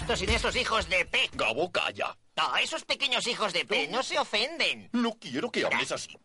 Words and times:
Danko. 0.00 0.16
sin 0.16 0.30
esos 0.30 0.56
hijos 0.56 0.88
de 0.88 1.04
P. 1.04 1.30
Gabo, 1.32 1.70
calla. 1.70 2.16
No, 2.36 2.56
esos 2.56 2.84
pequeños 2.84 3.26
hijos 3.26 3.52
de 3.52 3.64
P 3.64 3.88
no 3.88 4.02
se 4.02 4.18
ofenden. 4.18 4.88
No 4.92 5.14
quiero 5.18 5.50
que 5.50 5.64
hables 5.64 5.92
así. 5.92 6.18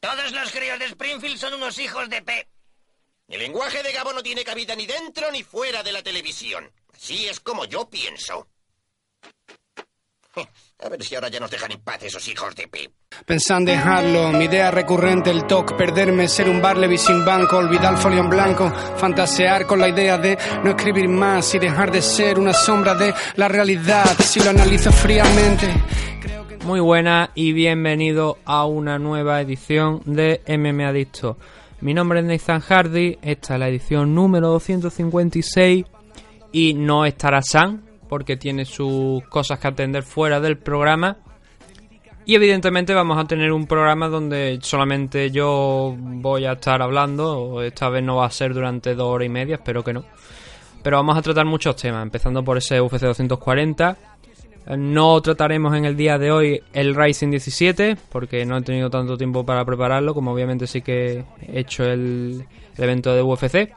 Todos 0.00 0.32
los 0.32 0.50
críos 0.50 0.78
de 0.78 0.86
Springfield 0.86 1.38
son 1.38 1.54
unos 1.54 1.78
hijos 1.78 2.08
de 2.08 2.22
P. 2.22 2.48
El 3.28 3.38
lenguaje 3.40 3.82
de 3.82 3.92
Gabo 3.92 4.12
no 4.12 4.22
tiene 4.22 4.44
cabida 4.44 4.74
ni 4.74 4.84
dentro 4.86 5.30
ni 5.30 5.42
fuera 5.42 5.82
de 5.82 5.92
la 5.92 6.02
televisión. 6.02 6.70
Así 6.92 7.28
es 7.28 7.40
como 7.40 7.64
yo 7.64 7.88
pienso. 7.88 8.48
A 10.84 10.88
ver 10.88 11.00
si 11.04 11.14
ahora 11.14 11.28
ya 11.28 11.38
nos 11.38 11.50
dejan 11.50 11.70
en 11.70 11.80
paz 11.80 12.02
esos 12.02 12.26
hijos 12.26 12.56
de 12.56 12.66
P. 12.66 12.90
Pensan 13.24 13.64
dejarlo, 13.64 14.32
mi 14.32 14.46
idea 14.46 14.72
recurrente 14.72 15.30
el 15.30 15.46
toque, 15.46 15.76
perderme, 15.76 16.26
ser 16.26 16.48
un 16.48 16.60
Barleby 16.60 16.98
sin 16.98 17.24
banco, 17.24 17.58
olvidar 17.58 17.92
el 17.92 18.00
folio 18.00 18.20
en 18.20 18.28
blanco, 18.28 18.68
fantasear 18.96 19.64
con 19.64 19.78
la 19.78 19.88
idea 19.88 20.18
de 20.18 20.36
no 20.64 20.70
escribir 20.70 21.08
más 21.08 21.54
y 21.54 21.60
dejar 21.60 21.92
de 21.92 22.02
ser 22.02 22.36
una 22.36 22.52
sombra 22.52 22.96
de 22.96 23.14
la 23.36 23.46
realidad, 23.46 24.06
si 24.18 24.40
lo 24.40 24.50
analizo 24.50 24.90
fríamente. 24.90 25.68
Muy 26.64 26.80
buena 26.80 27.30
y 27.36 27.52
bienvenido 27.52 28.38
a 28.44 28.66
una 28.66 28.98
nueva 28.98 29.40
edición 29.40 30.02
de 30.04 30.42
MM 30.48 30.84
Adicto. 30.84 31.38
Mi 31.80 31.94
nombre 31.94 32.20
es 32.20 32.26
Nathan 32.26 32.60
Hardy, 32.60 33.18
esta 33.22 33.54
es 33.54 33.60
la 33.60 33.68
edición 33.68 34.16
número 34.16 34.48
256 34.48 35.84
y 36.50 36.74
no 36.74 37.04
estará 37.04 37.40
Sam 37.40 37.91
porque 38.12 38.36
tiene 38.36 38.66
sus 38.66 39.24
cosas 39.28 39.58
que 39.58 39.68
atender 39.68 40.02
fuera 40.02 40.38
del 40.38 40.58
programa. 40.58 41.16
Y 42.26 42.34
evidentemente 42.34 42.92
vamos 42.92 43.16
a 43.16 43.24
tener 43.24 43.50
un 43.52 43.66
programa 43.66 44.10
donde 44.10 44.58
solamente 44.60 45.30
yo 45.30 45.96
voy 45.98 46.44
a 46.44 46.52
estar 46.52 46.82
hablando. 46.82 47.62
Esta 47.62 47.88
vez 47.88 48.04
no 48.04 48.16
va 48.16 48.26
a 48.26 48.30
ser 48.30 48.52
durante 48.52 48.94
dos 48.94 49.06
horas 49.06 49.24
y 49.24 49.30
media, 49.30 49.54
espero 49.54 49.82
que 49.82 49.94
no. 49.94 50.04
Pero 50.82 50.98
vamos 50.98 51.16
a 51.16 51.22
tratar 51.22 51.46
muchos 51.46 51.74
temas, 51.74 52.02
empezando 52.02 52.44
por 52.44 52.58
ese 52.58 52.82
UFC 52.82 53.00
240. 53.00 53.96
No 54.76 55.18
trataremos 55.22 55.74
en 55.74 55.86
el 55.86 55.96
día 55.96 56.18
de 56.18 56.32
hoy 56.32 56.62
el 56.74 56.94
Rising 56.94 57.30
17, 57.30 57.96
porque 58.10 58.44
no 58.44 58.58
he 58.58 58.60
tenido 58.62 58.90
tanto 58.90 59.16
tiempo 59.16 59.46
para 59.46 59.64
prepararlo, 59.64 60.12
como 60.12 60.32
obviamente 60.32 60.66
sí 60.66 60.82
que 60.82 61.24
he 61.40 61.60
hecho 61.60 61.84
el, 61.84 62.44
el 62.76 62.84
evento 62.84 63.14
de 63.14 63.22
UFC. 63.22 63.72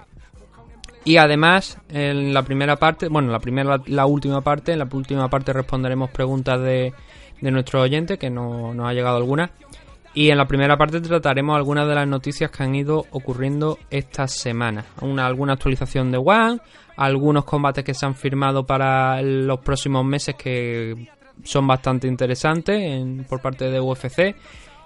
Y 1.05 1.17
además, 1.17 1.77
en 1.89 2.33
la 2.33 2.41
primera 2.41 2.77
parte, 2.77 3.07
bueno, 3.07 3.31
la 3.31 3.39
primera, 3.39 3.79
la 3.85 4.05
última 4.07 4.41
parte, 4.41 4.73
en 4.73 4.79
la 4.79 4.87
última 4.91 5.29
parte 5.29 5.53
responderemos 5.53 6.09
preguntas 6.09 6.59
de, 6.59 6.93
de 7.41 7.51
nuestros 7.51 7.83
oyentes, 7.83 8.17
que 8.17 8.31
no, 8.31 8.73
nos 8.73 8.89
ha 8.89 8.93
llegado 8.93 9.17
alguna. 9.17 9.51
Y 10.15 10.31
en 10.31 10.37
la 10.37 10.47
primera 10.47 10.77
parte 10.77 11.01
trataremos 11.01 11.55
algunas 11.55 11.87
de 11.87 11.93
las 11.93 12.07
noticias 12.07 12.49
que 12.49 12.63
han 12.63 12.73
ido 12.73 13.05
ocurriendo 13.11 13.77
esta 13.91 14.27
semana. 14.27 14.85
Una, 15.01 15.27
alguna 15.27 15.53
actualización 15.53 16.09
de 16.11 16.17
One, 16.17 16.59
algunos 16.97 17.45
combates 17.45 17.83
que 17.83 17.93
se 17.93 18.05
han 18.05 18.15
firmado 18.15 18.65
para 18.65 19.21
los 19.21 19.59
próximos 19.59 20.05
meses 20.05 20.35
que 20.35 21.09
son 21.43 21.67
bastante 21.67 22.07
interesantes 22.07 22.81
en, 22.81 23.25
por 23.25 23.41
parte 23.41 23.69
de 23.69 23.79
UFC. 23.79 24.35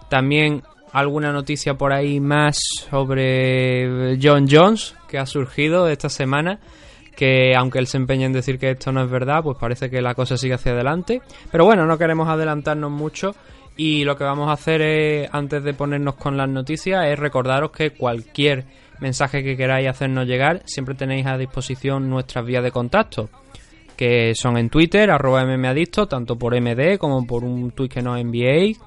También 0.10 0.64
alguna 0.94 1.32
noticia 1.32 1.76
por 1.76 1.94
ahí 1.94 2.20
más 2.20 2.58
sobre 2.90 4.18
John 4.22 4.48
Jones 4.50 4.96
que 5.08 5.18
ha 5.18 5.26
surgido 5.26 5.88
esta 5.88 6.10
semana 6.10 6.60
que 7.16 7.54
aunque 7.54 7.80
él 7.80 7.88
se 7.88 7.98
empeña 7.98 8.26
en 8.28 8.32
decir 8.32 8.58
que 8.58 8.72
esto 8.72 8.94
no 8.94 9.04
es 9.04 9.10
verdad, 9.10 9.44
pues 9.44 9.58
parece 9.60 9.90
que 9.90 10.02
la 10.02 10.16
cosa 10.16 10.38
sigue 10.38 10.54
hacia 10.54 10.72
adelante. 10.72 11.22
Pero 11.52 11.66
bueno, 11.66 11.86
no 11.86 11.98
queremos 11.98 12.30
adelantarnos 12.30 12.90
mucho 12.92 13.36
y 13.76 14.06
lo 14.06 14.16
que 14.16 14.24
vamos 14.24 14.50
a 14.50 14.54
hacer 14.54 14.82
es, 14.82 15.30
antes 15.34 15.62
de 15.64 15.74
ponernos 15.74 16.16
con 16.16 16.38
las 16.38 16.48
noticias, 16.48 17.06
es 17.08 17.20
recordaros 17.20 17.72
que 17.72 17.92
cualquier 17.92 18.64
mensaje 19.02 19.44
que 19.44 19.58
queráis 19.58 19.90
hacernos 19.90 20.28
llegar, 20.28 20.62
siempre 20.66 20.96
tenéis 20.96 21.26
a 21.26 21.38
disposición 21.38 22.10
nuestras 22.10 22.46
vías 22.46 22.64
de 22.64 22.72
contacto, 22.72 23.30
que 23.98 24.34
son 24.34 24.58
en 24.58 24.70
Twitter, 24.70 25.12
arroba 25.12 25.46
mmadicto, 25.46 26.08
tanto 26.08 26.38
por 26.38 26.60
MD 26.60 26.98
como 26.98 27.26
por 27.26 27.44
un 27.44 27.72
tweet 27.72 27.90
que 27.90 28.02
nos 28.02 28.20
enviéis, 28.20 28.80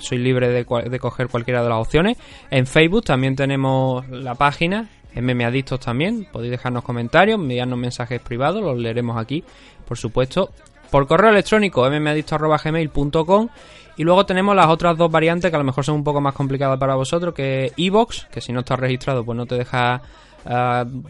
soy 0.00 0.18
libre 0.18 0.48
de, 0.48 0.64
coger 0.64 1.28
cualquiera 1.28 1.62
de 1.62 1.68
las 1.68 1.78
opciones. 1.78 2.16
En 2.50 2.66
Facebook 2.66 3.04
también 3.04 3.36
tenemos 3.36 4.08
la 4.08 4.34
página, 4.34 4.88
MMAdictos 5.14 5.80
también, 5.80 6.26
podéis 6.30 6.52
dejarnos 6.52 6.84
comentarios, 6.84 7.40
enviarnos 7.40 7.78
mensajes 7.78 8.20
privados, 8.20 8.62
los 8.62 8.78
leeremos 8.78 9.16
aquí, 9.16 9.44
por 9.86 9.98
supuesto. 9.98 10.50
Por 10.90 11.06
correo 11.06 11.30
electrónico, 11.30 11.88
mmadictos.gmail.com 11.88 13.48
y 13.98 14.04
luego 14.04 14.24
tenemos 14.24 14.54
las 14.54 14.68
otras 14.68 14.96
dos 14.96 15.10
variantes 15.10 15.50
que 15.50 15.56
a 15.56 15.58
lo 15.58 15.64
mejor 15.64 15.84
son 15.84 15.96
un 15.96 16.04
poco 16.04 16.20
más 16.20 16.32
complicadas 16.32 16.78
para 16.78 16.94
vosotros, 16.94 17.34
que 17.34 17.66
es 17.66 17.72
Evox, 17.76 18.26
que 18.30 18.40
si 18.40 18.52
no 18.52 18.60
estás 18.60 18.78
registrado 18.78 19.24
pues 19.24 19.36
no 19.36 19.44
te 19.44 19.56
deja 19.56 20.00
uh, 20.44 21.02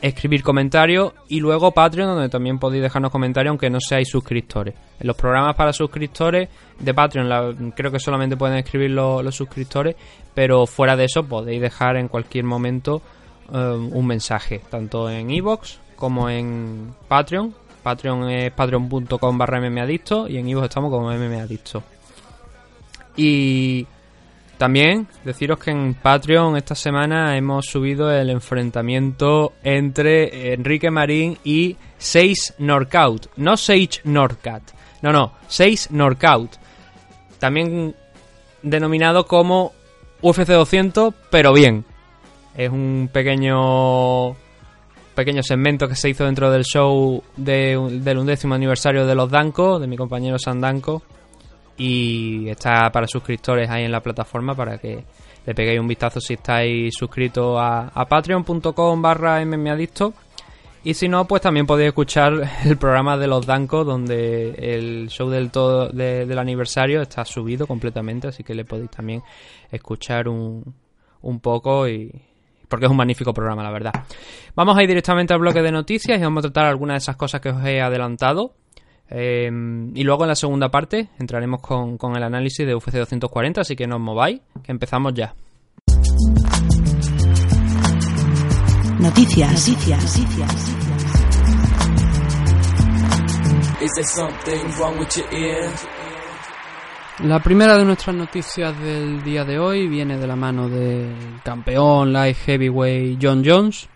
escribir 0.00 0.42
comentarios 0.42 1.12
y 1.28 1.40
luego 1.40 1.72
Patreon 1.72 2.14
donde 2.14 2.28
también 2.28 2.58
podéis 2.58 2.82
dejarnos 2.82 3.10
comentarios 3.10 3.50
aunque 3.50 3.70
no 3.70 3.80
seáis 3.80 4.08
suscriptores. 4.08 4.74
En 4.98 5.06
los 5.06 5.16
programas 5.16 5.54
para 5.56 5.72
suscriptores 5.72 6.48
de 6.78 6.94
Patreon 6.94 7.72
creo 7.76 7.90
que 7.90 7.98
solamente 7.98 8.36
pueden 8.36 8.56
escribir 8.58 8.90
los, 8.90 9.34
suscriptores, 9.34 9.96
pero 10.34 10.66
fuera 10.66 10.96
de 10.96 11.04
eso 11.04 11.24
podéis 11.24 11.60
dejar 11.60 11.96
en 11.96 12.08
cualquier 12.08 12.44
momento 12.44 13.02
um, 13.50 13.94
un 13.94 14.06
mensaje, 14.06 14.60
tanto 14.70 15.10
en 15.10 15.30
iVoox 15.30 15.78
como 15.96 16.30
en 16.30 16.94
Patreon. 17.08 17.54
Patreon 17.82 18.28
es 18.28 18.52
patreon.com 18.52 19.38
barra 19.38 19.60
mmadicto 19.60 20.28
y 20.28 20.36
en 20.36 20.48
iVoox 20.48 20.64
estamos 20.64 20.90
como 20.90 21.10
mmadicto. 21.10 21.82
Y 23.16 23.86
también 24.60 25.08
deciros 25.24 25.58
que 25.58 25.70
en 25.70 25.94
Patreon 25.94 26.54
esta 26.54 26.74
semana 26.74 27.34
hemos 27.34 27.64
subido 27.64 28.12
el 28.12 28.28
enfrentamiento 28.28 29.54
entre 29.62 30.52
Enrique 30.52 30.90
Marín 30.90 31.38
y 31.42 31.78
6 31.96 32.56
Norcaut. 32.58 33.28
No 33.38 33.56
Sage 33.56 34.02
Norcat. 34.04 34.62
No, 35.00 35.12
no. 35.12 35.32
6 35.48 35.92
Norcaut. 35.92 36.50
También 37.38 37.96
denominado 38.62 39.24
como 39.24 39.72
UFC 40.20 40.48
200, 40.48 41.14
pero 41.30 41.54
bien. 41.54 41.86
Es 42.54 42.68
un 42.68 43.08
pequeño 43.10 44.36
pequeño 45.14 45.42
segmento 45.42 45.88
que 45.88 45.96
se 45.96 46.10
hizo 46.10 46.26
dentro 46.26 46.50
del 46.50 46.64
show 46.64 47.22
del 47.34 48.18
undécimo 48.18 48.56
aniversario 48.56 49.06
de 49.06 49.14
los 49.14 49.30
Danco, 49.30 49.78
de 49.78 49.86
mi 49.86 49.96
compañero 49.96 50.38
Sandanco 50.38 51.02
y 51.80 52.50
está 52.50 52.92
para 52.92 53.06
suscriptores 53.06 53.70
ahí 53.70 53.84
en 53.84 53.92
la 53.92 54.02
plataforma 54.02 54.54
para 54.54 54.76
que 54.76 55.02
le 55.46 55.54
peguéis 55.54 55.80
un 55.80 55.88
vistazo 55.88 56.20
si 56.20 56.34
estáis 56.34 56.94
suscritos 56.94 57.56
a, 57.58 58.04
patreon.com 58.06 59.00
barra 59.00 59.42
mmadicto 59.46 60.12
y 60.84 60.92
si 60.92 61.08
no 61.08 61.24
pues 61.24 61.40
también 61.40 61.64
podéis 61.64 61.88
escuchar 61.88 62.34
el 62.66 62.76
programa 62.76 63.16
de 63.16 63.26
los 63.28 63.46
Dancos 63.46 63.86
donde 63.86 64.50
el 64.58 65.08
show 65.08 65.30
del 65.30 65.50
todo 65.50 65.88
del 65.88 66.38
aniversario 66.38 67.00
está 67.00 67.24
subido 67.24 67.66
completamente 67.66 68.28
así 68.28 68.44
que 68.44 68.54
le 68.54 68.66
podéis 68.66 68.90
también 68.90 69.22
escuchar 69.72 70.28
un, 70.28 70.74
un 71.22 71.40
poco 71.40 71.88
y 71.88 72.12
porque 72.68 72.84
es 72.84 72.90
un 72.90 72.98
magnífico 72.98 73.32
programa 73.32 73.62
la 73.62 73.70
verdad. 73.70 73.92
Vamos 74.54 74.76
a 74.76 74.82
ir 74.82 74.88
directamente 74.88 75.32
al 75.32 75.40
bloque 75.40 75.62
de 75.62 75.72
noticias 75.72 76.18
y 76.18 76.22
vamos 76.22 76.44
a 76.44 76.50
tratar 76.50 76.66
algunas 76.66 76.94
de 76.96 76.98
esas 76.98 77.16
cosas 77.16 77.40
que 77.40 77.48
os 77.48 77.64
he 77.64 77.80
adelantado 77.80 78.52
Em, 79.10 79.94
y 79.96 80.04
luego 80.04 80.22
en 80.22 80.28
la 80.28 80.36
segunda 80.36 80.70
parte 80.70 81.08
entraremos 81.18 81.60
con, 81.60 81.98
con 81.98 82.16
el 82.16 82.22
análisis 82.22 82.64
de 82.64 82.76
UFC 82.76 82.92
240, 82.92 83.60
así 83.60 83.74
que 83.74 83.88
no 83.88 83.96
os 83.96 84.02
mováis, 84.02 84.40
que 84.62 84.70
empezamos 84.70 85.12
ya. 85.14 85.34
Noticias. 89.00 89.68
Noticias. 89.68 90.02
Noticias. 90.02 90.80
La 97.24 97.40
primera 97.40 97.76
de 97.76 97.84
nuestras 97.84 98.14
noticias 98.14 98.78
del 98.80 99.22
día 99.22 99.44
de 99.44 99.58
hoy 99.58 99.88
viene 99.88 100.16
de 100.18 100.26
la 100.26 100.36
mano 100.36 100.68
del 100.68 101.40
campeón 101.42 102.12
light 102.12 102.36
heavyweight 102.36 103.18
John 103.20 103.42
Jones, 103.44 103.88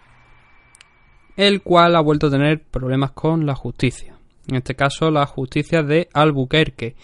el 1.37 1.63
cual 1.63 1.97
ha 1.97 2.01
vuelto 2.01 2.27
a 2.27 2.31
tener 2.31 2.63
problemas 2.65 3.13
con 3.13 3.47
la 3.47 3.55
justicia. 3.55 4.14
En 4.49 4.56
este 4.56 4.75
caso 4.75 5.11
la 5.11 5.26
justicia 5.26 5.82
de 5.82 6.08
Albuquerque. 6.12 6.96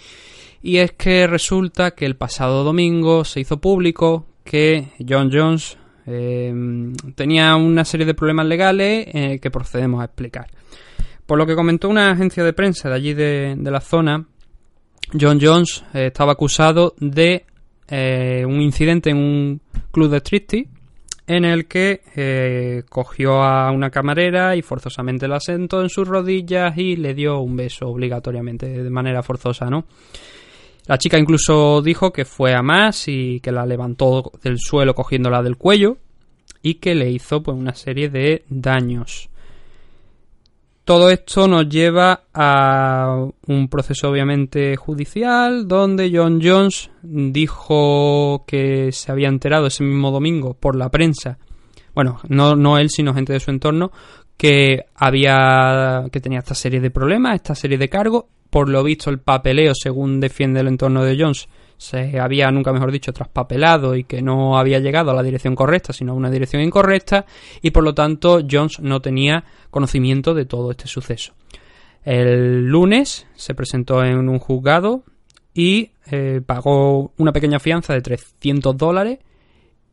Y 0.63 0.79
es 0.79 0.93
que 0.93 1.27
resulta 1.27 1.93
que 1.93 2.05
el 2.05 2.17
pasado 2.17 2.65
domingo 2.65 3.25
se 3.25 3.41
hizo 3.41 3.61
público 3.61 4.27
que 4.45 4.89
John 5.07 5.31
Jones 5.33 5.79
eh, 6.07 6.53
tenía 7.15 7.57
una 7.57 7.85
serie 7.85 8.07
de 8.07 8.15
problemas 8.15 8.47
legales 8.47 9.07
eh, 9.13 9.39
que 9.41 9.51
procedemos 9.51 10.03
a 10.03 10.07
explicar. 10.07 10.49
Por 11.27 11.39
lo 11.39 11.47
que 11.47 11.55
comentó 11.55 11.89
una 11.89 12.11
agencia 12.11 12.43
de 12.43 12.53
prensa 12.53 12.89
de 12.89 12.95
allí 12.95 13.15
de, 13.15 13.57
la 13.63 13.81
zona, 13.81 14.27
John 15.19 15.39
Jones 15.41 15.85
eh, 15.95 16.07
estaba 16.07 16.33
acusado 16.33 16.95
de 16.99 17.45
un 17.93 18.63
incidente 18.63 19.11
en 19.11 19.17
un 19.17 19.61
club 19.91 20.11
de 20.11 20.19
striptease 20.19 20.69
en 21.37 21.45
el 21.45 21.67
que 21.67 22.85
cogió 22.89 23.43
a 23.43 23.71
una 23.71 23.91
camarera 23.91 24.57
y 24.57 24.63
forzosamente 24.63 25.29
la 25.29 25.41
sentó 25.41 25.81
en 25.81 25.89
sus 25.89 26.07
rodillas 26.07 26.77
y 26.77 26.97
le 26.97 27.15
dio 27.15 27.39
un 27.41 27.57
beso 27.57 27.89
obligatoriamente 27.89 28.67
de 28.83 28.91
manera 28.91 29.23
forzosa, 29.23 29.71
¿no? 29.71 29.85
La 30.87 30.99
chica 30.99 31.19
incluso 31.19 31.83
dijo 31.83 32.13
que 32.13 32.25
fue 32.25 32.53
a 32.55 32.63
más 32.63 33.07
y 33.07 33.39
que 33.41 33.53
la 33.53 33.65
levantó 33.65 34.33
del 34.43 34.59
suelo 34.59 34.95
cogiéndola 34.95 35.41
del 35.43 35.57
cuello 35.57 35.99
y 36.63 36.75
que 36.75 36.95
le 36.95 37.11
hizo 37.11 37.43
pues 37.43 37.57
una 37.57 37.75
serie 37.75 38.09
de 38.09 38.43
daños. 38.49 39.30
Todo 40.91 41.09
esto 41.09 41.47
nos 41.47 41.69
lleva 41.69 42.25
a 42.35 43.25
un 43.47 43.69
proceso 43.69 44.11
obviamente 44.11 44.75
judicial 44.75 45.69
donde 45.69 46.11
John 46.13 46.41
Jones 46.43 46.91
dijo 47.01 48.45
que 48.45 48.91
se 48.91 49.13
había 49.13 49.29
enterado 49.29 49.69
ese 49.69 49.85
mismo 49.85 50.11
domingo 50.11 50.55
por 50.55 50.75
la 50.75 50.89
prensa, 50.89 51.39
bueno, 51.95 52.19
no, 52.29 52.57
no 52.57 52.77
él 52.77 52.91
sino 52.91 53.15
gente 53.15 53.33
de 53.33 53.39
su 53.39 53.53
entorno, 53.53 53.93
que 54.37 54.87
había 54.97 56.07
que 56.11 56.21
tenía 56.21 56.41
esta 56.41 56.57
serie 56.57 56.81
de 56.81 56.91
problemas, 56.91 57.37
esta 57.37 57.55
serie 57.55 57.79
de 57.79 57.89
cargos. 57.89 58.25
Por 58.51 58.69
lo 58.69 58.83
visto 58.83 59.11
el 59.11 59.21
papeleo, 59.21 59.75
según 59.77 60.19
defiende 60.19 60.59
el 60.59 60.67
entorno 60.67 61.05
de 61.05 61.17
Jones, 61.17 61.49
se 61.81 62.21
había, 62.21 62.51
nunca 62.51 62.75
mejor 62.75 62.93
dicho, 62.93 63.11
traspapelado 63.11 63.97
y 63.97 64.05
que 64.05 64.21
no 64.21 64.59
había 64.59 64.81
llegado 64.81 65.13
a 65.13 65.15
la 65.15 65.23
dirección 65.23 65.55
correcta, 65.57 65.95
sino 65.95 66.13
a 66.13 66.15
una 66.15 66.31
dirección 66.31 66.61
incorrecta, 66.61 67.25
y 67.63 67.71
por 67.71 67.83
lo 67.83 67.95
tanto 67.95 68.43
Jones 68.49 68.81
no 68.81 69.01
tenía 69.01 69.45
conocimiento 69.71 70.35
de 70.35 70.45
todo 70.45 70.73
este 70.73 70.89
suceso. 70.89 71.33
El 72.05 72.67
lunes 72.67 73.27
se 73.35 73.55
presentó 73.55 74.05
en 74.05 74.29
un 74.29 74.39
juzgado 74.39 75.05
y 75.55 75.93
eh, 76.11 76.43
pagó 76.45 77.15
una 77.17 77.33
pequeña 77.33 77.59
fianza 77.59 77.95
de 77.95 78.03
300 78.03 78.77
dólares 78.77 79.21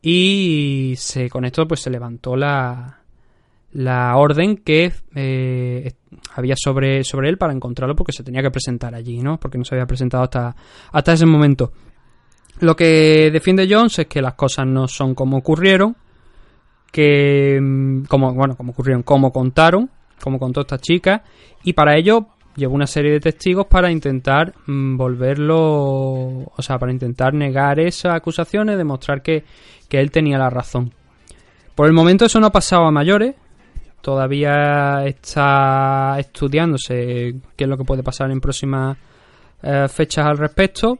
y 0.02 0.92
se, 0.98 1.30
con 1.30 1.46
esto 1.46 1.66
pues 1.66 1.80
se 1.80 1.88
levantó 1.88 2.36
la, 2.36 3.00
la 3.72 4.14
orden 4.18 4.58
que 4.58 4.92
eh, 5.14 5.92
había 6.34 6.54
sobre, 6.56 7.04
sobre 7.04 7.28
él 7.28 7.38
para 7.38 7.52
encontrarlo 7.52 7.96
porque 7.96 8.12
se 8.12 8.22
tenía 8.22 8.42
que 8.42 8.50
presentar 8.50 8.94
allí, 8.94 9.18
¿no? 9.18 9.38
Porque 9.38 9.58
no 9.58 9.64
se 9.64 9.74
había 9.74 9.86
presentado 9.86 10.24
hasta, 10.24 10.54
hasta 10.92 11.12
ese 11.12 11.26
momento. 11.26 11.72
Lo 12.60 12.74
que 12.74 13.30
defiende 13.32 13.68
Jones 13.70 13.98
es 14.00 14.06
que 14.06 14.20
las 14.20 14.34
cosas 14.34 14.66
no 14.66 14.88
son 14.88 15.14
como 15.14 15.38
ocurrieron, 15.38 15.96
que 16.90 17.58
mm, 17.60 18.04
como 18.04 18.32
bueno, 18.34 18.56
como 18.56 18.72
ocurrieron, 18.72 19.02
como 19.02 19.32
contaron, 19.32 19.90
como 20.20 20.38
contó 20.38 20.62
esta 20.62 20.78
chica, 20.78 21.22
y 21.62 21.72
para 21.72 21.96
ello 21.96 22.26
llevó 22.56 22.74
una 22.74 22.86
serie 22.86 23.12
de 23.12 23.20
testigos 23.20 23.66
para 23.66 23.90
intentar 23.90 24.54
mm, 24.66 24.96
volverlo, 24.96 25.56
o 25.56 26.62
sea, 26.62 26.78
para 26.78 26.92
intentar 26.92 27.32
negar 27.32 27.78
esas 27.78 28.14
acusaciones, 28.14 28.76
demostrar 28.76 29.22
que, 29.22 29.44
que 29.88 30.00
él 30.00 30.10
tenía 30.10 30.38
la 30.38 30.50
razón. 30.50 30.92
Por 31.76 31.86
el 31.86 31.92
momento 31.92 32.24
eso 32.24 32.40
no 32.40 32.48
ha 32.48 32.52
pasado 32.52 32.86
a 32.86 32.90
mayores, 32.90 33.36
todavía 34.00 35.04
está 35.06 36.16
estudiándose 36.18 37.36
qué 37.56 37.64
es 37.64 37.68
lo 37.68 37.76
que 37.76 37.84
puede 37.84 38.02
pasar 38.02 38.30
en 38.30 38.40
próximas 38.40 38.96
eh, 39.62 39.86
fechas 39.88 40.26
al 40.26 40.38
respecto. 40.38 40.98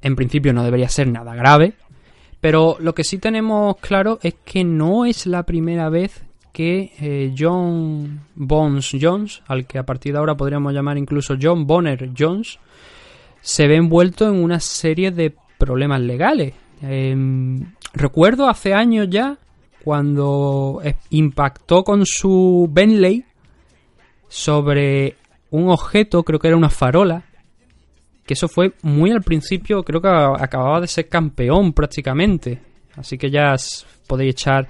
En 0.00 0.16
principio 0.16 0.52
no 0.52 0.64
debería 0.64 0.88
ser 0.88 1.08
nada 1.08 1.34
grave, 1.34 1.74
pero 2.40 2.76
lo 2.80 2.94
que 2.94 3.04
sí 3.04 3.18
tenemos 3.18 3.76
claro 3.78 4.18
es 4.22 4.34
que 4.44 4.64
no 4.64 5.04
es 5.04 5.26
la 5.26 5.42
primera 5.42 5.88
vez 5.88 6.24
que 6.52 6.92
eh, 7.00 7.34
John 7.36 8.20
Bones 8.34 8.90
Jones, 9.00 9.42
al 9.46 9.66
que 9.66 9.78
a 9.78 9.84
partir 9.84 10.12
de 10.12 10.18
ahora 10.18 10.36
podríamos 10.36 10.72
llamar 10.72 10.98
incluso 10.98 11.36
John 11.40 11.66
Bonner 11.66 12.10
Jones, 12.16 12.58
se 13.40 13.68
ve 13.68 13.76
envuelto 13.76 14.28
en 14.28 14.42
una 14.42 14.60
serie 14.60 15.10
de 15.10 15.34
problemas 15.58 16.00
legales. 16.00 16.54
Em, 16.82 17.74
recuerdo 17.92 18.48
hace 18.48 18.74
años 18.74 19.08
ya 19.10 19.36
cuando 19.88 20.82
impactó 21.08 21.82
con 21.82 22.04
su 22.04 22.68
Bentley 22.70 23.24
sobre 24.28 25.16
un 25.48 25.70
objeto, 25.70 26.24
creo 26.24 26.38
que 26.38 26.48
era 26.48 26.58
una 26.58 26.68
farola, 26.68 27.24
que 28.26 28.34
eso 28.34 28.48
fue 28.48 28.74
muy 28.82 29.12
al 29.12 29.22
principio, 29.22 29.82
creo 29.82 30.02
que 30.02 30.08
acababa 30.08 30.82
de 30.82 30.88
ser 30.88 31.08
campeón 31.08 31.72
prácticamente. 31.72 32.60
Así 32.96 33.16
que 33.16 33.30
ya 33.30 33.54
podéis 34.06 34.32
echar 34.32 34.68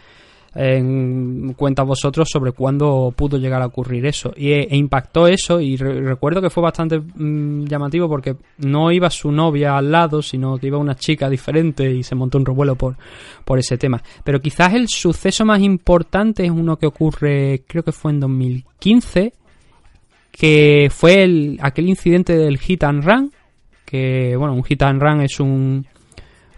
en 0.54 1.52
cuenta 1.54 1.82
vosotros 1.82 2.28
sobre 2.30 2.52
cuándo 2.52 3.12
pudo 3.14 3.36
llegar 3.38 3.62
a 3.62 3.66
ocurrir 3.66 4.06
eso. 4.06 4.32
Y 4.36 4.52
e, 4.52 4.68
impactó 4.72 5.26
eso 5.26 5.60
y 5.60 5.76
recuerdo 5.76 6.40
que 6.40 6.50
fue 6.50 6.62
bastante 6.62 6.98
mm, 6.98 7.64
llamativo 7.66 8.08
porque 8.08 8.36
no 8.58 8.90
iba 8.90 9.10
su 9.10 9.30
novia 9.30 9.76
al 9.76 9.90
lado, 9.90 10.22
sino 10.22 10.58
que 10.58 10.68
iba 10.68 10.78
una 10.78 10.96
chica 10.96 11.28
diferente 11.28 11.90
y 11.90 12.02
se 12.02 12.14
montó 12.14 12.38
un 12.38 12.46
revuelo 12.46 12.76
por, 12.76 12.96
por 13.44 13.58
ese 13.58 13.76
tema. 13.76 14.02
Pero 14.24 14.40
quizás 14.40 14.74
el 14.74 14.88
suceso 14.88 15.44
más 15.44 15.60
importante 15.60 16.44
es 16.44 16.50
uno 16.50 16.76
que 16.76 16.86
ocurre, 16.86 17.62
creo 17.66 17.82
que 17.82 17.92
fue 17.92 18.12
en 18.12 18.20
2015, 18.20 19.32
que 20.32 20.88
fue 20.90 21.22
el, 21.24 21.58
aquel 21.62 21.88
incidente 21.88 22.36
del 22.36 22.58
hit 22.58 22.84
and 22.84 23.04
run, 23.04 23.32
que 23.84 24.36
bueno, 24.36 24.54
un 24.54 24.64
hit 24.64 24.82
and 24.82 25.02
run 25.02 25.20
es 25.20 25.40
un... 25.40 25.86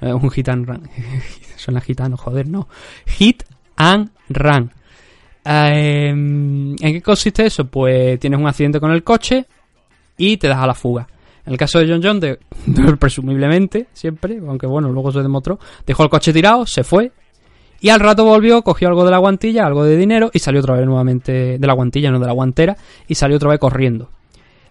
Eh, 0.01 0.15
un 0.15 0.31
hit 0.31 0.49
and 0.49 0.67
run. 0.67 0.89
Suena 1.57 1.83
gitano, 1.83 2.17
joder, 2.17 2.49
no. 2.49 2.69
Hit 3.07 3.43
and 3.81 4.11
Run. 4.29 4.71
Em, 5.43 6.73
¿En 6.73 6.93
qué 6.93 7.01
consiste 7.01 7.47
eso? 7.47 7.65
Pues 7.65 8.21
tienes 8.21 8.39
un 8.39 8.47
accidente 8.47 8.79
con 8.79 8.93
el 8.93 9.03
coche 9.03 9.47
y 10.19 10.37
te 10.37 10.49
das 10.49 10.59
a 10.59 10.67
la 10.67 10.75
fuga. 10.75 11.09
En 11.47 11.53
el 11.53 11.59
caso 11.59 11.79
de 11.79 11.89
John 11.89 12.03
John, 12.03 12.21
presumiblemente, 12.99 13.89
siempre, 13.95 14.39
aunque 14.47 14.67
bueno, 14.67 14.91
luego 14.91 15.11
se 15.11 15.23
demostró, 15.23 15.59
dejó 15.87 16.05
el 16.05 16.11
coche 16.11 16.33
tirado, 16.33 16.67
se 16.67 16.85
fue 16.85 17.11
y 17.81 17.89
al 17.89 18.01
rato 18.01 18.27
volvió, 18.27 18.61
cogió 18.63 18.89
algo 18.89 19.05
de 19.05 19.11
la 19.11 19.19
guantilla, 19.19 19.65
algo 19.65 19.85
de 19.85 19.97
dinero 19.97 20.31
y 20.35 20.39
salió 20.41 20.61
otra 20.61 20.77
vez 20.77 20.85
nuevamente 20.85 21.59
de 21.59 21.67
la 21.67 21.73
guantilla, 21.73 22.11
no 22.11 22.21
de 22.21 22.27
la 22.27 22.33
guantera, 22.33 22.77
y 23.09 23.15
salió 23.15 23.37
otra 23.37 23.49
vez 23.49 23.59
corriendo. 23.59 24.11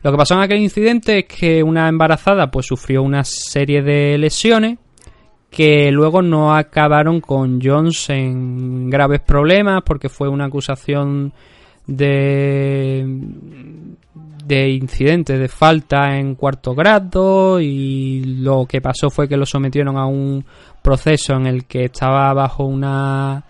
Lo 0.03 0.11
que 0.11 0.17
pasó 0.17 0.35
en 0.35 0.41
aquel 0.41 0.59
incidente 0.59 1.19
es 1.19 1.25
que 1.25 1.63
una 1.63 1.89
embarazada 1.89 2.51
pues 2.51 2.67
sufrió 2.67 3.01
una 3.01 3.23
serie 3.23 3.81
de 3.81 4.19
lesiones 4.19 4.77
que 5.49 5.91
luego 5.91 6.21
no 6.21 6.55
acabaron 6.55 7.21
con 7.21 7.59
Jones 7.61 8.09
en 8.09 8.89
graves 8.89 9.21
problemas 9.21 9.81
porque 9.83 10.09
fue 10.09 10.29
una 10.29 10.45
acusación 10.45 11.33
de 11.87 13.05
de 14.45 14.67
incidente 14.69 15.37
de 15.37 15.47
falta 15.47 16.17
en 16.17 16.33
cuarto 16.33 16.73
grado 16.73 17.61
y 17.61 18.23
lo 18.23 18.65
que 18.65 18.81
pasó 18.81 19.11
fue 19.11 19.27
que 19.27 19.37
lo 19.37 19.45
sometieron 19.45 19.95
a 19.95 20.07
un 20.07 20.43
proceso 20.81 21.33
en 21.35 21.45
el 21.45 21.65
que 21.65 21.85
estaba 21.85 22.33
bajo 22.33 22.65
una 22.65 23.43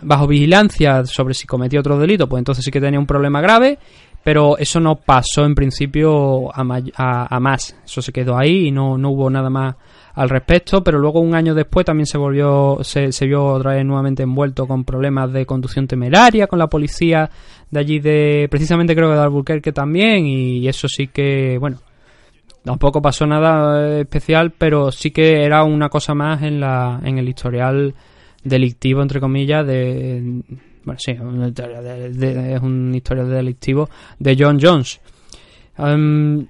bajo 0.00 0.26
vigilancia 0.26 1.04
sobre 1.04 1.34
si 1.34 1.46
cometía 1.46 1.80
otro 1.80 1.98
delito, 1.98 2.26
pues 2.26 2.40
entonces 2.40 2.64
sí 2.64 2.70
que 2.70 2.80
tenía 2.80 2.98
un 2.98 3.06
problema 3.06 3.42
grave, 3.42 3.78
pero 4.24 4.56
eso 4.56 4.80
no 4.80 4.96
pasó 4.96 5.44
en 5.44 5.54
principio 5.54 6.50
a, 6.54 7.26
a 7.28 7.40
más, 7.40 7.76
eso 7.84 8.00
se 8.00 8.12
quedó 8.12 8.38
ahí 8.38 8.68
y 8.68 8.70
no, 8.70 8.96
no 8.96 9.10
hubo 9.10 9.28
nada 9.28 9.50
más 9.50 9.74
al 10.18 10.28
respecto, 10.28 10.82
pero 10.82 10.98
luego 10.98 11.20
un 11.20 11.36
año 11.36 11.54
después 11.54 11.86
también 11.86 12.06
se 12.06 12.18
volvió, 12.18 12.78
se, 12.82 13.08
vio 13.24 13.44
otra 13.44 13.74
vez 13.74 13.84
nuevamente 13.84 14.24
envuelto 14.24 14.66
con 14.66 14.82
problemas 14.82 15.32
de 15.32 15.46
conducción 15.46 15.86
temeraria 15.86 16.48
con 16.48 16.58
la 16.58 16.66
policía 16.66 17.30
de 17.70 17.78
allí 17.78 18.00
de, 18.00 18.48
precisamente 18.50 18.96
creo 18.96 19.10
que 19.10 19.14
de 19.14 19.20
Albuquerque 19.20 19.70
también, 19.70 20.26
y 20.26 20.66
eso 20.66 20.88
sí 20.88 21.06
que, 21.06 21.56
bueno, 21.58 21.78
tampoco 22.64 23.00
pasó 23.00 23.28
nada 23.28 24.00
especial, 24.00 24.50
pero 24.58 24.90
sí 24.90 25.12
que 25.12 25.44
era 25.44 25.62
una 25.62 25.88
cosa 25.88 26.14
más 26.14 26.42
en 26.42 26.58
la, 26.58 27.00
en 27.04 27.18
el 27.18 27.28
historial 27.28 27.94
delictivo, 28.42 29.02
entre 29.02 29.20
comillas, 29.20 29.64
de, 29.64 30.42
bueno, 30.82 30.98
sí, 30.98 31.12
es 31.12 32.60
un 32.60 32.92
historial 32.92 33.30
delictivo 33.30 33.88
de 34.18 34.36
John 34.36 34.58
Jones. 34.60 35.00
Em, 35.78 36.44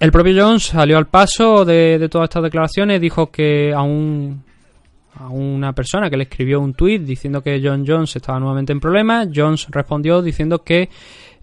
el 0.00 0.10
propio 0.10 0.44
Jones 0.44 0.64
salió 0.64 0.98
al 0.98 1.06
paso 1.06 1.64
de, 1.64 2.08
todas 2.10 2.26
estas 2.26 2.42
declaraciones, 2.42 3.00
dijo 3.00 3.30
que 3.30 3.72
a, 3.72 3.82
un, 3.82 4.42
a 5.14 5.28
una 5.28 5.72
persona 5.72 6.10
que 6.10 6.16
le 6.16 6.24
escribió 6.24 6.60
un 6.60 6.74
tweet 6.74 7.00
diciendo 7.00 7.42
que 7.42 7.60
John 7.62 7.84
Jones 7.86 8.16
estaba 8.16 8.40
nuevamente 8.40 8.72
en 8.72 8.80
problemas, 8.80 9.28
Jones 9.34 9.66
respondió 9.70 10.20
diciendo 10.20 10.64
que 10.64 10.88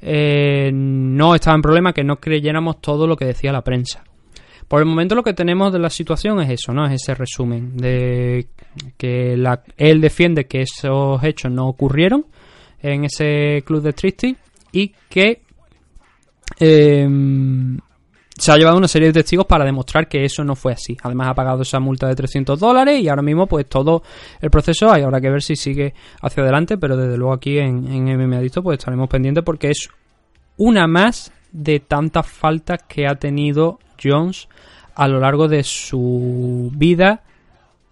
eh, 0.02 0.70
no 0.74 1.34
estaba 1.34 1.56
en 1.56 1.62
problema, 1.62 1.94
que 1.94 2.04
no 2.04 2.18
creyéramos 2.18 2.82
todo 2.82 3.08
lo 3.08 3.16
que 3.16 3.26
decía 3.26 3.52
la 3.52 3.64
prensa. 3.64 4.04
Por 4.68 4.80
el 4.80 4.86
momento 4.86 5.16
lo 5.16 5.24
que 5.24 5.34
tenemos 5.34 5.74
de 5.74 5.80
la 5.80 5.90
situación 5.90 6.42
es 6.42 6.50
eso, 6.50 6.74
¿no? 6.74 6.86
Es 6.86 6.94
ese 6.94 7.14
resumen 7.14 7.76
de 7.76 8.48
que 8.98 9.36
la, 9.36 9.64
él 9.78 10.00
defiende 10.00 10.46
que 10.46 10.62
esos 10.62 11.22
hechos 11.24 11.52
no 11.52 11.68
ocurrieron 11.68 12.26
en 12.82 13.04
ese 13.04 13.64
club 13.66 13.82
de 13.82 13.94
Tristy 13.94 14.36
y 14.72 14.94
que 15.10 15.42
eh, 16.60 17.08
se 18.42 18.52
ha 18.52 18.58
llevado 18.58 18.76
una 18.76 18.88
serie 18.88 19.10
de 19.10 19.14
testigos 19.14 19.46
para 19.46 19.64
demostrar 19.64 20.08
que 20.08 20.26
eso 20.26 20.44
no 20.44 20.56
fue 20.56 20.74
así. 20.74 20.98
Además 21.04 21.28
ha 21.28 21.36
pagado 21.36 21.62
esa 21.62 21.80
multa 21.80 22.08
de 22.08 22.16
300 22.16 22.60
dólares 22.60 23.00
y 23.00 23.08
ahora 23.08 23.22
mismo 23.22 23.46
pues 23.46 23.68
todo 23.68 24.02
el 24.42 24.50
proceso 24.50 24.92
hay 24.92 25.04
ahora 25.04 25.22
que 25.22 25.30
ver 25.30 25.44
si 25.44 25.56
sigue 25.56 25.94
hacia 26.24 26.42
adelante, 26.42 26.80
pero 26.80 26.98
desde 26.98 27.18
luego 27.18 27.34
aquí 27.34 27.60
en, 27.60 27.86
en 27.88 28.18
MMA 28.18 28.38
Adicto 28.38 28.64
pues 28.64 28.80
estaremos 28.80 29.08
pendientes 29.10 29.44
porque 29.44 29.70
es 29.70 29.90
una 30.58 30.88
más 30.88 31.32
de 31.52 31.82
tantas 31.82 32.26
faltas 32.26 32.80
que 32.88 33.06
ha 33.06 33.14
tenido 33.14 33.78
Jones 34.04 34.48
a 34.96 35.08
lo 35.08 35.20
largo 35.20 35.48
de 35.48 35.64
su 35.64 36.72
vida 36.74 37.22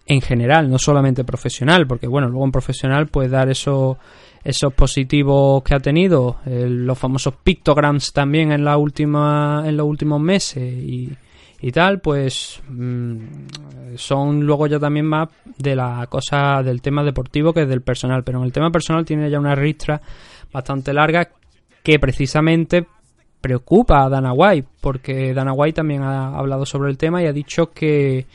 en 0.06 0.20
general, 0.20 0.68
no 0.68 0.80
solamente 0.80 1.22
profesional, 1.22 1.86
porque 1.86 2.08
bueno, 2.08 2.28
luego 2.28 2.44
en 2.44 2.50
profesional 2.50 3.06
pues 3.06 3.30
dar 3.30 3.48
eso 3.50 3.98
esos 4.42 4.72
positivos 4.72 5.62
que 5.62 5.74
ha 5.74 5.80
tenido, 5.80 6.38
eh, 6.46 6.66
los 6.68 6.98
famosos 6.98 7.34
pictograms 7.42 8.12
también 8.12 8.52
en 8.52 8.64
la 8.64 8.76
última, 8.76 9.62
en 9.66 9.76
los 9.76 9.86
últimos 9.86 10.20
meses 10.20 10.62
y, 10.62 11.10
y 11.60 11.72
tal, 11.72 12.00
pues 12.00 12.62
mm, 12.68 13.18
son 13.96 14.40
luego 14.46 14.66
ya 14.66 14.78
también 14.78 15.06
más 15.06 15.28
de 15.58 15.76
la 15.76 16.06
cosa 16.08 16.62
del 16.62 16.80
tema 16.80 17.04
deportivo 17.04 17.52
que 17.52 17.66
del 17.66 17.82
personal, 17.82 18.24
pero 18.24 18.38
en 18.38 18.44
el 18.44 18.52
tema 18.52 18.70
personal 18.70 19.04
tiene 19.04 19.30
ya 19.30 19.38
una 19.38 19.54
ristra 19.54 20.00
bastante 20.52 20.92
larga 20.94 21.28
que 21.82 21.98
precisamente 21.98 22.86
preocupa 23.40 24.04
a 24.04 24.08
Dana 24.08 24.32
White, 24.32 24.68
porque 24.80 25.34
Dana 25.34 25.52
White 25.52 25.76
también 25.76 26.02
ha 26.02 26.36
hablado 26.36 26.64
sobre 26.64 26.90
el 26.90 26.98
tema 26.98 27.22
y 27.22 27.26
ha 27.26 27.32
dicho 27.32 27.70
que, 27.72 28.26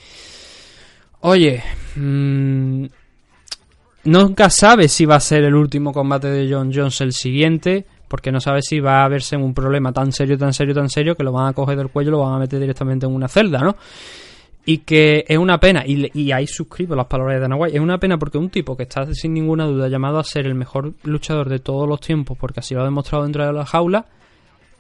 oye, 1.22 1.64
mmm, 1.96 2.86
Nunca 4.06 4.52
sabe 4.52 4.88
si 4.88 5.06
va 5.06 5.16
a 5.16 5.20
ser 5.20 5.44
el 5.46 5.56
último 5.56 5.92
combate 5.92 6.28
de 6.28 6.52
John 6.52 6.72
Jones 6.72 7.02
el 7.02 7.12
siguiente, 7.12 7.86
porque 8.08 8.32
no 8.32 8.40
sabe 8.40 8.62
si 8.62 8.80
va 8.80 9.04
a 9.04 9.08
verse 9.08 9.36
un 9.36 9.56
problema 9.56 9.92
tan 9.92 10.12
serio, 10.12 10.38
tan 10.38 10.54
serio, 10.54 10.76
tan 10.76 10.90
serio, 10.90 11.16
que 11.16 11.24
lo 11.24 11.32
van 11.32 11.48
a 11.48 11.54
coger 11.54 11.76
del 11.76 11.90
cuello 11.90 12.10
y 12.10 12.12
lo 12.12 12.20
van 12.20 12.36
a 12.36 12.40
meter 12.40 12.60
directamente 12.60 13.08
en 13.08 13.14
una 13.14 13.28
celda, 13.28 13.60
¿no? 13.60 13.76
Y 14.64 14.80
que 14.80 15.26
es 15.28 15.38
una 15.40 15.60
pena, 15.60 15.84
y, 15.88 16.12
y 16.14 16.32
ahí 16.32 16.46
suscribo 16.46 16.96
las 16.96 17.08
palabras 17.08 17.38
de 17.38 17.42
Dana 17.42 17.56
White, 17.56 17.76
es 17.76 17.82
una 17.82 17.98
pena 17.98 18.20
porque 18.20 18.38
un 18.38 18.50
tipo 18.50 18.78
que 18.78 18.84
está 18.84 19.12
sin 19.12 19.34
ninguna 19.34 19.66
duda 19.66 19.88
llamado 19.88 20.20
a 20.20 20.24
ser 20.24 20.46
el 20.46 20.54
mejor 20.54 20.94
luchador 21.04 21.50
de 21.50 21.58
todos 21.58 21.90
los 21.90 22.00
tiempos, 22.00 22.38
porque 22.40 22.60
así 22.60 22.76
lo 22.76 22.82
ha 22.82 22.86
demostrado 22.86 23.24
dentro 23.24 23.44
de 23.44 23.54
la 23.54 23.66
jaula, 23.66 24.06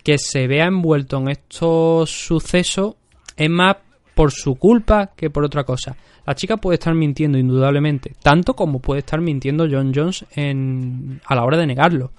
que 0.03 0.19
se 0.19 0.45
vea 0.45 0.65
envuelto 0.65 1.17
en 1.17 1.29
estos 1.29 2.11
sucesos 2.11 2.93
es 3.35 3.49
más 3.49 3.77
por 4.13 4.31
su 4.31 4.55
culpa 4.55 5.11
que 5.15 5.31
por 5.31 5.43
otra 5.43 5.63
cosa. 5.63 5.95
La 6.25 6.35
chica 6.35 6.57
puede 6.57 6.75
estar 6.75 6.93
mintiendo 6.93 7.37
indudablemente, 7.37 8.13
tanto 8.21 8.55
como 8.55 8.79
puede 8.79 8.99
estar 8.99 9.21
mintiendo 9.21 9.67
John 9.69 9.91
Jones 9.93 10.25
en, 10.35 11.21
a 11.25 11.35
la 11.35 11.43
hora 11.43 11.57
de 11.57 11.67
negarlo. 11.67 12.11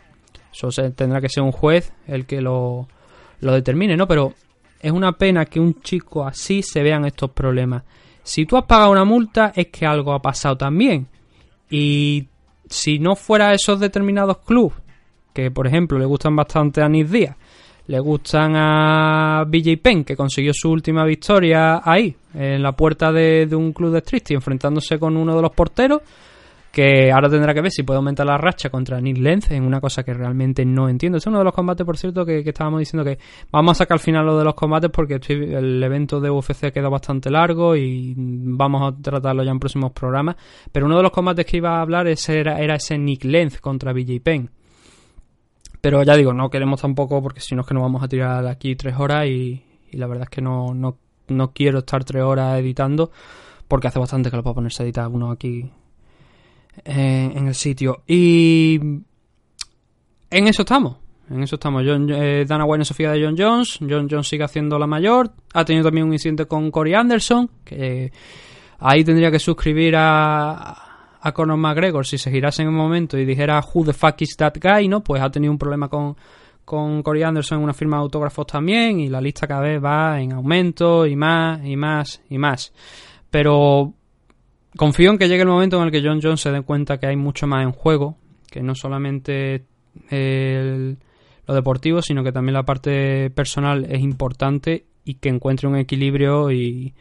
Eso 0.53 0.71
se, 0.71 0.91
tendrá 0.91 1.21
que 1.21 1.29
ser 1.29 1.43
un 1.43 1.53
juez 1.53 1.93
el 2.07 2.25
que 2.25 2.41
lo, 2.41 2.89
lo 3.41 3.53
determine, 3.53 3.97
¿no? 3.97 4.07
Pero 4.07 4.33
es 4.81 4.93
una 4.93 5.13
pena 5.13 5.45
que 5.47 5.59
un 5.59 5.81
chico 5.81 6.25
así 6.25 6.63
se 6.63 6.83
vean 6.83 7.05
estos 7.05 7.31
problemas. 7.33 7.83
Si 8.23 8.47
tú 8.47 8.57
has 8.57 8.65
pagado 8.65 8.93
una 8.93 9.05
multa 9.05 9.53
es 9.55 9.69
que 9.69 9.87
algo 9.87 10.13
ha 10.13 10.23
pasado 10.23 10.57
también. 10.57 11.09
Y 11.69 12.29
si 12.69 12.99
no 12.99 13.17
fuera 13.17 13.53
esos 13.53 13.81
determinados 13.81 14.39
clubes, 14.39 14.79
que 15.33 15.51
por 15.51 15.67
ejemplo 15.67 15.99
le 15.99 16.07
gustan 16.07 16.35
bastante 16.37 16.83
a 16.83 16.89
Nick 16.89 17.09
Díaz, 17.09 17.37
le 17.89 18.01
gustan 18.01 18.55
a 18.57 19.45
BJ 19.47 19.79
Penn, 19.81 20.05
que 20.05 20.17
consiguió 20.17 20.53
su 20.53 20.71
última 20.71 21.05
victoria 21.05 21.81
ahí, 21.85 22.15
en 22.35 22.63
la 22.63 22.73
puerta 22.73 23.13
de, 23.13 23.49
un 23.53 23.73
club 23.73 23.93
de 23.93 24.03
Tristy, 24.03 24.35
enfrentándose 24.35 24.99
con 24.99 25.17
uno 25.17 25.37
de 25.37 25.43
los 25.43 25.53
porteros, 25.53 26.03
que 26.73 27.11
ahora 27.11 27.31
tendrá 27.31 27.55
que 27.55 27.63
ver 27.63 27.71
si 27.71 27.85
puede 27.85 27.97
aumentar 27.97 28.27
la 28.27 28.37
racha 28.37 28.69
contra 28.69 29.01
Nick 29.01 29.17
Lenz, 29.19 29.51
en 29.51 29.65
una 29.65 29.81
cosa 29.81 30.03
que 30.03 30.13
realmente 30.13 30.65
no 30.65 30.89
entiendo. 30.89 31.17
Este 31.17 31.29
es 31.29 31.31
uno 31.31 31.39
de 31.39 31.45
los 31.45 31.55
combates, 31.55 31.87
por 31.87 31.97
cierto, 31.97 32.27
que, 32.27 32.41
estábamos 32.41 32.81
diciendo 32.81 33.05
que 33.05 33.19
vamos 33.51 33.73
a 33.73 33.85
sacar 33.85 33.95
al 33.95 34.01
final 34.01 34.27
lo 34.27 34.37
de 34.37 34.45
los 34.45 34.55
combates 34.55 34.91
porque 34.91 35.19
el 35.29 35.83
evento 35.83 36.21
de 36.21 36.29
UFC 36.29 36.73
queda 36.73 36.91
bastante 36.91 37.31
largo 37.31 37.75
y 37.77 38.15
vamos 38.17 38.93
a 38.93 39.01
tratarlo 39.01 39.43
ya 39.43 39.53
en 39.53 39.61
próximos 39.61 39.93
programas. 39.93 40.37
Pero 40.71 40.85
uno 40.85 40.99
de 40.99 41.05
los 41.05 41.13
combates 41.13 41.47
que 41.47 41.57
iba 41.59 41.79
a 41.79 41.81
hablar 41.81 42.09
era, 42.09 42.61
era 42.61 42.75
ese 42.75 42.99
Nick 42.99 43.25
Lenz 43.25 43.59
contra 43.61 43.95
BJ 43.95 44.21
Penn 44.23 44.51
pero 45.81 46.03
ya 46.03 46.17
digo, 46.17 46.33
no 46.33 46.51
queremos 46.51 46.81
tampoco, 46.81 47.23
porque 47.23 47.41
si 47.41 47.55
no 47.55 47.63
es 47.63 47.67
que 47.67 47.75
nos 47.75 47.83
vamos 47.83 48.03
a 48.03 48.09
tirar 48.09 48.47
aquí 48.47 48.77
tres 48.77 48.97
horas 48.99 49.27
y, 49.27 49.63
la 49.93 50.07
verdad 50.07 50.25
es 50.25 50.31
que 50.31 50.43
no, 50.43 50.75
no, 50.75 50.99
no, 51.29 51.53
quiero 51.53 51.79
estar 51.79 52.05
tres 52.05 52.23
horas 52.23 52.59
editando, 52.59 53.11
porque 53.69 53.89
hace 53.89 53.99
bastante 53.99 54.31
que 54.31 54.37
lo 54.37 54.43
puedo 54.43 54.55
ponerse 54.55 54.83
a 54.83 54.87
editar 54.87 55.09
uno 55.09 55.31
aquí 55.31 55.71
en 56.85 57.49
el 57.49 57.55
sitio. 57.55 58.03
Y 58.07 58.79
en 60.31 60.49
eso 60.49 60.63
estamos. 60.63 60.97
En 61.31 61.43
eso 61.43 61.57
estamos. 61.57 61.83
John, 61.85 62.09
eh, 62.11 62.45
Dana 62.47 62.65
White 62.65 62.85
Sofía 62.85 63.11
de 63.13 63.25
John 63.25 63.37
Jones. 63.37 63.79
John 63.81 64.09
Jones 64.11 64.29
sigue 64.29 64.45
haciendo 64.45 64.79
la 64.79 64.87
mayor. 64.87 65.33
Ha 65.55 65.65
tenido 65.65 65.85
también 65.85 66.07
un 66.07 66.13
incidente 66.13 66.47
con 66.47 66.71
Corey 66.71 66.95
Anderson. 66.95 67.51
Que 67.65 68.13
ahí 68.79 69.05
tendría 69.05 69.31
que 69.31 69.39
suscribir 69.39 69.95
a, 69.97 70.86
a 71.27 71.33
Conor 71.33 71.57
McGregor 71.57 72.07
si 72.07 72.19
se 72.19 72.31
girase 72.31 72.63
en 72.63 72.69
un 72.69 72.77
momento 72.77 73.19
y 73.19 73.25
dijera 73.25 73.61
who 73.61 73.85
the 73.85 73.93
fuck 73.93 74.23
is 74.23 74.37
that 74.37 74.55
guy, 74.63 74.87
¿no? 74.87 75.03
Pues 75.03 75.21
ha 75.21 75.29
tenido 75.29 75.53
un 75.53 75.59
problema 75.59 75.89
con, 75.89 76.17
con 76.65 77.03
Corey 77.03 77.25
Anderson 77.25 77.59
en 77.59 77.65
una 77.65 77.75
firma 77.75 77.97
de 77.97 78.03
autógrafos 78.03 78.47
también 78.47 79.01
y 79.01 79.09
la 79.09 79.21
lista 79.21 79.49
cada 79.49 79.63
vez 79.63 79.83
va 79.83 80.21
en 80.21 80.33
aumento 80.33 81.05
y 81.05 81.17
más 81.17 81.65
y 81.65 81.75
más 81.75 82.23
y 82.31 82.39
más. 82.39 82.73
Pero 83.29 83.93
confío 84.77 85.11
en 85.11 85.19
que 85.19 85.29
llegue 85.29 85.43
el 85.43 85.49
momento 85.49 85.79
en 85.79 85.87
el 85.87 85.91
que 85.91 86.01
John 86.01 86.21
Jones 86.23 86.41
se 86.41 86.53
dé 86.53 86.63
cuenta 86.63 86.99
que 86.99 87.09
hay 87.09 87.17
mucho 87.17 87.49
más 87.49 87.65
en 87.65 87.73
juego, 87.73 88.17
que 88.49 88.63
no 88.63 88.77
solamente 88.77 89.65
lo 90.09 91.55
deportivo, 91.55 92.03
sino 92.03 92.23
que 92.23 92.31
también 92.31 92.55
la 92.55 92.65
parte 92.65 93.31
personal 93.31 93.85
es 93.91 94.01
importante 94.01 94.87
y 95.05 95.15
que 95.15 95.29
encuentre 95.29 95.67
un 95.67 95.77
equilibrio 95.77 96.53
y, 96.53 96.95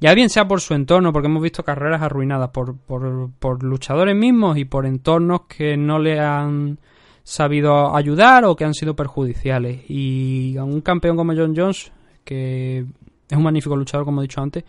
ya 0.00 0.14
bien 0.14 0.30
sea 0.30 0.48
por 0.48 0.62
su 0.62 0.72
entorno, 0.74 1.12
porque 1.12 1.28
hemos 1.28 1.42
visto 1.42 1.62
carreras 1.62 2.00
arruinadas 2.00 2.50
por, 2.50 2.76
por, 2.78 3.62
luchadores 3.62 4.16
mismos 4.16 4.56
y 4.56 4.64
por 4.64 4.86
entornos 4.86 5.42
que 5.42 5.76
no 5.76 5.98
le 5.98 6.18
han 6.18 6.78
sabido 7.22 7.94
ayudar 7.94 8.46
o 8.46 8.56
que 8.56 8.64
han 8.64 8.72
sido 8.72 8.96
perjudiciales. 8.96 9.82
Y 9.88 10.56
a 10.56 10.64
un 10.64 10.80
campeón 10.80 11.18
como 11.18 11.34
John 11.34 11.54
Jones, 11.54 11.92
que 12.24 12.86
es 13.28 13.36
un 13.36 13.42
magnífico 13.42 13.76
luchador, 13.76 14.06
como 14.06 14.22
he 14.22 14.24
dicho 14.24 14.40
antes, 14.40 14.64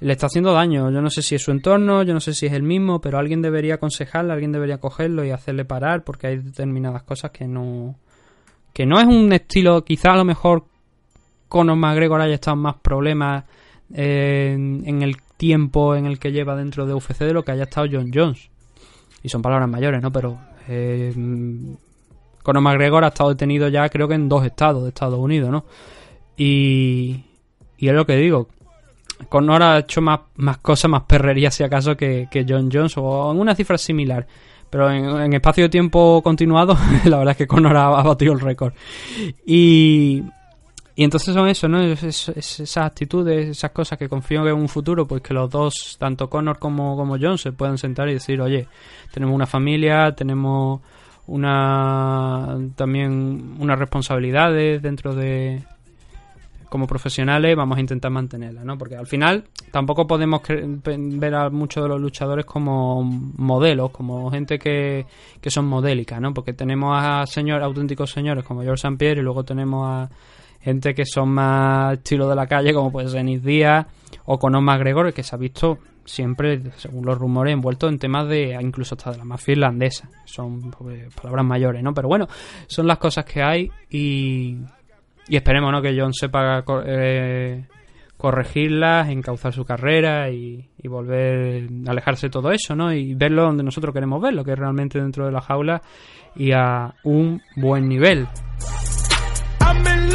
le 0.00 0.12
está 0.12 0.26
haciendo 0.26 0.54
daño. 0.54 0.90
Yo 0.90 1.02
no 1.02 1.10
sé 1.10 1.20
si 1.20 1.34
es 1.34 1.42
su 1.42 1.50
entorno, 1.50 2.02
yo 2.02 2.14
no 2.14 2.20
sé 2.20 2.32
si 2.32 2.46
es 2.46 2.52
el 2.54 2.62
mismo, 2.62 3.02
pero 3.02 3.18
alguien 3.18 3.42
debería 3.42 3.74
aconsejarle, 3.74 4.32
alguien 4.32 4.52
debería 4.52 4.78
cogerlo 4.78 5.22
y 5.22 5.32
hacerle 5.32 5.66
parar, 5.66 6.02
porque 6.02 6.28
hay 6.28 6.38
determinadas 6.38 7.02
cosas 7.02 7.30
que 7.30 7.46
no. 7.46 7.96
que 8.72 8.86
no 8.86 8.98
es 8.98 9.06
un 9.06 9.30
estilo, 9.34 9.84
quizá 9.84 10.12
a 10.12 10.16
lo 10.16 10.24
mejor 10.24 10.64
Conor 11.48 11.76
McGregor 11.76 12.22
haya 12.22 12.34
estado 12.34 12.56
más 12.56 12.76
problemas 12.76 13.44
en, 13.92 15.02
el 15.02 15.16
tiempo 15.36 15.94
en 15.94 16.06
el 16.06 16.18
que 16.18 16.32
lleva 16.32 16.56
dentro 16.56 16.86
de 16.86 16.94
UFC 16.94 17.18
de 17.20 17.32
lo 17.32 17.44
que 17.44 17.52
haya 17.52 17.64
estado 17.64 17.88
John 17.90 18.10
Jones. 18.12 18.50
Y 19.22 19.28
son 19.28 19.42
palabras 19.42 19.68
mayores, 19.68 20.02
¿no? 20.02 20.12
Pero 20.12 20.38
eh, 20.68 21.12
Conor 22.42 22.62
McGregor 22.62 23.04
ha 23.04 23.08
estado 23.08 23.30
detenido 23.30 23.68
ya 23.68 23.88
creo 23.88 24.08
que 24.08 24.14
en 24.14 24.28
dos 24.28 24.44
estados 24.44 24.82
de 24.82 24.90
Estados 24.90 25.18
Unidos, 25.18 25.50
¿no? 25.50 25.64
Y, 26.36 27.24
y 27.78 27.88
es 27.88 27.94
lo 27.94 28.06
que 28.06 28.16
digo. 28.16 28.48
Conor 29.28 29.62
ha 29.62 29.78
hecho 29.78 30.02
más, 30.02 30.20
más 30.36 30.58
cosas, 30.58 30.90
más 30.90 31.02
perrerías 31.02 31.54
si 31.54 31.64
acaso 31.64 31.96
que, 31.96 32.28
John 32.46 32.68
Jones 32.72 32.94
o 32.98 33.32
en 33.32 33.40
una 33.40 33.54
cifra 33.54 33.78
similar. 33.78 34.26
Pero 34.68 34.90
en, 34.90 35.32
espacio 35.32 35.64
de 35.64 35.68
tiempo 35.70 36.20
continuado, 36.22 36.76
la 37.04 37.18
verdad 37.18 37.32
es 37.32 37.36
que 37.38 37.46
Conor 37.46 37.76
ha 37.76 38.02
batido 38.02 38.32
el 38.32 38.40
récord. 38.40 38.74
Y, 39.46 40.22
y 40.98 41.04
entonces 41.04 41.34
son 41.34 41.46
eso, 41.46 41.68
¿no? 41.68 41.82
esas 41.82 42.76
actitudes, 42.78 43.50
esas 43.50 43.70
cosas 43.70 43.98
que 43.98 44.08
confío 44.08 44.42
que 44.42 44.48
en 44.48 44.56
un 44.56 44.68
futuro, 44.68 45.06
pues 45.06 45.20
que 45.20 45.34
los 45.34 45.50
dos, 45.50 45.96
tanto 45.98 46.30
Connor 46.30 46.58
como, 46.58 46.96
como 46.96 47.18
John, 47.20 47.36
se 47.36 47.52
puedan 47.52 47.76
sentar 47.76 48.08
y 48.08 48.14
decir, 48.14 48.40
oye, 48.40 48.66
tenemos 49.12 49.34
una 49.34 49.46
familia, 49.46 50.14
tenemos 50.16 50.80
una 51.26 52.56
también 52.76 53.56
unas 53.58 53.78
responsabilidades 53.78 54.80
dentro 54.80 55.14
de 55.14 55.62
como 56.70 56.86
profesionales 56.86 57.54
vamos 57.56 57.76
a 57.76 57.80
intentar 57.80 58.10
mantenerla, 58.10 58.64
¿no? 58.64 58.78
Porque 58.78 58.96
al 58.96 59.06
final 59.06 59.44
tampoco 59.70 60.06
podemos 60.06 60.40
ver 60.48 61.34
a 61.34 61.50
muchos 61.50 61.82
de 61.82 61.90
los 61.90 62.00
luchadores 62.00 62.46
como 62.46 63.02
modelos, 63.04 63.90
como 63.90 64.30
gente 64.30 64.58
que, 64.58 65.04
que 65.42 65.50
son 65.50 65.66
modélicas, 65.66 66.20
¿no? 66.22 66.32
Porque 66.32 66.54
tenemos 66.54 66.96
a 66.98 67.26
señor, 67.26 67.62
auténticos 67.62 68.10
señores 68.10 68.44
como 68.44 68.62
George 68.62 68.80
St. 68.86 68.96
Pierre 68.96 69.20
y 69.20 69.24
luego 69.24 69.44
tenemos 69.44 69.86
a 69.86 70.10
gente 70.66 70.96
que 70.96 71.04
son 71.06 71.28
más 71.28 71.92
estilo 71.92 72.28
de 72.28 72.34
la 72.34 72.48
calle, 72.48 72.74
como 72.74 72.90
puede 72.90 73.08
ser 73.08 73.24
Nis 73.24 73.40
Díaz 73.40 73.86
o 74.24 74.36
Conor 74.36 74.62
McGregor, 74.62 75.12
que 75.12 75.22
se 75.22 75.36
ha 75.36 75.38
visto 75.38 75.78
siempre, 76.04 76.60
según 76.74 77.06
los 77.06 77.16
rumores, 77.16 77.52
envuelto 77.52 77.88
en 77.88 78.00
temas 78.00 78.26
de 78.26 78.58
incluso 78.60 78.96
hasta 78.96 79.12
de 79.12 79.18
la 79.18 79.24
mafia 79.24 79.52
irlandesa. 79.52 80.10
Son 80.24 80.72
pues, 80.72 81.14
palabras 81.14 81.44
mayores, 81.44 81.84
¿no? 81.84 81.94
Pero 81.94 82.08
bueno, 82.08 82.26
son 82.66 82.88
las 82.88 82.98
cosas 82.98 83.24
que 83.24 83.44
hay 83.44 83.70
y, 83.88 84.56
esperemos, 85.28 85.70
¿no? 85.70 85.80
Que 85.80 85.96
John 85.96 86.12
sepa 86.12 86.64
eh, 86.84 87.64
corregirlas, 88.16 89.08
encauzar 89.08 89.52
su 89.52 89.64
carrera 89.64 90.30
y, 90.30 90.68
volver 90.82 91.68
a 91.86 91.90
alejarse 91.92 92.26
de 92.26 92.30
todo 92.30 92.50
eso, 92.50 92.74
¿no? 92.74 92.92
Y 92.92 93.14
verlo 93.14 93.44
donde 93.44 93.62
nosotros 93.62 93.94
queremos 93.94 94.20
verlo, 94.20 94.42
que 94.42 94.50
es 94.50 94.58
realmente 94.58 95.00
dentro 95.00 95.26
de 95.26 95.32
la 95.32 95.40
jaula 95.40 95.80
y 96.34 96.50
a 96.50 96.92
un 97.04 97.40
buen 97.54 97.88
nivel. 97.88 98.26
I'm 99.66 100.05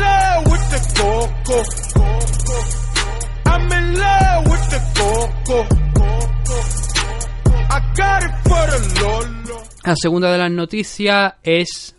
La 9.83 9.95
segunda 9.95 10.31
de 10.31 10.37
las 10.37 10.51
noticias 10.51 11.33
es 11.43 11.95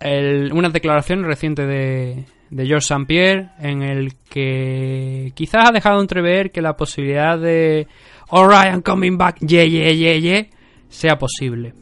unas 0.00 0.72
declaraciones 0.72 1.26
recientes 1.26 1.68
de, 1.68 2.24
de 2.50 2.66
George 2.66 2.84
St. 2.84 3.04
Pierre 3.06 3.50
en 3.60 3.82
el 3.82 4.14
que 4.28 5.30
quizás 5.34 5.68
ha 5.68 5.72
dejado 5.72 6.00
entrever 6.00 6.50
que 6.50 6.60
la 6.60 6.76
posibilidad 6.76 7.38
de 7.38 7.86
Alright, 8.30 8.72
I'm 8.72 8.82
coming 8.82 9.16
back, 9.16 9.38
yeah, 9.40 9.64
yeah, 9.64 9.92
yeah, 9.92 10.16
yeah, 10.16 10.46
sea 10.88 11.18
posible. 11.18 11.74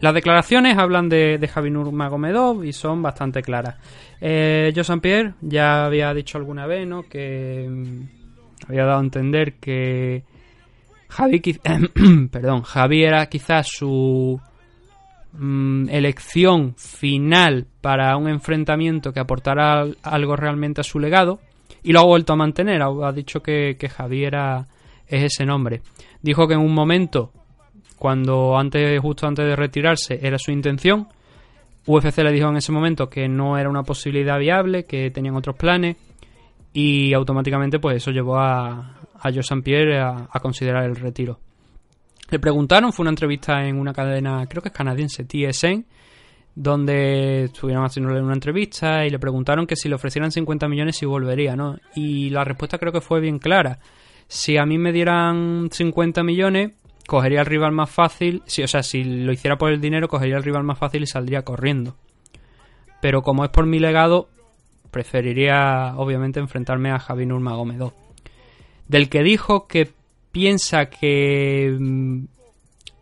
Las 0.00 0.14
declaraciones 0.14 0.78
hablan 0.78 1.08
de, 1.08 1.36
de 1.38 1.48
Javi 1.48 1.70
Nurmagomedov 1.70 2.64
y 2.64 2.72
son 2.72 3.02
bastante 3.02 3.42
claras. 3.42 3.76
Eh. 4.20 4.72
Pierre 5.00 5.34
ya 5.40 5.86
había 5.86 6.12
dicho 6.14 6.38
alguna 6.38 6.66
vez 6.66 6.86
¿no? 6.86 7.02
que 7.04 7.66
mm, 7.68 8.68
había 8.68 8.84
dado 8.84 8.98
a 8.98 9.02
entender 9.04 9.54
que 9.54 10.22
Javi, 11.08 11.40
perdón, 12.30 12.62
Javi 12.62 13.02
era 13.04 13.26
quizás 13.26 13.66
su 13.68 14.40
mm, 15.32 15.88
elección 15.90 16.74
final 16.76 17.66
para 17.80 18.16
un 18.16 18.28
enfrentamiento 18.28 19.12
que 19.12 19.20
aportara 19.20 19.80
al- 19.80 19.98
algo 20.02 20.36
realmente 20.36 20.80
a 20.80 20.84
su 20.84 20.98
legado 20.98 21.40
y 21.82 21.92
lo 21.92 22.00
ha 22.00 22.04
vuelto 22.04 22.32
a 22.32 22.36
mantener. 22.36 22.82
Ha, 22.82 22.88
ha 23.08 23.12
dicho 23.12 23.42
que, 23.42 23.76
que 23.78 23.88
Javi 23.88 24.24
era, 24.24 24.66
es 25.08 25.24
ese 25.24 25.44
nombre. 25.46 25.82
Dijo 26.22 26.46
que 26.46 26.54
en 26.54 26.60
un 26.60 26.74
momento, 26.74 27.32
cuando 27.98 28.56
antes, 28.58 29.00
justo 29.00 29.26
antes 29.26 29.46
de 29.46 29.56
retirarse, 29.56 30.18
era 30.22 30.38
su 30.38 30.52
intención. 30.52 31.08
UFC 31.86 32.18
le 32.18 32.32
dijo 32.32 32.48
en 32.48 32.56
ese 32.56 32.72
momento 32.72 33.08
que 33.08 33.28
no 33.28 33.58
era 33.58 33.68
una 33.68 33.82
posibilidad 33.82 34.38
viable, 34.38 34.84
que 34.84 35.10
tenían 35.10 35.36
otros 35.36 35.56
planes 35.56 35.96
y 36.72 37.12
automáticamente 37.12 37.78
pues 37.78 37.96
eso 37.96 38.10
llevó 38.10 38.38
a, 38.38 39.00
a. 39.14 39.30
Pierre 39.62 39.98
a, 39.98 40.28
a 40.30 40.40
considerar 40.40 40.84
el 40.84 40.96
retiro. 40.96 41.40
Le 42.30 42.38
preguntaron, 42.38 42.92
fue 42.92 43.02
una 43.02 43.10
entrevista 43.10 43.66
en 43.66 43.78
una 43.78 43.92
cadena, 43.92 44.46
creo 44.46 44.62
que 44.62 44.68
es 44.68 44.74
canadiense, 44.74 45.24
TSN, 45.24 45.84
donde 46.54 47.44
estuvieron 47.44 47.84
haciéndole 47.84 48.22
una 48.22 48.34
entrevista 48.34 49.04
y 49.04 49.10
le 49.10 49.18
preguntaron 49.18 49.66
que 49.66 49.74
si 49.74 49.88
le 49.88 49.96
ofrecieran 49.96 50.30
50 50.30 50.68
millones 50.68 50.96
si 50.96 51.06
volvería, 51.06 51.56
¿no? 51.56 51.76
Y 51.94 52.30
la 52.30 52.44
respuesta 52.44 52.78
creo 52.78 52.92
que 52.92 53.00
fue 53.00 53.20
bien 53.20 53.38
clara. 53.40 53.80
Si 54.28 54.56
a 54.56 54.64
mí 54.64 54.78
me 54.78 54.92
dieran 54.92 55.70
50 55.72 56.22
millones, 56.22 56.72
cogería 57.10 57.40
al 57.40 57.46
rival 57.46 57.72
más 57.72 57.90
fácil, 57.90 58.40
si, 58.46 58.62
o 58.62 58.68
sea, 58.68 58.84
si 58.84 59.02
lo 59.02 59.32
hiciera 59.32 59.58
por 59.58 59.72
el 59.72 59.80
dinero, 59.80 60.06
cogería 60.06 60.36
al 60.36 60.44
rival 60.44 60.62
más 60.62 60.78
fácil 60.78 61.02
y 61.02 61.06
saldría 61.08 61.42
corriendo. 61.42 61.96
Pero 63.02 63.22
como 63.22 63.44
es 63.44 63.50
por 63.50 63.66
mi 63.66 63.80
legado, 63.80 64.28
preferiría 64.92 65.94
obviamente 65.96 66.38
enfrentarme 66.38 66.92
a 66.92 67.00
Javi 67.00 67.26
Nurmagomedov. 67.26 67.94
Del 68.86 69.08
que 69.08 69.24
dijo 69.24 69.66
que 69.66 69.90
piensa 70.30 70.86
que 70.86 71.76
mm, 71.76 72.24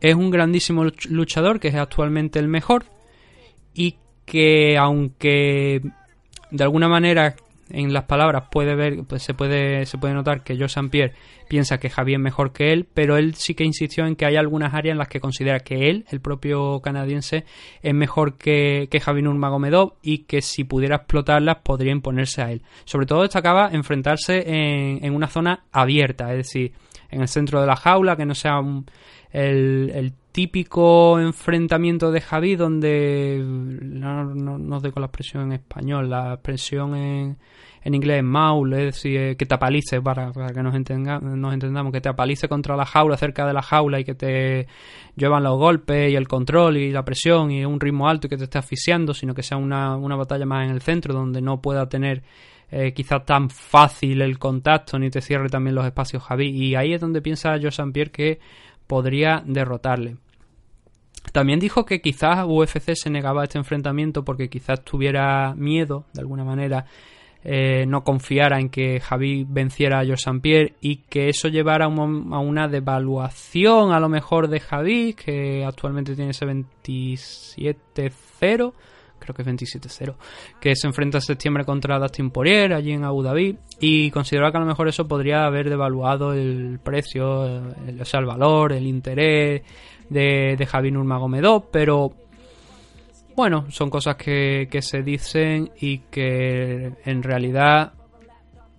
es 0.01 0.15
un 0.15 0.31
grandísimo 0.31 0.85
luch- 0.85 1.11
luchador, 1.11 1.61
que 1.61 1.69
es 1.69 1.75
actualmente 1.75 2.39
el 2.39 2.49
mejor, 2.49 2.87
y 3.75 3.97
que 4.25 4.79
aunque 4.79 5.83
de 6.51 6.65
alguna 6.65 6.89
manera 6.89 7.37
en 7.71 7.93
las 7.93 8.05
palabras 8.05 8.45
puede 8.51 8.75
ver, 8.75 9.05
pues 9.07 9.23
se 9.23 9.35
puede, 9.35 9.87
se 9.87 9.99
puede 9.99 10.15
notar 10.15 10.43
que 10.43 10.57
Joe. 10.57 10.69
Pierre 10.91 11.15
piensa 11.49 11.79
que 11.79 11.91
Javier 11.91 12.19
es 12.19 12.23
mejor 12.23 12.53
que 12.53 12.73
él, 12.73 12.87
pero 12.93 13.17
él 13.17 13.35
sí 13.35 13.55
que 13.55 13.65
insistió 13.65 14.07
en 14.07 14.17
que 14.17 14.27
hay 14.27 14.37
algunas 14.37 14.75
áreas 14.75 14.93
en 14.93 14.99
las 14.99 15.09
que 15.09 15.21
considera 15.21 15.61
que 15.61 15.89
él, 15.91 16.05
el 16.11 16.21
propio 16.21 16.81
canadiense, 16.81 17.45
es 17.83 17.95
mejor 17.95 18.37
que, 18.39 18.89
que 18.91 19.01
Javier 19.01 19.25
Nurmagomedov 19.25 19.95
y 20.03 20.19
que 20.25 20.41
si 20.43 20.65
pudiera 20.65 20.97
explotarlas 20.97 21.59
podría 21.63 21.93
imponerse 21.93 22.43
a 22.43 22.53
él. 22.53 22.63
Sobre 22.85 23.07
todo 23.07 23.23
destacaba 23.23 23.71
enfrentarse 23.73 24.45
en, 24.47 25.05
en 25.05 25.15
una 25.15 25.29
zona 25.29 25.65
abierta, 25.73 26.31
es 26.33 26.39
decir, 26.39 26.73
en 27.11 27.23
el 27.23 27.29
centro 27.29 27.61
de 27.61 27.67
la 27.67 27.77
jaula, 27.77 28.17
que 28.17 28.27
no 28.27 28.35
sea 28.35 28.59
un- 28.61 28.87
el 29.33 30.13
típico 30.39 31.19
enfrentamiento 31.19 32.13
de 32.13 32.21
Javi 32.21 32.55
donde 32.55 33.43
no, 33.45 34.25
no, 34.37 34.57
no 34.57 34.79
doy 34.79 34.93
con 34.93 35.01
la 35.01 35.09
expresión 35.09 35.43
en 35.43 35.53
español, 35.55 36.09
la 36.09 36.35
expresión 36.35 36.95
en, 36.95 37.39
en 37.83 37.95
inglés 37.97 38.19
es 38.19 38.23
maul, 38.23 38.73
es 38.75 38.95
decir, 38.95 39.19
eh, 39.19 39.37
que 39.37 39.47
te 39.47 39.57
apalice 39.57 40.01
para, 40.01 40.31
para 40.33 40.53
que 40.53 40.63
nos, 40.63 40.77
entenga- 40.77 41.21
nos 41.21 41.53
entendamos, 41.53 41.93
que 41.93 42.01
te 42.01 42.09
apalice 42.09 42.49
contra 42.49 42.77
la 42.77 42.87
jaula, 42.87 43.17
cerca 43.17 43.49
de 43.49 43.53
la 43.53 43.63
jaula 43.63 43.99
y 43.99 44.05
que 44.05 44.15
te 44.15 44.69
llevan 45.17 45.43
los 45.43 45.59
golpes 45.59 46.13
y 46.13 46.15
el 46.15 46.29
control 46.29 46.77
y 46.77 46.93
la 46.93 47.05
presión 47.05 47.51
y 47.51 47.65
un 47.65 47.81
ritmo 47.81 48.09
alto 48.09 48.29
y 48.29 48.31
que 48.31 48.37
te 48.37 48.45
esté 48.45 48.59
asfixiando, 48.59 49.15
sino 49.15 49.35
que 49.35 49.43
sea 49.43 49.57
una, 49.57 49.97
una 49.97 50.15
batalla 50.15 50.47
más 50.47 50.69
en 50.69 50.71
el 50.73 50.83
centro 50.83 51.15
donde 51.15 51.43
no 51.43 51.61
pueda 51.61 51.89
tener 51.89 52.23
eh, 52.71 52.93
quizás 52.93 53.25
tan 53.27 53.51
fácil 53.51 54.23
el 54.23 54.39
contacto 54.39 55.01
ni 55.01 55.11
te 55.11 55.21
cierre 55.21 55.49
también 55.49 55.75
los 55.75 55.85
espacios 55.85 56.23
Javi 56.23 56.51
y 56.51 56.77
ahí 56.77 56.93
es 56.93 57.01
donde 57.01 57.23
piensa 57.23 57.59
Joe. 57.61 57.93
Pierre 57.93 58.13
que 58.13 58.39
podría 58.87 59.43
derrotarle. 59.45 60.17
También 61.33 61.59
dijo 61.61 61.85
que 61.85 62.01
quizás 62.01 62.45
UFC 62.47 62.95
se 62.95 63.11
negaba 63.11 63.43
a 63.43 63.45
este 63.45 63.59
enfrentamiento 63.59 64.25
porque 64.25 64.49
quizás 64.49 64.83
tuviera 64.85 65.55
miedo, 65.57 66.05
de 66.15 66.21
alguna 66.21 66.45
manera, 66.45 66.85
eh, 67.45 67.85
no 67.87 68.03
confiara 68.03 68.59
en 68.59 68.69
que 68.69 68.99
Javi 69.01 69.47
venciera 69.49 70.01
a 70.01 70.05
George. 70.05 70.25
Pierre 70.43 70.75
y 70.81 70.97
que 71.09 71.29
eso 71.29 71.49
llevara 71.49 71.85
a, 71.85 71.89
un- 71.89 72.33
a 72.35 72.41
una 72.41 72.67
devaluación 72.69 73.93
a 73.93 74.01
lo 74.01 74.09
mejor 74.09 74.49
de 74.49 74.59
Javi, 74.61 75.15
que 75.15 75.65
actualmente 75.65 76.15
tiene 76.17 76.33
ese 76.33 76.47
27-0, 76.47 78.73
creo 79.21 79.35
que 79.35 79.43
es 79.43 79.49
27-0, 79.49 80.15
que 80.61 80.77
se 80.77 80.87
enfrenta 80.87 81.19
en 81.19 81.23
septiembre 81.23 81.65
contra 81.65 81.99
Dustin 81.99 82.31
Poirier 82.31 82.73
allí 82.73 82.93
en 82.93 83.05
Abu 83.05 83.23
Dhabi 83.23 83.57
y 83.81 84.11
consideraba 84.11 84.53
que 84.53 84.59
a 84.59 84.61
lo 84.61 84.67
mejor 84.67 84.89
eso 84.89 85.09
podría 85.09 85.45
haber 85.45 85.69
devaluado 85.71 86.33
el 86.35 86.79
precio, 86.83 87.45
el- 87.87 88.01
o 88.01 88.05
sea, 88.05 88.21
el 88.21 88.27
valor, 88.27 88.73
el 88.73 88.87
interés 88.87 89.63
de, 90.09 90.57
de 90.57 90.67
Javi 90.67 90.91
Nurmagomedov, 90.91 91.71
pero 91.71 92.13
bueno, 93.37 93.67
son 93.71 93.89
cosas 93.89 94.17
que, 94.17 94.69
que 94.71 94.83
se 94.83 95.03
dicen 95.03 95.71
y 95.81 95.99
que 96.11 96.93
en 97.05 97.23
realidad 97.23 97.93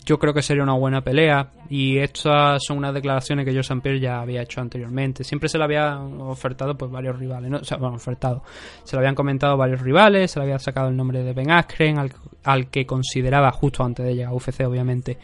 yo 0.09 0.17
creo 0.17 0.33
que 0.33 0.41
sería 0.41 0.63
una 0.63 0.73
buena 0.73 1.01
pelea 1.01 1.51
y 1.69 1.99
estas 1.99 2.63
son 2.65 2.79
unas 2.79 2.93
declaraciones 2.95 3.45
que 3.45 3.53
yo. 3.53 3.61
Pierre 3.79 3.99
ya 3.99 4.21
había 4.21 4.41
hecho 4.41 4.59
anteriormente. 4.59 5.23
Siempre 5.23 5.47
se 5.49 5.59
le 5.59 5.65
había 5.65 5.99
ofertado 5.99 6.75
pues 6.75 6.91
varios 6.91 7.19
rivales, 7.19 7.51
¿no? 7.51 7.57
O 7.59 7.63
sea, 7.63 7.77
bueno, 7.77 7.95
ofertado. 7.95 8.43
Se 8.83 8.95
le 8.95 9.01
habían 9.01 9.13
comentado 9.13 9.55
varios 9.55 9.81
rivales, 9.81 10.31
se 10.31 10.39
le 10.39 10.45
había 10.45 10.57
sacado 10.57 10.89
el 10.89 10.97
nombre 10.97 11.23
de 11.23 11.33
Ben 11.33 11.51
Askren, 11.51 11.99
al, 11.99 12.11
al 12.43 12.71
que 12.71 12.87
consideraba 12.87 13.51
justo 13.51 13.83
antes 13.83 14.03
de 14.05 14.15
llegar 14.15 14.31
a 14.31 14.35
UFC, 14.35 14.61
obviamente, 14.65 15.19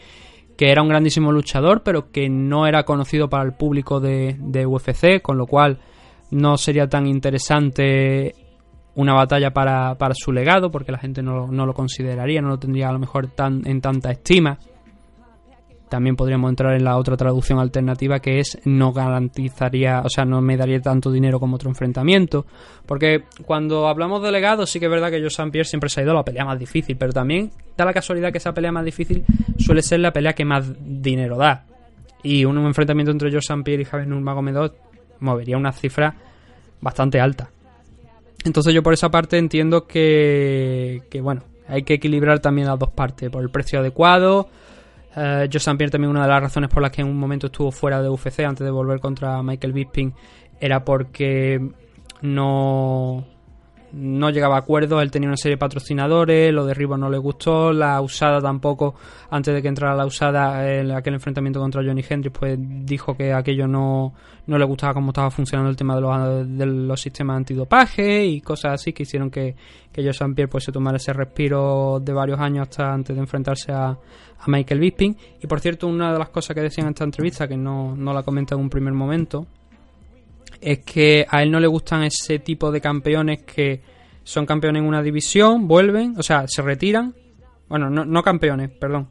que 0.56 0.70
era 0.70 0.82
un 0.82 0.88
grandísimo 0.88 1.32
luchador, 1.32 1.82
pero 1.82 2.12
que 2.12 2.28
no 2.28 2.66
era 2.66 2.84
conocido 2.84 3.28
para 3.28 3.44
el 3.44 3.54
público 3.54 3.98
de, 3.98 4.36
de 4.38 4.66
UFC, 4.66 5.20
con 5.20 5.36
lo 5.36 5.46
cual 5.46 5.80
no 6.30 6.56
sería 6.56 6.88
tan 6.88 7.06
interesante 7.06 8.34
una 8.96 9.12
batalla 9.12 9.52
para, 9.52 9.94
para 9.96 10.14
su 10.14 10.32
legado, 10.32 10.70
porque 10.70 10.90
la 10.90 10.98
gente 10.98 11.22
no, 11.22 11.46
no 11.48 11.66
lo 11.66 11.74
consideraría, 11.74 12.40
no 12.40 12.48
lo 12.48 12.58
tendría 12.58 12.88
a 12.88 12.92
lo 12.92 12.98
mejor 12.98 13.28
tan, 13.28 13.66
en 13.66 13.80
tanta 13.80 14.10
estima. 14.10 14.58
También 15.90 16.16
podríamos 16.16 16.50
entrar 16.50 16.74
en 16.74 16.82
la 16.82 16.96
otra 16.96 17.16
traducción 17.16 17.60
alternativa 17.60 18.18
que 18.18 18.40
es 18.40 18.58
no 18.64 18.92
garantizaría, 18.92 20.00
o 20.04 20.08
sea, 20.08 20.24
no 20.24 20.40
me 20.40 20.56
daría 20.56 20.80
tanto 20.80 21.12
dinero 21.12 21.38
como 21.38 21.56
otro 21.56 21.68
enfrentamiento. 21.68 22.46
Porque 22.86 23.22
cuando 23.44 23.86
hablamos 23.86 24.22
de 24.22 24.32
legado, 24.32 24.66
sí 24.66 24.80
que 24.80 24.86
es 24.86 24.90
verdad 24.90 25.10
que 25.10 25.18
Joe 25.18 25.28
St. 25.28 25.50
Pierre 25.50 25.68
siempre 25.68 25.90
se 25.90 26.00
ha 26.00 26.02
ido 26.02 26.12
a 26.12 26.16
la 26.16 26.24
pelea 26.24 26.44
más 26.44 26.58
difícil, 26.58 26.96
pero 26.96 27.12
también 27.12 27.52
da 27.76 27.84
la 27.84 27.92
casualidad 27.92 28.32
que 28.32 28.38
esa 28.38 28.52
pelea 28.52 28.72
más 28.72 28.84
difícil 28.84 29.24
suele 29.58 29.82
ser 29.82 30.00
la 30.00 30.12
pelea 30.12 30.32
que 30.32 30.44
más 30.44 30.72
dinero 30.80 31.36
da. 31.36 31.66
Y 32.22 32.44
un 32.46 32.58
enfrentamiento 32.58 33.12
entre 33.12 33.30
Joe. 33.30 33.62
Pierre 33.62 33.82
y 33.82 33.84
Javier 33.84 34.08
Nurmagomedov 34.08 34.72
movería 35.20 35.56
una 35.56 35.72
cifra 35.72 36.14
bastante 36.80 37.20
alta. 37.20 37.50
Entonces 38.44 38.72
yo 38.72 38.82
por 38.82 38.92
esa 38.92 39.10
parte 39.10 39.38
entiendo 39.38 39.86
que, 39.86 41.02
que 41.10 41.20
bueno, 41.20 41.42
hay 41.68 41.82
que 41.82 41.94
equilibrar 41.94 42.38
también 42.38 42.68
las 42.68 42.78
dos 42.78 42.90
partes, 42.90 43.30
por 43.30 43.42
el 43.42 43.50
precio 43.50 43.80
adecuado. 43.80 44.48
Eh, 45.16 45.48
Joe 45.50 45.88
también 45.88 46.10
una 46.10 46.22
de 46.22 46.28
las 46.28 46.42
razones 46.42 46.70
por 46.70 46.82
las 46.82 46.92
que 46.92 47.00
en 47.00 47.08
un 47.08 47.16
momento 47.16 47.46
estuvo 47.46 47.72
fuera 47.72 48.02
de 48.02 48.08
UFC 48.08 48.40
antes 48.40 48.64
de 48.64 48.70
volver 48.70 49.00
contra 49.00 49.42
Michael 49.42 49.72
Bisping 49.72 50.12
era 50.60 50.84
porque 50.84 51.70
no, 52.22 53.24
no 53.96 54.28
llegaba 54.30 54.56
a 54.56 54.58
acuerdos, 54.58 55.02
él 55.02 55.10
tenía 55.10 55.28
una 55.28 55.36
serie 55.36 55.54
de 55.54 55.58
patrocinadores, 55.58 56.52
lo 56.52 56.66
de 56.66 56.74
Rivo 56.74 56.98
no 56.98 57.08
le 57.08 57.16
gustó, 57.16 57.72
la 57.72 58.00
usada 58.02 58.40
tampoco, 58.40 58.94
antes 59.30 59.54
de 59.54 59.62
que 59.62 59.68
entrara 59.68 59.94
la 59.94 60.04
usada, 60.04 60.70
en 60.70 60.90
aquel 60.90 61.14
enfrentamiento 61.14 61.60
contra 61.60 61.82
Johnny 61.82 62.04
Hendrix, 62.06 62.38
pues 62.38 62.58
dijo 62.58 63.16
que 63.16 63.32
aquello 63.32 63.66
no, 63.66 64.12
no 64.46 64.58
le 64.58 64.64
gustaba 64.66 64.92
cómo 64.92 65.10
estaba 65.10 65.30
funcionando 65.30 65.70
el 65.70 65.76
tema 65.76 65.94
de 65.94 66.00
los, 66.02 66.58
de 66.58 66.66
los 66.66 67.00
sistemas 67.00 67.38
antidopaje 67.38 68.26
y 68.26 68.40
cosas 68.42 68.74
así 68.74 68.92
que 68.92 69.04
hicieron 69.04 69.30
que, 69.30 69.56
que 69.90 70.02
Joe 70.02 70.10
St. 70.10 70.34
Pierre 70.34 70.48
pues, 70.48 70.64
se 70.64 70.72
tomara 70.72 70.98
ese 70.98 71.12
respiro 71.12 71.98
de 72.00 72.12
varios 72.12 72.38
años 72.38 72.68
hasta 72.68 72.92
antes 72.92 73.16
de 73.16 73.22
enfrentarse 73.22 73.72
a, 73.72 73.88
a 73.88 74.44
Michael 74.46 74.80
Bisping. 74.80 75.16
Y 75.42 75.46
por 75.46 75.60
cierto, 75.60 75.86
una 75.86 76.12
de 76.12 76.18
las 76.18 76.28
cosas 76.28 76.54
que 76.54 76.60
decían 76.60 76.86
en 76.86 76.92
esta 76.92 77.04
entrevista, 77.04 77.48
que 77.48 77.56
no, 77.56 77.96
no 77.96 78.12
la 78.12 78.22
comenta 78.22 78.54
en 78.54 78.60
un 78.60 78.68
primer 78.70 78.92
momento, 78.92 79.46
es 80.60 80.80
que 80.80 81.26
a 81.28 81.42
él 81.42 81.50
no 81.50 81.60
le 81.60 81.66
gustan 81.66 82.02
ese 82.02 82.38
tipo 82.38 82.70
de 82.70 82.80
campeones 82.80 83.42
que 83.42 83.82
son 84.24 84.46
campeones 84.46 84.82
en 84.82 84.88
una 84.88 85.02
división, 85.02 85.68
vuelven, 85.68 86.14
o 86.18 86.22
sea, 86.22 86.46
se 86.48 86.62
retiran 86.62 87.14
bueno, 87.68 87.90
no, 87.90 88.04
no 88.04 88.22
campeones, 88.22 88.70
perdón. 88.70 89.08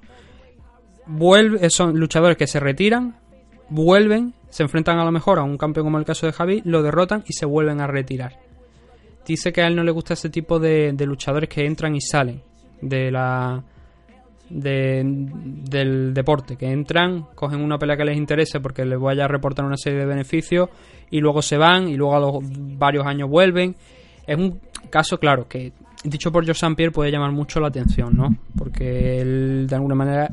Vuelve, 1.08 1.66
eh, 1.66 1.70
son 1.70 2.00
luchadores 2.00 2.38
que 2.38 2.48
se 2.48 2.60
retiran, 2.60 3.18
vuelven, 3.70 4.34
se 4.50 4.64
enfrentan 4.64 4.98
a 5.00 5.06
lo 5.06 5.12
mejor 5.12 5.40
a 5.40 5.44
un 5.44 5.58
campeón 5.58 5.88
como 5.88 6.00
el 6.00 6.06
caso 6.06 6.26
de 6.26 6.34
Javi, 6.34 6.62
lo 6.66 6.82
derrotan 6.82 7.24
y 7.28 7.34
se 7.34 7.46
vuelven 7.46 7.82
a 7.82 7.88
retirar. 7.88 8.40
Dice 9.26 9.52
que 9.52 9.62
a 9.62 9.68
él 9.68 9.76
no 9.76 9.84
le 9.84 9.92
gusta 9.92 10.14
ese 10.14 10.30
tipo 10.30 10.60
de, 10.60 10.94
de 10.94 11.06
luchadores 11.06 11.50
que 11.50 11.66
entran 11.66 11.96
y 11.96 12.02
salen 12.02 12.42
de 12.82 13.12
la 13.12 13.64
de- 14.50 15.04
del 15.06 16.14
deporte, 16.14 16.56
que 16.56 16.72
entran, 16.72 17.28
cogen 17.36 17.62
una 17.62 17.78
pelea 17.78 17.98
que 17.98 18.06
les 18.06 18.18
interese 18.18 18.60
porque 18.60 18.86
les 18.86 19.00
vaya 19.00 19.26
a 19.26 19.28
reportar 19.28 19.66
una 19.66 19.78
serie 19.78 20.00
de 20.00 20.06
beneficios 20.06 20.70
y 21.10 21.20
luego 21.20 21.42
se 21.42 21.58
van 21.58 21.88
y 21.88 21.96
luego 21.96 22.16
a 22.16 22.20
los 22.20 22.36
varios 22.78 23.06
años 23.06 23.30
vuelven. 23.30 23.76
Es 24.28 24.38
un 24.38 24.60
caso, 24.90 25.20
claro, 25.20 25.48
que 25.48 25.72
dicho 26.04 26.32
por 26.32 26.44
George 26.46 26.60
St. 26.66 26.76
Pierre 26.76 26.92
puede 26.92 27.12
llamar 27.12 27.32
mucho 27.32 27.60
la 27.60 27.68
atención, 27.68 28.16
¿no? 28.16 28.36
Porque 28.58 29.20
él 29.22 29.66
de 29.70 29.76
alguna 29.76 29.96
manera 29.96 30.30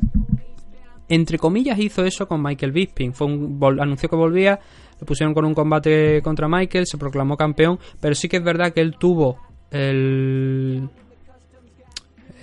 entre 1.09 1.37
comillas 1.37 1.77
hizo 1.79 2.03
eso 2.05 2.27
con 2.27 2.41
Michael 2.41 2.71
Bisping. 2.71 3.13
Fue 3.13 3.27
un, 3.27 3.59
anunció 3.79 4.09
que 4.09 4.15
volvía, 4.15 4.59
lo 4.99 5.05
pusieron 5.05 5.33
con 5.33 5.45
un 5.45 5.53
combate 5.53 6.21
contra 6.23 6.47
Michael, 6.47 6.87
se 6.87 6.97
proclamó 6.97 7.35
campeón, 7.37 7.77
pero 7.99 8.15
sí 8.15 8.27
que 8.29 8.37
es 8.37 8.43
verdad 8.43 8.73
que 8.73 8.81
él 8.81 8.95
tuvo 8.97 9.37
el 9.69 10.89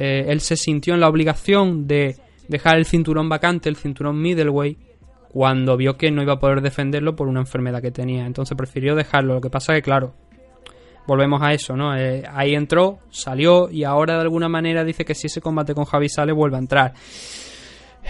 eh, 0.01 0.25
él 0.29 0.41
se 0.41 0.57
sintió 0.57 0.95
en 0.95 1.01
la 1.01 1.09
obligación 1.09 1.87
de 1.87 2.17
dejar 2.49 2.79
el 2.79 2.87
cinturón 2.87 3.29
vacante, 3.29 3.69
el 3.69 3.77
cinturón 3.77 4.21
middleweight, 4.21 4.79
cuando 5.33 5.77
vio 5.77 5.97
que 5.97 6.11
no 6.11 6.23
iba 6.23 6.33
a 6.33 6.39
poder 6.41 6.61
defenderlo 6.61 7.15
por 7.15 7.29
una 7.29 7.41
enfermedad 7.41 7.81
que 7.81 7.93
tenía. 7.93 8.27
Entonces 8.27 8.57
prefirió 8.57 8.97
dejarlo. 8.97 9.35
Lo 9.35 9.41
que 9.41 9.51
pasa 9.51 9.75
que, 9.75 9.83
claro, 9.83 10.15
volvemos 11.07 11.41
a 11.43 11.53
eso, 11.53 11.77
¿no? 11.77 11.97
Eh, 11.97 12.25
ahí 12.33 12.55
entró, 12.55 12.99
salió 13.11 13.71
y 13.71 13.85
ahora 13.85 14.15
de 14.15 14.23
alguna 14.23 14.49
manera 14.49 14.83
dice 14.83 15.05
que 15.05 15.15
si 15.15 15.29
ese 15.29 15.41
combate 15.41 15.75
con 15.75 15.85
Javi 15.85 16.09
sale, 16.09 16.33
vuelve 16.33 16.57
a 16.57 16.61
entrar. 16.61 16.95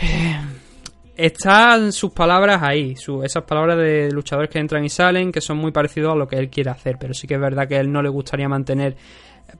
Eh, 0.01 0.37
Están 1.17 1.93
sus 1.93 2.13
palabras 2.13 2.63
ahí, 2.63 2.95
esas 3.23 3.43
palabras 3.45 3.77
de 3.77 4.11
luchadores 4.11 4.49
que 4.49 4.59
entran 4.59 4.83
y 4.83 4.89
salen, 4.89 5.31
que 5.31 5.43
son 5.43 5.59
muy 5.59 5.71
parecidos 5.71 6.15
a 6.15 6.17
lo 6.17 6.27
que 6.27 6.37
él 6.37 6.49
quiere 6.49 6.71
hacer, 6.71 6.97
pero 6.99 7.13
sí 7.13 7.27
que 7.27 7.35
es 7.35 7.41
verdad 7.41 7.69
que 7.69 7.77
a 7.77 7.81
él 7.81 7.93
no 7.93 8.01
le 8.01 8.09
gustaría 8.09 8.49
mantener 8.49 8.97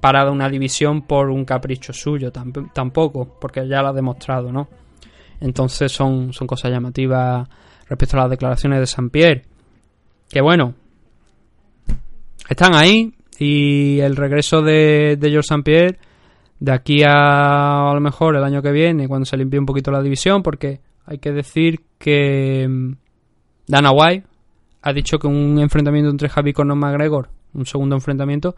parada 0.01 0.31
una 0.31 0.49
división 0.49 1.03
por 1.03 1.31
un 1.31 1.45
capricho 1.45 1.93
suyo, 1.93 2.33
tamp- 2.33 2.73
tampoco, 2.73 3.37
porque 3.41 3.67
ya 3.69 3.83
lo 3.83 3.89
ha 3.89 3.93
demostrado, 3.93 4.53
¿no? 4.53 4.69
Entonces 5.41 5.91
son, 5.91 6.33
son 6.33 6.47
cosas 6.47 6.71
llamativas 6.71 7.49
respecto 7.89 8.17
a 8.17 8.21
las 8.21 8.31
declaraciones 8.31 8.81
de 8.81 8.87
San 8.87 9.11
Pierre. 9.11 9.43
Que 10.29 10.41
bueno, 10.41 10.75
están 12.49 12.75
ahí 12.75 13.13
y 13.39 14.01
el 14.01 14.17
regreso 14.17 14.63
de, 14.63 15.17
de 15.19 15.31
George 15.31 15.47
St. 15.55 15.63
Pierre 15.63 15.99
de 16.59 16.73
aquí 16.73 17.03
a 17.03 17.91
a 17.91 17.95
lo 17.95 18.01
mejor 18.01 18.37
el 18.37 18.45
año 18.45 18.61
que 18.61 18.71
viene, 18.71 19.09
cuando 19.09 19.25
se 19.25 19.37
limpie 19.37 19.59
un 19.59 19.65
poquito 19.67 19.91
la 19.91 20.03
división, 20.03 20.43
porque 20.43 20.81
hay 21.07 21.19
que 21.19 21.33
decir 21.33 21.81
que 21.99 22.67
mm, 22.69 22.93
Dana 23.67 23.93
White 23.93 24.27
ha 24.83 24.93
dicho 24.93 25.19
que 25.19 25.27
un 25.27 25.59
enfrentamiento 25.59 26.11
entre 26.11 26.29
Javi 26.29 26.53
Conor 26.53 26.77
McGregor, 26.77 27.31
un 27.55 27.65
segundo 27.65 27.97
enfrentamiento, 27.97 28.57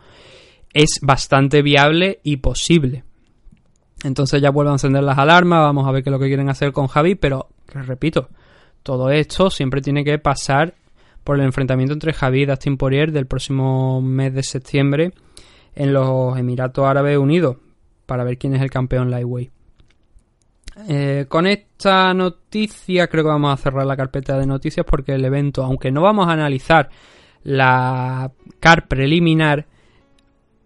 es 0.74 1.00
bastante 1.02 1.62
viable 1.62 2.20
y 2.22 2.38
posible. 2.38 3.04
Entonces 4.04 4.42
ya 4.42 4.50
vuelven 4.50 4.72
a 4.72 4.74
encender 4.74 5.02
las 5.02 5.18
alarmas, 5.18 5.60
vamos 5.60 5.86
a 5.86 5.92
ver 5.92 6.02
qué 6.02 6.10
es 6.10 6.12
lo 6.12 6.18
que 6.18 6.26
quieren 6.26 6.48
hacer 6.48 6.72
con 6.72 6.88
Javi, 6.88 7.14
pero 7.14 7.48
repito, 7.66 8.28
todo 8.82 9.10
esto 9.10 9.50
siempre 9.50 9.80
tiene 9.80 10.04
que 10.04 10.18
pasar 10.18 10.74
por 11.22 11.38
el 11.38 11.44
enfrentamiento 11.44 11.94
entre 11.94 12.12
Javi 12.12 12.42
y 12.42 12.46
Dustin 12.46 12.76
Poirier 12.76 13.12
del 13.12 13.26
próximo 13.26 14.00
mes 14.02 14.34
de 14.34 14.42
septiembre 14.42 15.12
en 15.74 15.92
los 15.92 16.36
Emiratos 16.36 16.84
Árabes 16.84 17.16
Unidos 17.16 17.58
para 18.06 18.24
ver 18.24 18.38
quién 18.38 18.54
es 18.54 18.62
el 18.62 18.70
campeón 18.70 19.10
lightweight. 19.10 19.52
Eh, 20.88 21.26
con 21.28 21.46
esta 21.46 22.14
noticia 22.14 23.06
creo 23.06 23.24
que 23.24 23.30
vamos 23.30 23.52
a 23.52 23.62
cerrar 23.62 23.86
la 23.86 23.96
carpeta 23.96 24.38
de 24.38 24.46
noticias 24.46 24.86
porque 24.86 25.12
el 25.12 25.24
evento, 25.24 25.62
aunque 25.62 25.92
no 25.92 26.00
vamos 26.00 26.28
a 26.28 26.32
analizar 26.32 26.88
la 27.42 28.32
car 28.58 28.88
preliminar, 28.88 29.66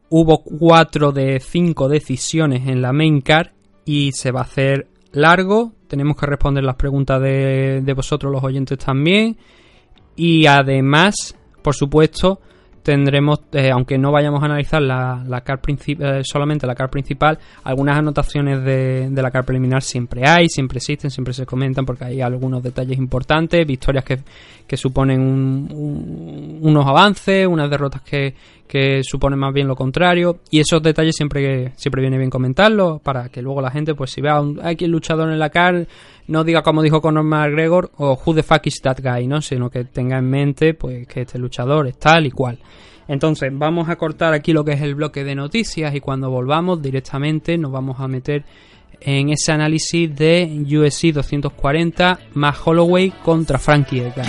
hubo 0.08 0.42
cuatro 0.42 1.12
de 1.12 1.40
cinco 1.40 1.88
decisiones 1.88 2.66
en 2.68 2.82
la 2.82 2.92
main 2.92 3.20
car 3.20 3.52
y 3.84 4.12
se 4.12 4.30
va 4.30 4.40
a 4.40 4.44
hacer 4.44 4.88
largo. 5.12 5.72
Tenemos 5.88 6.16
que 6.16 6.26
responder 6.26 6.64
las 6.64 6.76
preguntas 6.76 7.20
de, 7.20 7.80
de 7.82 7.92
vosotros 7.92 8.32
los 8.32 8.42
oyentes 8.42 8.78
también. 8.78 9.36
Y 10.16 10.46
además, 10.46 11.36
por 11.62 11.74
supuesto, 11.74 12.40
tendremos, 12.86 13.40
eh, 13.52 13.72
aunque 13.72 13.98
no 13.98 14.12
vayamos 14.12 14.40
a 14.40 14.46
analizar 14.46 14.80
la, 14.80 15.24
la 15.26 15.40
car 15.40 15.60
eh, 15.66 16.20
solamente 16.22 16.68
la 16.68 16.76
car 16.76 16.88
principal, 16.88 17.36
algunas 17.64 17.98
anotaciones 17.98 18.62
de, 18.62 19.10
de 19.10 19.22
la 19.22 19.32
car 19.32 19.44
preliminar 19.44 19.82
siempre 19.82 20.22
hay, 20.24 20.48
siempre 20.48 20.78
existen, 20.78 21.10
siempre 21.10 21.34
se 21.34 21.44
comentan 21.44 21.84
porque 21.84 22.04
hay 22.04 22.20
algunos 22.20 22.62
detalles 22.62 22.96
importantes, 22.96 23.66
victorias 23.66 24.04
que, 24.04 24.20
que 24.68 24.76
suponen 24.76 25.20
un- 25.20 25.68
un- 25.72 26.58
unos 26.62 26.86
avances, 26.86 27.44
unas 27.48 27.68
derrotas 27.68 28.02
que, 28.02 28.34
que 28.68 29.00
suponen 29.02 29.38
más 29.40 29.52
bien 29.52 29.66
lo 29.66 29.74
contrario, 29.74 30.38
y 30.50 30.60
esos 30.60 30.80
detalles 30.80 31.16
siempre, 31.16 31.72
siempre 31.76 32.02
viene 32.02 32.18
bien 32.18 32.30
comentarlos 32.30 33.00
para 33.02 33.28
que 33.30 33.42
luego 33.42 33.60
la 33.60 33.72
gente, 33.72 33.94
pues 33.96 34.12
si 34.12 34.20
vea 34.20 34.40
un, 34.40 34.60
aquí 34.64 34.84
el 34.84 34.92
luchador 34.92 35.28
en 35.30 35.40
la 35.40 35.50
car, 35.50 35.86
no 36.28 36.44
diga 36.44 36.62
como 36.62 36.82
dijo 36.82 37.00
Conor 37.00 37.24
McGregor 37.24 37.90
o 37.98 38.18
who 38.24 38.34
the 38.34 38.42
fuck 38.42 38.66
is 38.66 38.80
that 38.82 38.98
guy, 39.02 39.26
¿no? 39.26 39.40
Sino 39.42 39.70
que 39.70 39.84
tenga 39.84 40.18
en 40.18 40.28
mente 40.28 40.74
pues 40.74 41.06
que 41.06 41.22
este 41.22 41.38
luchador 41.38 41.86
es 41.86 41.98
tal 41.98 42.26
y 42.26 42.30
cual. 42.30 42.58
Entonces, 43.08 43.50
vamos 43.52 43.88
a 43.88 43.96
cortar 43.96 44.34
aquí 44.34 44.52
lo 44.52 44.64
que 44.64 44.72
es 44.72 44.80
el 44.80 44.96
bloque 44.96 45.22
de 45.22 45.34
noticias 45.34 45.94
y 45.94 46.00
cuando 46.00 46.30
volvamos 46.30 46.82
directamente 46.82 47.56
nos 47.56 47.70
vamos 47.70 48.00
a 48.00 48.08
meter 48.08 48.44
en 49.00 49.30
ese 49.30 49.52
análisis 49.52 50.14
de 50.14 50.64
UFC 50.64 51.12
240 51.12 52.18
más 52.34 52.56
Holloway 52.64 53.12
contra 53.22 53.58
Frankie 53.58 54.00
Edgar. 54.00 54.26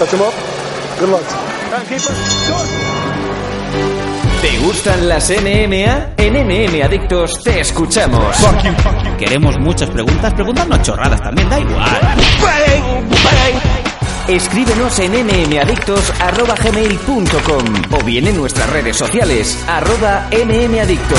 'Em 0.00 0.06
¿Te 4.40 4.56
gustan 4.58 5.08
las 5.08 5.28
MMA? 5.30 6.10
En 6.16 6.36
MM 6.36 6.80
Adictos 6.84 7.42
te 7.42 7.58
escuchamos. 7.60 8.36
Queremos 9.18 9.58
muchas 9.58 9.90
preguntas, 9.90 10.32
preguntarnos 10.34 10.82
chorradas 10.82 11.20
también, 11.20 11.50
da 11.50 11.58
igual. 11.58 12.00
Escríbenos 14.28 14.96
en 15.00 15.26
mmadictos.gmail.com 15.26 17.64
o 17.98 18.04
bien 18.04 18.28
en 18.28 18.36
nuestras 18.36 18.70
redes 18.70 18.96
sociales, 18.96 19.58
arroba 19.66 20.28
mmadictos. 20.30 21.18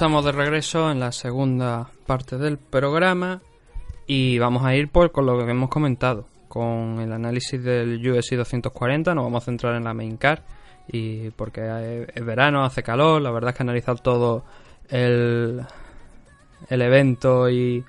Estamos 0.00 0.24
de 0.24 0.32
regreso 0.32 0.90
en 0.90 0.98
la 0.98 1.12
segunda 1.12 1.90
parte 2.06 2.38
del 2.38 2.56
programa 2.56 3.42
y 4.06 4.38
vamos 4.38 4.64
a 4.64 4.74
ir 4.74 4.88
pues 4.88 5.10
con 5.10 5.26
lo 5.26 5.36
que 5.44 5.50
hemos 5.50 5.68
comentado, 5.68 6.24
con 6.48 7.00
el 7.00 7.12
análisis 7.12 7.62
del 7.62 7.98
USI 8.10 8.36
240, 8.36 9.14
nos 9.14 9.24
vamos 9.24 9.42
a 9.42 9.44
centrar 9.44 9.74
en 9.74 9.84
la 9.84 9.92
main 9.92 10.16
car 10.16 10.42
y 10.88 11.28
porque 11.32 12.06
es 12.14 12.24
verano, 12.24 12.64
hace 12.64 12.82
calor, 12.82 13.20
la 13.20 13.30
verdad 13.30 13.50
es 13.50 13.56
que 13.58 13.62
analizar 13.62 14.00
todo 14.00 14.42
el, 14.88 15.60
el 16.70 16.80
evento 16.80 17.50
y 17.50 17.84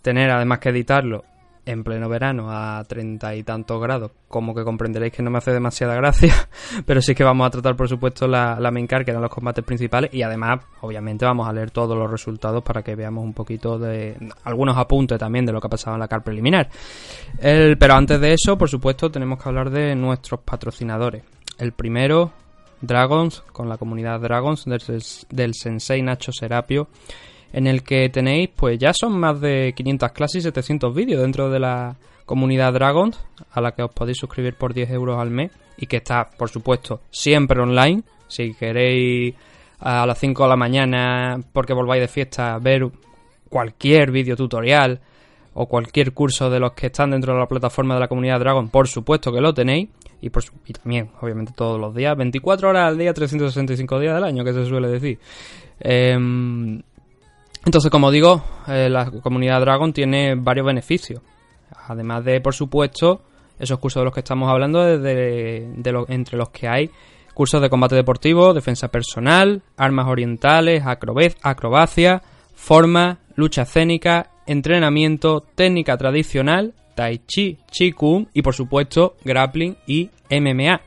tener 0.00 0.30
además 0.30 0.60
que 0.60 0.70
editarlo 0.70 1.24
en 1.66 1.82
pleno 1.82 2.08
verano 2.08 2.46
a 2.50 2.82
treinta 2.84 3.34
y 3.34 3.42
tantos 3.42 3.80
grados, 3.82 4.12
como 4.28 4.54
que 4.54 4.62
comprenderéis 4.62 5.12
que 5.12 5.22
no 5.22 5.30
me 5.30 5.38
hace 5.38 5.52
demasiada 5.52 5.94
gracia, 5.96 6.32
pero 6.86 7.02
sí 7.02 7.14
que 7.14 7.24
vamos 7.24 7.46
a 7.46 7.50
tratar 7.50 7.76
por 7.76 7.88
supuesto 7.88 8.28
la, 8.28 8.58
la 8.60 8.70
main 8.70 8.86
que 8.86 8.94
eran 8.94 9.20
los 9.20 9.30
combates 9.30 9.64
principales, 9.64 10.14
y 10.14 10.22
además 10.22 10.60
obviamente 10.80 11.24
vamos 11.24 11.48
a 11.48 11.52
leer 11.52 11.72
todos 11.72 11.98
los 11.98 12.10
resultados 12.10 12.62
para 12.62 12.82
que 12.82 12.94
veamos 12.94 13.24
un 13.24 13.34
poquito 13.34 13.78
de 13.78 14.16
algunos 14.44 14.76
apuntes 14.76 15.18
también 15.18 15.44
de 15.44 15.52
lo 15.52 15.60
que 15.60 15.66
ha 15.66 15.70
pasado 15.70 15.96
en 15.96 16.00
la 16.00 16.08
car 16.08 16.22
preliminar. 16.22 16.68
El, 17.38 17.76
pero 17.78 17.94
antes 17.94 18.20
de 18.20 18.32
eso, 18.32 18.56
por 18.56 18.70
supuesto, 18.70 19.10
tenemos 19.10 19.42
que 19.42 19.48
hablar 19.48 19.70
de 19.70 19.94
nuestros 19.96 20.40
patrocinadores. 20.40 21.24
El 21.58 21.72
primero, 21.72 22.32
Dragons, 22.80 23.42
con 23.52 23.68
la 23.68 23.76
comunidad 23.76 24.20
Dragons 24.20 24.64
del, 24.66 25.02
del 25.30 25.54
Sensei 25.54 26.02
Nacho 26.02 26.30
Serapio, 26.32 26.88
en 27.52 27.66
el 27.66 27.82
que 27.82 28.08
tenéis, 28.08 28.50
pues 28.54 28.78
ya 28.78 28.92
son 28.92 29.18
más 29.18 29.40
de 29.40 29.72
500 29.76 30.12
clases 30.12 30.36
y 30.36 30.42
700 30.42 30.94
vídeos 30.94 31.22
dentro 31.22 31.50
de 31.50 31.60
la 31.60 31.96
comunidad 32.24 32.72
Dragons, 32.72 33.18
a 33.52 33.60
la 33.60 33.72
que 33.72 33.82
os 33.82 33.92
podéis 33.92 34.18
suscribir 34.18 34.54
por 34.54 34.74
10 34.74 34.90
euros 34.90 35.18
al 35.18 35.30
mes 35.30 35.50
y 35.76 35.86
que 35.86 35.98
está, 35.98 36.28
por 36.36 36.50
supuesto, 36.50 37.00
siempre 37.10 37.60
online. 37.60 38.02
Si 38.28 38.54
queréis 38.54 39.34
a 39.80 40.06
las 40.06 40.18
5 40.18 40.42
de 40.42 40.48
la 40.48 40.56
mañana, 40.56 41.40
porque 41.52 41.72
volváis 41.72 42.00
de 42.00 42.08
fiesta, 42.08 42.58
ver 42.58 42.88
cualquier 43.48 44.10
vídeo 44.10 44.36
tutorial 44.36 45.00
o 45.54 45.66
cualquier 45.66 46.12
curso 46.12 46.50
de 46.50 46.60
los 46.60 46.72
que 46.72 46.88
están 46.88 47.12
dentro 47.12 47.32
de 47.32 47.40
la 47.40 47.46
plataforma 47.46 47.94
de 47.94 48.00
la 48.00 48.08
comunidad 48.08 48.40
Dragon, 48.40 48.68
por 48.68 48.88
supuesto 48.88 49.32
que 49.32 49.40
lo 49.40 49.54
tenéis. 49.54 49.88
Y, 50.20 50.30
por 50.30 50.42
y 50.66 50.72
también, 50.72 51.10
obviamente, 51.20 51.52
todos 51.54 51.78
los 51.78 51.94
días, 51.94 52.16
24 52.16 52.70
horas 52.70 52.88
al 52.88 52.98
día, 52.98 53.12
365 53.12 54.00
días 54.00 54.14
del 54.14 54.24
año, 54.24 54.44
que 54.44 54.52
se 54.52 54.64
suele 54.64 54.88
decir. 54.88 55.18
Em, 55.78 56.82
entonces, 57.66 57.90
como 57.90 58.12
digo, 58.12 58.42
eh, 58.68 58.88
la 58.88 59.10
comunidad 59.10 59.60
Dragon 59.60 59.92
tiene 59.92 60.36
varios 60.36 60.64
beneficios. 60.64 61.20
Además 61.88 62.24
de, 62.24 62.40
por 62.40 62.54
supuesto, 62.54 63.22
esos 63.58 63.78
cursos 63.80 64.00
de 64.00 64.04
los 64.04 64.14
que 64.14 64.20
estamos 64.20 64.48
hablando, 64.48 64.86
entre 64.88 66.38
los 66.38 66.48
que 66.50 66.68
hay 66.68 66.90
cursos 67.34 67.60
de 67.60 67.68
combate 67.68 67.96
deportivo, 67.96 68.54
defensa 68.54 68.88
personal, 68.88 69.62
armas 69.76 70.06
orientales, 70.06 70.84
acrobacia, 70.86 72.22
forma, 72.54 73.18
lucha 73.34 73.62
escénica, 73.62 74.30
entrenamiento, 74.46 75.44
técnica 75.54 75.96
tradicional, 75.96 76.72
tai 76.94 77.22
chi, 77.26 77.58
chi 77.70 77.92
kung 77.92 78.28
y, 78.32 78.42
por 78.42 78.54
supuesto, 78.54 79.16
grappling 79.24 79.76
y 79.86 80.08
MMA. 80.30 80.80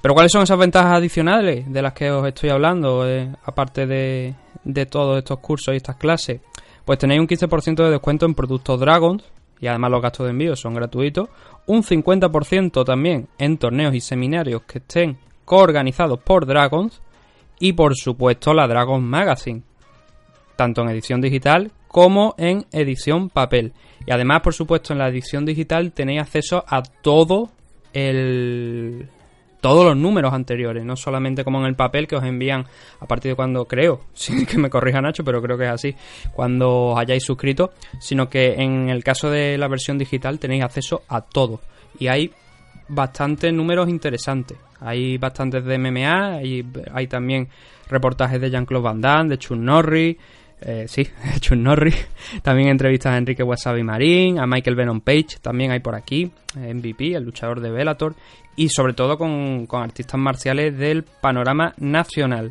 Pero 0.00 0.14
¿cuáles 0.14 0.30
son 0.30 0.44
esas 0.44 0.56
ventajas 0.56 0.98
adicionales 0.98 1.70
de 1.70 1.82
las 1.82 1.92
que 1.92 2.10
os 2.12 2.26
estoy 2.26 2.50
hablando, 2.50 3.08
eh, 3.08 3.28
aparte 3.44 3.86
de, 3.86 4.34
de 4.66 4.84
todos 4.84 5.16
estos 5.16 5.38
cursos 5.38 5.72
y 5.72 5.78
estas 5.78 5.96
clases? 5.96 6.40
Pues 6.84 6.98
tenéis 6.98 7.20
un 7.20 7.28
15% 7.28 7.84
de 7.84 7.90
descuento 7.90 8.26
en 8.26 8.34
productos 8.34 8.78
Dragons, 8.78 9.24
y 9.60 9.68
además 9.68 9.90
los 9.90 10.02
gastos 10.02 10.26
de 10.26 10.30
envío 10.32 10.54
son 10.54 10.74
gratuitos, 10.74 11.28
un 11.66 11.82
50% 11.82 12.84
también 12.84 13.28
en 13.38 13.56
torneos 13.56 13.94
y 13.94 14.00
seminarios 14.00 14.62
que 14.62 14.78
estén 14.78 15.16
coorganizados 15.44 16.20
por 16.20 16.46
Dragons, 16.46 17.00
y 17.58 17.72
por 17.72 17.96
supuesto 17.96 18.52
la 18.52 18.68
Dragon 18.68 19.02
Magazine, 19.02 19.62
tanto 20.56 20.82
en 20.82 20.90
edición 20.90 21.20
digital 21.20 21.70
como 21.88 22.34
en 22.36 22.66
edición 22.72 23.30
papel. 23.30 23.72
Y 24.06 24.12
además, 24.12 24.42
por 24.42 24.52
supuesto, 24.52 24.92
en 24.92 24.98
la 24.98 25.08
edición 25.08 25.46
digital 25.46 25.92
tenéis 25.92 26.20
acceso 26.20 26.64
a 26.68 26.82
todo 26.82 27.50
el 27.94 29.08
todos 29.66 29.84
los 29.84 29.96
números 29.96 30.32
anteriores, 30.32 30.84
no 30.84 30.94
solamente 30.94 31.42
como 31.42 31.58
en 31.58 31.66
el 31.66 31.74
papel 31.74 32.06
que 32.06 32.14
os 32.14 32.22
envían 32.22 32.64
a 33.00 33.06
partir 33.06 33.32
de 33.32 33.34
cuando 33.34 33.64
creo, 33.64 34.02
sin 34.14 34.46
que 34.46 34.58
me 34.58 34.70
corrija 34.70 35.00
Nacho, 35.00 35.24
pero 35.24 35.42
creo 35.42 35.58
que 35.58 35.64
es 35.64 35.70
así, 35.70 35.96
cuando 36.32 36.90
os 36.90 36.98
hayáis 37.00 37.24
suscrito, 37.24 37.72
sino 37.98 38.28
que 38.28 38.54
en 38.54 38.90
el 38.90 39.02
caso 39.02 39.28
de 39.28 39.58
la 39.58 39.66
versión 39.66 39.98
digital 39.98 40.38
tenéis 40.38 40.62
acceso 40.62 41.02
a 41.08 41.20
todo. 41.20 41.62
Y 41.98 42.06
hay 42.06 42.30
bastantes 42.86 43.52
números 43.52 43.88
interesantes. 43.88 44.56
Hay 44.78 45.18
bastantes 45.18 45.64
de 45.64 45.78
MMA, 45.78 46.34
hay, 46.34 46.64
hay 46.94 47.08
también 47.08 47.48
reportajes 47.88 48.40
de 48.40 48.50
Jean-Claude 48.50 48.84
Van 48.84 49.00
Damme, 49.00 49.30
de 49.30 49.38
Chun 49.38 49.64
Norris, 49.64 50.16
eh, 50.60 50.86
sí, 50.88 51.06
Chun 51.40 51.62
Norris. 51.62 51.96
También 52.42 52.68
entrevistas 52.68 53.12
a 53.12 53.18
Enrique 53.18 53.42
Wasabi 53.42 53.82
Marín, 53.82 54.38
a 54.38 54.46
Michael 54.46 54.76
Venom 54.76 55.00
Page, 55.00 55.38
también 55.42 55.70
hay 55.70 55.80
por 55.80 55.94
aquí, 55.94 56.30
eh, 56.58 56.72
MVP, 56.72 57.14
el 57.14 57.24
luchador 57.24 57.60
de 57.60 57.70
Bellator, 57.70 58.14
y 58.56 58.68
sobre 58.68 58.94
todo 58.94 59.18
con, 59.18 59.66
con 59.66 59.82
artistas 59.82 60.18
marciales 60.18 60.76
del 60.76 61.02
panorama 61.02 61.74
nacional. 61.78 62.50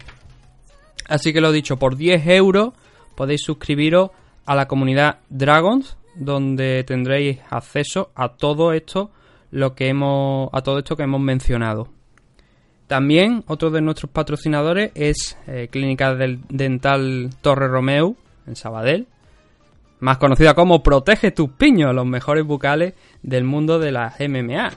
Así 1.08 1.34
que 1.34 1.42
lo 1.42 1.52
dicho, 1.52 1.78
por 1.78 1.98
10 1.98 2.28
euros 2.28 2.74
podéis 3.16 3.42
suscribiros 3.42 4.12
a 4.46 4.56
la 4.56 4.68
comunidad 4.68 5.20
Dragons, 5.30 5.98
donde 6.16 6.84
tendréis 6.84 7.40
acceso 7.50 8.12
a 8.16 8.30
todo 8.30 8.74
esto, 8.74 9.12
lo 9.52 9.76
que 9.76 9.90
hemos, 9.90 10.50
a 10.54 10.62
todo 10.62 10.80
esto 10.80 10.96
que 10.96 11.04
hemos 11.04 11.22
mencionado. 11.22 11.95
También 12.88 13.44
otro 13.48 13.72
de 13.72 13.82
nuestros 13.82 14.12
patrocinadores 14.12 14.92
es 14.94 15.38
eh, 15.48 15.68
Clínica 15.72 16.14
del 16.14 16.42
Dental 16.50 17.30
Torre 17.42 17.68
Romeu 17.68 18.16
en 18.46 18.56
Sabadell, 18.56 19.08
más 20.00 20.18
conocida 20.18 20.54
como 20.54 20.84
Protege 20.84 21.32
tus 21.32 21.50
piños, 21.50 21.96
los 21.96 22.06
mejores 22.06 22.46
bucales 22.46 22.94
del 23.24 23.44
mundo 23.44 23.80
de 23.80 23.92
las 23.92 24.20
MMA. 24.20 24.72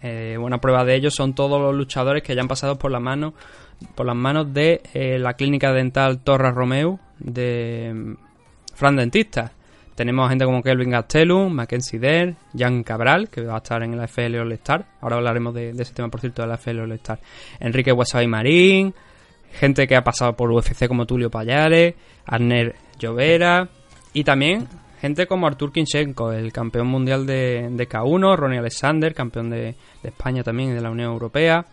Eh, 0.00 0.36
buena 0.38 0.58
prueba 0.58 0.84
de 0.84 0.96
ello 0.96 1.10
son 1.10 1.34
todos 1.34 1.60
los 1.60 1.74
luchadores 1.74 2.22
que 2.22 2.34
ya 2.34 2.40
han 2.40 2.48
pasado 2.48 2.76
por 2.78 2.90
la 2.90 3.00
mano 3.00 3.34
por 3.94 4.06
las 4.06 4.16
manos 4.16 4.52
de 4.52 4.82
eh, 4.94 5.18
la 5.18 5.34
clínica 5.34 5.72
dental 5.72 6.20
Torre 6.20 6.50
Romeu 6.50 6.98
de 7.18 7.92
mm, 7.94 8.14
Fran 8.74 8.96
Dentista. 8.96 9.52
Tenemos 9.94 10.28
gente 10.28 10.44
como 10.44 10.62
Kelvin 10.62 10.90
Gastelum, 10.90 11.52
Mackenzie 11.52 12.00
Dare, 12.00 12.34
Jan 12.56 12.82
Cabral, 12.82 13.28
que 13.28 13.42
va 13.42 13.54
a 13.54 13.58
estar 13.58 13.82
en 13.82 13.96
la 13.96 14.08
FL 14.08 14.40
All 14.40 14.52
Star. 14.52 14.84
Ahora 15.00 15.16
hablaremos 15.16 15.54
de, 15.54 15.70
ese 15.70 15.94
tema, 15.94 16.08
por 16.08 16.20
cierto, 16.20 16.42
de 16.42 16.48
la 16.48 16.56
FL 16.56 16.80
All 16.80 16.92
Star. 16.92 17.20
Enrique 17.60 17.92
Wasabi 17.92 18.26
Marín, 18.26 18.92
gente 19.52 19.86
que 19.86 19.94
ha 19.94 20.02
pasado 20.02 20.34
por 20.34 20.50
UFC 20.50 20.88
como 20.88 21.06
Tulio 21.06 21.30
Payares, 21.30 21.94
Arner 22.26 22.74
Llovera 22.98 23.68
y 24.12 24.24
también 24.24 24.66
gente 25.00 25.26
como 25.26 25.46
Artur 25.46 25.70
Kinchenko, 25.70 26.32
el 26.32 26.52
campeón 26.52 26.88
mundial 26.88 27.26
de, 27.26 27.68
de 27.70 27.88
K1, 27.88 28.36
Ronnie 28.36 28.58
Alexander, 28.58 29.14
campeón 29.14 29.50
de, 29.50 29.76
de 30.02 30.08
España 30.08 30.42
también 30.42 30.70
y 30.70 30.72
de 30.72 30.80
la 30.80 30.90
Unión 30.90 31.12
Europea, 31.12 31.66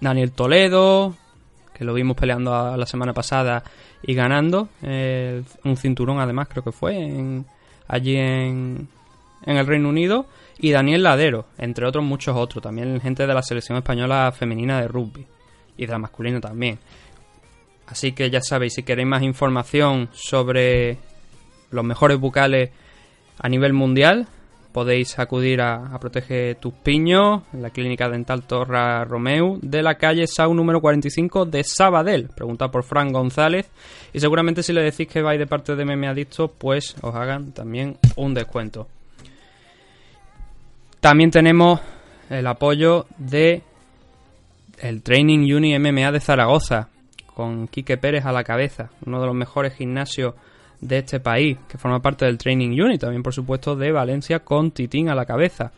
Daniel 0.00 0.32
Toledo, 0.32 1.16
que 1.76 1.84
lo 1.84 1.92
vimos 1.92 2.16
peleando 2.16 2.76
la 2.76 2.86
semana 2.86 3.12
pasada 3.12 3.62
y 4.02 4.14
ganando 4.14 4.68
eh, 4.82 5.42
un 5.64 5.76
cinturón 5.76 6.18
además 6.20 6.48
creo 6.48 6.64
que 6.64 6.72
fue 6.72 7.44
allí 7.88 8.16
en, 8.16 8.88
en 9.44 9.56
el 9.56 9.66
Reino 9.66 9.88
Unido 9.88 10.26
y 10.58 10.70
Daniel 10.70 11.02
Ladero 11.02 11.46
entre 11.58 11.86
otros 11.86 12.04
muchos 12.04 12.34
otros 12.36 12.62
también 12.62 13.00
gente 13.00 13.26
de 13.26 13.34
la 13.34 13.42
selección 13.42 13.76
española 13.76 14.32
femenina 14.32 14.80
de 14.80 14.88
rugby 14.88 15.26
y 15.76 15.84
de 15.84 15.92
la 15.92 15.98
masculina 15.98 16.40
también. 16.40 16.78
Así 17.86 18.12
que 18.12 18.30
ya 18.30 18.40
sabéis 18.40 18.74
si 18.74 18.82
queréis 18.82 19.06
más 19.06 19.22
información 19.22 20.08
sobre 20.12 20.96
los 21.70 21.84
mejores 21.84 22.18
bucales 22.18 22.70
a 23.38 23.48
nivel 23.48 23.72
mundial 23.72 24.26
podéis 24.76 25.18
acudir 25.18 25.62
a, 25.62 25.86
a 25.86 25.98
Protege 25.98 26.54
tus 26.56 26.74
piños 26.74 27.44
en 27.54 27.62
la 27.62 27.70
clínica 27.70 28.10
dental 28.10 28.42
Torra 28.42 29.06
Romeu 29.06 29.58
de 29.62 29.82
la 29.82 29.94
calle 29.94 30.26
Sau 30.26 30.52
número 30.52 30.82
45 30.82 31.46
de 31.46 31.64
Sabadell. 31.64 32.28
Preguntad 32.28 32.70
por 32.70 32.82
Fran 32.84 33.10
González 33.10 33.70
y 34.12 34.20
seguramente 34.20 34.62
si 34.62 34.74
le 34.74 34.82
decís 34.82 35.08
que 35.08 35.22
vais 35.22 35.38
de 35.38 35.46
parte 35.46 35.76
de 35.76 35.84
Meme 35.86 36.08
Adicto, 36.08 36.48
pues 36.48 36.94
os 37.00 37.14
hagan 37.14 37.52
también 37.52 37.96
un 38.16 38.34
descuento. 38.34 38.86
También 41.00 41.30
tenemos 41.30 41.80
el 42.28 42.46
apoyo 42.46 43.06
de 43.16 43.62
el 44.82 45.00
Training 45.00 45.54
Uni 45.54 45.78
MMA 45.78 46.12
de 46.12 46.20
Zaragoza 46.20 46.90
con 47.32 47.66
Quique 47.68 47.96
Pérez 47.96 48.26
a 48.26 48.32
la 48.32 48.44
cabeza, 48.44 48.90
uno 49.06 49.22
de 49.22 49.26
los 49.26 49.34
mejores 49.34 49.72
gimnasios 49.72 50.34
de 50.80 50.98
este 50.98 51.20
país, 51.20 51.58
que 51.68 51.78
forma 51.78 52.00
parte 52.00 52.24
del 52.24 52.38
Training 52.38 52.80
Unit, 52.80 53.00
también 53.00 53.22
por 53.22 53.34
supuesto 53.34 53.76
de 53.76 53.92
Valencia 53.92 54.40
con 54.40 54.70
Titín 54.70 55.08
a 55.08 55.14
la 55.14 55.26
cabeza. 55.26 55.72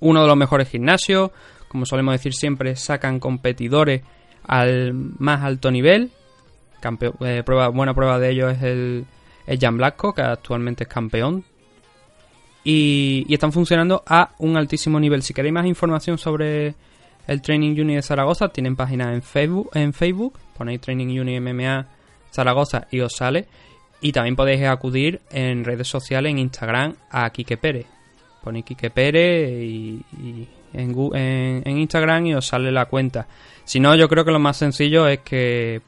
Uno 0.00 0.22
de 0.22 0.28
los 0.28 0.36
mejores 0.36 0.68
gimnasios, 0.68 1.30
como 1.68 1.86
solemos 1.86 2.14
decir 2.14 2.34
siempre, 2.34 2.76
sacan 2.76 3.20
competidores 3.20 4.02
al 4.46 4.92
más 4.92 5.42
alto 5.42 5.70
nivel, 5.70 6.10
eh, 7.20 7.42
prueba, 7.44 7.68
buena 7.68 7.94
prueba 7.94 8.18
de 8.18 8.30
ello 8.30 8.50
es 8.50 8.62
el, 8.62 9.06
el 9.46 9.58
Jan 9.58 9.76
Blasco, 9.76 10.12
que 10.12 10.22
actualmente 10.22 10.84
es 10.84 10.88
campeón. 10.88 11.44
Y, 12.62 13.26
están 13.32 13.52
funcionando 13.52 14.02
a 14.06 14.34
un 14.38 14.56
altísimo 14.56 14.98
nivel. 14.98 15.22
Si 15.22 15.34
queréis 15.34 15.52
más 15.52 15.66
información 15.66 16.18
sobre 16.18 16.74
el 17.26 17.42
Training 17.42 17.78
Uni 17.80 17.96
de 17.96 18.02
Zaragoza, 18.02 18.48
tienen 18.48 18.76
página 18.76 19.12
en 19.14 19.22
Facebook, 19.22 19.70
en 19.74 19.92
Facebook 19.92 20.38
ponéis 20.56 20.80
Training 20.80 21.20
Uni 21.20 21.40
MMA 21.40 21.86
Zaragoza 22.30 22.86
y 22.90 23.00
os 23.00 23.14
sale. 23.14 23.46
Y 24.04 24.12
también 24.12 24.36
podéis 24.36 24.62
acudir 24.64 25.22
en 25.30 25.64
redes 25.64 25.88
sociales, 25.88 26.30
en 26.30 26.38
Instagram, 26.38 26.94
a 27.10 27.30
Quique 27.30 27.56
Pérez. 27.56 27.86
Ponéis 28.42 28.66
Quique 28.66 28.90
Pérez 28.90 29.50
y, 29.62 30.04
en, 30.74 30.94
en- 31.64 31.78
Instagram 31.78 32.26
y 32.26 32.34
os 32.34 32.46
sale 32.46 32.70
la 32.70 32.84
cuenta. 32.84 33.26
Si 33.64 33.80
no, 33.80 33.94
yo 33.94 34.06
creo 34.06 34.22
que 34.22 34.30
lo 34.30 34.38
más 34.38 34.58
sencillo 34.58 35.08
es 35.08 35.20
que 35.20 35.80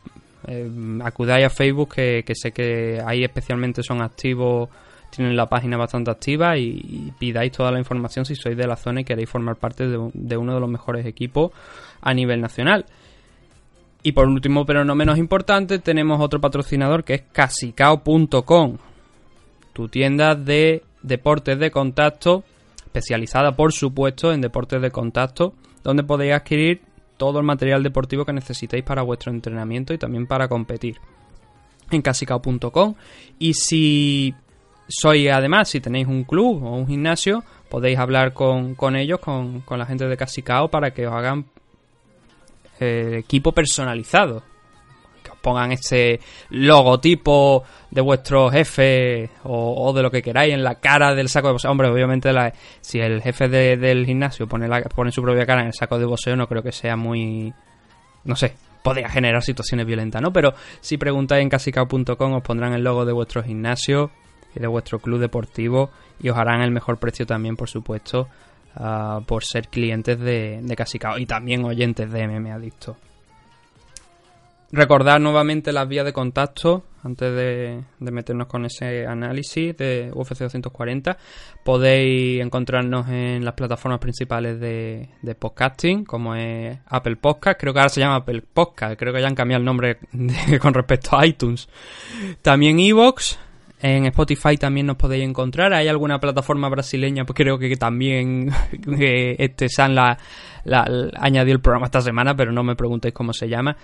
eh, 0.48 0.70
acudáis 1.04 1.44
a 1.44 1.50
Facebook, 1.50 1.94
que, 1.96 2.24
que 2.26 2.34
sé 2.34 2.52
que 2.52 3.02
ahí 3.04 3.22
especialmente 3.22 3.82
son 3.82 4.00
activos, 4.00 4.70
tienen 5.10 5.36
la 5.36 5.46
página 5.46 5.76
bastante 5.76 6.10
activa 6.10 6.56
y, 6.56 6.80
y 6.88 7.12
pidáis 7.18 7.52
toda 7.52 7.70
la 7.70 7.78
información 7.78 8.24
si 8.24 8.34
sois 8.34 8.56
de 8.56 8.66
la 8.66 8.76
zona 8.76 9.02
y 9.02 9.04
queréis 9.04 9.28
formar 9.28 9.56
parte 9.56 9.86
de, 9.86 10.10
de 10.14 10.36
uno 10.38 10.54
de 10.54 10.60
los 10.60 10.70
mejores 10.70 11.04
equipos 11.04 11.52
a 12.00 12.14
nivel 12.14 12.40
nacional. 12.40 12.86
Y 14.06 14.12
por 14.12 14.28
último, 14.28 14.64
pero 14.64 14.84
no 14.84 14.94
menos 14.94 15.18
importante, 15.18 15.80
tenemos 15.80 16.20
otro 16.20 16.40
patrocinador 16.40 17.02
que 17.02 17.14
es 17.14 17.22
casicao.com, 17.32 18.76
tu 19.72 19.88
tienda 19.88 20.36
de 20.36 20.84
deportes 21.02 21.58
de 21.58 21.72
contacto, 21.72 22.44
especializada 22.84 23.56
por 23.56 23.72
supuesto 23.72 24.32
en 24.32 24.42
deportes 24.42 24.80
de 24.80 24.92
contacto, 24.92 25.54
donde 25.82 26.04
podéis 26.04 26.34
adquirir 26.34 26.82
todo 27.16 27.40
el 27.40 27.44
material 27.44 27.82
deportivo 27.82 28.24
que 28.24 28.32
necesitéis 28.32 28.84
para 28.84 29.02
vuestro 29.02 29.32
entrenamiento 29.32 29.92
y 29.92 29.98
también 29.98 30.28
para 30.28 30.46
competir 30.46 30.98
en 31.90 32.00
casicao.com. 32.00 32.94
Y 33.40 33.54
si 33.54 34.36
sois 34.86 35.32
además, 35.32 35.68
si 35.68 35.80
tenéis 35.80 36.06
un 36.06 36.22
club 36.22 36.62
o 36.62 36.76
un 36.76 36.86
gimnasio, 36.86 37.42
podéis 37.68 37.98
hablar 37.98 38.34
con, 38.34 38.76
con 38.76 38.94
ellos, 38.94 39.18
con, 39.18 39.62
con 39.62 39.80
la 39.80 39.86
gente 39.86 40.06
de 40.06 40.16
Casicao, 40.16 40.70
para 40.70 40.92
que 40.92 41.08
os 41.08 41.12
hagan 41.12 41.46
eh, 42.80 43.18
equipo 43.18 43.52
personalizado. 43.52 44.42
Que 45.22 45.30
os 45.32 45.38
pongan 45.38 45.72
ese 45.72 46.20
logotipo 46.50 47.64
de 47.90 48.00
vuestro 48.00 48.48
jefe 48.50 49.30
o, 49.44 49.86
o 49.88 49.92
de 49.92 50.02
lo 50.02 50.10
que 50.10 50.22
queráis 50.22 50.52
en 50.54 50.62
la 50.62 50.76
cara 50.76 51.14
del 51.14 51.28
saco 51.28 51.48
de 51.48 51.52
boxeo. 51.54 51.70
Hombre, 51.70 51.88
obviamente 51.88 52.32
la- 52.32 52.52
si 52.80 53.00
el 53.00 53.22
jefe 53.22 53.48
de- 53.48 53.76
del 53.76 54.06
gimnasio 54.06 54.46
pone, 54.46 54.68
la, 54.68 54.82
pone 54.82 55.10
su 55.10 55.22
propia 55.22 55.46
cara 55.46 55.62
en 55.62 55.68
el 55.68 55.72
saco 55.74 55.98
de 55.98 56.04
boxeo, 56.06 56.36
no 56.36 56.46
creo 56.46 56.62
que 56.62 56.72
sea 56.72 56.96
muy... 56.96 57.52
No 58.24 58.36
sé, 58.36 58.54
podría 58.82 59.08
generar 59.08 59.42
situaciones 59.42 59.86
violentas, 59.86 60.20
¿no? 60.22 60.32
Pero 60.32 60.52
si 60.80 60.96
preguntáis 60.96 61.42
en 61.42 61.48
casicao.com 61.48 62.32
os 62.34 62.42
pondrán 62.42 62.72
el 62.72 62.82
logo 62.84 63.04
de 63.04 63.12
vuestro 63.12 63.42
gimnasio 63.42 64.10
y 64.54 64.60
de 64.60 64.66
vuestro 64.66 64.98
club 64.98 65.20
deportivo 65.20 65.90
y 66.20 66.28
os 66.28 66.36
harán 66.36 66.60
el 66.62 66.70
mejor 66.72 66.98
precio 66.98 67.26
también, 67.26 67.56
por 67.56 67.68
supuesto, 67.68 68.28
ah, 68.76 69.20
por 69.26 69.44
ser 69.44 69.68
clientes 69.68 70.18
de, 70.18 70.60
de 70.62 70.76
Casicao 70.76 71.18
y 71.18 71.26
también 71.26 71.64
oyentes 71.64 72.10
de 72.10 72.26
MM 72.28 72.52
Adicto. 72.52 72.96
Recordad 74.72 75.20
nuevamente 75.20 75.72
las 75.72 75.86
vías 75.86 76.04
de 76.04 76.12
contacto 76.12 76.84
antes 77.04 77.32
de, 77.34 77.84
de 78.00 78.10
meternos 78.10 78.48
con 78.48 78.64
ese 78.64 79.06
análisis 79.06 79.76
de 79.76 80.10
UFC 80.12 80.40
240. 80.40 81.16
Podéis 81.64 82.42
encontrarnos 82.42 83.08
en 83.08 83.44
las 83.44 83.54
plataformas 83.54 84.00
principales 84.00 84.58
de, 84.58 85.10
de 85.22 85.34
podcasting, 85.36 86.04
como 86.04 86.34
es 86.34 86.78
Apple 86.86 87.16
Podcast. 87.16 87.60
Creo 87.60 87.72
que 87.72 87.78
ahora 87.78 87.90
se 87.90 88.00
llama 88.00 88.16
Apple 88.16 88.42
Podcast. 88.42 88.98
Creo 88.98 89.12
que 89.12 89.20
ya 89.20 89.28
han 89.28 89.36
cambiado 89.36 89.60
el 89.60 89.64
nombre 89.64 89.98
con 90.60 90.74
respecto 90.74 91.16
a 91.16 91.24
iTunes. 91.24 91.68
También 92.42 92.80
Evox. 92.80 93.38
En 93.80 94.06
Spotify 94.06 94.56
también 94.56 94.86
nos 94.86 94.96
podéis 94.96 95.24
encontrar. 95.24 95.74
Hay 95.74 95.88
alguna 95.88 96.18
plataforma 96.18 96.68
brasileña, 96.68 97.24
pues 97.24 97.36
creo 97.36 97.58
que 97.58 97.76
también 97.76 98.50
este 98.98 99.68
San 99.68 99.94
la, 99.94 100.18
la- 100.66 101.10
añadió 101.18 101.54
el 101.54 101.60
programa 101.60 101.86
esta 101.86 102.00
semana, 102.00 102.36
pero 102.36 102.52
no 102.52 102.62
me 102.62 102.76
preguntéis 102.76 103.14
cómo 103.14 103.32
se 103.32 103.48
llama. 103.48 103.76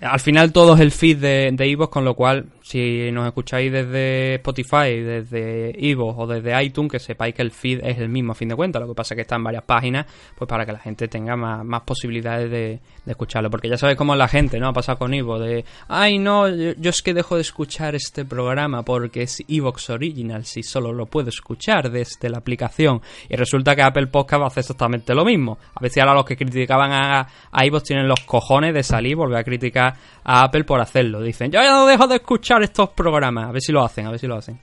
Al 0.00 0.20
final 0.20 0.52
todo 0.52 0.74
es 0.74 0.80
el 0.80 0.92
feed 0.92 1.18
de, 1.18 1.50
de 1.52 1.88
con 1.90 2.04
lo 2.04 2.14
cual 2.14 2.46
si 2.62 3.10
nos 3.10 3.26
escucháis 3.26 3.72
desde 3.72 4.36
Spotify, 4.36 5.00
desde 5.00 5.90
Evox 5.90 6.16
o 6.16 6.26
desde 6.28 6.62
iTunes, 6.62 6.92
que 6.92 7.00
sepáis 7.00 7.34
que 7.34 7.42
el 7.42 7.50
feed 7.50 7.80
es 7.82 7.98
el 7.98 8.08
mismo 8.08 8.30
a 8.30 8.34
fin 8.36 8.48
de 8.48 8.54
cuentas. 8.54 8.80
Lo 8.80 8.86
que 8.86 8.94
pasa 8.94 9.14
es 9.14 9.16
que 9.16 9.22
está 9.22 9.34
en 9.34 9.42
varias 9.42 9.64
páginas, 9.64 10.06
pues 10.36 10.48
para 10.48 10.64
que 10.64 10.70
la 10.72 10.78
gente 10.78 11.08
tenga 11.08 11.34
más, 11.34 11.82
posibilidades 11.82 12.48
de, 12.48 12.78
escucharlo. 13.04 13.50
Porque 13.50 13.68
ya 13.68 13.76
sabéis 13.76 13.98
cómo 13.98 14.14
la 14.14 14.28
gente, 14.28 14.60
¿no? 14.60 14.68
Ha 14.68 14.72
pasado 14.72 14.98
con 14.98 15.12
Evox 15.12 15.40
de, 15.40 15.64
ay 15.88 16.18
no, 16.20 16.48
yo, 16.48 16.90
es 16.90 17.02
que 17.02 17.12
dejo 17.12 17.34
de 17.34 17.40
escuchar 17.40 17.96
este 17.96 18.24
programa 18.24 18.84
porque 18.84 19.22
es 19.22 19.42
Evox 19.48 19.90
Original, 19.90 20.44
si 20.44 20.62
solo 20.62 20.92
lo 20.92 21.06
puedo 21.06 21.30
escuchar 21.30 21.90
desde 21.90 22.30
la 22.30 22.38
aplicación. 22.38 23.00
Y 23.28 23.34
resulta 23.34 23.74
que 23.74 23.82
Apple 23.82 24.06
Podcast 24.06 24.40
va 24.42 24.44
a 24.44 24.48
hacer 24.48 24.60
exactamente 24.60 25.12
lo 25.14 25.24
mismo. 25.24 25.58
A 25.74 25.88
si 25.88 25.98
ahora 25.98 26.14
los 26.14 26.24
que 26.36 26.44
criticaban 26.44 26.92
a, 26.92 27.20
a 27.50 27.80
tienen 27.82 28.06
los 28.06 28.20
cojones 28.20 28.74
de 28.74 28.82
salir, 28.82 29.16
volver 29.16 29.38
a 29.38 29.44
criticar 29.44 29.94
a 30.24 30.44
Apple 30.44 30.64
por 30.64 30.80
hacerlo. 30.80 31.20
Dicen, 31.20 31.50
yo 31.50 31.60
ya 31.60 31.72
no 31.72 31.86
dejo 31.86 32.06
de 32.06 32.16
escuchar 32.16 32.62
estos 32.62 32.90
programas. 32.90 33.48
A 33.48 33.52
ver 33.52 33.62
si 33.62 33.72
lo 33.72 33.84
hacen, 33.84 34.06
a 34.06 34.10
ver 34.10 34.20
si 34.20 34.26
lo 34.26 34.36
hacen. 34.36 34.58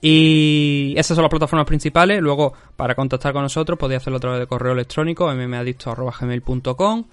Y 0.00 0.94
esas 0.96 1.14
son 1.16 1.22
las 1.22 1.30
plataformas 1.30 1.66
principales. 1.66 2.20
Luego, 2.20 2.52
para 2.76 2.94
contactar 2.94 3.32
con 3.32 3.42
nosotros, 3.42 3.78
podéis 3.78 4.02
hacerlo 4.02 4.18
a 4.18 4.20
través 4.20 4.40
de 4.40 4.46
correo 4.46 4.72
electrónico, 4.72 5.32
mmadicto.gmail.com, 5.32 7.04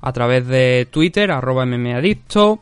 a 0.00 0.12
través 0.12 0.46
de 0.46 0.88
Twitter, 0.90 1.30
arroba 1.30 1.66
mmadicto. 1.66 2.60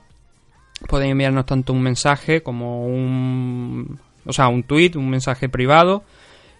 Podéis 0.87 1.12
enviarnos 1.12 1.47
tanto 1.47 1.73
un 1.73 1.83
mensaje 1.83 2.43
como 2.43 2.87
un... 2.87 3.99
O 4.25 4.33
sea, 4.33 4.49
un 4.49 4.62
tweet, 4.62 4.93
un 4.97 5.09
mensaje 5.09 5.49
privado. 5.49 6.03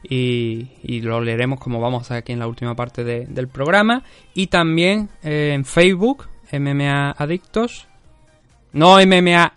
Y, 0.02 1.00
lo 1.00 1.20
leeremos 1.20 1.58
como 1.61 1.80
vamos 1.80 2.11
aquí 2.11 2.32
en 2.32 2.38
la 2.38 2.46
última 2.46 2.74
parte 2.74 3.04
de- 3.04 3.26
del 3.26 3.48
programa. 3.48 4.02
Y 4.34 4.46
también 4.46 5.08
eh, 5.22 5.52
en 5.54 5.64
Facebook, 5.64 6.26
MMA 6.52 7.12
Adictos. 7.12 7.87
No 8.72 8.98
MMA 9.04 9.54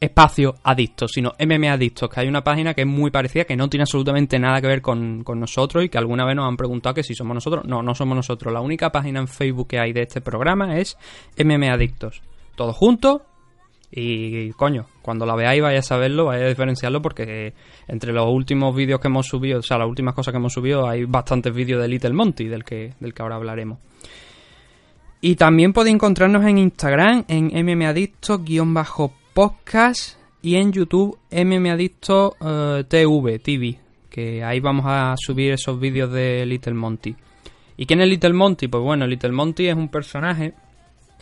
espacio 0.00 0.56
adictos, 0.64 1.12
sino 1.14 1.32
MMA 1.38 1.74
Adictos, 1.74 2.10
que 2.10 2.20
hay 2.20 2.26
una 2.26 2.42
página 2.42 2.74
que 2.74 2.80
es 2.80 2.86
muy 2.88 3.12
parecida, 3.12 3.44
que 3.44 3.56
no 3.56 3.68
tiene 3.68 3.82
absolutamente 3.82 4.36
nada 4.36 4.60
que 4.60 4.66
ver 4.66 4.82
con, 4.82 5.22
con 5.22 5.38
nosotros 5.38 5.84
y 5.84 5.88
que 5.88 5.96
alguna 5.98 6.24
vez 6.24 6.34
nos 6.34 6.48
han 6.48 6.56
preguntado 6.56 6.94
que 6.94 7.04
si 7.04 7.14
somos 7.14 7.34
nosotros. 7.34 7.64
No, 7.66 7.82
no 7.82 7.94
somos 7.94 8.16
nosotros. 8.16 8.52
La 8.52 8.60
única 8.60 8.90
página 8.90 9.20
en 9.20 9.28
Facebook 9.28 9.68
que 9.68 9.78
hay 9.78 9.92
de 9.92 10.02
este 10.02 10.20
programa 10.20 10.76
es 10.78 10.96
MMA 11.38 11.72
Adictos. 11.72 12.20
Todo 12.56 12.72
junto 12.72 13.26
y, 13.94 14.50
coño, 14.52 14.86
cuando 15.02 15.26
la 15.26 15.36
veáis 15.36 15.60
vais 15.60 15.78
a 15.78 15.82
saberlo, 15.82 16.24
vais 16.24 16.42
a 16.42 16.48
diferenciarlo 16.48 17.02
porque 17.02 17.52
entre 17.86 18.14
los 18.14 18.26
últimos 18.26 18.74
vídeos 18.74 18.98
que 19.00 19.08
hemos 19.08 19.26
subido, 19.26 19.58
o 19.58 19.62
sea, 19.62 19.76
las 19.76 19.86
últimas 19.86 20.14
cosas 20.14 20.32
que 20.32 20.38
hemos 20.38 20.54
subido, 20.54 20.88
hay 20.88 21.04
bastantes 21.04 21.54
vídeos 21.54 21.82
de 21.82 21.88
Little 21.88 22.14
Monty, 22.14 22.48
del 22.48 22.64
que, 22.64 22.94
del 22.98 23.12
que 23.12 23.22
ahora 23.22 23.36
hablaremos. 23.36 23.80
Y 25.20 25.36
también 25.36 25.74
podéis 25.74 25.94
encontrarnos 25.94 26.42
en 26.46 26.56
Instagram, 26.56 27.26
en 27.28 27.66
mmadicto-podcast 27.66 30.16
y 30.40 30.54
en 30.56 30.72
YouTube 30.72 31.18
mmadicto 31.30 32.36
eh, 32.40 32.84
TV, 32.88 33.40
TV, 33.40 33.78
que 34.08 34.42
ahí 34.42 34.60
vamos 34.60 34.86
a 34.88 35.14
subir 35.18 35.52
esos 35.52 35.78
vídeos 35.78 36.10
de 36.10 36.46
Little 36.46 36.72
Monty. 36.74 37.14
¿Y 37.76 37.86
quién 37.86 38.00
es 38.00 38.08
Little 38.08 38.32
Monty? 38.32 38.68
Pues 38.68 38.82
bueno, 38.82 39.06
Little 39.06 39.32
Monty 39.32 39.68
es 39.68 39.76
un 39.76 39.88
personaje, 39.88 40.54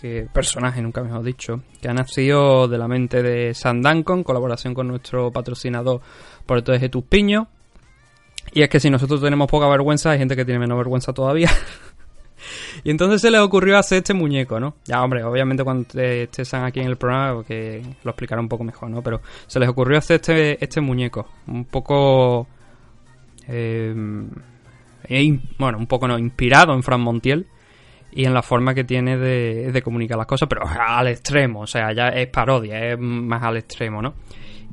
que 0.01 0.27
personaje 0.33 0.81
nunca 0.83 1.03
mejor 1.03 1.23
dicho, 1.23 1.61
que 1.81 1.89
ha 1.89 1.93
nacido 1.95 2.69
de 2.69 2.79
la 2.79 2.89
mente 2.89 3.23
de 3.23 3.53
Sam 3.55 3.83
Duncan 3.83 4.19
en 4.19 4.25
colaboración 4.25 4.75
con 4.75 4.89
nuestro 4.89 5.31
patrocinador 5.31 6.01
por 6.47 6.63
todo 6.63 6.79
Tus 6.89 7.05
Piño. 7.05 7.49
Y 8.53 8.63
es 8.63 8.69
que 8.69 8.81
si 8.81 8.91
nosotros 8.91 9.21
tenemos 9.21 9.49
poca 9.49 9.69
vergüenza, 9.69 10.11
hay 10.11 10.19
gente 10.19 10.35
que 10.35 10.45
tiene 10.45 10.59
menos 10.61 10.79
vergüenza 10.79 11.13
todavía. 11.13 11.51
Y 12.85 12.90
entonces 12.90 13.21
se 13.21 13.31
les 13.31 13.40
ocurrió 13.42 13.77
hacer 13.77 13.98
este 13.98 14.15
muñeco, 14.15 14.59
¿no? 14.59 14.77
Ya, 14.87 15.03
hombre, 15.05 15.23
obviamente 15.25 15.63
cuando 15.63 15.85
te- 15.87 16.23
estés 16.23 16.55
aquí 16.55 16.81
en 16.81 16.87
el 16.87 16.96
programa, 16.96 17.44
que 17.44 17.83
lo 18.03 18.11
explicará 18.13 18.40
un 18.40 18.48
poco 18.48 18.65
mejor, 18.65 18.88
¿no? 18.88 19.03
Pero 19.03 19.21
se 19.46 19.61
les 19.61 19.69
ocurrió 19.69 19.98
hacer 19.98 20.17
este, 20.17 20.65
este 20.65 20.81
muñeco, 20.81 21.29
un 21.48 21.67
poco... 21.67 22.48
eh, 23.46 23.94
e 25.05 25.23
in- 25.23 25.42
bueno, 25.59 25.77
un 25.77 25.87
poco 25.87 26.09
no, 26.09 26.19
inspirado 26.19 26.73
en 26.73 26.83
Fran 26.83 27.01
Montiel 27.03 27.46
y 28.13 28.25
en 28.25 28.35
la 28.35 28.42
forma 28.42 28.75
que 28.75 28.85
tiene 28.85 29.17
de, 29.17 29.73
de 29.73 29.83
comunicar 29.83 30.19
las 30.19 30.27
cosas, 30.27 30.48
pero 30.48 30.63
al 30.67 31.08
extremo, 31.08 31.61
o 31.61 31.67
sea, 31.67 31.92
ya 31.92 32.08
es 32.08 32.29
parodia, 32.29 32.92
es 32.92 32.98
más 32.98 33.42
al 33.42 33.56
extremo, 33.56 34.02
¿no? 34.02 34.15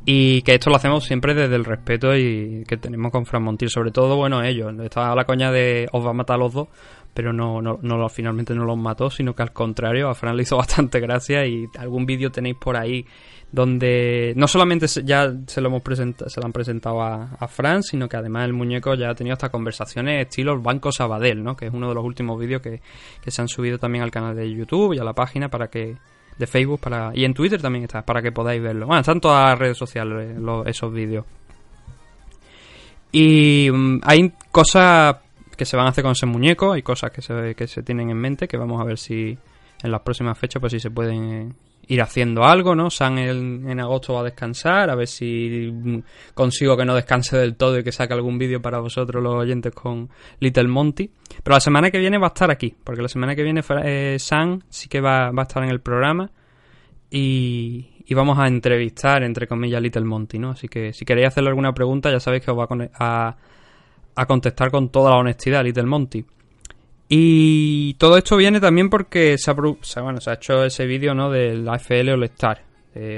Y 0.09 0.41
que 0.43 0.53
esto 0.53 0.69
lo 0.69 0.77
hacemos 0.77 1.03
siempre 1.03 1.33
desde 1.33 1.55
el 1.55 1.65
respeto 1.65 2.15
y 2.15 2.63
que 2.65 2.77
tenemos 2.77 3.11
con 3.11 3.25
Fran 3.25 3.43
Montiel, 3.43 3.69
sobre 3.69 3.91
todo, 3.91 4.15
bueno, 4.15 4.41
ellos. 4.41 4.73
Estaba 4.79 5.13
la 5.13 5.25
coña 5.25 5.51
de 5.51 5.89
os 5.91 6.05
va 6.05 6.11
a 6.11 6.13
matar 6.13 6.35
a 6.35 6.39
los 6.39 6.53
dos, 6.53 6.69
pero 7.13 7.33
no, 7.33 7.61
no, 7.61 7.77
no 7.81 8.07
finalmente 8.07 8.55
no 8.55 8.63
los 8.63 8.77
mató, 8.77 9.09
sino 9.09 9.35
que 9.35 9.41
al 9.41 9.51
contrario, 9.51 10.07
a 10.09 10.15
Fran 10.15 10.38
le 10.38 10.43
hizo 10.43 10.55
bastante 10.57 11.01
gracia 11.01 11.45
y 11.45 11.65
algún 11.77 12.05
vídeo 12.05 12.31
tenéis 12.31 12.55
por 12.55 12.77
ahí 12.77 13.05
donde 13.51 14.33
no 14.35 14.47
solamente 14.47 14.87
ya 15.05 15.33
se 15.47 15.61
lo 15.61 15.69
hemos 15.69 15.81
presentado, 15.81 16.29
se 16.29 16.39
lo 16.41 16.45
han 16.45 16.51
presentado 16.53 17.01
a, 17.01 17.29
a 17.39 17.47
Fran, 17.47 17.81
sino 17.81 18.09
que 18.09 18.17
además 18.17 18.45
el 18.45 18.53
muñeco 18.53 18.93
ya 18.95 19.09
ha 19.09 19.15
tenido 19.15 19.33
hasta 19.33 19.49
conversaciones 19.49 20.27
estilo 20.27 20.61
Banco 20.61 20.91
Sabadell, 20.91 21.43
¿no? 21.43 21.55
Que 21.55 21.67
es 21.67 21.73
uno 21.73 21.87
de 21.89 21.95
los 21.95 22.03
últimos 22.03 22.37
vídeos 22.39 22.61
que, 22.61 22.81
que 23.21 23.31
se 23.31 23.41
han 23.41 23.47
subido 23.47 23.77
también 23.79 24.03
al 24.03 24.11
canal 24.11 24.35
de 24.35 24.51
YouTube 24.53 24.93
y 24.93 24.99
a 24.99 25.03
la 25.03 25.13
página 25.13 25.49
para 25.49 25.69
que 25.69 25.95
de 26.37 26.45
Facebook 26.45 26.79
para 26.81 27.11
y 27.15 27.23
en 27.25 27.33
Twitter 27.33 27.61
también 27.61 27.85
está, 27.85 28.03
para 28.05 28.21
que 28.21 28.31
podáis 28.31 28.61
verlo. 28.61 28.85
Bueno, 28.85 28.99
están 28.99 29.19
todas 29.21 29.49
las 29.49 29.57
redes 29.57 29.77
sociales 29.77 30.37
los- 30.37 30.67
esos 30.67 30.91
vídeos. 30.93 31.25
Y 33.11 33.69
mm, 33.71 34.01
hay 34.03 34.33
cosas 34.51 35.15
que 35.55 35.65
se 35.65 35.75
van 35.77 35.87
a 35.87 35.89
hacer 35.89 36.03
con 36.03 36.11
ese 36.11 36.25
muñeco, 36.25 36.73
hay 36.73 36.83
cosas 36.83 37.11
que 37.11 37.21
se, 37.21 37.55
que 37.55 37.67
se 37.67 37.81
tienen 37.81 38.09
en 38.09 38.17
mente, 38.17 38.47
que 38.47 38.57
vamos 38.57 38.79
a 38.79 38.83
ver 38.83 38.97
si 38.97 39.37
en 39.81 39.91
las 39.91 40.01
próximas 40.01 40.37
fechas, 40.37 40.59
pues 40.59 40.71
si 40.73 40.79
se 40.79 40.91
pueden 40.91 41.23
eh, 41.31 41.53
ir 41.88 42.01
haciendo 42.01 42.43
algo, 42.43 42.75
¿no? 42.75 42.89
San 42.89 43.17
en, 43.17 43.79
agosto 43.79 44.13
va 44.13 44.21
a 44.21 44.23
descansar, 44.23 44.89
a 44.89 44.95
ver 44.95 45.07
si 45.07 46.03
consigo 46.33 46.75
que 46.75 46.85
no 46.85 46.93
descanse 46.95 47.38
del 47.38 47.55
todo 47.55 47.79
y 47.79 47.83
que 47.83 47.91
saque 47.91 48.13
algún 48.13 48.38
vídeo 48.38 48.61
para 48.61 48.79
vosotros 48.79 49.23
los 49.23 49.35
oyentes 49.35 49.73
con 49.73 50.09
Little 50.39 50.67
Monty. 50.67 51.09
Pero 51.43 51.55
la 51.55 51.59
semana 51.59 51.89
que 51.89 51.97
viene 51.97 52.17
va 52.17 52.27
a 52.27 52.29
estar 52.29 52.51
aquí, 52.51 52.75
porque 52.83 53.01
la 53.01 53.07
semana 53.07 53.35
que 53.35 53.43
viene 53.43 53.61
eh, 53.83 54.17
San 54.19 54.63
sí 54.69 54.89
que 54.89 54.99
va, 54.99 55.29
a 55.29 55.41
estar 55.41 55.63
en 55.63 55.69
el 55.69 55.79
programa 55.79 56.29
y, 57.09 57.88
vamos 58.11 58.38
a 58.39 58.47
entrevistar, 58.47 59.23
entre 59.23 59.47
comillas, 59.47 59.81
Little 59.81 60.05
Monty, 60.05 60.39
¿no? 60.39 60.51
Así 60.51 60.67
que 60.67 60.91
si 60.91 61.05
queréis 61.05 61.27
hacerle 61.27 61.49
alguna 61.49 61.73
pregunta, 61.73 62.11
ya 62.11 62.19
sabéis 62.19 62.43
que 62.43 62.51
os 62.51 62.57
va 62.57 62.67
a, 62.99 63.38
a 64.15 64.25
contestar 64.25 64.71
con 64.71 64.89
toda 64.89 65.11
la 65.11 65.17
honestidad 65.17 65.63
Little 65.63 65.85
Monty. 65.85 66.25
Y 67.09 67.93
todo 67.95 68.17
esto 68.17 68.35
viene 68.35 68.59
también 68.59 68.89
porque 68.89 69.37
se 69.37 69.51
ha, 69.51 69.53
bueno, 69.53 70.19
se 70.19 70.29
ha 70.29 70.33
hecho 70.33 70.63
ese 70.65 70.85
vídeo 70.85 71.13
¿no? 71.13 71.29
del 71.29 71.67
AFL 71.67 72.09
All 72.09 72.23
Star, 72.25 72.61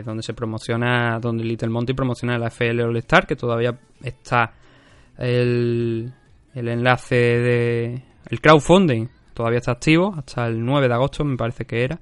donde 0.05 0.21
se 0.21 0.33
promociona, 0.33 1.19
donde 1.19 1.43
Little 1.43 1.69
Monty 1.69 1.93
promociona 1.93 2.35
el 2.35 2.43
AFL 2.43 2.81
All 2.81 2.97
Star, 2.97 3.25
que 3.25 3.35
todavía 3.35 3.75
está 4.03 4.53
el, 5.17 6.13
el 6.53 6.67
enlace 6.67 7.15
de 7.15 8.03
el 8.29 8.41
crowdfunding, 8.41 9.07
todavía 9.33 9.59
está 9.59 9.71
activo 9.71 10.13
hasta 10.15 10.47
el 10.47 10.63
9 10.63 10.87
de 10.87 10.93
agosto, 10.93 11.23
me 11.23 11.37
parece 11.37 11.65
que 11.65 11.83
era. 11.83 11.99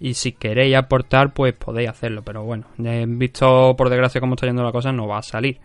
Y 0.00 0.14
si 0.14 0.32
queréis 0.32 0.76
aportar, 0.76 1.34
pues 1.34 1.54
podéis 1.54 1.90
hacerlo. 1.90 2.22
Pero 2.22 2.44
bueno, 2.44 2.66
visto 2.76 3.74
por 3.76 3.90
desgracia 3.90 4.20
cómo 4.20 4.34
está 4.34 4.46
yendo 4.46 4.62
la 4.62 4.72
cosa, 4.72 4.92
no 4.92 5.06
va 5.06 5.18
a 5.18 5.22
salir. 5.22 5.58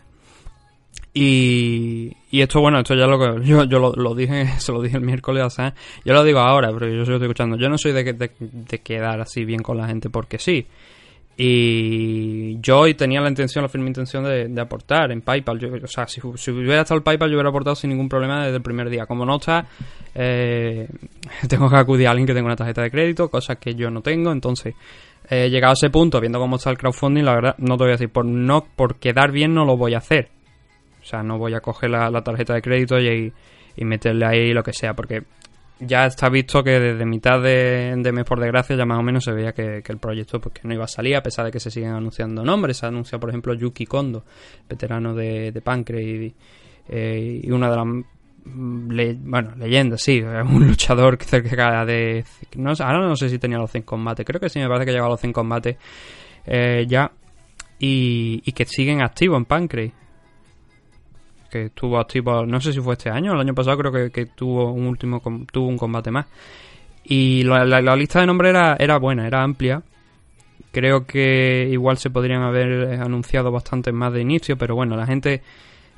Y, 1.15 2.11
esto, 2.31 2.59
bueno, 2.59 2.79
esto 2.79 2.95
ya 2.95 3.05
lo 3.05 3.19
que 3.19 3.45
yo, 3.47 3.65
lo, 3.65 4.15
dije, 4.15 4.47
se 4.59 4.71
lo 4.71 4.81
dije 4.81 4.97
el 4.97 5.03
miércoles 5.03 5.59
a. 5.59 5.73
Yo 6.03 6.13
lo 6.13 6.23
digo 6.23 6.39
ahora, 6.39 6.71
pero 6.73 6.87
yo 6.87 6.95
lo 6.97 7.01
estoy 7.03 7.21
escuchando. 7.21 7.57
Yo 7.57 7.69
no 7.69 7.77
soy 7.77 7.91
de, 7.91 8.13
de, 8.13 8.31
de 8.39 8.79
quedar 8.79 9.21
así 9.21 9.45
bien 9.45 9.61
con 9.61 9.77
la 9.77 9.87
gente 9.87 10.09
porque 10.09 10.39
sí. 10.39 10.65
Y 11.35 12.59
yo 12.61 12.79
hoy 12.81 12.93
tenía 12.93 13.19
la 13.19 13.27
intención, 13.29 13.63
la 13.63 13.69
firme 13.69 13.87
intención 13.87 14.23
de, 14.23 14.47
de 14.47 14.61
aportar 14.61 15.11
en 15.11 15.21
PayPal. 15.21 15.59
Yo- 15.59 15.69
o 15.83 15.87
sea, 15.87 16.07
si, 16.07 16.21
si 16.35 16.51
hubiera 16.51 16.81
estado 16.81 16.97
el 16.99 17.03
PayPal, 17.03 17.29
yo 17.29 17.35
hubiera 17.37 17.49
aportado 17.49 17.75
sin 17.75 17.89
ningún 17.89 18.07
problema 18.07 18.43
desde 18.43 18.57
el 18.57 18.61
primer 18.61 18.89
día. 18.89 19.05
Como 19.07 19.25
no 19.25 19.37
está, 19.37 19.65
eh, 20.13 20.87
tengo 21.49 21.69
que 21.69 21.75
acudir 21.75 22.07
a 22.07 22.11
alguien 22.11 22.27
que 22.27 22.33
tenga 22.33 22.45
una 22.47 22.55
tarjeta 22.55 22.83
de 22.83 22.91
crédito, 22.91 23.29
cosas 23.29 23.57
que 23.57 23.73
yo 23.75 23.89
no 23.89 24.01
tengo. 24.01 24.31
Entonces, 24.31 24.75
eh, 25.29 25.49
llegado 25.49 25.71
a 25.71 25.73
ese 25.73 25.89
punto, 25.89 26.19
viendo 26.21 26.39
cómo 26.39 26.57
está 26.57 26.69
el 26.69 26.77
crowdfunding, 26.77 27.23
la 27.23 27.33
verdad, 27.33 27.55
no 27.57 27.77
te 27.77 27.83
voy 27.83 27.89
a 27.89 27.93
decir, 27.93 28.09
por, 28.09 28.25
no, 28.25 28.65
por 28.75 28.95
quedar 28.95 29.31
bien 29.31 29.53
no 29.55 29.65
lo 29.65 29.75
voy 29.75 29.95
a 29.95 29.99
hacer. 29.99 30.29
O 31.03 31.05
sea, 31.05 31.21
no 31.21 31.37
voy 31.37 31.53
a 31.53 31.59
coger 31.59 31.89
la, 31.89 32.23
tarjeta 32.23 32.53
de 32.53 32.61
crédito 32.61 32.99
y, 32.99 33.33
meterle 33.77 34.25
ahí 34.25 34.53
lo 34.53 34.63
que 34.63 34.71
sea, 34.71 34.93
porque 34.93 35.23
ya 35.79 36.05
está 36.05 36.29
visto 36.29 36.63
que 36.63 36.79
desde 36.79 37.05
mitad 37.05 37.41
de, 37.41 38.11
mes, 38.13 38.23
por 38.23 38.39
desgracia, 38.39 38.75
ya 38.75 38.85
más 38.85 38.99
o 38.99 39.03
menos 39.03 39.25
se 39.25 39.33
veía 39.33 39.51
que, 39.51 39.83
el 39.85 39.97
proyecto 39.97 40.39
pues, 40.39 40.63
no 40.63 40.73
iba 40.73 40.85
a 40.85 40.87
salir, 40.87 41.17
a 41.17 41.23
pesar 41.23 41.45
de 41.45 41.51
que 41.51 41.59
se 41.59 41.69
siguen 41.69 41.91
anunciando 41.91 42.43
nombres. 42.43 42.77
Se 42.77 42.85
anuncia, 42.85 43.19
por 43.19 43.29
ejemplo, 43.29 43.53
Yuki 43.53 43.85
Kondo, 43.85 44.23
veterano 44.69 45.13
de, 45.13 45.51
de 45.51 46.33
eh, 46.87 47.41
y 47.43 47.51
una 47.51 47.69
de 47.69 47.75
las 47.75 47.85
mm, 47.85 48.91
le- 48.91 49.17
bueno, 49.19 49.55
leyendas, 49.57 50.01
sí, 50.01 50.21
un 50.21 50.67
luchador 50.67 51.17
que 51.17 51.25
cerca 51.25 51.85
de... 51.85 52.23
Ahora 52.79 52.99
no 52.99 53.15
sé 53.17 53.27
si 53.27 53.39
tenía 53.39 53.57
los 53.57 53.71
100 53.71 53.83
combates, 53.83 54.25
creo 54.25 54.39
que 54.39 54.47
sí, 54.47 54.59
me 54.59 54.67
parece 54.67 54.85
que 54.85 54.91
llegaba 54.91 55.09
los 55.09 55.19
100 55.19 55.33
combates 55.33 55.77
eh, 56.45 56.85
ya. 56.87 57.11
Y, 57.79 58.41
y 58.45 58.51
que 58.53 58.65
siguen 58.65 59.01
activos 59.01 59.37
en 59.37 59.45
Pancrase 59.45 60.02
que 61.53 61.65
estuvo 61.65 61.99
activo, 61.99 62.47
no 62.47 62.59
sé 62.59 62.73
si 62.73 62.79
fue 62.79 62.93
este 62.95 63.11
año 63.11 63.33
el 63.33 63.39
año 63.39 63.53
pasado, 63.53 63.77
creo 63.77 63.91
que, 63.91 64.09
que 64.09 64.25
tuvo 64.25 64.71
un 64.71 64.87
último 64.87 65.21
tuvo 65.51 65.67
un 65.67 65.77
combate 65.77 66.09
más. 66.09 66.25
Y 67.03 67.43
la, 67.43 67.95
lista 67.95 68.21
de 68.21 68.25
nombres 68.25 68.49
era, 68.49 68.75
era 68.79 68.97
buena, 68.97 69.27
era 69.27 69.43
amplia. 69.43 69.83
Creo 70.71 71.05
que 71.05 71.67
igual 71.69 71.97
se 71.97 72.09
podrían 72.09 72.41
haber 72.41 72.99
anunciado 72.99 73.51
bastantes 73.51 73.93
más 73.93 74.11
de 74.13 74.21
inicio, 74.21 74.57
pero 74.57 74.73
bueno, 74.73 74.95
la 74.95 75.05
gente 75.05 75.43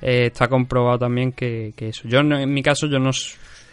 eh, 0.02 0.26
está 0.26 0.50
comprobado 0.50 1.00
también 1.00 1.32
que, 1.32 1.74
que 1.78 1.90
eso. 1.90 2.06
Yo, 2.10 2.20
en 2.20 2.54
mi 2.54 2.62
caso, 2.62 2.88
yo 2.88 3.00
no. 3.00 3.12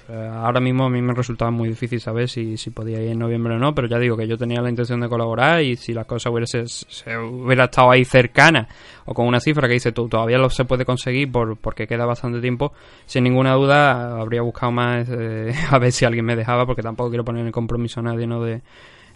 Eh, 0.08 0.30
ahora 0.32 0.60
mismo 0.60 0.84
a 0.84 0.90
mí 0.90 1.00
me 1.00 1.14
resultaba 1.14 1.50
muy 1.50 1.68
difícil 1.68 2.00
saber 2.00 2.28
si, 2.28 2.56
si 2.56 2.70
podía 2.70 3.00
ir 3.00 3.10
en 3.10 3.18
noviembre 3.18 3.54
o 3.54 3.58
no, 3.58 3.74
pero 3.74 3.88
ya 3.88 3.98
digo 3.98 4.16
que 4.16 4.26
yo 4.26 4.36
tenía 4.36 4.60
la 4.60 4.68
intención 4.68 5.00
de 5.00 5.08
colaborar 5.08 5.62
y 5.62 5.76
si 5.76 5.92
la 5.92 6.04
cosa 6.04 6.30
hubiera, 6.30 6.46
se, 6.46 6.66
se 6.66 7.16
hubiera 7.16 7.64
estado 7.64 7.90
ahí 7.90 8.04
cercana 8.04 8.68
o 9.04 9.14
con 9.14 9.26
una 9.26 9.40
cifra 9.40 9.68
que 9.68 9.74
dice 9.74 9.92
tú 9.92 10.08
todavía 10.08 10.38
lo 10.38 10.50
se 10.50 10.64
puede 10.64 10.84
conseguir 10.84 11.30
por, 11.30 11.56
porque 11.56 11.86
queda 11.86 12.04
bastante 12.04 12.40
tiempo, 12.40 12.72
sin 13.06 13.24
ninguna 13.24 13.54
duda 13.54 14.20
habría 14.20 14.42
buscado 14.42 14.72
más 14.72 15.08
eh, 15.08 15.52
a 15.70 15.78
ver 15.78 15.92
si 15.92 16.04
alguien 16.04 16.24
me 16.24 16.36
dejaba 16.36 16.66
porque 16.66 16.82
tampoco 16.82 17.10
quiero 17.10 17.24
poner 17.24 17.46
en 17.46 17.52
compromiso 17.52 18.00
a 18.00 18.02
nadie 18.02 18.26
no 18.26 18.42
de, 18.42 18.62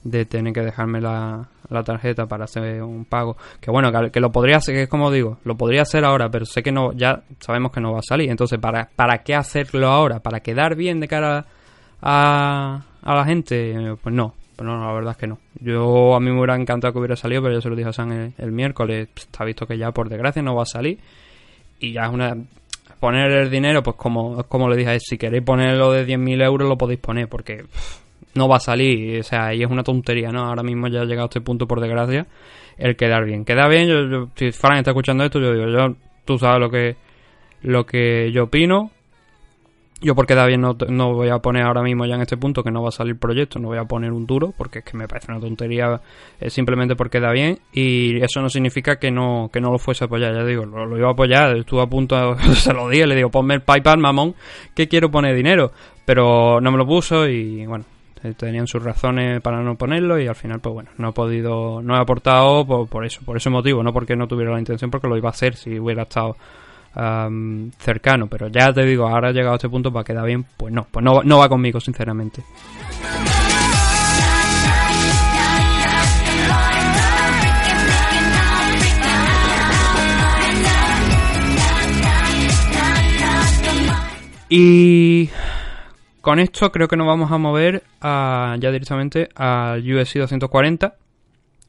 de 0.04 0.24
tener 0.24 0.52
que 0.52 0.60
dejarme 0.60 1.00
la, 1.00 1.48
la 1.68 1.82
tarjeta 1.82 2.26
para 2.26 2.44
hacer 2.44 2.82
un 2.82 3.04
pago. 3.04 3.36
Que 3.60 3.70
bueno, 3.70 3.90
que, 4.10 4.20
lo 4.20 4.30
podría 4.30 4.58
hacer, 4.58 4.74
que 4.74 4.82
es 4.82 4.88
como 4.88 5.10
digo, 5.10 5.38
lo 5.44 5.56
podría 5.56 5.82
hacer 5.82 6.04
ahora, 6.04 6.28
pero 6.30 6.44
sé 6.44 6.62
que 6.62 6.72
no, 6.72 6.92
ya 6.92 7.22
sabemos 7.40 7.72
que 7.72 7.80
no 7.80 7.92
va 7.92 8.00
a 8.00 8.02
salir. 8.02 8.30
Entonces, 8.30 8.58
¿para, 8.58 8.88
para 8.94 9.18
qué 9.18 9.34
hacerlo 9.34 9.88
ahora? 9.88 10.20
¿Para 10.20 10.40
quedar 10.40 10.76
bien 10.76 11.00
de 11.00 11.08
cara 11.08 11.46
a, 12.00 12.82
a 13.02 13.14
la 13.14 13.24
gente? 13.24 13.96
Pues 14.02 14.14
no, 14.14 14.34
pues 14.56 14.66
no, 14.66 14.80
la 14.80 14.92
verdad 14.92 15.12
es 15.12 15.18
que 15.18 15.26
no. 15.26 15.38
Yo 15.60 16.14
a 16.14 16.20
mí 16.20 16.30
me 16.30 16.38
hubiera 16.38 16.56
encantado 16.56 16.92
que 16.92 16.98
hubiera 16.98 17.16
salido, 17.16 17.42
pero 17.42 17.54
ya 17.54 17.60
se 17.60 17.68
lo 17.68 17.76
dije 17.76 17.90
a 17.90 17.92
San 17.92 18.34
el, 18.36 18.52
miércoles. 18.52 19.08
Está 19.14 19.44
visto 19.44 19.66
que 19.66 19.76
ya 19.76 19.92
por 19.92 20.08
desgracia 20.08 20.42
no 20.42 20.54
va 20.54 20.62
a 20.62 20.66
salir. 20.66 20.98
Y 21.78 21.92
ya 21.92 22.04
es 22.04 22.10
una. 22.10 22.34
Poner 22.98 23.30
el 23.30 23.50
dinero, 23.50 23.82
pues 23.82 23.96
como, 23.96 24.42
como 24.44 24.70
le 24.70 24.76
dije, 24.76 24.98
si 25.00 25.18
queréis 25.18 25.44
ponerlo 25.44 25.92
de 25.92 26.06
10.000 26.06 26.42
euros 26.42 26.66
lo 26.66 26.78
podéis 26.78 26.98
poner, 26.98 27.28
porque 27.28 27.66
no 28.36 28.48
va 28.48 28.56
a 28.56 28.60
salir, 28.60 29.20
o 29.20 29.22
sea, 29.22 29.54
y 29.54 29.62
es 29.62 29.70
una 29.70 29.82
tontería, 29.82 30.30
¿no? 30.30 30.44
Ahora 30.44 30.62
mismo 30.62 30.88
ya 30.88 31.00
ha 31.00 31.04
llegado 31.04 31.24
a 31.24 31.28
este 31.28 31.40
punto, 31.40 31.66
por 31.66 31.80
desgracia, 31.80 32.26
el 32.76 32.96
quedar 32.96 33.24
bien. 33.24 33.44
Queda 33.44 33.68
bien, 33.68 33.88
yo, 33.88 34.28
si 34.34 34.52
Fran 34.52 34.78
está 34.78 34.90
escuchando 34.90 35.24
esto, 35.24 35.40
yo 35.40 35.52
digo, 35.52 35.68
yo, 35.68 35.94
tú 36.24 36.38
sabes 36.38 36.60
lo 36.60 36.70
que, 36.70 36.96
lo 37.62 37.86
que 37.86 38.30
yo 38.32 38.44
opino. 38.44 38.90
Yo 40.02 40.14
por 40.14 40.26
quedar 40.26 40.46
bien 40.46 40.60
no, 40.60 40.76
no 40.90 41.14
voy 41.14 41.30
a 41.30 41.38
poner 41.38 41.62
ahora 41.62 41.80
mismo 41.82 42.04
ya 42.04 42.16
en 42.16 42.20
este 42.20 42.36
punto 42.36 42.62
que 42.62 42.70
no 42.70 42.82
va 42.82 42.90
a 42.90 42.92
salir 42.92 43.16
proyecto, 43.16 43.58
no 43.58 43.68
voy 43.68 43.78
a 43.78 43.84
poner 43.84 44.12
un 44.12 44.26
duro, 44.26 44.52
porque 44.54 44.80
es 44.80 44.84
que 44.84 44.94
me 44.94 45.08
parece 45.08 45.32
una 45.32 45.40
tontería 45.40 46.02
eh, 46.38 46.50
simplemente 46.50 46.94
porque 46.96 47.18
queda 47.18 47.32
bien, 47.32 47.60
y 47.72 48.22
eso 48.22 48.42
no 48.42 48.50
significa 48.50 48.98
que 48.98 49.10
no, 49.10 49.48
que 49.50 49.58
no 49.58 49.72
lo 49.72 49.78
fuese 49.78 50.04
a 50.04 50.06
apoyar, 50.06 50.34
ya 50.34 50.44
digo, 50.44 50.66
lo, 50.66 50.84
lo 50.84 50.98
iba 50.98 51.08
a 51.08 51.12
apoyar, 51.12 51.56
estuve 51.56 51.80
a 51.80 51.86
punto, 51.86 52.36
se 52.54 52.74
lo 52.74 52.90
dije, 52.90 53.06
le 53.06 53.16
digo, 53.16 53.30
ponme 53.30 53.54
el 53.54 53.62
PayPal, 53.62 53.96
mamón, 53.96 54.34
que 54.74 54.86
quiero 54.86 55.10
poner 55.10 55.34
dinero, 55.34 55.72
pero 56.04 56.60
no 56.60 56.70
me 56.70 56.76
lo 56.76 56.86
puso 56.86 57.26
y 57.26 57.64
bueno, 57.64 57.86
eh, 58.30 58.34
tenían 58.36 58.66
sus 58.66 58.82
razones 58.82 59.40
para 59.40 59.62
no 59.62 59.76
ponerlo 59.76 60.20
y 60.20 60.26
al 60.26 60.34
final 60.34 60.60
pues 60.60 60.74
bueno 60.74 60.90
no 60.98 61.10
he 61.10 61.12
podido 61.12 61.82
no 61.82 61.96
he 61.96 62.00
aportado 62.00 62.66
por, 62.66 63.04
eso 63.04 63.20
por 63.24 63.36
ese 63.36 63.50
motivo 63.50 63.82
no 63.82 63.92
porque 63.92 64.16
no 64.16 64.26
tuviera 64.26 64.52
la 64.52 64.58
intención 64.58 64.90
porque 64.90 65.08
lo 65.08 65.16
iba 65.16 65.28
a 65.28 65.32
hacer 65.32 65.56
si 65.56 65.78
hubiera 65.78 66.02
estado 66.02 66.36
cercano. 67.78 68.26
Pero 68.26 68.48
ya 68.48 68.72
te 68.72 68.84
digo 68.84 69.06
ahora 69.06 69.30
he 69.30 69.32
llegado 69.32 69.52
a 69.52 69.56
este 69.56 69.68
punto 69.68 69.92
para 69.92 70.04
quedar 70.04 70.24
bien 70.24 70.46
pues 70.56 70.72
no 70.72 70.86
pues 70.90 71.04
no, 71.04 71.22
no 71.22 71.38
va 71.38 71.48
conmigo 71.48 71.78
sinceramente. 71.80 72.42
Y 84.48 85.28
con 86.26 86.40
esto 86.40 86.72
creo 86.72 86.88
que 86.88 86.96
nos 86.96 87.06
vamos 87.06 87.30
a 87.30 87.38
mover 87.38 87.84
ya 88.02 88.56
directamente 88.58 89.28
al 89.36 89.78
UFC 89.78 90.14
240, 90.14 90.96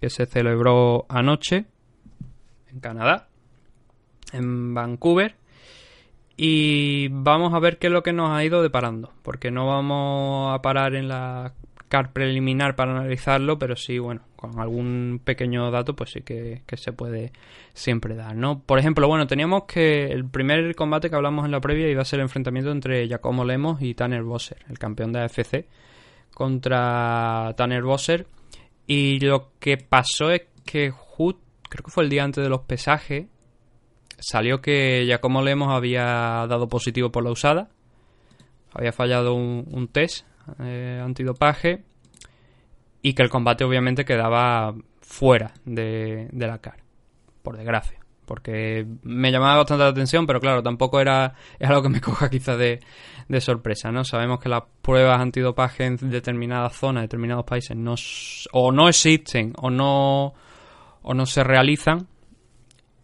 que 0.01 0.09
se 0.09 0.25
celebró 0.25 1.05
anoche 1.09 1.65
en 2.71 2.79
Canadá, 2.79 3.27
en 4.33 4.73
Vancouver. 4.73 5.35
Y 6.37 7.09
vamos 7.09 7.53
a 7.53 7.59
ver 7.59 7.77
qué 7.77 7.85
es 7.85 7.93
lo 7.93 8.01
que 8.01 8.13
nos 8.13 8.31
ha 8.31 8.43
ido 8.43 8.63
deparando, 8.63 9.13
porque 9.21 9.51
no 9.51 9.67
vamos 9.67 10.51
a 10.51 10.59
parar 10.63 10.95
en 10.95 11.07
la 11.07 11.53
car 11.89 12.11
preliminar 12.11 12.75
para 12.75 12.91
analizarlo, 12.91 13.57
pero 13.57 13.75
sí, 13.75 13.97
bueno, 13.99 14.21
con 14.35 14.59
algún 14.59 15.21
pequeño 15.23 15.71
dato, 15.71 15.95
pues 15.95 16.11
sí 16.11 16.21
que, 16.21 16.61
que 16.65 16.75
se 16.77 16.91
puede 16.91 17.31
siempre 17.73 18.15
dar, 18.15 18.35
¿no? 18.35 18.59
Por 18.59 18.77
ejemplo, 18.79 19.07
bueno, 19.07 19.25
teníamos 19.27 19.63
que 19.63 20.05
el 20.07 20.25
primer 20.25 20.75
combate 20.75 21.09
que 21.09 21.15
hablamos 21.15 21.45
en 21.45 21.51
la 21.51 21.61
previa 21.61 21.89
iba 21.89 22.01
a 22.01 22.05
ser 22.05 22.19
el 22.19 22.25
enfrentamiento 22.25 22.71
entre 22.71 23.07
Giacomo 23.07 23.45
Lemos 23.45 23.81
y 23.81 23.93
Tanner 23.93 24.23
Bosser, 24.23 24.57
el 24.69 24.77
campeón 24.77 25.13
de 25.13 25.21
AFC, 25.21 25.65
contra 26.33 27.53
Tanner 27.57 27.83
Bosser. 27.83 28.27
Y 28.85 29.19
lo 29.19 29.51
que 29.59 29.77
pasó 29.77 30.31
es 30.31 30.43
que 30.65 30.91
ju- 30.91 31.37
creo 31.69 31.83
que 31.83 31.91
fue 31.91 32.03
el 32.03 32.09
día 32.09 32.23
antes 32.23 32.43
de 32.43 32.49
los 32.49 32.61
pesajes, 32.61 33.25
salió 34.19 34.61
que 34.61 35.03
Giacomo 35.05 35.41
Lemos 35.41 35.69
había 35.73 36.03
dado 36.47 36.67
positivo 36.67 37.11
por 37.11 37.23
la 37.23 37.31
usada, 37.31 37.69
había 38.73 38.91
fallado 38.91 39.33
un 39.33 39.87
test 39.91 40.25
eh, 40.59 41.01
antidopaje 41.03 41.83
y 43.01 43.13
que 43.13 43.23
el 43.23 43.29
combate 43.29 43.63
obviamente 43.63 44.05
quedaba 44.05 44.75
fuera 45.01 45.53
de, 45.65 46.29
la 46.33 46.59
cara, 46.59 46.83
por 47.43 47.57
desgracia. 47.57 47.99
Porque 48.25 48.85
me 49.03 49.31
llamaba 49.31 49.57
bastante 49.57 49.85
la 49.85 49.89
atención, 49.91 50.27
pero 50.27 50.41
claro, 50.41 50.61
tampoco 50.61 50.99
era 50.99 51.33
es 51.57 51.69
algo 51.69 51.83
que 51.83 51.89
me 51.89 52.01
coja 52.01 52.29
quizás 52.29 52.57
de, 52.57 52.81
de 53.29 53.41
sorpresa, 53.41 53.89
¿no? 53.91 54.03
Sabemos 54.03 54.39
que 54.39 54.49
las 54.49 54.63
pruebas 54.81 55.21
antidopaje 55.21 55.85
en 55.85 55.95
determinadas 56.09 56.73
zonas, 56.73 57.03
determinados 57.03 57.45
países, 57.45 57.77
no, 57.77 57.95
o 58.51 58.71
no 58.73 58.89
existen 58.89 59.53
o 59.57 59.69
no, 59.69 60.33
o 61.01 61.13
no 61.13 61.25
se 61.25 61.43
realizan 61.43 62.07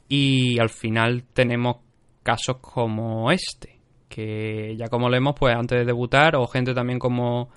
y 0.10 0.60
al 0.60 0.70
final 0.70 1.24
tenemos 1.34 1.78
casos 2.22 2.58
como 2.58 3.32
este, 3.32 3.73
que 4.14 4.76
ya 4.78 4.90
como 4.90 5.10
leemos, 5.10 5.34
pues 5.36 5.56
antes 5.56 5.80
de 5.80 5.86
debutar, 5.86 6.36
o 6.36 6.46
gente 6.46 6.76
también 6.76 7.00
como 7.00 7.50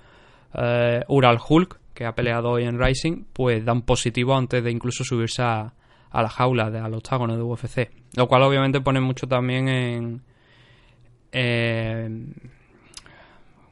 eh, 0.55 1.03
Ural 1.07 1.37
Hulk, 1.47 1.79
que 1.93 2.05
ha 2.05 2.15
peleado 2.15 2.49
hoy 2.49 2.63
en 2.63 2.79
Rising, 2.79 3.25
pues 3.31 3.63
dan 3.63 3.83
positivo 3.83 4.35
antes 4.35 4.63
de 4.63 4.71
incluso 4.71 5.03
subirse 5.03 5.43
a, 5.43 5.71
a 6.09 6.21
la 6.21 6.29
jaula, 6.29 6.71
de, 6.71 6.79
al 6.79 6.95
octágono 6.95 7.35
de 7.35 7.43
UFC. 7.43 7.91
Lo 8.15 8.27
cual 8.27 8.41
obviamente 8.41 8.81
pone 8.81 8.99
mucho 8.99 9.27
también 9.27 9.67
en... 11.31 12.33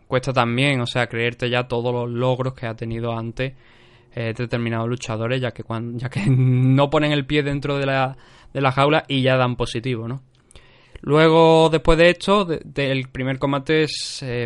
cuesta 0.08 0.32
también, 0.32 0.80
o 0.80 0.86
sea, 0.86 1.08
creerte 1.08 1.50
ya 1.50 1.68
todos 1.68 1.92
los 1.92 2.08
logros 2.08 2.54
que 2.54 2.68
ha 2.68 2.76
tenido 2.76 3.18
antes 3.18 3.54
eh, 4.14 4.34
determinados 4.38 4.88
luchadores, 4.88 5.42
ya 5.42 5.52
que 5.52 5.64
cuando, 5.64 5.98
ya 5.98 6.10
que 6.10 6.24
no 6.30 6.92
ponen 6.92 7.14
el 7.14 7.26
pie 7.26 7.42
dentro 7.42 7.80
de 7.80 7.88
la, 7.88 8.16
de 8.54 8.62
la 8.62 8.72
jaula 8.72 9.06
y 9.08 9.24
ya 9.24 9.38
dan 9.38 9.56
positivo, 9.56 10.08
¿no? 10.08 10.22
Luego, 11.06 11.70
después 11.70 12.00
de 12.00 12.10
esto, 12.10 12.46
de- 12.46 12.62
del 12.66 13.08
primer 13.10 13.38
combate 13.38 13.86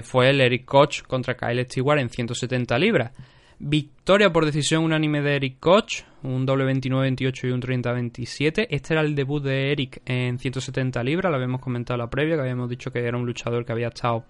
fue 0.04 0.30
el 0.30 0.42
Eric 0.42 0.66
Koch 0.66 1.04
contra 1.04 1.38
Kyle 1.38 1.64
Stewart 1.64 2.00
en 2.00 2.10
170 2.10 2.78
libras. 2.78 3.12
Victoria 3.60 4.32
por 4.32 4.46
decisión 4.46 4.84
unánime 4.84 5.22
de 5.22 5.38
Eric 5.38 5.58
Koch, 5.62 6.04
un 6.24 6.46
doble 6.46 6.66
29-28 6.66 7.48
y 7.48 7.52
un 7.52 7.62
30-27. 7.62 8.68
Este 8.70 8.94
era 8.94 9.02
el 9.02 9.16
debut 9.16 9.42
de 9.42 9.72
Eric 9.72 10.02
en 10.06 10.38
170 10.38 11.02
libras, 11.02 11.30
lo 11.30 11.38
habíamos 11.38 11.62
comentado 11.62 11.96
en 11.96 12.00
la 12.02 12.10
previa, 12.10 12.36
que 12.36 12.42
habíamos 12.42 12.70
dicho 12.70 12.92
que 12.92 13.00
era 13.06 13.18
un 13.18 13.26
luchador 13.26 13.66
que 13.66 13.72
había 13.72 13.88
estado 13.88 14.26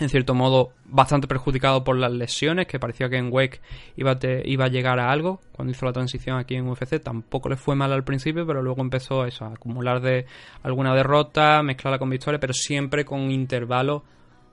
en 0.00 0.08
cierto 0.08 0.34
modo 0.34 0.72
bastante 0.86 1.28
perjudicado 1.28 1.84
por 1.84 1.96
las 1.96 2.10
lesiones, 2.10 2.66
que 2.66 2.80
parecía 2.80 3.08
que 3.08 3.16
en 3.16 3.32
Wake 3.32 3.60
iba 3.96 4.12
a, 4.12 4.18
iba 4.44 4.64
a 4.64 4.68
llegar 4.68 4.98
a 4.98 5.10
algo 5.10 5.40
cuando 5.52 5.72
hizo 5.72 5.86
la 5.86 5.92
transición 5.92 6.36
aquí 6.38 6.56
en 6.56 6.66
UFC. 6.66 7.00
Tampoco 7.00 7.48
le 7.48 7.56
fue 7.56 7.76
mal 7.76 7.92
al 7.92 8.04
principio, 8.04 8.46
pero 8.46 8.62
luego 8.62 8.80
empezó 8.80 9.22
a 9.22 9.28
acumular 9.52 10.00
de 10.00 10.26
alguna 10.62 10.94
derrota, 10.94 11.62
mezclarla 11.62 11.98
con 11.98 12.10
victoria, 12.10 12.40
pero 12.40 12.52
siempre 12.52 13.04
con 13.04 13.30
intervalos 13.30 14.02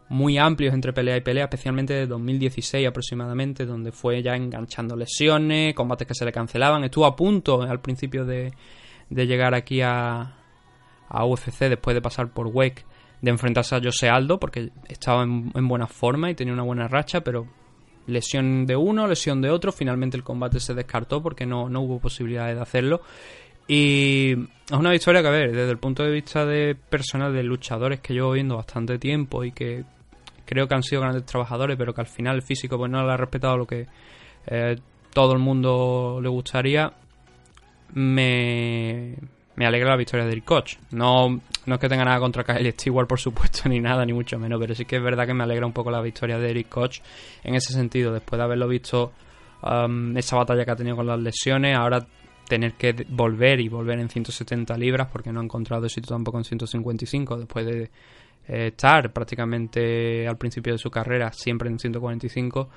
muy 0.10 0.38
amplios 0.38 0.74
entre 0.74 0.92
pelea 0.92 1.16
y 1.16 1.22
pelea, 1.22 1.46
especialmente 1.46 1.94
de 1.94 2.06
2016 2.06 2.86
aproximadamente, 2.86 3.66
donde 3.66 3.92
fue 3.94 4.22
ya 4.22 4.36
enganchando 4.36 4.96
lesiones, 4.96 5.74
combates 5.74 6.06
que 6.06 6.14
se 6.14 6.26
le 6.26 6.34
cancelaban. 6.34 6.84
Estuvo 6.84 7.06
a 7.06 7.16
punto 7.16 7.62
al 7.62 7.80
principio 7.80 8.26
de, 8.26 8.54
de 9.10 9.26
llegar 9.26 9.56
aquí 9.56 9.82
a, 9.82 10.36
a 11.08 11.26
UFC 11.26 11.62
después 11.70 11.94
de 11.96 12.02
pasar 12.02 12.28
por 12.30 12.48
Wake 12.48 12.84
de 13.22 13.32
enfrentarse 13.32 13.76
a 13.76 13.82
José 13.82 14.10
Aldo 14.10 14.40
porque 14.40 14.72
estaba 14.88 15.24
en, 15.24 15.52
en 15.54 15.68
buena 15.68 15.88
forma 15.88 16.30
y 16.30 16.36
tenía 16.36 16.54
una 16.54 16.64
buena 16.64 16.88
racha, 16.88 17.22
pero 17.22 17.48
lesión 18.08 18.66
de 18.66 18.76
uno, 18.76 19.08
lesión 19.08 19.42
de 19.42 19.50
otro, 19.50 19.72
finalmente 19.72 20.18
el 20.18 20.24
combate 20.24 20.60
se 20.60 20.74
descartó 20.74 21.22
porque 21.22 21.46
no, 21.46 21.70
no 21.70 21.82
hubo 21.82 22.00
posibilidades 22.00 22.56
de 22.56 22.62
hacerlo. 22.62 23.02
Y 23.68 24.32
es 24.34 24.78
una 24.78 24.92
victoria 24.92 25.22
que, 25.22 25.28
a 25.28 25.32
ver, 25.32 25.52
desde 25.52 25.72
el 25.72 25.78
punto 25.78 26.04
de 26.04 26.12
vista 26.12 26.46
de 26.46 26.76
personas, 26.76 27.32
de 27.34 27.44
luchadores 27.44 28.00
que 28.02 28.14
llevo 28.14 28.32
viendo 28.32 28.58
bastante 28.58 28.98
tiempo 28.98 29.44
y 29.44 29.52
que 29.52 29.86
creo 30.46 30.68
que 30.68 30.76
han 30.76 30.84
sido 30.84 31.02
grandes 31.02 31.26
trabajadores, 31.26 31.78
pero 31.78 31.94
que 31.94 32.02
al 32.02 32.08
final 32.08 32.36
el 32.36 32.42
físico 32.42 32.78
pues 32.78 32.92
no 32.92 33.06
le 33.06 33.14
ha 33.14 33.18
respetado 33.18 33.58
lo 33.58 33.68
que 33.68 33.88
eh, 34.48 34.76
todo 35.14 35.34
el 35.34 35.40
mundo 35.40 36.20
le 36.22 36.30
gustaría, 36.30 36.92
me, 37.94 39.16
me 39.62 39.68
alegra 39.68 39.92
la 39.92 39.96
victoria 39.96 40.26
de 40.26 40.32
Eric 40.32 40.46
Koch. 40.46 40.78
No, 40.90 41.40
no 41.68 41.76
es 41.76 41.80
que 41.80 41.88
tenga 41.88 42.04
nada 42.04 42.20
contra 42.20 42.44
Kyle 42.44 42.72
Stewart, 42.72 43.08
por 43.08 43.20
supuesto, 43.20 43.62
ni 43.70 43.80
nada, 43.80 44.04
ni 44.08 44.12
mucho 44.12 44.40
menos, 44.40 44.60
pero 44.60 44.74
sí 44.74 44.86
que 44.86 44.96
es 44.96 45.04
verdad 45.04 45.28
que 45.28 45.36
me 45.36 45.44
alegra 45.44 45.68
un 45.68 45.72
poco 45.72 45.92
la 45.92 46.02
victoria 46.02 46.40
de 46.40 46.50
Eric 46.50 46.68
Koch 46.68 47.00
en 47.44 47.54
ese 47.54 47.72
sentido, 47.72 48.12
después 48.12 48.40
de 48.40 48.44
haberlo 48.44 48.68
visto 48.68 49.12
um, 49.62 50.18
esa 50.18 50.36
batalla 50.36 50.66
que 50.66 50.72
ha 50.72 50.76
tenido 50.76 50.96
con 50.96 51.06
las 51.06 51.20
lesiones, 51.20 51.78
ahora 51.78 52.04
tener 52.48 52.74
que 52.74 53.06
volver 53.08 53.60
y 53.60 53.70
volver 53.70 54.00
en 54.00 54.10
170 54.10 54.76
libras 54.78 55.10
porque 55.12 55.32
no 55.32 55.40
ha 55.40 55.44
encontrado 55.44 55.86
éxito 55.86 56.10
tampoco 56.10 56.40
en 56.40 56.44
155 56.44 57.38
después 57.38 57.66
de 57.68 57.84
eh, 58.48 58.68
estar 58.68 59.14
prácticamente 59.14 60.28
al 60.28 60.38
principio 60.38 60.74
de 60.74 60.80
su 60.80 60.90
carrera 60.90 61.32
siempre 61.32 61.70
en 61.70 61.78
145 61.78 62.68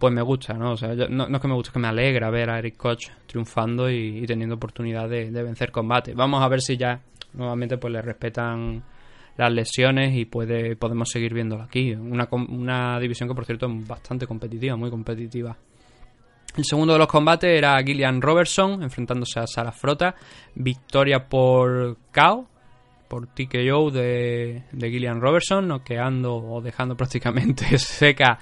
pues 0.00 0.14
me 0.14 0.22
gusta, 0.22 0.54
¿no? 0.54 0.72
O 0.72 0.76
sea, 0.76 0.94
yo- 0.94 1.08
no, 1.08 1.26
es 1.26 1.40
que 1.40 1.46
me 1.46 1.54
guste, 1.54 1.68
es 1.68 1.72
que 1.74 1.78
me 1.78 1.88
alegra 1.88 2.30
ver 2.30 2.48
a 2.48 2.58
Eric 2.58 2.76
Koch 2.76 3.10
triunfando 3.26 3.90
y, 3.90 4.24
teniendo 4.26 4.54
oportunidad 4.56 5.08
de, 5.08 5.30
vencer 5.30 5.70
combate. 5.70 6.14
Vamos 6.14 6.42
a 6.42 6.48
ver 6.48 6.62
si 6.62 6.76
ya 6.78 7.00
nuevamente 7.34 7.76
pues 7.76 7.92
le 7.92 8.00
respetan 8.00 8.82
las 9.36 9.52
lesiones 9.52 10.16
y 10.16 10.24
puede 10.24 10.74
podemos 10.74 11.10
seguir 11.10 11.34
viéndolo 11.34 11.62
aquí. 11.62 11.92
Una, 11.92 12.26
una 12.32 12.98
división 12.98 13.28
que 13.28 13.34
por 13.34 13.44
cierto 13.44 13.66
es 13.66 13.86
bastante 13.86 14.26
competitiva, 14.26 14.74
muy 14.74 14.90
competitiva. 14.90 15.56
El 16.56 16.64
segundo 16.64 16.94
de 16.94 16.98
los 16.98 17.06
combates 17.06 17.50
era 17.50 17.78
Gillian 17.82 18.20
Robertson 18.20 18.82
enfrentándose 18.82 19.38
a 19.38 19.46
Sara 19.46 19.70
Frota. 19.70 20.16
Victoria 20.54 21.28
por 21.28 21.98
KO, 22.12 22.48
por 23.06 23.26
TKO 23.28 23.90
de, 23.90 24.64
de 24.72 24.90
Gillian 24.90 25.20
Robertson, 25.20 25.68
noqueando 25.68 26.36
o 26.36 26.60
dejando 26.60 26.96
prácticamente 26.96 27.78
seca 27.78 28.38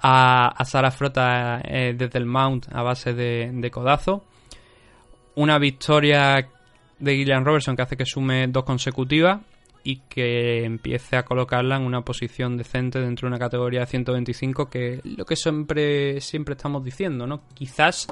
a, 0.00 0.48
a 0.48 0.64
Sara 0.64 0.90
Frota 0.90 1.60
eh, 1.64 1.94
desde 1.96 2.18
el 2.18 2.26
mount 2.26 2.66
a 2.72 2.82
base 2.82 3.12
de, 3.12 3.70
codazo. 3.70 4.24
Una 5.36 5.58
victoria 5.58 6.48
de 6.98 7.16
Gillian 7.16 7.44
Robertson 7.44 7.74
que 7.74 7.82
hace 7.82 7.96
que 7.96 8.06
sume 8.06 8.46
dos 8.48 8.64
consecutivas 8.64 9.40
y 9.82 9.96
que 10.08 10.64
empiece 10.64 11.16
a 11.16 11.24
colocarla 11.24 11.76
en 11.76 11.82
una 11.82 12.02
posición 12.02 12.56
decente 12.56 13.00
dentro 13.00 13.26
de 13.26 13.34
una 13.34 13.38
categoría 13.38 13.80
de 13.80 13.86
125 13.86 14.70
que 14.70 15.00
lo 15.04 15.24
que 15.26 15.36
siempre 15.36 16.20
siempre 16.20 16.54
estamos 16.54 16.82
diciendo, 16.82 17.26
¿no? 17.26 17.42
Quizás 17.52 18.06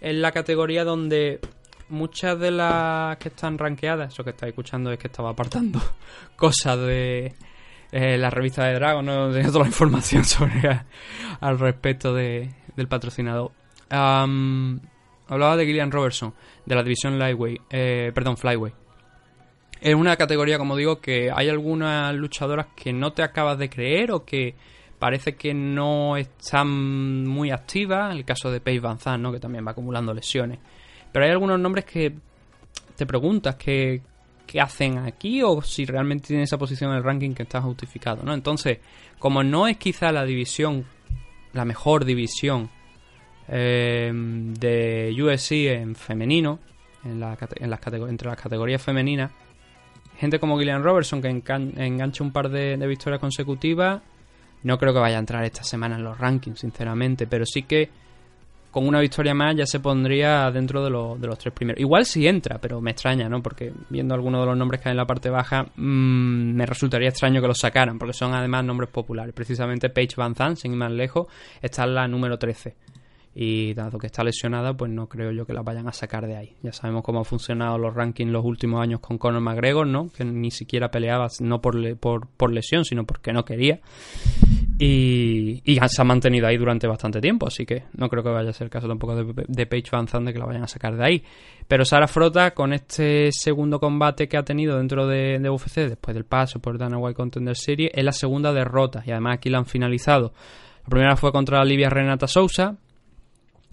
es 0.00 0.14
la 0.14 0.32
categoría 0.32 0.84
donde 0.84 1.40
muchas 1.88 2.38
de 2.38 2.50
las 2.50 3.16
que 3.18 3.28
están 3.28 3.56
rankeadas, 3.56 4.12
eso 4.12 4.24
que 4.24 4.30
estáis 4.30 4.50
escuchando 4.50 4.90
es 4.92 4.98
que 4.98 5.06
estaba 5.06 5.30
apartando 5.30 5.80
cosas 6.36 6.78
de 6.80 7.34
eh, 7.96 8.18
la 8.18 8.28
revista 8.28 8.64
de 8.64 8.74
Dragon, 8.74 9.06
no 9.06 9.30
tenía 9.30 9.46
toda 9.46 9.60
la 9.60 9.68
información 9.68 10.24
sobre 10.24 10.80
al 11.40 11.58
respecto 11.60 12.12
de, 12.12 12.52
del 12.74 12.88
patrocinador. 12.88 13.52
Hablaba 13.88 15.56
de 15.56 15.64
Gillian 15.64 15.92
Robertson, 15.92 16.34
de 16.66 16.74
la 16.74 16.82
división 16.82 17.20
Lightweight, 17.20 17.62
eh, 17.70 18.10
perdón, 18.12 18.36
Flyweight. 18.36 18.74
Es 19.80 19.94
una 19.94 20.16
categoría, 20.16 20.58
como 20.58 20.74
digo, 20.74 21.00
que 21.00 21.30
hay 21.32 21.48
algunas 21.48 22.12
luchadoras 22.16 22.66
que 22.74 22.92
no 22.92 23.12
te 23.12 23.22
acabas 23.22 23.58
de 23.58 23.70
creer 23.70 24.10
o 24.10 24.24
que 24.24 24.56
parece 24.98 25.36
que 25.36 25.54
no 25.54 26.16
están 26.16 27.24
muy 27.24 27.52
activas. 27.52 28.12
El 28.12 28.24
caso 28.24 28.50
de 28.50 28.60
Paige 28.60 28.80
Van 28.80 28.98
¿no? 29.22 29.30
que 29.30 29.38
también 29.38 29.64
va 29.64 29.70
acumulando 29.70 30.12
lesiones. 30.12 30.58
Pero 31.12 31.26
hay 31.26 31.30
algunos 31.30 31.60
nombres 31.60 31.84
que 31.84 32.12
te 32.96 33.06
preguntas 33.06 33.54
qué, 33.54 34.02
qué 34.54 34.60
hacen 34.60 34.98
aquí 34.98 35.42
o 35.42 35.60
si 35.62 35.84
realmente 35.84 36.28
tienen 36.28 36.44
esa 36.44 36.56
posición 36.56 36.92
en 36.92 36.98
el 36.98 37.02
ranking 37.02 37.34
que 37.34 37.42
está 37.42 37.60
justificado. 37.60 38.22
¿no? 38.22 38.32
Entonces, 38.32 38.78
como 39.18 39.42
no 39.42 39.66
es 39.66 39.78
quizá 39.78 40.12
la 40.12 40.24
división, 40.24 40.84
la 41.54 41.64
mejor 41.64 42.04
división 42.04 42.70
eh, 43.48 44.12
de 44.14 45.12
USC 45.20 45.50
en 45.72 45.96
femenino, 45.96 46.60
en 47.04 47.18
la, 47.18 47.36
en 47.56 47.68
las 47.68 47.80
entre 48.08 48.28
las 48.28 48.40
categorías 48.40 48.80
femeninas, 48.80 49.32
gente 50.18 50.38
como 50.38 50.56
Gillian 50.56 50.84
Robertson 50.84 51.20
que 51.20 51.28
engan- 51.30 51.76
engancha 51.76 52.22
un 52.22 52.30
par 52.30 52.48
de 52.48 52.76
victorias 52.86 53.20
consecutivas, 53.20 54.02
no 54.62 54.78
creo 54.78 54.92
que 54.94 55.00
vaya 55.00 55.16
a 55.16 55.18
entrar 55.18 55.44
esta 55.44 55.64
semana 55.64 55.96
en 55.96 56.04
los 56.04 56.16
rankings, 56.16 56.60
sinceramente, 56.60 57.26
pero 57.26 57.44
sí 57.44 57.64
que 57.64 57.90
con 58.74 58.86
una 58.86 59.00
victoria 59.00 59.32
más 59.34 59.56
ya 59.56 59.64
se 59.64 59.80
pondría 59.80 60.50
dentro 60.50 60.84
de, 60.84 60.90
los- 60.90 61.18
de 61.20 61.26
los 61.28 61.38
tres 61.38 61.54
primeros. 61.54 61.80
Igual 61.80 62.04
sí 62.04 62.26
entra, 62.26 62.58
pero 62.60 62.80
me 62.80 62.90
extraña, 62.90 63.28
¿no? 63.28 63.42
Porque 63.42 63.72
viendo 63.88 64.14
algunos 64.14 64.40
de 64.42 64.46
los 64.46 64.56
nombres 64.58 64.80
que 64.82 64.88
hay 64.88 64.92
en 64.92 64.96
la 64.98 65.06
parte 65.06 65.30
baja, 65.30 65.62
mm, 65.76 66.54
me 66.54 66.66
resultaría 66.66 67.08
extraño 67.08 67.40
que 67.40 67.46
los 67.46 67.58
sacaran, 67.58 67.98
porque 67.98 68.12
son 68.12 68.34
además 68.34 68.64
nombres 68.64 68.90
populares. 68.90 69.32
Precisamente 69.34 69.88
Paige 69.88 70.14
Van 70.16 70.34
Zandt, 70.34 70.58
sin 70.58 70.72
ir 70.72 70.78
más 70.78 70.90
lejos, 70.92 71.28
está 71.62 71.84
en 71.84 71.94
la 71.94 72.08
número 72.08 72.36
13. 72.38 72.74
Y 73.36 73.74
dado 73.74 73.98
que 73.98 74.06
está 74.06 74.22
lesionada, 74.22 74.76
pues 74.76 74.92
no 74.92 75.08
creo 75.08 75.32
yo 75.32 75.44
que 75.44 75.52
la 75.52 75.62
vayan 75.62 75.88
a 75.88 75.92
sacar 75.92 76.24
de 76.26 76.36
ahí. 76.36 76.56
Ya 76.62 76.72
sabemos 76.72 77.02
cómo 77.02 77.18
han 77.18 77.24
funcionado 77.24 77.76
los 77.78 77.92
rankings 77.92 78.30
los 78.30 78.44
últimos 78.44 78.80
años 78.80 79.00
con 79.00 79.18
Conor 79.18 79.40
McGregor, 79.40 79.86
¿no? 79.88 80.08
Que 80.16 80.24
ni 80.24 80.52
siquiera 80.52 80.90
peleaba, 80.90 81.26
no 81.40 81.60
por, 81.60 81.74
le- 81.74 81.96
por, 81.96 82.28
por 82.28 82.52
lesión, 82.52 82.84
sino 82.84 83.04
porque 83.04 83.32
no 83.32 83.44
quería. 83.44 83.80
Y, 84.78 85.62
y 85.64 85.78
se 85.86 86.00
ha 86.02 86.04
mantenido 86.04 86.46
ahí 86.46 86.56
durante 86.56 86.86
bastante 86.86 87.20
tiempo, 87.20 87.46
así 87.46 87.64
que 87.64 87.84
no 87.96 88.08
creo 88.08 88.22
que 88.22 88.28
vaya 88.30 88.50
a 88.50 88.52
ser 88.52 88.66
el 88.66 88.70
caso 88.70 88.88
tampoco 88.88 89.14
de, 89.16 89.44
de 89.46 89.66
Paige 89.66 89.90
Van 89.92 90.06
de 90.24 90.32
que 90.32 90.38
la 90.38 90.46
vayan 90.46 90.64
a 90.64 90.68
sacar 90.68 90.96
de 90.96 91.04
ahí. 91.04 91.22
Pero 91.68 91.84
Sara 91.84 92.08
Frota, 92.08 92.52
con 92.52 92.72
este 92.72 93.30
segundo 93.32 93.78
combate 93.80 94.28
que 94.28 94.36
ha 94.36 94.42
tenido 94.44 94.76
dentro 94.76 95.06
de, 95.06 95.38
de 95.38 95.50
UFC, 95.50 95.76
después 95.88 96.14
del 96.14 96.24
paso 96.24 96.60
por 96.60 96.76
Dana 96.78 96.98
White 96.98 97.16
Contender 97.16 97.56
Series, 97.56 97.90
es 97.94 98.04
la 98.04 98.12
segunda 98.12 98.52
derrota, 98.52 99.02
y 99.06 99.10
además 99.12 99.38
aquí 99.38 99.48
la 99.48 99.58
han 99.58 99.66
finalizado. 99.66 100.32
La 100.84 100.88
primera 100.90 101.16
fue 101.16 101.32
contra 101.32 101.64
Livia 101.64 101.88
Renata 101.88 102.26
Sousa, 102.26 102.76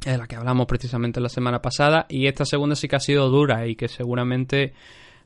de 0.06 0.18
la 0.18 0.28
que 0.28 0.36
hablamos 0.36 0.66
precisamente 0.66 1.20
la 1.22 1.30
semana 1.30 1.62
pasada, 1.62 2.06
y 2.10 2.28
esta 2.28 2.46
segunda 2.46 2.76
sí 2.76 2.88
que 2.88 2.96
ha 2.96 3.00
sido 3.00 3.30
dura 3.30 3.68
y 3.68 3.76
que 3.76 3.88
seguramente 3.88 4.74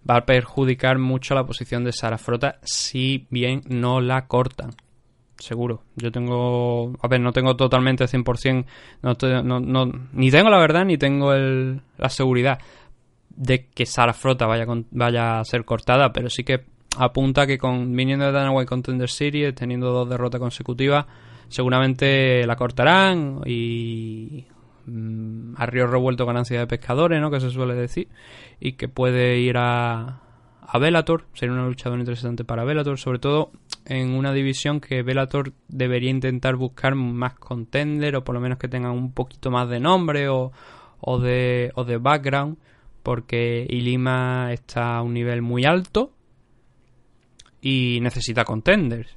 va 0.09 0.17
a 0.17 0.25
perjudicar 0.25 0.97
mucho 0.99 1.33
la 1.33 1.45
posición 1.45 1.83
de 1.83 1.93
Sara 1.93 2.17
Frota 2.17 2.59
si 2.63 3.25
bien 3.29 3.61
no 3.67 4.01
la 4.01 4.27
cortan. 4.27 4.71
Seguro. 5.37 5.81
Yo 5.95 6.11
tengo... 6.11 6.93
A 7.01 7.07
ver, 7.09 7.19
no 7.19 7.31
tengo 7.33 7.55
totalmente 7.55 8.05
100%... 8.05 8.65
No, 9.01 9.15
te- 9.15 9.43
no, 9.43 9.59
no- 9.59 9.91
ni 10.13 10.31
tengo 10.31 10.49
la 10.49 10.59
verdad 10.59 10.85
ni 10.85 10.97
tengo 10.97 11.33
el, 11.33 11.81
la 11.97 12.09
seguridad 12.09 12.59
de 13.29 13.65
que 13.67 13.85
Sara 13.85 14.13
Frota 14.13 14.45
vaya, 14.45 14.65
vaya 14.91 15.39
a 15.39 15.45
ser 15.45 15.65
cortada, 15.65 16.13
pero 16.13 16.29
sí 16.29 16.43
que 16.45 16.61
apunta 16.97 17.45
que 17.47 17.57
con 17.57 17.93
viniendo 17.95 18.25
de 18.25 18.31
Dana 18.31 18.51
White 18.51 18.69
Contender 18.69 19.09
Series, 19.09 19.53
teniendo 19.55 19.91
dos 19.91 20.07
derrotas 20.07 20.39
consecutivas, 20.39 21.05
seguramente 21.49 22.45
la 22.47 22.55
cortarán 22.55 23.41
y 23.45 24.45
mm, 24.85 25.55
a 25.57 25.65
río 25.65 25.87
revuelto 25.87 26.25
ganancia 26.25 26.59
de 26.59 26.67
pescadores, 26.67 27.21
¿no? 27.21 27.31
Que 27.31 27.39
se 27.39 27.49
suele 27.49 27.75
decir 27.75 28.07
y 28.59 28.73
que 28.73 28.87
puede 28.87 29.39
ir 29.39 29.57
a 29.57 30.21
a 30.67 30.79
Bellator, 30.79 31.25
sería 31.33 31.53
una 31.53 31.67
luchadora 31.67 32.01
interesante 32.01 32.43
para 32.43 32.63
Bellator, 32.63 32.97
sobre 32.97 33.19
todo 33.19 33.51
en 33.85 34.11
una 34.11 34.33
división 34.33 34.79
que 34.79 35.03
Bellator 35.03 35.53
debería 35.67 36.09
intentar 36.09 36.55
buscar 36.55 36.95
más 36.95 37.35
contender 37.35 38.15
o 38.15 38.23
por 38.23 38.35
lo 38.35 38.41
menos 38.41 38.57
que 38.57 38.67
tengan 38.67 38.91
un 38.91 39.11
poquito 39.11 39.51
más 39.51 39.69
de 39.69 39.79
nombre 39.79 40.27
o, 40.27 40.51
o 41.01 41.19
de 41.19 41.71
o 41.75 41.83
de 41.83 41.97
background 41.97 42.57
porque 43.03 43.67
Ilima 43.69 44.51
está 44.53 44.97
a 44.97 45.03
un 45.03 45.13
nivel 45.13 45.43
muy 45.43 45.65
alto 45.65 46.11
y 47.61 47.99
necesita 48.01 48.43
contenders. 48.43 49.15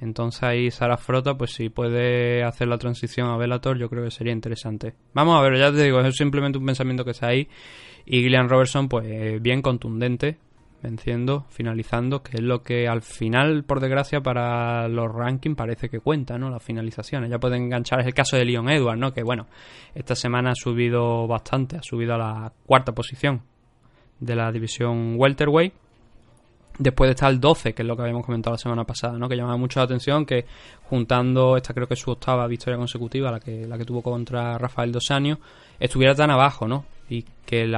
Entonces 0.00 0.42
ahí 0.42 0.70
Sara 0.70 0.96
Frota, 0.96 1.36
pues 1.36 1.52
si 1.52 1.68
puede 1.68 2.42
hacer 2.42 2.68
la 2.68 2.78
transición 2.78 3.28
a 3.28 3.36
Bellator, 3.36 3.78
yo 3.78 3.88
creo 3.90 4.02
que 4.02 4.10
sería 4.10 4.32
interesante. 4.32 4.94
Vamos 5.12 5.38
a 5.38 5.42
ver, 5.42 5.58
ya 5.58 5.70
te 5.70 5.84
digo, 5.84 6.00
es 6.00 6.16
simplemente 6.16 6.58
un 6.58 6.64
pensamiento 6.64 7.04
que 7.04 7.10
está 7.10 7.28
ahí. 7.28 7.48
Y 8.06 8.22
Gillian 8.22 8.48
Robertson, 8.48 8.88
pues 8.88 9.40
bien 9.42 9.60
contundente, 9.60 10.38
venciendo, 10.82 11.44
finalizando, 11.50 12.22
que 12.22 12.38
es 12.38 12.42
lo 12.42 12.62
que 12.62 12.88
al 12.88 13.02
final, 13.02 13.64
por 13.64 13.80
desgracia, 13.80 14.22
para 14.22 14.88
los 14.88 15.12
rankings 15.12 15.54
parece 15.56 15.90
que 15.90 16.00
cuenta, 16.00 16.38
¿no? 16.38 16.48
Las 16.48 16.62
finalizaciones. 16.62 17.30
Ya 17.30 17.38
pueden 17.38 17.64
enganchar, 17.64 18.00
es 18.00 18.06
el 18.06 18.14
caso 18.14 18.36
de 18.36 18.46
Leon 18.46 18.70
Edwards, 18.70 18.98
¿no? 18.98 19.12
Que 19.12 19.22
bueno, 19.22 19.48
esta 19.94 20.14
semana 20.14 20.52
ha 20.52 20.54
subido 20.54 21.26
bastante, 21.26 21.76
ha 21.76 21.82
subido 21.82 22.14
a 22.14 22.18
la 22.18 22.52
cuarta 22.64 22.92
posición 22.92 23.42
de 24.18 24.34
la 24.34 24.50
división 24.50 25.16
welterweight 25.18 25.74
después 26.78 27.08
de 27.08 27.12
estar 27.12 27.30
el 27.30 27.40
12, 27.40 27.74
que 27.74 27.82
es 27.82 27.88
lo 27.88 27.96
que 27.96 28.02
habíamos 28.02 28.24
comentado 28.24 28.54
la 28.54 28.58
semana 28.58 28.84
pasada, 28.84 29.18
¿no? 29.18 29.28
Que 29.28 29.36
llamaba 29.36 29.56
mucho 29.56 29.80
la 29.80 29.84
atención 29.84 30.24
que 30.24 30.44
juntando 30.84 31.56
esta 31.56 31.74
creo 31.74 31.86
que 31.86 31.94
es 31.94 32.00
su 32.00 32.10
octava 32.10 32.46
victoria 32.46 32.78
consecutiva, 32.78 33.30
la 33.30 33.40
que 33.40 33.66
la 33.66 33.76
que 33.76 33.84
tuvo 33.84 34.02
contra 34.02 34.58
Rafael 34.58 34.92
Dos 34.92 35.10
Años, 35.10 35.38
estuviera 35.78 36.14
tan 36.14 36.30
abajo, 36.30 36.66
¿no? 36.66 36.84
Y 37.08 37.24
que 37.44 37.70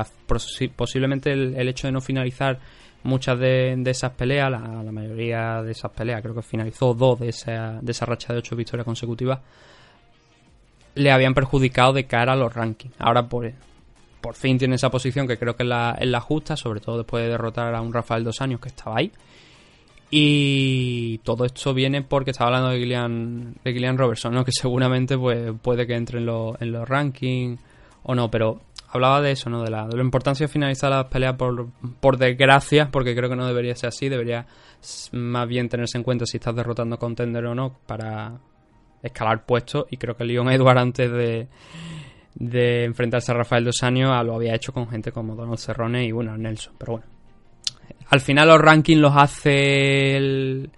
posiblemente 0.76 1.32
el, 1.32 1.55
el 1.57 1.68
hecho 1.68 1.86
de 1.88 1.93
no 1.93 2.01
finalizar 2.01 2.59
muchas 3.05 3.38
de, 3.38 3.74
de 3.76 3.90
esas 3.90 4.12
peleas, 4.12 4.51
la, 4.51 4.82
la 4.82 4.93
mayoría 4.93 5.62
de 5.62 5.72
esas 5.72 5.90
peleas, 5.90 6.22
creo 6.22 6.34
que 6.34 6.43
finalizó 6.43 6.95
dos 6.95 7.18
de 7.20 7.30
esa, 7.30 7.78
de 7.80 7.93
esa 7.93 8.07
racha 8.07 8.32
de 8.32 8.38
ocho 8.38 8.57
victorias 8.57 8.84
consecutivas, 8.84 9.40
le 10.95 11.11
habían 11.11 11.34
perjudicado 11.34 11.93
de 11.93 12.05
cara 12.05 12.34
a 12.34 12.36
los 12.36 12.53
rankings. 12.55 12.95
Ahora 12.99 13.26
por, 13.28 13.51
por 14.22 14.34
fin 14.34 14.56
tiene 14.56 14.76
esa 14.76 14.90
posición 14.90 15.26
que 15.28 15.36
creo 15.36 15.54
que 15.56 15.64
es 15.64 15.68
la, 15.68 15.96
es 16.00 16.08
la 16.08 16.20
justa, 16.20 16.56
sobre 16.56 16.80
todo 16.80 16.96
después 16.98 17.22
de 17.24 17.30
derrotar 17.30 17.74
a 17.74 17.82
un 17.82 17.92
Rafael 17.92 18.24
Dos 18.24 18.40
Años 18.40 18.60
que 18.60 18.68
estaba 18.68 18.96
ahí. 18.98 19.12
Y 20.10 21.18
todo 21.24 21.44
esto 21.46 21.72
viene 21.72 22.02
porque 22.02 22.32
estaba 22.32 22.48
hablando 22.48 22.68
de 22.70 22.78
Gillian, 22.80 23.54
de 23.64 23.72
Gillian 23.72 23.96
Robertson, 23.96 24.34
¿no? 24.34 24.44
que 24.44 24.52
seguramente 24.52 25.16
pues, 25.16 25.52
puede 25.62 25.86
que 25.86 25.94
entre 25.94 26.18
en, 26.18 26.26
los- 26.26 26.60
en 26.60 26.70
los 26.72 26.88
rankings 26.88 27.60
o 28.02 28.14
no, 28.14 28.30
pero 28.30 28.60
hablaba 28.90 29.22
de 29.22 29.30
eso, 29.32 29.48
¿no? 29.48 29.62
de, 29.62 29.70
la, 29.70 29.86
de 29.86 29.96
la 29.96 30.02
importancia 30.02 30.46
de 30.46 30.52
finalizar 30.52 30.90
las 30.90 31.06
peleas 31.06 31.34
por, 31.36 31.68
por 32.00 32.18
desgracia, 32.18 32.90
porque 32.90 33.14
creo 33.16 33.30
que 33.30 33.36
no 33.36 33.46
debería 33.46 33.74
ser 33.74 33.88
así, 33.88 34.08
debería 34.10 34.46
más 35.12 35.48
bien 35.48 35.68
tenerse 35.70 35.96
en 35.96 36.04
cuenta 36.04 36.26
si 36.26 36.36
estás 36.36 36.54
derrotando 36.54 36.98
contender 36.98 37.46
o 37.46 37.54
no 37.54 37.78
para 37.86 38.38
escalar 39.02 39.46
puestos 39.46 39.86
y 39.90 39.96
creo 39.96 40.14
que 40.16 40.24
Leon 40.24 40.50
Edward 40.50 40.78
antes 40.78 41.10
de, 41.10 41.48
de 42.34 42.84
enfrentarse 42.84 43.32
a 43.32 43.34
Rafael 43.34 43.64
Dos 43.64 43.82
Años 43.82 44.10
lo 44.24 44.34
había 44.34 44.54
hecho 44.54 44.72
con 44.72 44.88
gente 44.88 45.12
como 45.12 45.34
Donald 45.34 45.58
Cerrone 45.58 46.04
y 46.04 46.12
bueno, 46.12 46.36
Nelson, 46.36 46.74
pero 46.78 46.92
bueno. 46.92 47.06
Al 48.08 48.20
final 48.20 48.48
los 48.48 48.60
rankings 48.60 49.00
los 49.00 49.16
hace 49.16 50.68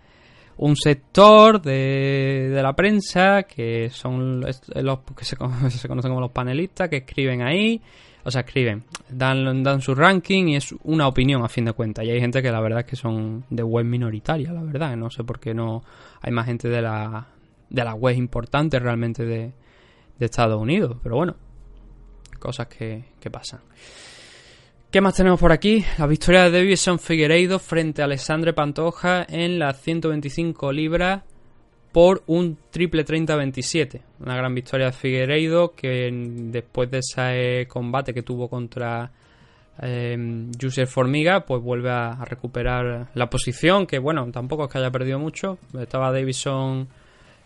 un 0.57 0.76
sector 0.76 1.61
de, 1.61 2.50
de 2.52 2.62
la 2.62 2.74
prensa 2.74 3.42
que 3.42 3.90
son 3.90 4.40
los 4.40 5.00
que 5.16 5.24
se 5.24 5.36
conocen 5.36 6.11
como 6.11 6.20
los 6.20 6.30
panelistas 6.30 6.88
que 6.88 6.98
escriben 6.98 7.42
ahí, 7.42 7.80
o 8.24 8.30
sea, 8.30 8.40
escriben, 8.40 8.84
dan, 9.11 9.62
dan 9.62 9.80
su 9.82 9.94
ranking 9.94 10.48
y 10.48 10.57
es 10.57 10.74
una 10.84 11.07
opinión 11.07 11.44
a 11.44 11.48
fin 11.48 11.66
de 11.66 11.72
cuentas. 11.72 12.05
Y 12.07 12.11
hay 12.11 12.20
gente 12.20 12.40
que 12.40 12.50
la 12.50 12.61
verdad 12.61 12.80
es 12.80 12.86
que 12.86 12.96
son 12.96 13.44
de 13.50 13.62
web 13.62 13.84
minoritaria, 13.84 14.50
la 14.52 14.62
verdad. 14.62 14.96
No 14.96 15.11
sé 15.11 15.24
por 15.24 15.38
qué 15.38 15.52
no 15.52 15.82
hay 16.22 16.32
más 16.32 16.46
gente 16.46 16.68
de 16.68 16.80
la 16.80 17.26
de 17.68 17.84
las 17.84 17.94
webs 17.98 18.18
importantes 18.18 18.80
realmente 18.80 19.24
de, 19.24 19.52
de 20.18 20.24
Estados 20.24 20.61
Unidos. 20.61 20.96
Pero 21.02 21.16
bueno, 21.16 21.36
cosas 22.45 22.68
que, 22.68 23.05
que 23.18 23.30
pasan. 23.30 23.61
¿Qué 24.90 25.01
más 25.01 25.14
tenemos 25.14 25.40
por 25.40 25.51
aquí? 25.51 25.82
La 25.99 26.07
victoria 26.07 26.45
de 26.45 26.51
Davison 26.51 27.01
Figueiredo 27.01 27.59
frente 27.59 28.03
a 28.03 28.05
Alessandre 28.05 28.53
Pantoja 28.53 29.26
en 29.28 29.59
las 29.59 29.80
125 29.80 30.70
libras 30.70 31.22
por 31.90 32.22
un 32.26 32.59
triple 32.70 33.05
30-27. 33.05 34.03
Una 34.20 34.36
gran 34.36 34.55
victoria 34.55 34.86
de 34.86 34.92
Figueiredo 34.92 35.72
que 35.72 36.11
después 36.12 36.90
de 36.90 36.99
ese 36.99 37.66
combate 37.66 38.12
que 38.12 38.22
tuvo 38.22 38.49
contra 38.49 39.11
eh, 39.82 40.16
Formiga, 40.86 41.45
pues 41.45 41.62
vuelve 41.62 41.90
a, 41.90 42.11
a 42.11 42.24
recuperar 42.24 43.09
la 43.14 43.30
posición, 43.30 43.86
que 43.86 43.99
bueno, 43.99 44.30
tampoco 44.30 44.64
es 44.64 44.70
que 44.70 44.78
haya 44.78 44.90
perdido 44.90 45.18
mucho. 45.18 45.59
Estaba 45.76 46.12
Davison 46.12 46.86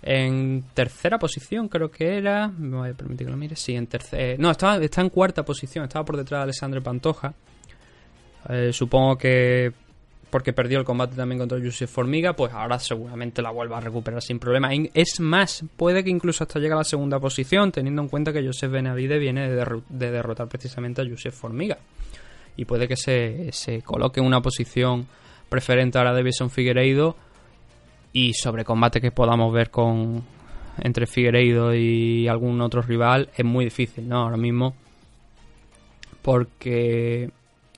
en 0.02 0.64
tercera 0.74 1.18
posición, 1.18 1.68
creo 1.68 1.90
que 1.90 2.16
era. 2.18 2.48
Me 2.48 2.76
voy 2.76 2.90
a 2.90 2.94
permitir 2.94 3.26
que 3.26 3.30
lo 3.32 3.36
mire. 3.36 3.56
Sí, 3.56 3.74
en 3.74 3.86
tercera. 3.86 4.36
no, 4.38 4.50
estaba, 4.50 4.76
está 4.82 5.00
en 5.00 5.08
cuarta 5.10 5.44
posición. 5.44 5.84
Estaba 5.84 6.04
por 6.04 6.16
detrás 6.16 6.40
de 6.40 6.42
Alessandro 6.44 6.82
Pantoja. 6.82 7.34
Eh, 8.48 8.70
supongo 8.72 9.16
que 9.18 9.72
porque 10.30 10.52
perdió 10.52 10.78
el 10.78 10.84
combate 10.84 11.16
también 11.16 11.38
contra 11.38 11.58
Yusuf 11.58 11.90
Formiga, 11.90 12.34
pues 12.34 12.52
ahora 12.52 12.78
seguramente 12.78 13.40
la 13.40 13.50
vuelva 13.50 13.78
a 13.78 13.80
recuperar 13.80 14.20
sin 14.20 14.38
problema. 14.38 14.68
Es 14.92 15.20
más, 15.20 15.64
puede 15.76 16.04
que 16.04 16.10
incluso 16.10 16.44
hasta 16.44 16.58
llegue 16.60 16.74
a 16.74 16.76
la 16.76 16.84
segunda 16.84 17.18
posición, 17.18 17.72
teniendo 17.72 18.02
en 18.02 18.08
cuenta 18.08 18.30
que 18.30 18.44
Joseph 18.44 18.70
Benavide 18.70 19.18
viene 19.18 19.48
de, 19.48 19.64
derro- 19.64 19.82
de 19.88 20.10
derrotar 20.10 20.46
precisamente 20.48 21.00
a 21.00 21.04
Yusuf 21.04 21.34
Formiga. 21.34 21.78
Y 22.58 22.66
puede 22.66 22.86
que 22.86 22.96
se, 22.96 23.48
se 23.52 23.80
coloque 23.80 24.20
en 24.20 24.26
una 24.26 24.42
posición 24.42 25.06
preferente 25.48 25.96
ahora 25.96 26.10
de 26.10 26.18
Davison 26.18 26.50
Figueiredo 26.50 27.16
y 28.18 28.34
sobre 28.34 28.64
combate 28.64 29.00
que 29.00 29.12
podamos 29.12 29.52
ver 29.52 29.70
con 29.70 30.24
entre 30.80 31.06
Figueiredo 31.06 31.72
y 31.72 32.26
algún 32.26 32.60
otro 32.60 32.82
rival 32.82 33.30
es 33.36 33.44
muy 33.44 33.64
difícil, 33.64 34.08
¿no? 34.08 34.22
Ahora 34.22 34.36
mismo 34.36 34.74
porque 36.20 37.30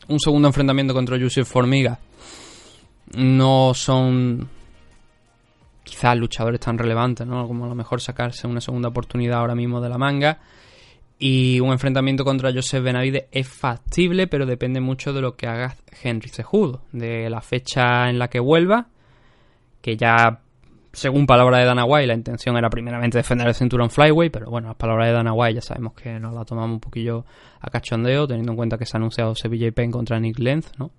un 0.09 0.19
segundo 0.19 0.49
enfrentamiento 0.49 0.95
contra 0.95 1.19
Yusuf 1.19 1.47
Formiga 1.47 1.99
no 3.17 3.73
son 3.75 4.49
quizás 5.85 6.17
luchadores 6.17 6.61
tan 6.61 6.79
relevantes, 6.79 7.27
¿no? 7.27 7.47
Como 7.47 7.67
a 7.67 7.69
lo 7.69 7.75
mejor 7.75 8.01
sacarse 8.01 8.47
una 8.47 8.63
segunda 8.63 8.89
oportunidad 8.89 9.41
ahora 9.41 9.55
mismo 9.55 9.81
de 9.81 9.89
la 9.91 9.99
manga. 9.99 10.39
Y 11.19 11.61
un 11.61 11.71
enfrentamiento 11.71 12.25
contra 12.25 12.51
Joseph 12.51 12.83
Benavide 12.83 13.29
es 13.31 13.47
factible, 13.47 14.27
pero 14.27 14.47
depende 14.47 14.81
mucho 14.81 15.13
de 15.13 15.21
lo 15.21 15.37
que 15.37 15.47
haga 15.47 15.77
Henry 16.03 16.31
Cejudo, 16.31 16.81
de 16.93 17.29
la 17.29 17.43
fecha 17.43 18.09
en 18.09 18.19
la 18.19 18.29
que 18.29 18.41
vuelva, 18.41 18.89
que 19.81 19.97
ya, 19.97 20.41
según 20.93 21.27
palabra 21.27 21.59
de 21.59 21.65
Dana 21.65 21.85
White, 21.85 22.07
la 22.07 22.15
intención 22.15 22.57
era 22.57 22.69
primeramente 22.71 23.19
defender 23.19 23.49
el 23.49 23.55
cinturón 23.55 23.91
Flyway, 23.91 24.31
pero 24.31 24.51
bueno, 24.51 24.69
las 24.69 24.77
palabras 24.77 25.09
de 25.09 25.15
Dana 25.15 25.33
White 25.33 25.55
ya 25.55 25.63
sabemos 25.63 25.95
que 25.95 26.19
nos 26.19 26.35
la 26.35 26.45
tomamos 26.45 26.75
un 26.75 26.81
poquillo 26.81 27.25
a 27.61 27.71
cachondeo, 27.71 28.27
teniendo 28.27 28.53
en 28.53 28.57
cuenta 28.57 28.79
que 28.79 28.87
se 28.87 28.97
ha 28.97 28.99
anunciado 28.99 29.35
Sevilla 29.35 29.71
Pen 29.73 29.91
contra 29.91 30.19
Nick 30.21 30.39
Lenz, 30.39 30.71
¿no? 30.79 30.91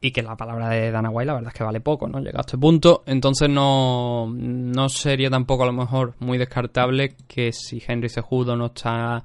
y 0.00 0.12
que 0.12 0.22
la 0.22 0.36
palabra 0.36 0.70
de 0.70 0.90
Dana 0.90 1.10
White 1.10 1.26
la 1.26 1.34
verdad 1.34 1.52
es 1.52 1.58
que 1.58 1.64
vale 1.64 1.80
poco, 1.80 2.08
¿no? 2.08 2.20
Llega 2.20 2.38
a 2.38 2.40
este 2.40 2.56
punto, 2.56 3.02
entonces 3.06 3.48
no, 3.50 4.32
no 4.32 4.88
sería 4.88 5.28
tampoco 5.28 5.64
a 5.64 5.66
lo 5.66 5.72
mejor 5.72 6.14
muy 6.20 6.38
descartable 6.38 7.16
que 7.28 7.52
si 7.52 7.82
Henry 7.86 8.08
Cejudo 8.08 8.56
no 8.56 8.66
está 8.66 9.22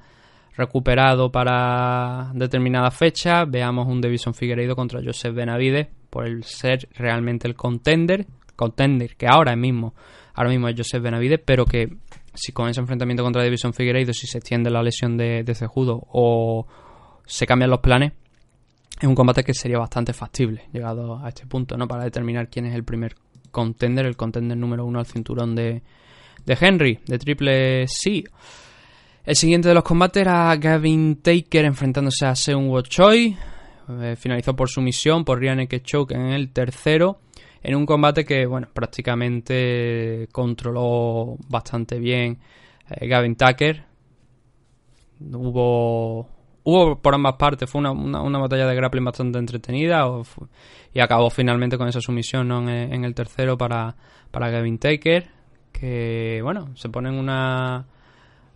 recuperado 0.58 1.32
para 1.32 2.32
determinada 2.34 2.92
fecha, 2.92 3.46
veamos 3.46 3.88
un 3.88 4.02
Davison 4.02 4.34
Figueiredo 4.34 4.76
contra 4.76 5.02
Joseph 5.04 5.34
Benavide 5.34 5.90
por 6.10 6.26
el 6.26 6.44
ser 6.44 6.88
realmente 6.94 7.48
el 7.48 7.56
contender, 7.56 8.26
contender 8.56 9.16
que 9.16 9.28
ahora 9.28 9.56
mismo, 9.56 9.94
ahora 10.34 10.50
mismo 10.50 10.68
es 10.68 10.76
Joseph 10.78 11.02
Benavide, 11.02 11.38
pero 11.38 11.66
que 11.66 11.98
si 12.36 12.52
con 12.52 12.70
ese 12.70 12.80
enfrentamiento 12.80 13.24
contra 13.24 13.44
Davison 13.44 13.74
Figueiredo, 13.74 14.14
si 14.14 14.28
se 14.28 14.38
extiende 14.38 14.70
la 14.70 14.84
lesión 14.84 15.18
de, 15.18 15.44
Cejudo 15.56 16.02
o 16.12 16.68
se 17.26 17.48
cambian 17.48 17.70
los 17.70 17.80
planes, 17.80 18.14
es 19.00 19.08
un 19.08 19.16
combate 19.16 19.44
que 19.44 19.54
sería 19.54 19.78
bastante 19.78 20.14
factible, 20.14 20.64
llegado 20.72 21.24
a 21.24 21.30
este 21.30 21.46
punto, 21.46 21.78
¿no? 21.78 21.88
Para 21.88 22.04
determinar 22.04 22.50
quién 22.50 22.66
es 22.66 22.76
el 22.76 22.84
primer 22.84 23.16
contender, 23.52 24.06
el 24.06 24.16
contender 24.16 24.58
número 24.58 24.86
uno 24.86 25.00
al 25.00 25.06
cinturón 25.06 25.56
de, 25.56 25.82
Henry, 26.46 27.00
de 27.06 27.18
Triple 27.18 27.88
C. 27.88 28.24
El 29.24 29.36
siguiente 29.36 29.70
de 29.70 29.74
los 29.74 29.84
combates 29.84 30.22
era 30.22 30.56
Gavin 30.56 31.18
Taker 31.22 31.66
enfrentándose 31.66 32.26
a 32.26 32.36
Seung 32.36 32.70
Woo 32.70 32.82
Choi. 32.84 33.36
Eh, 33.88 34.16
finalizó 34.18 34.56
por 34.56 34.70
sumisión 34.70 35.26
por 35.26 35.40
Ryan 35.40 35.68
Choke 35.68 36.14
en 36.14 36.28
el 36.28 36.52
tercero. 36.52 37.20
En 37.68 37.76
un 37.76 37.88
combate 37.88 38.24
que, 38.26 38.46
bueno, 38.46 38.68
prácticamente 38.72 40.30
controló 40.32 41.36
bastante 41.50 41.98
bien 41.98 42.38
eh, 42.92 43.08
Gavin 43.08 43.36
Tucker. 43.36 43.84
Hubo, 45.20 46.30
hubo 46.64 47.02
por 47.02 47.16
ambas 47.16 47.34
partes, 47.38 47.68
fue 47.68 47.80
una, 47.80 47.90
una, 47.92 48.38
batalla 48.38 48.68
de 48.68 48.76
grappling 48.76 49.06
bastante 49.06 49.40
entretenida 49.40 50.06
y 50.94 51.00
acabó 51.00 51.32
finalmente 51.32 51.76
con 51.76 51.88
esa 51.88 52.02
sumisión 52.02 52.50
¿no? 52.50 52.70
en, 52.70 52.94
en 52.94 53.04
el 53.04 53.16
tercero 53.16 53.58
para, 53.58 53.96
para 54.30 54.52
Gavin 54.52 54.78
Taker. 54.78 55.28
Que, 55.72 56.42
bueno, 56.44 56.70
se 56.76 56.90
pone 56.90 57.10
en 57.10 57.16
una 57.16 57.88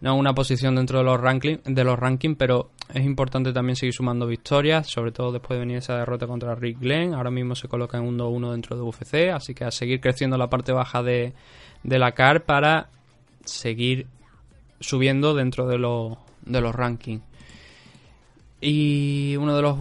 no 0.02 0.16
una 0.16 0.34
posición 0.34 0.76
dentro 0.76 1.00
de 1.00 1.04
los 1.04 1.20
ranking 1.20 1.58
de 1.66 1.84
los 1.84 2.00
rankings, 2.00 2.38
pero 2.38 2.72
es 2.94 3.06
importante 3.06 3.52
también 3.52 3.76
seguir 3.76 3.94
sumando 3.94 4.26
victorias, 4.26 4.88
sobre 4.88 5.12
todo 5.12 5.32
después 5.32 5.58
de 5.58 5.60
venir 5.60 5.78
esa 5.78 5.98
derrota 5.98 6.26
contra 6.26 6.56
Rick 6.56 6.80
Glenn. 6.80 7.14
Ahora 7.14 7.32
mismo 7.32 7.56
se 7.56 7.68
coloca 7.68 7.98
en 7.98 8.06
un 8.06 8.18
2-1 8.18 8.52
dentro 8.52 8.76
de 8.76 8.82
UFC, 8.82 9.32
así 9.34 9.54
que 9.54 9.66
a 9.66 9.72
seguir 9.72 10.00
creciendo 10.00 10.38
la 10.38 10.50
parte 10.50 10.72
baja 10.72 11.04
de, 11.04 11.34
de 11.84 12.00
la 12.00 12.14
CAR 12.14 12.46
para 12.46 12.90
seguir 13.44 14.08
subiendo 14.80 15.34
dentro 15.34 15.68
de 15.68 15.78
los 15.78 16.18
de 16.46 16.62
los 16.62 16.74
rankings. 16.74 17.24
Y 18.62 19.36
uno 19.38 19.56
de 19.56 19.62
los 19.62 19.78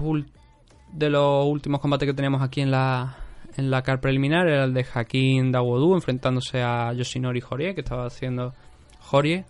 de 0.93 1.11
los 1.11 1.47
últimos 1.47 1.81
combates 1.81 2.07
que 2.07 2.15
teníamos 2.15 2.43
aquí 2.43 2.61
en 2.61 2.71
la 2.71 3.17
en 3.57 3.71
la 3.71 3.83
CAR 3.83 4.01
preliminar 4.01 4.47
era 4.49 4.65
el 4.65 4.75
de 4.75 4.87
Hakim 4.93 5.51
Dawodu 5.51 5.95
enfrentándose 5.95 6.63
a 6.63 6.93
Yoshinori 6.93 7.43
Horie, 7.49 7.75
que 7.75 7.81
estaba 7.81 8.07
haciendo 8.07 8.55
Horie, 9.11 9.45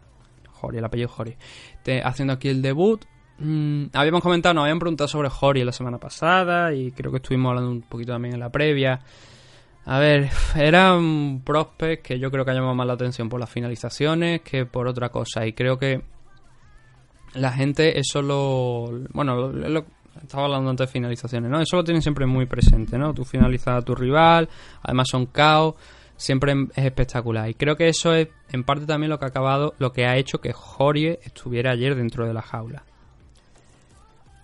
Horie, 0.60 0.78
el 0.78 0.84
apellido 0.84 1.10
Horie, 1.16 1.36
te- 1.82 2.02
haciendo 2.02 2.32
aquí 2.34 2.48
el 2.48 2.62
debut. 2.62 3.04
Mm, 3.38 3.86
habíamos 3.92 4.20
comentado, 4.22 4.54
nos 4.54 4.62
habían 4.62 4.78
preguntado 4.78 5.06
sobre 5.08 5.28
Horie 5.40 5.64
la 5.64 5.72
semana 5.72 5.98
pasada 5.98 6.74
y 6.74 6.90
creo 6.92 7.10
que 7.12 7.18
estuvimos 7.18 7.50
hablando 7.50 7.70
un 7.70 7.82
poquito 7.82 8.12
también 8.12 8.34
en 8.34 8.40
la 8.40 8.50
previa. 8.50 9.00
A 9.86 9.98
ver, 9.98 10.28
era 10.56 10.94
un 10.96 11.42
prospect 11.44 12.04
que 12.04 12.18
yo 12.18 12.30
creo 12.30 12.44
que 12.44 12.50
ha 12.50 12.54
llamado 12.54 12.74
más 12.74 12.86
la 12.86 12.92
atención 12.94 13.28
por 13.28 13.40
las 13.40 13.48
finalizaciones 13.50 14.42
que 14.42 14.66
por 14.66 14.86
otra 14.88 15.08
cosa. 15.10 15.46
Y 15.46 15.52
creo 15.52 15.78
que 15.78 16.02
la 17.34 17.52
gente 17.52 17.98
eso 17.98 18.22
lo... 18.22 18.90
Bueno, 19.12 19.48
lo- 19.52 19.84
estaba 20.20 20.46
hablando 20.46 20.70
antes 20.70 20.88
de 20.88 20.92
finalizaciones, 20.92 21.48
¿no? 21.48 21.60
Eso 21.60 21.76
lo 21.76 21.84
tienen 21.84 22.02
siempre 22.02 22.26
muy 22.26 22.46
presente, 22.46 22.98
¿no? 22.98 23.14
Tú 23.14 23.24
finalizas 23.24 23.78
a 23.78 23.82
tu 23.82 23.94
rival, 23.94 24.48
además 24.82 25.06
son 25.08 25.26
caos, 25.26 25.76
siempre 26.18 26.52
es 26.74 26.84
espectacular. 26.84 27.48
Y 27.48 27.54
creo 27.54 27.76
que 27.76 27.88
eso 27.88 28.12
es 28.12 28.28
en 28.50 28.64
parte 28.64 28.84
también 28.84 29.08
lo 29.08 29.18
que 29.18 29.24
ha 29.24 29.28
acabado, 29.28 29.74
lo 29.78 29.92
que 29.92 30.04
ha 30.04 30.16
hecho 30.16 30.40
que 30.40 30.52
Jorie 30.52 31.20
estuviera 31.22 31.70
ayer 31.70 31.94
dentro 31.94 32.26
de 32.26 32.34
la 32.34 32.42
jaula. 32.42 32.82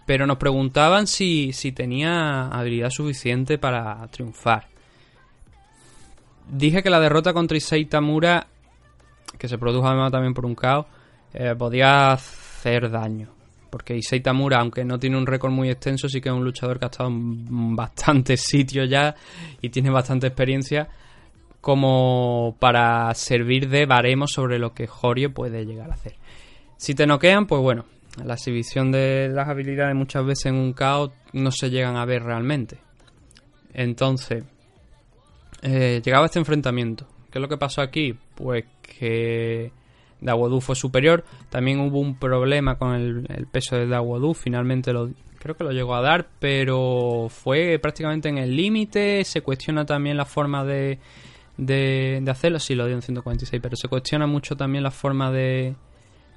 Pero 0.06 0.26
nos 0.26 0.38
preguntaban 0.38 1.06
si, 1.06 1.52
si 1.52 1.72
tenía 1.72 2.48
habilidad 2.48 2.90
suficiente 2.90 3.58
para 3.58 4.06
triunfar. 4.08 4.68
Dije 6.48 6.82
que 6.82 6.90
la 6.90 7.00
derrota 7.00 7.32
contra 7.32 7.56
Issei 7.56 7.86
Tamura, 7.86 8.46
que 9.38 9.48
se 9.48 9.58
produjo 9.58 9.88
además 9.88 10.12
también 10.12 10.34
por 10.34 10.46
un 10.46 10.54
caos, 10.54 10.86
eh, 11.32 11.54
podía 11.58 12.12
hacer 12.12 12.90
daño. 12.90 13.30
Porque 13.70 13.96
Issei 13.96 14.20
Tamura, 14.20 14.60
aunque 14.60 14.84
no 14.84 14.98
tiene 15.00 15.16
un 15.16 15.26
récord 15.26 15.50
muy 15.50 15.70
extenso, 15.70 16.08
sí 16.08 16.20
que 16.20 16.28
es 16.28 16.34
un 16.34 16.44
luchador 16.44 16.78
que 16.78 16.84
ha 16.84 16.88
estado 16.88 17.08
en 17.08 17.74
bastantes 17.74 18.42
sitios 18.42 18.88
ya 18.88 19.16
y 19.60 19.70
tiene 19.70 19.90
bastante 19.90 20.28
experiencia 20.28 20.88
como 21.64 22.56
para 22.58 23.14
servir 23.14 23.70
de 23.70 23.86
baremo 23.86 24.26
sobre 24.26 24.58
lo 24.58 24.74
que 24.74 24.86
Jorie 24.86 25.30
puede 25.30 25.64
llegar 25.64 25.90
a 25.90 25.94
hacer. 25.94 26.12
Si 26.76 26.94
te 26.94 27.06
noquean, 27.06 27.46
pues 27.46 27.62
bueno, 27.62 27.86
la 28.22 28.34
exhibición 28.34 28.92
de 28.92 29.30
las 29.32 29.48
habilidades 29.48 29.94
muchas 29.94 30.26
veces 30.26 30.44
en 30.44 30.56
un 30.56 30.74
caos 30.74 31.12
no 31.32 31.50
se 31.50 31.70
llegan 31.70 31.96
a 31.96 32.04
ver 32.04 32.22
realmente. 32.22 32.76
Entonces, 33.72 34.44
eh, 35.62 36.02
llegaba 36.04 36.26
este 36.26 36.38
enfrentamiento. 36.38 37.06
¿Qué 37.30 37.38
es 37.38 37.40
lo 37.40 37.48
que 37.48 37.56
pasó 37.56 37.80
aquí? 37.80 38.14
Pues 38.34 38.66
que 38.82 39.72
Dawodu 40.20 40.60
fue 40.60 40.76
superior. 40.76 41.24
También 41.48 41.80
hubo 41.80 41.98
un 41.98 42.18
problema 42.18 42.76
con 42.76 42.94
el, 42.94 43.26
el 43.34 43.46
peso 43.46 43.76
de 43.76 43.86
Dawodu. 43.86 44.34
Finalmente 44.34 44.92
lo, 44.92 45.08
creo 45.38 45.56
que 45.56 45.64
lo 45.64 45.72
llegó 45.72 45.94
a 45.94 46.02
dar, 46.02 46.28
pero 46.38 47.28
fue 47.30 47.78
prácticamente 47.78 48.28
en 48.28 48.36
el 48.36 48.54
límite. 48.54 49.24
Se 49.24 49.40
cuestiona 49.40 49.86
también 49.86 50.18
la 50.18 50.26
forma 50.26 50.62
de, 50.62 50.98
de, 51.56 52.20
de 52.22 52.30
hacerlo. 52.30 52.58
Sí, 52.58 52.74
lo 52.74 52.86
dio 52.86 52.94
en 52.96 53.02
146, 53.02 53.60
pero 53.62 53.76
se 53.76 53.88
cuestiona 53.88 54.26
mucho 54.26 54.56
también 54.56 54.82
la 54.84 54.90
forma 54.90 55.30
de, 55.30 55.74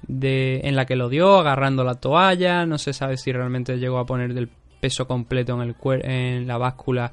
de 0.06 0.60
en 0.64 0.76
la 0.76 0.86
que 0.86 0.96
lo 0.96 1.08
dio, 1.08 1.38
agarrando 1.38 1.84
la 1.84 1.94
toalla. 1.96 2.66
No 2.66 2.78
se 2.78 2.92
sabe 2.92 3.16
si 3.16 3.32
realmente 3.32 3.78
llegó 3.78 3.98
a 3.98 4.06
poner 4.06 4.30
el 4.30 4.48
peso 4.80 5.06
completo 5.06 5.54
en, 5.54 5.68
el 5.68 5.76
cuer- 5.76 6.04
en 6.04 6.46
la 6.46 6.56
báscula 6.56 7.12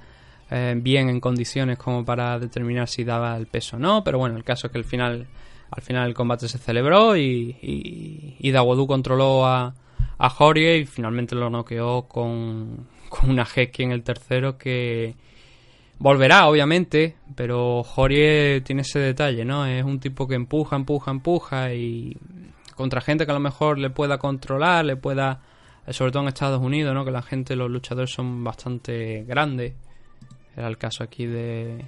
eh, 0.52 0.76
bien 0.78 1.10
en 1.10 1.20
condiciones 1.20 1.78
como 1.80 2.06
para 2.06 2.38
determinar 2.38 2.88
si 2.88 3.04
daba 3.04 3.36
el 3.38 3.48
peso 3.48 3.78
o 3.78 3.80
no. 3.80 4.04
Pero 4.04 4.20
bueno, 4.20 4.38
el 4.38 4.44
caso 4.44 4.68
es 4.68 4.72
que 4.72 4.78
al 4.78 4.86
final, 4.86 5.26
al 5.72 5.82
final 5.82 6.08
el 6.08 6.14
combate 6.14 6.48
se 6.48 6.60
celebró 6.60 7.18
y, 7.18 8.38
y, 8.40 8.52
Dawodu 8.52 8.86
controló 8.86 9.48
a, 9.48 9.74
a 10.20 10.30
Jorie 10.30 10.78
y 10.78 10.86
finalmente 10.86 11.34
lo 11.36 11.50
noqueó 11.50 12.04
con, 12.04 12.86
con 13.10 13.32
una 13.32 13.46
Heki 13.46 13.82
en 13.84 13.92
el 13.92 14.04
tercero 14.04 14.60
que 14.60 15.16
volverá, 16.00 16.48
obviamente, 16.48 17.16
pero 17.36 17.84
Jorie 17.84 18.62
tiene 18.62 18.82
ese 18.82 19.00
detalle, 19.00 19.46
¿no? 19.46 19.66
Es 19.66 19.84
un 19.84 20.00
tipo 20.00 20.28
que 20.28 20.36
empuja, 20.36 20.76
empuja, 20.76 21.12
empuja 21.12 21.74
y 21.74 22.18
contra 22.76 23.02
gente 23.02 23.26
que 23.26 23.32
a 23.32 23.36
lo 23.36 23.40
mejor 23.40 23.78
le 23.78 23.90
pueda 23.90 24.18
controlar, 24.18 24.86
le 24.86 24.98
pueda, 24.98 25.42
sobre 25.90 26.12
todo 26.12 26.24
en 26.24 26.30
Estados 26.30 26.62
Unidos, 26.62 26.94
¿no? 26.94 27.06
Que 27.06 27.12
la 27.12 27.22
gente, 27.22 27.56
los 27.56 27.70
luchadores 27.72 28.12
son 28.12 28.44
bastante 28.44 29.24
grandes. 29.28 29.74
Era 30.58 30.68
el 30.68 30.78
caso 30.78 31.04
aquí 31.04 31.26
de 31.26 31.86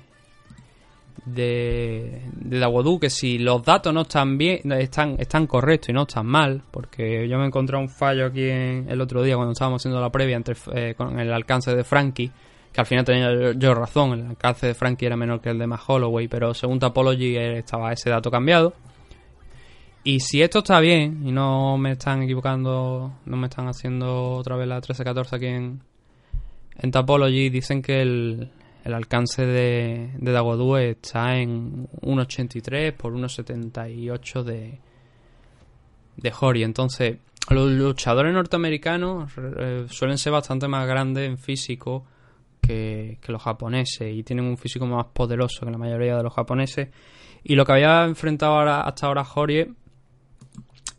de, 1.26 2.22
de 2.36 2.98
que 3.02 3.10
si 3.10 3.38
los 3.38 3.64
datos 3.64 3.94
no 3.94 4.02
están 4.02 4.38
bien, 4.38 4.72
están, 4.72 5.16
están 5.20 5.48
correctos 5.48 5.90
y 5.90 5.94
no 5.94 6.04
están 6.04 6.26
mal, 6.26 6.62
porque 6.72 7.28
yo 7.28 7.38
me 7.38 7.46
encontré 7.48 7.76
un 7.78 7.90
fallo 7.90 8.28
aquí 8.28 8.44
en- 8.50 8.86
el 8.90 9.02
otro 9.02 9.22
día 9.24 9.36
cuando 9.36 9.52
estábamos 9.52 9.82
haciendo 9.82 10.00
la 10.00 10.10
previa 10.12 10.38
entre, 10.38 10.56
eh, 10.74 10.94
con 10.96 11.20
el 11.20 11.34
alcance 11.34 11.76
de 11.76 11.84
Frankie, 11.84 12.32
que 12.78 12.82
al 12.82 12.86
final 12.86 13.06
tenía 13.06 13.54
yo, 13.54 13.74
razón, 13.74 14.20
el 14.20 14.28
alcance 14.28 14.68
de 14.68 14.76
Frankie 14.76 15.08
era 15.08 15.16
menor 15.18 15.42
que 15.42 15.50
el 15.50 15.58
de 15.58 15.66
Matt 15.66 15.82
Holloway, 15.88 16.28
pero 16.28 16.54
según 16.54 16.78
Tapology 16.78 17.36
estaba 17.36 17.92
ese 17.92 18.12
dato 18.12 18.30
cambiado. 18.30 18.76
Y 20.04 20.20
si 20.20 20.44
esto 20.44 20.60
está 20.60 20.80
bien 20.80 21.26
y 21.26 21.32
no 21.32 21.76
me 21.80 21.94
están 21.94 22.22
equivocando, 22.22 23.14
no 23.26 23.36
me 23.36 23.48
están 23.48 23.68
haciendo 23.68 24.34
otra 24.34 24.58
vez 24.58 24.68
la 24.68 24.80
13-14 24.80 25.34
aquí 25.34 25.48
en, 25.48 25.82
en 26.78 26.92
Tapology, 26.92 27.50
dicen 27.50 27.82
que 27.82 28.00
el, 28.00 28.52
el 28.84 28.94
alcance 28.94 29.44
de, 29.44 30.12
de 30.16 30.32
Dagodu 30.32 30.78
está 30.78 31.36
en 31.36 31.88
1.83 31.88 32.94
por 32.94 33.12
1.78 33.12 34.44
de, 34.44 34.80
de 36.16 36.34
Hori. 36.40 36.62
Entonces, 36.62 37.18
los 37.50 37.72
luchadores 37.72 38.36
norteamericanos 38.36 39.32
eh, 39.36 39.88
suelen 39.90 40.20
ser 40.20 40.34
bastante 40.34 40.68
más 40.68 40.88
grandes 40.88 41.28
en 41.28 41.40
físico 41.40 42.06
que, 42.68 43.20
los 43.28 43.42
japoneses 43.42 44.14
y 44.14 44.24
tienen 44.24 44.46
un 44.46 44.58
físico 44.58 44.86
más 44.86 45.06
poderoso 45.08 45.66
que 45.66 45.72
la 45.72 45.78
mayoría 45.78 46.18
de 46.18 46.24
los 46.24 46.34
japoneses. 46.34 46.90
Y 47.44 47.56
lo 47.56 47.66
que 47.66 47.74
había 47.74 48.04
enfrentado 48.04 48.54
ahora, 48.54 48.82
hasta 48.82 49.08
ahora 49.08 49.26
Horie 49.36 49.72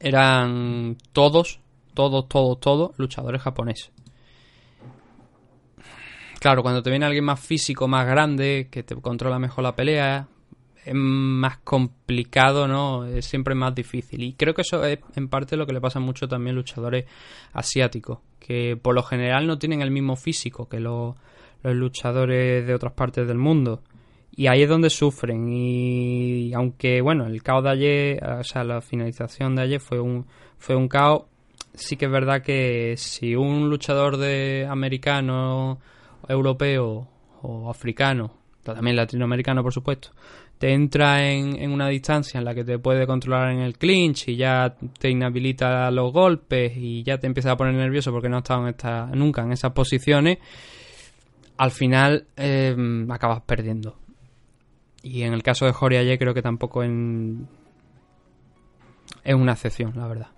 eran 0.01 0.97
todos, 1.13 1.61
todos, 1.95 2.29
todos, 2.29 2.61
todos 2.61 2.99
luchadores 2.99 3.43
japoneses. 3.43 3.91
Claro, 6.41 6.63
cuando 6.63 6.83
te 6.83 6.91
viene 6.91 7.05
alguien 7.05 7.25
más 7.25 7.41
físico, 7.41 7.89
más 7.89 8.07
grande, 8.07 8.69
que 8.71 8.85
te 8.85 8.95
controla 8.97 9.39
mejor 9.39 9.65
la 9.65 9.75
pelea, 9.75 10.29
es 10.85 10.95
más 10.95 11.59
complicado, 11.59 12.69
¿no? 12.69 13.05
Es 13.05 13.27
siempre 13.27 13.55
más 13.57 13.75
difícil. 13.75 14.23
Y 14.23 14.35
creo 14.35 14.55
que 14.55 14.63
eso 14.63 14.85
es 14.85 15.01
en 15.17 15.29
parte 15.29 15.57
lo 15.57 15.67
que 15.67 15.73
le 15.73 15.81
pasa 15.81 15.99
mucho 15.99 16.29
también 16.29 16.55
a 16.55 16.59
luchadores 16.59 17.07
asiáticos, 17.53 18.21
que 18.39 18.79
por 18.81 18.95
lo 18.95 19.03
general 19.03 19.47
no 19.49 19.59
tienen 19.59 19.83
el 19.83 19.91
mismo 19.91 20.15
físico 20.15 20.69
que 20.69 20.79
los, 20.79 21.17
los 21.63 21.75
luchadores 21.75 22.67
de 22.67 22.75
otras 22.75 22.93
partes 22.93 23.27
del 23.27 23.39
mundo. 23.39 23.83
Y 24.33 24.47
ahí 24.47 24.63
es 24.63 24.69
donde 24.69 24.91
sufren. 24.91 25.49
Y 25.49 26.53
aunque, 26.55 27.01
bueno, 27.01 27.27
el 27.27 27.43
caos 27.43 27.65
de 27.65 27.71
ayer, 27.71 28.25
o 28.25 28.45
sea, 28.45 28.65
la 28.65 28.81
finalización 28.81 29.57
de 29.57 29.63
ayer 29.63 29.81
fue 29.81 30.01
un, 30.01 30.27
fue 30.59 30.77
un 30.77 30.89
caos, 30.89 31.25
sí 31.75 31.97
que 31.97 32.07
es 32.07 32.11
verdad 32.11 32.43
que 32.43 32.95
si 32.97 33.35
un 33.35 33.69
luchador 33.69 34.17
de 34.17 34.67
americano, 34.69 35.81
europeo 36.29 37.09
o 37.43 37.71
africano, 37.71 38.33
también 38.63 38.97
latinoamericano, 38.97 39.63
por 39.63 39.73
supuesto, 39.73 40.11
te 40.59 40.73
entra 40.73 41.31
en, 41.31 41.57
en 41.61 41.71
una 41.71 41.89
distancia 41.89 42.39
en 42.39 42.45
la 42.45 42.55
que 42.55 42.65
te 42.65 42.79
puede 42.79 43.07
controlar 43.07 43.53
en 43.53 43.61
el 43.61 43.79
clinch 43.79 44.29
y 44.29 44.37
ya 44.37 44.75
te 44.99 45.09
inhabilita 45.09 45.91
los 45.91 46.13
golpes 46.13 46.73
y 46.77 47.03
ya 47.05 47.19
te 47.19 47.27
empieza 47.27 47.53
a 47.53 47.57
poner 47.57 47.75
nervioso 47.75 48.11
porque 48.11 48.29
no 48.29 48.39
has 48.39 48.43
estado 48.43 48.63
en 48.63 48.69
esta, 48.69 49.07
nunca 49.07 49.43
en 49.43 49.53
esas 49.53 49.73
posiciones, 49.73 50.39
al 51.59 51.71
final 51.73 52.27
eh, 52.37 52.75
acabas 53.11 53.43
perdiendo. 53.43 53.99
Y 55.03 55.23
en 55.23 55.33
el 55.33 55.43
caso 55.43 55.67
de 55.67 55.73
Jory 55.73 55.97
ayer 55.97 56.19
creo 56.19 56.35
que 56.35 56.43
tampoco 56.43 56.83
en... 56.83 57.49
es 59.25 59.35
una 59.35 59.53
excepción, 59.53 59.93
la 59.97 60.07
verdad. 60.07 60.29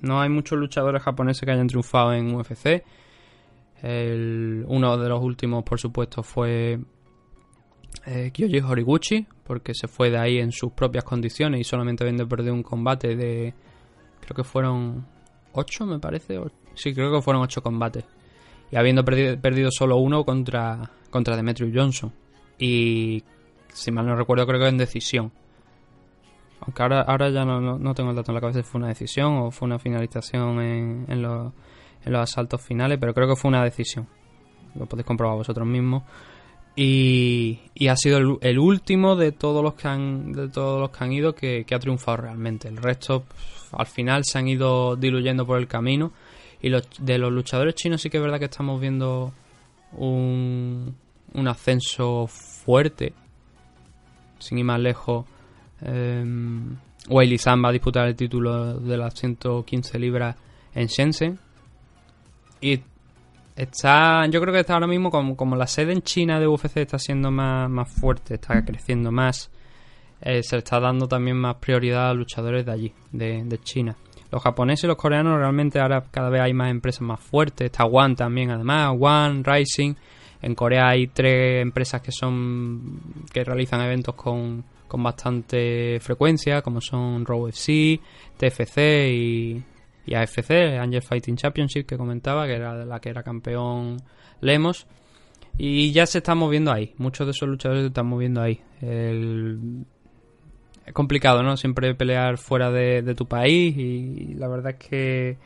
No 0.00 0.20
hay 0.20 0.28
muchos 0.28 0.58
luchadores 0.58 1.02
japoneses 1.02 1.44
que 1.44 1.50
hayan 1.50 1.66
triunfado 1.66 2.12
en 2.14 2.34
UFC. 2.34 2.84
Uno 3.82 4.96
de 4.96 5.08
los 5.08 5.22
últimos, 5.22 5.64
por 5.64 5.78
supuesto, 5.78 6.22
fue 6.22 6.80
eh, 8.06 8.30
Kyoji 8.32 8.60
Horiguchi, 8.60 9.26
porque 9.44 9.74
se 9.74 9.88
fue 9.88 10.10
de 10.10 10.18
ahí 10.18 10.38
en 10.38 10.52
sus 10.52 10.72
propias 10.72 11.04
condiciones 11.04 11.60
y 11.60 11.64
solamente 11.64 12.04
habiendo 12.04 12.28
perdido 12.28 12.54
un 12.54 12.62
combate 12.62 13.16
de. 13.16 13.54
Creo 14.20 14.36
que 14.36 14.44
fueron 14.44 15.06
8, 15.52 15.86
me 15.86 15.98
parece. 15.98 16.40
sí, 16.74 16.94
creo 16.94 17.12
que 17.12 17.22
fueron 17.22 17.42
8 17.42 17.62
combates. 17.62 18.04
Y 18.70 18.76
habiendo 18.76 19.04
perdido, 19.04 19.70
solo 19.70 19.96
uno 19.96 20.24
contra, 20.24 20.90
contra 21.10 21.36
Demetrius 21.36 21.72
Johnson. 21.74 22.12
Y 22.58 23.22
si 23.72 23.90
mal 23.90 24.06
no 24.06 24.16
recuerdo, 24.16 24.46
creo 24.46 24.60
que 24.60 24.68
en 24.68 24.78
decisión. 24.78 25.32
Aunque 26.60 26.82
ahora, 26.82 27.02
ahora 27.02 27.30
ya 27.30 27.44
no, 27.44 27.60
no, 27.60 27.78
no 27.78 27.94
tengo 27.94 28.10
el 28.10 28.16
dato 28.16 28.30
en 28.30 28.34
la 28.34 28.40
cabeza 28.40 28.60
si 28.60 28.68
fue 28.68 28.80
una 28.80 28.88
decisión 28.88 29.38
o 29.38 29.50
fue 29.50 29.66
una 29.66 29.78
finalización 29.78 30.60
en, 30.60 31.06
en, 31.08 31.22
los, 31.22 31.52
en 32.04 32.12
los 32.12 32.22
asaltos 32.22 32.60
finales, 32.60 32.98
pero 33.00 33.14
creo 33.14 33.28
que 33.28 33.36
fue 33.36 33.48
una 33.48 33.64
decisión. 33.64 34.06
Lo 34.74 34.86
podéis 34.86 35.06
comprobar 35.06 35.36
vosotros 35.36 35.66
mismos. 35.66 36.02
Y, 36.76 37.58
y 37.74 37.88
ha 37.88 37.96
sido 37.96 38.38
el, 38.40 38.58
último 38.58 39.16
de 39.16 39.32
todos 39.32 39.64
los 39.64 39.74
que 39.74 39.88
han, 39.88 40.32
de 40.32 40.48
todos 40.48 40.80
los 40.80 40.90
que 40.90 41.02
han 41.02 41.12
ido 41.12 41.34
que, 41.34 41.64
que 41.64 41.74
ha 41.74 41.78
triunfado 41.80 42.18
realmente. 42.18 42.68
El 42.68 42.76
resto 42.76 43.24
al 43.72 43.86
final 43.86 44.22
se 44.24 44.38
han 44.38 44.46
ido 44.46 44.94
diluyendo 44.94 45.44
por 45.44 45.58
el 45.58 45.66
camino. 45.66 46.12
Y 46.60 46.68
los, 46.70 46.88
de 47.00 47.18
los 47.18 47.32
luchadores 47.32 47.74
chinos 47.74 48.00
sí 48.02 48.10
que 48.10 48.16
es 48.18 48.22
verdad 48.22 48.38
que 48.38 48.46
estamos 48.46 48.80
viendo 48.80 49.32
un, 49.92 50.94
un 51.34 51.48
ascenso 51.48 52.26
fuerte. 52.26 53.12
Sin 54.38 54.58
ir 54.58 54.64
más 54.64 54.80
lejos. 54.80 55.26
Eh, 55.82 56.24
Weili 57.08 57.38
Zhang 57.38 57.64
va 57.64 57.68
a 57.70 57.72
disputar 57.72 58.08
el 58.08 58.16
título 58.16 58.78
de 58.80 58.96
las 58.96 59.14
115 59.14 59.98
libras 59.98 60.36
en 60.74 60.86
Shenzhen. 60.86 61.38
Y 62.60 62.80
está, 63.56 64.26
yo 64.26 64.40
creo 64.40 64.52
que 64.52 64.60
está 64.60 64.74
ahora 64.74 64.86
mismo 64.86 65.10
como, 65.10 65.36
como 65.36 65.56
la 65.56 65.66
sede 65.66 65.92
en 65.92 66.02
China 66.02 66.38
de 66.40 66.46
UFC 66.48 66.78
está 66.78 66.98
siendo 66.98 67.30
más, 67.30 67.70
más 67.70 67.90
fuerte, 67.90 68.34
está 68.34 68.64
creciendo 68.64 69.10
más. 69.12 69.50
eh, 70.20 70.42
se 70.42 70.56
le 70.56 70.58
está 70.58 70.80
dando 70.80 71.06
también 71.06 71.36
más 71.36 71.56
prioridad 71.56 72.10
a 72.10 72.14
luchadores 72.14 72.66
de 72.66 72.72
allí, 72.72 72.92
de, 73.12 73.42
de 73.44 73.58
China. 73.60 73.96
Los 74.30 74.42
japoneses 74.42 74.84
y 74.84 74.86
los 74.88 74.96
coreanos 74.96 75.38
realmente 75.38 75.80
ahora 75.80 76.04
cada 76.10 76.28
vez 76.28 76.42
hay 76.42 76.52
más 76.52 76.70
empresas 76.70 77.02
más 77.02 77.20
fuertes. 77.20 77.66
Está 77.66 77.84
One 77.84 78.14
también, 78.14 78.50
además, 78.50 78.94
One, 78.98 79.42
Rising. 79.42 79.94
En 80.42 80.54
Corea 80.54 80.88
hay 80.88 81.08
tres 81.08 81.62
empresas 81.62 82.00
que 82.02 82.12
son 82.12 83.00
que 83.32 83.42
realizan 83.42 83.80
eventos 83.80 84.14
con, 84.14 84.62
con 84.86 85.02
bastante 85.02 85.98
frecuencia, 86.00 86.62
como 86.62 86.80
son 86.80 87.24
Raw 87.24 87.48
FC, 87.48 87.98
TFC 88.36 88.78
y, 89.10 89.62
y 90.06 90.14
AFC, 90.14 90.78
Angel 90.80 91.02
Fighting 91.02 91.36
Championship, 91.36 91.86
que 91.86 91.96
comentaba, 91.96 92.46
que 92.46 92.54
era 92.54 92.84
la 92.84 93.00
que 93.00 93.08
era 93.08 93.22
campeón 93.22 93.96
Lemos. 94.40 94.86
Y 95.60 95.90
ya 95.90 96.06
se 96.06 96.18
están 96.18 96.38
moviendo 96.38 96.70
ahí. 96.70 96.94
Muchos 96.98 97.26
de 97.26 97.32
esos 97.32 97.48
luchadores 97.48 97.82
se 97.82 97.88
están 97.88 98.06
moviendo 98.06 98.40
ahí. 98.40 98.60
El- 98.80 99.84
Es 100.88 100.94
complicado, 100.94 101.42
¿no? 101.42 101.58
Siempre 101.58 101.94
pelear 101.94 102.38
fuera 102.38 102.70
de, 102.70 103.14
tu 103.14 103.26
país. 103.26 103.76
Y 103.76 104.34
la 104.38 104.48
verdad 104.48 104.74
es 104.78 104.88
que, 104.88 105.36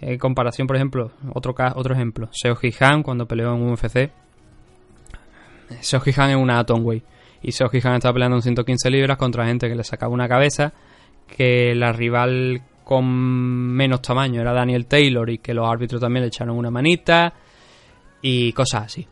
en 0.00 0.16
comparación, 0.16 0.68
por 0.68 0.76
ejemplo, 0.76 1.10
otro, 1.34 1.56
otro 1.74 1.92
ejemplo, 1.92 2.28
Seoji 2.30 2.72
Han 2.78 3.02
cuando 3.02 3.26
peleó 3.26 3.52
en 3.52 3.68
UFC. 3.68 4.12
Seoji 5.80 6.12
Han 6.16 6.30
es 6.30 6.36
una 6.36 6.60
Atomweight. 6.60 7.02
Y 7.42 7.50
Seoji 7.50 7.80
Han 7.82 7.94
estaba 7.94 8.12
peleando 8.12 8.36
en 8.36 8.42
115 8.42 8.90
libras 8.90 9.18
contra 9.18 9.44
gente 9.44 9.68
que 9.68 9.74
le 9.74 9.82
sacaba 9.82 10.14
una 10.14 10.28
cabeza. 10.28 10.72
Que 11.26 11.74
la 11.74 11.90
rival 11.90 12.62
con 12.84 13.06
menos 13.06 14.02
tamaño 14.02 14.40
era 14.40 14.52
Daniel 14.52 14.86
Taylor 14.86 15.28
y 15.30 15.38
que 15.38 15.52
los 15.52 15.68
árbitros 15.68 16.00
también 16.00 16.22
le 16.22 16.28
echaron 16.28 16.56
una 16.56 16.70
manita. 16.70 17.34
Y 18.22 18.52
cosas 18.52 18.84
así. 18.84 19.08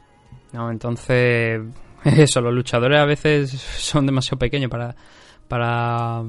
¿no? 0.53 0.71
Entonces, 0.71 1.63
eso, 2.05 2.41
los 2.41 2.55
luchadores 2.55 3.01
a 3.01 3.07
veces 3.07 3.51
son 3.51 4.07
demasiado 4.07 4.39
pequeños 4.39 4.71
para, 4.71 4.95
para, 5.49 6.23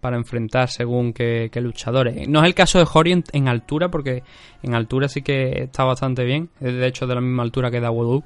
para 0.00 0.16
enfrentar 0.16 0.68
según 0.68 1.12
qué, 1.12 1.50
luchadores. 1.56 2.28
No 2.28 2.40
es 2.40 2.46
el 2.46 2.54
caso 2.54 2.78
de 2.78 2.86
Hori 2.92 3.22
en, 3.32 3.48
altura, 3.48 3.88
porque 3.88 4.22
en 4.62 4.74
altura 4.74 5.08
sí 5.08 5.22
que 5.22 5.64
está 5.64 5.84
bastante 5.84 6.24
bien. 6.24 6.50
De 6.60 6.86
hecho 6.86 7.06
de 7.06 7.14
la 7.14 7.20
misma 7.20 7.42
altura 7.42 7.70
que 7.70 7.80
Dawodu. 7.80 8.22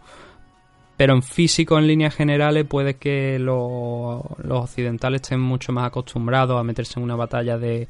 Pero 0.96 1.12
en 1.14 1.22
físico, 1.22 1.78
en 1.78 1.86
líneas 1.86 2.14
generales, 2.14 2.64
puede 2.64 2.94
que 2.94 3.38
lo- 3.38 4.36
los 4.42 4.60
occidentales 4.64 5.20
estén 5.20 5.40
mucho 5.40 5.70
más 5.70 5.86
acostumbrados 5.88 6.58
a 6.58 6.62
meterse 6.64 6.98
en 6.98 7.04
una 7.04 7.16
batalla 7.16 7.58
de, 7.58 7.86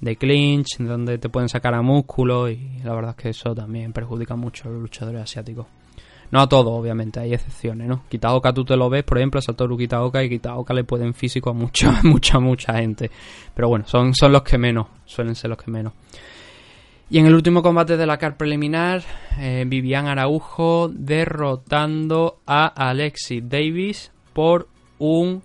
de 0.00 0.16
clinch, 0.16 0.78
donde 0.78 1.18
te 1.18 1.28
pueden 1.28 1.48
sacar 1.48 1.74
a 1.74 1.82
músculo, 1.82 2.50
y 2.50 2.80
la 2.82 2.94
verdad 2.96 3.14
es 3.16 3.22
que 3.22 3.28
eso 3.28 3.54
también 3.54 3.92
perjudica 3.92 4.34
mucho 4.34 4.68
a 4.68 4.72
los 4.72 4.80
luchadores 4.80 5.22
asiáticos. 5.22 5.66
No 6.30 6.40
a 6.40 6.48
todos, 6.48 6.72
obviamente, 6.72 7.20
hay 7.20 7.32
excepciones, 7.32 7.88
¿no? 7.88 8.02
Kitaoka 8.08 8.52
tú 8.52 8.64
te 8.64 8.76
lo 8.76 8.90
ves, 8.90 9.04
por 9.04 9.18
ejemplo, 9.18 9.38
a 9.38 9.42
Satoru 9.42 9.78
Kitaoka, 9.78 10.22
y 10.22 10.28
Kitaoka 10.28 10.74
le 10.74 10.84
pueden 10.84 11.14
físico 11.14 11.50
a 11.50 11.52
mucha, 11.52 12.00
mucha, 12.02 12.38
mucha 12.38 12.74
gente. 12.74 13.10
Pero 13.54 13.68
bueno, 13.68 13.86
son, 13.86 14.14
son 14.14 14.32
los 14.32 14.42
que 14.42 14.58
menos, 14.58 14.86
suelen 15.06 15.34
ser 15.34 15.50
los 15.50 15.58
que 15.58 15.70
menos. 15.70 15.92
Y 17.10 17.18
en 17.18 17.26
el 17.26 17.34
último 17.34 17.62
combate 17.62 17.96
de 17.96 18.06
la 18.06 18.18
CAR 18.18 18.36
preliminar, 18.36 19.02
eh, 19.38 19.64
Vivian 19.66 20.06
Araujo 20.06 20.90
derrotando 20.92 22.40
a 22.46 22.66
Alexis 22.66 23.42
Davis 23.48 24.12
por 24.34 24.68
un 24.98 25.42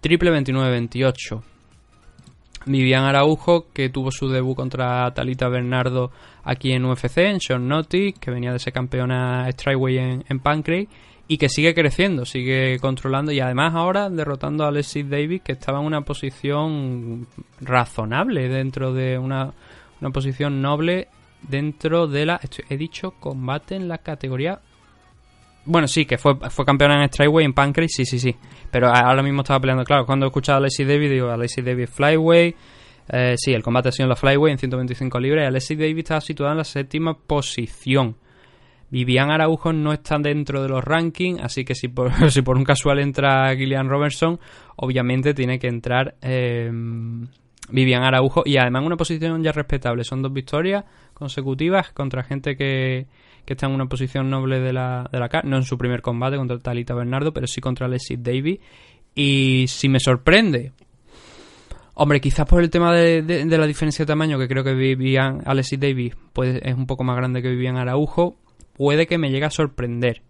triple 0.00 0.30
29-28. 0.30 1.42
Vivian 2.66 3.04
Araujo, 3.04 3.66
que 3.72 3.88
tuvo 3.90 4.10
su 4.10 4.28
debut 4.28 4.56
contra 4.56 5.12
Talita 5.12 5.48
Bernardo 5.48 6.10
aquí 6.42 6.72
en 6.72 6.84
UFC, 6.84 7.18
en 7.18 7.38
Short 7.38 7.62
Notice, 7.62 8.18
que 8.18 8.30
venía 8.30 8.52
de 8.52 8.58
ser 8.58 8.72
campeona 8.72 9.50
Strikeway 9.50 9.98
en, 9.98 10.24
en 10.28 10.38
Pancrase, 10.40 10.88
y 11.26 11.38
que 11.38 11.48
sigue 11.48 11.74
creciendo, 11.74 12.24
sigue 12.24 12.78
controlando, 12.80 13.32
y 13.32 13.40
además 13.40 13.74
ahora 13.74 14.10
derrotando 14.10 14.64
a 14.64 14.68
Alexis 14.68 15.08
Davis, 15.08 15.42
que 15.42 15.52
estaba 15.52 15.80
en 15.80 15.86
una 15.86 16.02
posición 16.02 17.26
razonable 17.60 18.48
dentro 18.48 18.92
de 18.92 19.18
una, 19.18 19.52
una 20.00 20.10
posición 20.10 20.60
noble 20.60 21.08
dentro 21.42 22.06
de 22.06 22.26
la... 22.26 22.40
he 22.68 22.76
dicho 22.76 23.12
combate 23.20 23.76
en 23.76 23.88
la 23.88 23.98
categoría... 23.98 24.60
Bueno, 25.66 25.88
sí, 25.88 26.04
que 26.04 26.18
fue, 26.18 26.34
fue 26.50 26.64
campeona 26.64 27.02
en 27.02 27.08
Strikeway, 27.08 27.44
en 27.44 27.54
Pancrase, 27.54 27.88
sí, 27.88 28.04
sí, 28.04 28.18
sí. 28.18 28.36
Pero 28.70 28.88
ahora 28.88 29.22
mismo 29.22 29.42
estaba 29.42 29.60
peleando, 29.60 29.84
claro, 29.84 30.04
cuando 30.04 30.26
he 30.26 30.28
escuchado 30.28 30.56
a 30.56 30.58
Alexis 30.58 30.86
Davis, 30.86 31.10
digo, 31.10 31.30
Alexis 31.30 31.64
Davis 31.64 31.90
Flyway. 31.90 32.54
Eh, 33.08 33.34
sí, 33.36 33.52
el 33.52 33.62
combate 33.62 33.88
ha 33.88 33.92
sido 33.92 34.04
en 34.04 34.10
la 34.10 34.16
Flyway 34.16 34.52
en 34.52 34.58
125 34.58 35.20
libras 35.20 35.46
Alexis 35.46 35.78
Davis 35.78 35.98
estaba 35.98 36.22
situada 36.22 36.52
en 36.52 36.58
la 36.58 36.64
séptima 36.64 37.14
posición. 37.14 38.16
Vivian 38.90 39.30
Araujo 39.30 39.72
no 39.72 39.92
está 39.92 40.18
dentro 40.18 40.62
de 40.62 40.68
los 40.68 40.82
rankings, 40.82 41.40
así 41.42 41.64
que 41.64 41.74
si 41.74 41.88
por, 41.88 42.12
si 42.30 42.42
por 42.42 42.56
un 42.56 42.64
casual 42.64 43.00
entra 43.00 43.54
Gillian 43.56 43.88
Robertson, 43.88 44.38
obviamente 44.76 45.34
tiene 45.34 45.58
que 45.58 45.68
entrar 45.68 46.14
eh, 46.22 46.70
Vivian 47.70 48.02
Araujo 48.04 48.42
y 48.44 48.56
además 48.56 48.84
una 48.84 48.96
posición 48.96 49.42
ya 49.42 49.52
respetable. 49.52 50.04
Son 50.04 50.22
dos 50.22 50.32
victorias 50.32 50.84
consecutivas 51.12 51.92
contra 51.92 52.22
gente 52.22 52.56
que, 52.56 53.06
que 53.44 53.52
está 53.54 53.66
en 53.66 53.72
una 53.72 53.86
posición 53.86 54.30
noble 54.30 54.60
de 54.60 54.72
la, 54.72 55.08
de 55.12 55.18
la 55.20 55.28
CAR, 55.28 55.44
no 55.44 55.56
en 55.56 55.64
su 55.64 55.76
primer 55.78 56.02
combate 56.02 56.36
contra 56.36 56.58
Talita 56.58 56.94
Bernardo, 56.94 57.32
pero 57.32 57.46
sí 57.46 57.60
contra 57.60 57.86
Alexis 57.86 58.22
Davis. 58.22 58.58
Y 59.14 59.66
si 59.68 59.88
me 59.88 60.00
sorprende, 60.00 60.72
Hombre, 61.96 62.20
quizás 62.20 62.44
por 62.46 62.60
el 62.60 62.70
tema 62.70 62.92
de, 62.92 63.22
de- 63.22 63.44
de 63.44 63.58
la 63.58 63.66
diferencia 63.68 64.04
de 64.04 64.08
tamaño, 64.08 64.36
que 64.36 64.48
creo 64.48 64.64
que 64.64 64.74
Vivian 64.74 65.42
Alexis 65.46 65.78
Davis 65.78 66.14
pues, 66.32 66.60
es 66.62 66.74
un 66.74 66.86
poco 66.86 67.04
más 67.04 67.16
grande 67.16 67.40
que 67.40 67.48
Vivian 67.50 67.76
Araujo, 67.76 68.34
puede 68.72 69.06
que 69.06 69.16
me 69.16 69.30
llegue 69.30 69.44
a 69.44 69.50
sorprender. 69.50 70.22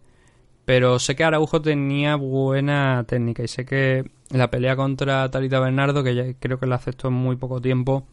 Pero 0.67 0.99
sé 0.99 1.17
que 1.17 1.25
Araujo 1.25 1.62
tenía 1.62 2.17
buena 2.17 3.05
técnica 3.05 3.43
y 3.43 3.49
sé 3.49 3.65
que 3.65 4.05
la 4.31 4.51
pelea 4.51 4.77
contra 4.77 5.31
Talita 5.31 5.59
Bernardo, 5.59 6.05
que 6.05 6.15
ya 6.15 6.25
creo 6.39 6.59
que 6.59 6.67
la 6.67 6.77
aceptó 6.77 7.09
en 7.09 7.15
muy 7.15 7.37
poco 7.37 7.61
tiempo, 7.62 8.07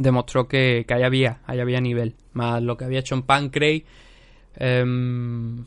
demostró 0.00 0.48
que, 0.48 0.84
que 0.86 0.94
ahí 0.94 1.02
había, 1.02 1.40
ahí 1.46 1.60
había 1.60 1.80
nivel. 1.80 2.14
Más 2.32 2.62
lo 2.62 2.76
que 2.76 2.84
había 2.84 3.00
hecho 3.00 3.14
en 3.14 3.22
Pancrase. 3.22 3.84
em, 4.56 5.64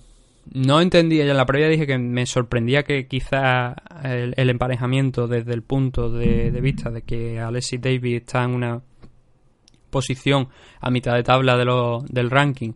no 0.53 0.81
entendía, 0.81 1.23
ya 1.23 1.31
en 1.31 1.37
la 1.37 1.45
previa 1.45 1.69
dije 1.69 1.87
que 1.87 1.97
me 1.97 2.25
sorprendía 2.25 2.83
que 2.83 3.07
quizá 3.07 3.75
el, 4.03 4.49
emparejamiento 4.49 5.27
desde 5.27 5.53
el 5.53 5.61
punto 5.61 6.09
de, 6.11 6.51
vista 6.59 6.91
de 6.91 7.01
que 7.03 7.39
Alexis 7.39 7.79
Davis 7.79 8.21
está 8.23 8.43
en 8.43 8.51
una 8.51 8.81
posición 9.89 10.49
a 10.81 10.89
mitad 10.91 11.13
de 11.15 11.23
tabla 11.23 11.55
de 11.55 11.65
lo- 11.65 12.03
del 12.09 12.29
ranking 12.29 12.73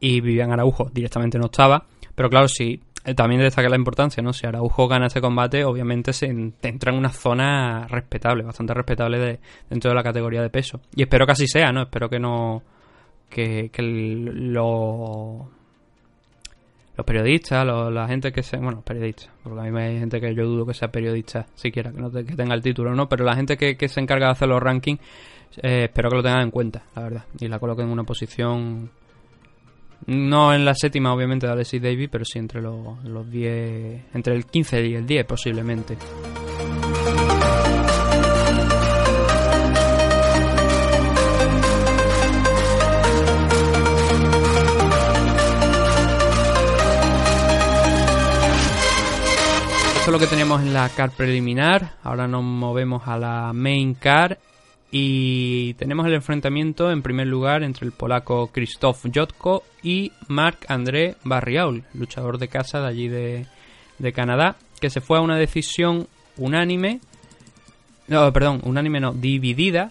y 0.00 0.20
Vivian 0.20 0.50
Araujo 0.52 0.90
directamente 0.92 1.38
no 1.38 1.46
estaba. 1.46 1.86
Pero 2.14 2.28
claro, 2.30 2.48
eh, 2.48 2.80
también 3.14 3.42
destaca 3.42 3.68
la 3.68 3.76
importancia, 3.76 4.22
¿no? 4.22 4.32
Si 4.32 4.46
Araujo 4.46 4.88
gana 4.88 5.08
este 5.08 5.20
combate, 5.20 5.64
obviamente 5.64 6.12
se 6.14 6.26
en- 6.26 6.54
entra 6.62 6.90
en 6.92 6.98
una 6.98 7.10
zona 7.10 7.86
respetable, 7.88 8.44
bastante 8.44 8.72
respetable 8.72 9.18
de- 9.18 9.40
dentro 9.68 9.90
de 9.90 9.94
la 9.94 10.02
categoría 10.02 10.40
de 10.40 10.48
peso. 10.48 10.80
Y 10.96 11.02
espero 11.02 11.26
que 11.26 11.32
así 11.32 11.46
sea, 11.46 11.70
¿no? 11.72 11.82
Espero 11.82 12.08
que 12.08 12.18
no. 12.18 12.62
que, 13.28 13.68
que 13.72 13.82
los 16.96 17.04
periodistas, 17.04 17.66
la 17.66 18.06
gente 18.06 18.30
que 18.32 18.42
se... 18.44 18.56
Bueno, 18.56 18.80
periodistas, 18.82 19.28
porque 19.42 19.60
a 19.60 19.64
mí 19.64 19.80
hay 19.80 19.98
gente 19.98 20.20
que 20.20 20.32
yo 20.34 20.44
dudo 20.44 20.64
que 20.64 20.74
sea 20.74 20.88
periodista 20.88 21.46
siquiera, 21.54 21.90
que 21.90 22.00
no 22.00 22.10
te- 22.10 22.24
que 22.24 22.36
tenga 22.36 22.54
el 22.54 22.62
título, 22.62 22.94
¿no? 22.94 23.08
Pero 23.08 23.24
la 23.24 23.34
gente 23.34 23.56
que, 23.56 23.76
que 23.76 23.88
se 23.88 24.00
encarga 24.00 24.26
de 24.26 24.32
hacer 24.32 24.48
los 24.48 24.62
rankings, 24.62 25.00
eh, 25.62 25.84
espero 25.84 26.08
que 26.10 26.16
lo 26.16 26.22
tengan 26.22 26.42
en 26.42 26.50
cuenta, 26.52 26.84
la 26.94 27.02
verdad. 27.02 27.24
Y 27.40 27.48
la 27.48 27.58
coloquen 27.58 27.86
en 27.86 27.92
una 27.92 28.04
posición... 28.04 28.90
No 30.06 30.52
en 30.52 30.64
la 30.64 30.74
séptima, 30.74 31.14
obviamente, 31.14 31.46
de 31.46 31.52
Alexis 31.52 31.80
Davis, 31.80 32.08
pero 32.10 32.24
sí 32.24 32.38
entre 32.38 32.60
los, 32.60 33.02
los 33.04 33.30
10... 33.30 34.14
Entre 34.14 34.34
el 34.34 34.44
15 34.44 34.86
y 34.86 34.94
el 34.94 35.06
10, 35.06 35.24
posiblemente. 35.24 35.96
Esto 50.04 50.10
es 50.10 50.12
lo 50.12 50.18
que 50.18 50.26
teníamos 50.26 50.60
en 50.60 50.74
la 50.74 50.86
car 50.90 51.12
preliminar. 51.12 51.94
Ahora 52.02 52.28
nos 52.28 52.44
movemos 52.44 53.08
a 53.08 53.16
la 53.16 53.52
main 53.54 53.94
car. 53.94 54.38
Y 54.96 55.74
tenemos 55.74 56.06
el 56.06 56.14
enfrentamiento 56.14 56.88
en 56.88 57.02
primer 57.02 57.26
lugar 57.26 57.64
entre 57.64 57.84
el 57.84 57.90
polaco 57.90 58.46
Krzysztof 58.52 59.06
Jotko 59.12 59.64
y 59.82 60.12
Marc-André 60.28 61.16
Barriaul, 61.24 61.82
luchador 61.94 62.38
de 62.38 62.46
casa 62.46 62.80
de 62.80 62.86
allí 62.86 63.08
de, 63.08 63.46
de 63.98 64.12
Canadá, 64.12 64.54
que 64.78 64.90
se 64.90 65.00
fue 65.00 65.18
a 65.18 65.22
una 65.22 65.36
decisión 65.36 66.06
unánime, 66.36 67.00
no, 68.06 68.32
perdón, 68.32 68.60
unánime 68.62 69.00
no, 69.00 69.12
dividida 69.12 69.90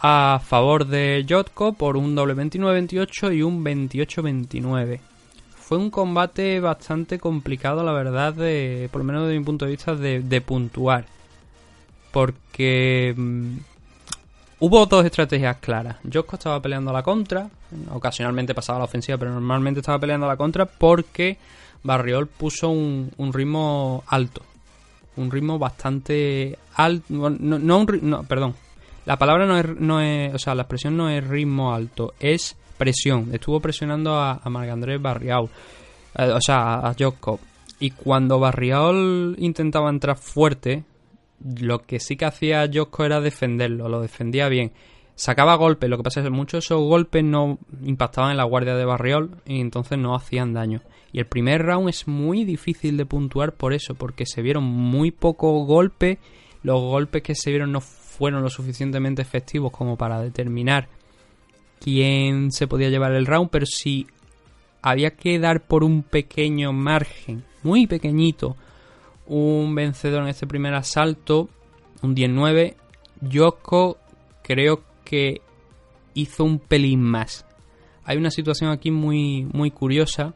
a 0.00 0.40
favor 0.44 0.88
de 0.88 1.24
Jotko 1.28 1.74
por 1.74 1.96
un 1.96 2.16
doble 2.16 2.34
29-28 2.34 3.36
y 3.36 3.42
un 3.42 3.64
28-29 3.64 4.98
fue 5.54 5.78
un 5.78 5.88
combate 5.88 6.58
bastante 6.58 7.20
complicado, 7.20 7.84
la 7.84 7.92
verdad, 7.92 8.34
de, 8.34 8.88
por 8.90 9.02
lo 9.02 9.04
menos 9.04 9.22
desde 9.22 9.38
mi 9.38 9.44
punto 9.44 9.66
de 9.66 9.70
vista, 9.70 9.94
de, 9.94 10.20
de 10.20 10.40
puntuar. 10.40 11.06
Porque 12.10 13.14
mm, 13.16 13.56
hubo 14.62 14.86
dos 14.86 15.04
estrategias 15.04 15.56
claras. 15.56 15.96
Josco 16.10 16.36
estaba 16.36 16.62
peleando 16.62 16.90
a 16.90 16.94
la 16.94 17.02
contra, 17.02 17.50
ocasionalmente 17.90 18.54
pasaba 18.54 18.76
a 18.76 18.80
la 18.80 18.84
ofensiva, 18.84 19.18
pero 19.18 19.32
normalmente 19.32 19.80
estaba 19.80 19.98
peleando 19.98 20.26
a 20.26 20.28
la 20.28 20.36
contra 20.36 20.66
porque 20.66 21.36
Barriol 21.82 22.28
puso 22.28 22.70
un, 22.70 23.32
ritmo 23.32 24.04
alto. 24.06 24.42
Un 25.16 25.32
ritmo 25.32 25.58
bastante 25.58 26.56
alto. 26.76 27.04
No, 27.08 27.26
un 27.78 28.00
no, 28.02 28.22
perdón. 28.22 28.54
La 29.04 29.18
palabra 29.18 29.46
no 29.46 29.58
es, 29.58 29.80
no 29.80 30.00
es. 30.00 30.32
O 30.32 30.38
sea, 30.38 30.54
la 30.54 30.62
expresión 30.62 30.96
no 30.96 31.10
es 31.10 31.26
ritmo 31.26 31.74
alto, 31.74 32.14
es 32.20 32.56
presión. 32.78 33.30
Estuvo 33.32 33.58
presionando 33.58 34.14
a, 34.14 34.40
a 34.44 34.48
Marc-André 34.48 34.98
Barriaul. 34.98 35.50
eh, 36.16 36.30
o 36.30 36.40
sea, 36.40 36.74
a, 36.74 36.90
a 36.90 36.94
Jotko. 36.96 37.40
Y 37.80 37.90
cuando 37.90 38.38
Barriaul 38.38 39.34
intentaba 39.40 39.90
entrar 39.90 40.16
fuerte, 40.16 40.84
lo 41.44 41.80
que 41.80 42.00
sí 42.00 42.16
que 42.16 42.24
hacía 42.24 42.68
Jotko 42.72 43.04
era 43.04 43.20
defenderlo, 43.20 43.88
lo 43.88 44.00
defendía 44.00 44.48
bien. 44.48 44.72
Sacaba 45.14 45.56
golpes, 45.56 45.90
lo 45.90 45.98
que 45.98 46.02
pasa 46.02 46.20
es 46.20 46.24
que 46.24 46.30
muchos 46.30 46.52
de 46.52 46.58
esos 46.66 46.80
golpes 46.80 47.22
no 47.22 47.58
impactaban 47.84 48.30
en 48.30 48.38
la 48.38 48.44
guardia 48.44 48.74
de 48.74 48.84
Barriol 48.84 49.36
y 49.46 49.60
entonces 49.60 49.98
no 49.98 50.14
hacían 50.14 50.54
daño. 50.54 50.80
Y 51.12 51.18
el 51.18 51.26
primer 51.26 51.62
round 51.62 51.90
es 51.90 52.08
muy 52.08 52.44
difícil 52.44 52.96
de 52.96 53.04
puntuar 53.04 53.52
por 53.52 53.74
eso, 53.74 53.94
porque 53.94 54.24
se 54.24 54.40
vieron 54.40 54.64
muy 54.64 55.10
pocos 55.10 55.66
golpes, 55.66 56.18
los 56.62 56.80
golpes 56.80 57.22
que 57.22 57.34
se 57.34 57.50
vieron 57.50 57.72
no 57.72 57.80
fueron 57.80 58.42
lo 58.42 58.50
suficientemente 58.50 59.20
efectivos 59.20 59.72
como 59.72 59.96
para 59.96 60.20
determinar 60.20 60.88
quién 61.80 62.52
se 62.52 62.66
podía 62.66 62.88
llevar 62.88 63.12
el 63.12 63.26
round, 63.26 63.50
pero 63.50 63.66
si 63.66 64.06
había 64.80 65.10
que 65.10 65.38
dar 65.38 65.60
por 65.62 65.84
un 65.84 66.02
pequeño 66.02 66.72
margen, 66.72 67.44
muy 67.62 67.86
pequeñito, 67.86 68.56
un 69.26 69.74
vencedor 69.74 70.22
en 70.22 70.28
este 70.28 70.46
primer 70.46 70.74
asalto, 70.74 71.48
un 72.02 72.14
19, 72.14 72.76
Yoko 73.20 73.98
creo 74.42 74.82
que 75.04 75.40
hizo 76.14 76.44
un 76.44 76.58
pelín 76.58 77.02
más. 77.02 77.46
Hay 78.04 78.16
una 78.16 78.30
situación 78.30 78.70
aquí 78.70 78.90
muy, 78.90 79.46
muy 79.52 79.70
curiosa. 79.70 80.34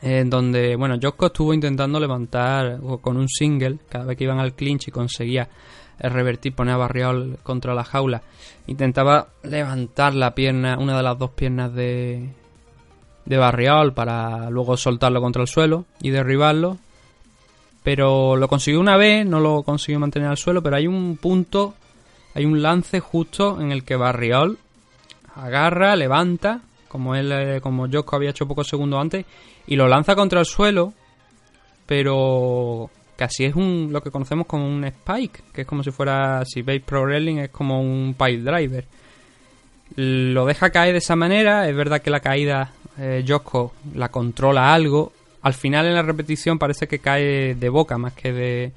En 0.00 0.30
donde, 0.30 0.76
bueno, 0.76 0.96
Joko 1.02 1.26
estuvo 1.26 1.52
intentando 1.52 1.98
levantar 1.98 2.78
con 3.00 3.16
un 3.16 3.28
single 3.28 3.78
cada 3.88 4.04
vez 4.04 4.16
que 4.16 4.24
iban 4.24 4.38
al 4.38 4.54
clinch 4.54 4.88
y 4.88 4.90
conseguía 4.92 5.48
revertir, 5.98 6.54
poner 6.54 6.74
a 6.74 6.78
Barriol 6.78 7.38
contra 7.42 7.74
la 7.74 7.82
jaula. 7.82 8.22
Intentaba 8.68 9.28
levantar 9.42 10.14
la 10.14 10.34
pierna, 10.34 10.78
una 10.78 10.96
de 10.96 11.02
las 11.02 11.18
dos 11.18 11.30
piernas 11.30 11.74
de, 11.74 12.30
de 13.24 13.36
Barriol 13.36 13.92
para 13.92 14.50
luego 14.50 14.76
soltarlo 14.76 15.20
contra 15.20 15.42
el 15.42 15.48
suelo 15.48 15.86
y 16.00 16.10
derribarlo. 16.10 16.78
Pero 17.88 18.36
lo 18.36 18.48
consiguió 18.48 18.80
una 18.80 18.98
vez, 18.98 19.24
no 19.24 19.40
lo 19.40 19.62
consiguió 19.62 19.98
mantener 19.98 20.28
al 20.28 20.36
suelo, 20.36 20.62
pero 20.62 20.76
hay 20.76 20.86
un 20.86 21.16
punto, 21.16 21.72
hay 22.34 22.44
un 22.44 22.60
lance 22.60 23.00
justo 23.00 23.58
en 23.62 23.72
el 23.72 23.82
que 23.82 23.96
Barriol 23.96 24.58
agarra, 25.34 25.96
levanta, 25.96 26.60
como 26.86 27.14
él, 27.14 27.32
eh, 27.32 27.60
como 27.62 27.88
Joko 27.90 28.16
había 28.16 28.28
hecho 28.28 28.46
pocos 28.46 28.68
segundos 28.68 29.00
antes, 29.00 29.24
y 29.66 29.74
lo 29.74 29.88
lanza 29.88 30.14
contra 30.14 30.40
el 30.40 30.44
suelo, 30.44 30.92
pero 31.86 32.90
casi 33.16 33.46
es 33.46 33.54
un 33.54 33.88
lo 33.90 34.02
que 34.02 34.10
conocemos 34.10 34.46
como 34.46 34.68
un 34.68 34.84
spike, 34.84 35.44
que 35.50 35.62
es 35.62 35.66
como 35.66 35.82
si 35.82 35.90
fuera, 35.90 36.44
si 36.44 36.60
veis 36.60 36.82
Pro 36.82 37.04
Wrestling, 37.04 37.38
es 37.38 37.48
como 37.48 37.80
un 37.80 38.14
pile 38.18 38.42
driver. 38.42 38.84
Lo 39.96 40.44
deja 40.44 40.68
caer 40.68 40.92
de 40.92 40.98
esa 40.98 41.16
manera, 41.16 41.66
es 41.66 41.74
verdad 41.74 42.02
que 42.02 42.10
la 42.10 42.20
caída 42.20 42.70
eh, 42.98 43.24
la 43.94 44.10
controla 44.10 44.74
algo, 44.74 45.14
al 45.42 45.54
final 45.54 45.86
en 45.86 45.94
la 45.94 46.02
repetición 46.02 46.58
parece 46.58 46.86
que 46.88 46.98
cae 46.98 47.54
de 47.54 47.68
boca 47.68 47.98
más 47.98 48.12
que 48.14 48.32
de 48.32 48.72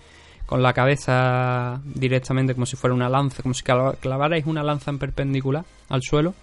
con 0.46 0.62
la 0.62 0.74
cabeza 0.74 1.80
directamente 1.86 2.54
como 2.54 2.66
si 2.66 2.76
fuera 2.76 2.94
una 2.94 3.08
lanza, 3.08 3.42
como 3.42 3.54
si 3.54 3.64
clav- 3.64 3.96
clavarais 4.00 4.46
una 4.46 4.62
lanza 4.64 4.92
en 4.92 5.00
perpendicular 5.00 5.64
al 5.90 6.02
suelo. 6.02 6.34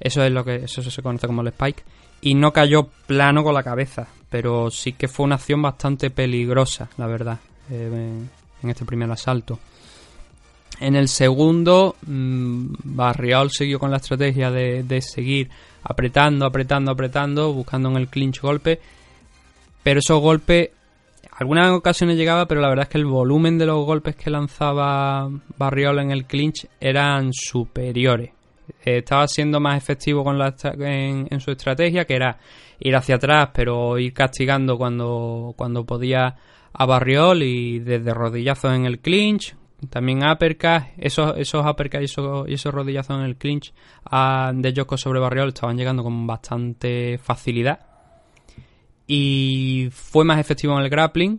Eso 0.00 0.24
es 0.24 0.32
lo 0.32 0.44
que 0.44 0.56
eso 0.64 0.82
se 0.82 1.02
conoce 1.02 1.26
como 1.26 1.42
el 1.42 1.48
spike 1.48 1.82
y 2.22 2.34
no 2.34 2.52
cayó 2.52 2.84
plano 3.06 3.44
con 3.44 3.52
la 3.54 3.62
cabeza, 3.62 4.06
pero 4.30 4.70
sí 4.70 4.94
que 4.94 5.08
fue 5.08 5.24
una 5.26 5.34
acción 5.34 5.60
bastante 5.60 6.08
peligrosa, 6.10 6.88
la 6.96 7.06
verdad, 7.06 7.38
eh, 7.70 7.88
en- 7.92 8.30
en 8.62 8.70
este 8.70 8.84
primer 8.84 9.10
asalto. 9.10 9.58
En 10.80 10.96
el 10.96 11.08
segundo, 11.08 11.96
mm, 12.06 12.66
Barriol 12.84 13.50
siguió 13.50 13.78
con 13.78 13.90
la 13.90 13.98
estrategia 13.98 14.50
de, 14.50 14.82
de 14.84 15.00
seguir 15.02 15.50
apretando, 15.82 16.46
apretando, 16.46 16.90
apretando, 16.92 17.52
buscando 17.52 17.90
en 17.90 17.96
el 17.96 18.08
clinch 18.08 18.40
golpe, 18.40 18.80
pero 19.82 20.00
esos 20.00 20.20
golpes, 20.20 20.70
algunas 21.32 21.70
ocasiones 21.72 22.16
llegaba, 22.16 22.46
pero 22.46 22.60
la 22.60 22.68
verdad 22.68 22.84
es 22.84 22.88
que 22.88 22.98
el 22.98 23.06
volumen 23.06 23.58
de 23.58 23.66
los 23.66 23.84
golpes 23.84 24.16
que 24.16 24.30
lanzaba 24.30 25.28
Barriol 25.56 25.98
en 25.98 26.10
el 26.10 26.24
clinch 26.26 26.66
eran 26.80 27.32
superiores. 27.32 28.30
Estaba 28.84 29.26
siendo 29.28 29.60
más 29.60 29.76
efectivo 29.76 30.24
con 30.24 30.38
la 30.38 30.54
en, 30.78 31.26
en 31.30 31.40
su 31.40 31.50
estrategia, 31.50 32.04
que 32.04 32.14
era 32.14 32.38
ir 32.80 32.96
hacia 32.96 33.16
atrás, 33.16 33.50
pero 33.52 33.98
ir 33.98 34.12
castigando 34.12 34.76
cuando, 34.76 35.54
cuando 35.56 35.84
podía 35.84 36.36
a 36.72 36.86
Barriol 36.86 37.42
y 37.42 37.78
desde 37.80 38.14
rodillazos 38.14 38.72
en 38.72 38.86
el 38.86 39.00
clinch, 39.00 39.54
también 39.90 40.24
uppercut, 40.24 40.88
esos, 40.96 41.34
esos 41.36 41.64
y 42.00 42.54
esos, 42.54 42.74
rodillazos 42.74 43.16
en 43.16 43.24
el 43.24 43.36
clinch 43.36 43.72
ah, 44.04 44.52
de 44.54 44.72
Joko 44.74 44.96
sobre 44.96 45.20
Barriol 45.20 45.48
estaban 45.48 45.76
llegando 45.76 46.02
con 46.02 46.26
bastante 46.26 47.18
facilidad. 47.18 47.91
Y 49.14 49.90
fue 49.90 50.24
más 50.24 50.38
efectivo 50.38 50.72
en 50.72 50.84
el 50.84 50.88
grappling. 50.88 51.38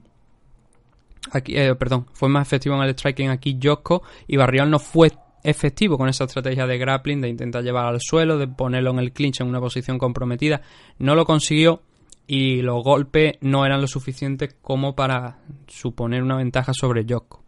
Aquí, 1.31 1.57
eh, 1.57 1.73
perdón, 1.73 2.05
fue 2.13 2.29
más 2.29 2.45
efectivo 2.45 2.75
en 2.75 2.83
el 2.83 2.91
striking 2.91 3.29
aquí 3.29 3.57
Joko 3.59 4.03
y 4.27 4.37
Barriol 4.37 4.69
no 4.69 4.77
fue 4.77 5.11
efectivo 5.41 5.97
con 5.97 6.07
esa 6.07 6.25
estrategia 6.25 6.67
de 6.67 6.77
grappling, 6.77 7.19
de 7.19 7.29
intentar 7.29 7.63
llevar 7.63 7.87
al 7.87 7.99
suelo, 7.99 8.37
de 8.37 8.47
ponerlo 8.47 8.91
en 8.91 8.99
el 8.99 9.11
clinch 9.11 9.41
en 9.41 9.47
una 9.47 9.59
posición 9.59 9.97
comprometida. 9.97 10.61
No 10.99 11.15
lo 11.15 11.25
consiguió 11.25 11.81
y 12.27 12.61
los 12.61 12.83
golpes 12.83 13.37
no 13.41 13.65
eran 13.65 13.81
lo 13.81 13.87
suficientes 13.87 14.55
como 14.61 14.93
para 14.95 15.39
suponer 15.65 16.21
una 16.21 16.37
ventaja 16.37 16.75
sobre 16.75 17.07
Joko. 17.09 17.41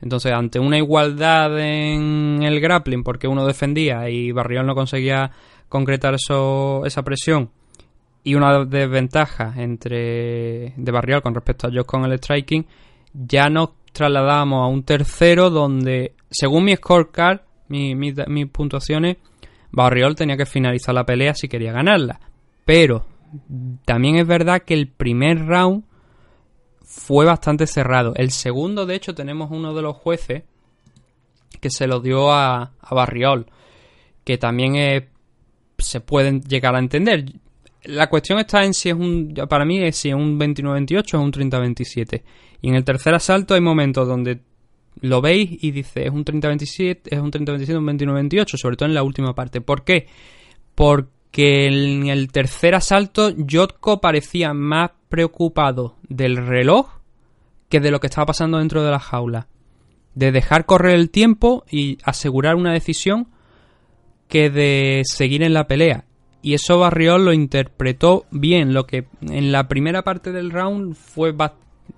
Entonces, 0.00 0.32
ante 0.32 0.58
una 0.58 0.78
igualdad 0.78 1.60
en 1.60 2.42
el 2.42 2.60
grappling, 2.62 3.04
porque 3.04 3.28
uno 3.28 3.44
defendía 3.44 4.08
y 4.08 4.32
Barriol 4.32 4.64
no 4.64 4.74
conseguía 4.74 5.32
concretar 5.68 6.14
eso, 6.14 6.86
esa 6.86 7.02
presión, 7.02 7.50
y 8.24 8.34
una 8.34 8.64
desventaja 8.64 9.52
entre 9.56 10.72
de 10.76 10.92
Barriol 10.92 11.22
con 11.22 11.34
respecto 11.34 11.66
a 11.66 11.70
Josh 11.70 11.84
con 11.84 12.04
el 12.04 12.18
striking, 12.18 12.66
ya 13.12 13.48
nos 13.50 13.70
trasladamos 13.92 14.64
a 14.64 14.66
un 14.66 14.82
tercero 14.82 15.50
donde, 15.50 16.14
según 16.30 16.64
mi 16.64 16.74
scorecard, 16.74 17.40
mi- 17.68 17.94
mis 17.94 18.46
puntuaciones, 18.50 19.18
Barriol 19.70 20.14
tenía 20.16 20.36
que 20.36 20.46
finalizar 20.46 20.94
la 20.94 21.04
pelea 21.06 21.34
si 21.34 21.48
quería 21.48 21.72
ganarla. 21.72 22.18
Pero 22.64 23.06
también 23.84 24.16
es 24.16 24.26
verdad 24.26 24.62
que 24.62 24.74
el 24.74 24.88
primer 24.88 25.44
round 25.46 25.84
fue 26.82 27.24
bastante 27.26 27.66
cerrado. 27.66 28.14
El 28.16 28.30
segundo, 28.30 28.86
de 28.86 28.94
hecho, 28.94 29.14
tenemos 29.14 29.50
uno 29.50 29.74
de 29.74 29.82
los 29.82 29.96
jueces 29.96 30.44
que 31.60 31.70
se 31.70 31.86
lo 31.86 32.00
dio 32.00 32.32
a, 32.32 32.72
a 32.80 32.94
Barriol, 32.94 33.46
que 34.24 34.38
también 34.38 34.76
eh, 34.76 35.08
se 35.78 36.00
pueden 36.00 36.42
llegar 36.42 36.74
a 36.74 36.78
entender. 36.78 37.24
La 37.84 38.08
cuestión 38.08 38.38
está 38.38 38.64
en 38.64 38.74
si 38.74 38.88
es 38.88 38.94
un. 38.94 39.34
Para 39.48 39.64
mí 39.64 39.82
es 39.82 39.96
si 39.96 40.08
es 40.08 40.14
un 40.14 40.38
29-28 40.38 41.14
o 41.14 41.20
un 41.20 41.32
30-27. 41.32 42.22
Y 42.62 42.68
en 42.68 42.74
el 42.76 42.84
tercer 42.84 43.14
asalto 43.14 43.54
hay 43.54 43.60
momentos 43.60 44.08
donde 44.08 44.40
lo 45.00 45.20
veis 45.20 45.62
y 45.62 45.70
dice 45.70 46.06
es 46.06 46.10
un 46.10 46.24
30-27, 46.24 47.00
es 47.04 47.18
un 47.18 47.30
30-27, 47.30 47.76
un 47.76 47.86
29-28, 47.86 48.56
sobre 48.56 48.76
todo 48.76 48.88
en 48.88 48.94
la 48.94 49.02
última 49.02 49.34
parte. 49.34 49.60
¿Por 49.60 49.84
qué? 49.84 50.06
Porque 50.74 51.66
en 51.66 52.06
el 52.06 52.30
tercer 52.32 52.74
asalto 52.74 53.32
Jotko 53.50 54.00
parecía 54.00 54.54
más 54.54 54.92
preocupado 55.08 55.96
del 56.08 56.36
reloj 56.36 56.88
que 57.68 57.80
de 57.80 57.90
lo 57.90 58.00
que 58.00 58.06
estaba 58.06 58.26
pasando 58.26 58.58
dentro 58.58 58.82
de 58.82 58.90
la 58.90 59.00
jaula. 59.00 59.48
De 60.14 60.30
dejar 60.30 60.64
correr 60.64 60.94
el 60.94 61.10
tiempo 61.10 61.64
y 61.68 61.98
asegurar 62.04 62.54
una 62.54 62.72
decisión 62.72 63.28
que 64.28 64.48
de 64.48 65.02
seguir 65.04 65.42
en 65.42 65.54
la 65.54 65.66
pelea. 65.66 66.04
Y 66.44 66.52
eso 66.52 66.78
Barriol 66.78 67.24
lo 67.24 67.32
interpretó 67.32 68.26
bien, 68.30 68.74
lo 68.74 68.86
que 68.86 69.06
en 69.22 69.50
la 69.50 69.66
primera 69.66 70.02
parte 70.02 70.30
del 70.30 70.50
round 70.50 70.94
fue, 70.94 71.34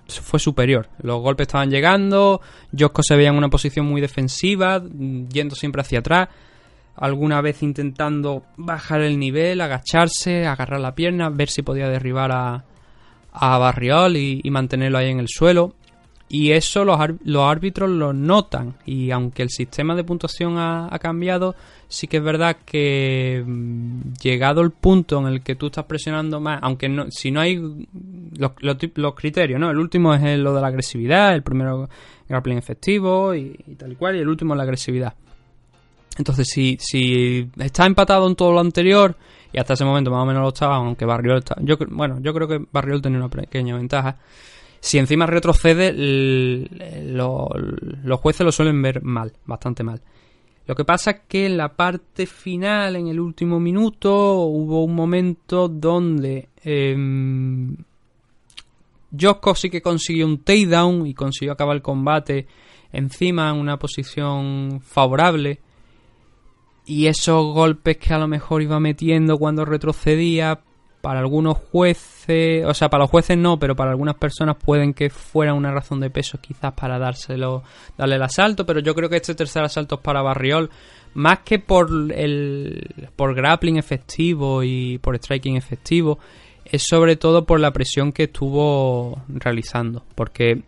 fue 0.07 0.39
superior. 0.39 0.89
Los 1.03 1.21
golpes 1.21 1.49
estaban 1.49 1.69
llegando, 1.69 2.41
Josco 2.79 3.03
se 3.03 3.17
veía 3.17 3.31
en 3.31 3.39
una 3.39 3.49
posición 3.49 3.87
muy 3.87 4.01
defensiva, 4.01 4.81
yendo 4.85 5.57
siempre 5.57 5.83
hacia 5.83 5.99
atrás, 5.99 6.29
alguna 6.95 7.41
vez 7.41 7.61
intentando 7.65 8.45
bajar 8.57 9.01
el 9.01 9.19
nivel, 9.19 9.61
agacharse, 9.61 10.47
agarrar 10.47 10.79
la 10.79 10.95
pierna, 10.95 11.29
ver 11.29 11.49
si 11.49 11.63
podía 11.63 11.89
derribar 11.89 12.31
a, 12.31 12.65
a 13.33 13.59
Barriol 13.59 14.17
y, 14.17 14.43
y 14.45 14.51
mantenerlo 14.53 14.99
ahí 14.99 15.11
en 15.11 15.19
el 15.19 15.29
suelo. 15.29 15.75
Y 16.29 16.51
eso 16.51 16.85
los, 16.85 16.99
los 17.25 17.43
árbitros 17.45 17.89
lo 17.89 18.13
notan. 18.13 18.75
Y 18.85 19.11
aunque 19.11 19.43
el 19.43 19.51
sistema 19.51 19.95
de 19.95 20.05
puntuación 20.05 20.59
ha, 20.59 20.93
ha 20.93 20.99
cambiado, 20.99 21.55
sí 21.89 22.09
que 22.09 22.17
es 22.17 22.23
verdad 22.23 22.57
que 22.65 23.45
mm, 23.47 24.15
llegado 24.21 24.61
el 24.61 24.73
punto 24.73 25.19
en 25.21 25.27
el 25.27 25.43
que 25.43 25.55
tú 25.55 25.67
estás 25.67 25.85
presionando 25.85 26.41
más, 26.41 26.59
aunque 26.63 26.89
no, 26.89 27.07
si 27.11 27.31
no 27.31 27.41
hay 27.41 27.87
los, 28.37 28.53
los 28.61 29.15
criterios, 29.15 29.61
¿no? 29.61 29.71
El 29.71 29.79
último 29.79 30.15
es 30.15 30.39
lo 30.39 30.53
de 30.55 30.61
la 30.61 30.69
agresividad, 30.69 31.35
el 31.35 31.43
primero 31.43 31.89
grappling 32.29 32.59
efectivo 32.59 33.35
y, 33.35 33.53
tal 33.77 33.93
y 33.93 33.97
cual, 33.97 34.17
y 34.17 34.21
el 34.21 34.29
último 34.29 34.55
la 34.55 34.65
agresividad. 34.65 35.15
Entonces, 36.19 36.49
si, 36.51 36.77
si 36.81 37.49
está 37.59 37.87
empatado 37.87 38.27
en 38.27 38.35
todo 38.35 38.53
lo 38.53 38.61
anterior, 38.61 39.17
y 39.53 39.59
hasta 39.59 39.75
ese 39.75 39.85
momento 39.85 40.11
más 40.11 40.23
o 40.23 40.27
menos 40.27 40.43
lo 40.43 40.49
estaba, 40.49 40.77
aunque 40.77 41.05
Barriol 41.05 41.39
está, 41.39 41.57
yo, 41.61 41.77
bueno, 41.91 42.19
yo 42.21 42.35
creo 42.35 42.49
que 42.49 42.65
Barriol 42.73 43.03
tenía 43.03 43.19
una 43.19 43.29
pequeña 43.29 43.77
ventaja. 43.77 44.17
Si 44.87 44.99
encima 44.99 45.27
retrocede, 45.27 45.93
los 47.13 48.21
jueces 48.21 48.45
lo 48.45 48.53
suelen 48.53 48.81
ver 48.81 49.03
mal, 49.03 49.33
bastante 49.45 49.83
mal. 49.83 50.01
Lo 50.65 50.77
que 50.77 50.85
pasa 50.85 51.11
es 51.11 51.21
que 51.27 51.47
en 51.47 51.57
la 51.57 51.75
parte 51.75 52.25
final, 52.25 52.95
en 52.95 53.09
el 53.09 53.19
último 53.19 53.59
minuto, 53.59 54.43
hubo 54.43 54.85
un 54.85 54.95
momento 54.95 55.67
donde 55.67 56.51
Josco 59.21 59.57
sí 59.57 59.71
que 59.71 59.83
consiguió 59.83 60.25
un 60.25 60.45
takedown 60.45 61.05
y 61.05 61.15
consiguió 61.15 61.55
acabar 61.55 61.75
el 61.75 61.83
combate 61.83 62.47
encima 62.93 63.51
en 63.51 63.57
una 63.57 63.81
posición 63.81 64.81
favorable. 64.81 65.59
Y 66.85 67.09
esos 67.09 67.45
golpes 67.53 67.97
que 67.97 68.15
a 68.15 68.19
lo 68.19 68.29
mejor 68.29 68.63
iba 68.63 68.79
metiendo 68.79 69.37
cuando 69.37 69.65
retrocedía, 69.65 70.61
para 71.07 71.21
algunos 71.21 71.59
jueces, 71.71 72.65
o 72.67 72.75
sea, 72.75 72.89
para 72.89 73.05
los 73.05 73.11
jueces 73.13 73.39
no, 73.39 73.61
pero 73.61 73.77
para 73.77 73.93
algunas 73.93 74.17
personas 74.17 74.57
pueden 74.57 74.93
que 74.93 75.09
fuera 75.09 75.55
una 75.55 75.71
razón 75.71 76.01
de 76.01 76.11
peso 76.11 76.37
quizás 76.41 76.73
para 76.73 76.99
dárselo, 76.99 77.63
darle 77.97 78.17
el 78.17 78.23
asalto, 78.23 78.67
pero 78.67 78.81
yo 78.81 78.93
creo 78.93 79.09
que 79.09 79.15
este 79.15 79.37
tercer 79.37 79.63
asalto 79.63 79.95
es 79.95 80.01
para 80.01 80.21
Barriol, 80.21 80.69
más 81.15 81.39
que 81.45 81.61
por 81.61 81.89
el 82.13 83.09
por 83.15 83.37
grappling 83.37 83.77
efectivo 83.77 84.65
y 84.65 84.99
por 84.99 85.17
striking 85.17 85.57
efectivo, 85.57 86.19
es 86.65 86.83
sobre 86.83 87.15
todo 87.15 87.47
por 87.47 87.61
la 87.61 87.71
presión 87.71 88.11
que 88.11 88.25
estuvo 88.25 89.23
realizando, 89.29 90.03
porque 90.17 90.61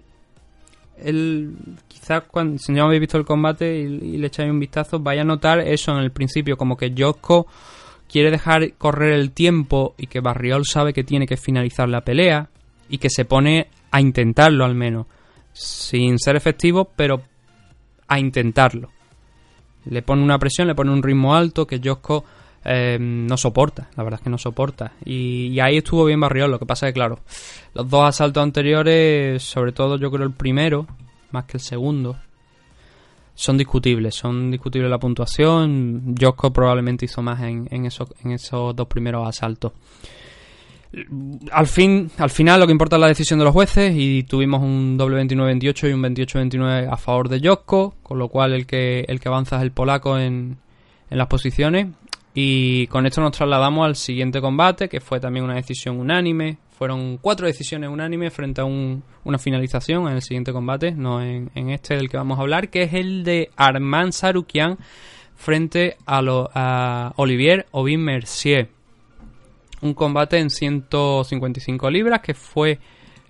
él 1.03 1.57
quizás 1.89 2.23
cuando 2.31 2.59
si 2.59 2.71
no 2.71 2.85
habéis 2.85 3.01
visto 3.01 3.19
el 3.19 3.25
combate 3.25 3.77
y, 3.77 4.19
le 4.19 4.29
echáis 4.29 4.53
un 4.53 4.61
vistazo, 4.61 5.01
vaya 5.01 5.23
a 5.23 5.25
notar 5.25 5.59
eso 5.59 5.91
en 5.91 5.99
el 5.99 6.13
principio, 6.13 6.57
como 6.57 6.77
que 6.77 6.95
Josco 6.97 7.49
quiere 8.09 8.31
dejar 8.31 8.73
correr 8.75 9.13
el 9.13 9.33
tiempo 9.33 9.95
y 9.99 10.07
que 10.07 10.21
Barriol 10.21 10.65
sabe 10.65 10.93
que 10.93 11.05
tiene 11.05 11.27
que 11.27 11.37
finalizar 11.37 11.89
la 11.89 12.01
pelea 12.01 12.49
y 12.89 12.99
que 12.99 13.11
se 13.11 13.25
pone 13.25 13.69
a 13.91 14.01
intentarlo 14.01 14.65
al 14.65 14.75
menos, 14.75 15.07
sin 15.53 16.19
ser 16.19 16.37
efectivo, 16.37 16.91
pero 16.97 17.23
a 18.07 18.19
intentarlo. 18.19 18.91
Le 19.85 20.03
pone 20.03 20.23
una 20.23 20.39
presión, 20.39 20.69
le 20.69 20.75
pone 20.75 20.91
un 20.91 21.03
ritmo 21.03 21.35
alto 21.35 21.67
que 21.67 21.81
Josco 21.83 22.25
eh, 22.65 22.99
no 23.01 23.37
soporta, 23.37 23.89
la 23.97 24.03
verdad 24.03 24.21
es 24.21 24.25
que 24.25 24.31
no 24.31 24.39
soporta. 24.39 24.93
Y, 25.05 25.49
y 25.49 25.61
ahí 25.61 25.79
estuvo 25.79 26.05
bien 26.05 26.21
Barriol, 26.21 26.51
lo 26.51 26.59
que 26.59 26.67
pasa 26.67 26.87
es 26.87 26.93
que 26.93 26.99
claro, 26.99 27.21
los 27.75 27.89
dos 27.89 28.05
asaltos 28.05 28.43
anteriores, 28.43 29.43
sobre 29.43 29.73
todo 29.73 29.97
yo 29.99 30.11
creo 30.11 30.27
el 30.27 30.33
primero, 30.33 30.87
más 31.31 31.45
que 31.45 31.59
el 31.59 31.63
segundo, 31.63 32.19
son 33.39 33.57
discutibles, 33.57 34.17
son 34.17 34.51
discutibles 34.51 34.91
la 34.91 34.99
puntuación. 34.99 36.17
Josco 36.21 36.53
probablemente 36.53 37.05
hizo 37.05 37.23
más 37.23 37.41
en, 37.43 37.69
en, 37.71 37.87
esos, 37.87 38.09
en 38.25 38.33
esos 38.33 38.75
dos 38.75 38.89
primeros 38.89 39.29
asaltos. 39.29 39.73
Al 41.53 41.69
fin, 41.69 42.11
al 42.19 42.31
final 42.31 42.59
lo 42.59 42.67
que 42.67 42.73
importa 42.73 42.97
es 42.97 43.01
la 43.01 43.07
decisión 43.07 43.39
de 43.39 43.45
los 43.45 43.55
jueces 43.55 43.95
y 43.95 44.25
tuvimos 44.25 44.61
un 44.61 44.97
doble 44.97 45.23
29-28 45.23 45.89
y 45.89 45.93
un 45.93 46.03
28-29 46.03 46.89
a 46.91 46.97
favor 46.97 47.29
de 47.29 47.41
Josco, 47.41 47.95
con 48.03 48.19
lo 48.19 48.29
cual 48.29 48.55
el 48.55 48.67
que, 48.67 49.05
el 49.07 49.21
que 49.21 49.29
avanza 49.29 49.59
es 49.59 49.63
el 49.63 49.71
polaco 49.71 50.19
en, 50.19 50.57
en 51.09 51.19
las 51.19 51.29
posiciones. 51.29 51.87
Y 52.41 52.87
con 52.87 53.05
esto 53.05 53.21
nos 53.21 53.33
trasladamos 53.33 53.85
al 53.85 53.97
siguiente 53.97 54.41
combate, 54.41 54.89
que 54.89 55.01
fue 55.01 55.19
también 55.19 55.45
una 55.45 55.57
decisión 55.57 55.99
unánime. 55.99 56.59
Fueron 56.71 57.17
cuatro 57.17 57.49
decisiones 57.49 57.91
unánimes 57.91 58.33
frente 58.33 58.61
a 58.61 58.65
un- 58.65 59.03
una 59.25 59.39
finalización 59.39 60.07
en 60.07 60.15
el 60.15 60.23
siguiente 60.23 60.53
combate, 60.53 60.93
no 60.93 61.21
en, 61.21 61.51
este 61.71 61.97
del 61.97 62.09
que 62.09 62.17
vamos 62.17 62.39
a 62.39 62.43
hablar, 62.43 62.71
que 62.71 62.85
es 62.85 62.95
el 62.95 63.25
de 63.25 63.51
Armand 63.57 64.13
Sarukian 64.13 64.79
frente 65.35 65.97
a 66.07 67.13
Olivier 67.17 67.67
Aubin 67.73 68.03
Mercier. 68.05 68.69
Un 69.81 69.95
combate 69.95 70.39
en 70.39 70.49
155 70.51 71.91
libras 71.91 72.21
que 72.21 72.35
fue 72.35 72.79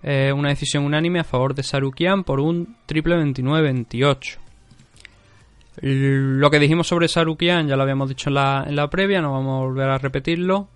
eh, 0.03 0.33
una 0.37 0.51
decisión 0.51 0.85
unánime 0.85 1.21
a 1.21 1.25
favor 1.25 1.55
de 1.55 1.63
Sarukian 1.63 2.25
por 2.25 2.41
un 2.41 2.77
triple 2.85 3.17
29-28. 3.17 4.37
Lo 5.81 6.51
que 6.51 6.59
dijimos 6.59 6.89
sobre 6.89 7.09
Sarukian 7.09 7.69
ya 7.69 7.77
lo 7.77 7.83
habíamos 7.83 8.09
dicho 8.09 8.31
en 8.31 8.35
la, 8.35 8.65
en 8.67 8.77
la 8.77 8.91
previa, 8.91 9.21
no 9.21 9.33
vamos 9.33 9.61
a 9.61 9.65
volver 9.67 9.89
a 9.89 9.99
repetirlo. 9.99 10.69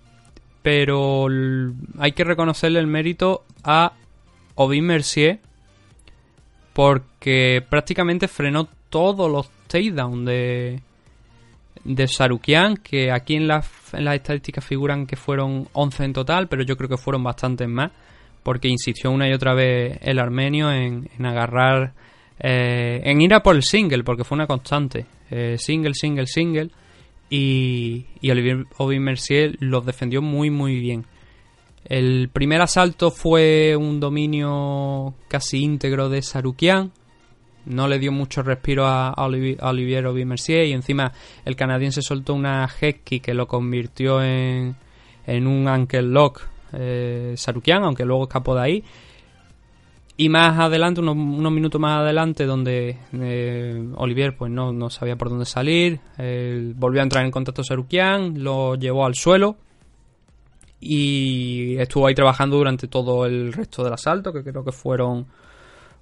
Pero 0.61 1.27
hay 1.99 2.13
que 2.13 2.23
reconocerle 2.23 2.79
el 2.79 2.87
mérito 2.87 3.43
a 3.63 3.93
Aubin 4.55 4.85
Mercier 4.85 5.39
porque 6.73 7.63
prácticamente 7.69 8.27
frenó 8.27 8.67
todos 8.89 9.31
los 9.31 9.49
takedowns 9.67 10.25
de, 10.25 10.81
de 11.83 12.07
Sarukian, 12.07 12.77
que 12.77 13.11
aquí 13.11 13.35
en 13.35 13.47
las, 13.47 13.69
en 13.93 14.05
las 14.05 14.15
estadísticas 14.15 14.65
figuran 14.65 15.05
que 15.05 15.15
fueron 15.15 15.67
11 15.73 16.03
en 16.03 16.13
total, 16.13 16.47
pero 16.47 16.63
yo 16.63 16.75
creo 16.75 16.89
que 16.89 16.97
fueron 16.97 17.23
bastantes 17.23 17.67
más, 17.67 17.91
porque 18.41 18.67
insistió 18.67 19.11
una 19.11 19.29
y 19.29 19.33
otra 19.33 19.53
vez 19.53 19.99
el 20.01 20.19
armenio 20.19 20.71
en, 20.71 21.09
en 21.17 21.25
agarrar, 21.25 21.93
eh, 22.39 23.01
en 23.03 23.21
ir 23.21 23.33
a 23.33 23.43
por 23.43 23.55
el 23.55 23.63
single, 23.63 24.03
porque 24.03 24.23
fue 24.23 24.35
una 24.35 24.47
constante, 24.47 25.05
eh, 25.29 25.55
single, 25.57 25.93
single, 25.93 26.27
single, 26.27 26.69
y, 27.29 28.05
y 28.21 28.31
Olivier 28.31 28.65
Aubin 28.77 29.03
Mercier 29.03 29.55
los 29.59 29.85
defendió 29.85 30.21
muy, 30.21 30.49
muy 30.49 30.79
bien. 30.79 31.05
El 31.85 32.29
primer 32.29 32.61
asalto 32.61 33.11
fue 33.11 33.75
un 33.75 33.99
dominio 33.99 35.15
casi 35.27 35.63
íntegro 35.63 36.09
de 36.09 36.21
Sarukian. 36.21 36.91
No 37.65 37.87
le 37.87 37.99
dio 37.99 38.11
mucho 38.11 38.41
respiro 38.41 38.85
a, 38.85 39.13
Olivier, 39.17 40.05
Aubin 40.05 40.27
Mercier. 40.27 40.65
Y 40.65 40.73
encima 40.73 41.11
el 41.43 41.55
canadiense 41.55 42.01
soltó 42.01 42.33
una 42.33 42.69
head 42.79 42.97
kick 43.03 43.23
que 43.23 43.33
lo 43.33 43.47
convirtió 43.47 44.23
en, 44.23 44.75
en 45.25 45.47
un 45.47 45.67
ankle 45.67 46.03
lock 46.03 46.41
eh, 46.73 47.33
Sarukian, 47.35 47.83
aunque 47.83 48.05
luego 48.05 48.23
escapó 48.23 48.55
de 48.55 48.61
ahí. 48.61 48.83
Y 50.15 50.29
más 50.29 50.59
adelante, 50.59 51.01
unos, 51.01 51.15
unos 51.15 51.51
minutos 51.51 51.81
más 51.81 52.01
adelante, 52.01 52.45
donde 52.45 52.99
eh, 53.13 53.89
Olivier 53.95 54.37
pues 54.37 54.51
no, 54.51 54.71
no 54.71 54.91
sabía 54.91 55.15
por 55.15 55.29
dónde 55.29 55.45
salir, 55.45 55.99
volvió 56.75 57.01
a 57.01 57.03
entrar 57.03 57.25
en 57.25 57.31
contacto 57.31 57.63
Sarukian, 57.63 58.43
lo 58.43 58.75
llevó 58.75 59.05
al 59.05 59.15
suelo 59.15 59.57
y 60.79 61.77
estuvo 61.77 62.05
ahí 62.05 62.13
trabajando 62.13 62.57
durante 62.57 62.87
todo 62.87 63.25
el 63.25 63.53
resto 63.53 63.83
del 63.83 63.93
asalto, 63.93 64.31
que 64.31 64.43
creo 64.43 64.63
que 64.63 64.71
fueron 64.71 65.25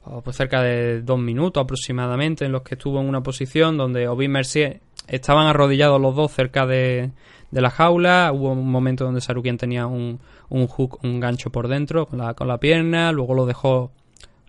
oh, 0.04 0.22
pues 0.22 0.36
cerca 0.36 0.62
de 0.62 1.02
dos 1.04 1.20
minutos 1.20 1.64
aproximadamente, 1.64 2.46
en 2.46 2.52
los 2.52 2.64
que 2.64 2.76
estuvo 2.76 3.00
en 3.00 3.08
una 3.08 3.22
posición 3.22 3.78
donde 3.78 4.06
Aubin 4.08 4.32
Mercier 4.32 4.82
estaban 5.08 5.48
arrodillados 5.48 6.02
los 6.02 6.16
dos 6.16 6.32
cerca 6.32 6.66
de, 6.66 7.12
de 7.50 7.62
la 7.62 7.70
jaula. 7.70 8.32
Hubo 8.34 8.52
un 8.52 8.70
momento 8.70 9.06
donde 9.06 9.22
Sarukian 9.22 9.58
tenía 9.58 9.86
un, 9.86 10.20
un 10.50 10.68
hook, 10.68 11.00
un 11.04 11.20
gancho 11.20 11.50
por 11.50 11.68
dentro 11.68 12.08
con 12.08 12.20
la, 12.20 12.34
con 12.34 12.48
la 12.48 12.58
pierna, 12.58 13.12
luego 13.12 13.36
lo 13.36 13.46
dejó 13.46 13.92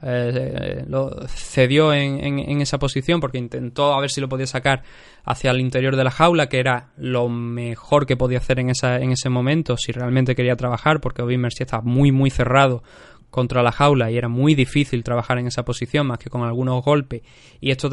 eh, 0.02 0.84
lo 0.88 1.10
cedió 1.28 1.92
en, 1.92 2.24
en- 2.24 2.38
en 2.38 2.60
esa 2.60 2.78
posición 2.78 3.20
porque 3.20 3.38
intentó 3.38 3.94
a 3.94 4.00
ver 4.00 4.10
si 4.10 4.20
lo 4.20 4.28
podía 4.28 4.46
sacar 4.46 4.82
hacia 5.24 5.50
el 5.52 5.60
interior 5.60 5.96
de 5.96 6.04
la 6.04 6.10
jaula, 6.10 6.48
que 6.48 6.58
era 6.58 6.88
lo 6.96 7.28
mejor 7.28 8.06
que 8.06 8.16
podía 8.16 8.38
hacer 8.38 8.58
en, 8.58 8.70
esa, 8.70 8.96
en 8.98 9.12
ese 9.12 9.28
momento 9.28 9.76
si 9.76 9.92
realmente 9.92 10.34
quería 10.34 10.56
trabajar, 10.56 11.00
porque 11.00 11.22
Bobby 11.22 11.38
Mercier 11.38 11.66
estaba 11.66 11.82
muy, 11.84 12.10
muy 12.12 12.30
cerrado 12.30 12.82
contra 13.30 13.62
la 13.62 13.72
jaula 13.72 14.10
y 14.10 14.18
era 14.18 14.28
muy 14.28 14.54
difícil 14.54 15.02
trabajar 15.04 15.38
en 15.38 15.46
esa 15.46 15.64
posición 15.64 16.06
más 16.06 16.18
que 16.18 16.28
con 16.28 16.42
algunos 16.42 16.84
golpes. 16.84 17.22
Y 17.60 17.70
esto, 17.70 17.88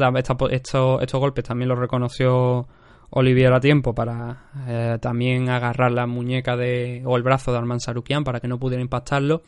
esto- 0.50 1.00
estos 1.00 1.20
golpes 1.20 1.44
también 1.44 1.68
los 1.68 1.78
reconoció 1.78 2.68
Olivier 3.10 3.52
a 3.52 3.60
tiempo 3.60 3.94
para 3.94 4.44
eh, 4.68 4.98
también 5.00 5.48
agarrar 5.48 5.92
la 5.92 6.06
muñeca 6.06 6.56
de, 6.56 7.02
o 7.06 7.16
el 7.16 7.22
brazo 7.22 7.52
de 7.52 7.58
Arman 7.58 7.80
Sarukian 7.80 8.22
para 8.22 8.40
que 8.40 8.48
no 8.48 8.58
pudiera 8.58 8.82
impactarlo. 8.82 9.42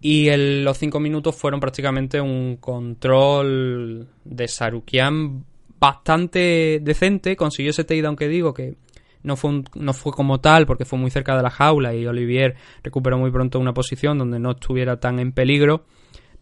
Y 0.00 0.28
los 0.62 0.76
cinco 0.78 1.00
minutos 1.00 1.34
fueron 1.36 1.58
prácticamente 1.60 2.20
un 2.20 2.56
control 2.56 4.08
de 4.24 4.48
Sarukian 4.48 5.44
bastante 5.80 6.80
decente. 6.82 7.36
Consiguió 7.36 7.70
ese 7.70 7.84
takedown 7.84 8.16
que 8.16 8.28
digo 8.28 8.52
que 8.54 8.76
no 9.22 9.36
fue, 9.36 9.50
un- 9.50 9.64
no 9.74 9.92
fue 9.92 10.12
como 10.12 10.38
tal 10.40 10.66
porque 10.66 10.84
fue 10.84 10.98
muy 10.98 11.10
cerca 11.10 11.36
de 11.36 11.42
la 11.42 11.50
jaula 11.50 11.94
y 11.94 12.06
Olivier 12.06 12.54
recuperó 12.82 13.18
muy 13.18 13.30
pronto 13.30 13.58
una 13.58 13.74
posición 13.74 14.18
donde 14.18 14.38
no 14.38 14.52
estuviera 14.52 15.00
tan 15.00 15.18
en 15.18 15.32
peligro. 15.32 15.84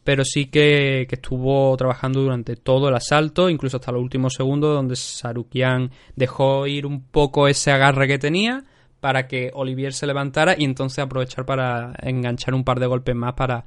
Pero 0.02 0.22
sí 0.26 0.46
que, 0.46 1.06
que 1.08 1.14
estuvo 1.14 1.74
trabajando 1.78 2.20
durante 2.20 2.56
todo 2.56 2.90
el 2.90 2.94
asalto, 2.94 3.48
incluso 3.48 3.78
hasta 3.78 3.90
los 3.90 4.02
últimos 4.02 4.34
segundos, 4.34 4.74
donde 4.74 4.96
Sarukian 4.96 5.90
dejó 6.14 6.66
ir 6.66 6.84
un 6.84 7.02
poco 7.04 7.48
ese 7.48 7.70
agarre 7.70 8.06
que 8.06 8.18
tenía 8.18 8.64
para 9.04 9.28
que 9.28 9.50
Olivier 9.52 9.92
se 9.92 10.06
levantara 10.06 10.54
y 10.56 10.64
entonces 10.64 11.00
aprovechar 11.00 11.44
para 11.44 11.92
enganchar 12.00 12.54
un 12.54 12.64
par 12.64 12.80
de 12.80 12.86
golpes 12.86 13.14
más 13.14 13.34
para 13.34 13.66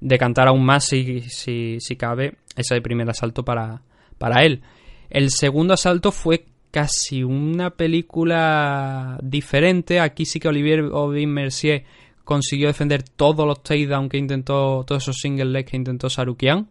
decantar 0.00 0.46
aún 0.46 0.64
más, 0.64 0.84
si, 0.84 1.22
si, 1.22 1.78
si 1.80 1.96
cabe, 1.96 2.36
ese 2.54 2.80
primer 2.80 3.10
asalto 3.10 3.44
para, 3.44 3.82
para 4.16 4.44
él. 4.44 4.62
El 5.10 5.30
segundo 5.30 5.74
asalto 5.74 6.12
fue 6.12 6.46
casi 6.70 7.24
una 7.24 7.70
película 7.70 9.18
diferente. 9.24 9.98
Aquí 9.98 10.24
sí 10.24 10.38
que 10.38 10.46
Olivier 10.46 10.84
Aubin 10.92 11.30
Mercier 11.30 11.82
consiguió 12.22 12.68
defender 12.68 13.02
todos 13.02 13.44
los 13.44 13.64
takedowns 13.64 14.08
que 14.08 14.18
intentó, 14.18 14.84
todos 14.86 15.02
esos 15.02 15.16
single 15.16 15.46
legs 15.46 15.68
que 15.68 15.78
intentó 15.78 16.08
Sarukian. 16.08 16.68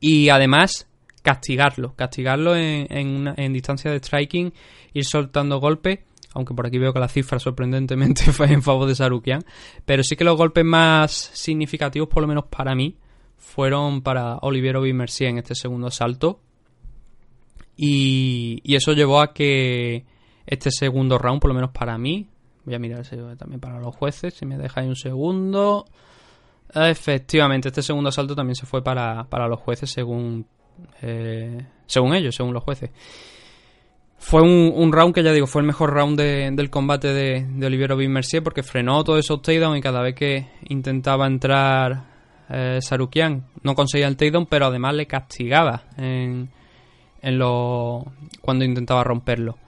Y 0.00 0.28
además 0.28 0.86
castigarlo, 1.22 1.94
castigarlo 1.96 2.54
en, 2.54 3.32
en, 3.38 3.52
distancia 3.54 3.90
de 3.90 4.00
striking, 4.00 4.52
ir 4.92 5.04
soltando 5.06 5.60
golpes, 5.60 6.00
aunque 6.34 6.54
por 6.54 6.66
aquí 6.66 6.78
veo 6.78 6.92
que 6.92 7.00
la 7.00 7.08
cifra 7.08 7.38
sorprendentemente 7.38 8.24
fue 8.32 8.52
en 8.52 8.62
favor 8.62 8.86
de 8.86 8.94
Sarukian, 8.94 9.44
pero 9.84 10.02
sí 10.02 10.16
que 10.16 10.24
los 10.24 10.36
golpes 10.36 10.64
más 10.64 11.12
significativos, 11.12 12.08
por 12.08 12.22
lo 12.22 12.28
menos 12.28 12.44
para 12.46 12.74
mí, 12.74 12.96
fueron 13.36 14.02
para 14.02 14.36
Olivier 14.38 14.76
Aubin 14.76 14.96
Mercier 14.96 15.30
en 15.30 15.38
este 15.38 15.54
segundo 15.54 15.86
asalto. 15.86 16.40
Y, 17.76 18.60
y 18.62 18.76
eso 18.76 18.92
llevó 18.92 19.20
a 19.20 19.32
que 19.32 20.04
este 20.46 20.70
segundo 20.70 21.18
round, 21.18 21.40
por 21.40 21.48
lo 21.48 21.54
menos 21.54 21.70
para 21.70 21.98
mí, 21.98 22.28
voy 22.64 22.74
a 22.74 22.78
mirar 22.78 23.06
también 23.36 23.60
para 23.60 23.80
los 23.80 23.94
jueces, 23.94 24.34
si 24.34 24.46
me 24.46 24.58
dejáis 24.58 24.88
un 24.88 24.96
segundo. 24.96 25.86
Efectivamente, 26.74 27.68
este 27.68 27.82
segundo 27.82 28.08
asalto 28.08 28.34
también 28.34 28.56
se 28.56 28.66
fue 28.66 28.82
para, 28.82 29.24
para 29.24 29.46
los 29.48 29.60
jueces 29.60 29.90
según, 29.90 30.46
eh, 31.02 31.66
según 31.86 32.14
ellos, 32.14 32.34
según 32.34 32.54
los 32.54 32.64
jueces. 32.64 32.90
Fue 34.18 34.40
un, 34.42 34.72
un 34.74 34.92
round 34.92 35.14
que 35.14 35.22
ya 35.22 35.32
digo, 35.32 35.46
fue 35.46 35.60
el 35.60 35.66
mejor 35.66 35.92
round 35.92 36.18
de- 36.18 36.50
del 36.52 36.70
combate 36.70 37.08
de, 37.12 37.46
de 37.48 37.66
Olivier 37.66 37.92
Aubin 37.92 38.10
Mercier 38.12 38.42
porque 38.42 38.62
frenó 38.62 39.04
todos 39.04 39.18
esos 39.18 39.42
takedowns 39.42 39.78
y 39.78 39.82
cada 39.82 40.00
vez 40.00 40.14
que 40.14 40.48
intentaba 40.68 41.26
entrar 41.26 42.04
eh, 42.48 42.78
Sarukian 42.80 43.44
no 43.62 43.74
conseguía 43.74 44.06
el 44.08 44.16
takedown, 44.16 44.46
pero 44.46 44.66
además 44.66 44.94
le 44.94 45.06
castigaba 45.06 45.82
en, 45.98 46.48
en 47.20 47.38
lo, 47.38 48.04
cuando 48.40 48.64
intentaba 48.64 49.04
romperlo. 49.04 49.58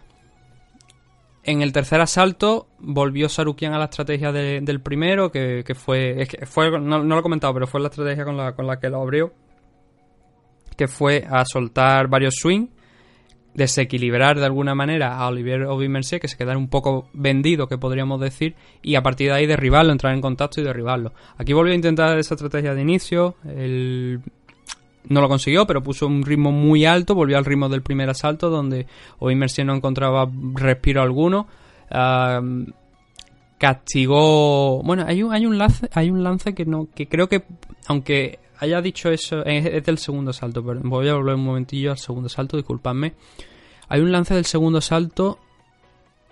En 1.44 1.62
el 1.62 1.73
tercer 1.73 2.01
asalto 2.01 2.66
volvió 2.78 3.28
Sarukian 3.28 3.73
a 3.74 3.78
la 3.78 3.85
estrategia 3.85 4.32
de- 4.32 4.60
del 4.62 4.81
primero, 4.81 5.31
que, 5.31 5.64
que 5.66 5.74
fue, 5.74 6.27
fue 6.47 6.70
no, 6.70 7.02
no 7.02 7.14
lo 7.14 7.18
he 7.18 7.23
comentado, 7.23 7.52
pero 7.52 7.66
fue 7.66 7.81
la 7.81 7.89
estrategia 7.89 8.24
con 8.24 8.36
la, 8.39 8.55
con 8.55 8.66
la 8.66 8.81
que 8.81 8.89
lo 8.89 9.02
abrió, 9.02 9.32
que 10.77 10.89
fue 10.89 11.24
a 11.28 11.44
soltar 11.44 12.09
varios 12.09 12.35
swings, 12.39 12.70
desequilibrar 13.56 14.38
de 14.38 14.44
alguna 14.44 14.74
manera 14.74 15.16
a 15.16 15.28
Olivier 15.28 15.62
Aubin 15.62 15.90
Mercier, 15.90 16.20
que 16.20 16.28
se 16.28 16.36
quedara 16.36 16.58
un 16.58 16.68
poco 16.68 17.08
vendido, 17.14 17.68
que 17.68 17.78
podríamos 17.78 18.20
decir, 18.20 18.54
y 18.82 18.96
a 18.96 19.02
partir 19.02 19.28
de 19.28 19.34
ahí 19.34 19.46
derribarlo, 19.46 19.92
entrar 19.92 20.14
en 20.14 20.20
contacto 20.20 20.60
y 20.60 20.64
derribarlo. 20.64 21.12
Aquí 21.38 21.54
volvió 21.54 21.72
a 21.72 21.76
intentar 21.76 22.18
esa 22.18 22.34
estrategia 22.34 22.74
de 22.74 22.82
inicio, 22.82 23.36
el 23.44 24.20
no 25.08 25.20
lo 25.20 25.28
consiguió, 25.28 25.66
pero 25.66 25.82
puso 25.82 26.06
un 26.06 26.24
ritmo 26.24 26.52
muy 26.52 26.84
alto, 26.84 27.14
volvió 27.14 27.38
al 27.38 27.44
ritmo 27.44 27.68
del 27.68 27.82
primer 27.82 28.10
asalto, 28.10 28.50
donde 28.50 28.86
Aubin 29.20 29.38
Mercier 29.38 29.66
no 29.66 29.74
encontraba 29.74 30.28
respiro 30.54 31.00
alguno. 31.00 31.46
Castigó. 33.58 34.82
Bueno, 34.82 35.04
hay 35.06 35.22
un, 35.22 35.32
hay 35.32 35.46
un 35.46 35.56
lance, 35.56 35.88
hay 35.94 36.10
un 36.10 36.22
lance 36.22 36.54
que 36.54 36.66
no, 36.66 36.88
que 36.94 37.08
creo 37.08 37.28
que, 37.28 37.44
aunque 37.86 38.40
haya 38.58 38.80
dicho 38.80 39.10
eso, 39.10 39.44
es, 39.44 39.66
es 39.66 39.84
del 39.84 39.98
segundo 39.98 40.32
salto, 40.32 40.62
voy 40.62 41.08
a 41.08 41.14
volver 41.14 41.34
un 41.34 41.44
momentillo 41.44 41.90
al 41.90 41.98
segundo 41.98 42.28
salto, 42.28 42.56
disculpadme. 42.56 43.14
Hay 43.88 44.00
un 44.00 44.10
lance 44.10 44.34
del 44.34 44.46
segundo 44.46 44.80
salto 44.80 45.38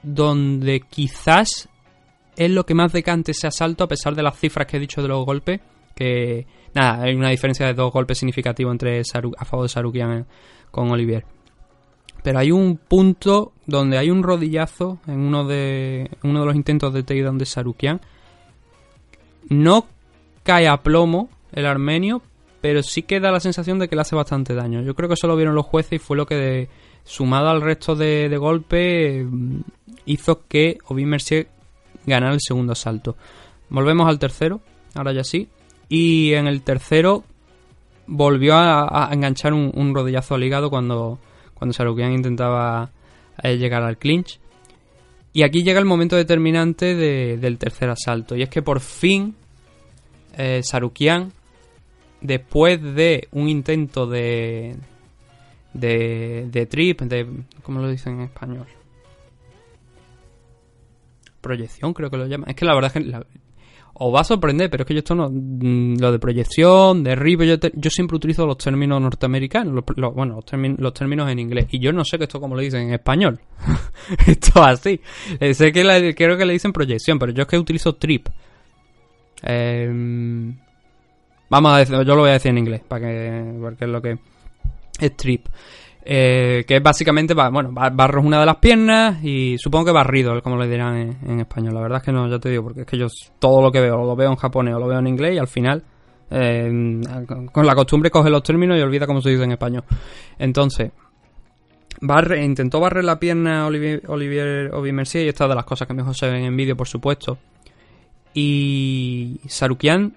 donde 0.03 0.81
quizás 0.81 1.69
es 2.37 2.51
lo 2.51 2.67
que 2.67 2.75
más 2.75 2.93
decante 2.93 3.33
ese 3.33 3.47
asalto, 3.47 3.85
a 3.85 3.89
pesar 3.89 4.15
de 4.15 4.23
las 4.23 4.39
cifras 4.39 4.67
que 4.67 4.77
he 4.77 4.81
dicho 4.81 5.03
de 5.03 5.09
los 5.09 5.25
golpes, 5.25 5.61
que 5.95 6.47
nada, 6.75 7.03
hay 7.03 7.15
una 7.15 7.31
diferencia 7.31 7.67
de 7.67 7.75
dos 7.75 7.93
golpes 7.93 8.19
significativos 8.19 8.73
entre 8.73 9.01
a 9.01 9.45
favor 9.45 9.65
de 9.65 9.69
Sarukian 9.69 10.13
eh, 10.13 10.25
con 10.71 10.91
Olivier. 10.91 11.25
Pero 12.23 12.39
hay 12.39 12.51
un 12.51 12.79
punto 12.79 13.53
donde 13.67 13.99
hay 13.99 14.11
un 14.11 14.23
rodillazo 14.23 14.99
en 15.07 15.21
uno 15.21 15.45
de, 15.45 16.11
en 16.23 16.31
uno 16.31 16.41
de 16.41 16.47
los 16.47 16.57
intentos 16.57 16.93
de 16.93 17.03
takedown 17.03 17.39
de 17.39 17.47
Sarukian. 17.47 18.01
No 19.51 19.87
cae 20.43 20.67
a 20.67 20.79
plomo 20.79 21.29
el 21.55 21.67
armenio, 21.67 22.23
pero 22.61 22.83
sí 22.83 23.03
que 23.03 23.21
da 23.21 23.31
la 23.31 23.41
sensación 23.41 23.79
de 23.79 23.89
que 23.89 23.95
le 23.97 24.03
hace 24.03 24.17
bastante 24.17 24.55
daño. 24.55 24.83
Yo 24.83 24.95
creo 24.95 25.09
que 25.09 25.15
eso 25.15 25.27
lo 25.27 25.37
vieron 25.37 25.55
los 25.55 25.67
jueces 25.67 25.93
y 25.93 25.99
fue 25.99 26.17
lo 26.17 26.27
que, 26.27 26.35
de- 26.35 26.69
sumado 27.05 27.49
al 27.49 27.61
resto 27.61 27.95
de, 27.95 28.35
golpes, 28.39 29.27
mm, 29.29 29.61
hizo 30.07 30.47
que 30.49 30.79
Aubin 30.89 31.09
Mercier 31.09 31.49
ganara 32.07 32.33
el 32.35 32.41
segundo 32.41 32.73
asalto. 32.73 33.17
Volvemos 33.69 34.09
al 34.09 34.19
tercero, 34.19 34.61
ahora 34.95 35.13
ya 35.13 35.25
sí. 35.25 35.49
Y 35.89 36.33
en 36.33 36.47
el 36.47 36.63
tercero 36.63 37.25
volvió 38.07 38.55
a, 38.57 39.09
enganchar 39.13 39.53
un, 39.53 39.95
rodillazo 39.95 40.35
al 40.35 40.45
hígado 40.45 40.71
cuando, 40.71 41.19
cuando 41.55 41.73
Sarukian 41.73 42.13
intentaba 42.13 42.91
eh, 43.43 43.57
llegar 43.57 43.83
al 43.83 43.99
clinch. 43.99 44.41
Y 45.33 45.43
aquí 45.43 45.63
llega 45.63 45.81
el 45.81 45.85
momento 45.85 46.17
determinante 46.17 46.95
de- 46.95 47.37
del 47.39 47.59
tercer 47.59 47.91
asalto. 47.91 48.37
Y 48.37 48.43
es 48.43 48.49
que 48.49 48.63
por 48.63 48.81
fin 48.81 49.35
eh, 50.37 50.63
Sarukian, 50.63 51.33
después 52.25 52.83
de 52.83 53.29
un 53.33 53.49
intento 53.49 54.07
de, 54.07 54.75
de, 55.75 56.49
de 56.51 56.67
trip, 56.67 57.03
de... 57.03 57.29
¿Cómo 57.63 57.81
lo 57.81 57.89
dicen 57.89 58.15
en 58.15 58.21
español? 58.23 58.67
Proyección, 61.41 61.93
creo 61.93 62.11
que 62.11 62.17
lo 62.17 62.27
llaman. 62.27 62.49
Es 62.51 62.57
que 62.57 62.65
la 62.65 62.75
verdad 62.75 62.91
es 62.97 63.03
que... 63.05 63.17
os 63.95 64.15
va 64.15 64.21
a 64.21 64.25
sorprender, 64.25 64.71
pero 64.71 64.83
es 64.83 64.89
que 64.89 64.95
yo 64.95 64.99
esto 65.01 65.15
no... 65.15 65.29
mm, 65.31 65.99
Lo 66.01 66.11
de 66.11 66.19
proyección, 66.19 67.05
derribo, 67.05 67.45
yo, 67.45 67.57
yo 67.75 67.91
siempre 67.91 68.17
utilizo 68.17 68.47
los 68.47 68.57
términos 68.57 69.01
norteamericanos, 69.01 69.85
bueno, 70.15 70.37
los, 70.37 70.45
términ- 70.47 70.79
los 70.79 70.95
términos 70.95 71.31
en 71.31 71.39
inglés. 71.39 71.67
Y 71.71 71.81
yo 71.81 71.93
no 71.93 72.05
sé 72.05 72.17
que 72.17 72.25
esto 72.25 72.41
como 72.41 72.55
lo 72.55 72.63
dicen 72.63 72.89
en 72.89 72.95
español. 72.95 73.39
esto 74.27 74.63
así. 74.65 75.01
Eh, 75.39 75.53
sé 75.53 75.71
que 75.73 75.85
la- 75.85 76.15
creo 76.15 76.39
que 76.39 76.47
le 76.47 76.55
dicen 76.55 76.73
proyección, 76.73 77.19
pero 77.19 77.33
yo 77.33 77.43
es 77.43 77.49
que 77.49 77.59
utilizo 77.59 77.95
trip. 77.97 78.29
Em, 79.43 80.57
vamos 81.49 81.73
a 81.73 81.79
decir, 81.79 81.95
yo 81.97 82.15
lo 82.15 82.21
voy 82.23 82.31
a 82.31 82.35
decir 82.35 82.51
en 82.51 82.59
inglés, 82.59 82.83
para 82.87 83.07
que, 83.07 83.55
porque 83.61 83.85
es 83.85 83.91
lo 83.91 84.03
que 84.03 84.19
es 85.01 85.17
trip. 85.17 85.47
Eh, 86.07 86.65
que 86.69 86.77
es 86.77 86.83
básicamente, 86.83 87.33
bueno, 87.33 87.71
ba- 87.73 87.89
barros 87.89 88.25
una 88.25 88.39
de 88.41 88.45
las 88.47 88.57
piernas 88.57 89.25
y 89.25 89.57
supongo 89.59 89.87
que 89.87 89.93
barrido, 89.93 90.43
como 90.43 90.57
le 90.59 90.69
dirán 90.69 91.17
en, 91.27 91.41
español. 91.41 91.73
La 91.75 91.81
verdad 91.81 91.99
es 91.99 92.05
que 92.05 92.13
no, 92.13 92.29
ya 92.29 92.39
te 92.39 92.51
digo, 92.51 92.63
porque 92.65 92.83
es 92.83 92.87
que 92.87 92.99
yo 92.99 93.07
todo 93.39 93.63
lo 93.63 93.73
que 93.73 93.81
veo, 93.81 94.05
lo 94.05 94.15
veo 94.15 94.29
en 94.31 94.37
japonés 94.37 94.75
o 94.75 94.79
lo 94.79 94.87
veo 94.87 94.99
en 94.99 95.07
inglés 95.07 95.35
y 95.35 95.39
al 95.39 95.49
final, 95.49 95.83
eh, 96.31 97.01
con- 97.53 97.67
la 97.67 97.75
costumbre 97.75 98.11
coge 98.11 98.29
los 98.29 98.43
términos 98.43 98.77
y 98.79 98.83
olvida 98.83 99.07
cómo 99.07 99.23
se 99.23 99.31
dice 99.31 99.45
en 99.45 99.53
español. 99.53 99.85
Entonces, 100.39 100.91
barre, 102.03 102.45
intentó 102.45 102.81
barrer 102.81 103.05
la 103.05 103.19
pierna 103.19 103.67
Olivier, 103.67 104.03
Olivier 104.09 104.73
Aubin 104.75 104.97
Mercier 104.97 105.25
y 105.25 105.29
esta 105.29 105.45
es 105.45 105.49
de 105.49 105.55
las 105.57 105.65
cosas 105.65 105.89
que 105.89 105.95
mejor 105.95 106.15
se 106.15 106.29
ven 106.29 106.45
en 106.45 106.55
vídeo, 106.55 106.77
por 106.77 106.87
supuesto. 106.89 107.39
Y 108.35 109.41
Sarukian 109.47 110.13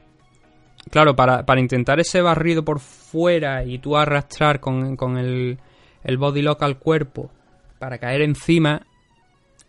claro, 0.89 1.15
para, 1.15 1.45
para 1.45 1.61
intentar 1.61 1.99
ese 1.99 2.21
barrido 2.21 2.63
por 2.63 2.79
fuera 2.79 3.63
y 3.63 3.79
tú 3.79 3.97
arrastrar 3.97 4.59
con, 4.59 4.95
con 4.95 5.17
el, 5.17 5.57
el 6.03 6.17
body 6.17 6.41
lock 6.41 6.63
al 6.63 6.77
cuerpo 6.77 7.31
para 7.79 7.97
caer 7.97 8.21
encima, 8.21 8.85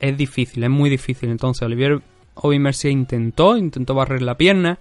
es 0.01 0.17
difícil, 0.17 0.65
es 0.65 0.71
muy 0.71 0.91
difícil. 0.91 1.31
Entonces, 1.31 1.63
Olivier 1.63 2.01
Aubin 2.37 2.63
Mercier 2.63 2.93
intentó, 2.93 3.57
intentó 3.57 3.95
barrer 3.95 4.23
la 4.23 4.37
pierna 4.37 4.79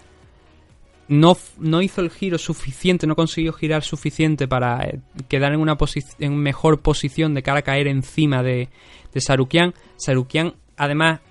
no, 1.07 1.37
no 1.57 1.81
hizo 1.81 2.01
el 2.01 2.09
giro 2.09 2.37
suficiente, 2.37 3.07
no 3.07 3.15
consiguió 3.15 3.53
girar 3.53 3.83
suficiente 3.83 4.47
para 4.47 4.85
eh, 4.85 4.99
quedar 5.27 5.53
en 5.53 5.59
una 5.59 5.77
en 6.19 6.37
mejor 6.37 6.81
posición 6.81 7.33
de 7.33 7.43
cara 7.43 7.59
a 7.59 7.63
caer 7.63 7.87
encima 7.87 8.43
de, 8.43 8.69
de 9.13 9.21
Sarukian. 9.21 9.73
Sarukian, 9.95 10.55
además, 10.75 11.21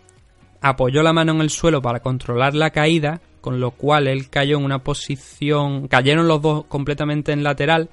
apoyó 0.60 1.02
la 1.02 1.12
mano 1.12 1.32
en 1.32 1.40
el 1.40 1.50
suelo 1.50 1.82
para 1.82 2.00
controlar 2.00 2.54
la 2.54 2.70
caída, 2.70 3.20
con 3.46 3.60
lo 3.60 3.70
cual 3.70 4.08
él 4.08 4.28
cayó 4.28 4.58
en 4.58 4.64
una 4.64 4.80
posición. 4.80 5.86
Cayeron 5.86 6.26
los 6.26 6.42
dos 6.42 6.64
completamente 6.64 7.30
en 7.30 7.44
lateral. 7.44 7.88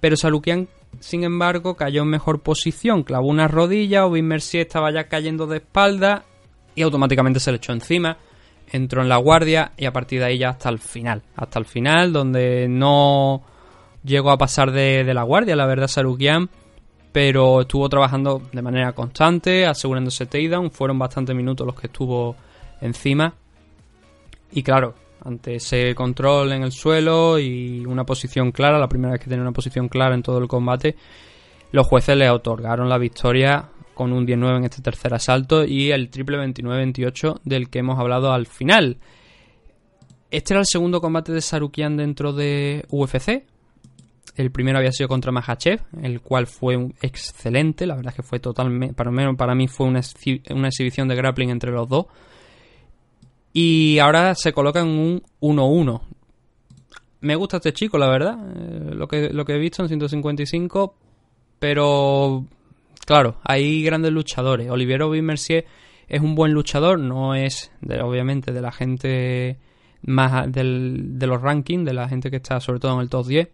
Pero 0.00 0.18
Sarukian, 0.18 0.68
sin 0.98 1.24
embargo, 1.24 1.76
cayó 1.76 2.02
en 2.02 2.08
mejor 2.08 2.42
posición. 2.42 3.04
Clavó 3.04 3.28
una 3.28 3.48
rodilla, 3.48 4.04
Ovin 4.04 4.26
Mercier 4.26 4.66
estaba 4.66 4.92
ya 4.92 5.08
cayendo 5.08 5.46
de 5.46 5.56
espalda 5.56 6.24
y 6.74 6.82
automáticamente 6.82 7.40
se 7.40 7.52
le 7.52 7.56
echó 7.56 7.72
encima. 7.72 8.18
Entró 8.70 9.00
en 9.00 9.08
la 9.08 9.16
guardia 9.16 9.72
y 9.78 9.86
a 9.86 9.94
partir 9.94 10.20
de 10.20 10.26
ahí 10.26 10.36
ya 10.36 10.50
hasta 10.50 10.68
el 10.68 10.78
final. 10.78 11.22
Hasta 11.34 11.58
el 11.58 11.64
final, 11.64 12.12
donde 12.12 12.68
no 12.68 13.40
llegó 14.04 14.30
a 14.30 14.36
pasar 14.36 14.72
de, 14.72 15.10
la 15.14 15.22
guardia, 15.22 15.56
la 15.56 15.64
verdad, 15.64 15.88
Sarukian. 15.88 16.50
Pero 17.12 17.62
estuvo 17.62 17.88
trabajando 17.88 18.42
de 18.52 18.60
manera 18.60 18.92
constante, 18.92 19.64
asegurándose 19.64 20.26
takedown. 20.26 20.70
Fueron 20.70 20.98
bastantes 20.98 21.34
minutos 21.34 21.66
los 21.66 21.80
que 21.80 21.86
estuvo 21.86 22.36
encima. 22.82 23.34
Y 24.52 24.62
claro, 24.62 24.94
ante 25.24 25.56
ese 25.56 25.94
control 25.94 26.52
en 26.52 26.62
el 26.62 26.72
suelo 26.72 27.38
y 27.38 27.84
una 27.86 28.04
posición 28.04 28.52
clara, 28.52 28.78
la 28.78 28.88
primera 28.88 29.12
vez 29.12 29.20
que 29.20 29.28
tenía 29.28 29.42
una 29.42 29.52
posición 29.52 29.88
clara 29.88 30.14
en 30.14 30.22
todo 30.22 30.38
el 30.38 30.48
combate, 30.48 30.96
los 31.72 31.86
jueces 31.86 32.16
le 32.16 32.28
otorgaron 32.30 32.88
la 32.88 32.98
victoria 32.98 33.68
con 33.94 34.12
un 34.12 34.24
19 34.24 34.58
en 34.58 34.64
este 34.64 34.82
tercer 34.82 35.12
asalto 35.14 35.64
y 35.64 35.90
el 35.92 36.08
triple 36.08 36.38
29-28 36.38 37.40
del 37.44 37.68
que 37.68 37.80
hemos 37.80 37.98
hablado 37.98 38.32
al 38.32 38.46
final. 38.46 38.98
Este 40.30 40.54
era 40.54 40.60
el 40.60 40.66
segundo 40.66 41.00
combate 41.00 41.32
de 41.32 41.40
Sarukian 41.40 41.96
dentro 41.96 42.32
de 42.32 42.86
UFC. 42.88 43.44
El 44.36 44.52
primero 44.52 44.78
había 44.78 44.92
sido 44.92 45.08
contra 45.08 45.32
Mahachev, 45.32 45.80
el 46.02 46.20
cual 46.20 46.46
fue 46.46 46.76
excelente. 47.02 47.84
La 47.84 47.96
verdad 47.96 48.12
es 48.12 48.16
que 48.16 48.22
fue 48.22 48.38
totalmente, 48.38 48.94
para, 48.94 49.10
menos 49.10 49.36
para 49.36 49.54
mí 49.54 49.68
fue 49.68 49.86
una, 49.86 50.00
una 50.50 50.68
exhibición 50.68 51.08
de 51.08 51.16
grappling 51.16 51.50
entre 51.50 51.72
los 51.72 51.88
dos. 51.88 52.06
Y 53.52 53.98
ahora 53.98 54.34
se 54.34 54.52
coloca 54.52 54.80
en 54.80 54.88
un 54.88 55.22
1-1. 55.40 56.00
Me 57.22 57.34
gusta 57.34 57.56
este 57.58 57.72
chico, 57.72 57.98
la 57.98 58.08
verdad. 58.08 58.38
eh, 58.56 58.94
lo, 58.94 59.08
que, 59.08 59.30
lo 59.30 59.44
que 59.44 59.54
he 59.54 59.58
visto 59.58 59.82
en 59.82 59.88
155. 59.88 60.94
Pero, 61.58 62.46
claro, 63.06 63.36
hay 63.44 63.82
grandes 63.82 64.12
luchadores. 64.12 64.70
Olivier 64.70 65.02
Aubin 65.02 65.24
Mercier 65.24 65.66
es 66.08 66.20
un 66.22 66.34
buen 66.34 66.52
luchador. 66.52 66.98
No 66.98 67.34
es, 67.34 67.70
de- 67.80 68.00
obviamente, 68.00 68.52
de 68.52 68.60
la 68.62 68.72
gente 68.72 69.58
más 70.02 70.50
del- 70.50 71.18
de 71.18 71.26
los 71.26 71.42
rankings, 71.42 71.84
de 71.84 71.92
la 71.92 72.08
gente 72.08 72.30
que 72.30 72.36
está 72.36 72.60
sobre 72.60 72.80
todo 72.80 72.94
en 72.94 73.00
el 73.00 73.10
top 73.10 73.26
10. 73.26 73.48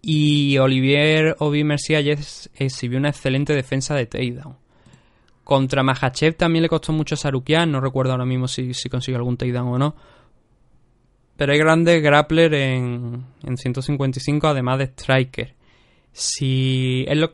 Y 0.00 0.56
Olivier 0.58 1.36
Aubin 1.40 1.66
Mercier 1.66 1.98
ayer 1.98 2.18
exhibió 2.56 2.98
una 2.98 3.08
excelente 3.10 3.52
defensa 3.52 3.94
de 3.96 4.06
takedown. 4.06 4.56
Contra 5.48 5.82
Mahachev 5.82 6.34
también 6.36 6.62
le 6.62 6.68
costó 6.68 6.92
mucho 6.92 7.14
a 7.14 7.16
Sarukian, 7.16 7.72
no 7.72 7.80
recuerdo 7.80 8.12
ahora 8.12 8.26
mismo 8.26 8.46
si, 8.48 8.74
si 8.74 8.90
consiguió 8.90 9.16
algún 9.16 9.38
takedown 9.38 9.68
o 9.68 9.78
no. 9.78 9.96
Pero 11.38 11.52
hay 11.54 11.58
grandes 11.58 12.02
grappler 12.02 12.52
en, 12.52 13.24
en 13.44 13.56
155, 13.56 14.46
además 14.46 14.76
de 14.78 14.84
Striker. 14.88 15.54
Si 16.12 17.06
es 17.08 17.16
lo, 17.16 17.32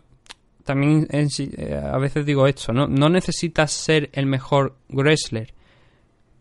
también 0.63 1.09
eh, 1.11 1.75
a 1.93 1.99
veces 1.99 2.25
digo 2.25 2.47
esto, 2.47 2.73
¿no? 2.73 2.87
no 2.87 3.09
necesitas 3.09 3.73
ser 3.73 4.11
el 4.13 4.27
mejor 4.27 4.77
wrestler 4.91 5.53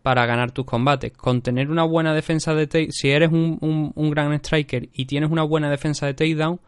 para 0.04 0.26
ganar 0.26 0.52
tus 0.52 0.66
combates. 0.66 1.10
Con 1.16 1.42
tener 1.42 1.72
una 1.72 1.82
buena 1.82 2.14
defensa 2.14 2.54
de 2.54 2.68
take, 2.68 2.92
si 2.92 3.10
eres 3.10 3.32
un, 3.32 3.58
un- 3.62 3.90
un 3.96 4.10
gran 4.10 4.32
striker 4.34 4.90
y 4.92 5.06
tienes 5.06 5.28
una 5.28 5.42
buena 5.42 5.68
defensa 5.68 6.06
de 6.06 6.14
takedown, 6.14 6.60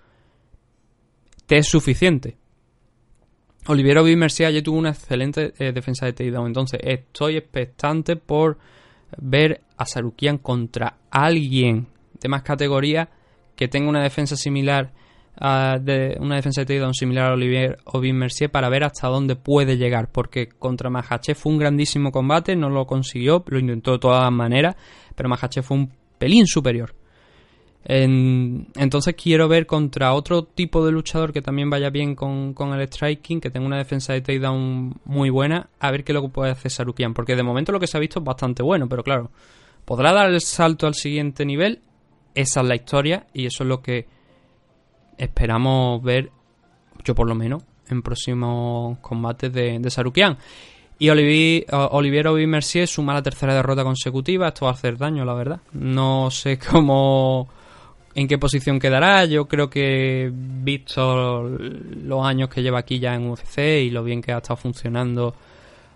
te 1.46 1.58
es 1.58 1.68
suficiente. 1.68 2.38
Oliviero 3.68 4.04
Mercier 4.04 4.48
ayer 4.48 4.62
tuvo 4.62 4.78
una 4.78 4.90
excelente 4.90 5.52
eh, 5.58 5.72
defensa 5.72 6.06
de 6.06 6.12
takedown. 6.12 6.46
Entonces 6.46 6.80
estoy 6.82 7.36
expectante 7.36 8.14
por 8.14 8.58
ver 9.18 9.62
a 9.76 9.84
Sarukian 9.86 10.38
contra 10.38 10.98
alguien 11.10 11.88
de 12.20 12.28
más 12.28 12.42
categoría 12.42 13.08
que 13.56 13.66
tenga 13.68 13.88
una 13.88 14.02
defensa 14.02 14.36
similar 14.36 14.92
a 15.38 15.78
de 15.80 16.16
una 16.20 16.36
defensa 16.36 16.62
de 16.62 16.66
takedown 16.66 16.94
similar 16.94 17.30
a 17.30 17.34
Olivier 17.34 17.78
Ovin 17.86 18.16
Mercier 18.16 18.50
para 18.50 18.68
ver 18.68 18.84
hasta 18.84 19.08
dónde 19.08 19.36
puede 19.36 19.76
llegar 19.76 20.10
porque 20.10 20.48
contra 20.48 20.88
Mahachev 20.88 21.36
fue 21.36 21.52
un 21.52 21.58
grandísimo 21.58 22.10
combate 22.10 22.56
no 22.56 22.70
lo 22.70 22.86
consiguió 22.86 23.44
lo 23.46 23.58
intentó 23.58 23.92
de 23.92 23.98
todas 23.98 24.32
maneras 24.32 24.76
pero 25.14 25.28
Mahachev 25.28 25.62
fue 25.62 25.76
un 25.76 25.92
pelín 26.18 26.46
superior 26.46 26.94
en- 27.88 28.66
entonces 28.76 29.14
quiero 29.14 29.48
ver 29.48 29.64
contra 29.66 30.12
otro 30.12 30.42
tipo 30.44 30.84
de 30.84 30.92
luchador 30.92 31.32
que 31.32 31.40
también 31.40 31.70
vaya 31.70 31.88
bien 31.90 32.14
con, 32.14 32.52
con 32.52 32.72
el 32.74 32.86
striking, 32.88 33.40
que 33.40 33.50
tenga 33.50 33.66
una 33.66 33.78
defensa 33.78 34.12
de 34.12 34.20
takedown 34.20 35.00
muy 35.04 35.30
buena, 35.30 35.68
a 35.80 35.90
ver 35.90 36.02
qué 36.04 36.12
es 36.12 36.14
lo 36.14 36.22
que 36.22 36.28
puede 36.28 36.50
hacer 36.50 36.70
Sarukian. 36.70 37.14
Porque 37.14 37.36
de 37.36 37.42
momento 37.42 37.72
lo 37.72 37.80
que 37.80 37.86
se 37.86 37.96
ha 37.96 38.00
visto 38.00 38.18
es 38.18 38.24
bastante 38.24 38.62
bueno, 38.62 38.88
pero 38.88 39.02
claro, 39.04 39.30
¿podrá 39.84 40.12
dar 40.12 40.30
el 40.30 40.40
salto 40.40 40.86
al 40.86 40.94
siguiente 40.94 41.44
nivel? 41.46 41.80
Esa 42.34 42.60
es 42.60 42.66
la 42.66 42.74
historia 42.74 43.26
y 43.32 43.46
eso 43.46 43.62
es 43.62 43.68
lo 43.68 43.80
que 43.80 44.06
esperamos 45.18 46.02
ver, 46.02 46.30
yo 47.04 47.14
por 47.14 47.28
lo 47.28 47.34
menos, 47.34 47.62
en 47.88 48.02
próximos 48.02 48.98
combates 48.98 49.52
de, 49.52 49.78
de 49.78 49.90
Sarukian. 49.90 50.36
Y 50.98 51.10
Olivier, 51.10 51.66
Olivier 51.90 52.26
Aubin 52.26 52.48
Mercier 52.48 52.88
suma 52.88 53.12
la 53.12 53.22
tercera 53.22 53.54
derrota 53.54 53.84
consecutiva. 53.84 54.48
Esto 54.48 54.64
va 54.64 54.70
a 54.70 54.74
hacer 54.74 54.96
daño, 54.96 55.24
la 55.26 55.34
verdad. 55.34 55.60
No 55.72 56.30
sé 56.30 56.58
cómo. 56.70 57.48
En 58.16 58.26
qué 58.26 58.38
posición 58.38 58.80
quedará. 58.80 59.26
Yo 59.26 59.46
creo 59.46 59.68
que, 59.68 60.32
visto 60.32 61.42
los 61.42 62.26
años 62.26 62.48
que 62.48 62.62
lleva 62.62 62.78
aquí 62.78 62.98
ya 62.98 63.14
en 63.14 63.28
UFC 63.28 63.58
y 63.82 63.90
lo 63.90 64.02
bien 64.02 64.22
que 64.22 64.32
ha 64.32 64.38
estado 64.38 64.56
funcionando 64.56 65.34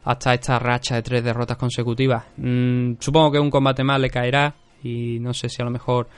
hasta 0.05 0.35
esta 0.35 0.59
racha 0.59 0.97
de 0.97 1.03
tres 1.03 1.25
derrotas 1.25 1.57
consecutivas, 1.57 2.25
mm, 2.37 2.93
supongo 3.01 3.33
que 3.33 3.39
un 3.39 3.51
combate 3.51 3.83
más 3.83 3.99
le 3.99 4.11
caerá. 4.11 4.55
Y 4.83 5.19
no 5.19 5.33
sé 5.33 5.49
si 5.49 5.61
a 5.61 5.65
lo 5.65 5.71
mejor 5.71 6.09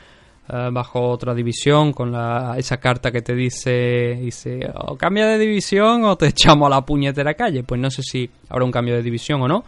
eh, 0.48 0.70
bajo 0.72 1.08
otra 1.08 1.34
división 1.34 1.92
con 1.92 2.10
la, 2.10 2.54
esa 2.58 2.78
carta 2.78 3.12
que 3.12 3.22
te 3.22 3.34
dice 3.34 4.18
dice 4.20 4.60
o 4.74 4.96
cambia 4.96 5.26
de 5.26 5.38
división 5.38 6.04
o 6.04 6.16
te 6.16 6.26
echamos 6.28 6.66
a 6.66 6.70
la 6.70 6.84
puñetera 6.84 7.34
calle 7.34 7.62
pues 7.62 7.80
no 7.80 7.90
sé 7.90 8.02
si 8.02 8.28
habrá 8.48 8.64
un 8.64 8.72
cambio 8.72 8.94
de 8.94 9.02
división 9.02 9.40
o 9.42 9.48
no 9.48 9.64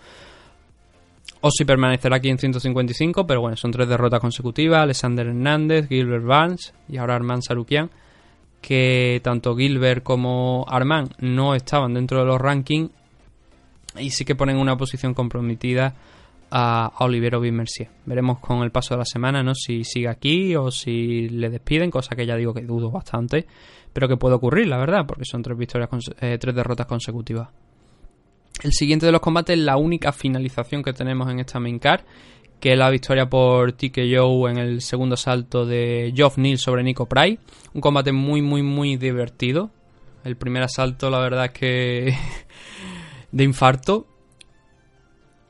o 1.47 1.51
si 1.51 1.66
permanecerá 1.66 2.16
aquí 2.16 2.31
en 2.31 2.39
155 2.39 3.27
pero 3.27 3.43
bueno 3.43 3.55
son 3.59 3.71
tres 3.71 3.87
derrotas 3.87 4.19
consecutivas 4.19 4.81
Alexander 4.81 5.27
Hernández 5.27 5.89
Gilbert 5.89 6.25
Barnes 6.25 6.73
y 6.89 6.97
ahora 6.97 7.16
Armand 7.16 7.43
Sarukian 7.43 7.91
que 8.62 9.21
tanto 9.23 9.55
Gilbert 9.55 10.03
como 10.03 10.65
Armand 10.66 11.12
no 11.19 11.55
estaban 11.55 11.93
dentro 11.93 12.21
de 12.21 12.25
los 12.25 12.41
rankings 12.41 12.91
y 13.99 14.09
sí 14.09 14.25
que 14.25 14.35
ponen 14.35 14.57
una 14.57 14.79
posición 14.79 15.12
comprometida 15.12 15.95
a 16.51 16.91
Mercier. 17.53 17.91
Veremos 18.07 18.39
con 18.39 18.62
el 18.62 18.71
paso 18.71 18.95
de 18.95 18.99
la 18.99 19.05
semana, 19.05 19.43
¿no? 19.43 19.55
Si 19.55 19.85
sigue 19.85 20.09
aquí 20.09 20.55
o 20.55 20.71
si 20.71 21.29
le 21.29 21.51
despiden, 21.51 21.91
cosa 21.91 22.15
que 22.15 22.27
ya 22.27 22.37
digo 22.37 22.55
que 22.55 22.62
dudo 22.62 22.91
bastante, 22.91 23.47
pero 23.93 24.09
que 24.09 24.16
puede 24.16 24.37
ocurrir, 24.37 24.69
la 24.69 24.79
verdad, 24.79 25.05
porque 25.07 25.25
son 25.25 25.43
tres 25.43 25.59
victorias, 25.59 25.91
eh, 26.21 26.39
tres 26.39 26.55
derrotas 26.55 26.87
consecutivas. 26.87 27.49
El 28.62 28.72
siguiente 28.72 29.06
de 29.06 29.12
los 29.12 29.20
combates 29.20 29.59
es 29.59 29.64
la 29.64 29.76
única 29.76 30.12
finalización 30.12 30.82
que 30.82 30.93
tenemos 30.93 31.31
en 31.31 31.40
esta 31.40 31.60
main 31.60 31.78
card, 31.78 32.02
que 32.60 32.72
es 32.72 32.78
la 32.78 32.89
victoria 32.89 33.28
por 33.28 33.72
TKO 33.72 34.48
en 34.48 34.59
el 34.59 34.81
segundo 34.81 35.16
salto 35.16 35.66
de 35.66 36.12
Geoff 36.14 36.39
Neal 36.39 36.59
sobre 36.59 36.82
Nico 36.82 37.06
Price. 37.06 37.39
Un 37.74 37.81
combate 37.81 38.12
muy, 38.12 38.40
muy, 38.40 38.62
muy 38.62 38.97
divertido. 38.97 39.70
El 40.24 40.36
primer 40.36 40.62
asalto, 40.62 41.10
la 41.10 41.18
verdad 41.18 41.47
es 41.47 41.51
que 41.51 42.14
de 43.32 43.44
infarto. 43.44 44.06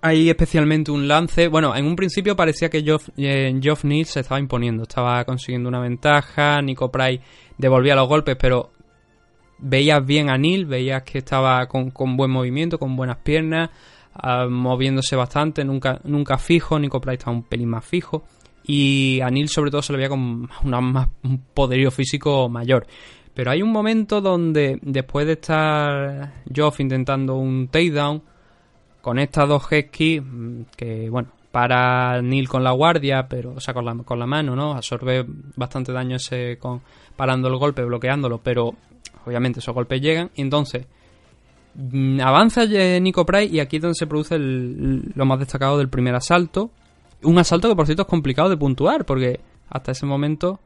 Hay 0.01 0.28
especialmente 0.28 0.90
un 0.90 1.06
lance. 1.06 1.48
Bueno, 1.48 1.74
en 1.76 1.86
un 1.86 1.97
principio 1.97 2.36
parecía 2.36 2.68
que 2.68 2.82
Geoff, 2.82 3.09
eh, 3.16 3.52
Neal 3.85 4.06
se 4.06 4.20
estaba 4.20 4.40
imponiendo. 4.40 4.82
Estaba 4.82 5.24
consiguiendo 5.24 5.68
una 5.68 5.81
ventaja. 5.81 6.60
Nico 6.60 6.90
Price 6.90 7.22
devolvía 7.56 7.94
los 7.94 8.09
golpes, 8.09 8.36
pero 8.39 8.72
veías 9.59 10.05
bien 10.05 10.31
a 10.31 10.39
Neal. 10.39 10.66
Veías 10.66 11.02
que 11.02 11.18
estaba 11.18 11.66
con, 11.66 11.90
con 11.90 12.16
buen 12.16 12.31
movimiento, 12.31 12.78
con 12.78 12.97
buenas 12.97 13.18
piernas, 13.18 13.70
ah, 14.14 14.47
moviéndose 14.48 15.16
bastante. 15.16 15.64
Nunca, 15.64 16.01
nunca 16.05 16.39
fijo. 16.39 16.78
Nico 16.78 17.01
Price 17.01 17.18
estaba 17.18 17.36
un 17.36 17.44
pelín 17.44 17.68
más 17.68 17.85
fijo. 17.85 18.24
Y 18.66 19.20
a 19.20 19.31
Neal, 19.31 19.48
sobre 19.48 19.70
todo, 19.70 19.82
se 19.82 19.93
le 19.93 19.98
veía 19.98 20.09
con 20.09 20.48
un 21.22 21.44
poderío 21.52 21.90
físico 21.90 22.48
mayor. 22.48 22.86
Pero 23.35 23.51
hay 23.51 23.62
un 23.62 23.72
momento 23.72 24.20
donde, 24.20 24.78
después 24.82 25.26
de 25.26 25.32
estar 25.32 26.32
Geoff 26.52 26.81
intentando 26.81 27.35
un 27.35 27.68
takedown, 27.68 28.22
con 29.01 29.18
estas 29.18 29.48
dos 29.48 29.70
Hesky, 29.70 30.22
que 30.76 31.10
bueno, 31.10 31.28
para 31.51 32.22
Neil 32.22 32.48
con 32.48 32.64
la 32.64 32.70
guardia, 32.70 33.28
pero 33.28 33.52
o 33.56 33.60
sea, 33.60 33.74
con 33.74 33.85
la, 33.85 33.94
con 33.97 34.18
la 34.18 34.26
mano, 34.26 34.56
¿no? 34.56 34.72
Absorbe 34.72 35.26
bastante 35.56 35.93
daño 35.93 36.16
ese 36.16 36.59
con, 36.59 36.81
parando 37.16 37.48
el 37.48 37.56
golpe, 37.56 37.85
bloqueándolo, 37.85 38.39
pero 38.39 38.74
obviamente 39.27 39.61
esos 39.61 39.75
golpes 39.75 40.01
llegan. 40.01 40.31
Entonces 40.37 40.87
mm, 41.75 42.21
avanza 42.21 42.65
Nico 43.01 43.25
Price 43.27 43.55
y 43.55 43.61
aquí 43.61 43.77
es 43.77 43.83
donde 43.83 43.97
se 43.97 44.07
produce 44.07 44.39
lo 44.39 45.25
más 45.25 45.39
destacado 45.39 45.79
del 45.79 45.89
primer 45.89 46.15
asalto. 46.15 46.71
Un 47.23 47.39
asalto 47.39 47.69
que 47.69 47.77
por 47.77 47.87
cierto 47.87 48.03
es 48.03 48.09
complicado 48.09 48.49
de 48.49 48.57
puntuar, 48.57 49.05
porque 49.05 49.41
hasta 49.71 49.93
ese 49.93 50.07
momento 50.07 50.61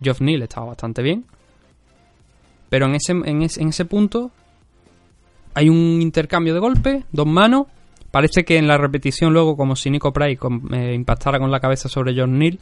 Geoff 0.00 0.20
Neal 0.20 0.42
estaba 0.42 0.66
bastante 0.66 1.02
bien. 1.02 1.24
Pero 2.68 2.86
en 2.86 2.94
ese, 2.94 3.12
en 3.12 3.42
ese, 3.42 3.62
en 3.62 3.68
ese 3.68 3.84
punto 3.84 4.30
hay 5.54 5.68
un 5.68 6.00
intercambio 6.00 6.54
de 6.54 6.60
golpes, 6.60 7.04
dos 7.12 7.26
manos. 7.26 7.66
Parece 8.10 8.44
que 8.44 8.58
en 8.58 8.66
la 8.66 8.78
repetición 8.78 9.32
luego, 9.32 9.56
como 9.56 9.76
si 9.76 9.90
Nico 9.90 10.12
Price 10.12 10.38
eh, 10.72 10.94
impactara 10.94 11.38
con 11.38 11.50
la 11.50 11.60
cabeza 11.60 11.88
sobre 11.88 12.14
John 12.18 12.38
Neal 12.38 12.58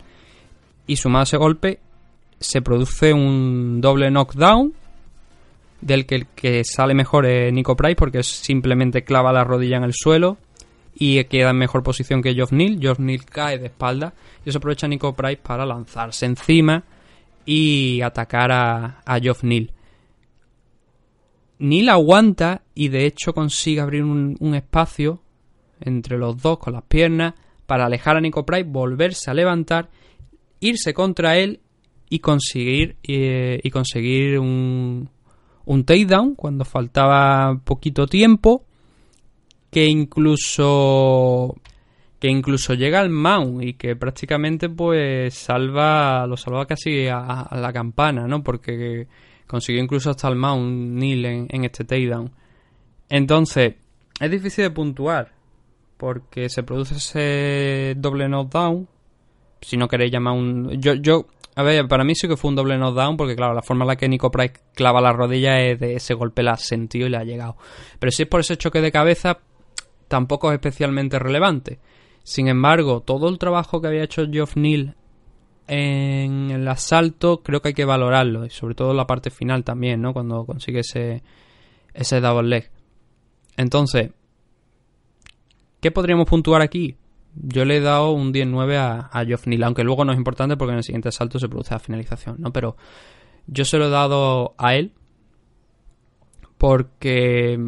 y 0.87 0.97
sumado 0.97 1.25
ese 1.25 1.37
golpe, 1.37 1.81
se 2.39 2.63
produce 2.63 3.13
un 3.13 3.81
doble 3.81 4.11
knockdown 4.11 4.73
del 5.81 6.07
que 6.07 6.15
el 6.15 6.27
que 6.29 6.63
sale 6.65 6.95
mejor 6.95 7.27
es 7.27 7.53
Nico 7.53 7.77
Price 7.77 7.97
porque 7.97 8.23
simplemente 8.23 9.05
clava 9.05 9.33
la 9.33 9.45
rodilla 9.45 9.77
en 9.77 9.85
el 9.85 9.95
suelo 9.95 10.39
y 10.95 11.23
queda 11.25 11.51
en 11.51 11.57
mejor 11.57 11.83
posición 11.83 12.23
que 12.23 12.35
Geoff 12.35 12.53
Neal. 12.53 12.79
Geoff 12.81 12.99
Neal 12.99 13.25
cae 13.25 13.59
de 13.59 13.67
espalda 13.67 14.13
y 14.45 14.51
eso 14.51 14.59
aprovecha 14.59 14.89
Nico 14.89 15.15
Price 15.15 15.41
para 15.43 15.65
lanzarse 15.65 16.27
encima 16.27 16.85
y 17.47 18.01
atacar 18.03 18.53
a, 18.53 19.01
a 19.05 19.19
Geoff 19.19 19.43
Neal. 19.43 19.71
Neal 21.59 21.89
aguanta 21.89 22.63
y 22.75 22.89
de 22.89 23.07
hecho 23.07 23.35
consigue 23.35 23.81
abrir 23.81 24.05
un, 24.05 24.37
un 24.41 24.55
espacio 24.55 25.21
entre 25.81 26.19
los 26.19 26.41
dos 26.41 26.59
con 26.59 26.75
las 26.75 26.83
piernas 26.83 27.35
para 27.67 27.87
alejar 27.87 28.17
a 28.17 28.21
Nico 28.21 28.45
Price, 28.45 28.65
volverse 28.65 29.31
a 29.31 29.35
levantar, 29.35 29.89
irse 30.61 30.93
contra 30.93 31.39
él 31.39 31.61
y 32.09 32.19
conseguir 32.19 32.97
eh, 33.03 33.61
y 33.63 33.71
conseguir 33.71 34.39
un, 34.39 35.09
un 35.71 35.85
takedown 35.85 36.35
cuando 36.35 36.65
faltaba 36.65 37.61
poquito 37.63 38.09
tiempo 38.09 38.65
que 39.71 39.87
incluso 39.87 41.55
que 42.19 42.29
incluso 42.29 42.75
llega 42.75 42.99
al 42.99 43.11
mount 43.11 43.63
y 43.63 43.75
que 43.75 43.95
prácticamente 43.95 44.69
pues 44.69 45.33
salva 45.33 46.27
lo 46.27 46.37
salva 46.37 46.67
casi 46.67 47.07
a, 47.07 47.49
la 47.53 47.73
campana 47.73 48.27
no 48.27 48.43
porque 48.43 49.07
consiguió 49.47 49.81
incluso 49.81 50.11
hasta 50.11 50.27
el 50.27 50.35
mount 50.35 50.99
Neil 50.99 51.25
en, 51.25 51.47
en 51.49 51.65
este 51.65 51.85
takedown. 51.85 52.33
Entonces 53.09 53.75
es 54.19 54.31
difícil 54.31 54.65
de 54.65 54.71
puntuar 54.71 55.33
porque 55.97 56.49
se 56.49 56.65
produce 56.65 56.97
ese 56.97 57.95
doble 57.97 58.29
knockdown 58.29 58.89
si 59.61 59.77
no 59.77 59.87
queréis 59.87 60.11
llamar 60.11 60.35
un 60.35 60.81
yo 60.81 60.95
yo 60.95 61.27
a 61.55 61.63
ver 61.63 61.89
para 61.89 62.05
mí 62.05 62.15
sí 62.15 62.29
que 62.29 62.37
fue 62.37 62.51
un 62.51 62.57
doble 62.57 62.79
knockdown 62.79 63.17
porque 63.17 63.37
claro 63.37 63.55
la 63.55 63.63
forma 63.63 63.85
en 63.85 63.89
la 63.89 63.97
que 63.97 64.09
Nico 64.09 64.31
Price 64.31 64.55
clava 64.75 65.01
la 65.01 65.13
rodilla 65.13 65.61
es 65.61 65.79
de 65.81 65.95
ese 65.95 66.15
golpe 66.15 66.43
la 66.43 66.53
ha 66.53 66.57
sentido 66.57 67.07
y 67.07 67.11
le 67.11 67.17
ha 67.17 67.25
llegado. 67.25 67.57
Pero 67.99 68.11
si 68.11 68.23
es 68.23 68.29
por 68.29 68.41
ese 68.41 68.57
choque 68.57 68.81
de 68.81 68.93
cabeza 68.93 69.39
tampoco 70.09 70.51
es 70.51 70.55
especialmente 70.55 71.19
relevante. 71.19 71.79
Sin 72.23 72.49
embargo 72.49 73.01
todo 73.01 73.29
el 73.29 73.39
trabajo 73.39 73.81
que 73.81 73.89
había 73.89 74.05
hecho 74.05 74.27
Geoff 74.31 74.57
Neal 74.57 74.97
en 75.67 76.51
el 76.51 76.67
asalto 76.69 77.43
creo 77.43 77.61
que 77.61 77.69
hay 77.69 77.75
que 77.75 77.85
valorarlo 77.85 78.45
y 78.45 78.51
sobre 78.51 78.75
todo 78.75 78.95
la 78.95 79.07
parte 79.07 79.31
final 79.31 79.63
también 79.63 80.03
no 80.03 80.13
cuando 80.13 80.45
consigue 80.45 80.81
ese 80.81 81.23
ese 81.95 82.21
double 82.21 82.49
leg. 82.49 82.71
Entonces 83.57 84.11
¿Qué 85.81 85.91
podríamos 85.91 86.27
puntuar 86.27 86.61
aquí? 86.61 86.97
Yo 87.35 87.65
le 87.65 87.77
he 87.77 87.81
dado 87.81 88.13
un 88.13 88.33
10-9 88.33 88.77
a, 88.77 89.11
a 89.13 89.25
Geoff 89.25 89.47
Neal, 89.47 89.65
aunque 89.65 89.85
luego 89.85 90.05
no 90.05 90.13
es 90.13 90.19
importante 90.19 90.57
porque 90.57 90.73
en 90.73 90.79
el 90.79 90.85
siguiente 90.85 91.13
salto 91.13 91.39
se 91.39 91.49
produce 91.49 91.75
la 91.75 91.79
finalización, 91.79 92.37
¿no? 92.39 92.53
Pero 92.53 92.77
yo 93.47 93.65
se 93.65 93.79
lo 93.79 93.87
he 93.87 93.91
dado 93.91 94.55
a 94.59 94.75
él 94.75 94.93
porque 96.59 97.59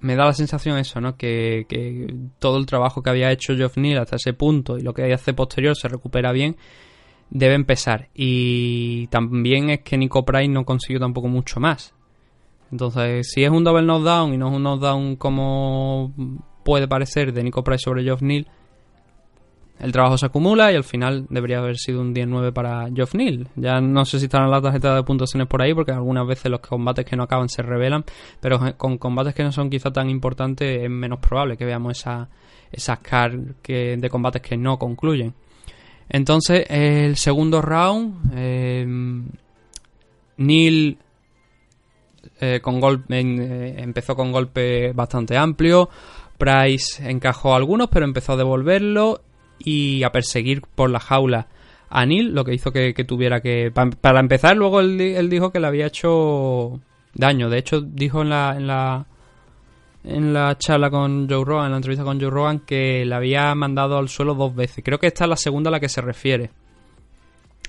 me 0.00 0.16
da 0.16 0.24
la 0.24 0.32
sensación 0.32 0.78
eso, 0.78 1.00
¿no? 1.00 1.16
Que, 1.16 1.66
que 1.68 2.14
todo 2.38 2.58
el 2.58 2.66
trabajo 2.66 3.02
que 3.02 3.10
había 3.10 3.30
hecho 3.30 3.54
Geoff 3.54 3.76
Neal 3.76 3.98
hasta 3.98 4.16
ese 4.16 4.32
punto 4.32 4.78
y 4.78 4.82
lo 4.82 4.94
que 4.94 5.12
hace 5.12 5.34
posterior 5.34 5.76
se 5.76 5.88
recupera 5.88 6.32
bien, 6.32 6.56
debe 7.30 7.54
empezar. 7.54 8.08
Y 8.14 9.06
también 9.08 9.70
es 9.70 9.80
que 9.80 9.98
Nico 9.98 10.24
Price 10.24 10.48
no 10.48 10.64
consiguió 10.64 11.00
tampoco 11.00 11.28
mucho 11.28 11.60
más. 11.60 11.94
Entonces, 12.70 13.30
si 13.30 13.44
es 13.44 13.50
un 13.50 13.64
double 13.64 13.86
knockdown 13.86 14.34
y 14.34 14.38
no 14.38 14.48
es 14.48 14.56
un 14.56 14.62
knockdown 14.62 15.16
como 15.16 16.12
puede 16.66 16.88
parecer 16.88 17.32
de 17.32 17.44
Nico 17.44 17.62
Price 17.62 17.84
sobre 17.84 18.02
Geoff 18.02 18.22
Neal, 18.22 18.48
el 19.78 19.92
trabajo 19.92 20.18
se 20.18 20.26
acumula 20.26 20.72
y 20.72 20.74
al 20.74 20.82
final 20.82 21.26
debería 21.28 21.58
haber 21.58 21.76
sido 21.76 22.00
un 22.00 22.12
10-9 22.12 22.52
para 22.52 22.88
Geoff 22.92 23.14
Neal. 23.14 23.46
Ya 23.54 23.80
no 23.80 24.04
sé 24.04 24.18
si 24.18 24.24
estarán 24.24 24.50
las 24.50 24.62
tarjetas 24.62 24.96
de 24.96 25.02
puntuaciones 25.04 25.46
por 25.46 25.62
ahí, 25.62 25.74
porque 25.74 25.92
algunas 25.92 26.26
veces 26.26 26.50
los 26.50 26.60
combates 26.60 27.04
que 27.04 27.14
no 27.14 27.22
acaban 27.22 27.48
se 27.48 27.62
revelan, 27.62 28.04
pero 28.40 28.58
con 28.76 28.98
combates 28.98 29.32
que 29.32 29.44
no 29.44 29.52
son 29.52 29.70
quizá 29.70 29.92
tan 29.92 30.10
importantes 30.10 30.82
es 30.82 30.90
menos 30.90 31.20
probable 31.20 31.56
que 31.56 31.64
veamos 31.64 31.98
esa, 31.98 32.28
esas 32.72 32.98
car 32.98 33.38
que, 33.62 33.96
de 33.96 34.10
combates 34.10 34.42
que 34.42 34.56
no 34.56 34.76
concluyen. 34.76 35.34
Entonces, 36.08 36.64
el 36.68 37.16
segundo 37.16 37.62
round, 37.62 38.32
eh, 38.34 38.86
Neal 40.38 40.98
con 42.60 42.80
golpe, 42.80 43.20
eh, 43.20 43.74
empezó 43.78 44.14
con 44.14 44.32
golpe 44.32 44.92
bastante 44.92 45.36
amplio. 45.36 45.88
Price 46.38 47.08
encajó 47.10 47.54
algunos, 47.54 47.88
pero 47.88 48.04
empezó 48.04 48.32
a 48.32 48.36
devolverlo 48.36 49.20
y 49.58 50.02
a 50.02 50.12
perseguir 50.12 50.62
por 50.74 50.90
la 50.90 51.00
jaula 51.00 51.48
a 51.88 52.04
Neil, 52.04 52.34
lo 52.34 52.44
que 52.44 52.54
hizo 52.54 52.72
que, 52.72 52.92
tuviera 53.06 53.40
que. 53.40 53.70
pa- 53.72 53.90
para 53.90 54.20
empezar, 54.20 54.56
luego 54.56 54.80
él 54.80 55.28
dijo 55.30 55.50
que 55.52 55.60
le 55.60 55.66
había 55.68 55.86
hecho 55.86 56.80
daño. 57.14 57.48
De 57.48 57.58
hecho, 57.58 57.80
dijo 57.80 58.22
en 58.22 58.30
la. 58.30 58.54
En 58.56 58.66
la 58.66 59.06
en 60.08 60.32
la 60.32 60.56
charla 60.56 60.88
con 60.88 61.28
Joe 61.28 61.44
Rogan, 61.44 61.64
en 61.66 61.70
la 61.72 61.76
entrevista 61.78 62.04
con 62.04 62.20
Joe 62.20 62.30
Rogan, 62.30 62.60
que 62.60 63.04
le 63.04 63.12
había 63.12 63.52
mandado 63.56 63.98
al 63.98 64.08
suelo 64.08 64.34
dos 64.34 64.54
veces. 64.54 64.84
Creo 64.84 65.00
que 65.00 65.08
esta 65.08 65.24
es 65.24 65.30
la 65.30 65.36
segunda 65.36 65.68
a 65.68 65.72
la 65.72 65.80
que 65.80 65.88
se 65.88 66.00
refiere 66.00 66.50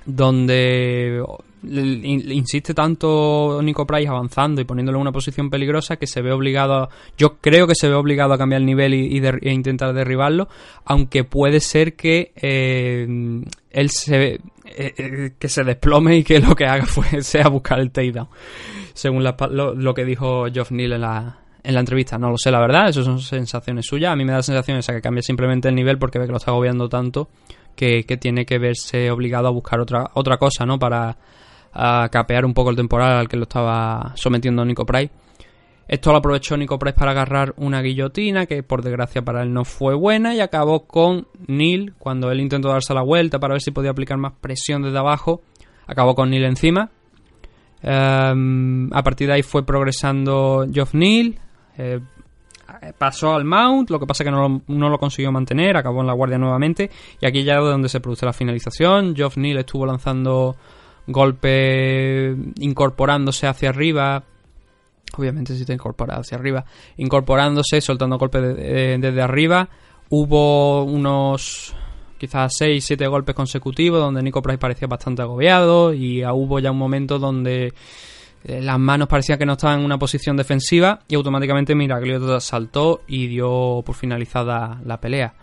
donde 0.07 1.21
insiste 1.63 2.73
tanto 2.73 3.59
Nico 3.61 3.85
Price 3.85 4.07
avanzando 4.07 4.61
y 4.61 4.63
poniéndolo 4.63 4.97
en 4.97 5.01
una 5.01 5.11
posición 5.11 5.49
peligrosa 5.49 5.97
que 5.97 6.07
se 6.07 6.21
ve 6.21 6.31
obligado, 6.31 6.73
a- 6.75 6.89
yo 7.17 7.37
creo 7.41 7.67
que 7.67 7.75
se 7.75 7.87
ve 7.89 7.95
obligado 7.95 8.33
a 8.33 8.37
cambiar 8.37 8.61
el 8.61 8.65
nivel 8.65 8.93
y, 8.93 9.17
e 9.19 9.51
intentar 9.53 9.93
derribarlo, 9.93 10.47
aunque 10.85 11.23
puede 11.23 11.59
ser 11.59 11.95
que 11.95 12.31
eh, 12.35 13.05
él 13.71 13.89
se 13.89 14.33
eh, 14.35 14.39
eh, 14.65 15.31
que 15.37 15.49
se 15.49 15.63
desplome 15.63 16.17
y 16.17 16.23
que 16.23 16.39
lo 16.39 16.55
que 16.55 16.65
haga 16.65 16.85
fue, 16.87 17.21
sea 17.21 17.49
buscar 17.49 17.79
el 17.79 17.91
takedown, 17.91 18.27
según 18.93 19.23
lo, 19.23 19.73
lo 19.75 19.93
que 19.93 20.05
dijo 20.05 20.45
Geoff 20.51 20.71
Neal 20.71 20.93
en 20.93 21.01
la 21.01 21.39
en 21.63 21.73
la 21.73 21.81
entrevista, 21.81 22.17
no 22.17 22.29
lo 22.29 22.37
sé 22.37 22.49
la 22.49 22.61
verdad, 22.61 22.87
eso 22.87 23.03
son 23.03 23.19
sensaciones 23.19 23.85
suyas, 23.85 24.13
a 24.13 24.15
mí 24.15 24.23
me 24.23 24.31
da 24.31 24.37
la 24.37 24.43
sensación 24.43 24.77
esa 24.77 24.93
que 24.93 25.01
cambia 25.01 25.21
simplemente 25.21 25.67
el 25.67 25.75
nivel 25.75 25.97
porque 25.97 26.17
ve 26.17 26.25
que 26.25 26.31
lo 26.31 26.37
está 26.37 26.51
agobiando 26.51 26.87
tanto 26.87 27.27
que, 27.77 28.03
tiene 28.19 28.45
que 28.45 28.59
verse 28.59 29.09
obligado 29.09 29.47
a 29.47 29.51
buscar 29.51 29.79
otra, 29.79 30.09
otra 30.15 30.37
cosa, 30.37 30.65
¿no? 30.65 30.77
Para 30.77 31.17
a 31.79 32.09
capear 32.09 32.43
un 32.43 32.53
poco 32.53 32.71
el 32.71 32.75
temporal 32.75 33.17
al 33.17 33.27
que 33.29 33.37
lo 33.37 33.43
estaba 33.43 34.13
sometiendo 34.15 34.65
Nico 34.65 34.85
Price. 34.85 35.13
Esto 35.87 36.11
lo 36.11 36.17
aprovechó 36.17 36.57
Nico 36.57 36.79
Price 36.79 36.97
para 36.97 37.11
agarrar 37.11 37.53
una 37.57 37.81
guillotina 37.81 38.45
que 38.45 38.63
por 38.63 38.81
desgracia 38.81 39.21
para 39.21 39.43
él 39.43 39.53
no 39.53 39.63
fue 39.63 39.95
buena 39.95 40.35
y 40.35 40.41
acabó 40.41 40.85
con 40.85 41.27
Neil 41.47 41.93
cuando 41.97 42.31
él 42.31 42.41
intentó 42.41 42.69
darse 42.69 42.93
la 42.93 43.03
vuelta 43.03 43.39
para 43.39 43.53
ver 43.53 43.61
si 43.61 43.71
podía 43.71 43.91
aplicar 43.91 44.17
más 44.17 44.33
presión 44.41 44.81
desde 44.81 44.97
abajo. 44.97 45.41
Acabó 45.85 46.15
con 46.15 46.29
Neil 46.29 46.43
encima. 46.45 46.89
Ehm, 47.83 48.89
a 48.91 49.03
partir 49.03 49.27
de 49.27 49.35
ahí 49.35 49.43
fue 49.43 49.65
progresando 49.65 50.65
Geoff 50.69 50.93
Neal. 50.93 51.39
eh, 51.77 51.99
pasó 52.93 53.33
al 53.33 53.45
mount, 53.45 53.89
lo 53.89 53.99
que 53.99 54.05
pasa 54.05 54.23
que 54.23 54.31
no 54.31 54.61
lo, 54.67 54.97
consiguió 54.99 55.31
mantener, 55.31 55.75
acabó 55.77 56.01
en 56.01 56.07
la 56.07 56.13
guardia 56.13 56.37
nuevamente 56.37 56.89
y 57.19 57.25
aquí 57.25 57.43
ya 57.43 57.55
es 57.55 57.61
donde 57.61 57.89
se 57.89 57.99
produce 57.99 58.25
la 58.25 58.33
finalización. 58.33 59.15
Geoff 59.15 59.37
Neal 59.37 59.57
estuvo 59.57 59.85
lanzando 59.85 60.55
golpes 61.07 62.35
incorporándose 62.59 63.47
hacia 63.47 63.69
arriba, 63.69 64.23
obviamente 65.17 65.55
si 65.55 65.65
te 65.65 65.73
incorpora 65.73 66.15
hacia 66.17 66.37
arriba, 66.37 66.65
incorporándose, 66.97 67.81
soltando 67.81 68.17
golpes 68.17 68.41
de- 68.41 68.53
de- 68.55 68.97
desde 68.97 69.21
arriba. 69.21 69.67
Hubo 70.09 70.83
unos 70.83 71.75
quizás 72.17 72.53
6, 72.57 72.83
7 72.83 73.07
golpes 73.07 73.35
consecutivos 73.35 73.99
donde 73.99 74.23
Nico 74.23 74.41
Price 74.41 74.57
parecía 74.57 74.87
bastante 74.87 75.21
agobiado 75.21 75.93
y 75.93 76.23
hubo 76.25 76.59
ya 76.59 76.71
un 76.71 76.77
momento 76.77 77.19
donde 77.19 77.67
eh, 77.67 77.73
las 78.47 78.79
manos 78.79 79.07
parecían 79.07 79.37
que 79.37 79.45
no 79.45 79.53
estaban 79.53 79.79
en 79.79 79.85
una 79.85 79.97
posición 79.97 80.37
defensiva 80.37 80.99
y 81.07 81.15
automáticamente 81.15 81.75
Miragliota 81.75 82.39
saltó 82.39 83.01
y 83.07 83.27
dio 83.27 83.81
por 83.85 83.95
finalizada 83.95 84.81
la 84.85 84.99
pelea. 84.99 85.33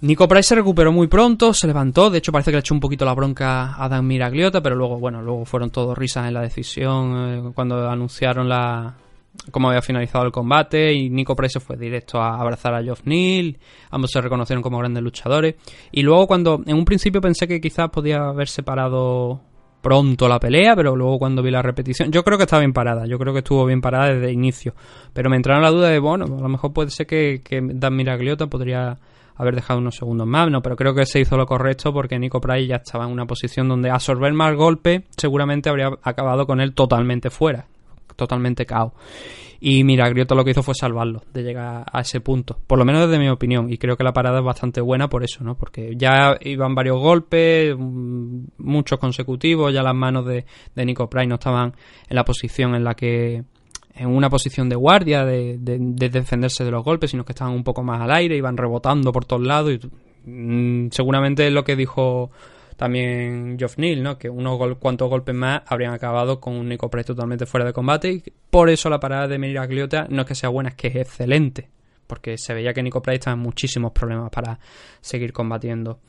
Nico 0.00 0.28
Price 0.28 0.48
se 0.48 0.54
recuperó 0.54 0.92
muy 0.92 1.06
pronto, 1.06 1.54
se 1.54 1.66
levantó, 1.66 2.10
de 2.10 2.18
hecho 2.18 2.30
parece 2.32 2.50
que 2.50 2.56
le 2.56 2.60
echó 2.60 2.74
un 2.74 2.80
poquito 2.80 3.06
la 3.06 3.14
bronca 3.14 3.82
a 3.82 3.88
Dan 3.88 4.06
Miragliota, 4.06 4.60
pero 4.60 4.76
luego, 4.76 4.98
bueno, 4.98 5.22
luego 5.22 5.46
fueron 5.46 5.70
todos 5.70 5.96
risas 5.96 6.28
en 6.28 6.34
la 6.34 6.42
decisión 6.42 7.14
eh, 7.16 7.52
cuando 7.54 7.88
anunciaron 7.88 8.48
la 8.48 8.96
cómo 9.50 9.68
había 9.68 9.82
finalizado 9.82 10.26
el 10.26 10.32
combate 10.32 10.92
y 10.92 11.10
Nico 11.10 11.34
Price 11.34 11.58
fue 11.58 11.76
directo 11.76 12.20
a 12.20 12.38
abrazar 12.38 12.74
a 12.74 12.82
Geoff 12.82 13.00
Neal, 13.04 13.56
ambos 13.90 14.10
se 14.10 14.20
reconocieron 14.20 14.62
como 14.62 14.78
grandes 14.78 15.02
luchadores 15.02 15.54
y 15.90 16.02
luego 16.02 16.26
cuando 16.26 16.62
en 16.66 16.76
un 16.76 16.84
principio 16.84 17.20
pensé 17.20 17.48
que 17.48 17.60
quizás 17.60 17.88
podía 17.90 18.28
haber 18.28 18.48
separado 18.48 19.40
pronto 19.84 20.26
la 20.26 20.40
pelea, 20.40 20.74
pero 20.74 20.96
luego 20.96 21.18
cuando 21.18 21.42
vi 21.42 21.50
la 21.50 21.60
repetición, 21.60 22.10
yo 22.10 22.24
creo 22.24 22.38
que 22.38 22.44
estaba 22.44 22.60
bien 22.60 22.72
parada, 22.72 23.06
yo 23.06 23.18
creo 23.18 23.34
que 23.34 23.40
estuvo 23.40 23.66
bien 23.66 23.82
parada 23.82 24.14
desde 24.14 24.28
el 24.28 24.32
inicio, 24.32 24.74
pero 25.12 25.28
me 25.28 25.36
entraron 25.36 25.62
la 25.62 25.70
duda 25.70 25.90
de, 25.90 25.98
bueno, 25.98 26.24
a 26.24 26.40
lo 26.40 26.48
mejor 26.48 26.72
puede 26.72 26.90
ser 26.90 27.06
que, 27.06 27.42
que 27.44 27.60
Dan 27.62 27.94
Miragliota 27.94 28.46
podría 28.46 28.98
haber 29.36 29.54
dejado 29.54 29.80
unos 29.80 29.96
segundos 29.96 30.26
más, 30.26 30.50
no, 30.50 30.62
pero 30.62 30.74
creo 30.74 30.94
que 30.94 31.04
se 31.04 31.20
hizo 31.20 31.36
lo 31.36 31.44
correcto 31.44 31.92
porque 31.92 32.18
Nico 32.18 32.40
Price 32.40 32.66
ya 32.66 32.76
estaba 32.76 33.04
en 33.04 33.12
una 33.12 33.26
posición 33.26 33.68
donde 33.68 33.90
absorber 33.90 34.32
más 34.32 34.56
golpe 34.56 35.04
seguramente 35.16 35.68
habría 35.68 35.90
acabado 36.02 36.46
con 36.46 36.60
él 36.60 36.72
totalmente 36.72 37.28
fuera, 37.28 37.66
totalmente 38.16 38.64
cao. 38.64 38.94
Y 39.66 39.82
Miragliota 39.82 40.34
lo 40.34 40.44
que 40.44 40.50
hizo 40.50 40.62
fue 40.62 40.74
salvarlo 40.74 41.22
de 41.32 41.42
llegar 41.42 41.86
a 41.90 42.00
ese 42.02 42.20
punto, 42.20 42.58
por 42.66 42.78
lo 42.78 42.84
menos 42.84 43.08
desde 43.08 43.18
mi 43.18 43.30
opinión. 43.30 43.72
Y 43.72 43.78
creo 43.78 43.96
que 43.96 44.04
la 44.04 44.12
parada 44.12 44.40
es 44.40 44.44
bastante 44.44 44.82
buena 44.82 45.08
por 45.08 45.24
eso, 45.24 45.42
¿no? 45.42 45.56
Porque 45.56 45.94
ya 45.96 46.36
iban 46.42 46.74
varios 46.74 46.98
golpes, 47.00 47.74
mm, 47.78 48.40
muchos 48.58 48.98
consecutivos, 48.98 49.72
ya 49.72 49.82
las 49.82 49.94
manos 49.94 50.26
de, 50.26 50.44
de 50.74 50.84
Nico 50.84 51.08
Price 51.08 51.26
no 51.28 51.36
estaban 51.36 51.72
en 52.08 52.14
la 52.14 52.26
posición 52.26 52.74
en 52.74 52.84
la 52.84 52.94
que 52.94 53.42
en 53.94 54.08
una 54.08 54.28
posición 54.28 54.68
de 54.68 54.76
guardia, 54.76 55.24
de, 55.24 55.56
de- 55.56 55.78
de 55.80 56.08
defenderse 56.10 56.62
de 56.62 56.70
los 56.70 56.84
golpes, 56.84 57.12
sino 57.12 57.24
que 57.24 57.32
estaban 57.32 57.54
un 57.54 57.64
poco 57.64 57.82
más 57.82 58.02
al 58.02 58.10
aire, 58.10 58.36
iban 58.36 58.58
rebotando 58.58 59.12
por 59.12 59.24
todos 59.24 59.46
lados. 59.46 59.72
Y, 60.26 60.30
mm, 60.30 60.90
seguramente 60.90 61.46
es 61.46 61.52
lo 61.54 61.64
que 61.64 61.74
dijo 61.74 62.30
también 62.76 63.56
Geoff 63.58 63.78
Neal, 63.78 64.02
¿no? 64.02 64.18
Que 64.18 64.28
unos 64.28 64.58
gol- 64.58 64.78
cuantos 64.78 65.08
golpes 65.08 65.34
más 65.34 65.62
habrían 65.66 65.92
acabado 65.94 66.40
con 66.40 66.54
un 66.54 66.68
Nico 66.68 66.88
Price 66.90 67.06
totalmente 67.06 67.46
fuera 67.46 67.66
de 67.66 67.72
combate. 67.72 68.12
Y 68.12 68.22
por 68.50 68.68
eso 68.70 68.88
la 68.90 69.00
parada 69.00 69.28
de 69.28 69.38
Miragliota 69.38 70.06
no 70.10 70.22
es 70.22 70.28
que 70.28 70.34
sea 70.34 70.48
buena, 70.48 70.70
es 70.70 70.74
que 70.76 70.88
es 70.88 70.96
excelente. 70.96 71.68
Porque 72.06 72.36
se 72.36 72.52
veía 72.54 72.72
que 72.74 72.82
Nico 72.82 73.00
Price 73.02 73.30
en 73.30 73.38
muchísimos 73.38 73.92
problemas 73.92 74.30
para 74.30 74.58
seguir 75.00 75.32
combatiendo. 75.32 76.00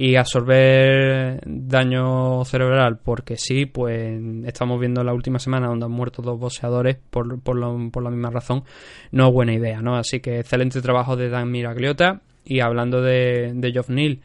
Y 0.00 0.14
absorber 0.14 1.40
daño 1.44 2.44
cerebral, 2.44 2.98
porque 3.02 3.36
sí, 3.36 3.66
pues 3.66 4.20
estamos 4.44 4.78
viendo 4.78 5.02
la 5.02 5.12
última 5.12 5.38
semana 5.40 5.66
donde 5.66 5.86
han 5.86 5.90
muerto 5.92 6.22
dos 6.22 6.38
boxeadores 6.38 6.98
por, 7.10 7.40
por, 7.40 7.56
lo- 7.56 7.90
por 7.90 8.04
la 8.04 8.10
misma 8.10 8.30
razón, 8.30 8.62
no 9.10 9.26
es 9.28 9.32
buena 9.32 9.54
idea, 9.54 9.80
¿no? 9.82 9.96
Así 9.96 10.20
que 10.20 10.38
excelente 10.38 10.80
trabajo 10.82 11.16
de 11.16 11.28
Dan 11.30 11.50
Miragliota. 11.50 12.20
Y 12.44 12.60
hablando 12.60 13.02
de, 13.02 13.52
de 13.54 13.84
Neal, 13.88 14.20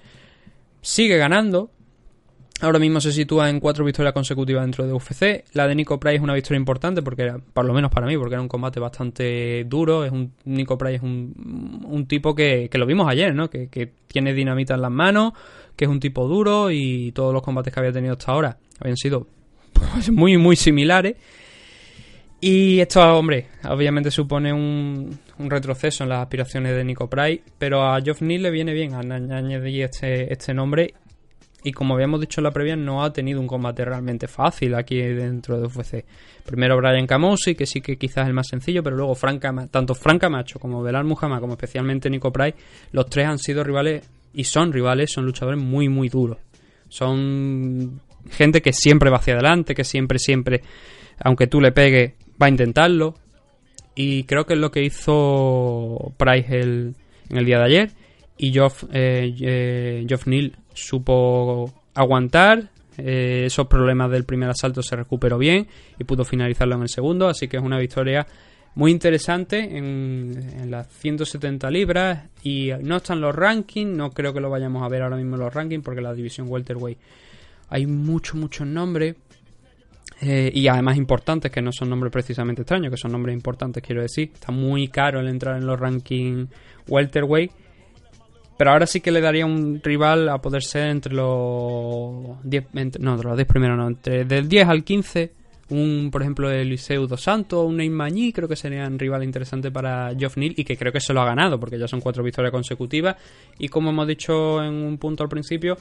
sigue 0.81 1.17
ganando. 1.17 1.71
Ahora 2.63 2.79
mismo 2.79 3.01
se 3.01 3.11
sitúa 3.11 3.49
en 3.49 3.59
cuatro 3.59 3.83
victorias 3.83 4.13
consecutivas 4.13 4.63
dentro 4.63 4.87
de 4.87 4.93
UFC. 4.93 5.43
La 5.53 5.67
de 5.67 5.75
Nico 5.75 5.99
Price 5.99 6.15
es 6.15 6.21
una 6.21 6.33
victoria 6.33 6.57
importante, 6.57 7.01
porque 7.01 7.23
era, 7.23 7.37
por 7.37 7.65
lo 7.65 7.73
menos 7.73 7.91
para 7.91 8.07
mí, 8.07 8.17
porque 8.17 8.35
era 8.35 8.41
un 8.41 8.47
combate 8.47 8.79
bastante 8.79 9.65
duro. 9.65 10.05
Es 10.05 10.11
un, 10.13 10.31
Nico 10.45 10.77
Price 10.77 10.95
es 10.95 11.01
un, 11.03 11.83
un 11.85 12.07
tipo 12.07 12.33
que, 12.33 12.69
que 12.71 12.77
lo 12.77 12.85
vimos 12.85 13.07
ayer, 13.09 13.35
¿no? 13.35 13.49
Que, 13.49 13.67
que 13.67 13.91
tiene 14.07 14.33
dinamita 14.33 14.75
en 14.75 14.81
las 14.81 14.91
manos, 14.91 15.33
que 15.75 15.83
es 15.85 15.91
un 15.91 15.99
tipo 15.99 16.25
duro 16.27 16.71
y 16.71 17.11
todos 17.11 17.33
los 17.33 17.43
combates 17.43 17.73
que 17.73 17.79
había 17.81 17.91
tenido 17.91 18.13
hasta 18.13 18.31
ahora 18.31 18.57
habían 18.79 18.95
sido 18.97 19.27
pues, 19.73 20.09
muy, 20.09 20.37
muy 20.37 20.55
similares. 20.55 21.15
Y 22.39 22.79
esto, 22.79 23.01
hombre, 23.17 23.47
obviamente 23.69 24.11
supone 24.11 24.51
un, 24.51 25.17
un 25.39 25.49
retroceso 25.49 26.03
en 26.03 26.09
las 26.09 26.19
aspiraciones 26.21 26.75
de 26.75 26.83
Nico 26.83 27.09
Price, 27.09 27.41
pero 27.57 27.83
a 27.83 28.01
Geoff 28.01 28.21
Neal 28.21 28.41
le 28.43 28.51
viene 28.51 28.73
bien 28.73 28.91
añ- 28.91 29.31
añadir 29.33 29.83
este, 29.83 30.31
este 30.31 30.53
nombre. 30.53 30.93
Y 31.65 31.71
como 31.71 31.93
habíamos 31.95 32.19
dicho 32.19 32.41
en 32.41 32.43
la 32.43 32.51
previa, 32.51 32.75
no 32.75 33.03
ha 33.03 33.13
tenido 33.13 33.39
un 33.39 33.47
combate 33.47 33.85
realmente 33.85 34.27
fácil 34.27 34.75
aquí 34.75 34.97
dentro 34.97 35.57
de 35.59 35.65
UFC. 35.67 36.03
Primero 36.45 36.75
Brian 36.77 37.07
Camosi, 37.07 37.55
que 37.55 37.65
sí 37.65 37.79
que 37.79 37.97
quizás 37.97 38.23
es 38.23 38.27
el 38.27 38.33
más 38.33 38.47
sencillo, 38.47 38.83
pero 38.83 38.97
luego 38.97 39.15
Frank 39.15 39.41
tanto 39.71 39.95
Frank 39.95 40.19
Camacho 40.19 40.59
como 40.59 40.83
Belal 40.83 41.05
Muhammad, 41.05 41.39
como 41.39 41.53
especialmente 41.53 42.09
Nico 42.09 42.31
Price, 42.33 42.57
los 42.91 43.05
tres 43.07 43.27
han 43.27 43.37
sido 43.39 43.63
rivales 43.63 44.09
y 44.33 44.43
son 44.43 44.73
rivales, 44.73 45.11
son 45.13 45.25
luchadores 45.25 45.61
muy, 45.61 45.87
muy 45.87 46.09
duros. 46.09 46.37
Son 46.89 47.99
gente 48.31 48.61
que 48.61 48.73
siempre 48.73 49.09
va 49.09 49.17
hacia 49.17 49.33
adelante, 49.33 49.73
que 49.73 49.83
siempre, 49.83 50.19
siempre, 50.19 50.61
aunque 51.19 51.47
tú 51.47 51.59
le 51.61 51.71
pegues, 51.71 52.13
va 52.41 52.47
a 52.47 52.49
intentarlo. 52.49 53.15
Y 53.95 54.23
creo 54.23 54.45
que 54.45 54.53
es 54.53 54.59
lo 54.59 54.71
que 54.71 54.83
hizo 54.83 56.13
Price 56.17 56.47
el- 56.59 56.95
en 57.29 57.37
el 57.37 57.45
día 57.45 57.57
de 57.59 57.63
ayer. 57.65 57.91
Y 58.37 58.51
Geoff, 58.51 58.83
eh, 58.91 60.05
Geoff 60.07 60.25
Neal 60.27 60.53
supo 60.73 61.71
aguantar. 61.93 62.69
eh, 62.97 63.45
esos 63.47 63.67
problemas 63.67 64.11
del 64.11 64.23
primer 64.23 64.49
asalto 64.49 64.83
se 64.83 64.95
recuperó 64.95 65.37
bien 65.37 65.67
y 65.97 66.03
pudo 66.03 66.23
finalizarlo 66.23 66.75
en 66.75 66.83
el 66.83 66.89
segundo. 66.89 67.27
Así 67.27 67.47
que 67.47 67.57
es 67.57 67.63
una 67.63 67.79
victoria 67.79 68.25
muy 68.75 68.91
interesante 68.91 69.77
en, 69.77 70.69
las 70.69 70.87
170 70.87 71.69
libras. 71.69 72.29
Y 72.43 72.71
no 72.81 72.97
están 72.97 73.21
los 73.21 73.35
rankings. 73.35 73.95
No 73.95 74.11
creo 74.11 74.33
que 74.33 74.39
lo 74.39 74.49
vayamos 74.49 74.83
a 74.83 74.89
ver 74.89 75.01
ahora 75.01 75.17
mismo 75.17 75.35
en 75.35 75.41
los 75.41 75.53
rankings 75.53 75.83
porque 75.83 76.01
la 76.01 76.13
división 76.13 76.47
welterweight 76.49 76.97
hay 77.69 77.87
muchos, 77.87 78.35
muchos 78.35 78.67
nombres. 78.67 79.15
Eh, 80.21 80.51
y 80.53 80.67
además 80.67 80.95
importantes, 80.95 81.51
que 81.51 81.61
no 81.61 81.71
son 81.71 81.89
nombres 81.89 82.11
precisamente 82.11 82.61
extraños, 82.61 82.91
que 82.91 82.97
son 82.97 83.11
nombres 83.11 83.33
importantes, 83.33 83.83
quiero 83.83 84.01
decir. 84.01 84.31
Está 84.33 84.51
muy 84.51 84.87
caro 84.87 85.19
el 85.19 85.27
entrar 85.27 85.57
en 85.57 85.65
los 85.65 85.79
rankings 85.79 86.49
welterweight. 86.87 87.51
Pero 88.57 88.71
ahora 88.71 88.85
sí 88.85 89.01
que 89.01 89.11
le 89.11 89.19
daría 89.21 89.45
un 89.45 89.81
rival 89.83 90.29
a 90.29 90.37
poder 90.39 90.63
ser 90.63 90.89
entre 90.89 91.13
los 91.13 92.37
10, 92.43 92.65
entre- 92.75 93.01
no, 93.03 93.13
entre 93.13 93.27
los 93.29 93.37
10 93.37 93.47
primeros, 93.47 93.77
no, 93.77 93.87
entre 93.87 94.25
del 94.25 94.47
10 94.47 94.67
al 94.67 94.83
15. 94.83 95.31
Un, 95.69 96.09
por 96.11 96.21
ejemplo, 96.21 96.51
Eliseu 96.51 97.07
dos 97.07 97.21
Santos, 97.21 97.65
un 97.65 97.77
Magny, 97.89 98.31
creo 98.33 98.47
que 98.47 98.55
sería 98.55 98.85
un 98.85 98.99
rival 98.99 99.23
interesante 99.23 99.71
para 99.71 100.13
Geoff 100.15 100.37
Neal 100.37 100.53
y 100.57 100.63
que 100.63 100.77
creo 100.77 100.91
que 100.91 100.99
se 100.99 101.13
lo 101.13 101.21
ha 101.21 101.25
ganado, 101.25 101.59
porque 101.59 101.79
ya 101.79 101.87
son 101.87 101.99
cuatro 102.01 102.21
victorias 102.21 102.51
consecutivas. 102.51 103.15
Y 103.57 103.69
como 103.69 103.89
hemos 103.89 104.05
dicho 104.07 104.61
en 104.61 104.73
un 104.73 104.97
punto 104.99 105.23
al 105.23 105.29
principio, 105.29 105.77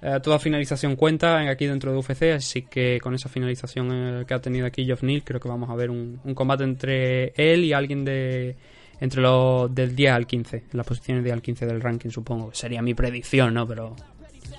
eh, 0.00 0.18
toda 0.22 0.38
finalización 0.38 0.96
cuenta 0.96 1.42
en- 1.42 1.48
aquí 1.48 1.66
dentro 1.66 1.90
de 1.92 1.98
UFC, 1.98 2.32
así 2.32 2.62
que 2.62 2.98
con 3.02 3.12
esa 3.14 3.28
finalización 3.28 3.88
eh, 3.92 4.24
que 4.26 4.32
ha 4.34 4.40
tenido 4.40 4.66
aquí 4.66 4.84
Geoff 4.86 5.02
Neal, 5.02 5.24
creo 5.24 5.40
que 5.40 5.48
vamos 5.48 5.68
a 5.68 5.74
ver 5.74 5.90
un 5.90 6.20
combate 6.34 6.64
entre 6.64 7.32
él 7.36 7.64
y 7.64 7.72
alguien 7.74 8.04
de 8.04 8.56
entre 9.04 9.20
los 9.20 9.72
del 9.74 9.94
10 9.94 10.12
al 10.12 10.26
15, 10.26 10.56
en 10.56 10.64
las 10.72 10.86
posiciones 10.86 11.22
10 11.22 11.34
al 11.34 11.42
15 11.42 11.66
del 11.66 11.82
ranking, 11.82 12.08
supongo. 12.08 12.54
Sería 12.54 12.80
mi 12.80 12.94
predicción, 12.94 13.52
¿no? 13.52 13.68
Pero 13.68 13.94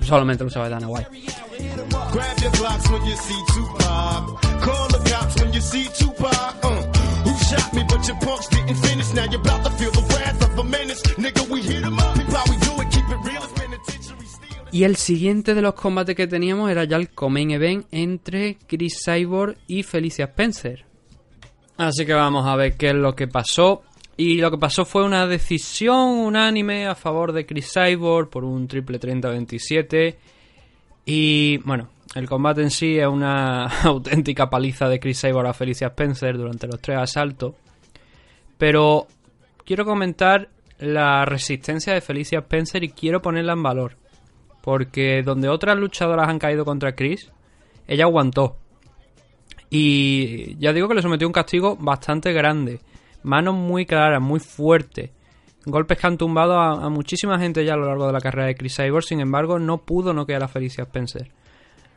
solamente 0.02 0.44
lo 0.44 0.52
sabe 0.52 0.70
Dana 0.70 0.88
White. 0.88 1.10
Uh, 1.10 1.18
'em. 11.58 11.86
Y 14.72 14.84
el 14.84 14.96
siguiente 14.98 15.56
de 15.56 15.62
los 15.62 15.74
combates 15.74 16.16
que 16.16 16.28
teníamos 16.28 16.70
era 16.70 16.84
ya 16.84 16.98
el 16.98 17.10
Comain 17.10 17.50
Event 17.50 17.88
entre 17.92 18.58
Chris 18.68 19.02
Cyborg 19.04 19.58
y 19.66 19.82
Felicia 19.82 20.26
Spencer. 20.26 20.86
Así 21.78 22.06
que 22.06 22.14
vamos 22.14 22.46
a 22.46 22.56
ver 22.56 22.78
qué 22.78 22.90
es 22.90 22.96
lo 22.96 23.16
que 23.16 23.28
pasó. 23.28 23.84
Y 24.18 24.38
lo 24.38 24.50
que 24.50 24.58
pasó 24.58 24.86
fue 24.86 25.04
una 25.04 25.28
decisión 25.28 26.10
unánime 26.10 26.88
a 26.88 26.96
favor 26.96 27.34
de 27.34 27.46
Chris 27.46 27.74
Cyborg 27.74 28.30
por 28.30 28.46
un 28.46 28.68
triple 28.68 29.00
30-27. 29.00 30.16
Y 31.06 31.58
bueno, 31.60 31.90
el 32.16 32.30
combate 32.30 32.62
en 32.62 32.72
sí 32.72 32.98
es 32.98 33.08
una 33.08 33.66
auténtica 33.84 34.50
paliza 34.50 34.88
de 34.88 35.00
Chris 35.00 35.20
Cyborg 35.20 35.48
a 35.48 35.54
Felicia 35.54 35.88
Spencer 35.88 36.38
durante 36.38 36.68
los 36.68 36.80
tres 36.82 36.98
asaltos. 36.98 37.56
Pero 38.58 39.08
quiero 39.66 39.84
comentar 39.84 40.50
la 40.80 41.26
resistencia 41.26 41.94
de 41.94 42.02
Felicia 42.02 42.40
Spencer 42.40 42.84
y 42.86 42.90
quiero 42.90 43.22
ponerla 43.22 43.54
en 43.54 43.64
valor. 43.64 43.98
Porque 44.62 45.24
donde 45.24 45.50
otras 45.50 45.78
luchadoras 45.78 46.30
han 46.30 46.40
caído 46.40 46.64
contra 46.64 46.96
Chris, 46.96 47.32
ella 47.86 48.06
aguantó. 48.06 48.56
Y 49.70 50.58
ya 50.58 50.72
digo 50.72 50.88
que 50.88 50.96
le 50.96 51.02
sometió 51.02 51.28
un 51.28 51.34
castigo 51.34 51.76
bastante 51.76 52.32
grande. 52.32 52.80
Manos 53.26 53.56
muy 53.56 53.88
claras, 53.88 54.22
muy 54.22 54.40
fuertes. 54.40 55.10
Golpes 55.66 55.98
que 55.98 56.06
han 56.06 56.16
tumbado 56.16 56.60
a, 56.60 56.90
muchísima 56.90 57.40
gente 57.40 57.66
ya 57.66 57.74
a 57.74 57.78
lo 57.78 57.88
largo 57.88 58.06
de 58.06 58.14
la 58.14 58.22
carrera 58.22 58.46
de 58.46 58.56
Chris 58.56 58.76
Cyborg. 58.76 59.04
Sin 59.04 59.20
embargo, 59.20 59.58
no 59.58 59.80
pudo 59.80 60.14
noquear 60.14 60.44
a 60.44 60.48
Felicia 60.48 60.84
Spencer. 60.84 61.32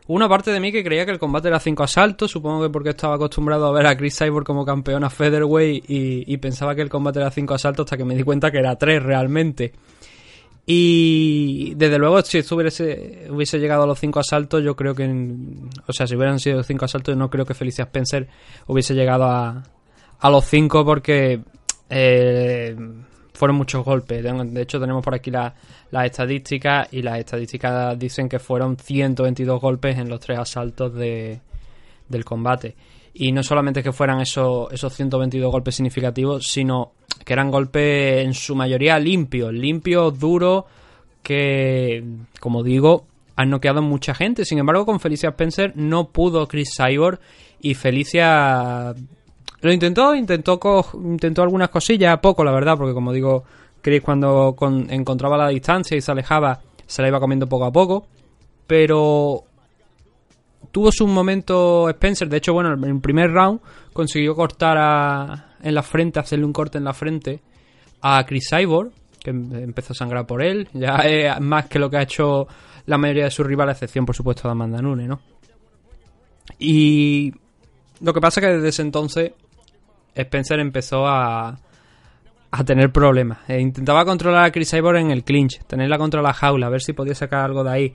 Una 0.06 0.26
parte 0.26 0.50
de 0.50 0.58
mí 0.58 0.72
que 0.72 0.82
creía 0.82 1.04
que 1.04 1.12
el 1.12 1.18
combate 1.18 1.48
era 1.48 1.60
5 1.60 1.82
asaltos, 1.82 2.30
supongo 2.30 2.62
que 2.62 2.70
porque 2.70 2.90
estaba 2.90 3.16
acostumbrado 3.16 3.66
a 3.66 3.72
ver 3.72 3.86
a 3.86 3.94
Chris 3.94 4.16
Cyborg 4.16 4.46
como 4.46 4.64
campeona 4.64 5.10
featherweight 5.10 5.84
y, 5.86 6.24
y 6.32 6.36
pensaba 6.38 6.74
que 6.74 6.80
el 6.80 6.88
combate 6.88 7.20
era 7.20 7.30
5 7.30 7.52
asaltos 7.52 7.84
hasta 7.84 7.98
que 7.98 8.06
me 8.06 8.14
di 8.14 8.22
cuenta 8.22 8.50
que 8.50 8.56
era 8.56 8.74
3 8.76 9.02
realmente. 9.02 9.74
Y 10.64 11.74
desde 11.74 11.98
luego, 11.98 12.22
si 12.22 12.38
esto 12.38 12.56
hubiese, 12.56 13.26
hubiese 13.30 13.58
llegado 13.58 13.82
a 13.82 13.86
los 13.86 13.98
5 13.98 14.18
asaltos, 14.20 14.64
yo 14.64 14.74
creo 14.76 14.94
que. 14.94 15.04
O 15.86 15.92
sea, 15.92 16.06
si 16.06 16.16
hubieran 16.16 16.38
sido 16.38 16.62
5 16.62 16.84
asaltos, 16.86 17.14
no 17.16 17.28
creo 17.28 17.44
que 17.44 17.52
Felicia 17.52 17.84
Spencer 17.84 18.28
hubiese 18.66 18.94
llegado 18.94 19.24
a, 19.24 19.62
a 20.20 20.30
los 20.30 20.44
5 20.46 20.84
porque 20.84 21.40
eh, 21.90 22.76
fueron 23.34 23.56
muchos 23.56 23.84
golpes. 23.84 24.22
De 24.22 24.62
hecho, 24.62 24.80
tenemos 24.80 25.04
por 25.04 25.14
aquí 25.14 25.30
la- 25.30 25.54
las 25.90 26.06
estadísticas 26.06 26.88
y 26.92 27.02
las 27.02 27.18
estadísticas 27.18 27.98
dicen 27.98 28.28
que 28.28 28.38
fueron 28.38 28.76
122 28.76 29.60
golpes 29.60 29.96
en 29.98 30.08
los 30.08 30.20
tres 30.20 30.38
asaltos 30.38 30.92
de, 30.94 31.40
del 32.08 32.24
combate. 32.24 32.74
Y 33.14 33.32
no 33.32 33.42
solamente 33.42 33.82
que 33.82 33.92
fueran 33.92 34.20
esos, 34.20 34.72
esos 34.72 34.92
122 34.94 35.50
golpes 35.50 35.74
significativos, 35.76 36.46
sino 36.46 36.92
que 37.24 37.32
eran 37.32 37.50
golpes 37.50 38.24
en 38.24 38.34
su 38.34 38.54
mayoría 38.54 38.98
limpios, 38.98 39.52
limpios, 39.52 40.18
duros, 40.18 40.64
que, 41.22 42.04
como 42.40 42.62
digo, 42.62 43.06
han 43.34 43.50
noqueado 43.50 43.82
mucha 43.82 44.14
gente. 44.14 44.44
Sin 44.44 44.58
embargo, 44.58 44.84
con 44.86 45.00
Felicia 45.00 45.30
Spencer 45.30 45.72
no 45.74 46.10
pudo 46.10 46.46
Chris 46.48 46.70
Cyborg 46.76 47.18
y 47.60 47.74
Felicia 47.74 48.94
lo 49.60 49.72
intentó, 49.72 50.14
intentó, 50.14 50.58
intentó 50.94 51.42
algunas 51.42 51.68
cosillas, 51.70 52.18
poco 52.20 52.44
la 52.44 52.52
verdad, 52.52 52.76
porque 52.76 52.94
como 52.94 53.12
digo, 53.12 53.44
Chris 53.80 54.02
cuando 54.02 54.54
con- 54.56 54.90
encontraba 54.90 55.36
la 55.36 55.48
distancia 55.48 55.96
y 55.96 56.00
se 56.00 56.10
alejaba, 56.12 56.60
se 56.86 57.02
la 57.02 57.08
iba 57.08 57.20
comiendo 57.20 57.46
poco 57.46 57.64
a 57.64 57.72
poco. 57.72 58.06
Pero 58.66 59.44
tuvo 60.70 60.92
su 60.92 61.06
momento 61.06 61.88
Spencer. 61.88 62.28
De 62.28 62.36
hecho, 62.36 62.52
bueno, 62.52 62.72
en 62.74 62.84
el 62.84 63.00
primer 63.00 63.30
round 63.32 63.60
consiguió 63.92 64.34
cortar 64.34 64.76
a- 64.78 65.56
en 65.62 65.74
la 65.74 65.82
frente, 65.82 66.20
hacerle 66.20 66.44
un 66.44 66.52
corte 66.52 66.78
en 66.78 66.84
la 66.84 66.92
frente 66.92 67.40
a 68.02 68.24
Chris 68.26 68.48
Cyborg, 68.50 68.92
que 69.22 69.30
em- 69.30 69.52
empezó 69.54 69.92
a 69.92 69.96
sangrar 69.96 70.26
por 70.26 70.42
él. 70.42 70.68
Ya 70.72 70.96
es 70.98 71.40
más 71.40 71.66
que 71.66 71.78
lo 71.78 71.90
que 71.90 71.96
ha 71.96 72.02
hecho 72.02 72.46
la 72.86 72.96
mayoría 72.98 73.24
de 73.24 73.30
sus 73.30 73.44
rivales, 73.46 73.74
excepción, 73.76 74.06
por 74.06 74.14
supuesto, 74.14 74.46
de 74.46 74.52
Amanda 74.52 74.80
Nunes, 74.80 75.08
¿no? 75.08 75.20
Y 76.58 77.32
lo 78.00 78.12
que 78.12 78.20
pasa 78.20 78.40
es 78.40 78.46
que 78.46 78.52
desde 78.54 78.68
ese 78.68 78.82
entonces 78.82 79.32
Spencer 80.22 80.60
empezó 80.60 81.06
a, 81.06 81.58
a 82.50 82.64
tener 82.64 82.90
problemas. 82.92 83.38
E 83.48 83.60
intentaba 83.60 84.04
controlar 84.04 84.44
a 84.44 84.50
Chris 84.50 84.70
Cyborg 84.70 84.98
en 84.98 85.10
el 85.10 85.24
clinch, 85.24 85.60
tenerla 85.66 85.98
contra 85.98 86.22
la 86.22 86.32
jaula, 86.32 86.66
a 86.66 86.70
ver 86.70 86.80
si 86.80 86.92
podía 86.92 87.14
sacar 87.14 87.44
algo 87.44 87.64
de 87.64 87.70
ahí. 87.70 87.94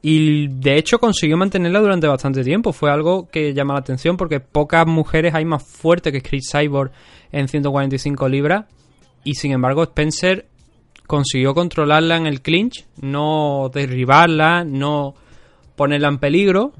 Y 0.00 0.48
de 0.48 0.76
hecho 0.76 0.98
consiguió 0.98 1.36
mantenerla 1.36 1.80
durante 1.80 2.06
bastante 2.06 2.44
tiempo. 2.44 2.72
Fue 2.72 2.90
algo 2.90 3.28
que 3.28 3.52
llama 3.52 3.74
la 3.74 3.80
atención 3.80 4.16
porque 4.16 4.40
pocas 4.40 4.86
mujeres 4.86 5.34
hay 5.34 5.44
más 5.44 5.62
fuertes 5.64 6.12
que 6.12 6.22
Chris 6.22 6.50
Cyborg 6.52 6.92
en 7.32 7.48
145 7.48 8.28
libras. 8.28 8.66
Y 9.24 9.34
sin 9.34 9.52
embargo 9.52 9.82
Spencer 9.82 10.46
consiguió 11.06 11.54
controlarla 11.54 12.16
en 12.16 12.26
el 12.26 12.42
clinch, 12.42 12.86
no 13.00 13.70
derribarla, 13.72 14.64
no 14.64 15.14
ponerla 15.74 16.08
en 16.08 16.18
peligro, 16.18 16.72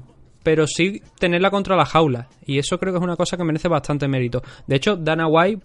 pero 0.43 0.65
sí 0.67 1.01
tenerla 1.19 1.51
contra 1.51 1.75
la 1.75 1.85
jaula. 1.85 2.27
Y 2.45 2.57
eso 2.59 2.79
creo 2.79 2.93
que 2.93 2.97
es 2.97 3.03
una 3.03 3.15
cosa 3.15 3.37
que 3.37 3.43
merece 3.43 3.67
bastante 3.67 4.07
mérito. 4.07 4.41
De 4.67 4.75
hecho, 4.75 4.95
Dana 4.95 5.27
White, 5.27 5.63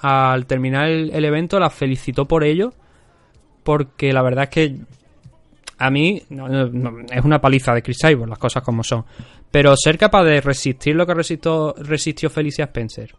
al 0.00 0.46
terminar 0.46 0.88
el, 0.88 1.24
evento, 1.24 1.58
la 1.58 1.70
felicitó 1.70 2.26
por 2.26 2.44
ello, 2.44 2.72
porque 3.62 4.12
la 4.12 4.22
verdad 4.22 4.44
es 4.44 4.50
que 4.50 4.76
a 5.78 5.90
mí 5.90 6.22
es 7.10 7.24
una 7.24 7.40
paliza 7.40 7.72
de 7.72 7.82
Chris 7.82 7.98
Cyborg, 8.02 8.28
las 8.28 8.38
cosas 8.38 8.62
como 8.62 8.82
son. 8.82 9.04
Pero 9.50 9.76
ser 9.76 9.96
capaz 9.96 10.24
de 10.24 10.40
resistir 10.40 10.94
lo 10.94 11.06
que 11.06 11.14
resistió, 11.14 11.74
resistió 11.78 12.28
Felicia 12.28 12.64
Spencer 12.64 13.14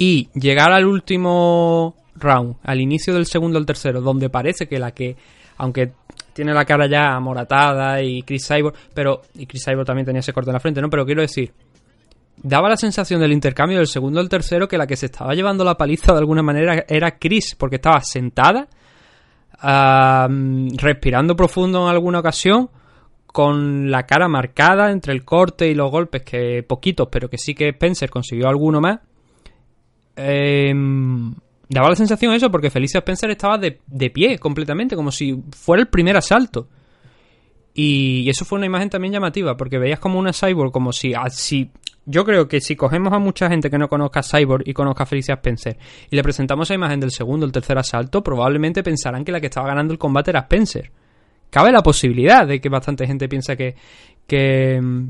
y 0.00 0.28
llegar 0.32 0.72
al 0.72 0.86
último 0.86 1.96
round, 2.14 2.56
al 2.62 2.80
inicio 2.80 3.14
del 3.14 3.26
segundo 3.26 3.58
o 3.58 3.60
el 3.60 3.66
tercero, 3.66 4.00
donde 4.00 4.30
parece 4.30 4.68
que 4.68 4.78
la 4.78 4.92
que, 4.92 5.16
aunque 5.56 5.90
tiene 6.38 6.54
la 6.54 6.64
cara 6.64 6.86
ya 6.86 7.16
amoratada 7.16 8.00
y 8.00 8.22
Chris 8.22 8.46
Cyborg, 8.46 8.72
pero 8.94 9.22
y 9.34 9.44
Chris 9.44 9.64
Cyborg 9.64 9.84
también 9.84 10.06
tenía 10.06 10.20
ese 10.20 10.32
corte 10.32 10.50
en 10.50 10.54
la 10.54 10.60
frente, 10.60 10.80
¿no? 10.80 10.88
Pero 10.88 11.04
quiero 11.04 11.20
decir, 11.20 11.52
daba 12.40 12.68
la 12.68 12.76
sensación 12.76 13.20
del 13.20 13.32
intercambio 13.32 13.78
del 13.78 13.88
segundo 13.88 14.20
al 14.20 14.28
tercero 14.28 14.68
que 14.68 14.78
la 14.78 14.86
que 14.86 14.94
se 14.94 15.06
estaba 15.06 15.34
llevando 15.34 15.64
la 15.64 15.74
paliza 15.74 16.12
de 16.12 16.20
alguna 16.20 16.44
manera 16.44 16.84
era 16.86 17.18
Chris, 17.18 17.56
porque 17.56 17.74
estaba 17.74 18.00
sentada, 18.02 18.68
respirando 20.76 21.34
profundo 21.34 21.82
en 21.82 21.88
alguna 21.88 22.20
ocasión, 22.20 22.70
con 23.26 23.90
la 23.90 24.04
cara 24.04 24.28
marcada 24.28 24.92
entre 24.92 25.14
el 25.14 25.24
corte 25.24 25.66
y 25.66 25.74
los 25.74 25.90
golpes, 25.90 26.22
que 26.22 26.62
poquitos, 26.62 27.08
pero 27.10 27.28
que 27.28 27.36
sí 27.36 27.52
que 27.52 27.70
Spencer 27.70 28.10
consiguió 28.10 28.46
alguno 28.46 28.80
más. 28.80 29.00
Em, 30.14 31.34
daba 31.68 31.90
la 31.90 31.96
sensación 31.96 32.32
eso 32.32 32.50
porque 32.50 32.70
Felicia 32.70 32.98
Spencer 32.98 33.30
estaba 33.30 33.58
de, 33.58 33.80
de 33.86 34.10
pie 34.10 34.38
completamente, 34.38 34.96
como 34.96 35.10
si 35.10 35.42
fuera 35.50 35.82
el 35.82 35.88
primer 35.88 36.16
asalto. 36.16 36.68
Y 37.74 38.28
eso 38.28 38.44
fue 38.44 38.56
una 38.56 38.66
imagen 38.66 38.90
también 38.90 39.12
llamativa, 39.12 39.56
porque 39.56 39.78
veías 39.78 40.00
como 40.00 40.18
una 40.18 40.32
cyborg, 40.32 40.72
como 40.72 40.92
si, 40.92 41.14
ah, 41.14 41.30
si 41.30 41.70
yo 42.10 42.24
creo 42.24 42.48
que 42.48 42.62
si 42.62 42.74
cogemos 42.74 43.12
a 43.12 43.18
mucha 43.18 43.50
gente 43.50 43.68
que 43.68 43.76
no 43.76 43.86
conozca 43.86 44.20
a 44.20 44.22
Cyborg 44.22 44.66
y 44.66 44.72
conozca 44.72 45.02
a 45.02 45.06
Felicia 45.06 45.34
Spencer 45.34 45.76
y 46.10 46.16
le 46.16 46.22
presentamos 46.22 46.66
esa 46.66 46.74
imagen 46.74 47.00
del 47.00 47.10
segundo 47.10 47.44
o 47.44 47.46
el 47.46 47.52
tercer 47.52 47.76
asalto, 47.76 48.24
probablemente 48.24 48.82
pensarán 48.82 49.26
que 49.26 49.30
la 49.30 49.40
que 49.40 49.48
estaba 49.48 49.68
ganando 49.68 49.92
el 49.92 49.98
combate 49.98 50.30
era 50.30 50.40
Spencer. 50.40 50.90
Cabe 51.50 51.70
la 51.70 51.82
posibilidad 51.82 52.46
de 52.46 52.62
que 52.62 52.70
bastante 52.70 53.06
gente 53.06 53.28
piensa 53.28 53.56
que, 53.56 53.76
que, 54.26 54.80
mm, 54.80 55.08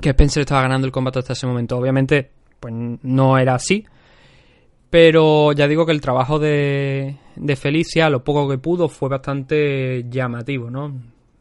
que 0.00 0.08
Spencer 0.08 0.40
estaba 0.40 0.62
ganando 0.62 0.86
el 0.86 0.92
combate 0.92 1.18
hasta 1.18 1.34
ese 1.34 1.46
momento. 1.46 1.76
Obviamente, 1.76 2.30
pues 2.60 2.72
no 3.02 3.36
era 3.36 3.54
así. 3.54 3.84
Pero 4.98 5.52
ya 5.52 5.68
digo 5.68 5.84
que 5.84 5.92
el 5.92 6.00
trabajo 6.00 6.38
de, 6.38 7.16
de 7.36 7.56
Felicia, 7.56 8.08
lo 8.08 8.24
poco 8.24 8.48
que 8.48 8.56
pudo, 8.56 8.88
fue 8.88 9.10
bastante 9.10 10.06
llamativo, 10.08 10.70
¿no? 10.70 10.90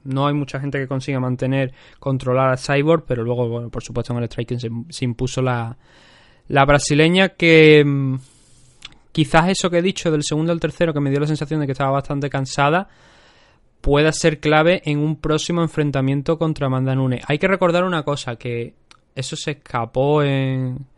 No 0.03 0.27
hay 0.27 0.33
mucha 0.33 0.59
gente 0.59 0.77
que 0.77 0.89
consiga 0.89 1.21
mantener, 1.21 1.73
controlar 1.97 2.51
a 2.51 2.57
Cyborg, 2.57 3.05
pero 3.07 3.23
luego, 3.23 3.47
bueno, 3.47 3.69
por 3.69 3.81
supuesto 3.81 4.11
en 4.11 4.21
el 4.21 4.25
striking 4.25 4.59
se, 4.59 5.05
impuso 5.05 5.41
la, 5.41 5.77
la 6.49 6.65
brasileña 6.65 7.29
que 7.29 7.81
mm, 7.85 8.15
quizás 9.13 9.47
eso 9.47 9.69
que 9.69 9.77
he 9.77 9.81
dicho 9.81 10.11
del 10.11 10.23
segundo 10.23 10.51
al 10.51 10.59
tercero, 10.59 10.93
que 10.93 10.99
me 10.99 11.09
dio 11.09 11.21
la 11.21 11.27
sensación 11.27 11.61
de 11.61 11.65
que 11.65 11.71
estaba 11.71 11.91
bastante 11.91 12.29
cansada, 12.29 12.89
pueda 13.79 14.11
ser 14.11 14.41
clave 14.41 14.81
en 14.83 14.99
un 14.99 15.15
próximo 15.15 15.61
enfrentamiento 15.61 16.37
contra 16.37 16.67
Amanda 16.67 16.93
Nunes. 16.93 17.23
Hay 17.25 17.39
que 17.39 17.47
recordar 17.47 17.85
una 17.85 18.03
cosa, 18.03 18.35
que 18.35 18.73
eso 19.15 19.37
se 19.37 19.51
escapó 19.51 20.23
en... 20.23 20.93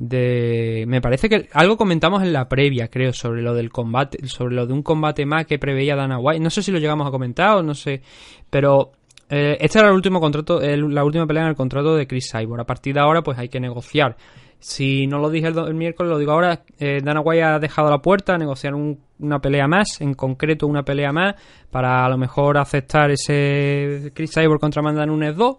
De... 0.00 0.84
Me 0.86 1.00
parece 1.00 1.28
que 1.28 1.48
algo 1.54 1.76
comentamos 1.76 2.22
en 2.22 2.32
la 2.32 2.48
previa, 2.48 2.86
creo, 2.86 3.12
sobre 3.12 3.42
lo 3.42 3.52
del 3.52 3.68
combate, 3.70 4.24
sobre 4.28 4.54
lo 4.54 4.64
de 4.64 4.72
un 4.72 4.84
combate 4.84 5.26
más 5.26 5.44
que 5.44 5.58
preveía 5.58 5.96
Dana 5.96 6.20
White. 6.20 6.38
No 6.40 6.50
sé 6.50 6.62
si 6.62 6.70
lo 6.70 6.78
llegamos 6.78 7.08
a 7.08 7.10
comentar 7.10 7.56
o 7.56 7.62
no 7.64 7.74
sé, 7.74 8.00
pero 8.48 8.92
eh, 9.28 9.58
este 9.60 9.80
era 9.80 9.88
el 9.88 9.94
último 9.94 10.20
contrato, 10.20 10.60
la 10.60 11.02
última 11.04 11.26
pelea 11.26 11.42
en 11.42 11.48
el 11.48 11.56
contrato 11.56 11.96
de 11.96 12.06
Chris 12.06 12.30
Cyborg. 12.30 12.60
A 12.60 12.64
partir 12.64 12.94
de 12.94 13.00
ahora, 13.00 13.22
pues 13.22 13.38
hay 13.40 13.48
que 13.48 13.58
negociar. 13.58 14.16
Si 14.60 15.08
no 15.08 15.18
lo 15.18 15.30
dije 15.30 15.48
el 15.48 15.74
miércoles, 15.74 16.10
lo 16.12 16.18
digo 16.18 16.30
ahora. 16.30 16.62
eh, 16.78 17.00
Dana 17.02 17.20
White 17.20 17.42
ha 17.42 17.58
dejado 17.58 17.90
la 17.90 17.98
puerta 17.98 18.34
a 18.34 18.38
negociar 18.38 18.74
un- 18.76 19.00
una 19.18 19.40
pelea 19.40 19.66
más, 19.66 20.00
en 20.00 20.14
concreto 20.14 20.68
una 20.68 20.84
pelea 20.84 21.10
más, 21.10 21.34
para 21.72 22.04
a 22.04 22.08
lo 22.08 22.16
mejor 22.18 22.56
aceptar 22.56 23.10
ese 23.10 24.12
Chris 24.14 24.30
Cyborg 24.32 24.60
contra 24.60 24.78
Amanda 24.78 25.04
Nunes 25.04 25.34
2. 25.36 25.56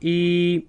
Y 0.00 0.66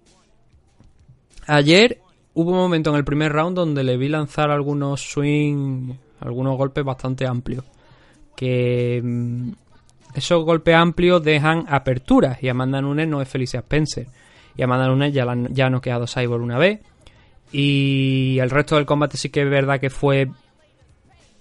ayer 1.48 2.00
hubo 2.36 2.52
un 2.52 2.58
momento 2.58 2.90
en 2.90 2.96
el 2.98 3.04
primer 3.06 3.32
round 3.32 3.56
donde 3.56 3.84
le 3.84 3.98
vi 3.98 4.10
lanzar 4.10 4.52
algunos 4.52 5.02
swing, 5.02 5.94
algunos 6.20 6.58
golpes 6.58 6.84
bastante 6.84 7.26
amplios. 7.28 7.64
Que 8.36 9.02
mm, 9.04 9.52
esos 10.16 10.44
golpes 10.44 10.76
amplios 10.76 11.24
dejan 11.24 11.66
aperturas 11.70 12.42
y 12.42 12.50
Amanda 12.50 12.82
Nunes 12.82 13.08
no 13.08 13.22
es 13.22 13.28
Felicia 13.30 13.60
Spencer. 13.60 14.08
Y 14.56 14.62
Amanda 14.62 14.88
Nunes 14.88 15.14
ya, 15.14 15.26
la, 15.26 15.36
ya 15.52 15.68
ha 15.68 15.70
noqueado 15.70 16.06
Cyborg 16.08 16.44
una 16.44 16.58
vez. 16.58 16.80
Y 17.52 18.38
el 18.40 18.50
resto 18.50 18.76
del 18.76 18.86
combate 18.86 19.18
sí 19.18 19.30
que 19.30 19.44
es 19.44 19.50
verdad 19.50 19.80
que 19.80 19.90
fue... 19.90 20.30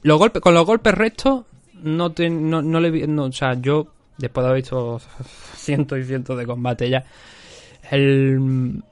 Los 0.02 0.19
golpes, 0.19 0.43
con 0.43 0.52
los 0.55 0.66
golpes 0.66 0.94
rectos 0.94 1.44
no, 1.74 2.12
te- 2.12 2.28
no, 2.28 2.60
no 2.60 2.81
le 2.81 2.90
vi... 2.90 3.02
o 3.05 3.32
sea, 3.32 3.55
yo, 3.55 3.86
después 4.19 4.44
de 4.44 4.51
haber 4.51 4.62
visto 4.62 5.01
cientos 5.56 5.98
y 5.98 6.05
cientos 6.05 6.36
de 6.36 6.44
combates 6.47 6.90
ya, 6.90 7.05
el, 7.90 8.82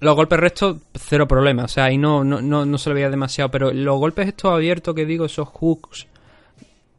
los 0.00 0.16
golpes 0.16 0.38
rectos, 0.38 0.78
cero 0.94 1.26
problema. 1.28 1.64
O 1.64 1.68
sea, 1.68 1.84
ahí 1.84 1.98
no, 1.98 2.24
no, 2.24 2.40
no, 2.40 2.64
no 2.64 2.78
se 2.78 2.90
le 2.90 2.94
veía 2.94 3.10
demasiado. 3.10 3.50
Pero 3.50 3.72
los 3.72 3.98
golpes 3.98 4.28
estos 4.28 4.52
abiertos 4.52 4.94
que 4.94 5.06
digo, 5.06 5.24
esos 5.24 5.48
hooks 5.48 6.06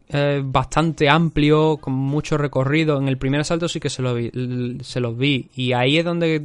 eh, 0.09 0.41
bastante 0.43 1.09
amplios, 1.09 1.80
con 1.80 1.93
mucho 1.93 2.38
recorrido. 2.38 2.97
En 2.97 3.07
el 3.07 3.17
primer 3.17 3.41
asalto 3.41 3.67
sí 3.67 3.80
que 3.80 3.89
se, 3.89 4.01
lo 4.01 4.13
vi, 4.13 4.31
se 4.81 4.99
los 4.99 5.17
vi. 5.17 5.49
Y 5.55 5.73
ahí 5.73 5.97
es 5.97 6.05
donde 6.05 6.41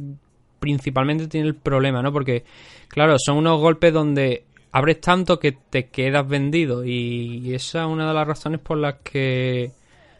principalmente 0.59 1.27
tiene 1.27 1.47
el 1.47 1.55
problema, 1.55 2.01
¿no? 2.01 2.11
Porque, 2.11 2.43
claro, 2.87 3.15
son 3.17 3.37
unos 3.37 3.59
golpes 3.59 3.93
donde 3.93 4.45
abres 4.71 5.01
tanto 5.01 5.39
que 5.39 5.51
te 5.51 5.87
quedas 5.87 6.27
vendido. 6.27 6.85
Y 6.85 7.53
esa 7.53 7.81
es 7.81 7.87
una 7.87 8.07
de 8.07 8.13
las 8.13 8.27
razones 8.27 8.59
por 8.59 8.77
las 8.77 8.95
que 9.03 9.71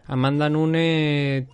Amanda 0.07 0.49
Nunes 0.49 1.45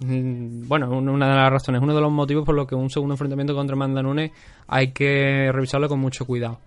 bueno, 0.00 0.90
un- 0.90 1.08
una 1.08 1.28
de 1.28 1.34
las 1.36 1.50
razones, 1.50 1.82
uno 1.82 1.94
de 1.94 2.00
los 2.00 2.10
motivos 2.10 2.44
por 2.44 2.54
los 2.54 2.66
que 2.66 2.74
un 2.74 2.88
segundo 2.90 3.14
enfrentamiento 3.14 3.54
contra 3.54 3.74
Amanda 3.74 4.02
Nunes 4.02 4.30
hay 4.68 4.92
que 4.92 5.50
revisarlo 5.52 5.88
con 5.88 6.00
mucho 6.00 6.24
cuidado. 6.26 6.58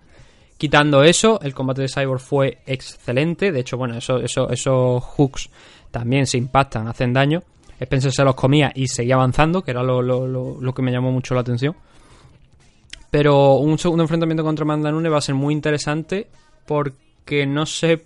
Quitando 0.57 1.03
eso, 1.03 1.39
el 1.41 1.53
combate 1.53 1.81
de 1.81 1.87
Cyborg 1.89 2.19
fue 2.21 2.59
excelente. 2.65 3.51
De 3.51 3.59
hecho, 3.61 3.75
bueno, 3.77 3.97
eso, 3.97 4.17
eso, 4.19 4.49
esos 4.49 5.03
hooks 5.03 5.49
también 5.91 6.25
se 6.27 6.37
impactan, 6.37 6.87
hacen 6.87 7.11
daño. 7.11 7.41
Spencer 7.79 8.11
se 8.11 8.23
los 8.23 8.35
comía 8.35 8.71
y 8.73 8.87
seguía 8.87 9.15
avanzando, 9.15 9.61
que 9.63 9.71
era 9.71 9.83
lo, 9.83 10.01
lo- 10.01 10.27
lo- 10.27 10.61
lo 10.61 10.73
que 10.73 10.81
me 10.83 10.91
llamó 10.91 11.11
mucho 11.11 11.33
la 11.33 11.41
atención. 11.41 11.75
Pero 13.11 13.55
un 13.55 13.77
segundo 13.77 14.03
enfrentamiento 14.03 14.43
contra 14.43 14.63
Amanda 14.63 14.91
Nunes 14.91 15.11
va 15.11 15.17
a 15.17 15.21
ser 15.21 15.35
muy 15.35 15.53
interesante 15.53 16.27
porque 16.65 17.45
no 17.45 17.65
sé 17.65 18.05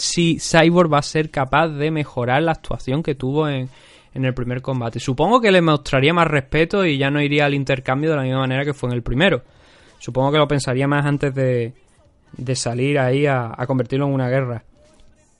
si 0.00 0.38
Cyborg 0.38 0.92
va 0.92 0.98
a 0.98 1.02
ser 1.02 1.30
capaz 1.30 1.68
de 1.68 1.90
mejorar 1.90 2.42
la 2.42 2.52
actuación 2.52 3.02
que 3.02 3.14
tuvo 3.14 3.48
en, 3.48 3.68
en 4.14 4.24
el 4.24 4.34
primer 4.34 4.62
combate. 4.62 4.98
Supongo 4.98 5.40
que 5.40 5.52
le 5.52 5.60
mostraría 5.60 6.14
más 6.14 6.26
respeto 6.26 6.84
y 6.86 6.96
ya 6.96 7.10
no 7.10 7.20
iría 7.20 7.44
al 7.44 7.54
intercambio 7.54 8.10
de 8.10 8.16
la 8.16 8.22
misma 8.22 8.40
manera 8.40 8.64
que 8.64 8.74
fue 8.74 8.88
en 8.88 8.96
el 8.96 9.02
primero. 9.02 9.42
Supongo 9.98 10.32
que 10.32 10.38
lo 10.38 10.48
pensaría 10.48 10.88
más 10.88 11.04
antes 11.04 11.34
de, 11.34 11.74
de 12.36 12.56
salir 12.56 12.98
ahí 12.98 13.26
a, 13.26 13.52
a 13.56 13.66
convertirlo 13.66 14.06
en 14.06 14.14
una 14.14 14.30
guerra. 14.30 14.64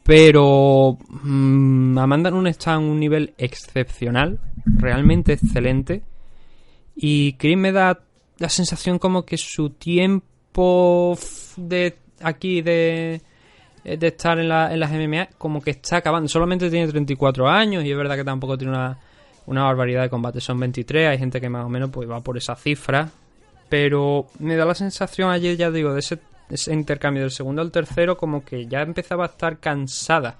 Pero 0.04 0.98
mm, 1.08 1.96
Amanda 1.96 2.30
Nunes 2.30 2.56
está 2.56 2.74
en 2.74 2.82
un 2.82 3.00
nivel 3.00 3.32
excepcional, 3.38 4.40
realmente 4.66 5.32
excelente. 5.32 6.02
Y 6.94 7.32
Chris 7.34 7.56
me 7.56 7.72
da 7.72 8.00
la 8.38 8.48
sensación 8.50 8.98
como 8.98 9.24
que 9.24 9.38
su 9.38 9.70
tiempo 9.70 11.16
de 11.56 11.96
aquí 12.20 12.60
de, 12.60 13.22
de 13.84 14.06
estar 14.06 14.38
en, 14.38 14.48
la- 14.48 14.72
en 14.72 14.80
las 14.80 14.90
MMA 14.92 15.28
como 15.38 15.60
que 15.62 15.70
está 15.70 15.98
acabando. 15.98 16.28
Solamente 16.28 16.68
tiene 16.70 16.86
34 16.88 17.48
años 17.48 17.84
y 17.84 17.90
es 17.90 17.96
verdad 17.96 18.16
que 18.16 18.24
tampoco 18.24 18.58
tiene 18.58 18.72
una, 18.74 18.98
una 19.46 19.64
barbaridad 19.64 20.02
de 20.02 20.10
combate. 20.10 20.40
Son 20.40 20.58
23, 20.60 21.08
hay 21.08 21.18
gente 21.18 21.40
que 21.40 21.48
más 21.48 21.64
o 21.64 21.68
menos 21.68 21.90
pues 21.90 22.08
va 22.08 22.20
por 22.20 22.36
esa 22.36 22.54
cifra. 22.56 23.08
Pero 23.68 24.26
me 24.40 24.56
da 24.56 24.64
la 24.64 24.74
sensación 24.74 25.30
ayer, 25.30 25.56
ya 25.56 25.70
digo, 25.70 25.92
de 25.94 26.00
ese, 26.00 26.18
ese 26.50 26.72
intercambio 26.74 27.22
del 27.22 27.30
segundo 27.30 27.62
al 27.62 27.70
tercero 27.70 28.16
como 28.16 28.44
que 28.44 28.66
ya 28.66 28.82
empezaba 28.82 29.24
a 29.24 29.28
estar 29.28 29.58
cansada. 29.58 30.36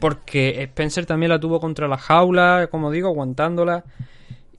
Porque 0.00 0.62
Spencer 0.62 1.04
también 1.06 1.30
la 1.30 1.38
tuvo 1.40 1.60
contra 1.60 1.86
la 1.88 1.98
jaula, 1.98 2.68
como 2.70 2.90
digo, 2.90 3.08
aguantándola. 3.08 3.84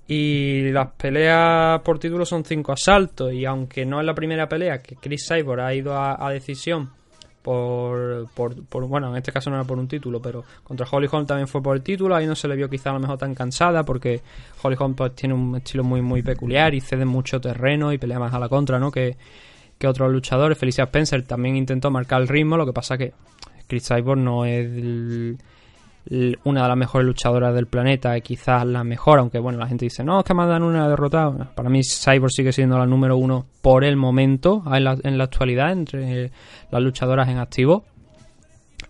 Y 0.07 0.69
las 0.71 0.91
peleas 0.93 1.81
por 1.81 1.97
título 1.99 2.25
son 2.25 2.43
cinco 2.43 2.71
asaltos. 2.73 3.33
Y 3.33 3.45
aunque 3.45 3.85
no 3.85 3.99
es 3.99 4.05
la 4.05 4.13
primera 4.13 4.47
pelea 4.49 4.81
que 4.81 4.95
Chris 4.95 5.27
Cyborg 5.27 5.61
ha 5.61 5.73
ido 5.73 5.95
a 5.97 6.29
decisión 6.31 6.91
por, 7.41 8.27
por, 8.33 8.85
Bueno, 8.87 9.09
en 9.11 9.17
este 9.17 9.31
caso 9.31 9.49
no 9.49 9.55
era 9.55 9.65
por 9.65 9.77
un 9.79 9.87
título, 9.87 10.21
pero 10.21 10.43
contra 10.63 10.87
Holly 10.89 11.07
Holm 11.11 11.25
también 11.25 11.47
fue 11.47 11.61
por 11.61 11.75
el 11.75 11.81
título. 11.81 12.15
Ahí 12.15 12.25
no 12.27 12.35
se 12.35 12.47
le 12.47 12.55
vio 12.55 12.69
quizá 12.69 12.89
a 12.89 12.93
lo 12.93 12.99
mejor 12.99 13.17
tan 13.17 13.33
cansada 13.35 13.83
porque 13.83 14.21
Holly 14.61 14.75
Holm 14.79 14.93
pues, 14.95 15.15
tiene 15.15 15.33
un 15.35 15.55
estilo 15.55 15.83
muy, 15.83 16.01
muy 16.01 16.21
peculiar 16.21 16.73
y 16.75 16.81
cede 16.81 17.05
mucho 17.05 17.39
terreno 17.41 17.91
y 17.93 17.97
pelea 17.97 18.19
más 18.19 18.33
a 18.33 18.39
la 18.39 18.49
contra, 18.49 18.79
¿no? 18.79 18.91
Que, 18.91 19.17
que 19.77 19.87
otros 19.87 20.11
luchadores. 20.11 20.57
Felicia 20.57 20.83
Spencer 20.85 21.23
también 21.23 21.55
intentó 21.55 21.89
marcar 21.91 22.21
el 22.21 22.27
ritmo, 22.27 22.57
lo 22.57 22.65
que 22.65 22.73
pasa 22.73 22.97
que 22.97 23.13
Chris 23.67 23.87
Cyborg 23.87 24.19
no 24.19 24.45
es 24.45 24.65
el- 24.65 25.37
una 26.43 26.63
de 26.63 26.67
las 26.67 26.77
mejores 26.77 27.05
luchadoras 27.05 27.53
del 27.53 27.67
planeta, 27.67 28.19
quizás 28.21 28.65
la 28.65 28.83
mejor, 28.83 29.19
aunque 29.19 29.37
bueno, 29.37 29.59
la 29.59 29.67
gente 29.67 29.85
dice, 29.85 30.03
no, 30.03 30.19
es 30.19 30.25
que 30.25 30.33
Amanda 30.33 30.57
Nunes 30.57 30.81
ha 30.81 30.87
derrotado. 30.87 31.47
Para 31.53 31.69
mí 31.69 31.81
Cyborg 31.83 32.31
sigue 32.31 32.51
siendo 32.51 32.79
la 32.79 32.87
número 32.87 33.15
uno 33.17 33.45
por 33.61 33.83
el 33.83 33.95
momento, 33.95 34.63
en 34.73 34.83
la, 34.83 34.97
en 35.03 35.17
la 35.17 35.25
actualidad, 35.25 35.71
entre 35.71 36.31
las 36.71 36.81
luchadoras 36.81 37.29
en 37.29 37.37
activo. 37.37 37.83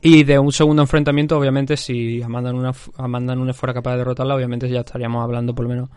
Y 0.02 0.24
de 0.24 0.40
un 0.40 0.54
segundo 0.54 0.82
enfrentamiento, 0.82 1.38
obviamente, 1.38 1.76
si 1.76 2.22
Amanda 2.22 2.54
Nunes, 2.54 2.90
Amanda 2.96 3.36
Nunes 3.36 3.58
fuera 3.58 3.74
capaz 3.74 3.92
de 3.92 3.98
derrotarla, 3.98 4.36
obviamente 4.36 4.70
ya 4.70 4.80
estaríamos 4.80 5.22
hablando, 5.22 5.54
por 5.54 5.64
lo 5.66 5.70
menos, 5.70 5.90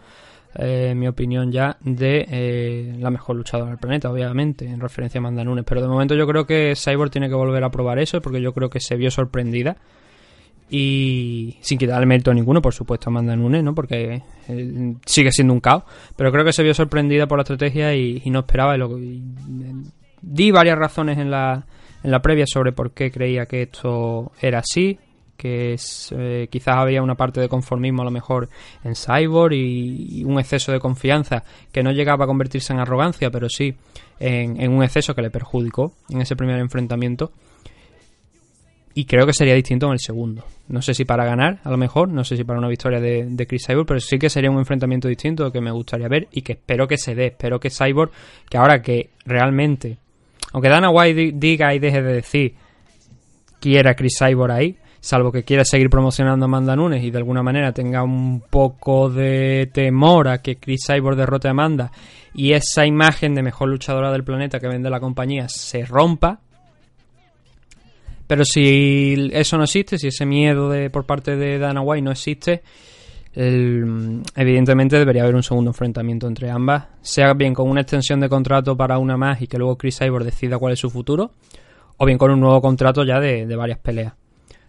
eh, 0.56 0.88
en 0.90 0.98
mi 0.98 1.06
opinión, 1.06 1.52
ya 1.52 1.76
de 1.80 2.26
eh, 2.28 2.96
la 2.98 3.10
mejor 3.10 3.36
luchadora 3.36 3.70
del 3.70 3.78
planeta, 3.78 4.10
obviamente, 4.10 4.66
en 4.66 4.80
referencia 4.80 5.18
a 5.18 5.20
Amanda 5.20 5.44
Nunes. 5.44 5.64
Pero 5.64 5.82
de 5.82 5.86
momento 5.86 6.16
yo 6.16 6.26
creo 6.26 6.46
que 6.46 6.74
Cyborg 6.74 7.12
tiene 7.12 7.28
que 7.28 7.34
volver 7.36 7.62
a 7.62 7.70
probar 7.70 8.00
eso, 8.00 8.20
porque 8.20 8.40
yo 8.40 8.52
creo 8.52 8.68
que 8.68 8.80
se 8.80 8.96
vio 8.96 9.12
sorprendida. 9.12 9.76
Y 10.74 11.58
sin 11.60 11.76
quitarle 11.76 12.06
mérito 12.06 12.30
a 12.30 12.34
ninguno, 12.34 12.62
por 12.62 12.72
supuesto, 12.72 13.10
Amanda 13.10 13.36
Nunes, 13.36 13.62
¿no? 13.62 13.74
Porque 13.74 14.22
eh, 14.48 14.94
sigue 15.04 15.30
siendo 15.30 15.52
un 15.52 15.60
caos. 15.60 15.82
Pero 16.16 16.32
creo 16.32 16.46
que 16.46 16.52
se 16.54 16.62
vio 16.62 16.72
sorprendida 16.72 17.26
por 17.26 17.36
la 17.36 17.42
estrategia 17.42 17.94
y, 17.94 18.22
no 18.30 18.38
esperaba. 18.38 18.74
Y 18.74 18.78
lo- 18.78 18.98
y, 18.98 19.16
eh, 19.18 19.74
di 20.22 20.50
varias 20.50 20.78
razones 20.78 21.18
en 21.18 21.30
la, 21.30 21.66
en 22.02 22.10
la 22.10 22.22
previa 22.22 22.46
sobre 22.46 22.72
por 22.72 22.92
qué 22.92 23.10
creía 23.10 23.44
que 23.44 23.60
esto 23.64 24.32
era 24.40 24.60
así. 24.60 24.98
Que 25.36 25.76
eh, 26.12 26.48
quizás 26.50 26.76
había 26.76 27.02
una 27.02 27.16
parte 27.16 27.42
de 27.42 27.50
conformismo 27.50 28.00
a 28.00 28.06
lo 28.06 28.10
mejor 28.10 28.48
en 28.82 28.94
Cyborg 28.94 29.52
y, 29.52 30.24
un 30.24 30.38
exceso 30.38 30.72
de 30.72 30.80
confianza 30.80 31.44
que 31.70 31.82
no 31.82 31.92
llegaba 31.92 32.24
a 32.24 32.28
convertirse 32.28 32.72
en 32.72 32.78
arrogancia, 32.78 33.30
pero 33.30 33.50
sí 33.50 33.74
en 34.20 34.72
un 34.72 34.84
exceso 34.84 35.14
que 35.14 35.20
le 35.22 35.30
perjudicó 35.30 35.92
en 36.08 36.20
ese 36.20 36.34
primer 36.36 36.60
enfrentamiento 36.60 37.32
y 38.94 39.04
creo 39.06 39.26
que 39.26 39.32
sería 39.32 39.54
distinto 39.54 39.86
en 39.86 39.92
el 39.92 39.98
segundo. 40.00 40.44
No 40.68 40.82
sé 40.82 40.94
si 40.94 41.04
para 41.04 41.24
ganar, 41.24 41.60
a 41.64 41.70
lo 41.70 41.76
mejor, 41.76 42.08
no 42.08 42.24
sé 42.24 42.36
si 42.36 42.44
para 42.44 42.58
una 42.58 42.68
victoria 42.68 43.00
de, 43.00 43.46
Chris 43.48 43.64
Cyborg, 43.66 43.86
pero 43.86 44.00
sí 44.00 44.18
que 44.18 44.28
sería 44.30 44.50
un 44.50 44.58
enfrentamiento 44.58 45.08
distinto 45.08 45.50
que 45.50 45.60
me 45.60 45.70
gustaría 45.70 46.08
ver 46.08 46.28
y 46.32 46.42
que 46.42 46.52
espero 46.52 46.86
que 46.86 46.96
se 46.98 47.14
dé. 47.14 47.26
Espero 47.26 47.58
que 47.58 47.70
Cyborg, 47.70 48.10
que 48.48 48.58
ahora 48.58 48.80
que 48.82 49.10
realmente, 49.24 49.98
aunque 50.52 50.68
Dana 50.68 50.90
White 50.90 51.14
di- 51.14 51.32
diga 51.32 51.74
y 51.74 51.78
deje 51.78 52.02
de 52.02 52.12
decir, 52.14 52.54
quiera 53.60 53.94
Chris 53.94 54.16
Cyborg 54.18 54.52
ahí, 54.52 54.76
salvo 55.00 55.32
que 55.32 55.42
quiera 55.42 55.64
seguir 55.64 55.90
promocionando 55.90 56.44
a 56.44 56.46
Amanda 56.48 56.76
Nunes 56.76 57.02
y 57.02 57.10
de 57.10 57.18
alguna 57.18 57.42
manera 57.42 57.72
tenga 57.72 58.02
un 58.02 58.40
poco 58.48 59.10
de 59.10 59.68
temor 59.72 60.28
a 60.28 60.38
que 60.42 60.56
Chris 60.56 60.84
Cyborg 60.86 61.16
derrote 61.16 61.48
a 61.48 61.52
Amanda 61.52 61.90
y 62.34 62.52
esa 62.52 62.86
imagen 62.86 63.34
de 63.34 63.42
mejor 63.42 63.68
luchadora 63.68 64.12
del 64.12 64.24
planeta 64.24 64.60
que 64.60 64.68
vende 64.68 64.90
la 64.90 65.00
compañía 65.00 65.48
se 65.48 65.84
rompa, 65.84 66.38
pero 68.32 68.46
si 68.46 69.28
eso 69.34 69.58
no 69.58 69.64
existe, 69.64 69.98
si 69.98 70.06
ese 70.06 70.24
miedo 70.24 70.70
de 70.70 70.88
por 70.88 71.04
parte 71.04 71.36
de 71.36 71.58
Dana 71.58 71.82
White 71.82 72.00
no 72.00 72.10
existe, 72.12 72.62
evidentemente 73.34 74.98
debería 74.98 75.24
haber 75.24 75.34
un 75.34 75.42
segundo 75.42 75.68
enfrentamiento 75.68 76.26
entre 76.26 76.50
ambas, 76.50 76.86
sea 77.02 77.34
bien 77.34 77.52
con 77.52 77.68
una 77.68 77.82
extensión 77.82 78.20
de 78.20 78.30
contrato 78.30 78.74
para 78.74 78.96
una 78.96 79.18
más 79.18 79.42
y 79.42 79.46
que 79.48 79.58
luego 79.58 79.76
Chris 79.76 79.98
Cyborg 79.98 80.24
decida 80.24 80.56
cuál 80.56 80.72
es 80.72 80.78
su 80.78 80.88
futuro, 80.88 81.32
o 81.98 82.06
bien 82.06 82.16
con 82.16 82.30
un 82.30 82.40
nuevo 82.40 82.62
contrato 82.62 83.04
ya 83.04 83.20
de, 83.20 83.44
de 83.46 83.54
varias 83.54 83.78
peleas. 83.80 84.14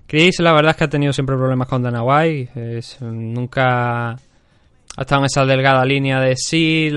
Chris, 0.08 0.42
la 0.42 0.52
verdad 0.52 0.72
es 0.72 0.76
que 0.76 0.84
ha 0.84 0.90
tenido 0.90 1.14
siempre 1.14 1.38
problemas 1.38 1.70
con 1.70 1.82
Dana 1.84 2.04
White, 2.04 2.78
es- 2.80 3.02
nunca 3.02 4.18
ha 4.96 5.02
estado 5.02 5.22
en 5.22 5.26
esa 5.26 5.46
delgada 5.46 5.84
línea 5.86 6.20
de 6.20 6.36
sí, 6.36 6.92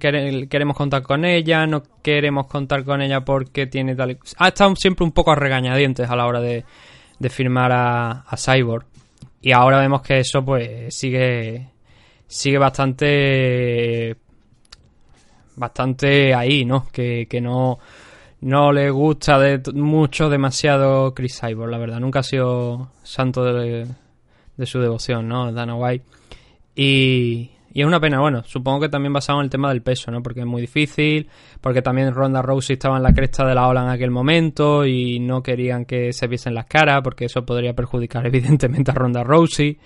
queremos 0.00 0.76
contar 0.76 1.02
con 1.02 1.24
ella, 1.24 1.66
no 1.66 1.82
queremos 2.02 2.46
contar 2.46 2.84
con 2.84 3.02
ella 3.02 3.20
porque 3.20 3.66
tiene 3.66 3.94
tal... 3.94 4.18
Ha 4.38 4.48
estado 4.48 4.74
siempre 4.74 5.04
un 5.04 5.12
poco 5.12 5.34
regañadientes 5.34 6.10
a 6.10 6.16
la 6.16 6.26
hora 6.26 6.40
de, 6.40 6.64
de 7.18 7.30
firmar 7.30 7.70
a, 7.70 8.10
a 8.22 8.36
Cyborg. 8.36 8.84
Y 9.42 9.52
ahora 9.52 9.78
vemos 9.78 10.02
que 10.02 10.18
eso 10.18 10.44
pues 10.44 10.94
sigue 10.94 11.68
sigue 12.26 12.58
bastante 12.58 14.16
bastante 15.56 16.34
ahí, 16.34 16.64
¿no? 16.64 16.88
Que, 16.92 17.26
que 17.28 17.40
no 17.40 17.78
no 18.40 18.72
le 18.72 18.90
gusta 18.90 19.38
mucho 19.74 20.28
demasiado 20.28 21.14
Chris 21.14 21.40
Cyborg, 21.40 21.70
la 21.70 21.78
verdad. 21.78 22.00
Nunca 22.00 22.20
ha 22.20 22.24
sido 22.24 22.90
santo 23.02 23.44
de, 23.44 23.86
de 24.56 24.66
su 24.66 24.80
devoción, 24.80 25.28
¿no? 25.28 25.52
Dana 25.52 25.74
White. 25.76 26.19
Y, 26.82 27.50
es 27.74 27.84
una 27.84 28.00
pena, 28.00 28.20
bueno, 28.20 28.42
supongo 28.42 28.80
que 28.80 28.88
también 28.88 29.12
basado 29.12 29.40
en 29.40 29.44
el 29.44 29.50
tema 29.50 29.68
del 29.68 29.82
peso, 29.82 30.10
¿no? 30.10 30.22
Porque 30.22 30.40
es 30.40 30.46
muy 30.46 30.62
difícil, 30.62 31.28
porque 31.60 31.82
también 31.82 32.14
Ronda 32.14 32.40
Rousey 32.40 32.74
estaba 32.74 32.96
en 32.96 33.02
la 33.02 33.12
cresta 33.12 33.46
de 33.46 33.54
la 33.54 33.68
ola 33.68 33.82
en 33.82 33.90
aquel 33.90 34.10
momento 34.10 34.86
y 34.86 35.20
no 35.20 35.42
querían 35.42 35.84
que 35.84 36.14
se 36.14 36.26
viesen 36.26 36.54
las 36.54 36.64
caras, 36.64 37.02
porque 37.04 37.26
eso 37.26 37.44
podría 37.44 37.74
perjudicar 37.74 38.26
evidentemente 38.28 38.92
a 38.92 38.94
Ronda 38.94 39.22
Rousey. 39.22 39.76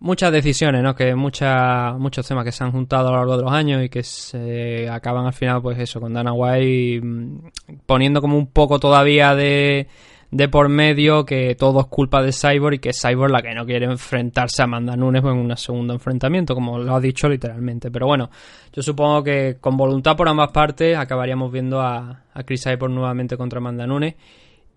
Muchas 0.00 0.32
decisiones, 0.32 0.82
¿no? 0.82 0.92
Que 0.96 1.14
muchas 1.14 1.96
muchos 1.98 2.26
temas 2.26 2.44
que 2.44 2.50
se 2.50 2.64
han 2.64 2.72
juntado 2.72 3.08
a 3.08 3.12
lo 3.12 3.18
largo 3.18 3.36
de 3.36 3.42
los 3.44 3.52
años 3.52 3.84
y 3.84 3.88
que 3.88 4.02
se 4.02 4.88
acaban 4.90 5.26
al 5.26 5.32
final, 5.34 5.62
pues 5.62 5.78
eso, 5.78 6.00
con 6.00 6.12
Dana 6.12 6.32
White 6.32 7.00
mm, 7.00 7.38
poniendo 7.86 8.20
como 8.20 8.36
un 8.36 8.48
poco 8.48 8.80
todavía 8.80 9.36
de, 9.36 9.86
de 10.34 10.48
por 10.48 10.68
medio 10.68 11.24
que 11.24 11.54
todo 11.54 11.80
es 11.82 11.86
culpa 11.86 12.20
de 12.20 12.32
Cyborg 12.32 12.74
y 12.74 12.78
que 12.80 12.88
es 12.88 13.00
Cyborg 13.00 13.30
la 13.30 13.40
que 13.40 13.54
no 13.54 13.64
quiere 13.64 13.86
enfrentarse 13.86 14.62
a 14.62 14.64
Amanda 14.64 14.96
Nunes 14.96 15.22
en 15.22 15.30
un 15.30 15.56
segundo 15.56 15.94
enfrentamiento, 15.94 16.56
como 16.56 16.76
lo 16.76 16.96
ha 16.96 17.00
dicho 17.00 17.28
literalmente. 17.28 17.88
Pero 17.92 18.08
bueno, 18.08 18.30
yo 18.72 18.82
supongo 18.82 19.22
que 19.22 19.58
con 19.60 19.76
voluntad 19.76 20.16
por 20.16 20.28
ambas 20.28 20.50
partes 20.50 20.98
acabaríamos 20.98 21.52
viendo 21.52 21.80
a, 21.80 22.24
a 22.32 22.42
Chris 22.42 22.64
Cyborg 22.64 22.92
nuevamente 22.92 23.36
contra 23.36 23.58
Amanda 23.58 23.86
Nunes. 23.86 24.16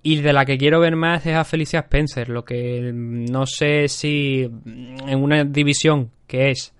Y 0.03 0.21
de 0.21 0.31
la 0.31 0.45
que 0.45 0.59
quiero 0.59 0.79
ver 0.79 0.95
más 0.95 1.25
es 1.25 1.35
a 1.35 1.43
Felicia 1.43 1.79
Spencer, 1.79 2.29
lo 2.29 2.45
que 2.45 2.91
no 2.93 3.47
sé 3.47 3.87
si 3.87 4.43
en 4.43 5.23
una 5.23 5.43
división 5.43 6.11
que 6.27 6.51
es 6.51 6.71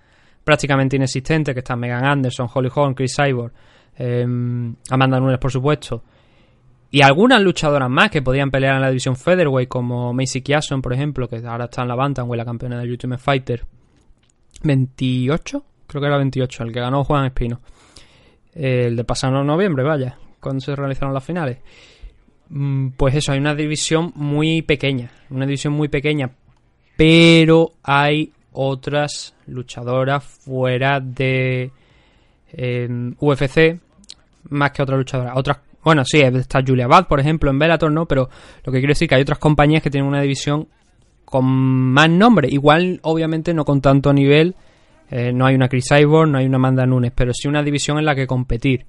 prácticamente 0.43 0.97
inexistente, 0.97 1.55
que 1.55 1.61
están 1.61 1.79
Megan 1.79 2.05
Anderson, 2.05 2.47
Holly 2.53 2.69
Holm, 2.73 2.93
Chris 2.93 3.15
Cyborg, 3.15 3.51
eh, 3.97 4.21
Amanda 4.21 5.19
Nunes 5.19 5.39
por 5.39 5.51
supuesto, 5.51 6.03
y 6.89 7.01
algunas 7.01 7.41
luchadoras 7.41 7.89
más 7.89 8.09
que 8.09 8.22
podían 8.22 8.49
pelear 8.49 8.76
en 8.76 8.81
la 8.81 8.89
división 8.89 9.15
Featherweight, 9.15 9.68
como 9.68 10.14
Macy 10.14 10.41
Kiason, 10.41 10.81
por 10.81 10.93
ejemplo, 10.93 11.27
que 11.27 11.38
ahora 11.45 11.65
está 11.65 11.81
en 11.81 11.89
la 11.89 11.95
Bantamweight, 11.95 12.38
la 12.38 12.45
campeona 12.45 12.80
del 12.80 12.91
Ultimate 12.91 13.22
Fighter. 13.22 13.65
28, 14.64 15.64
creo 15.85 16.01
que 16.01 16.07
era 16.07 16.18
28, 16.18 16.64
el 16.64 16.73
que 16.73 16.80
ganó 16.80 17.03
Juan 17.03 17.26
Espino. 17.26 17.59
El 18.53 18.95
de 18.95 19.03
pasado 19.03 19.43
noviembre, 19.43 19.84
vaya, 19.84 20.18
cuando 20.39 20.61
se 20.61 20.76
realizaron 20.76 21.14
las 21.14 21.23
finales. 21.23 21.57
Mm, 22.49 22.89
Pues 22.95 23.15
eso, 23.15 23.34
hay 23.34 23.39
una 23.39 23.53
división 23.53 24.14
muy 24.15 24.61
pequeña, 24.61 25.11
una 25.30 25.45
división 25.45 25.73
muy 25.73 25.89
pequeña, 25.89 26.31
pero 26.95 27.73
hay 27.84 28.31
otras 28.53 29.35
luchadoras 29.45 30.23
fuera 30.23 30.99
de 30.99 31.72
eh, 32.53 33.14
UFC, 33.19 33.80
más 34.49 34.72
que 34.72 34.81
otras 34.81 34.97
luchadoras. 34.97 35.34
Otras, 35.35 35.59
bueno, 35.88 36.03
sí, 36.03 36.19
está 36.19 36.59
Julia 36.68 36.85
Bad, 36.85 37.07
por 37.07 37.22
ejemplo, 37.22 37.49
en 37.49 37.57
Bellator, 37.57 37.89
¿no? 37.89 38.05
Pero 38.07 38.30
lo 38.65 38.73
que 38.73 38.80
quiero 38.80 38.91
decir 38.91 39.07
que 39.07 39.15
hay 39.15 39.22
otras 39.22 39.39
compañías 39.39 39.81
que 39.81 39.89
tienen 39.89 40.05
una 40.05 40.22
división 40.22 40.68
con 41.23 41.45
más 41.45 42.09
nombre. 42.09 42.49
Igual, 42.51 42.99
obviamente, 43.03 43.53
no 43.53 43.64
con 43.64 43.80
tanto 43.80 44.11
nivel. 44.11 44.53
eh, 45.09 45.31
no 45.31 45.45
hay 45.45 45.55
una 45.55 45.69
Chris 45.69 45.85
Cyborg, 45.88 46.30
no 46.30 46.39
hay 46.39 46.45
una 46.45 46.57
Amanda 46.57 46.85
Nunes, 46.85 47.14
pero 47.15 47.31
sí 47.34 47.47
una 47.47 47.64
división 47.64 47.97
en 47.99 48.03
la 48.03 48.15
que 48.15 48.27
competir. 48.27 48.85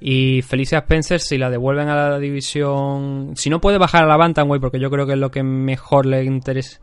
Y 0.00 0.42
Felicia 0.42 0.78
Spencer, 0.78 1.20
si 1.20 1.38
la 1.38 1.48
devuelven 1.48 1.88
a 1.88 2.10
la 2.10 2.18
división. 2.18 3.34
Si 3.36 3.48
no 3.48 3.60
puede 3.60 3.78
bajar 3.78 4.02
a 4.02 4.08
la 4.08 4.16
Bantamweight, 4.16 4.60
porque 4.60 4.80
yo 4.80 4.90
creo 4.90 5.06
que 5.06 5.12
es 5.12 5.20
lo 5.20 5.30
que 5.30 5.44
mejor 5.44 6.06
le 6.06 6.24
interesa. 6.24 6.80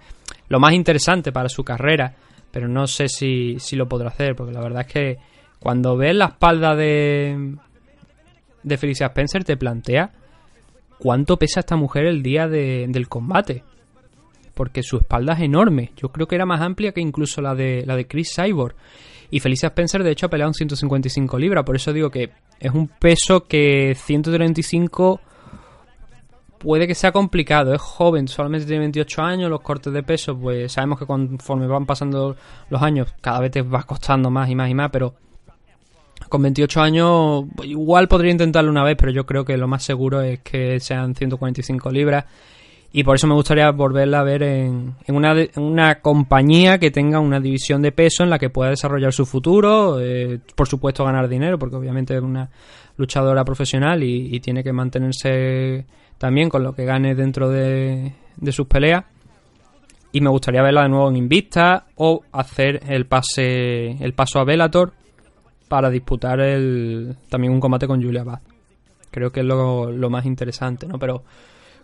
Lo 0.48 0.62
más 0.62 0.72
interesante 0.72 1.34
para 1.34 1.50
su 1.50 1.66
carrera. 1.66 2.16
Pero 2.50 2.70
no 2.70 2.88
sé 2.88 3.10
si, 3.10 3.58
si 3.60 3.76
lo 3.76 3.90
podrá 3.90 4.08
hacer, 4.08 4.38
porque 4.38 4.54
la 4.54 4.62
verdad 4.62 4.86
es 4.88 4.94
que 4.94 5.18
cuando 5.60 5.98
ves 5.98 6.16
la 6.16 6.28
espalda 6.28 6.78
de. 6.78 7.58
De 8.64 8.78
Felicia 8.78 9.08
Spencer, 9.08 9.44
te 9.44 9.58
plantea 9.58 10.12
cuánto 10.98 11.38
pesa 11.38 11.62
esta 11.62 11.76
mujer 11.76 12.06
el 12.06 12.22
día 12.24 12.48
de- 12.48 12.86
del 12.90 13.08
combate. 13.08 13.64
Porque 14.54 14.84
su 14.84 14.98
espalda 14.98 15.34
es 15.34 15.40
enorme. 15.42 15.92
Yo 15.96 16.10
creo 16.10 16.28
que 16.28 16.36
era 16.36 16.46
más 16.46 16.60
amplia 16.62 16.92
que 16.92 17.00
incluso 17.00 17.42
la 17.42 17.56
de, 17.56 17.84
la 17.86 17.96
de 17.96 18.08
Chris 18.08 18.34
Cyborg. 18.36 18.76
Y 19.32 19.40
Felicia 19.40 19.68
Spencer, 19.68 20.04
de 20.04 20.12
hecho, 20.12 20.26
ha 20.26 20.30
peleado 20.30 20.50
en 20.50 20.54
155 20.56 21.38
libras. 21.40 21.64
Por 21.64 21.76
eso 21.78 21.94
digo 21.94 22.10
que 22.10 22.32
es 22.60 22.72
un 22.74 22.88
peso 22.90 23.46
que 23.46 23.96
135 23.96 25.22
puede 26.58 26.88
que 26.88 26.96
sea 26.96 27.12
complicado. 27.14 27.74
Es 27.74 27.82
joven, 27.82 28.28
solamente 28.28 28.66
tiene 28.66 28.80
28 28.82 29.22
años. 29.22 29.50
Los 29.50 29.62
cortes 29.62 29.94
de 29.94 30.04
peso, 30.04 30.38
pues 30.38 30.72
sabemos 30.74 31.00
que 31.00 31.06
conforme 31.06 31.68
van 31.68 31.86
pasando 31.86 32.36
los 32.70 32.82
años, 32.82 33.14
cada 33.22 33.40
vez 33.40 33.52
te 33.52 33.62
va 33.62 33.84
costando 33.84 34.30
más 34.30 34.50
y 34.50 34.56
más 34.56 34.70
y 34.70 34.74
más. 34.74 34.90
Pero 34.92 35.14
con 36.30 36.42
28 36.44 36.82
años, 36.82 37.46
igual 37.64 38.08
podría 38.08 38.32
intentarlo 38.32 38.72
una 38.72 38.84
vez, 38.84 38.96
pero 38.98 39.12
yo 39.12 39.26
creo 39.26 39.44
que 39.44 39.58
lo 39.58 39.68
más 39.68 39.84
seguro 39.84 40.22
es 40.22 40.40
que 40.40 40.80
sean 40.80 41.16
145 41.16 41.92
libras. 41.92 42.26
Y 42.92 43.04
por 43.04 43.16
eso 43.16 43.28
me 43.28 43.36
gustaría 43.36 43.70
volverla 43.70 44.22
a 44.22 44.24
ver 44.24 44.42
en, 44.42 44.96
en 45.06 45.16
una, 45.58 46.02
compañía 46.02 46.80
que 46.80 46.90
tenga 46.90 47.20
una 47.20 47.40
división 47.40 47.84
de 47.84 47.92
peso 47.92 48.24
en 48.24 48.32
la 48.32 48.40
que 48.40 48.50
pueda 48.50 48.72
desarrollar 48.72 49.14
su 49.14 49.28
futuro, 49.28 50.00
eh, 50.00 50.40
por 50.56 50.68
supuesto 50.68 51.06
ganar 51.06 51.28
dinero, 51.28 51.60
porque 51.60 51.76
obviamente 51.76 52.16
es 52.16 52.22
una 52.22 52.50
luchadora 52.98 53.46
profesional 53.46 54.02
y, 54.04 54.40
tiene 54.40 54.64
que 54.64 54.74
mantenerse 54.74 55.86
también 56.18 56.50
con 56.50 56.64
lo 56.64 56.74
que 56.74 56.86
gane 56.86 57.14
dentro 57.14 57.50
de, 57.50 58.14
sus 58.52 58.66
peleas. 58.66 59.06
Y 60.12 60.22
me 60.22 60.30
gustaría 60.32 60.64
verla 60.64 60.84
de 60.84 60.90
nuevo 60.90 61.10
en 61.10 61.18
Invicta 61.18 61.86
o 61.96 62.24
hacer 62.32 62.82
el 62.88 63.06
pase 63.06 63.92
el 64.04 64.14
paso 64.14 64.40
a 64.40 64.44
Bellator 64.44 64.94
para 65.70 65.90
disputar 65.90 66.42
el, 66.42 67.16
también 67.30 67.54
un 67.54 67.62
combate 67.62 67.88
con 67.88 68.04
Julia 68.04 68.24
Bad. 68.24 68.42
Creo 69.12 69.32
que 69.32 69.40
es 69.40 69.46
lo, 69.46 70.10
más 70.10 70.26
interesante, 70.26 70.88
¿no? 70.88 71.00
Pero 71.00 71.24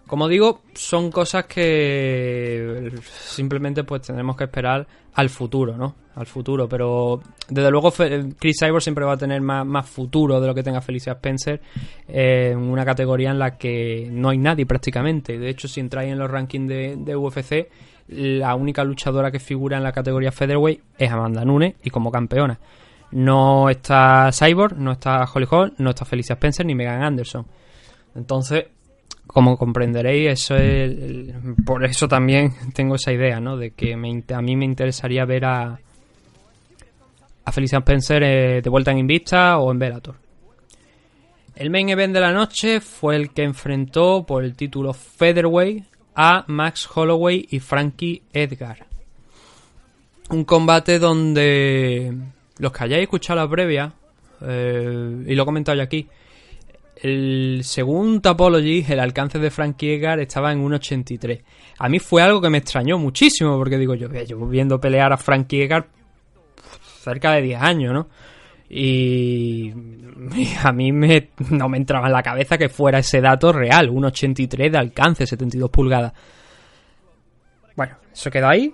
como 0.06 0.28
digo, 0.28 0.62
son 0.74 1.12
cosas 1.12 1.46
que 1.46 2.92
simplemente 3.04 3.84
pues 3.84 4.02
tendremos 4.02 4.36
que 4.36 4.44
esperar 4.44 4.86
al 5.14 5.30
futuro, 5.30 5.78
¿no? 5.78 5.96
Al 6.16 6.26
futuro, 6.26 6.68
pero 6.68 7.22
desde 7.50 7.72
luego 7.72 7.92
Chris 8.38 8.58
Cyborg 8.60 8.82
siempre 8.82 9.06
va 9.06 9.14
a 9.14 9.18
tener 9.18 9.42
más, 9.42 9.66
más 9.66 9.88
futuro 9.88 10.40
de 10.40 10.48
lo 10.48 10.54
que 10.54 10.64
tenga 10.64 10.82
Felicia 10.82 11.14
Spencer 11.14 11.62
eh, 12.08 12.52
en 12.54 12.60
una 12.60 12.86
categoría 12.86 13.32
en 13.32 13.40
la 13.40 13.58
que 13.58 14.08
no 14.12 14.30
hay 14.30 14.38
nadie 14.38 14.66
prácticamente. 14.66 15.38
De 15.40 15.50
hecho, 15.50 15.68
si 15.68 15.80
entráis 15.80 16.12
en 16.12 16.20
los 16.20 16.30
rankings 16.30 16.68
de, 16.68 16.96
de 16.98 17.16
UFC, 17.16 17.68
la 18.08 18.56
única 18.56 18.84
luchadora 18.84 19.32
que 19.32 19.40
figura 19.40 19.78
en 19.78 19.84
la 19.84 19.92
categoría 19.92 20.32
featherweight 20.32 20.82
es 20.98 21.12
Amanda 21.12 21.44
Nunes 21.44 21.76
y 21.84 21.90
como 21.90 22.12
campeona. 22.12 22.60
No 23.16 23.70
está 23.70 24.30
Cyborg, 24.32 24.78
no 24.78 24.92
está 24.92 25.24
Holly 25.24 25.48
Holm, 25.50 25.74
no 25.78 25.92
está 25.92 26.04
Felicia 26.04 26.34
Spencer 26.34 26.66
ni 26.66 26.76
Megan 26.76 27.02
Anderson. 27.02 27.46
Entonces, 28.14 28.66
como 29.26 29.58
comprenderéis, 29.58 30.34
eso 30.34 30.56
es 30.56 31.34
por 31.66 31.86
eso 31.86 32.08
también 32.08 32.54
tengo 32.74 32.96
esa 32.96 33.14
idea, 33.14 33.40
¿no? 33.40 33.56
De 33.56 33.72
que 33.72 33.94
a 33.94 34.42
mí 34.42 34.56
me 34.56 34.66
interesaría 34.66 35.24
ver 35.24 35.46
a 35.46 35.80
a 37.46 37.52
Felicia 37.52 37.78
Spencer 37.78 38.24
eh, 38.24 38.62
de 38.62 38.70
vuelta 38.70 38.92
en 38.92 38.98
Invicta 38.98 39.60
o 39.60 39.72
en 39.72 39.80
Bellator. 39.80 40.16
El 41.56 41.70
main 41.70 41.88
event 41.88 42.14
de 42.14 42.20
la 42.20 42.34
noche 42.34 42.82
fue 42.82 43.16
el 43.16 43.30
que 43.30 43.44
enfrentó 43.44 44.26
por 44.26 44.44
el 44.44 44.56
título 44.56 44.94
Featherweight 44.94 45.86
a 46.16 46.44
Max 46.48 46.90
Holloway 46.94 47.48
y 47.50 47.60
Frankie 47.60 48.24
Edgar. 48.34 48.88
Un 50.32 50.44
combate 50.44 51.00
donde 51.00 52.14
los 52.60 52.72
que 52.72 52.84
hayáis 52.84 53.04
escuchado 53.04 53.40
la 53.40 53.50
previa, 53.50 53.94
eh, 54.42 55.24
y 55.28 55.36
lo 55.36 55.44
he 55.44 55.46
comentado 55.46 55.78
yo 55.78 55.84
aquí, 55.84 56.08
el 57.02 57.62
según 57.64 58.22
Tapology, 58.22 58.86
el 58.88 59.00
alcance 59.00 59.38
de 59.38 59.52
Frankie 59.52 59.96
Edgar 59.96 60.20
estaba 60.20 60.52
en 60.52 60.64
1.83. 60.66 61.42
A 61.80 61.90
mí 61.90 62.00
fue 62.00 62.22
algo 62.22 62.42
que 62.42 62.50
me 62.50 62.58
extrañó 62.60 62.98
muchísimo, 62.98 63.58
porque 63.58 63.78
digo, 63.78 63.96
yo 63.96 64.08
llevo 64.08 64.48
viendo 64.48 64.80
pelear 64.80 65.12
a 65.12 65.18
Frankie 65.18 65.64
Edgar 65.64 65.88
cerca 67.02 67.34
de 67.34 67.42
10 67.42 67.62
años, 67.62 67.94
¿no? 67.94 68.08
Y, 68.70 69.72
y 70.36 70.56
a 70.64 70.72
mí 70.72 70.92
me, 70.92 71.30
no 71.52 71.70
me 71.70 71.78
entraba 71.78 72.08
en 72.08 72.14
la 72.14 72.24
cabeza 72.24 72.58
que 72.58 72.70
fuera 72.70 73.00
ese 73.00 73.22
dato 73.22 73.52
real, 73.52 73.90
1.83 73.90 74.72
de 74.72 74.78
alcance, 74.78 75.28
72 75.28 75.70
pulgadas. 75.70 76.14
Bueno, 77.76 77.98
eso 78.12 78.32
quedó 78.32 78.48
ahí. 78.48 78.74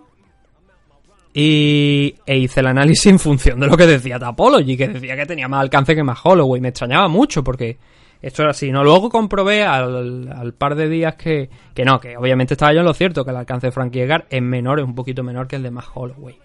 Y 1.33 2.15
e 2.25 2.37
hice 2.37 2.59
el 2.59 2.67
análisis 2.67 3.05
en 3.05 3.19
función 3.19 3.59
de 3.59 3.67
lo 3.67 3.77
que 3.77 3.87
decía 3.87 4.19
Tapology, 4.19 4.75
que 4.75 4.89
decía 4.89 5.15
que 5.15 5.25
tenía 5.25 5.47
más 5.47 5.61
alcance 5.61 5.95
que 5.95 6.03
más 6.03 6.19
Holloway. 6.23 6.59
Me 6.59 6.69
extrañaba 6.69 7.07
mucho 7.07 7.43
porque 7.43 7.77
esto 8.21 8.41
era 8.41 8.51
así. 8.51 8.71
No, 8.71 8.83
luego 8.83 9.09
comprobé 9.09 9.63
al, 9.63 10.53
par 10.57 10.75
de 10.75 10.89
días 10.89 11.15
que, 11.15 11.49
que 11.73 11.85
no, 11.85 11.99
que 11.99 12.17
obviamente 12.17 12.53
estaba 12.53 12.73
yo 12.73 12.79
en 12.79 12.85
lo 12.85 12.93
cierto, 12.93 13.23
que 13.23 13.31
el 13.31 13.37
alcance 13.37 13.67
de 13.67 13.71
Frankie 13.71 14.01
Edgar 14.01 14.25
es 14.29 14.41
menor, 14.41 14.79
es 14.79 14.85
un 14.85 14.95
poquito 14.95 15.23
menor 15.23 15.47
que 15.47 15.55
el 15.55 15.63
de 15.63 15.71
más 15.71 15.85
Holloway. 15.93 16.37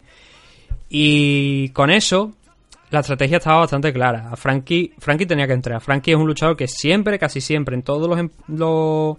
Y 0.88 1.70
con 1.70 1.90
eso, 1.90 2.32
la 2.90 3.00
estrategia 3.00 3.38
estaba 3.38 3.58
bastante 3.58 3.92
clara. 3.92 4.30
A 4.30 4.36
Frankie, 4.36 4.92
Frankie 4.98 5.26
tenía 5.26 5.46
que 5.46 5.52
entrar. 5.52 5.80
Frankie 5.80 6.12
es 6.12 6.16
un 6.16 6.26
luchador 6.26 6.56
que 6.56 6.68
siempre, 6.68 7.18
casi 7.18 7.40
siempre, 7.40 7.74
en 7.74 7.82
todos 7.82 8.08
los, 8.08 8.18
em- 8.18 8.30
los, 8.48 9.16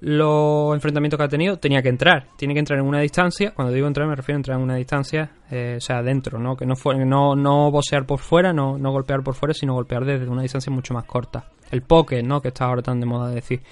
los 0.00 0.74
enfrentamientos 0.74 1.18
que 1.18 1.24
ha 1.24 1.28
tenido, 1.28 1.58
tenía 1.58 1.82
que 1.82 1.88
entrar. 1.88 2.26
Tiene 2.36 2.54
que 2.54 2.60
entrar 2.60 2.78
en 2.78 2.84
una 2.86 3.00
distancia. 3.00 3.52
Cuando 3.54 3.72
digo 3.72 3.86
entrar, 3.86 4.06
me 4.06 4.14
refiero 4.14 4.36
a 4.36 4.40
entrar 4.40 4.58
en 4.58 4.64
una 4.64 4.76
distancia, 4.76 5.30
eh, 5.50 5.74
o 5.78 5.80
sea, 5.80 6.02
dentro, 6.02 6.38
¿no? 6.38 6.56
Que 6.56 6.66
no, 6.66 6.76
fue, 6.76 6.96
no, 7.04 7.34
no 7.34 7.70
boxear 7.70 8.04
por 8.06 8.18
fuera, 8.18 8.52
no, 8.52 8.76
no 8.78 8.90
golpear 8.92 9.22
por 9.22 9.34
fuera, 9.34 9.54
sino 9.54 9.74
golpear 9.74 10.04
desde 10.04 10.28
una 10.28 10.42
distancia 10.42 10.72
mucho 10.72 10.92
más 10.94 11.04
corta. 11.04 11.50
El 11.70 11.82
poker, 11.82 12.22
¿no? 12.24 12.40
Que 12.42 12.48
está 12.48 12.66
ahora 12.66 12.82
tan 12.82 13.00
de 13.00 13.06
moda 13.06 13.28
de 13.30 13.36
decir. 13.36 13.62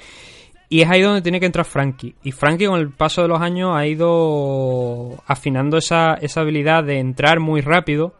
Y 0.71 0.81
es 0.81 0.91
ahí 0.91 1.03
donde 1.03 1.21
tiene 1.23 1.39
que 1.39 1.47
entrar 1.47 1.67
Frankie. 1.67 2.15
Y 2.25 2.33
Frankie 2.33 2.67
con 2.67 2.81
el 2.81 2.91
paso 2.91 3.23
de 3.23 3.29
los 3.29 3.41
años 3.41 3.73
ha 3.77 3.87
ido 3.87 5.23
afinando 5.27 5.77
esa, 5.77 6.15
esa 6.15 6.41
habilidad 6.41 6.83
de 6.85 6.99
entrar 6.99 7.39
muy 7.39 7.61
rápido 7.61 8.15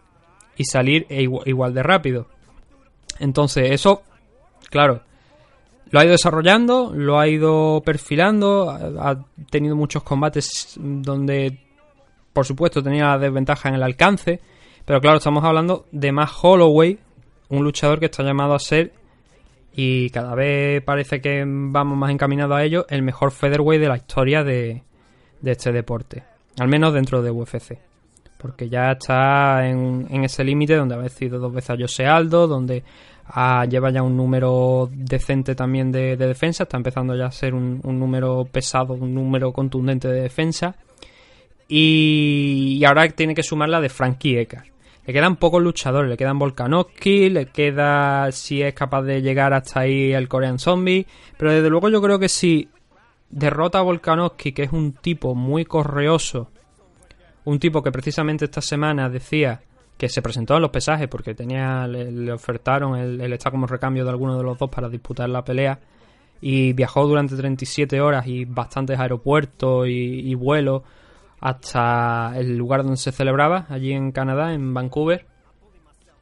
y 0.57 0.65
salir 0.67 1.07
e 1.09 1.23
igu- 1.23 1.43
igual 1.47 1.75
de 1.75 1.83
rápido. 1.83 2.27
Entonces, 3.19 3.71
eso, 3.71 4.03
claro, 4.71 5.01
lo 5.95 6.01
ha 6.01 6.05
ido 6.07 6.11
desarrollando, 6.11 6.91
lo 6.93 7.21
ha 7.21 7.29
ido 7.29 7.81
perfilando, 7.85 8.69
ha 8.69 9.25
tenido 9.49 9.77
muchos 9.77 10.03
combates 10.03 10.75
donde, 10.77 11.61
por 12.33 12.45
supuesto, 12.45 12.83
tenía 12.83 13.11
la 13.11 13.19
desventaja 13.19 13.69
en 13.69 13.77
el 13.77 13.83
alcance, 13.85 14.41
pero 14.85 15.01
claro, 15.01 15.19
estamos 15.19 15.45
hablando 15.45 15.87
de 15.93 16.11
más 16.11 16.33
Holloway, 16.43 16.99
un 17.49 17.63
luchador 17.63 18.01
que 18.01 18.07
está 18.07 18.25
llamado 18.25 18.55
a 18.55 18.59
ser, 18.59 18.93
y 19.73 20.11
cada 20.11 20.35
vez 20.35 20.83
parece 20.83 21.21
que 21.21 21.45
vamos 21.47 21.97
más 21.97 22.11
encaminados 22.11 22.59
a 22.59 22.65
ello, 22.65 22.87
el 22.89 23.03
mejor 23.03 23.31
featherweight 23.31 23.81
de 23.81 23.89
la 23.89 23.97
historia 23.97 24.43
de, 24.43 24.83
de 25.43 25.53
este 25.53 25.71
deporte, 25.71 26.25
al 26.59 26.67
menos 26.67 26.93
dentro 26.93 27.23
de 27.23 27.31
UFC 27.31 27.79
porque 28.37 28.69
ya 28.69 28.91
está 28.91 29.67
en, 29.67 30.07
en 30.11 30.25
ese 30.25 30.45
límite 30.45 30.75
donde 30.75 30.95
ha 30.95 30.99
vencido 30.99 31.39
dos 31.39 31.51
veces 31.51 31.71
a 31.71 31.77
Jose 31.79 32.05
Aldo, 32.05 32.47
donde 32.47 32.85
ah, 33.27 33.65
lleva 33.69 33.91
ya 33.91 34.03
un 34.03 34.17
número 34.17 34.89
decente 34.93 35.55
también 35.55 35.93
de, 35.93 36.17
de 36.17 36.27
defensa, 36.27 36.65
está 36.65 36.77
empezando 36.77 37.17
ya 37.17 37.27
a 37.27 37.33
ser 37.33 37.55
un, 37.55 37.81
número 37.83 38.45
pesado, 38.45 38.95
un 38.95 39.15
número 39.15 39.53
contundente 39.53 40.09
de 40.09 40.23
defensa, 40.23 40.77
y, 41.69 42.79
y 42.79 42.85
ahora 42.85 43.09
tiene 43.09 43.35
que 43.35 43.43
sumar 43.43 43.69
la 43.69 43.81
de 43.81 43.89
Frankie 43.89 44.39
Edgar. 44.39 44.65
Le 45.07 45.13
quedan 45.13 45.37
pocos 45.37 45.63
luchadores, 45.63 46.09
le 46.09 46.17
quedan 46.17 46.39
Volkanovski, 46.39 47.29
le 47.29 47.47
queda 47.47 48.33
si 48.33 48.63
es 48.63 48.73
capaz 48.73 49.03
de 49.03 49.21
llegar 49.21 49.53
hasta 49.53 49.81
ahí 49.81 50.13
el 50.13 50.29
Korean 50.29 50.59
Zombie, 50.59 51.07
pero 51.37 51.53
desde 51.53 51.69
luego 51.69 51.91
yo 51.91 52.01
creo 52.01 52.19
que 52.19 52.31
si 52.31 52.71
derrota 53.29 53.81
a 53.81 53.83
Volkanovski, 53.83 54.53
que 54.53 54.63
es 54.63 54.73
un 54.73 54.93
tipo 54.93 55.35
muy 55.35 55.67
correoso, 55.67 56.51
un 57.45 57.59
tipo 57.59 57.83
que 57.83 57.93
precisamente 57.93 58.47
esta 58.47 58.63
semana 58.63 59.11
decía 59.11 59.61
que 59.97 60.09
se 60.09 60.23
presentó 60.23 60.57
en 60.57 60.63
los 60.63 60.71
pesajes 60.71 61.09
porque 61.09 61.35
tenía 61.35 61.87
le, 61.87 62.33
ofertaron 62.33 62.99
el, 62.99 63.21
el 63.21 63.33
estar 63.33 63.53
como 63.53 63.67
recambio 63.67 64.05
de 64.05 64.11
alguno 64.11 64.37
de 64.37 64.43
los 64.43 64.59
dos 64.59 64.71
para 64.71 64.89
disputar 64.89 65.29
la 65.29 65.45
pelea 65.45 65.79
y 66.41 66.73
viajó 66.73 67.07
durante 67.07 67.37
37 67.37 68.01
horas 68.01 68.27
y 68.27 68.45
bastantes 68.45 68.99
aeropuertos 68.99 69.89
y, 69.89 70.31
y 70.31 70.35
vuelos 70.35 70.83
hasta 71.41 72.33
el 72.37 72.57
lugar 72.57 72.83
donde 72.83 72.97
se 72.97 73.13
celebraba, 73.13 73.67
allí 73.69 73.93
en 73.93 74.13
Canadá, 74.13 74.55
en 74.55 74.73
Vancouver. 74.73 75.27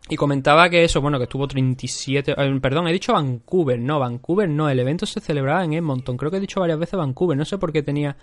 Y 0.08 0.16
comentaba 0.16 0.68
que 0.68 0.82
eso, 0.82 1.00
bueno, 1.00 1.18
que 1.18 1.24
estuvo 1.24 1.46
37... 1.46 2.34
eh, 2.36 2.58
perdón, 2.60 2.88
he 2.88 2.92
dicho 2.92 3.12
Vancouver, 3.12 3.78
no, 3.78 4.00
Vancouver 4.00 4.48
no, 4.48 4.68
el 4.68 4.80
evento 4.80 5.06
se 5.06 5.20
celebraba 5.20 5.64
en 5.64 5.74
Edmonton. 5.74 6.16
Creo 6.16 6.30
que 6.30 6.38
he 6.38 6.40
dicho 6.40 6.58
varias 6.58 6.78
veces 6.78 6.98
Vancouver, 6.98 7.38
no 7.38 7.44
sé 7.44 7.56
por 7.56 7.72
qué 7.72 7.84
tenía 7.84 8.16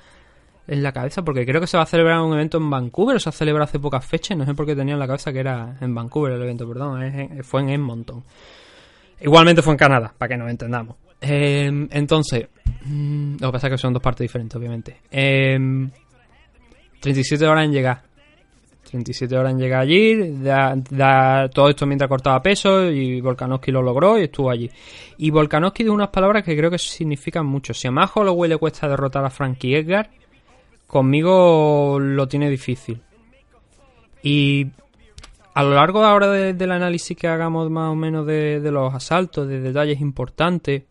en 0.69 0.83
la 0.83 0.91
cabeza, 0.91 1.23
porque 1.23 1.45
creo 1.45 1.59
que 1.59 1.67
se 1.67 1.77
va 1.77 1.83
a 1.83 1.87
celebrar 1.87 2.21
un 2.21 2.33
evento 2.33 2.59
en 2.59 2.69
Vancouver, 2.69 3.15
o 3.15 3.19
se 3.19 3.29
ha 3.29 3.31
celebrado 3.31 3.63
hace 3.63 3.79
pocas 3.79 4.05
fechas, 4.05 4.37
no 4.37 4.45
sé 4.45 4.53
por 4.53 4.67
qué 4.67 4.75
tenía 4.75 4.93
en 4.93 4.99
la 4.99 5.07
cabeza 5.07 5.33
que 5.33 5.39
era 5.39 5.75
en 5.81 5.95
Vancouver 5.95 6.33
el 6.33 6.41
evento, 6.43 6.67
perdón, 6.67 7.01
fue 7.43 7.61
en 7.61 7.69
Edmonton. 7.69 8.23
Igualmente 9.21 9.61
fue 9.61 9.73
en 9.73 9.77
Canadá, 9.77 10.13
para 10.15 10.29
que 10.29 10.37
nos 10.37 10.49
entendamos. 10.49 10.95
Eh, 11.19 11.87
entonces, 11.91 12.47
mm, 12.85 13.37
lo 13.39 13.47
que 13.47 13.51
pasa 13.51 13.67
es 13.67 13.73
que 13.73 13.77
son 13.79 13.93
dos 13.93 14.03
partes 14.03 14.25
diferentes, 14.25 14.55
obviamente. 14.55 14.97
Eh, 15.11 15.57
37 16.99 17.45
horas 17.47 17.65
en 17.65 17.71
llegar. 17.71 18.03
37 18.89 19.37
horas 19.37 19.51
en 19.51 19.59
llegar 19.59 19.81
allí, 19.81 20.41
da, 20.41 21.47
todo 21.49 21.69
esto 21.69 21.85
mientras 21.85 22.07
cortaba 22.07 22.41
peso 22.41 22.89
y 22.89 23.21
Volkanovski 23.21 23.71
lo 23.71 23.81
logró 23.81 24.17
y 24.17 24.23
estuvo 24.23 24.49
allí. 24.49 24.69
Y 25.17 25.29
Volkanovski 25.29 25.83
dijo 25.83 25.93
unas 25.93 26.09
palabras 26.09 26.43
que 26.43 26.55
creo 26.55 26.71
que 26.71 26.79
significan 26.79 27.45
mucho. 27.45 27.73
Si 27.73 27.87
a 27.87 27.91
más 27.91 28.09
Holloway 28.15 28.49
le 28.49 28.57
cuesta 28.57 28.87
derrotar 28.87 29.23
a 29.23 29.29
Frankie 29.29 29.75
Edgar, 29.75 30.09
conmigo 30.89 31.99
lo 31.99 32.27
tiene 32.27 32.49
difícil. 32.49 33.01
Y 34.23 34.67
a 35.53 35.63
lo 35.63 35.75
largo 35.75 36.03
ahora 36.03 36.27
de- 36.29 36.53
del 36.53 36.71
análisis 36.71 37.15
que 37.15 37.27
hagamos 37.27 37.69
más 37.69 37.91
o 37.91 37.95
menos 37.95 38.25
de, 38.25 38.59
los 38.71 38.93
asaltos, 38.93 39.47
de 39.47 39.61
detalles 39.61 40.01
importantes, 40.01 40.83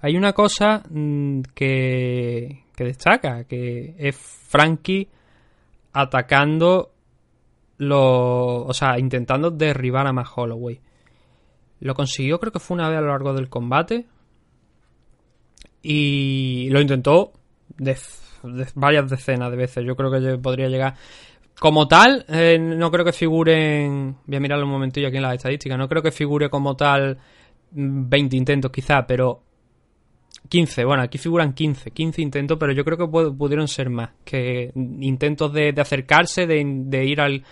hay 0.00 0.16
una 0.16 0.32
cosa 0.32 0.82
mm, 0.90 1.42
que, 1.54 2.64
que 2.74 2.84
destaca, 2.84 3.44
que 3.44 3.94
es 3.98 4.16
Frankie 4.16 5.08
atacando 5.92 6.90
los... 7.76 8.64
O 8.68 8.72
sea, 8.72 8.98
intentando 8.98 9.50
derribar 9.50 10.06
a 10.06 10.12
Max 10.12 10.30
Holloway. 10.34 10.80
Lo 11.80 11.94
consiguió 11.94 12.40
creo 12.40 12.52
que 12.52 12.58
fue 12.58 12.76
una 12.76 12.88
vez 12.88 12.98
a 12.98 13.02
lo 13.02 13.08
largo 13.08 13.34
del 13.34 13.48
combate. 13.50 14.06
Y 15.82 16.68
lo 16.70 16.80
intentó 16.80 17.32
de, 17.76 17.96
varias 18.74 19.08
decenas 19.10 19.50
de 19.50 19.56
veces. 19.56 19.84
Yo 19.84 19.96
creo 19.96 20.10
que 20.10 20.38
podría 20.38 20.68
llegar... 20.68 20.94
Como 21.58 21.86
tal, 21.86 22.24
eh, 22.28 22.58
no 22.58 22.90
creo 22.90 23.04
que 23.04 23.12
figuren... 23.12 24.16
Voy 24.26 24.36
a 24.36 24.40
mirarlo 24.40 24.64
un 24.64 24.72
momentillo 24.72 25.08
aquí 25.08 25.16
en 25.18 25.22
las 25.22 25.34
estadísticas. 25.34 25.78
No 25.78 25.88
creo 25.88 26.02
que 26.02 26.10
figure 26.10 26.48
como 26.48 26.74
tal 26.76 27.18
mm, 27.72 28.08
20 28.08 28.36
intentos 28.36 28.70
quizá, 28.72 29.06
pero 29.06 29.42
15, 30.48 30.84
bueno, 30.84 31.02
aquí 31.02 31.18
figuran 31.18 31.52
15, 31.52 31.90
15 31.92 32.20
intentos, 32.20 32.58
pero 32.58 32.72
yo 32.72 32.84
creo 32.84 32.98
que 32.98 33.04
pu- 33.04 33.36
pudieron 33.36 33.68
ser 33.68 33.90
más, 33.90 34.10
que 34.24 34.72
intentos 34.74 35.52
de, 35.52 35.74
acercarse, 35.78 36.46
de, 36.46 37.04
ir 37.04 37.20
al, 37.20 37.44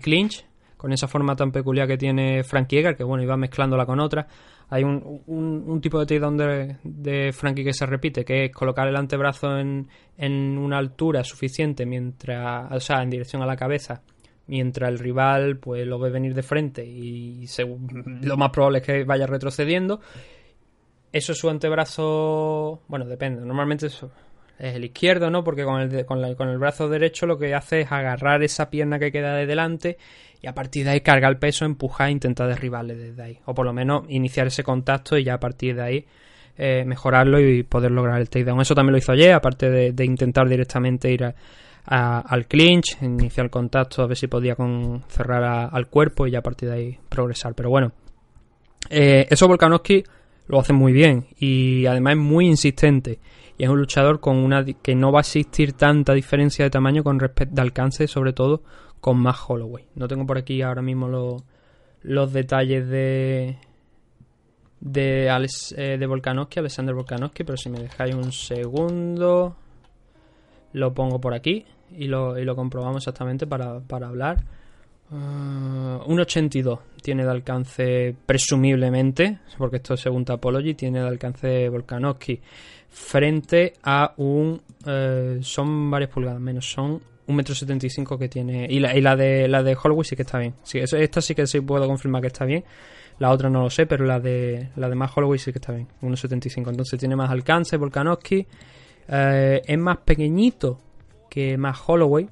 clinch, 0.00 0.44
con 0.76 0.92
esa 0.92 1.08
forma 1.08 1.36
tan 1.36 1.52
peculiar 1.52 1.86
que 1.86 1.96
tiene 1.96 2.42
Frankie 2.42 2.78
Edgar, 2.78 2.96
que 2.96 3.04
bueno, 3.04 3.22
iba 3.22 3.36
mezclándola 3.36 3.86
con 3.86 4.00
otra. 4.00 4.26
Hay 4.74 4.84
un, 4.84 5.22
un, 5.26 5.80
tipo 5.82 6.00
de 6.00 6.06
takedown 6.06 6.38
de, 6.38 6.76
de 6.82 7.32
Frankie 7.34 7.62
que 7.62 7.74
se 7.74 7.84
repite, 7.84 8.24
que 8.24 8.46
es 8.46 8.52
colocar 8.52 8.88
el 8.88 8.96
antebrazo 8.96 9.58
en, 9.58 9.86
en 10.16 10.56
una 10.56 10.78
altura 10.78 11.22
suficiente 11.24 11.84
mientras, 11.84 12.72
o 12.72 12.80
sea, 12.80 13.02
en 13.02 13.10
dirección 13.10 13.42
a 13.42 13.46
la 13.46 13.54
cabeza, 13.54 14.00
mientras 14.46 14.88
el 14.88 14.98
rival 14.98 15.58
pues 15.58 15.86
lo 15.86 15.98
ve 15.98 16.08
venir 16.08 16.34
de 16.34 16.42
frente 16.42 16.86
y 16.86 17.44
lo 18.22 18.38
más 18.38 18.48
probable 18.48 18.78
es 18.78 18.84
que 18.86 19.04
vaya 19.04 19.26
retrocediendo. 19.26 20.00
Eso 21.12 21.32
es 21.32 21.38
su 21.38 21.50
antebrazo. 21.50 22.80
Bueno, 22.88 23.04
depende. 23.04 23.42
Normalmente 23.44 23.88
eso 23.88 24.10
es 24.58 24.74
el 24.74 24.84
izquierdo, 24.86 25.28
¿no? 25.30 25.44
Porque 25.44 25.64
con 25.64 25.82
el, 25.82 26.06
con, 26.06 26.22
la- 26.22 26.34
con 26.34 26.48
el 26.48 26.56
brazo 26.56 26.88
derecho 26.88 27.26
lo 27.26 27.36
que 27.38 27.54
hace 27.54 27.82
es 27.82 27.92
agarrar 27.92 28.42
esa 28.42 28.70
pierna 28.70 28.98
que 28.98 29.12
queda 29.12 29.34
de 29.34 29.44
delante 29.44 29.98
y 30.42 30.48
a 30.48 30.54
partir 30.54 30.84
de 30.84 30.90
ahí 30.90 31.00
carga 31.00 31.28
el 31.28 31.38
peso, 31.38 31.64
empujar 31.64 32.08
e 32.08 32.12
intentar 32.12 32.48
derribarle 32.48 32.96
desde 32.96 33.22
ahí. 33.22 33.38
O 33.44 33.54
por 33.54 33.64
lo 33.64 33.72
menos 33.72 34.04
iniciar 34.08 34.48
ese 34.48 34.64
contacto 34.64 35.16
y 35.16 35.24
ya 35.24 35.34
a 35.34 35.40
partir 35.40 35.76
de 35.76 35.82
ahí 35.82 36.06
eh, 36.58 36.84
mejorarlo 36.84 37.40
y 37.40 37.62
poder 37.62 37.92
lograr 37.92 38.20
el 38.20 38.28
takedown. 38.28 38.60
Eso 38.60 38.74
también 38.74 38.92
lo 38.92 38.98
hizo 38.98 39.12
ayer, 39.12 39.32
aparte 39.32 39.70
de, 39.70 40.04
intentar 40.04 40.48
directamente 40.48 41.12
ir 41.12 41.24
a- 41.24 41.34
al 42.20 42.46
clinch, 42.46 43.00
iniciar 43.02 43.46
el 43.46 43.50
contacto, 43.50 44.02
a 44.02 44.06
ver 44.06 44.16
si 44.16 44.26
podía 44.26 44.54
con, 44.56 45.02
cerrar 45.08 45.70
al 45.72 45.86
cuerpo 45.86 46.26
y 46.26 46.32
ya 46.32 46.40
a 46.40 46.42
partir 46.42 46.68
de 46.68 46.74
ahí 46.74 46.98
progresar. 47.08 47.54
Pero 47.54 47.70
bueno, 47.70 47.92
eh, 48.90 49.26
eso 49.30 49.48
Volkanovski 49.48 50.04
lo 50.48 50.60
hace 50.60 50.72
muy 50.72 50.92
bien 50.92 51.26
y 51.38 51.86
además 51.86 52.14
es 52.14 52.18
muy 52.18 52.46
insistente 52.46 53.20
y 53.56 53.64
es 53.64 53.70
un 53.70 53.78
luchador 53.78 54.20
con 54.20 54.36
una 54.36 54.64
que 54.64 54.94
no 54.94 55.12
va 55.12 55.20
a 55.20 55.22
existir 55.22 55.72
tanta 55.72 56.14
diferencia 56.14 56.64
de 56.64 56.70
tamaño 56.70 57.04
con 57.04 57.20
respecto 57.20 57.54
de 57.54 57.62
alcance 57.62 58.08
sobre 58.08 58.32
todo 58.32 58.62
con 59.02 59.18
más 59.18 59.36
Holloway. 59.46 59.84
No 59.96 60.06
tengo 60.06 60.24
por 60.24 60.38
aquí 60.38 60.62
ahora 60.62 60.80
mismo 60.80 61.08
los 61.08 61.42
los 62.02 62.32
detalles 62.32 62.88
de 62.88 63.58
de 64.80 65.28
Alex, 65.28 65.74
eh, 65.76 65.98
Volkanovski 66.06 66.60
Alexander 66.60 66.94
Volkanovski 66.94 67.44
pero 67.44 67.56
si 67.56 67.68
me 67.68 67.80
dejáis 67.80 68.14
un 68.14 68.32
segundo 68.32 69.56
lo 70.72 70.94
pongo 70.94 71.20
por 71.20 71.34
aquí 71.34 71.64
y 71.90 72.06
lo, 72.06 72.38
y 72.38 72.44
lo 72.44 72.56
comprobamos 72.56 73.02
exactamente 73.02 73.46
para, 73.46 73.80
para 73.80 74.08
hablar. 74.08 74.44
Ah, 75.10 76.00
un 76.06 76.20
82 76.20 76.78
tiene 77.02 77.24
de 77.24 77.30
alcance 77.30 78.16
presumiblemente, 78.24 79.40
porque 79.58 79.76
esto 79.76 79.94
es 79.94 80.00
según 80.00 80.24
Topology, 80.24 80.74
tiene 80.74 81.00
de 81.00 81.08
alcance 81.08 81.68
Volkanovski 81.68 82.40
frente 82.88 83.74
a 83.82 84.14
un... 84.16 84.62
eh, 84.86 85.38
son 85.42 85.90
varias 85.90 86.10
pulgadas 86.10 86.40
menos, 86.40 86.70
son 86.70 87.11
un 87.26 87.36
metro 87.36 87.54
setenta 87.54 87.86
y 87.86 87.90
cinco 87.90 88.18
que 88.18 88.28
tiene... 88.28 88.66
Y 88.68 88.80
la, 88.80 88.96
y 88.96 89.00
la 89.00 89.16
de 89.16 89.48
la 89.48 89.62
de 89.62 89.76
Holloway 89.80 90.04
sí 90.04 90.16
que 90.16 90.22
está 90.22 90.38
bien. 90.38 90.54
Sí, 90.62 90.78
esta 90.78 91.20
sí 91.20 91.34
que 91.34 91.46
sí 91.46 91.60
puedo 91.60 91.86
confirmar 91.86 92.20
que 92.20 92.28
está 92.28 92.44
bien. 92.44 92.64
La 93.18 93.30
otra 93.30 93.48
no 93.48 93.62
lo 93.62 93.70
sé, 93.70 93.86
pero 93.86 94.04
la 94.04 94.18
de 94.18 94.70
la 94.76 94.88
de 94.88 94.94
más 94.94 95.16
Holloway 95.16 95.38
sí 95.38 95.52
que 95.52 95.58
está 95.58 95.72
bien. 95.72 95.86
1.75. 96.02 96.70
Entonces 96.70 96.98
tiene 96.98 97.16
más 97.16 97.30
alcance 97.30 97.76
Volkanovski. 97.76 98.46
Eh, 99.08 99.62
es 99.64 99.78
más 99.78 99.98
pequeñito 99.98 100.80
que 101.30 101.56
más 101.56 101.78
Holloway. 101.86 102.28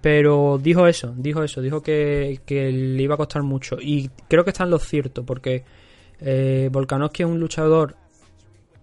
Pero 0.00 0.58
dijo 0.62 0.86
eso, 0.86 1.12
dijo 1.16 1.42
eso, 1.42 1.60
dijo 1.60 1.82
que, 1.82 2.40
que 2.46 2.70
le 2.70 3.02
iba 3.02 3.14
a 3.14 3.16
costar 3.18 3.42
mucho. 3.42 3.78
Y 3.80 4.10
creo 4.28 4.44
que 4.44 4.50
está 4.50 4.64
en 4.64 4.70
lo 4.70 4.78
cierto, 4.78 5.24
porque 5.24 5.64
eh, 6.20 6.68
Volkanovski 6.70 7.22
es 7.22 7.28
un 7.28 7.40
luchador 7.40 7.96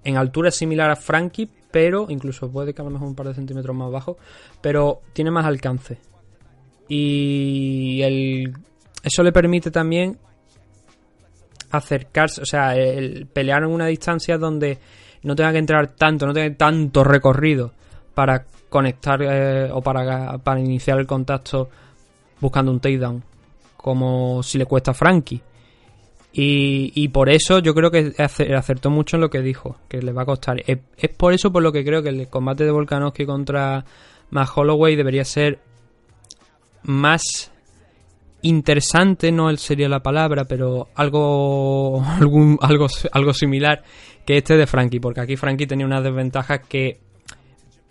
en 0.04 0.18
altura 0.18 0.52
similar 0.52 0.90
a 0.90 0.96
Frankie, 0.96 1.50
pero 1.76 2.06
incluso 2.08 2.50
puede 2.50 2.74
que 2.74 2.82
a 2.82 2.86
lo 2.86 2.92
mejor 2.92 3.10
un 3.10 3.16
par 3.16 3.28
de 3.28 3.34
centímetros 3.34 3.76
más 3.76 3.92
bajo, 3.92 4.18
pero 4.62 5.02
tiene 5.12 5.30
más 5.30 5.46
alcance. 5.46 5.98
Y 6.88 8.00
el, 8.02 8.54
eso 9.04 9.24
le 9.24 9.34
permite 9.34 9.72
también 9.72 10.18
acercarse, 11.72 12.42
o 12.42 12.46
sea, 12.46 12.78
el 12.78 13.28
pelear 13.28 13.64
en 13.64 13.72
una 13.72 13.88
distancia 13.88 14.38
donde 14.38 14.78
no 15.24 15.36
tenga 15.36 15.52
que 15.52 15.58
entrar 15.58 15.88
tanto, 15.88 16.26
no 16.26 16.32
tenga 16.32 16.56
tanto 16.56 17.04
recorrido 17.04 17.74
para 18.14 18.46
conectar 18.70 19.22
eh, 19.22 19.70
o 19.70 19.82
para, 19.82 20.38
para 20.38 20.62
iniciar 20.62 20.98
el 20.98 21.06
contacto 21.06 21.70
buscando 22.40 22.72
un 22.72 22.80
takedown, 22.80 23.22
como 23.76 24.42
si 24.44 24.58
le 24.58 24.66
cuesta 24.66 24.92
a 24.92 24.94
Frankie. 24.94 25.42
Y, 26.38 26.92
y 26.94 27.08
por 27.08 27.30
eso 27.30 27.60
yo 27.60 27.74
creo 27.74 27.92
que 27.92 28.12
ace- 28.18 28.54
acertó 28.54 28.90
mucho 28.90 29.16
en 29.16 29.22
lo 29.22 29.30
que 29.30 29.40
dijo, 29.42 29.78
que 29.88 30.02
le 30.02 30.12
va 30.12 30.24
a 30.24 30.26
costar. 30.26 30.62
Es, 30.68 30.80
por 31.16 31.32
eso 31.34 31.50
por 31.54 31.64
lo 31.64 31.72
que 31.72 31.86
creo 31.86 32.04
que 32.04 32.10
el 32.10 32.28
combate 32.28 32.66
de 32.66 32.72
Volkanovski 32.72 33.26
contra 33.26 33.86
Max 34.32 34.52
Holloway 34.54 34.98
debería 34.98 35.24
ser 35.24 35.60
más 36.84 37.52
interesante, 38.42 39.32
no 39.32 39.56
sería 39.56 39.88
la 39.88 40.02
palabra, 40.02 40.44
pero 40.44 40.90
algo, 40.96 42.04
algún, 42.20 42.58
algo, 42.62 42.88
algo 43.14 43.34
similar 43.34 43.84
que 44.26 44.38
este 44.38 44.58
de 44.58 44.68
Frankie, 44.68 45.00
porque 45.00 45.22
aquí 45.22 45.38
Frankie 45.38 45.68
tenía 45.68 45.86
unas 45.86 46.04
desventajas 46.04 46.60
que 46.68 47.00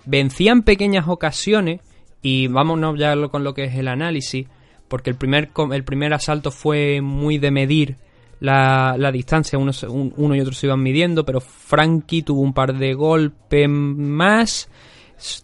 vencía 0.04 0.52
en 0.52 0.62
pequeñas 0.64 1.06
ocasiones 1.08 1.80
y 2.20 2.48
vámonos 2.48 2.98
ya 2.98 3.14
con 3.28 3.42
lo 3.42 3.54
que 3.54 3.64
es 3.64 3.74
el 3.74 3.88
análisis, 3.88 4.46
porque 4.88 5.08
el 5.10 5.16
primer, 5.16 5.50
el 5.72 5.84
primer 5.84 6.12
asalto 6.12 6.50
fue 6.50 7.00
muy 7.00 7.38
de 7.38 7.50
medir 7.50 7.96
la, 8.40 8.96
la 8.98 9.12
distancia, 9.12 9.58
uno, 9.58 10.34
y 10.34 10.40
otro 10.40 10.52
se 10.52 10.66
iban 10.66 10.82
midiendo, 10.82 11.24
pero 11.24 11.40
Frankie 11.40 12.22
tuvo 12.22 12.40
un 12.42 12.52
par 12.52 12.76
de 12.76 12.94
golpes 12.94 13.68
más, 13.68 14.68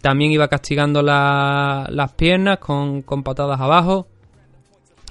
también 0.01 0.33
iba 0.33 0.49
castigando 0.49 1.03
la- 1.03 1.87
las 1.91 2.13
piernas 2.13 2.59
con, 2.59 3.03
con 3.03 3.23
patadas 3.23 3.61
abajo. 3.61 4.07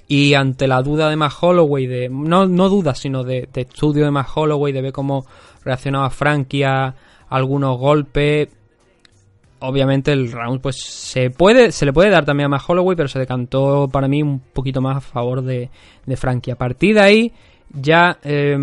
Y 0.08 0.34
ante 0.34 0.68
la 0.68 0.82
duda 0.82 1.08
de 1.10 1.16
más 1.16 1.36
Holloway, 1.40 2.10
no, 2.10 2.48
no 2.48 2.68
duda, 2.70 2.96
sino 2.96 3.24
de, 3.24 3.48
estudio 3.54 4.06
de 4.06 4.12
más 4.12 4.28
Holloway, 4.36 4.74
de 4.74 4.82
ver 4.82 4.92
cómo 4.92 5.26
reaccionaba 5.64 6.10
Frankie 6.10 6.64
a 6.64 6.96
algunos 7.30 7.78
golpes, 7.78 8.50
obviamente 9.60 10.12
el 10.12 10.32
round 10.32 10.62
pues 10.62 10.78
se 10.82 11.30
puede 11.30 11.72
se 11.72 11.86
le 11.86 11.94
puede 11.94 12.10
dar 12.10 12.26
también 12.26 12.46
a 12.46 12.50
más 12.50 12.64
Holloway 12.68 12.96
pero 12.96 13.10
se 13.10 13.20
decantó 13.20 13.90
para 13.92 14.08
mí 14.08 14.24
un 14.24 14.40
poquito 14.40 14.80
más 14.82 14.98
a 14.98 15.02
favor 15.02 15.42
de, 15.42 15.70
de 16.06 16.18
Frankie 16.18 16.52
a 16.52 16.56
partir 16.56 16.96
de 16.96 17.02
ahí 17.02 17.34
ya 17.74 18.20
eh, 18.24 18.58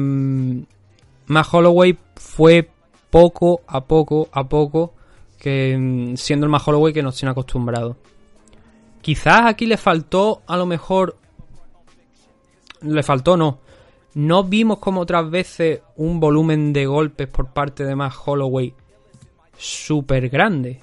más 1.26 1.54
Holloway 1.54 1.98
fue 2.16 2.68
poco 3.10 3.62
a 3.66 3.84
poco 3.84 4.28
a 4.32 4.48
poco 4.48 4.94
que 5.38 5.76
mm, 5.76 6.16
siendo 6.16 6.46
el 6.46 6.50
más 6.50 6.66
Holloway 6.66 6.92
que 6.92 7.02
nos 7.02 7.16
tiene 7.16 7.32
acostumbrado 7.32 7.96
quizás 9.02 9.42
aquí 9.46 9.66
le 9.66 9.76
faltó 9.76 10.42
a 10.46 10.56
lo 10.56 10.66
mejor 10.66 11.16
le 12.82 13.02
faltó 13.02 13.36
no 13.36 13.58
no 14.16 14.44
vimos 14.44 14.78
como 14.78 15.02
otras 15.02 15.28
veces 15.28 15.82
un 15.96 16.20
volumen 16.20 16.72
de 16.72 16.86
golpes 16.86 17.28
por 17.28 17.48
parte 17.48 17.84
de 17.84 17.94
más 17.94 18.14
Holloway 18.24 18.74
súper 19.58 20.28
grande. 20.28 20.80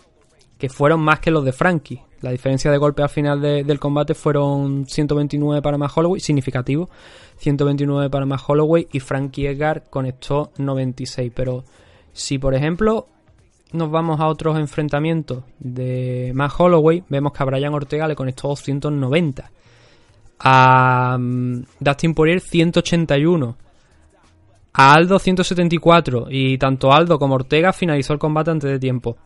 Que 0.57 0.69
fueron 0.69 1.01
más 1.01 1.19
que 1.19 1.31
los 1.31 1.43
de 1.43 1.51
Frankie. 1.51 2.01
La 2.23 2.31
diferencia 2.31 2.71
de 2.71 2.77
golpe 2.77 3.03
al 3.03 3.09
final 3.09 3.41
de- 3.41 3.63
del 3.63 3.79
combate 3.79 4.13
fueron 4.15 4.85
129 4.87 5.61
para 5.61 5.77
Matt 5.77 5.91
Holloway, 5.95 6.19
significativo. 6.21 6.89
129 7.37 8.09
para 8.09 8.25
Matt 8.25 8.41
Holloway 8.47 8.87
y 8.91 8.99
Frankie 9.01 9.45
Edgar 9.47 9.83
conectó 9.89 10.51
96. 10.57 11.31
Pero 11.35 11.63
si, 12.13 12.37
por 12.37 12.55
ejemplo, 12.55 13.07
nos 13.73 13.91
vamos 13.91 14.19
a 14.21 14.27
otros 14.27 14.57
enfrentamientos 14.57 15.43
de 15.59 16.31
Matt 16.33 16.53
Holloway, 16.57 17.03
vemos 17.09 17.33
que 17.33 17.43
a 17.43 17.45
Brian 17.45 17.73
Ortega 17.73 18.07
le 18.07 18.15
conectó 18.15 18.47
290. 18.47 19.51
A 20.39 21.17
mm, 21.19 21.63
Dustin 21.79 22.13
Poirier 22.13 22.39
181. 22.39 23.57
A 24.73 24.93
Aldo 24.93 25.19
174. 25.19 26.27
Y 26.29 26.57
tanto 26.57 26.93
Aldo 26.93 27.19
como 27.19 27.35
Ortega 27.35 27.73
finalizó 27.73 28.13
el 28.13 28.19
combate 28.19 28.51
antes 28.51 28.69
de 28.71 28.79
tiempo. 28.79 29.17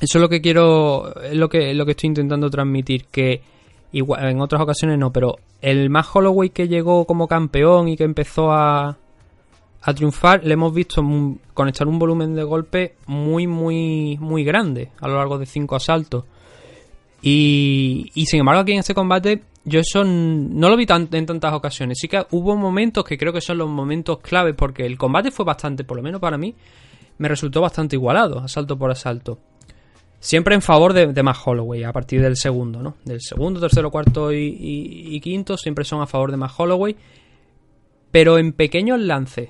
Eso 0.00 0.18
es 0.18 0.22
lo 0.22 0.28
que 0.28 0.40
quiero, 0.40 1.14
es 1.22 1.34
lo 1.36 1.48
que, 1.48 1.74
lo 1.74 1.84
que 1.84 1.90
estoy 1.92 2.08
intentando 2.08 2.48
transmitir, 2.48 3.04
que 3.10 3.42
igual, 3.92 4.26
en 4.28 4.40
otras 4.40 4.62
ocasiones 4.62 4.98
no, 4.98 5.12
pero 5.12 5.36
el 5.60 5.90
más 5.90 6.08
Holloway 6.14 6.50
que 6.50 6.68
llegó 6.68 7.04
como 7.04 7.28
campeón 7.28 7.88
y 7.88 7.96
que 7.98 8.04
empezó 8.04 8.50
a, 8.50 8.96
a 9.82 9.94
triunfar, 9.94 10.42
le 10.44 10.54
hemos 10.54 10.72
visto 10.72 11.02
conectar 11.52 11.86
un 11.86 11.98
volumen 11.98 12.34
de 12.34 12.42
golpe 12.44 12.94
muy, 13.06 13.46
muy, 13.46 14.16
muy 14.18 14.42
grande 14.42 14.90
a 15.00 15.08
lo 15.08 15.16
largo 15.16 15.36
de 15.38 15.44
cinco 15.46 15.76
asaltos. 15.76 16.24
Y, 17.22 18.10
y 18.14 18.24
sin 18.26 18.40
embargo 18.40 18.62
aquí 18.62 18.72
en 18.72 18.78
este 18.78 18.94
combate 18.94 19.42
yo 19.64 19.80
eso 19.80 20.02
no 20.04 20.70
lo 20.70 20.76
vi 20.78 20.86
tan- 20.86 21.08
en 21.12 21.26
tantas 21.26 21.52
ocasiones. 21.52 21.98
Sí 22.00 22.08
que 22.08 22.24
hubo 22.30 22.56
momentos 22.56 23.04
que 23.04 23.18
creo 23.18 23.34
que 23.34 23.42
son 23.42 23.58
los 23.58 23.68
momentos 23.68 24.20
claves 24.20 24.54
porque 24.56 24.86
el 24.86 24.96
combate 24.96 25.30
fue 25.30 25.44
bastante, 25.44 25.84
por 25.84 25.98
lo 25.98 26.02
menos 26.02 26.18
para 26.22 26.38
mí, 26.38 26.54
me 27.18 27.28
resultó 27.28 27.60
bastante 27.60 27.96
igualado, 27.96 28.38
asalto 28.38 28.78
por 28.78 28.90
asalto. 28.90 29.38
Siempre 30.22 30.54
en 30.54 30.60
favor 30.60 30.92
de, 30.92 31.06
de 31.06 31.34
Holloway, 31.44 31.82
a 31.82 31.92
partir 31.94 32.20
del 32.20 32.36
segundo, 32.36 32.82
¿no? 32.82 32.96
Del 33.06 33.22
segundo, 33.22 33.58
tercero, 33.58 33.90
cuarto 33.90 34.30
y, 34.34 35.18
quinto 35.22 35.56
siempre 35.56 35.82
son 35.82 36.02
a 36.02 36.06
favor 36.06 36.30
de 36.30 36.36
Matt 36.36 36.52
Holloway. 36.58 36.94
Pero 38.10 38.36
en 38.36 38.52
pequeños 38.52 39.00
lances, 39.00 39.48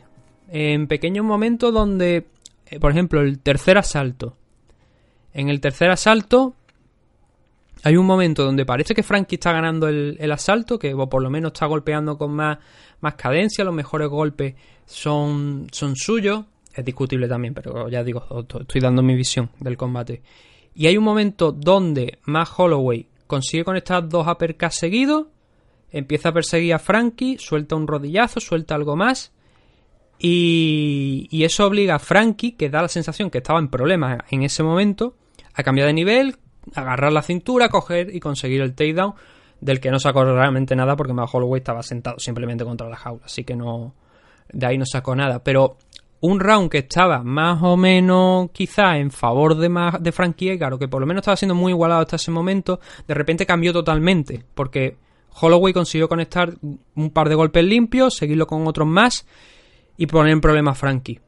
en 0.49 0.87
pequeños 0.87 1.25
momentos 1.25 1.75
donde, 1.75 2.29
eh, 2.67 2.79
por 2.79 2.93
ejemplo, 2.93 3.21
el 3.21 3.41
tercer 3.41 3.79
asalto. 3.79 4.37
En 5.33 5.49
el 5.49 5.61
tercer 5.61 5.91
asalto 5.91 6.55
hay 7.83 7.97
un 7.97 8.07
momento 8.07 8.45
donde 8.45 8.65
parece 8.65 8.95
que 8.95 9.03
Frankie 9.03 9.37
está 9.37 9.53
ganando 9.53 9.89
el, 9.89 10.31
asalto, 10.31 10.79
que 10.79 10.95
o 10.95 11.09
por 11.09 11.21
lo 11.21 11.31
menos 11.31 11.53
está 11.53 11.67
golpeando 11.67 12.17
con 12.17 12.33
más, 12.33 12.59
más 13.01 13.15
cadencia, 13.15 13.65
los 13.65 13.75
mejores 13.75 14.09
golpes 14.09 14.55
son, 14.87 15.67
son 15.73 15.97
suyos. 15.97 16.45
Es 16.73 16.85
discutible 16.85 17.27
también, 17.27 17.55
pero 17.55 17.89
ya 17.89 18.05
digo, 18.05 18.25
estoy 18.61 18.81
dando 18.81 19.03
mi 19.03 19.17
visión 19.17 19.51
del 19.59 19.77
combate. 19.77 20.23
Y 20.81 20.86
hay 20.86 20.97
un 20.97 21.05
momento 21.05 21.52
donde 21.52 22.20
Matt 22.24 22.48
Holloway 22.57 23.07
consigue 23.27 23.65
conectar 23.65 24.09
dos 24.09 24.27
uppercuts 24.27 24.77
seguidos, 24.77 25.27
empieza 25.90 26.31
a 26.31 26.32
perseguir 26.32 26.73
a 26.73 26.78
Frankie, 26.78 27.36
suelta 27.39 27.77
un 27.77 27.86
rodillazo, 27.86 28.40
suelta 28.40 28.77
algo 28.77 28.97
más. 28.97 29.31
Y, 30.19 31.28
y 31.31 31.44
eso 31.44 31.66
obliga 31.66 31.97
a 31.97 31.98
Frankie, 31.98 32.52
que 32.52 32.70
da 32.70 32.81
la 32.81 32.89
sensación 32.89 33.28
que 33.28 33.36
estaba 33.36 33.59
en 33.59 33.69
problemas 33.69 34.20
en 34.31 34.43
ese 34.43 34.62
momento, 34.62 35.16
a 35.52 35.62
cambiar 35.62 35.86
de 35.89 35.93
nivel, 35.93 36.36
agarrar 36.74 37.12
la 37.12 37.20
cintura, 37.20 37.69
coger 37.69 38.16
y 38.16 38.19
conseguir 38.19 38.62
el 38.62 38.74
takedown, 38.74 39.12
del 39.61 39.81
que 39.81 39.90
no 39.90 39.98
sacó 39.98 40.24
realmente 40.24 40.74
nada 40.77 40.97
porque 40.97 41.12
Matt 41.12 41.28
Holloway 41.31 41.59
estaba 41.59 41.82
sentado 41.82 42.19
simplemente 42.19 42.65
contra 42.65 42.89
la 42.89 42.97
jaula, 42.97 43.27
así 43.27 43.44
que 43.44 43.55
no 43.55 43.94
de 44.52 44.66
ahí 44.66 44.78
no 44.78 44.86
sacó 44.86 45.15
nada. 45.15 45.43
Pero 45.44 45.77
un 46.21 46.39
round 46.41 46.71
que 46.71 46.79
estaba 46.79 47.23
más 47.23 47.63
o 47.63 47.77
menos 47.77 48.51
quizá 48.53 48.99
en 48.99 49.11
favor 49.11 49.57
de, 49.57 49.69
Ma- 49.69 49.99
de 50.01 50.13
Frankie 50.13 50.51
Edgar, 50.51 50.75
o 50.75 50.79
que 50.79 50.89
por 50.89 51.01
lo 51.01 51.07
menos 51.07 51.23
estaba 51.23 51.37
siendo 51.37 51.55
muy 51.55 51.73
igualado 51.73 52.03
hasta 52.03 52.17
ese 52.17 52.31
momento, 52.31 52.81
de 53.07 53.15
repente 53.15 53.47
cambió 53.47 53.73
totalmente, 53.73 54.45
porque 54.55 54.97
Holloway 55.41 55.73
consiguió 55.73 56.09
conectar 56.09 56.55
un 56.95 57.11
par 57.11 57.29
de 57.29 57.37
golpes 57.37 57.65
limpios, 57.65 58.17
seguirlo 58.17 58.47
con 58.47 58.67
otros 58.67 58.87
más 58.87 59.27
y 59.97 60.07
poner 60.07 60.33
en 60.33 60.41
problema 60.41 60.73
a 60.73 60.75
Frankie. 60.75 61.21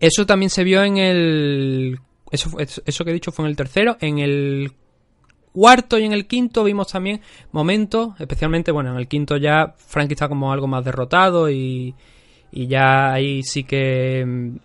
Eso 0.00 0.24
también 0.26 0.50
se 0.50 0.64
vio 0.64 0.82
en 0.82 0.96
el... 0.96 2.00
Eso, 2.30 2.50
eso 2.58 3.04
que 3.04 3.10
he 3.10 3.14
dicho 3.14 3.30
fue 3.30 3.44
en 3.44 3.50
el 3.50 3.56
tercero. 3.56 3.96
En 4.00 4.18
el 4.18 4.72
cuarto 5.52 5.98
y 5.98 6.04
en 6.04 6.12
el 6.12 6.26
quinto 6.26 6.64
vimos 6.64 6.88
también 6.88 7.20
momentos, 7.52 8.18
especialmente, 8.18 8.72
bueno, 8.72 8.90
en 8.90 8.96
el 8.96 9.06
quinto 9.06 9.36
ya 9.36 9.74
Frankie 9.76 10.14
está 10.14 10.28
como 10.28 10.50
algo 10.50 10.66
más 10.66 10.84
derrotado 10.84 11.50
y, 11.50 11.94
y 12.56 12.68
ya 12.68 13.12
ahí 13.12 13.42
sí 13.42 13.64
que 13.64 14.24
mm, 14.24 14.56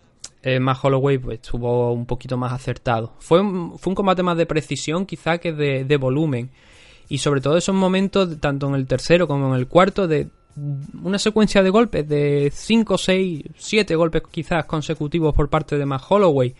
eh, 0.43 0.59
más 0.59 0.77
Holloway 0.83 1.17
pues, 1.17 1.39
estuvo 1.41 1.91
un 1.91 2.05
poquito 2.05 2.37
más 2.37 2.53
acertado. 2.53 3.13
Fue 3.17 3.41
un, 3.41 3.79
fue 3.79 3.89
un 3.91 3.95
combate 3.95 4.21
más 4.21 4.37
de 4.37 4.45
precisión 4.45 5.07
quizá 5.07 5.39
que 5.39 5.51
de, 5.53 5.83
de 5.85 5.97
volumen. 5.97 6.51
Y 7.09 7.17
sobre 7.17 7.41
todo 7.41 7.57
esos 7.57 7.73
momentos, 7.73 8.39
tanto 8.39 8.67
en 8.67 8.75
el 8.75 8.85
tercero 8.85 9.27
como 9.27 9.47
en 9.47 9.59
el 9.59 9.67
cuarto, 9.67 10.07
de 10.07 10.27
una 11.01 11.17
secuencia 11.17 11.63
de 11.63 11.71
golpes 11.71 12.07
de 12.07 12.51
5, 12.53 12.95
6, 12.95 13.43
7 13.57 13.95
golpes 13.95 14.21
quizás 14.29 14.65
consecutivos 14.65 15.33
por 15.33 15.49
parte 15.49 15.75
de 15.75 15.85
Matt 15.87 16.03
Holloway, 16.07 16.53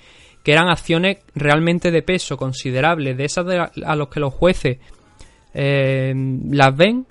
que 0.44 0.52
eran 0.54 0.70
acciones 0.70 1.20
realmente 1.36 1.92
de 1.92 2.02
peso 2.02 2.38
considerable, 2.38 3.14
de 3.14 3.26
esas 3.26 3.46
de 3.46 3.60
a, 3.60 3.96
los 3.96 4.10
que 4.10 4.20
los 4.20 4.34
jueces 4.34 4.80
eh, 5.54 6.12
las 6.50 6.76
ven 6.76 7.06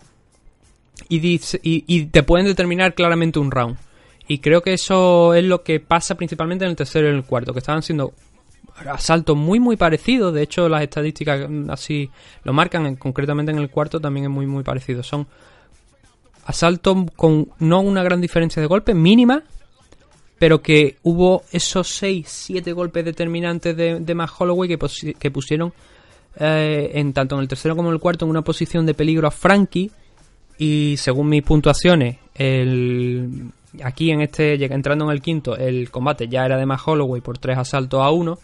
y 1.09 2.07
te 2.07 2.23
pueden 2.25 2.47
determinar 2.47 2.95
claramente 2.95 3.39
un 3.39 3.53
round. 3.53 3.88
Y 4.29 4.39
creo 4.39 4.61
que 4.63 4.75
eso 4.75 5.33
es 5.35 5.43
lo 5.45 5.63
que 5.63 5.81
pasa 5.81 6.15
principalmente 6.15 6.65
en 6.65 6.71
el 6.71 6.77
tercero 6.77 7.07
y 7.07 7.11
en 7.11 7.17
el 7.17 7.25
cuarto, 7.25 7.53
que 7.53 7.59
estaban 7.61 7.83
siendo 7.83 8.13
asaltos 8.87 9.37
muy 9.37 9.59
muy 9.59 9.77
parecidos. 9.77 10.33
De 10.35 10.43
hecho, 10.43 10.69
las 10.69 10.83
estadísticas 10.83 11.49
así 11.69 12.11
lo 12.45 12.53
marcan. 12.53 12.87
en- 12.87 12.97
concretamente 12.97 13.51
en 13.53 13.59
el 13.59 13.71
cuarto 13.71 13.99
también 14.01 14.25
es 14.27 14.31
muy 14.31 14.47
muy 14.47 14.63
parecido. 14.63 15.03
Son 15.03 15.27
asaltos 16.45 16.97
con 17.17 17.49
no 17.59 17.81
una 17.81 18.03
gran 18.03 18.21
diferencia 18.21 18.61
de 18.61 18.69
golpes, 18.69 18.95
mínima, 18.95 19.43
pero 20.39 20.63
que 20.63 20.97
hubo 21.03 21.43
esos 21.53 21.89
6, 21.89 22.27
7 22.29 22.73
golpes 22.73 23.05
determinantes 23.05 23.77
de, 23.77 24.01
de 24.01 24.15
Matt 24.15 24.31
Holloway 24.39 24.69
que, 24.69 24.79
que 25.19 25.31
pusieron 25.31 25.73
eh, 26.39 26.91
en 26.95 27.13
tanto 27.13 27.35
en 27.35 27.41
el 27.43 27.49
tercero 27.49 27.75
como 27.75 27.89
en 27.89 27.95
el 27.95 28.01
cuarto 28.01 28.25
en 28.25 28.31
una 28.31 28.43
posición 28.43 28.87
de 28.87 28.95
peligro 28.95 29.27
a 29.27 29.31
Frankie 29.31 29.91
y 30.59 30.95
según 30.97 31.29
mis 31.29 31.43
puntuaciones 31.43 32.19
el 32.35 33.51
aquí 33.83 34.11
en 34.11 34.21
este 34.21 34.55
entrando 34.73 35.05
en 35.05 35.11
el 35.11 35.21
quinto 35.21 35.57
el 35.57 35.91
combate 35.91 36.29
ya 36.29 36.45
era 36.45 36.57
de 36.57 36.67
Matt 36.67 36.81
Holloway 36.87 37.21
por 37.21 37.39
3 37.39 37.59
asaltos 37.59 38.01
a 38.01 38.11
1 38.11 38.39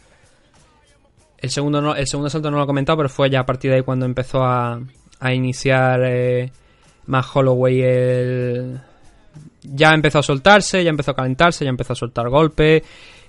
el 1.39 1.51
segundo 1.51 1.95
el 1.95 2.07
segundo 2.07 2.29
asalto 2.29 2.51
no 2.51 2.59
lo 2.59 2.65
he 2.65 2.67
comentado 2.67 2.99
pero 2.99 3.09
fue 3.09 3.31
ya 3.31 3.41
a 3.41 3.47
partir 3.47 3.71
de 3.71 3.79
ahí 3.79 3.83
cuando 3.83 4.07
empezó 4.07 4.43
a, 4.43 4.81
a 5.21 5.35
iniciar 5.35 6.01
eh, 6.05 6.53
Matt 7.07 7.27
Holloway 7.35 7.83
el 7.83 8.81
ya 9.65 9.93
empezó 9.93 10.19
a 10.19 10.23
soltarse, 10.23 10.85
ya 10.85 10.91
empezó 10.91 11.13
a 11.13 11.17
calentarse, 11.17 11.65
ya 11.65 11.71
empezó 11.71 11.95
a 11.95 11.97
soltar 11.97 12.29
golpes. 12.29 12.83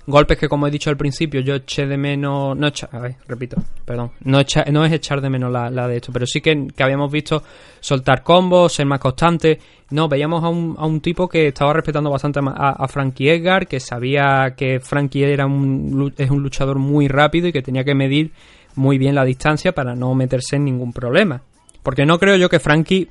Golpes 0.07 0.37
que, 0.37 0.47
como 0.47 0.67
he 0.67 0.71
dicho 0.71 0.89
al 0.91 0.97
principio, 0.97 1.41
yo 1.41 1.55
eché 1.55 1.87
de 1.87 1.97
menos. 1.97 2.55
No 2.55 2.67
echa, 2.67 2.87
a 2.91 2.99
ver, 2.99 3.15
repito, 3.27 3.57
perdón. 3.85 4.11
No, 4.23 4.39
echa- 4.39 4.65
no 4.71 4.85
es 4.85 4.91
echar 4.93 5.19
de 5.19 5.29
menos 5.29 5.51
la, 5.51 5.69
la 5.71 5.87
de 5.87 5.95
esto, 5.97 6.11
pero 6.13 6.27
sí 6.27 6.41
que, 6.41 6.67
que 6.75 6.83
habíamos 6.83 7.11
visto 7.11 7.41
soltar 7.79 8.21
combos, 8.21 8.73
ser 8.73 8.85
más 8.85 8.99
constante. 8.99 9.59
No, 9.89 10.07
veíamos 10.07 10.43
a 10.43 10.49
un, 10.49 10.75
a 10.77 10.85
un 10.85 11.01
tipo 11.01 11.27
que 11.27 11.47
estaba 11.47 11.73
respetando 11.73 12.09
bastante 12.11 12.39
a, 12.39 12.69
a- 12.69 12.87
Frankie 12.87 13.29
Edgar, 13.29 13.67
que 13.67 13.79
sabía 13.79 14.53
que 14.55 14.79
Frankie 14.79 15.23
era 15.23 15.45
un, 15.47 16.13
es 16.17 16.29
un 16.29 16.43
luchador 16.43 16.77
muy 16.77 17.07
rápido 17.07 17.47
y 17.47 17.51
que 17.51 17.61
tenía 17.63 17.83
que 17.83 17.95
medir 17.95 18.31
muy 18.75 18.97
bien 18.97 19.15
la 19.15 19.25
distancia 19.25 19.73
para 19.73 19.95
no 19.95 20.13
meterse 20.13 20.57
en 20.57 20.65
ningún 20.65 20.93
problema. 20.93 21.41
Porque 21.81 22.05
no 22.05 22.19
creo 22.19 22.35
yo 22.35 22.49
que 22.49 22.59
Frankie 22.59 23.07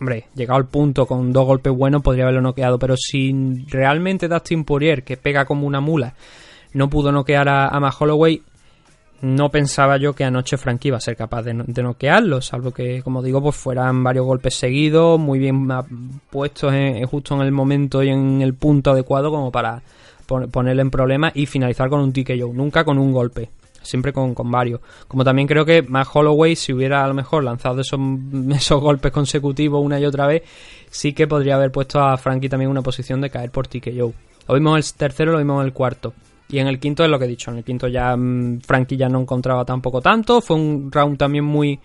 hombre, 0.00 0.26
llegado 0.34 0.58
al 0.58 0.66
punto 0.66 1.06
con 1.06 1.32
dos 1.32 1.46
golpes 1.46 1.72
buenos 1.72 2.02
podría 2.02 2.24
haberlo 2.24 2.40
noqueado, 2.42 2.78
pero 2.78 2.96
si 2.96 3.32
realmente 3.68 4.28
Dustin 4.28 4.64
Poirier, 4.64 5.02
que 5.02 5.16
pega 5.16 5.44
como 5.44 5.66
una 5.66 5.80
mula, 5.80 6.14
no 6.74 6.88
pudo 6.90 7.10
noquear 7.12 7.48
a, 7.48 7.66
a 7.68 7.92
Holloway, 7.98 8.42
no 9.20 9.48
pensaba 9.50 9.96
yo 9.96 10.12
que 10.14 10.24
anoche 10.24 10.56
Frankie 10.56 10.88
iba 10.88 10.96
a 10.98 11.00
ser 11.00 11.16
capaz 11.16 11.42
de, 11.42 11.52
de 11.66 11.82
noquearlo, 11.82 12.40
salvo 12.40 12.70
que, 12.70 13.02
como 13.02 13.20
digo, 13.22 13.42
pues 13.42 13.56
fueran 13.56 14.04
varios 14.04 14.24
golpes 14.24 14.54
seguidos, 14.54 15.18
muy 15.18 15.40
bien 15.40 15.66
puestos 16.30 16.72
en- 16.72 17.04
justo 17.06 17.34
en 17.34 17.40
el 17.40 17.50
momento 17.50 18.02
y 18.04 18.10
en 18.10 18.40
el 18.42 18.54
punto 18.54 18.92
adecuado 18.92 19.30
como 19.32 19.50
para 19.50 19.82
pon- 20.26 20.48
ponerle 20.50 20.82
en 20.82 20.90
problemas 20.90 21.32
y 21.34 21.46
finalizar 21.46 21.88
con 21.88 22.00
un 22.00 22.12
TKO, 22.12 22.52
nunca 22.54 22.84
con 22.84 22.96
un 22.98 23.12
golpe. 23.12 23.50
Siempre 23.88 24.12
con, 24.12 24.34
con 24.34 24.50
varios. 24.50 24.80
Como 25.06 25.24
también 25.24 25.48
creo 25.48 25.64
que 25.64 25.82
Matt 25.82 26.08
Holloway, 26.12 26.56
si 26.56 26.74
hubiera 26.74 27.02
a 27.02 27.08
lo 27.08 27.14
mejor 27.14 27.42
lanzado 27.42 27.80
esos, 27.80 27.98
esos 28.54 28.80
golpes 28.80 29.10
consecutivos 29.12 29.82
una 29.82 29.98
y 29.98 30.04
otra 30.04 30.26
vez, 30.26 30.42
sí 30.90 31.14
que 31.14 31.26
podría 31.26 31.54
haber 31.54 31.72
puesto 31.72 32.00
a 32.00 32.16
Frankie 32.18 32.50
también 32.50 32.70
una 32.70 32.82
posición 32.82 33.22
de 33.22 33.30
caer 33.30 33.50
por 33.50 33.66
TKO. 33.66 34.12
Lo 34.48 34.54
vimos 34.54 34.72
en 34.72 34.76
el 34.76 34.98
tercero, 34.98 35.32
lo 35.32 35.38
vimos 35.38 35.60
en 35.60 35.66
el 35.66 35.72
cuarto. 35.72 36.12
Y 36.50 36.58
en 36.58 36.66
el 36.66 36.78
quinto 36.78 37.04
es 37.04 37.10
lo 37.10 37.18
que 37.18 37.26
he 37.26 37.28
dicho. 37.28 37.50
En 37.50 37.58
el 37.58 37.64
quinto 37.64 37.88
ya 37.88 38.16
mm, 38.16 38.60
Frankie 38.60 38.96
ya 38.96 39.08
no 39.08 39.20
encontraba 39.20 39.64
tampoco 39.64 40.00
tanto. 40.00 40.40
Fue 40.40 40.56
un 40.56 40.90
round 40.90 41.18
también 41.18 41.44
muy, 41.44 41.78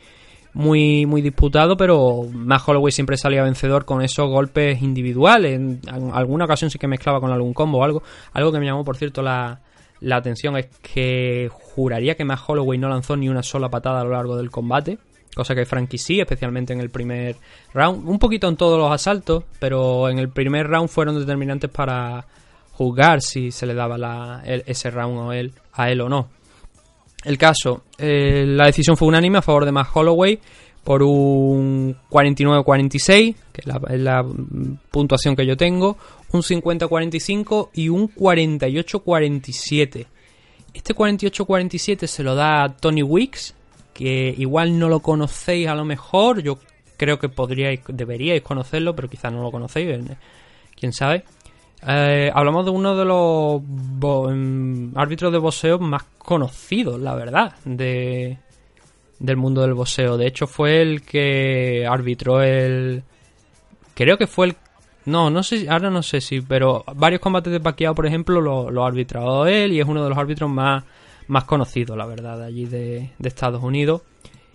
muy, 0.54 1.06
muy 1.06 1.22
disputado, 1.22 1.76
pero 1.76 2.24
Matt 2.32 2.62
Holloway 2.68 2.92
siempre 2.92 3.18
salía 3.18 3.44
vencedor 3.44 3.86
con 3.86 4.02
esos 4.02 4.30
golpes 4.30 4.82
individuales. 4.82 5.56
En 5.56 5.82
alguna 6.14 6.46
ocasión 6.46 6.70
sí 6.70 6.80
que 6.80 6.88
mezclaba 6.88 7.20
con 7.20 7.32
algún 7.32 7.54
combo 7.54 7.80
o 7.80 7.84
algo. 7.84 8.04
Algo 8.34 8.52
que 8.52 8.60
me 8.60 8.66
llamó, 8.66 8.86
por 8.86 8.98
cierto, 8.98 9.22
la, 9.22 9.60
la 10.04 10.18
atención 10.18 10.58
es 10.58 10.68
que 10.82 11.50
juraría 11.50 12.16
que 12.16 12.26
Max 12.26 12.44
Holloway 12.48 12.78
no 12.78 12.90
lanzó 12.90 13.16
ni 13.16 13.30
una 13.30 13.42
sola 13.42 13.70
patada 13.70 14.02
a 14.02 14.04
lo 14.04 14.12
largo 14.12 14.36
del 14.36 14.52
combate. 14.52 14.98
Cosa 15.34 15.56
que 15.56 15.66
Frankie 15.66 15.98
sí, 15.98 16.20
especialmente 16.20 16.74
en 16.74 16.80
el 16.80 16.90
primer 16.90 17.38
round. 17.74 18.08
Un 18.08 18.20
poquito 18.20 18.48
en 18.48 18.58
todos 18.58 18.78
los 18.78 18.92
asaltos, 18.92 19.46
pero 19.60 20.10
en 20.10 20.20
el 20.20 20.30
primer 20.30 20.68
round 20.68 20.90
fueron 20.90 21.18
determinantes 21.18 21.72
para 21.72 22.26
juzgar 22.74 23.22
si 23.22 23.52
se 23.52 23.66
le 23.66 23.74
daba 23.74 24.44
ese 24.46 24.92
round 24.92 25.32
a 25.32 25.38
él, 25.38 25.54
a 25.74 25.90
él 25.90 26.02
o 26.02 26.10
no. 26.10 26.28
El 27.24 27.38
caso, 27.38 27.84
eh, 27.98 28.44
la 28.46 28.66
decisión 28.66 28.98
fue 28.98 29.08
unánime 29.08 29.38
a 29.38 29.42
favor 29.42 29.64
de 29.64 29.72
Max 29.72 29.90
Holloway 29.94 30.40
por 30.84 31.02
un 31.02 31.96
49-46, 32.10 33.36
que 33.54 33.62
es 33.62 34.00
la, 34.02 34.26
puntuación 34.92 35.36
que 35.36 35.46
yo 35.46 35.56
tengo, 35.56 35.98
un 36.34 36.42
50-45 36.42 37.70
y 37.74 37.90
un 37.90 38.14
48-47. 38.14 40.08
Este 40.74 40.96
48-47 40.96 42.08
se 42.08 42.24
lo 42.24 42.36
da 42.36 42.76
Tony 42.80 43.04
Weeks, 43.04 43.56
que 43.94 44.34
igual 44.38 44.78
no 44.78 44.90
lo 44.90 45.00
conocéis 45.00 45.68
a 45.68 45.76
lo 45.76 45.86
mejor, 45.86 46.42
yo 46.42 46.58
creo 46.98 47.20
que 47.20 47.30
podríais, 47.30 47.80
deberíais 47.88 48.42
conocerlo, 48.42 48.96
pero 48.96 49.08
quizás 49.08 49.32
no 49.32 49.44
lo 49.44 49.52
conocéis, 49.52 49.90
eh, 49.90 50.18
quién 50.76 50.92
sabe. 50.92 51.24
Eh, 51.86 52.32
hablamos 52.34 52.66
de 52.66 52.72
uno 52.72 52.96
de 52.96 53.06
los 53.06 53.62
em, 54.32 54.98
árbitros 54.98 55.32
de 55.32 55.38
boxeo 55.38 55.80
más 55.80 56.04
conocidos, 56.18 57.00
la 57.00 57.14
verdad, 57.14 57.56
de, 57.66 58.38
del 59.20 59.38
mundo 59.38 59.62
del 59.62 59.74
boxeo. 59.74 60.18
De 60.18 60.28
hecho, 60.28 60.48
fue 60.48 60.82
el 60.82 61.02
que 61.02 61.86
arbitró 61.86 62.42
el. 62.42 63.04
Creo 63.94 64.18
que 64.18 64.28
fue 64.28 64.48
el. 64.48 64.56
No, 65.06 65.30
no 65.30 65.44
sé, 65.44 65.68
ahora 65.70 65.90
no 65.90 66.02
sé 66.02 66.22
si, 66.22 66.42
pero 66.42 66.84
varios 66.96 67.22
combates 67.22 67.52
de 67.52 67.60
Pacquiao, 67.60 67.94
por 67.94 68.06
ejemplo, 68.06 68.40
lo, 68.40 68.84
ha 68.84 68.88
arbitrado 68.88 69.48
él 69.48 69.74
y 69.74 69.80
es 69.80 69.88
uno 69.88 70.04
de 70.04 70.10
los 70.10 70.18
árbitros 70.18 70.50
más, 70.50 70.84
más 71.28 71.44
conocidos, 71.44 71.98
la 71.98 72.06
verdad, 72.06 72.38
de 72.38 72.46
allí 72.46 72.66
de, 72.66 73.12
de 73.18 73.28
Estados 73.28 73.62
Unidos. 73.62 74.02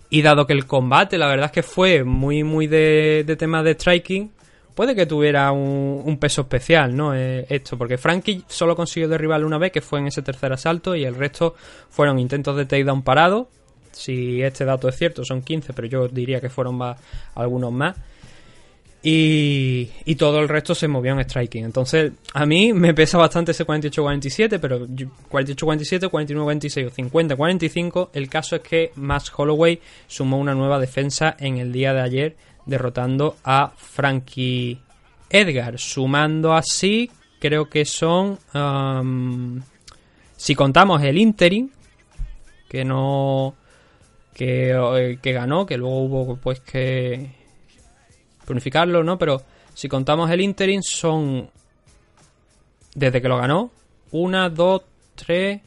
Y 0.09 0.23
dado 0.23 0.47
que 0.47 0.53
el 0.53 0.65
combate, 0.65 1.19
la 1.19 1.27
verdad 1.27 1.47
es 1.47 1.51
que 1.51 1.63
fue 1.63 2.03
muy, 2.03 2.43
muy 2.43 2.65
de, 2.65 3.23
de 3.27 3.35
tema 3.35 3.61
de 3.61 3.73
striking, 3.75 4.31
puede 4.79 4.95
que 4.95 5.05
tuviera 5.05 5.51
un, 5.51 6.17
peso 6.21 6.43
especial, 6.43 6.95
¿no? 6.95 7.13
Eh, 7.13 7.45
esto, 7.49 7.77
porque 7.77 7.97
Frankie 7.97 8.45
solo 8.47 8.77
consiguió 8.77 9.09
derribarlo 9.09 9.45
una 9.45 9.57
vez, 9.57 9.73
que 9.73 9.81
fue 9.81 9.99
en 9.99 10.07
ese 10.07 10.21
tercer 10.21 10.53
asalto, 10.53 10.95
y 10.95 11.03
el 11.03 11.15
resto 11.15 11.53
fueron 11.89 12.17
intentos 12.17 12.55
de 12.55 12.65
takedown 12.65 13.03
parado. 13.03 13.49
Si 13.91 14.41
este 14.41 14.63
dato 14.63 14.87
es 14.87 14.95
cierto, 14.95 15.25
son 15.25 15.41
15, 15.41 15.73
pero 15.73 15.87
yo 15.89 16.07
diría 16.07 16.39
que 16.39 16.49
fueron 16.49 16.75
más, 16.75 16.97
algunos 17.35 17.73
más. 17.73 17.97
Y, 19.01 19.89
y 20.03 20.15
todo 20.15 20.39
el 20.41 20.49
resto 20.49 20.75
se 20.75 20.89
movió 20.89 21.13
en 21.13 21.21
striking. 21.23 21.63
Entonces, 21.63 22.11
a 22.33 22.45
mí 22.45 22.73
me 22.73 22.93
pesa 22.93 23.17
bastante 23.17 23.51
ese 23.51 23.65
48-47, 23.65 24.59
pero 24.59 24.85
yo- 24.89 25.07
48-47, 25.31 26.09
49-46 26.09 26.87
o 26.87 26.91
50-45. 26.91 28.09
El 28.13 28.27
caso 28.29 28.57
es 28.57 28.61
que 28.61 28.91
Max 28.95 29.31
Holloway 29.35 29.79
sumó 30.07 30.37
una 30.37 30.53
nueva 30.53 30.79
defensa 30.79 31.35
en 31.39 31.57
el 31.59 31.71
día 31.71 31.93
de 31.93 32.01
ayer, 32.01 32.35
derrotando 32.65 33.37
a 33.45 33.71
Frankie 33.77 34.79
Edgar. 35.29 35.79
Sumando 35.79 36.53
así, 36.53 37.09
creo 37.39 37.69
que 37.69 37.85
son. 37.85 38.37
am, 38.51 39.61
si 40.35 40.55
contamos 40.55 41.01
el 41.03 41.17
interim, 41.17 41.69
que 42.67 42.83
no. 42.83 43.55
Que, 44.33 44.71
eh, 44.71 45.19
que 45.21 45.31
ganó, 45.33 45.65
que 45.65 45.77
luego 45.77 45.99
hubo 46.03 46.35
pues 46.37 46.59
que 46.61 47.38
unificarlo, 48.53 49.03
¿no? 49.03 49.17
Pero 49.17 49.41
si 49.73 49.87
contamos 49.87 50.29
el 50.31 50.41
interim 50.41 50.81
son 50.81 51.49
desde 52.95 53.21
que 53.21 53.27
lo 53.27 53.37
ganó, 53.37 53.71
una, 54.11 54.49
dos, 54.49 54.83
tres, 55.15 55.61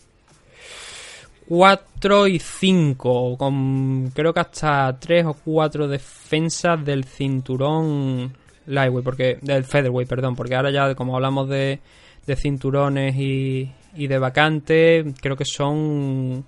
cuatro 1.49 2.27
y 2.27 2.39
cinco, 2.39 3.37
con 3.37 4.11
creo 4.15 4.33
que 4.33 4.41
hasta 4.41 4.99
tres 4.99 5.25
o 5.27 5.35
cuatro 5.35 5.89
defensas 5.89 6.85
del 6.85 7.05
cinturón 7.05 8.33
lightweight, 8.67 9.05
porque 9.05 9.39
del 9.43 9.65
featherweight, 9.65 10.09
perdón, 10.09 10.37
porque 10.37 10.55
ahora 10.55 10.71
ya 10.71 10.95
como 10.95 11.15
hablamos 11.15 11.49
de, 11.49 11.81
de 12.27 12.37
cinturones 12.37 13.17
y, 13.17 13.71
y 13.95 14.07
de 14.07 14.19
vacantes, 14.19 15.07
creo 15.21 15.37
que 15.37 15.45
son 15.45 16.45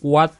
cuatro 0.00 0.38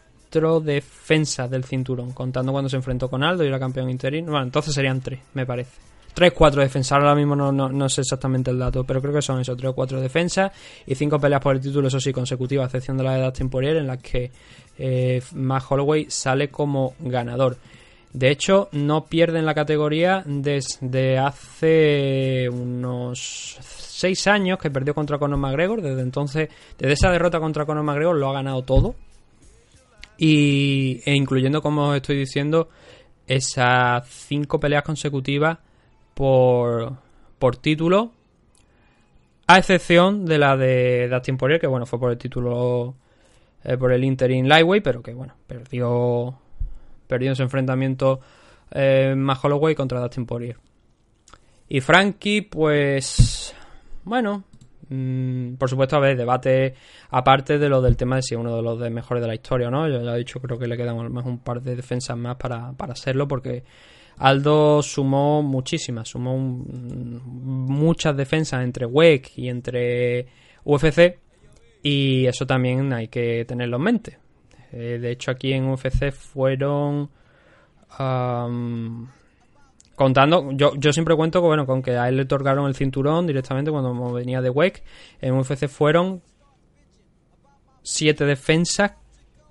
defensas 0.60 1.50
del 1.50 1.64
cinturón, 1.64 2.12
contando 2.12 2.52
cuando 2.52 2.68
se 2.68 2.76
enfrentó 2.76 3.10
con 3.10 3.22
Aldo 3.22 3.44
y 3.44 3.48
era 3.48 3.58
campeón 3.58 3.90
interino. 3.90 4.30
Bueno, 4.30 4.46
entonces 4.46 4.74
serían 4.74 5.00
tres, 5.00 5.20
me 5.34 5.44
parece. 5.44 5.72
Tres, 6.14 6.32
cuatro 6.32 6.60
defensas, 6.60 6.98
ahora 6.98 7.14
mismo 7.14 7.36
no, 7.36 7.52
no, 7.52 7.68
no 7.68 7.88
sé 7.88 8.00
exactamente 8.00 8.50
el 8.50 8.58
dato, 8.58 8.84
pero 8.84 9.00
creo 9.00 9.14
que 9.14 9.22
son 9.22 9.40
eso, 9.40 9.56
tres 9.56 9.70
o 9.70 9.74
cuatro 9.74 10.00
defensas 10.00 10.50
y 10.86 10.94
cinco 10.94 11.18
peleas 11.20 11.40
por 11.40 11.54
el 11.54 11.60
título, 11.60 11.88
eso 11.88 12.00
sí, 12.00 12.12
consecutivas, 12.12 12.64
a 12.64 12.66
excepción 12.66 12.96
de 12.96 13.04
la 13.04 13.14
de 13.14 13.22
Dustin 13.22 13.48
Poirier, 13.48 13.76
en 13.76 13.86
las 13.86 13.98
que 13.98 14.30
eh, 14.78 15.22
Matt 15.34 15.64
Holloway 15.68 16.06
sale 16.08 16.48
como 16.48 16.94
ganador. 16.98 17.56
De 18.12 18.30
hecho, 18.30 18.68
no 18.72 19.04
pierde 19.04 19.38
en 19.38 19.46
la 19.46 19.54
categoría 19.54 20.24
desde 20.26 21.18
hace 21.18 22.48
unos 22.50 23.58
seis 23.60 24.26
años 24.26 24.58
que 24.58 24.70
perdió 24.70 24.94
contra 24.94 25.18
Conor 25.18 25.38
McGregor. 25.38 25.80
Desde 25.80 26.02
entonces, 26.02 26.48
desde 26.76 26.94
esa 26.94 27.10
derrota 27.10 27.38
contra 27.38 27.66
Conor 27.66 27.84
McGregor 27.84 28.16
lo 28.16 28.30
ha 28.30 28.32
ganado 28.32 28.62
todo. 28.62 28.96
Y, 30.22 31.00
e 31.06 31.14
incluyendo, 31.14 31.62
como 31.62 31.88
os 31.88 31.96
estoy 31.96 32.18
diciendo, 32.18 32.68
esas 33.26 34.06
cinco 34.06 34.60
peleas 34.60 34.82
consecutivas 34.82 35.56
por, 36.12 36.92
por 37.38 37.56
título. 37.56 38.12
A 39.46 39.56
excepción 39.56 40.26
de 40.26 40.36
la 40.36 40.58
de 40.58 41.08
Dustin 41.08 41.38
Poirier, 41.38 41.58
que 41.58 41.66
bueno, 41.66 41.86
fue 41.86 41.98
por 41.98 42.10
el 42.10 42.18
título, 42.18 42.96
eh, 43.64 43.78
por 43.78 43.92
el 43.92 44.04
interim 44.04 44.44
lightweight, 44.44 44.84
pero 44.84 45.02
que 45.02 45.14
bueno, 45.14 45.32
perdió, 45.46 46.38
perdió 47.06 47.32
en 47.32 47.40
enfrentamiento 47.40 48.20
eh, 48.72 49.14
más 49.16 49.42
Holloway 49.42 49.74
contra 49.74 50.00
Dustin 50.00 50.26
Poirier. 50.26 50.58
Y 51.66 51.80
Frankie, 51.80 52.42
pues, 52.42 53.54
bueno, 54.04 54.44
mm, 54.90 55.54
por 55.54 55.70
supuesto, 55.70 55.96
a 55.96 56.00
ver, 56.00 56.16
debate 56.16 56.74
aparte 57.10 57.58
de 57.58 57.68
lo 57.68 57.80
del 57.80 57.96
tema 57.96 58.16
de 58.16 58.22
si 58.22 58.34
es 58.34 58.40
uno 58.40 58.56
de 58.56 58.62
los 58.62 58.78
mejores 58.90 59.22
de 59.22 59.28
la 59.28 59.34
historia 59.34 59.68
o 59.68 59.70
no. 59.70 59.88
Yo 59.88 60.02
ya 60.02 60.14
he 60.14 60.18
dicho, 60.18 60.40
creo 60.40 60.58
que 60.58 60.66
le 60.66 60.76
quedan 60.76 60.98
menos 60.98 61.24
un 61.24 61.38
par 61.38 61.62
de 61.62 61.76
defensas 61.76 62.16
más 62.16 62.36
para, 62.36 62.72
para 62.72 62.92
hacerlo, 62.92 63.26
porque 63.26 63.64
Aldo 64.18 64.82
sumó 64.82 65.42
muchísimas, 65.42 66.08
sumó 66.08 66.36
muchas 66.36 68.14
defensas 68.14 68.62
entre 68.62 68.84
WEC 68.84 69.38
y 69.38 69.48
entre 69.48 70.26
UFC, 70.64 71.18
y 71.82 72.26
eso 72.26 72.46
también 72.46 72.92
hay 72.92 73.08
que 73.08 73.46
tenerlo 73.46 73.78
en 73.78 73.82
mente. 73.82 74.18
Eh, 74.72 74.98
de 75.00 75.10
hecho, 75.10 75.30
aquí 75.30 75.52
en 75.52 75.68
UFC 75.68 76.12
fueron. 76.12 77.10
am, 77.98 79.08
contando, 80.00 80.50
yo, 80.52 80.72
yo 80.76 80.94
siempre 80.94 81.14
cuento 81.14 81.42
que, 81.42 81.46
bueno, 81.46 81.66
con 81.66 81.82
que 81.82 81.98
a 81.98 82.08
él 82.08 82.16
le 82.16 82.22
otorgaron 82.22 82.66
el 82.66 82.74
cinturón 82.74 83.26
directamente 83.26 83.70
cuando 83.70 84.14
venía 84.14 84.40
de 84.40 84.48
WEC. 84.48 84.82
En 85.20 85.34
UFC 85.34 85.68
fueron 85.68 86.22
siete 87.82 88.24
defensas 88.24 88.92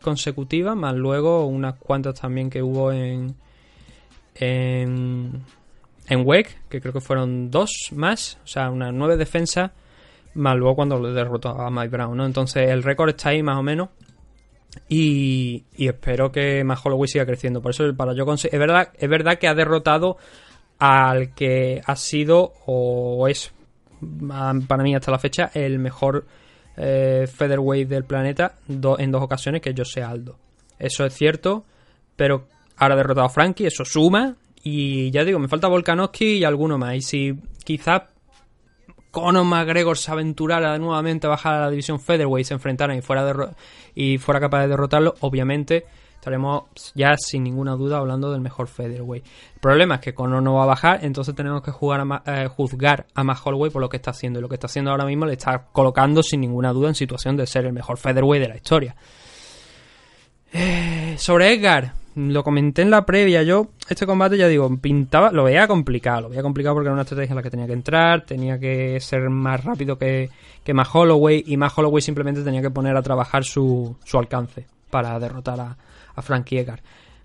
consecutivas, 0.01 0.75
más 0.75 0.95
luego 0.95 1.45
unas 1.45 1.75
cuantas 1.75 2.19
también 2.19 2.49
que 2.49 2.63
hubo 2.63 2.91
en. 2.91 3.35
en. 4.33 5.43
en 6.07 6.27
WEC, 6.27 6.67
que 6.67 6.81
creo 6.81 6.93
que 6.93 7.01
fueron 7.01 7.51
dos 7.51 7.69
más, 7.91 8.39
o 8.43 8.47
sea, 8.47 8.71
unas 8.71 8.91
nueve 8.91 9.17
defensas, 9.17 9.69
más 10.33 10.57
luego 10.57 10.77
cuando 10.77 10.99
le 10.99 11.11
derrotó 11.11 11.49
a 11.49 11.69
Mike 11.69 11.89
Brown, 11.89 12.17
¿no? 12.17 12.25
Entonces 12.25 12.71
el 12.71 12.81
récord 12.81 13.09
está 13.09 13.29
ahí 13.29 13.43
más 13.43 13.59
o 13.59 13.61
menos. 13.61 13.89
Y, 14.87 15.63
y 15.75 15.87
espero 15.87 16.31
que 16.31 16.63
más 16.63 16.83
Holloway 16.85 17.07
siga 17.07 17.25
creciendo. 17.25 17.61
Por 17.61 17.71
eso, 17.71 17.93
para 17.95 18.13
yo 18.13 18.25
es 18.33 18.59
verdad, 18.59 18.89
es 18.97 19.09
verdad 19.09 19.37
que 19.39 19.47
ha 19.47 19.53
derrotado 19.55 20.17
al 20.77 21.33
que 21.33 21.81
ha 21.85 21.95
sido 21.95 22.53
o 22.65 23.27
es 23.27 23.51
para 24.67 24.83
mí 24.83 24.95
hasta 24.95 25.11
la 25.11 25.19
fecha 25.19 25.51
el 25.53 25.77
mejor 25.79 26.25
eh, 26.77 27.27
featherweight 27.27 27.89
del 27.89 28.05
planeta 28.05 28.53
do- 28.67 28.97
en 28.97 29.11
dos 29.11 29.21
ocasiones, 29.21 29.61
que 29.61 29.73
yo 29.73 29.83
sé 29.83 30.01
Aldo. 30.01 30.37
Eso 30.77 31.05
es 31.05 31.13
cierto, 31.13 31.65
pero 32.15 32.47
ahora 32.77 32.93
ha 32.93 32.97
derrotado 32.97 33.25
a 33.27 33.29
Frankie, 33.29 33.65
eso 33.65 33.83
suma. 33.83 34.35
Y 34.63 35.09
ya 35.11 35.23
digo, 35.25 35.39
me 35.39 35.47
falta 35.47 35.67
Volkanovski 35.67 36.37
y 36.37 36.43
alguno 36.45 36.77
más. 36.77 36.95
Y 36.95 37.01
si 37.01 37.33
quizás 37.65 38.03
Conor 39.11 39.43
McGregor 39.45 39.97
se 39.97 40.11
aventurara 40.11 40.77
nuevamente 40.77 41.27
a 41.27 41.31
bajar 41.31 41.55
a 41.55 41.59
la 41.61 41.69
división 41.69 41.99
featherweight 41.99 42.45
y 42.45 42.47
se 42.47 42.53
enfrentaran 42.53 42.97
y 42.97 43.01
fuera, 43.01 43.51
y 43.95 44.17
fuera 44.17 44.39
capaz 44.39 44.61
de 44.61 44.67
derrotarlo, 44.67 45.15
obviamente 45.21 45.85
estaremos 46.13 46.63
ya 46.95 47.15
sin 47.17 47.43
ninguna 47.43 47.75
duda 47.75 47.97
hablando 47.97 48.29
del 48.31 48.41
mejor 48.41 48.67
featherweight. 48.67 49.25
El 49.55 49.59
problema 49.61 49.95
es 49.95 50.01
que 50.01 50.13
Conor 50.13 50.43
no 50.43 50.55
va 50.55 50.63
a 50.63 50.67
bajar, 50.67 50.99
entonces 51.03 51.33
tenemos 51.33 51.61
que 51.63 51.71
jugar 51.71 52.01
a 52.01 52.05
Ma- 52.05 52.23
eh, 52.25 52.47
juzgar 52.47 53.07
a 53.15 53.23
Matt 53.23 53.39
Holloway 53.45 53.71
por 53.71 53.81
lo 53.81 53.87
que 53.87 53.97
está 53.97 54.11
haciendo. 54.11 54.39
Y 54.39 54.41
lo 54.41 54.49
que 54.49 54.55
está 54.55 54.67
haciendo 54.67 54.91
ahora 54.91 55.05
mismo 55.05 55.25
le 55.25 55.33
está 55.33 55.67
colocando 55.71 56.21
sin 56.21 56.41
ninguna 56.41 56.73
duda 56.73 56.89
en 56.89 56.95
situación 56.95 57.37
de 57.37 57.47
ser 57.47 57.65
el 57.65 57.73
mejor 57.73 57.97
featherweight 57.97 58.43
de 58.43 58.49
la 58.49 58.55
historia. 58.57 58.95
Eh, 60.51 61.15
sobre 61.17 61.53
Edgar, 61.53 61.93
lo 62.27 62.43
comenté 62.43 62.81
en 62.81 62.91
la 62.91 63.05
previa. 63.05 63.43
Yo, 63.43 63.69
este 63.87 64.05
combate, 64.05 64.37
ya 64.37 64.47
digo, 64.47 64.69
pintaba, 64.77 65.31
lo 65.31 65.43
veía 65.45 65.67
complicado. 65.67 66.21
Lo 66.21 66.29
veía 66.29 66.41
complicado 66.41 66.75
porque 66.75 66.87
era 66.87 66.93
una 66.93 67.03
estrategia 67.03 67.31
en 67.31 67.35
la 67.37 67.43
que 67.43 67.49
tenía 67.49 67.67
que 67.67 67.73
entrar, 67.73 68.25
tenía 68.25 68.59
que 68.59 68.99
ser 68.99 69.29
más 69.29 69.63
rápido 69.63 69.97
que, 69.97 70.29
que 70.63 70.73
más 70.73 70.93
Holloway, 70.93 71.43
y 71.47 71.57
más 71.57 71.77
Holloway 71.77 72.01
simplemente 72.01 72.43
tenía 72.43 72.61
que 72.61 72.71
poner 72.71 72.95
a 72.95 73.01
trabajar 73.01 73.43
su, 73.43 73.95
su 74.03 74.17
alcance 74.17 74.65
para 74.89 75.19
derrotar 75.19 75.59
a, 75.59 75.77
a 76.15 76.21
Frankie 76.21 76.59
Edgar. 76.59 76.81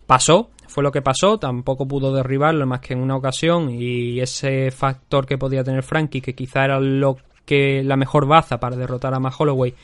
Pasó, 0.07 0.51
fue 0.69 0.83
lo 0.83 0.93
que 0.93 1.03
pasó, 1.03 1.39
tampoco 1.39 1.89
pudo 1.89 2.15
derribarlo 2.15 2.67
más 2.67 2.81
que 2.81 2.93
en 2.93 3.01
una 3.01 3.17
ocasión, 3.17 3.71
y 3.71 4.21
ese 4.21 4.71
factor 4.71 5.27
que 5.27 5.39
podía 5.39 5.65
tener 5.65 5.83
Frankie, 5.83 6.21
que 6.21 6.35
quizá 6.35 6.65
era 6.65 6.79
lo 6.79 7.17
que 7.45 7.83
la 7.83 7.97
mejor 7.97 8.27
baza 8.27 8.59
para 8.61 8.77
derrotar 8.77 9.15
a 9.15 9.21
más 9.21 9.35
Holloway, 9.39 9.75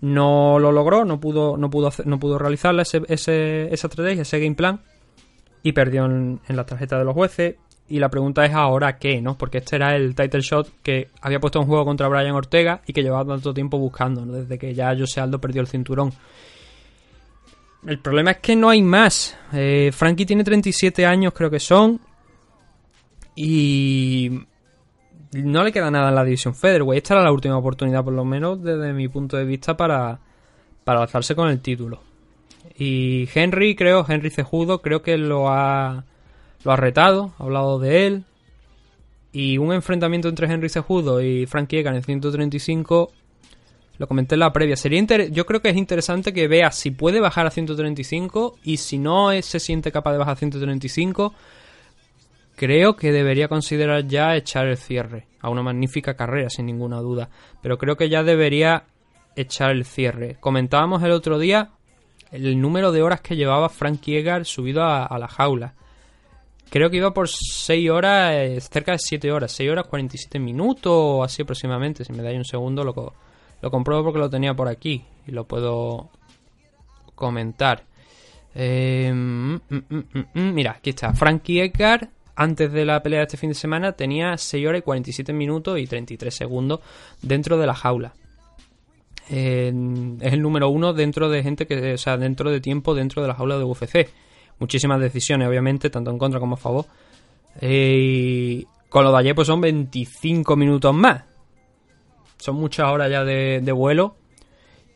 no 0.00 0.58
lo 0.58 0.72
logró, 0.72 1.04
no 1.04 1.20
pudo, 1.20 1.56
no 1.56 1.70
pudo, 1.70 1.90
no 2.04 2.18
pudo 2.18 2.38
realizarla 2.38 2.82
ese, 2.82 3.02
ese- 3.08 3.72
esa 3.72 3.88
ese 4.08 4.40
game 4.40 4.54
plan, 4.54 4.80
y 5.62 5.72
perdió 5.72 6.06
en, 6.06 6.40
en 6.48 6.56
la 6.56 6.64
tarjeta 6.64 6.98
de 6.98 7.04
los 7.04 7.14
jueces. 7.14 7.56
Y 7.88 7.98
la 7.98 8.08
pregunta 8.08 8.44
es 8.44 8.54
ahora 8.54 8.98
qué, 8.98 9.20
¿no? 9.20 9.36
Porque 9.36 9.58
este 9.58 9.74
era 9.74 9.96
el 9.96 10.14
title 10.14 10.40
shot 10.42 10.70
que 10.82 11.08
había 11.22 11.40
puesto 11.40 11.60
en 11.60 11.66
juego 11.66 11.84
contra 11.84 12.06
Brian 12.06 12.30
Ortega 12.36 12.82
y 12.86 12.92
que 12.92 13.02
llevaba 13.02 13.34
tanto 13.34 13.52
tiempo 13.52 13.78
buscando, 13.78 14.24
¿no? 14.24 14.32
desde 14.34 14.58
que 14.58 14.72
ya 14.74 14.96
Jose 14.96 15.20
Aldo 15.20 15.40
perdió 15.40 15.60
el 15.60 15.66
cinturón. 15.66 16.12
El 17.84 17.98
problema 17.98 18.30
es 18.32 18.36
que 18.38 18.54
no 18.54 18.68
hay 18.68 18.80
más. 18.80 19.36
Eh, 19.52 19.90
Frankie 19.92 20.24
tiene 20.24 20.44
37 20.44 21.04
años, 21.04 21.32
creo 21.34 21.50
que 21.50 21.58
son. 21.58 22.00
Y 23.34 24.40
no 25.32 25.62
le 25.64 25.72
queda 25.72 25.90
nada 25.90 26.08
en 26.08 26.14
la 26.14 26.24
división 26.24 26.54
Featherweight. 26.54 27.02
Esta 27.04 27.14
era 27.14 27.24
la 27.24 27.32
última 27.32 27.56
oportunidad, 27.56 28.02
por 28.04 28.12
lo 28.12 28.24
menos 28.24 28.62
desde 28.62 28.92
mi 28.92 29.08
punto 29.08 29.36
de 29.36 29.44
vista, 29.44 29.76
para, 29.76 30.18
para 30.84 31.02
alzarse 31.02 31.34
con 31.34 31.48
el 31.48 31.60
título. 31.60 32.00
Y 32.78 33.28
Henry, 33.34 33.74
creo, 33.76 34.04
Henry 34.08 34.30
Cejudo, 34.30 34.80
creo 34.82 35.02
que 35.02 35.16
lo 35.18 35.48
ha, 35.48 36.04
lo 36.64 36.72
ha 36.72 36.76
retado, 36.76 37.32
ha 37.38 37.44
hablado 37.44 37.78
de 37.78 38.06
él. 38.06 38.24
Y 39.32 39.58
un 39.58 39.72
enfrentamiento 39.72 40.28
entre 40.28 40.52
Henry 40.52 40.68
Cejudo 40.68 41.20
y 41.22 41.46
Frankie 41.46 41.78
Edgar 41.78 41.94
en 41.94 42.02
135, 42.02 43.12
lo 43.98 44.06
comenté 44.08 44.34
en 44.34 44.40
la 44.40 44.52
previa. 44.52 44.76
Sería 44.76 44.98
yo 45.30 45.46
creo 45.46 45.60
que 45.62 45.68
es 45.68 45.76
interesante 45.76 46.32
que 46.32 46.48
vea 46.48 46.72
si 46.72 46.90
puede 46.90 47.20
bajar 47.20 47.46
a 47.46 47.50
135 47.50 48.56
y 48.64 48.78
si 48.78 48.98
no 48.98 49.30
es- 49.30 49.46
se 49.46 49.60
siente 49.60 49.92
capaz 49.92 50.12
de 50.12 50.18
bajar 50.18 50.32
a 50.32 50.36
135, 50.36 51.34
creo 52.60 52.94
que 52.94 53.10
debería 53.10 53.48
considerar 53.48 54.06
ya 54.06 54.36
echar 54.36 54.66
el 54.66 54.76
cierre 54.76 55.26
a 55.40 55.48
una 55.48 55.62
magnífica 55.62 56.12
carrera, 56.12 56.50
sin 56.50 56.66
ninguna 56.66 56.98
duda. 56.98 57.30
Pero 57.62 57.78
creo 57.78 57.96
que 57.96 58.10
ya 58.10 58.22
debería 58.22 58.84
echar 59.34 59.70
el 59.70 59.86
cierre. 59.86 60.36
Comentábamos 60.40 61.02
el 61.02 61.12
otro 61.12 61.38
día 61.38 61.70
el 62.30 62.60
número 62.60 62.92
de 62.92 63.00
horas 63.00 63.22
que 63.22 63.34
llevaba 63.34 63.70
Frankie 63.70 64.18
Edgar 64.18 64.44
subido 64.44 64.84
a, 64.84 65.18
la 65.18 65.26
jaula. 65.26 65.72
Creo 66.68 66.90
que 66.90 66.98
iba 66.98 67.14
por 67.14 67.30
6 67.30 67.88
horas, 67.88 68.32
eh, 68.34 68.60
cerca 68.60 68.92
de 68.92 68.98
7 68.98 69.32
horas, 69.32 69.52
6 69.52 69.70
horas 69.70 69.86
47 69.86 70.38
minutos 70.38 70.92
o 70.94 71.24
así 71.24 71.40
aproximadamente. 71.40 72.04
Si 72.04 72.12
me 72.12 72.22
dais 72.22 72.36
un 72.36 72.44
segundo 72.44 72.84
lo, 72.84 73.14
lo 73.62 73.70
compruebo 73.70 74.04
porque 74.04 74.18
lo 74.18 74.28
tenía 74.28 74.52
por 74.52 74.68
aquí 74.68 75.02
y 75.26 75.30
lo 75.30 75.44
puedo 75.44 76.10
comentar. 77.14 77.84
Eh, 78.54 79.10
mm, 79.14 79.54
mm, 79.70 79.84
mm, 80.34 80.52
mira, 80.52 80.72
aquí 80.72 80.90
está. 80.90 81.14
Frankie 81.14 81.62
Edgar, 81.62 82.10
antes 82.40 82.72
de 82.72 82.86
la 82.86 83.02
pelea 83.02 83.24
este 83.24 83.36
fin 83.36 83.50
de 83.50 83.54
semana, 83.54 83.92
tenía 83.92 84.38
6 84.38 84.66
horas 84.66 84.78
y 84.78 84.82
47 84.82 85.30
minutos 85.34 85.78
y 85.78 85.86
33 85.86 86.34
segundos 86.34 86.80
dentro 87.20 87.58
de 87.58 87.66
la 87.66 87.74
jaula. 87.74 88.14
Es 89.28 89.74
el 89.74 90.40
número 90.40 90.70
uno 90.70 90.94
dentro 90.94 91.28
de 91.28 91.42
gente 91.42 91.66
que, 91.66 91.92
o 91.92 91.98
sea, 91.98 92.16
dentro 92.16 92.50
de 92.50 92.62
tiempo 92.62 92.94
dentro 92.94 93.20
de 93.20 93.28
la 93.28 93.34
jaula 93.34 93.58
de 93.58 93.64
UFC. 93.64 94.08
Muchísimas 94.58 95.02
decisiones, 95.02 95.48
obviamente, 95.48 95.90
tanto 95.90 96.10
en 96.10 96.16
contra 96.16 96.40
como 96.40 96.54
a 96.54 96.56
favor. 96.56 96.86
Eh, 97.60 97.98
y 97.98 98.66
con 98.88 99.04
lo 99.04 99.12
de 99.12 99.18
ayer, 99.18 99.34
pues 99.34 99.46
son 99.46 99.60
25 99.60 100.56
minutos 100.56 100.94
más. 100.94 101.24
Son 102.38 102.56
muchas 102.56 102.90
horas 102.90 103.10
ya 103.10 103.22
de, 103.22 103.60
de 103.62 103.72
vuelo. 103.72 104.16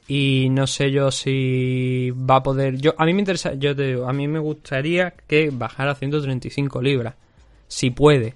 Y 0.09 0.49
no 0.49 0.67
sé 0.67 0.91
yo 0.91 1.11
si 1.11 2.11
va 2.11 2.37
a 2.37 2.43
poder. 2.43 2.79
Yo, 2.79 2.95
a 2.97 3.05
mí 3.05 3.13
me 3.13 3.21
interesa, 3.21 3.53
yo 3.53 3.77
te 3.77 3.89
digo, 3.89 4.09
a 4.09 4.15
mí 4.15 4.29
me 4.29 4.39
gustaría 4.39 5.11
que 5.11 5.51
bajara 5.53 5.91
a 5.91 5.95
135 5.95 6.81
libras. 6.81 7.17
Si 7.75 7.91
puede. 7.91 8.35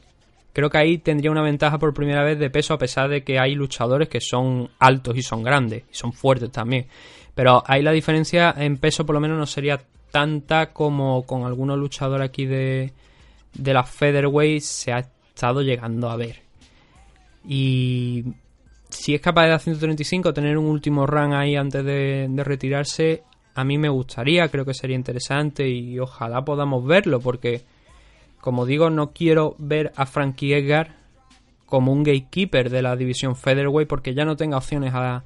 Creo 0.53 0.69
que 0.69 0.79
ahí 0.79 0.99
tendría 0.99 1.31
una 1.31 1.43
ventaja 1.43 1.79
por 1.79 1.95
primera 1.95 2.25
vez 2.25 2.41
de 2.41 2.51
peso, 2.51 2.75
a 2.75 2.79
pesar 2.79 3.09
de 3.09 3.23
que 3.23 3.39
hay 3.39 3.55
luchadores 3.55 4.09
que 4.09 4.21
son 4.21 4.69
altos 4.81 5.17
y 5.17 5.23
son 5.23 5.45
grandes, 5.45 5.85
y 5.93 5.95
son 5.95 6.13
fuertes 6.13 6.51
también. 6.51 6.89
Pero 7.37 7.63
ahí 7.65 7.81
la 7.81 7.93
diferencia 7.93 8.53
en 8.59 8.79
peso, 8.79 9.07
por 9.07 9.15
lo 9.15 9.21
menos, 9.21 9.39
no 9.39 9.47
sería 9.47 9.81
tanta 10.11 10.73
como 10.73 11.25
con 11.25 11.45
algunos 11.45 11.79
luchadores 11.79 12.29
aquí 12.29 12.47
de, 12.47 12.93
de 13.55 13.73
la 13.73 13.85
Featherweight 13.85 14.61
se 14.61 14.93
ha 14.93 14.99
estado 14.99 15.63
llegando 15.63 16.11
a 16.11 16.17
ver. 16.17 16.43
Y 17.47 18.25
si 18.89 19.15
es 19.15 19.21
capaz 19.21 19.45
de 19.45 19.51
dar 19.51 19.61
135, 19.61 20.35
tener 20.35 20.59
un 20.59 20.67
último 20.67 21.07
run 21.07 21.33
ahí 21.33 21.55
antes 21.55 21.85
de 21.85 22.43
retirarse, 22.43 23.23
a 23.55 23.63
mí 23.63 23.79
me 23.79 23.89
gustaría, 23.89 24.49
creo 24.49 24.65
que 24.65 24.75
sería 24.75 24.97
interesante 24.97 25.69
y 25.69 25.97
ojalá 26.01 26.45
podamos 26.45 26.85
verlo, 26.85 27.21
porque 27.21 27.63
como 28.41 28.67
digo, 28.67 28.91
no 28.91 29.13
quiero 29.13 29.55
ver 29.59 29.93
a 29.97 30.07
Frankie 30.07 30.55
Edgar 30.55 30.97
como 31.67 31.93
un 31.93 32.03
gatekeeper 32.03 32.71
de 32.71 32.83
la 32.83 32.97
división 32.97 33.37
Featherweight 33.37 33.89
porque 33.89 34.15
ya 34.15 34.25
no 34.25 34.37
tenga 34.37 34.57
opciones 34.57 34.93
a, 34.95 35.25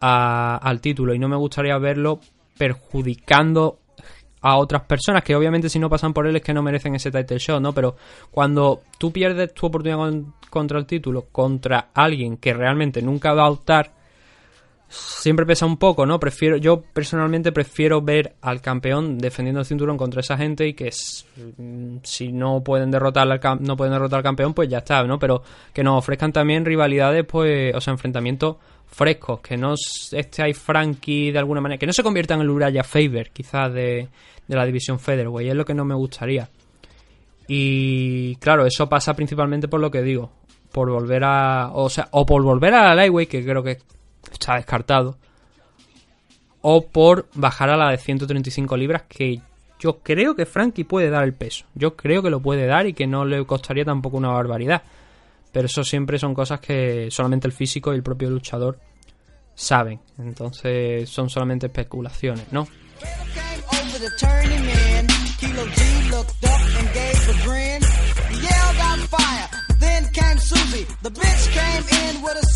a- 0.00 0.56
al 0.62 0.80
título 0.80 1.14
y 1.14 1.18
no 1.18 1.28
me 1.28 1.36
gustaría 1.36 1.76
verlo 1.78 2.20
perjudicando 2.56 3.78
a 4.40 4.56
otras 4.56 4.82
personas 4.82 5.22
que 5.24 5.34
obviamente 5.34 5.68
si 5.68 5.78
no 5.78 5.90
pasan 5.90 6.12
por 6.14 6.26
él 6.26 6.36
es 6.36 6.42
que 6.42 6.54
no 6.54 6.62
merecen 6.62 6.94
ese 6.94 7.10
title 7.10 7.38
shot, 7.38 7.60
¿no? 7.60 7.72
Pero 7.72 7.96
cuando 8.30 8.82
tú 8.98 9.12
pierdes 9.12 9.52
tu 9.54 9.66
oportunidad 9.66 9.98
con- 9.98 10.34
contra 10.50 10.78
el 10.78 10.86
título 10.86 11.26
contra 11.32 11.88
alguien 11.92 12.36
que 12.36 12.54
realmente 12.54 13.02
nunca 13.02 13.34
va 13.34 13.44
a 13.46 13.50
optar 13.50 13.92
siempre 14.88 15.46
pesa 15.46 15.66
un 15.66 15.76
poco, 15.76 16.06
¿no? 16.06 16.20
Prefiero, 16.20 16.56
yo 16.56 16.80
personalmente 16.80 17.52
prefiero 17.52 18.02
ver 18.02 18.36
al 18.40 18.60
campeón 18.60 19.18
defendiendo 19.18 19.60
el 19.60 19.66
cinturón 19.66 19.96
contra 19.96 20.20
esa 20.20 20.36
gente 20.36 20.66
y 20.66 20.74
que 20.74 20.90
mm, 21.58 21.98
si 22.02 22.32
no 22.32 22.62
pueden 22.62 22.90
derrotar 22.90 23.30
al 23.30 23.40
no 23.60 23.76
pueden 23.76 23.92
derrotar 23.92 24.18
al 24.18 24.22
campeón, 24.22 24.54
pues 24.54 24.68
ya 24.68 24.78
está, 24.78 25.02
¿no? 25.04 25.18
Pero 25.18 25.42
que 25.72 25.82
nos 25.82 25.98
ofrezcan 25.98 26.32
también 26.32 26.64
rivalidades, 26.64 27.24
pues, 27.24 27.74
o 27.74 27.80
sea, 27.80 27.92
enfrentamientos 27.92 28.56
frescos, 28.86 29.40
que 29.40 29.56
no 29.56 29.74
esté 30.12 30.42
ahí 30.42 30.54
Frankie 30.54 31.32
de 31.32 31.38
alguna 31.38 31.60
manera, 31.60 31.78
que 31.78 31.86
no 31.86 31.92
se 31.92 32.02
conviertan 32.02 32.38
en 32.38 32.42
el 32.42 32.50
Uriah 32.50 32.84
Faber, 32.84 33.30
quizás 33.30 33.72
de, 33.72 34.08
de 34.46 34.56
la 34.56 34.64
división 34.64 34.98
Featherweight, 34.98 35.50
es 35.50 35.56
lo 35.56 35.64
que 35.64 35.74
no 35.74 35.84
me 35.84 35.94
gustaría. 35.94 36.48
Y 37.48 38.36
claro, 38.36 38.66
eso 38.66 38.88
pasa 38.88 39.14
principalmente 39.14 39.68
por 39.68 39.80
lo 39.80 39.90
que 39.90 40.02
digo, 40.02 40.30
por 40.72 40.90
volver 40.90 41.24
a, 41.24 41.70
o 41.72 41.88
sea, 41.88 42.08
o 42.12 42.24
por 42.24 42.42
volver 42.42 42.74
a 42.74 42.84
la 42.84 42.94
Lightweight, 42.94 43.28
que 43.28 43.44
creo 43.44 43.62
que 43.62 43.78
está 44.36 44.56
descartado, 44.56 45.16
o 46.62 46.86
por 46.86 47.28
bajar 47.34 47.70
a 47.70 47.76
la 47.76 47.90
de 47.90 47.98
135 47.98 48.76
libras, 48.76 49.02
que 49.08 49.40
yo 49.78 49.98
creo 49.98 50.34
que 50.34 50.46
Frankie 50.46 50.84
puede 50.84 51.10
dar 51.10 51.24
el 51.24 51.34
peso. 51.34 51.66
Yo 51.74 51.96
creo 51.96 52.22
que 52.22 52.30
lo 52.30 52.40
puede 52.40 52.66
dar 52.66 52.86
y 52.86 52.94
que 52.94 53.06
no 53.06 53.24
le 53.24 53.44
costaría 53.44 53.84
tampoco 53.84 54.16
una 54.16 54.30
barbaridad. 54.30 54.82
Pero 55.52 55.66
eso 55.66 55.84
siempre 55.84 56.18
son 56.18 56.34
cosas 56.34 56.60
que 56.60 57.08
solamente 57.10 57.46
el 57.46 57.52
físico 57.52 57.92
y 57.92 57.96
el 57.96 58.02
propio 58.02 58.30
luchador 58.30 58.78
saben. 59.54 60.00
Entonces 60.18 61.08
son 61.08 61.30
solamente 61.30 61.66
especulaciones, 61.66 62.52
¿no? 62.52 62.66
The 70.16 71.10
bitch 71.10 71.52
came 71.52 71.84
in 72.00 72.22
with 72.22 72.36
a 72.36 72.46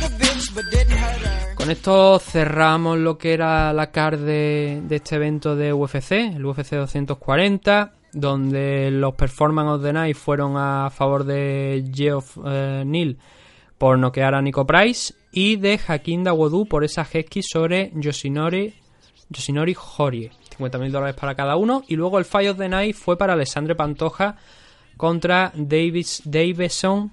the 0.00 0.54
but 0.54 0.64
didn't 0.70 0.96
hurt. 0.96 1.56
Con 1.56 1.68
esto 1.68 2.20
cerramos 2.20 2.98
lo 2.98 3.18
que 3.18 3.34
era 3.34 3.72
la 3.72 3.90
card 3.90 4.20
de, 4.20 4.82
este 4.88 5.16
evento 5.16 5.56
de 5.56 5.72
UFC, 5.72 6.12
el 6.12 6.46
UFC 6.46 6.76
240, 6.76 7.92
donde 8.12 8.92
los 8.92 9.14
Performance 9.16 9.70
of 9.70 9.82
the 9.82 9.92
Night 9.92 10.16
fueron 10.16 10.56
a 10.56 10.90
favor 10.90 11.24
de 11.24 11.84
Geoff 11.92 12.38
eh, 12.46 12.84
Neal 12.86 13.16
por 13.76 13.98
noquear 13.98 14.36
a 14.36 14.42
Nico 14.42 14.64
Price 14.64 15.12
y 15.32 15.56
de 15.56 15.80
Hakim 15.88 16.22
Dawodu 16.22 16.66
por 16.66 16.84
esa 16.84 17.02
headkick 17.02 17.42
sobre 17.42 17.90
Yoshinori, 17.96 18.74
Yoshinori 19.28 19.76
Horie. 19.98 20.30
50.000 20.56 20.90
dólares 20.92 21.16
para 21.16 21.34
cada 21.34 21.56
uno. 21.56 21.82
Y 21.88 21.96
luego 21.96 22.20
el 22.20 22.24
Fight 22.24 22.50
of 22.50 22.58
the 22.58 22.68
Night 22.68 22.94
fue 22.94 23.18
para 23.18 23.32
Alessandre 23.32 23.74
Pantoja 23.74 24.36
contra 24.96 25.52
Davis, 25.54 26.22
Davison. 26.24 27.10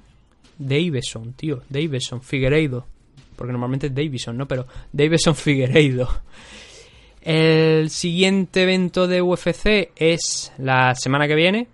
Davison, 0.58 1.34
tío. 1.34 1.62
Davison, 1.70 2.22
Figueiredo. 2.22 2.86
Porque 3.36 3.52
normalmente 3.52 3.88
es 3.88 3.96
Davison, 3.96 4.38
¿no? 4.38 4.48
Pero 4.48 4.66
Davison 4.92 5.36
Figueiredo. 5.36 6.08
El 7.22 7.90
siguiente 7.90 8.64
evento 8.64 9.08
de 9.08 9.22
UFC 9.22 9.92
es 9.96 10.52
la 10.58 10.96
semana 10.96 11.28
que 11.28 11.36
viene. 11.36 11.68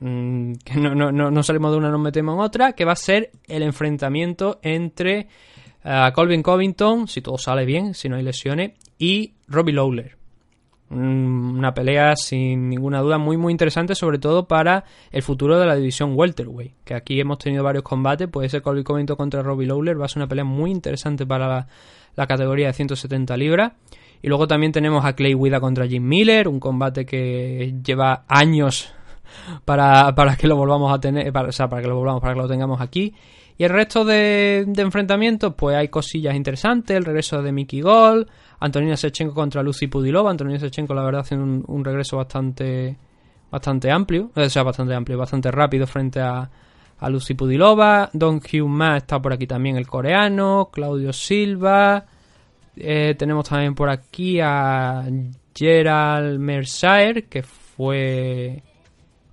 Mm, 0.00 0.52
que 0.64 0.74
no, 0.76 0.94
no, 0.94 1.10
no, 1.12 1.42
salimos 1.42 1.72
de 1.72 1.78
una, 1.78 1.90
nos 1.90 2.00
metemos 2.00 2.34
en 2.34 2.40
otra. 2.40 2.72
Que 2.72 2.84
va 2.84 2.92
a 2.92 2.96
ser 2.96 3.30
el 3.46 3.62
enfrentamiento 3.62 4.58
entre 4.62 5.28
ah, 5.84 6.12
Colvin 6.14 6.42
Covington, 6.42 7.08
si 7.08 7.22
todo 7.22 7.38
sale 7.38 7.64
bien, 7.64 7.94
si 7.94 8.08
no 8.08 8.16
hay 8.16 8.22
lesiones, 8.22 8.72
y 8.98 9.34
Robbie 9.48 9.74
Lawler. 9.74 10.15
Un- 10.90 11.56
Una 11.58 11.74
pelea 11.74 12.14
sin 12.16 12.68
ninguna 12.68 13.00
duda 13.00 13.18
muy 13.18 13.36
muy 13.36 13.50
interesante, 13.52 13.94
sobre 13.94 14.18
todo 14.18 14.46
para 14.46 14.84
el 15.10 15.22
futuro 15.22 15.58
de 15.58 15.66
la 15.66 15.74
división 15.74 16.12
welterweight, 16.14 16.74
que 16.84 16.94
aquí 16.94 17.18
hemos 17.20 17.38
tenido 17.38 17.64
varios 17.64 17.82
combates, 17.82 18.28
pues 18.30 18.46
ese 18.46 18.62
Colby 18.62 18.84
Covington 18.84 19.16
contra 19.16 19.42
Robbie 19.42 19.66
Lawler 19.66 20.00
va 20.00 20.04
a 20.04 20.08
ser 20.08 20.18
una 20.18 20.28
pelea 20.28 20.44
muy 20.44 20.70
interesante 20.70 21.26
para 21.26 21.66
la, 22.14 22.26
categoría 22.26 22.68
de 22.68 22.72
170 22.72 23.36
libras. 23.36 23.72
Y 24.22 24.28
luego 24.28 24.46
también 24.46 24.72
tenemos 24.72 25.04
a 25.04 25.14
Clay 25.14 25.34
Guida 25.34 25.60
contra 25.60 25.86
Jim 25.86 26.02
Miller, 26.06 26.48
un 26.48 26.58
combate 26.60 27.04
que 27.04 27.74
lleva 27.84 28.24
años 28.28 28.92
para, 29.64 30.14
para 30.14 30.36
que 30.36 30.46
lo 30.46 30.56
volvamos 30.56 30.92
a 30.92 31.00
tener, 31.00 31.32
para, 31.32 31.48
o 31.48 31.52
sea, 31.52 31.68
para 31.68 31.82
que 31.82 31.88
lo 31.88 31.96
volvamos, 31.96 32.20
para 32.22 32.34
que 32.34 32.40
lo 32.40 32.48
tengamos 32.48 32.80
aquí. 32.80 33.12
Y 33.58 33.64
el 33.64 33.70
resto 33.70 34.04
de, 34.04 34.64
de 34.66 34.82
enfrentamientos, 34.82 35.54
pues 35.56 35.76
hay 35.76 35.88
cosillas 35.88 36.34
interesantes, 36.36 36.96
el 36.96 37.04
regreso 37.04 37.42
de 37.42 37.52
Mickey 37.52 37.80
Gol, 37.80 38.26
Antonina 38.60 38.96
Sechenko 38.96 39.34
contra 39.34 39.62
Lucy 39.62 39.86
Pudilova, 39.86 40.30
Antonina 40.30 40.58
Sechenko 40.58 40.94
la 40.94 41.02
verdad 41.02 41.20
haciendo 41.22 41.64
un, 41.66 41.84
regreso 41.84 42.16
bastante 42.16 42.96
bastante 43.50 43.90
amplio, 43.90 44.30
o 44.34 44.48
sea, 44.48 44.62
bastante 44.62 44.94
amplio, 44.94 45.18
bastante 45.18 45.50
rápido 45.50 45.86
frente 45.86 46.20
a, 46.20 46.48
Lucy 47.08 47.34
Pudilova, 47.34 48.08
Don 48.12 48.36
Hugh 48.36 48.68
Ma 48.68 48.96
está 48.96 49.20
por 49.20 49.32
aquí 49.32 49.46
también 49.46 49.76
el 49.76 49.86
coreano, 49.86 50.70
Claudio 50.72 51.12
Silva, 51.12 52.06
eh, 52.74 53.14
tenemos 53.18 53.48
también 53.48 53.74
por 53.74 53.90
aquí 53.90 54.40
a 54.40 55.04
Gerald 55.54 56.38
Mercier, 56.38 57.28
que 57.28 57.42
fue... 57.42 58.62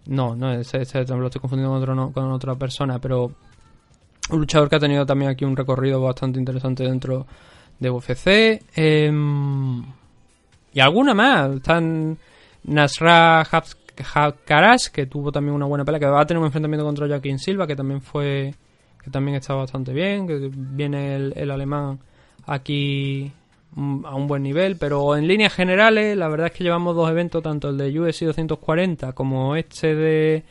No, 0.06 0.36
no, 0.36 0.52
ese, 0.52 0.82
ese 0.82 1.06
lo 1.06 1.26
estoy 1.28 1.40
confundiendo 1.40 1.74
con, 1.74 1.82
otro, 1.82 2.12
con 2.12 2.32
otra 2.32 2.56
persona, 2.56 3.00
pero 3.00 3.32
un 4.30 4.40
luchador 4.40 4.70
que 4.70 4.76
ha 4.76 4.80
tenido 4.80 5.06
también 5.06 5.32
aquí 5.32 5.46
un 5.46 5.56
recorrido 5.56 6.02
bastante 6.02 6.40
interesante 6.40 6.84
dentro 6.84 7.26
de 7.84 7.92
UFC. 7.92 8.62
em, 8.76 9.84
y 10.74 10.80
alguna 10.80 11.14
más. 11.14 11.58
Están 11.58 12.18
Nasra 12.64 13.42
Hakarash, 13.42 14.88
que 14.88 15.06
tuvo 15.06 15.32
también 15.32 15.54
una 15.54 15.66
buena 15.66 15.86
pelea, 15.86 16.00
que 16.00 16.06
va 16.08 16.22
a 16.22 16.26
tener 16.26 16.40
un 16.40 16.48
enfrentamiento 16.48 16.86
contra 16.86 17.08
Joaquín 17.08 17.38
Silva, 17.38 17.68
que 17.68 17.76
también 17.76 18.02
fue 18.02 18.56
que 19.04 19.12
también 19.12 19.36
está 19.36 19.54
bastante 19.54 19.94
bien, 19.94 20.26
que 20.28 20.50
viene 20.54 21.16
el, 21.16 21.34
el 21.36 21.52
alemán 21.52 22.00
aquí 22.46 23.32
mm, 23.76 24.06
a 24.06 24.16
un 24.16 24.28
buen 24.28 24.44
nivel, 24.44 24.78
pero 24.78 25.16
en 25.18 25.28
líneas 25.28 25.54
generales 25.54 26.16
la 26.18 26.30
verdad 26.30 26.48
es 26.48 26.54
que 26.54 26.64
llevamos 26.64 26.96
dos 26.96 27.10
eventos, 27.10 27.44
tanto 27.44 27.70
el 27.70 27.78
de 27.78 28.00
UFC 28.00 28.22
240 28.22 29.12
como 29.12 29.56
este 29.58 29.94
de 29.94 30.44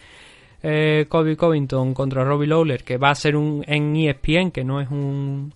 eh, 0.62 1.06
Kobe 1.08 1.36
Covington 1.36 1.94
contra 1.94 2.24
Robbie 2.24 2.48
Lawler, 2.48 2.84
que 2.84 2.98
va 2.98 3.10
a 3.10 3.14
ser 3.14 3.36
un 3.36 3.64
en 3.66 3.96
ESPN, 3.96 4.50
que 4.50 4.64
no 4.64 4.80
es 4.80 4.90
un 4.90 5.54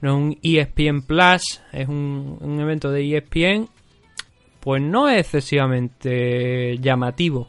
no 0.00 0.10
es 0.10 0.16
un 0.16 0.38
ESPN 0.42 1.02
Plus, 1.02 1.60
es 1.72 1.88
un, 1.88 2.38
un 2.40 2.60
evento 2.60 2.90
de 2.90 3.16
ESPN, 3.16 3.68
pues 4.60 4.82
no 4.82 5.08
es 5.08 5.20
excesivamente 5.20 6.78
llamativo 6.78 7.48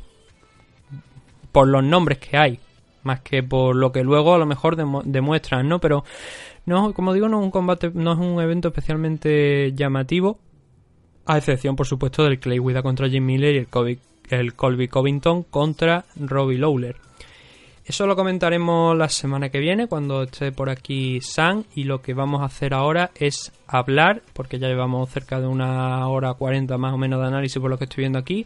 por 1.51 1.67
los 1.67 1.83
nombres 1.83 2.19
que 2.19 2.37
hay, 2.37 2.59
más 3.03 3.21
que 3.21 3.43
por 3.43 3.75
lo 3.75 3.91
que 3.91 4.03
luego 4.03 4.35
a 4.35 4.37
lo 4.37 4.45
mejor 4.45 4.75
demuestran, 5.05 5.67
¿no? 5.67 5.79
Pero 5.79 6.03
no, 6.65 6.93
como 6.93 7.13
digo, 7.13 7.27
no 7.27 7.39
es 7.39 7.45
un 7.45 7.51
combate, 7.51 7.91
no 7.93 8.13
es 8.13 8.19
un 8.19 8.39
evento 8.39 8.69
especialmente 8.69 9.73
llamativo, 9.73 10.39
a 11.25 11.37
excepción, 11.37 11.75
por 11.75 11.87
supuesto, 11.87 12.23
del 12.23 12.39
Clay 12.39 12.59
Guida 12.59 12.81
contra 12.81 13.09
Jim 13.09 13.25
Miller 13.25 13.55
y 13.55 13.57
el 13.57 13.99
el 14.29 14.53
Colby 14.53 14.87
Covington 14.87 15.43
contra 15.43 16.05
Robbie 16.15 16.57
Lawler. 16.57 16.95
Eso 17.89 18.05
lo 18.05 18.15
comentaremos 18.15 18.95
la 18.95 19.09
semana 19.09 19.49
que 19.49 19.57
viene 19.57 19.87
cuando 19.87 20.21
esté 20.21 20.51
por 20.51 20.69
aquí 20.69 21.21
Sam 21.21 21.63
y 21.73 21.85
lo 21.85 22.03
que 22.03 22.13
vamos 22.13 22.41
a 22.41 22.45
hacer 22.45 22.75
ahora 22.75 23.09
es 23.15 23.51
hablar, 23.65 24.21
porque 24.33 24.59
ya 24.59 24.67
llevamos 24.67 25.09
cerca 25.09 25.41
de 25.41 25.47
una 25.47 26.07
hora 26.07 26.35
cuarenta 26.35 26.77
más 26.77 26.93
o 26.93 26.99
menos 26.99 27.19
de 27.19 27.25
análisis 27.25 27.59
por 27.59 27.71
lo 27.71 27.79
que 27.79 27.85
estoy 27.85 28.03
viendo 28.03 28.19
aquí. 28.19 28.45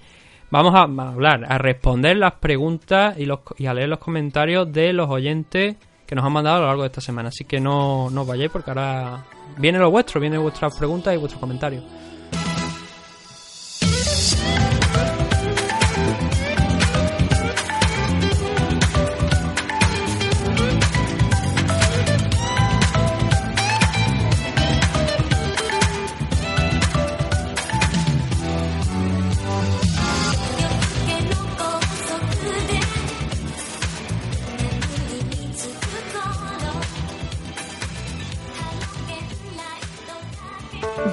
Vamos 0.50 0.74
a 0.76 0.84
hablar, 0.84 1.44
a 1.50 1.58
responder 1.58 2.16
las 2.16 2.36
preguntas 2.36 3.18
y 3.20 3.66
a 3.66 3.74
leer 3.74 3.90
los 3.90 4.00
comentarios 4.00 4.72
de 4.72 4.94
los 4.94 5.10
oyentes 5.10 5.76
que 6.08 6.16
nos 6.16 6.24
han 6.24 6.32
mandado 6.32 6.60
a 6.60 6.62
lo 6.62 6.68
largo 6.68 6.84
de 6.84 6.88
esta 6.88 7.02
semana. 7.02 7.28
Así 7.28 7.44
que 7.44 7.60
no, 7.60 8.10
no 8.10 8.22
os 8.22 8.28
vayáis 8.28 8.50
porque 8.50 8.72
ahora 8.72 9.26
viene 9.58 9.78
lo 9.78 9.92
vuestro, 9.92 10.22
vienen 10.22 10.42
vuestras 10.42 10.74
preguntas 10.78 11.14
y 11.14 11.18
vuestros 11.18 11.42
comentarios. 11.42 11.84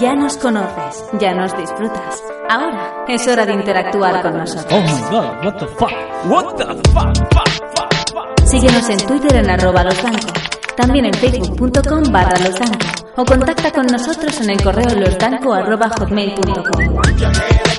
Ya 0.01 0.14
nos 0.14 0.39
conoces, 0.39 1.05
ya 1.20 1.35
nos 1.35 1.55
disfrutas. 1.59 2.22
Ahora 2.48 3.05
es 3.06 3.28
hora 3.28 3.44
de 3.44 3.52
interactuar 3.52 4.22
con 4.22 4.39
nosotros. 4.39 4.72
Oh 4.72 4.81
my 4.81 5.10
god, 5.10 5.44
what 5.44 5.59
the 5.59 5.66
fuck? 5.66 5.90
What 6.24 6.56
the 6.56 6.64
fuck? 6.90 8.47
Síguenos 8.47 8.89
en 8.89 8.97
Twitter 9.06 9.36
en 9.36 9.51
arroba 9.51 9.85
losdanco, 9.85 10.28
también 10.74 11.05
en 11.05 11.12
facebook.com 11.12 12.05
barra 12.10 12.39
losdanco 12.39 12.86
o 13.16 13.24
contacta 13.27 13.70
con 13.72 13.86
nosotros 13.86 14.40
en 14.40 14.51
el 14.51 14.62
correo 14.62 14.94
losdanco 14.98 15.52
arroba 15.52 15.90
hotmail.com. 15.90 17.70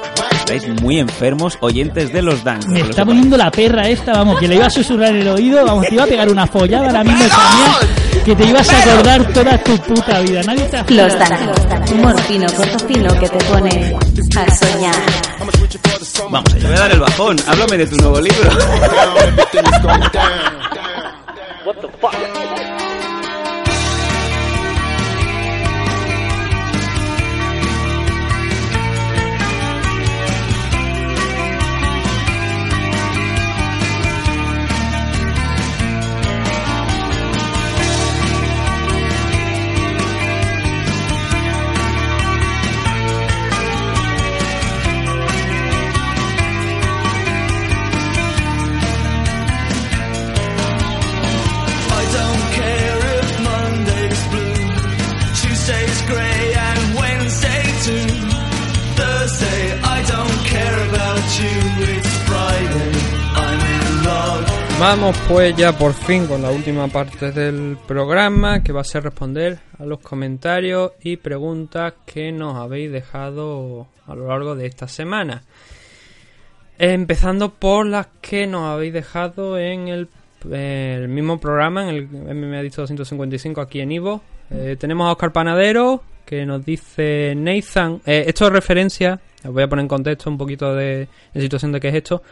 Estáis 0.42 0.82
muy 0.82 1.00
enfermos, 1.00 1.58
oyentes 1.62 2.12
de 2.12 2.22
los 2.22 2.44
Dan. 2.44 2.60
Me 2.68 2.82
está 2.82 3.06
poniendo 3.06 3.38
la 3.38 3.52
perra 3.52 3.88
esta, 3.88 4.14
vamos, 4.14 4.40
que 4.40 4.48
le 4.48 4.56
iba 4.56 4.66
a 4.66 4.70
susurrar 4.70 5.10
en 5.10 5.22
el 5.22 5.28
oído, 5.30 5.64
vamos, 5.64 5.86
te 5.88 5.94
iba 5.94 6.04
a 6.04 6.08
pegar 6.08 6.30
una 6.30 6.48
follada 6.48 6.88
ahora 6.88 7.04
mismo 7.04 7.24
también, 7.26 8.24
que 8.26 8.36
te 8.36 8.46
ibas 8.46 8.70
a 8.70 8.80
acordar 8.80 9.34
toda 9.34 9.64
tu 9.64 9.78
puta 9.78 10.20
vida. 10.22 10.42
Nadie 10.44 10.64
te 10.66 10.78
ha 10.78 10.86
Los 10.90 11.18
Danco, 11.18 11.94
humor 11.94 12.20
fino, 12.22 12.48
corto 12.54 12.80
fino 12.88 13.20
que 13.20 13.30
te 13.30 13.46
pone 13.46 13.96
a 14.36 14.56
soñar. 14.56 14.96
Vamos, 16.30 16.54
te 16.54 16.66
voy 16.66 16.76
a 16.76 16.80
dar 16.80 16.92
el 16.92 17.00
bajón. 17.00 17.38
Háblame 17.48 17.78
de 17.78 17.88
tu 17.88 17.96
nuevo 17.98 18.20
libro. 18.20 18.50
Vamos 64.82 65.16
pues 65.28 65.56
ya 65.56 65.78
por 65.78 65.94
fin 65.94 66.26
con 66.26 66.42
la 66.42 66.50
última 66.50 66.88
parte 66.88 67.32
del 67.32 67.78
programa 67.88 68.64
que 68.64 68.74
va 68.74 68.82
a 68.82 68.84
ser 68.84 69.04
responder 69.04 69.60
a 69.78 69.86
los 69.86 70.00
comentarios 70.00 70.94
y 71.04 71.18
preguntas 71.18 71.94
que 72.04 72.32
nos 72.32 72.56
habéis 72.56 72.92
dejado 72.92 73.86
a 74.08 74.16
lo 74.16 74.30
largo 74.30 74.56
de 74.56 74.66
esta 74.66 74.88
semana. 74.88 75.44
Empezando 76.80 77.54
por 77.54 77.86
las 77.86 78.08
que 78.22 78.48
nos 78.48 78.64
habéis 78.64 78.94
dejado 78.94 79.60
en 79.60 79.88
el, 79.88 80.10
mismo 81.08 81.40
programa, 81.40 81.88
en 81.88 81.96
el 81.96 82.08
MMA 82.08 82.64
Dicto 82.64 82.82
255 82.82 83.62
aquí 83.62 83.82
en 83.82 83.92
Ivo. 83.92 84.24
Eh, 84.50 84.78
tenemos 84.80 85.08
a 85.08 85.12
Oscar 85.12 85.32
Panadero 85.32 86.02
que 86.26 86.44
nos 86.44 86.66
dice 86.66 87.36
Nathan. 87.36 88.02
eh, 88.08 88.24
esto 88.26 88.48
es 88.48 88.52
referencia, 88.52 89.20
os 89.46 89.54
voy 89.54 89.62
a 89.62 89.68
poner 89.68 89.84
en 89.84 89.90
contexto 89.90 90.28
un 90.28 90.40
poquito 90.40 90.74
de, 90.74 91.08
de 91.36 91.42
situación 91.42 91.72
de 91.72 91.80
qué 91.80 91.90
es 91.90 91.96
esto. 91.96 92.24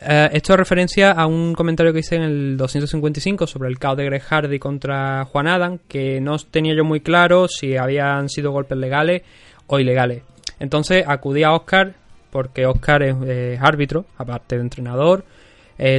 Eh, 0.00 0.30
esto 0.32 0.52
es 0.52 0.58
referencia 0.58 1.12
a 1.12 1.26
un 1.26 1.54
comentario 1.54 1.92
que 1.92 2.00
hice 2.00 2.16
en 2.16 2.22
el 2.22 2.56
255 2.56 3.46
sobre 3.46 3.68
el 3.68 3.78
caos 3.78 3.96
de 3.96 4.04
Greg 4.04 4.22
Hardy 4.22 4.58
contra 4.58 5.24
Juan 5.24 5.46
Adam, 5.46 5.78
que 5.88 6.20
no 6.20 6.36
tenía 6.38 6.74
yo 6.74 6.84
muy 6.84 7.00
claro 7.00 7.48
si 7.48 7.76
habían 7.76 8.28
sido 8.28 8.52
golpes 8.52 8.76
legales 8.78 9.22
o 9.66 9.78
ilegales. 9.78 10.22
Entonces 10.60 11.04
acudí 11.06 11.42
a 11.42 11.52
Oscar, 11.52 11.94
porque 12.30 12.66
Oscar 12.66 13.02
es, 13.02 13.60
árbitro, 13.60 14.04
aparte 14.18 14.56
de 14.56 14.62
entrenador, 14.62 15.24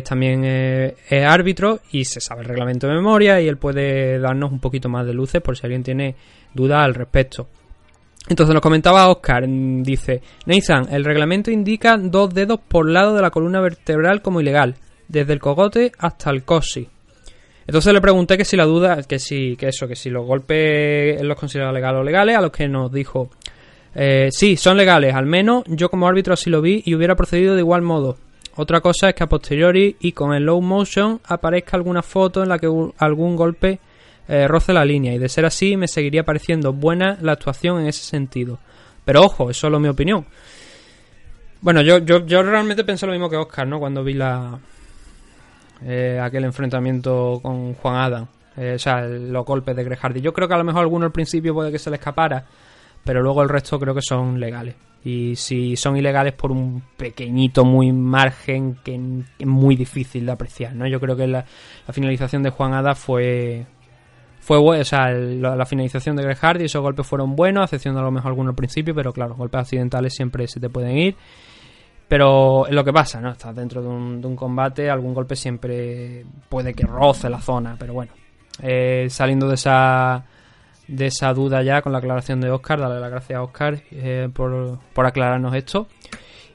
también 0.03 0.43
eh, 0.43 0.95
es 1.09 1.25
árbitro 1.25 1.79
y 1.91 2.05
se 2.05 2.19
sabe 2.19 2.41
el 2.41 2.47
reglamento 2.47 2.87
de 2.87 2.93
memoria 2.93 3.41
y 3.41 3.47
él 3.47 3.57
puede 3.57 4.19
darnos 4.19 4.51
un 4.51 4.59
poquito 4.59 4.89
más 4.89 5.05
de 5.05 5.13
luces 5.13 5.41
por 5.41 5.57
si 5.57 5.65
alguien 5.65 5.83
tiene 5.83 6.15
dudas 6.53 6.83
al 6.83 6.93
respecto. 6.93 7.47
Entonces 8.29 8.53
nos 8.53 8.61
comentaba 8.61 9.09
Oscar, 9.09 9.47
mm, 9.47 9.83
dice, 9.83 10.21
Nathan, 10.45 10.87
el 10.91 11.05
reglamento 11.05 11.49
indica 11.49 11.97
dos 11.97 12.33
dedos 12.33 12.59
por 12.67 12.89
lado 12.89 13.15
de 13.15 13.21
la 13.21 13.31
columna 13.31 13.61
vertebral 13.61 14.21
como 14.21 14.41
ilegal, 14.41 14.75
desde 15.07 15.33
el 15.33 15.39
cogote 15.39 15.91
hasta 15.97 16.29
el 16.29 16.43
cosi. 16.43 16.87
Entonces 17.65 17.93
le 17.93 18.01
pregunté 18.01 18.37
que 18.37 18.45
si 18.45 18.57
la 18.57 18.65
duda, 18.65 19.03
que 19.03 19.19
si, 19.19 19.55
que 19.55 19.69
eso, 19.69 19.87
que 19.87 19.95
si 19.95 20.09
los 20.09 20.25
golpes 20.25 21.21
los 21.21 21.37
considera 21.37 21.71
legales 21.71 22.01
o 22.01 22.03
legales, 22.03 22.37
a 22.37 22.41
los 22.41 22.51
que 22.51 22.67
nos 22.67 22.91
dijo, 22.91 23.29
eh, 23.95 24.29
sí, 24.31 24.57
son 24.57 24.77
legales, 24.77 25.13
al 25.15 25.25
menos 25.25 25.63
yo 25.67 25.89
como 25.89 26.07
árbitro 26.07 26.33
así 26.33 26.49
lo 26.49 26.61
vi 26.61 26.83
y 26.85 26.95
hubiera 26.95 27.15
procedido 27.15 27.55
de 27.55 27.61
igual 27.61 27.81
modo. 27.81 28.17
Otra 28.55 28.81
cosa 28.81 29.09
es 29.09 29.15
que 29.15 29.23
a 29.23 29.27
posteriori 29.27 29.95
y 29.99 30.13
con 30.13 30.33
el 30.33 30.43
low 30.43 30.61
motion 30.61 31.21
aparezca 31.25 31.77
alguna 31.77 32.01
foto 32.01 32.41
en 32.41 32.49
la 32.49 32.57
que 32.57 32.67
algún 32.97 33.35
golpe 33.35 33.79
eh, 34.27 34.47
roce 34.47 34.73
la 34.73 34.85
línea 34.85 35.13
y 35.13 35.17
de 35.17 35.29
ser 35.29 35.45
así 35.45 35.77
me 35.77 35.87
seguiría 35.87 36.23
pareciendo 36.23 36.73
buena 36.73 37.17
la 37.21 37.33
actuación 37.33 37.79
en 37.81 37.87
ese 37.87 38.03
sentido. 38.03 38.59
Pero 39.05 39.21
ojo, 39.21 39.49
es 39.49 39.57
solo 39.57 39.79
mi 39.79 39.87
opinión. 39.87 40.25
Bueno, 41.61 41.81
yo, 41.81 41.99
yo, 41.99 42.25
yo 42.25 42.43
realmente 42.43 42.83
pensé 42.83 43.05
lo 43.05 43.13
mismo 43.13 43.29
que 43.29 43.37
Oscar, 43.37 43.67
¿no? 43.67 43.79
Cuando 43.79 44.03
vi 44.03 44.13
la 44.13 44.59
eh, 45.83 46.19
aquel 46.21 46.43
enfrentamiento 46.43 47.39
con 47.41 47.73
Juan 47.75 47.95
Adam. 47.95 48.27
Eh, 48.57 48.73
o 48.75 48.79
sea, 48.79 49.01
los 49.01 49.45
golpes 49.45 49.75
de 49.75 49.83
Greg 49.83 49.99
Hardy. 49.99 50.21
Yo 50.21 50.33
creo 50.33 50.47
que 50.47 50.53
a 50.53 50.57
lo 50.57 50.63
mejor 50.63 50.81
alguno 50.81 51.05
al 51.05 51.11
principio 51.11 51.53
puede 51.53 51.71
que 51.71 51.79
se 51.79 51.89
le 51.89 51.97
escapara, 51.97 52.43
pero 53.03 53.21
luego 53.21 53.43
el 53.43 53.49
resto 53.49 53.79
creo 53.79 53.93
que 53.93 54.01
son 54.01 54.39
legales. 54.39 54.75
Y 55.03 55.35
si 55.35 55.75
son 55.75 55.95
ilegales 55.95 56.33
por 56.33 56.51
un 56.51 56.83
pequeñito, 56.97 57.63
muy 57.63 57.91
margen 57.91 58.77
que 58.83 58.99
es 59.39 59.47
muy 59.47 59.75
difícil 59.75 60.25
de 60.25 60.31
apreciar, 60.31 60.75
¿no? 60.75 60.87
Yo 60.87 60.99
creo 60.99 61.15
que 61.15 61.27
la, 61.27 61.45
la 61.87 61.93
finalización 61.93 62.43
de 62.43 62.49
Juan 62.49 62.73
Ada 62.73 62.95
fue 62.95 63.65
fue 64.47 64.59
o 64.59 64.85
sea, 64.85 65.09
la, 65.09 65.65
finalización 65.65 66.15
de 66.15 66.23
Greg 66.23 66.37
Hardy, 66.37 66.63
esos 66.63 66.81
golpes 66.81 67.05
fueron 67.05 67.35
buenos, 67.35 67.65
excepción 67.65 67.97
a 67.97 68.01
lo 68.01 68.11
mejor 68.11 68.29
alguno 68.29 68.51
al 68.51 68.55
principio, 68.55 68.95
pero 68.95 69.11
claro, 69.11 69.35
golpes 69.35 69.59
accidentales 69.59 70.13
siempre 70.13 70.47
se 70.47 70.61
te 70.61 70.69
pueden 70.69 70.97
ir. 70.97 71.17
Pero 72.07 72.65
es 72.65 72.73
lo 72.73 72.81
que 72.85 72.93
pasa, 72.93 73.19
¿no? 73.19 73.31
Estás 73.31 73.53
dentro 73.53 73.81
de 73.81 73.89
un, 73.89 74.21
de 74.21 74.27
un 74.27 74.37
combate, 74.37 74.89
algún 74.89 75.13
golpe 75.13 75.35
siempre 75.35 76.25
puede 76.47 76.73
que 76.73 76.85
roce 76.85 77.29
la 77.29 77.41
zona, 77.41 77.75
pero 77.77 77.93
bueno. 77.93 78.13
Eh, 78.63 79.07
saliendo 79.09 79.49
de 79.49 79.55
esa 79.55 80.23
de 80.87 81.07
esa 81.07 81.33
duda 81.33 81.61
ya 81.61 81.81
con 81.81 81.91
la 81.91 81.97
aclaración 81.97 82.39
de 82.39 82.49
Oscar, 82.49 82.79
darle 82.79 83.01
las 83.01 83.11
gracias 83.11 83.37
a 83.37 83.43
Oscar 83.43 83.81
eh, 83.91 84.29
por, 84.33 84.79
por 84.93 85.05
aclararnos 85.05 85.53
esto. 85.55 85.89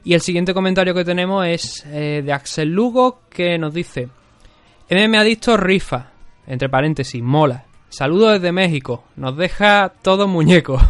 Y 0.03 0.15
el 0.15 0.21
siguiente 0.21 0.55
comentario 0.55 0.95
que 0.95 1.05
tenemos 1.05 1.45
es 1.45 1.85
eh, 1.91 2.23
de 2.25 2.33
Axel 2.33 2.69
Lugo 2.69 3.21
que 3.29 3.59
nos 3.59 3.71
dice 3.71 4.09
MM 4.89 5.15
Adicto 5.15 5.57
rifa, 5.57 6.07
entre 6.47 6.69
paréntesis, 6.69 7.21
mola. 7.21 7.65
Saludos 7.93 8.41
desde 8.41 8.51
México, 8.51 9.03
nos 9.15 9.37
deja 9.37 9.93
todo 10.01 10.27
muñeco. 10.27 10.81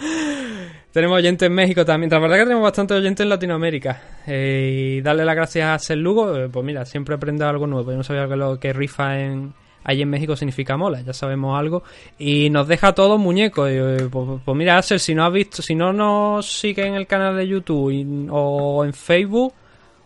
tenemos 0.92 1.16
oyentes 1.16 1.46
en 1.46 1.54
México 1.54 1.82
también, 1.86 2.10
la 2.10 2.18
verdad 2.18 2.36
que 2.36 2.42
tenemos 2.42 2.62
bastantes 2.62 2.98
oyentes 2.98 3.24
en 3.24 3.30
Latinoamérica. 3.30 4.02
Eh, 4.26 4.96
y 4.98 5.00
darle 5.00 5.24
las 5.24 5.34
gracias 5.34 5.64
a 5.64 5.74
Axel 5.76 6.00
Lugo, 6.00 6.36
eh, 6.36 6.50
pues 6.50 6.62
mira, 6.62 6.84
siempre 6.84 7.14
aprende 7.14 7.46
algo 7.46 7.66
nuevo. 7.66 7.90
Yo 7.90 7.96
no 7.96 8.04
sabía 8.04 8.26
lo 8.26 8.60
que 8.60 8.74
rifa 8.74 9.18
en, 9.18 9.54
en 9.82 10.10
México 10.10 10.36
significa 10.36 10.76
mola, 10.76 11.00
ya 11.00 11.14
sabemos 11.14 11.58
algo. 11.58 11.84
Y 12.18 12.50
nos 12.50 12.68
deja 12.68 12.92
todos 12.92 13.18
muñecos. 13.18 13.70
Eh, 13.70 14.08
pues, 14.10 14.42
pues 14.44 14.54
mira, 14.54 14.76
Axel, 14.76 15.00
si 15.00 15.14
no 15.14 15.24
has 15.24 15.32
visto, 15.32 15.62
si 15.62 15.74
no 15.74 15.94
nos 15.94 16.52
sigue 16.52 16.86
en 16.86 16.96
el 16.96 17.06
canal 17.06 17.34
de 17.34 17.48
YouTube 17.48 18.28
o 18.30 18.84
en 18.84 18.92
Facebook 18.92 19.54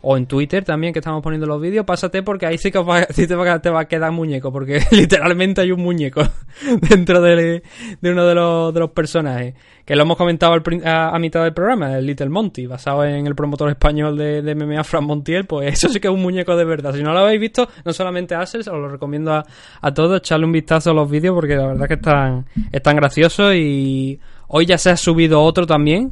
o 0.03 0.17
en 0.17 0.27
Twitter 0.27 0.65
también 0.65 0.93
que 0.93 1.01
estamos 1.01 1.23
poniendo 1.23 1.47
los 1.47 1.61
vídeos, 1.61 1.85
pásate 1.85 2.23
porque 2.23 2.47
ahí 2.47 2.59
sí 2.59 2.71
que 2.71 2.79
va- 2.79 3.05
sí 3.11 3.27
te, 3.27 3.35
va, 3.35 3.55
a- 3.81 3.85
quedar 3.87 4.13
muñeco, 4.13 4.53
porque 4.53 4.81
literalmente 4.93 5.61
hay 5.63 5.73
un 5.73 5.81
muñeco 5.83 6.23
dentro 6.89 7.21
de, 7.21 7.63
de 8.01 8.13
uno 8.13 8.25
de 8.27 8.35
los, 8.35 8.73
de 8.75 8.81
los 8.81 8.91
personajes, 8.91 9.55
que 9.85 9.97
lo 9.97 10.03
hemos 10.03 10.17
comentado 10.17 10.53
al 10.53 10.63
a, 10.85 11.09
a 11.15 11.19
mitad 11.19 11.43
del 11.45 11.55
programa, 11.55 11.97
el 11.99 12.07
Little 12.07 12.29
Monty, 12.29 12.67
basado 12.67 13.05
en 13.05 13.27
el 13.27 13.35
promotor 13.35 13.69
español 13.71 14.17
de, 14.17 14.43
de 14.43 14.55
MMA, 14.55 14.83
Fran 14.85 15.05
Montiel, 15.05 15.45
pues 15.47 15.73
eso 15.75 15.89
sí 15.89 16.01
que 16.01 16.09
es 16.09 16.15
un 16.15 16.23
muñeco 16.23 16.57
de 16.57 16.65
verdad. 16.65 16.93
Si 16.95 17.03
no 17.03 17.13
lo 17.13 17.21
habéis 17.21 17.41
visto, 17.41 17.69
no 17.85 17.93
solamente 17.93 18.35
a 18.35 18.41
os 18.43 18.67
lo 18.67 18.89
recomiendo 18.89 19.33
a, 19.33 19.45
a 19.81 19.95
todos, 19.95 20.19
echarle 20.19 20.47
un 20.47 20.53
vistazo 20.53 20.91
a 20.91 20.95
los 20.95 21.11
vídeos 21.11 21.35
porque 21.35 21.57
la 21.57 21.67
verdad 21.67 21.87
que 21.89 21.95
están, 21.95 22.47
están 22.73 22.97
graciosos 22.97 23.55
y 23.55 24.19
hoy 24.49 24.67
ya 24.67 24.79
se 24.79 24.91
ha 24.91 24.97
subido 24.97 25.41
otro 25.43 25.67
también, 25.67 26.11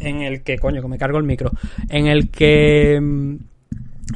en 0.00 0.22
el 0.22 0.42
que, 0.42 0.58
coño, 0.58 0.82
que 0.82 0.88
me 0.88 0.98
cargo 0.98 1.18
el 1.18 1.24
micro, 1.24 1.50
en 1.88 2.06
el 2.06 2.30
que 2.30 2.98
mm, 3.00 3.36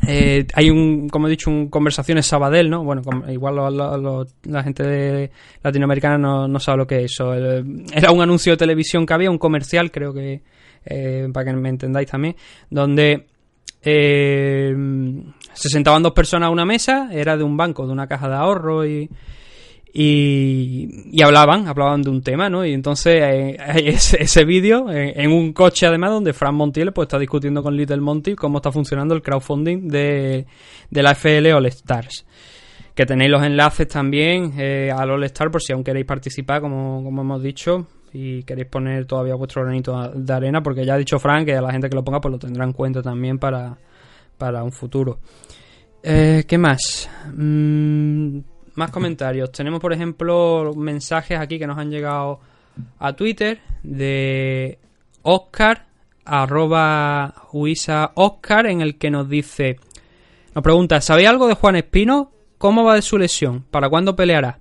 eh, 0.07 0.47
hay 0.55 0.71
un, 0.71 1.09
como 1.09 1.27
he 1.27 1.31
dicho, 1.31 1.51
un 1.51 1.69
conversaciones 1.69 2.27
Sabadell, 2.27 2.71
¿no? 2.71 2.85
Bueno, 2.85 3.03
igual 3.29 3.57
lo- 3.57 4.27
la 4.45 4.63
gente 4.63 4.83
de 4.85 5.31
latinoamericana 5.63 6.17
no, 6.19 6.47
no 6.49 6.61
sabe 6.61 6.79
lo 6.79 6.87
que 6.87 7.05
es 7.05 7.13
eso. 7.13 7.35
Era 7.35 8.11
un 8.13 8.23
anuncio 8.23 8.53
de 8.53 8.57
televisión 8.57 9.05
que 9.05 9.15
había, 9.15 9.31
un 9.31 9.39
comercial, 9.39 9.91
creo 9.91 10.13
que, 10.15 10.43
eh, 10.85 11.29
para 11.33 11.51
que 11.51 11.57
me 11.57 11.69
entendáis 11.69 12.09
también, 12.09 12.37
donde 12.71 13.27
eh, 13.83 14.75
se 15.53 15.69
sentaban 15.69 16.03
dos 16.03 16.13
personas 16.13 16.49
a 16.49 16.51
una 16.51 16.65
mesa, 16.65 17.09
era 17.13 17.37
de 17.37 17.43
un 17.45 17.57
banco, 17.57 17.87
de 17.87 17.93
una 17.93 18.07
caja 18.07 18.29
de 18.29 18.35
ahorro 18.37 18.87
y, 18.87 19.09
y, 19.93 21.11
y 21.11 21.23
hablaban, 21.23 21.67
hablaban 21.67 22.03
de 22.03 22.11
un 22.11 22.23
tema, 22.23 22.49
¿no? 22.49 22.65
Y 22.65 22.73
entonces 22.73 23.23
eh, 23.23 23.57
ese, 23.87 24.23
ese 24.23 24.45
vídeo 24.45 24.87
en 24.91 25.33
un 25.33 25.53
coche 25.53 25.87
además 25.87 26.11
donde 26.11 26.33
Fran 26.33 26.55
Montiel 26.55 26.93
pues 26.93 27.07
está 27.07 27.19
discutiendo 27.19 27.63
con 27.63 27.77
Little 27.77 28.01
Monty 28.01 28.35
cómo 28.35 28.59
está 28.59 28.71
funcionando 28.71 29.15
el 29.15 29.23
crowdfunding 29.23 29.89
de, 29.89 30.47
de 30.91 31.03
la 31.03 31.15
FL 31.15 31.53
All 31.53 31.67
Stars. 31.67 32.25
Que 32.95 33.07
tenéis 33.07 33.31
los 33.31 33.43
enlaces 33.43 33.89
también 33.89 34.53
eh, 34.59 34.93
al 34.95 35.11
All 35.11 35.25
Star 35.25 35.51
por 35.51 35.63
si 35.63 35.73
aún 35.73 35.83
queréis 35.83 36.07
participar, 36.07 36.61
como, 36.61 37.03
como 37.03 37.23
hemos 37.23 37.43
dicho, 37.43 37.87
y 38.13 38.43
queréis 38.43 38.69
poner 38.69 39.07
todavía 39.07 39.35
vuestro 39.37 39.63
granito 39.63 40.11
de 40.15 40.33
arena, 40.33 40.63
porque 40.63 40.85
ya 40.85 40.95
ha 40.95 40.99
dicho 40.99 41.19
Fran 41.19 41.45
que 41.45 41.55
a 41.55 41.63
la 41.63 41.73
gente 41.73 41.89
que 41.89 41.95
lo 41.95 42.05
ponga 42.05 42.21
pues 42.21 42.33
lo 42.33 42.39
tendrá 42.39 42.65
en 42.65 42.73
cuenta 42.73 43.03
también 43.03 43.39
para, 43.39 43.77
para 44.37 44.63
un 44.63 44.73
futuro. 44.73 45.19
Eh, 46.03 46.45
¿Qué 46.47 46.59
más? 46.59 47.09
Mm, 47.35 48.39
más 48.81 48.91
comentarios. 48.91 49.53
Tenemos, 49.53 49.79
por 49.79 49.93
ejemplo, 49.93 50.73
mensajes 50.75 51.39
aquí 51.39 51.59
que 51.59 51.67
nos 51.67 51.79
han 51.79 51.91
llegado 51.91 52.41
a 52.99 53.13
Twitter 53.13 53.61
de 53.83 54.79
Oscar, 55.23 55.87
arroba 56.25 57.35
Huisa 57.53 58.13
en 58.65 58.81
el 58.81 58.97
que 58.97 59.11
nos 59.11 59.29
dice, 59.29 59.79
nos 60.55 60.65
pregunta, 60.65 61.01
¿sabéis 61.03 61.29
algo 61.29 61.47
de 61.47 61.55
Juan 61.55 61.77
Espino? 61.77 62.33
¿Cómo 62.57 62.85
va 62.85 62.95
de 62.95 63.03
su 63.03 63.19
lesión? 63.19 63.65
¿Para 63.71 63.91
cuándo 63.91 64.17
peleará? 64.17 64.59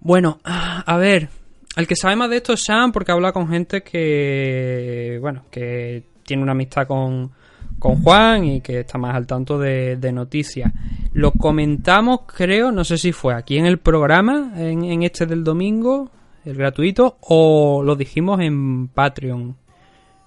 Bueno, 0.00 0.40
a 0.44 0.96
ver, 0.96 1.28
el 1.76 1.86
que 1.86 1.94
sabe 1.94 2.16
más 2.16 2.28
de 2.28 2.38
esto 2.38 2.54
es 2.54 2.64
Sam 2.64 2.90
porque 2.90 3.12
habla 3.12 3.32
con 3.32 3.48
gente 3.48 3.82
que, 3.82 5.18
bueno, 5.20 5.44
que 5.50 6.02
tiene 6.24 6.42
una 6.42 6.52
amistad 6.52 6.88
con, 6.88 7.30
con 7.78 8.02
Juan 8.02 8.44
y 8.44 8.60
que 8.60 8.80
está 8.80 8.98
más 8.98 9.14
al 9.14 9.26
tanto 9.26 9.58
de, 9.58 9.98
noticias. 10.12 10.72
Lo 11.12 11.32
comentamos, 11.32 12.20
creo, 12.26 12.72
no 12.72 12.84
sé 12.84 12.98
si 12.98 13.12
fue 13.12 13.34
aquí 13.34 13.58
en 13.58 13.66
el 13.66 13.78
programa, 13.78 14.52
en, 14.56 15.02
este 15.02 15.26
del 15.26 15.44
domingo, 15.44 16.10
el 16.44 16.56
gratuito, 16.56 17.18
o 17.20 17.82
lo 17.82 17.96
dijimos 17.96 18.40
en 18.40 18.88
Patreon. 18.88 19.56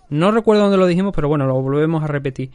No 0.09 0.31
recuerdo 0.31 0.63
dónde 0.63 0.77
lo 0.77 0.87
dijimos, 0.87 1.13
pero 1.15 1.27
bueno, 1.27 1.45
lo 1.45 1.61
volvemos 1.61 2.03
a 2.03 2.07
repetir. 2.07 2.51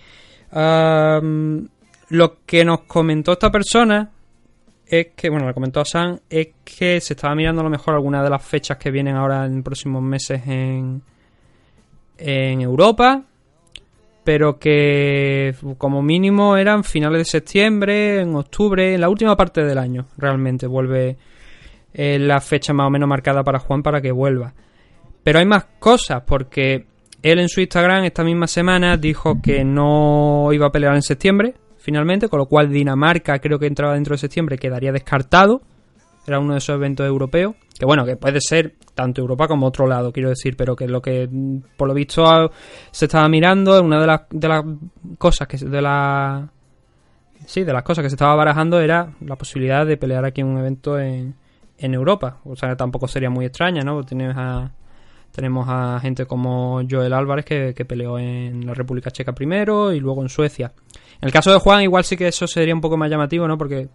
Lo 0.51 2.45
que 2.45 2.65
nos 2.65 2.81
comentó 2.83 3.33
esta 3.33 3.51
persona 3.51 4.11
es 4.87 5.09
que, 5.17 5.31
bueno, 5.31 5.47
le 5.47 5.55
comentó 5.55 5.81
a 5.81 5.85
Sam, 5.85 6.19
es 6.29 6.49
que 6.65 7.01
se 7.01 7.15
estaba 7.15 7.35
mirando 7.35 7.61
a 7.61 7.65
lo 7.65 7.71
mejor 7.71 7.95
algunas 7.95 8.23
de 8.23 8.31
las 8.31 8.45
fechas 8.45 8.77
que 8.77 8.91
vienen 8.91 9.17
ahora 9.17 9.47
en 9.47 9.63
próximos 9.63 10.03
meses 10.03 10.47
en, 10.47 11.03
en 12.19 12.61
Europa, 12.61 13.25
pero 14.25 14.59
que 14.59 15.55
como 15.77 16.03
mínimo 16.03 16.57
eran 16.57 16.83
finales 16.83 17.19
de 17.19 17.25
septiembre, 17.27 18.21
en 18.21 18.35
octubre, 18.35 18.95
en 18.95 19.01
la 19.01 19.11
última 19.11 19.37
parte 19.37 19.63
del 19.63 19.79
año, 19.79 20.07
realmente 20.17 20.67
vuelve 20.67 21.19
eh, 21.93 22.19
la 22.19 22.41
fecha 22.41 22.73
más 22.73 22.87
o 22.87 22.91
menos 22.91 23.09
marcada 23.09 23.45
para 23.45 23.59
Juan 23.59 23.83
para 23.83 24.01
que 24.01 24.11
vuelva. 24.11 24.55
Pero 25.23 25.39
hay 25.39 25.47
más 25.47 25.67
cosas, 25.79 26.23
porque 26.27 26.87
él 27.23 27.39
en 27.39 27.49
su 27.49 27.61
Instagram 27.61 28.05
esta 28.05 28.25
misma 28.25 28.47
semana 28.47 28.97
dijo 28.97 29.41
que 29.43 29.65
no 29.65 30.49
iba 30.53 30.67
a 30.67 30.73
pelear 30.73 30.95
en 30.95 31.03
septiembre, 31.03 31.55
finalmente, 31.79 32.29
con 32.29 32.39
lo 32.39 32.47
cual 32.47 32.71
Dinamarca 32.71 33.39
creo 33.39 33.59
que 33.59 33.67
entraba 33.67 33.95
dentro 33.95 34.15
de 34.15 34.19
septiembre, 34.19 34.59
quedaría 34.59 34.93
descartado. 34.93 35.63
Era 36.27 36.39
uno 36.39 36.53
de 36.53 36.59
esos 36.59 36.75
eventos 36.75 37.07
europeos, 37.07 37.55
que 37.79 37.85
bueno, 37.87 38.05
que 38.05 38.17
puede 38.17 38.41
ser 38.41 38.77
tanto 38.95 39.21
Europa 39.21 39.49
como 39.49 39.67
otro 39.67 39.87
lado, 39.87 40.13
quiero 40.13 40.29
decir, 40.29 40.57
pero 40.57 40.77
que 40.77 40.87
lo 40.87 41.03
que 41.03 41.29
mm, 41.31 41.59
por 41.77 41.89
lo 41.89 41.95
visto 41.95 42.25
se 42.91 43.07
estaba 43.07 43.29
mirando, 43.29 43.83
una 43.83 44.01
de 44.01 44.07
las, 44.07 44.21
de 44.31 44.49
las 44.49 44.65
cosas 45.19 45.49
que 45.49 45.59
de 45.59 45.83
la 45.83 46.49
sí, 47.47 47.65
de 47.65 47.73
las 47.73 47.83
cosas 47.83 48.03
que 48.03 48.11
se 48.11 48.15
estaba 48.15 48.35
barajando 48.35 48.81
era 48.81 49.13
la 49.21 49.37
posibilidad 49.37 49.87
de 49.87 49.97
pelear 49.97 50.25
aquí 50.25 50.41
en 50.41 50.49
un 50.49 50.59
evento 50.59 50.99
en, 50.99 51.35
en 51.79 51.95
Europa. 51.95 52.39
O 52.45 52.57
sea, 52.57 52.77
tampoco 52.77 53.09
sería 53.09 53.31
muy 53.31 53.45
extraña, 53.45 53.83
¿no? 53.83 54.03
Tienes 54.05 54.35
a, 54.37 54.71
tenemos 55.33 55.67
a 55.69 55.99
gente 56.01 56.27
como 56.27 56.81
Joel 56.89 57.13
Álvarez 57.13 57.45
que, 57.45 57.75
que 57.75 57.85
peleó 57.85 58.19
en 58.19 58.67
la 58.67 58.75
República 58.75 59.11
Checa 59.11 59.33
primero 59.33 59.93
y 59.93 60.01
luego 60.01 60.23
en 60.23 60.29
Suecia. 60.29 60.73
En 61.21 61.27
el 61.27 61.33
caso 61.33 61.53
de 61.53 61.59
Juan, 61.59 61.83
igual 61.83 62.05
sí 62.05 62.17
que 62.17 62.29
eso 62.29 62.47
sería 62.47 62.75
un 62.75 62.81
poco 62.81 62.97
más 62.97 63.11
llamativo, 63.11 63.47
¿no? 63.49 63.59
Porque. 63.59 63.89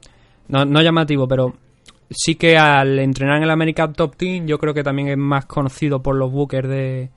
No, 0.48 0.66
no 0.66 0.82
llamativo, 0.82 1.28
pero 1.28 1.54
sí 2.10 2.36
que 2.36 2.58
al 2.58 3.00
entrenar 3.00 3.38
en 3.38 3.44
el 3.44 3.52
American 3.52 3.94
Top 3.94 4.16
Team, 4.16 4.48
yo 4.48 4.58
creo 4.58 4.74
que 4.74 4.84
también 4.84 5.10
es 5.10 5.18
más 5.18 5.46
conocido 5.46 6.02
por 6.02 6.16
los 6.16 6.32
bookers 6.32 6.68
de, 6.68 7.10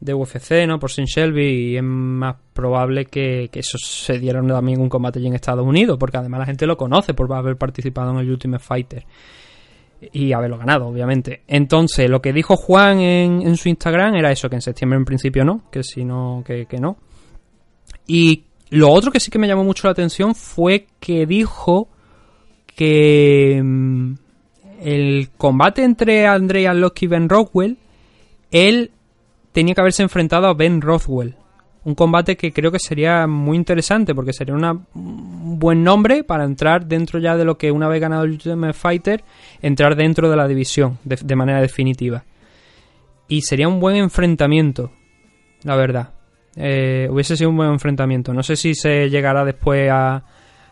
de 0.00 0.14
UFC, 0.14 0.66
¿no? 0.66 0.78
Por 0.78 0.90
Sin 0.90 1.06
Shelby, 1.06 1.72
y 1.72 1.76
es 1.76 1.82
más 1.82 2.36
probable 2.52 3.06
que, 3.06 3.48
que 3.50 3.60
eso 3.60 3.78
se 3.78 4.18
diera 4.18 4.40
también 4.46 4.80
un 4.80 4.88
combate 4.88 5.18
allí 5.18 5.28
en 5.28 5.34
Estados 5.34 5.66
Unidos, 5.66 5.96
porque 5.98 6.18
además 6.18 6.40
la 6.40 6.46
gente 6.46 6.66
lo 6.66 6.76
conoce 6.76 7.14
por 7.14 7.32
haber 7.32 7.56
participado 7.56 8.12
en 8.12 8.18
el 8.18 8.30
Ultimate 8.30 8.62
Fighter 8.62 9.06
y 10.12 10.32
haberlo 10.32 10.58
ganado, 10.58 10.86
obviamente. 10.86 11.42
Entonces, 11.48 12.08
lo 12.08 12.22
que 12.22 12.32
dijo 12.32 12.56
Juan 12.56 13.00
en, 13.00 13.42
en 13.42 13.56
su 13.56 13.68
Instagram 13.68 14.14
era 14.14 14.30
eso, 14.30 14.48
que 14.48 14.56
en 14.56 14.62
septiembre 14.62 14.98
en 14.98 15.04
principio 15.04 15.44
no, 15.44 15.64
que 15.72 15.82
si 15.82 16.04
no, 16.04 16.42
que, 16.46 16.66
que 16.66 16.78
no. 16.78 16.98
Y 18.06 18.44
lo 18.70 18.90
otro 18.90 19.10
que 19.10 19.20
sí 19.20 19.30
que 19.30 19.38
me 19.38 19.48
llamó 19.48 19.64
mucho 19.64 19.88
la 19.88 19.92
atención 19.92 20.34
fue 20.34 20.86
que 21.00 21.26
dijo 21.26 21.88
que 22.78 23.60
mm, 23.60 24.12
el 24.82 25.30
combate 25.36 25.82
entre 25.82 26.28
Andrei 26.28 26.66
Arlovski 26.66 27.06
y 27.06 27.08
Ben 27.08 27.28
Rockwell, 27.28 27.76
él 28.52 28.92
tenía 29.50 29.74
que 29.74 29.80
haberse 29.80 30.04
enfrentado 30.04 30.46
a 30.46 30.54
Ben 30.54 30.80
Rothwell. 30.80 31.34
Un 31.84 31.96
combate 31.96 32.36
que 32.36 32.52
creo 32.52 32.70
que 32.70 32.78
sería 32.78 33.26
muy 33.26 33.56
interesante 33.56 34.14
porque 34.14 34.32
sería 34.32 34.54
un 34.54 35.58
buen 35.58 35.82
nombre 35.82 36.22
para 36.22 36.44
entrar 36.44 36.86
dentro 36.86 37.18
ya 37.18 37.36
de 37.36 37.44
lo 37.44 37.58
que 37.58 37.72
una 37.72 37.88
vez 37.88 38.00
ganado 38.00 38.22
el 38.22 38.30
Ultimate 38.30 38.74
Fighter, 38.74 39.24
entrar 39.60 39.96
dentro 39.96 40.30
de 40.30 40.36
la 40.36 40.46
división 40.46 40.98
de, 41.02 41.18
de 41.20 41.34
manera 41.34 41.60
definitiva. 41.60 42.22
Y 43.26 43.42
sería 43.42 43.66
un 43.66 43.80
buen 43.80 43.96
enfrentamiento, 43.96 44.92
la 45.64 45.74
verdad. 45.74 46.10
Eh, 46.54 47.08
hubiese 47.10 47.36
sido 47.36 47.50
un 47.50 47.56
buen 47.56 47.70
enfrentamiento. 47.70 48.32
No 48.32 48.44
sé 48.44 48.54
si 48.54 48.76
se 48.76 49.10
llegará 49.10 49.44
después 49.44 49.90
a, 49.90 50.22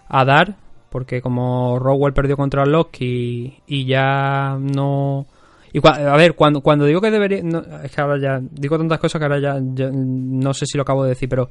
a 0.09 0.25
dar, 0.25 0.55
porque 0.97 1.21
como 1.21 1.79
Rowell 1.79 2.15
perdió 2.15 2.39
contra 2.39 2.65
Loki 2.65 3.55
y, 3.67 3.85
ya 3.85 4.57
no... 4.59 5.27
Y 5.71 5.87
a 5.87 6.17
ver, 6.17 6.35
cuando, 6.35 6.63
cuando 6.63 6.87
digo 6.87 7.03
que 7.03 7.11
debería... 7.11 7.43
es 7.85 7.95
que 7.95 8.01
ahora 8.01 8.19
ya 8.19 8.41
digo 8.41 8.79
tantas 8.79 8.99
cosas 8.99 9.19
que 9.19 9.25
ahora 9.27 9.39
ya, 9.39 9.61
no 9.61 10.55
sé 10.55 10.65
si 10.65 10.79
lo 10.79 10.85
acabo 10.85 11.03
de 11.03 11.11
decir, 11.11 11.29
pero 11.29 11.51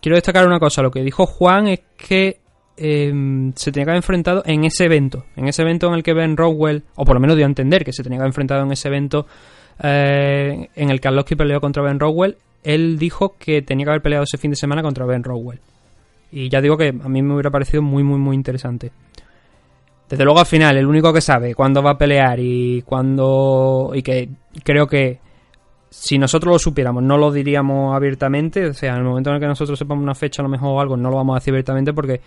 quiero 0.00 0.14
destacar 0.14 0.46
una 0.46 0.60
cosa. 0.60 0.80
Lo 0.80 0.92
que 0.92 1.02
dijo 1.02 1.26
Juan 1.26 1.66
es 1.66 1.80
que 1.96 2.38
eh, 2.76 3.12
se 3.56 3.72
tenía 3.72 3.84
que 3.84 3.90
haber 3.90 3.96
enfrentado 3.96 4.44
en 4.46 4.62
ese 4.62 4.84
evento. 4.84 5.24
En 5.34 5.48
ese 5.48 5.62
evento 5.62 5.88
en 5.88 5.94
el 5.94 6.04
que 6.04 6.14
Ben 6.14 6.36
Rowell, 6.36 6.84
o 6.94 7.04
por 7.04 7.16
lo 7.16 7.20
menos 7.20 7.34
dio 7.34 7.44
a 7.44 7.48
entender 7.48 7.84
que 7.84 7.92
se 7.92 8.04
tenía 8.04 8.18
que 8.18 8.22
haber 8.22 8.30
enfrentado 8.30 8.62
en 8.62 8.70
ese 8.70 8.86
evento 8.86 9.26
eh, 9.82 10.68
en 10.76 10.90
el 10.90 11.00
que 11.00 11.08
Arlovski 11.08 11.34
peleó 11.34 11.60
contra 11.60 11.82
Ben 11.82 11.98
Rowell. 11.98 12.36
Él 12.62 12.96
dijo 12.96 13.34
que 13.40 13.60
tenía 13.62 13.86
que 13.86 13.90
haber 13.90 14.02
peleado 14.02 14.22
ese 14.22 14.38
fin 14.38 14.52
de 14.52 14.56
semana 14.56 14.82
contra 14.82 15.04
Ben 15.04 15.24
Rowell. 15.24 15.58
Y 16.32 16.48
ya 16.48 16.60
digo 16.60 16.76
que 16.76 16.88
a 16.88 17.08
mí 17.08 17.22
me 17.22 17.34
hubiera 17.34 17.50
parecido 17.50 17.82
muy, 17.82 18.02
muy, 18.02 18.18
muy 18.18 18.34
interesante. 18.34 18.90
Desde 20.08 20.24
luego 20.24 20.40
al 20.40 20.46
final, 20.46 20.76
el 20.76 20.86
único 20.86 21.12
que 21.12 21.20
sabe 21.20 21.54
cuándo 21.54 21.82
va 21.82 21.92
a 21.92 21.98
pelear 21.98 22.38
y 22.40 22.82
cuándo... 22.82 23.92
Y 23.94 24.02
que 24.02 24.28
creo 24.64 24.86
que 24.86 25.20
si 25.90 26.18
nosotros 26.18 26.54
lo 26.54 26.58
supiéramos 26.58 27.02
no 27.02 27.18
lo 27.18 27.30
diríamos 27.30 27.94
abiertamente. 27.94 28.66
O 28.66 28.74
sea, 28.74 28.92
en 28.92 28.98
el 28.98 29.04
momento 29.04 29.30
en 29.30 29.36
el 29.36 29.40
que 29.40 29.46
nosotros 29.46 29.78
sepamos 29.78 30.02
una 30.02 30.14
fecha 30.14 30.42
a 30.42 30.44
lo 30.44 30.48
mejor 30.48 30.70
o 30.70 30.80
algo, 30.80 30.96
no 30.96 31.10
lo 31.10 31.16
vamos 31.16 31.34
a 31.34 31.38
decir 31.38 31.52
abiertamente 31.52 31.92
porque 31.92 32.20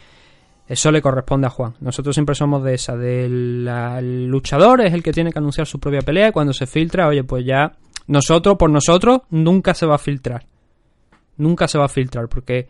eso 0.68 0.92
le 0.92 1.02
corresponde 1.02 1.48
a 1.48 1.50
Juan. 1.50 1.74
Nosotros 1.80 2.16
siempre 2.16 2.36
somos 2.36 2.64
de 2.64 2.76
esa, 2.76 2.96
del 2.96 4.28
luchador 4.28 4.86
es 4.86 4.94
el 4.94 5.04
que 5.04 5.12
tiene 5.12 5.32
que 5.32 5.40
anunciar 5.40 5.68
su 5.68 5.80
propia 5.80 6.02
pelea 6.02 6.30
y 6.30 6.32
cuando 6.32 6.54
se 6.54 6.68
filtra, 6.68 7.08
oye, 7.08 7.24
pues 7.24 7.46
ya 7.46 7.74
nosotros, 8.08 8.56
por 8.58 8.70
nosotros, 8.70 9.22
nunca 9.30 9.74
se 9.74 9.86
va 9.86 9.96
a 9.96 10.00
filtrar. 10.00 10.46
Nunca 11.38 11.68
se 11.68 11.78
va 11.78 11.86
a 11.86 11.90
filtrar 11.90 12.28
porque 12.30 12.68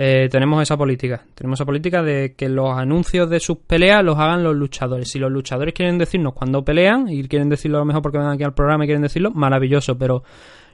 eh, 0.00 0.28
tenemos 0.30 0.62
esa 0.62 0.76
política. 0.76 1.24
Tenemos 1.34 1.58
esa 1.58 1.64
política 1.66 2.02
de 2.04 2.34
que 2.36 2.48
los 2.48 2.70
anuncios 2.78 3.28
de 3.28 3.40
sus 3.40 3.58
peleas 3.58 4.04
los 4.04 4.16
hagan 4.16 4.44
los 4.44 4.54
luchadores. 4.54 5.10
Si 5.10 5.18
los 5.18 5.32
luchadores 5.32 5.74
quieren 5.74 5.98
decirnos 5.98 6.34
cuándo 6.34 6.64
pelean 6.64 7.08
y 7.08 7.26
quieren 7.26 7.48
decirlo 7.48 7.78
a 7.78 7.80
lo 7.80 7.84
mejor 7.86 8.02
porque 8.02 8.18
van 8.18 8.30
aquí 8.32 8.44
al 8.44 8.54
programa 8.54 8.84
y 8.84 8.86
quieren 8.86 9.02
decirlo, 9.02 9.32
maravilloso, 9.32 9.98
pero 9.98 10.22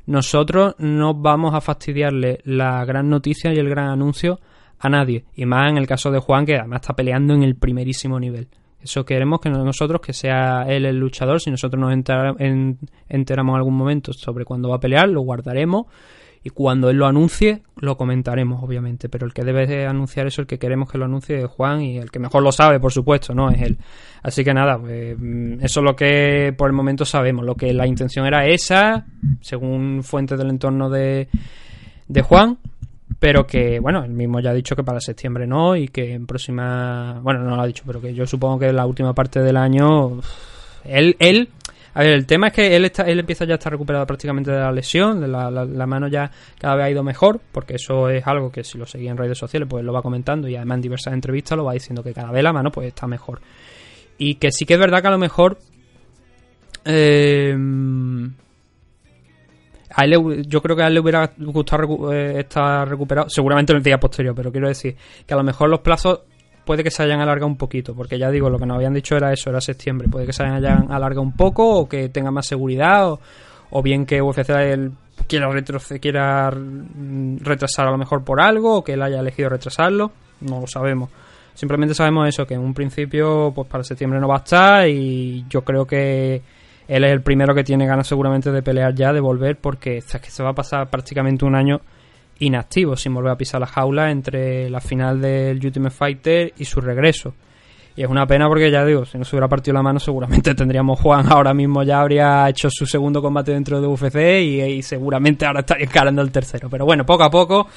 nosotros 0.06 0.74
no 0.78 1.14
vamos 1.14 1.54
a 1.54 1.60
fastidiarle 1.62 2.40
la 2.44 2.84
gran 2.84 3.08
noticia 3.08 3.52
y 3.52 3.56
el 3.56 3.68
gran 3.70 3.88
anuncio 3.88 4.40
a 4.78 4.88
nadie. 4.90 5.24
Y 5.34 5.46
más 5.46 5.70
en 5.70 5.78
el 5.78 5.86
caso 5.86 6.10
de 6.10 6.18
Juan, 6.18 6.44
que 6.44 6.56
además 6.58 6.82
está 6.82 6.94
peleando 6.94 7.32
en 7.32 7.42
el 7.42 7.56
primerísimo 7.56 8.20
nivel. 8.20 8.48
Eso 8.82 9.06
queremos 9.06 9.40
que 9.40 9.48
nosotros, 9.48 10.02
que 10.02 10.12
sea 10.12 10.66
él 10.68 10.84
el 10.84 10.98
luchador, 10.98 11.40
si 11.40 11.50
nosotros 11.50 11.80
nos 11.80 11.90
entera- 11.94 12.34
en- 12.38 12.78
enteramos 13.08 13.54
en 13.54 13.56
algún 13.56 13.74
momento 13.74 14.12
sobre 14.12 14.44
cuándo 14.44 14.68
va 14.68 14.76
a 14.76 14.80
pelear, 14.80 15.08
lo 15.08 15.22
guardaremos 15.22 15.86
y 16.46 16.50
cuando 16.50 16.90
él 16.90 16.98
lo 16.98 17.06
anuncie, 17.06 17.62
lo 17.80 17.96
comentaremos, 17.96 18.62
obviamente. 18.62 19.08
Pero 19.08 19.24
el 19.24 19.32
que 19.32 19.44
debe 19.44 19.66
de 19.66 19.86
anunciar 19.86 20.26
eso, 20.26 20.42
el 20.42 20.46
que 20.46 20.58
queremos 20.58 20.90
que 20.90 20.98
lo 20.98 21.06
anuncie 21.06 21.42
es 21.42 21.46
Juan 21.46 21.80
y 21.80 21.96
el 21.96 22.10
que 22.10 22.18
mejor 22.18 22.42
lo 22.42 22.52
sabe, 22.52 22.78
por 22.78 22.92
supuesto, 22.92 23.34
no 23.34 23.48
es 23.48 23.62
él. 23.62 23.78
Así 24.22 24.44
que 24.44 24.52
nada, 24.52 24.78
pues, 24.78 25.16
mm, 25.18 25.64
eso 25.64 25.80
es 25.80 25.84
lo 25.84 25.96
que 25.96 26.54
por 26.56 26.68
el 26.68 26.74
momento 26.74 27.06
sabemos. 27.06 27.46
Lo 27.46 27.54
que 27.54 27.72
la 27.72 27.86
intención 27.86 28.26
era 28.26 28.46
esa, 28.46 29.06
según 29.40 30.02
fuentes 30.02 30.36
del 30.36 30.50
entorno 30.50 30.90
de, 30.90 31.28
de 32.08 32.20
Juan, 32.20 32.58
pero 33.18 33.46
que, 33.46 33.80
bueno, 33.80 34.04
él 34.04 34.12
mismo 34.12 34.38
ya 34.40 34.50
ha 34.50 34.54
dicho 34.54 34.76
que 34.76 34.84
para 34.84 35.00
septiembre 35.00 35.46
no 35.46 35.76
y 35.76 35.88
que 35.88 36.12
en 36.12 36.26
próxima. 36.26 37.20
Bueno, 37.22 37.40
no 37.40 37.56
lo 37.56 37.62
ha 37.62 37.66
dicho, 37.66 37.84
pero 37.86 38.02
que 38.02 38.12
yo 38.12 38.26
supongo 38.26 38.58
que 38.58 38.66
en 38.66 38.76
la 38.76 38.84
última 38.84 39.14
parte 39.14 39.40
del 39.40 39.56
año. 39.56 40.20
Él, 40.84 41.16
él. 41.20 41.48
A 41.94 42.00
ver, 42.00 42.10
el 42.14 42.26
tema 42.26 42.48
es 42.48 42.52
que 42.52 42.74
él, 42.74 42.84
está, 42.84 43.04
él 43.04 43.20
empieza 43.20 43.44
ya 43.44 43.54
a 43.54 43.56
estar 43.56 43.72
recuperado 43.72 44.04
prácticamente 44.04 44.50
de 44.50 44.58
la 44.58 44.72
lesión, 44.72 45.20
de 45.20 45.28
la, 45.28 45.86
mano 45.86 46.08
ya 46.08 46.30
cada 46.58 46.74
vez 46.74 46.86
ha 46.86 46.90
ido 46.90 47.04
mejor, 47.04 47.40
porque 47.52 47.76
eso 47.76 48.08
es 48.08 48.26
algo 48.26 48.50
que 48.50 48.64
si 48.64 48.78
lo 48.78 48.86
seguía 48.86 49.12
en 49.12 49.16
redes 49.16 49.38
sociales, 49.38 49.68
pues 49.70 49.84
lo 49.84 49.92
va 49.92 50.02
comentando 50.02 50.48
y 50.48 50.56
además 50.56 50.76
en 50.76 50.82
diversas 50.82 51.14
entrevistas 51.14 51.56
lo 51.56 51.64
va 51.64 51.72
diciendo 51.72 52.02
que 52.02 52.12
cada 52.12 52.32
vez 52.32 52.42
la 52.42 52.52
mano 52.52 52.72
pues 52.72 52.88
está 52.88 53.06
mejor. 53.06 53.40
Y 54.18 54.34
que 54.36 54.50
sí 54.50 54.66
que 54.66 54.74
es 54.74 54.80
verdad 54.80 55.02
que 55.02 55.08
a 55.08 55.12
lo 55.12 55.18
mejor 55.18 55.58
eh, 56.84 57.56
a 59.96 60.04
él 60.04 60.42
yo 60.48 60.60
creo 60.60 60.76
que 60.76 60.82
a 60.82 60.88
él 60.88 60.94
le 60.94 61.00
hubiera 61.00 61.32
gustado 61.38 62.12
eh, 62.12 62.40
estar 62.40 62.88
recuperado, 62.88 63.28
seguramente 63.28 63.72
en 63.72 63.78
el 63.78 63.84
día 63.84 63.98
posterior, 63.98 64.34
pero 64.34 64.50
quiero 64.50 64.66
decir 64.66 64.96
que 65.24 65.34
a 65.34 65.36
lo 65.36 65.44
mejor 65.44 65.70
los 65.70 65.80
plazos 65.80 66.22
puede 66.64 66.82
que 66.82 66.90
se 66.90 67.02
hayan 67.02 67.20
alargado 67.20 67.46
un 67.46 67.56
poquito, 67.56 67.94
porque 67.94 68.18
ya 68.18 68.30
digo, 68.30 68.48
lo 68.50 68.58
que 68.58 68.66
nos 68.66 68.76
habían 68.76 68.94
dicho 68.94 69.16
era 69.16 69.32
eso, 69.32 69.50
era 69.50 69.60
septiembre, 69.60 70.08
puede 70.08 70.26
que 70.26 70.32
se 70.32 70.42
hayan 70.44 70.90
alargado 70.90 71.22
un 71.22 71.32
poco 71.36 71.68
o 71.78 71.88
que 71.88 72.08
tenga 72.08 72.30
más 72.30 72.46
seguridad 72.46 73.18
o, 73.70 73.82
bien 73.82 74.06
que 74.06 74.22
UFC 74.22 74.50
él 74.50 74.92
quiera, 75.28 75.48
retroce- 75.50 76.00
quiera 76.00 76.50
retrasar 76.50 77.86
a 77.88 77.90
lo 77.90 77.98
mejor 77.98 78.24
por 78.24 78.40
algo 78.40 78.76
o 78.78 78.84
que 78.84 78.92
él 78.94 79.02
haya 79.02 79.20
elegido 79.20 79.48
retrasarlo, 79.48 80.12
no 80.40 80.60
lo 80.60 80.66
sabemos. 80.66 81.10
Simplemente 81.54 81.94
sabemos 81.94 82.28
eso, 82.28 82.46
que 82.46 82.54
en 82.54 82.60
un 82.60 82.74
principio 82.74 83.52
pues 83.54 83.68
para 83.68 83.84
septiembre 83.84 84.18
no 84.20 84.28
va 84.28 84.36
a 84.36 84.38
estar 84.38 84.88
y 84.88 85.44
yo 85.48 85.62
creo 85.62 85.86
que 85.86 86.42
él 86.88 87.04
es 87.04 87.12
el 87.12 87.22
primero 87.22 87.54
que 87.54 87.62
tiene 87.64 87.86
ganas 87.86 88.06
seguramente 88.06 88.50
de 88.50 88.62
pelear 88.62 88.94
ya, 88.94 89.12
de 89.12 89.20
volver, 89.20 89.56
porque 89.56 89.98
es 89.98 90.04
que 90.20 90.30
se 90.30 90.42
va 90.42 90.50
a 90.50 90.54
pasar 90.54 90.88
prácticamente 90.90 91.44
un 91.44 91.54
año 91.54 91.80
inactivo, 92.38 92.96
sin 92.96 93.14
volver 93.14 93.32
a 93.32 93.36
pisar 93.36 93.60
la 93.60 93.66
jaula 93.66 94.10
entre 94.10 94.68
la 94.70 94.80
final 94.80 95.20
del 95.20 95.64
Ultimate 95.64 95.94
Fighter 95.94 96.52
y 96.58 96.64
su 96.64 96.80
regreso. 96.80 97.34
Y 97.96 98.02
es 98.02 98.08
una 98.08 98.26
pena 98.26 98.48
porque 98.48 98.70
ya 98.70 98.84
digo, 98.84 99.04
si 99.04 99.16
no 99.18 99.24
se 99.24 99.36
hubiera 99.36 99.48
partido 99.48 99.74
la 99.74 99.82
mano 99.82 100.00
seguramente 100.00 100.54
tendríamos 100.56 100.98
Juan 100.98 101.30
ahora 101.30 101.54
mismo 101.54 101.84
ya 101.84 102.00
habría 102.00 102.48
hecho 102.48 102.68
su 102.68 102.86
segundo 102.86 103.22
combate 103.22 103.52
dentro 103.52 103.80
de 103.80 103.86
UFC 103.86 104.16
y, 104.42 104.82
seguramente 104.82 105.46
ahora 105.46 105.60
estaría 105.60 105.86
encarando 105.86 106.20
el 106.22 106.32
tercero. 106.32 106.68
Pero 106.68 106.84
bueno, 106.84 107.06
poco 107.06 107.22
a 107.22 107.30
poco 107.30 107.68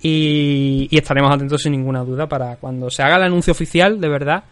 y 0.00 0.88
estaremos 0.92 1.34
atentos 1.34 1.62
sin 1.62 1.72
ninguna 1.72 2.04
duda 2.04 2.28
para 2.28 2.56
cuando 2.56 2.90
se 2.90 3.02
haga 3.02 3.16
el 3.16 3.24
anuncio 3.24 3.50
oficial, 3.50 4.00
de 4.00 4.08
verdad, 4.08 4.44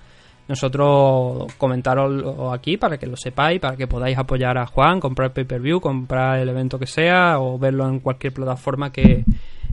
nosotros 0.48 1.52
comentaroslo 1.56 2.52
aquí 2.52 2.76
para 2.76 2.98
que 2.98 3.06
lo 3.06 3.16
sepáis, 3.16 3.60
para 3.60 3.76
que 3.76 3.86
podáis 3.86 4.18
apoyar 4.18 4.58
a 4.58 4.66
Juan, 4.66 5.00
comprar 5.00 5.32
pay-per-view, 5.32 5.80
comprar 5.80 6.38
el 6.38 6.48
evento 6.48 6.78
que 6.78 6.86
sea 6.86 7.38
o 7.40 7.58
verlo 7.58 7.88
en 7.88 8.00
cualquier 8.00 8.32
plataforma 8.32 8.92
que, 8.92 9.24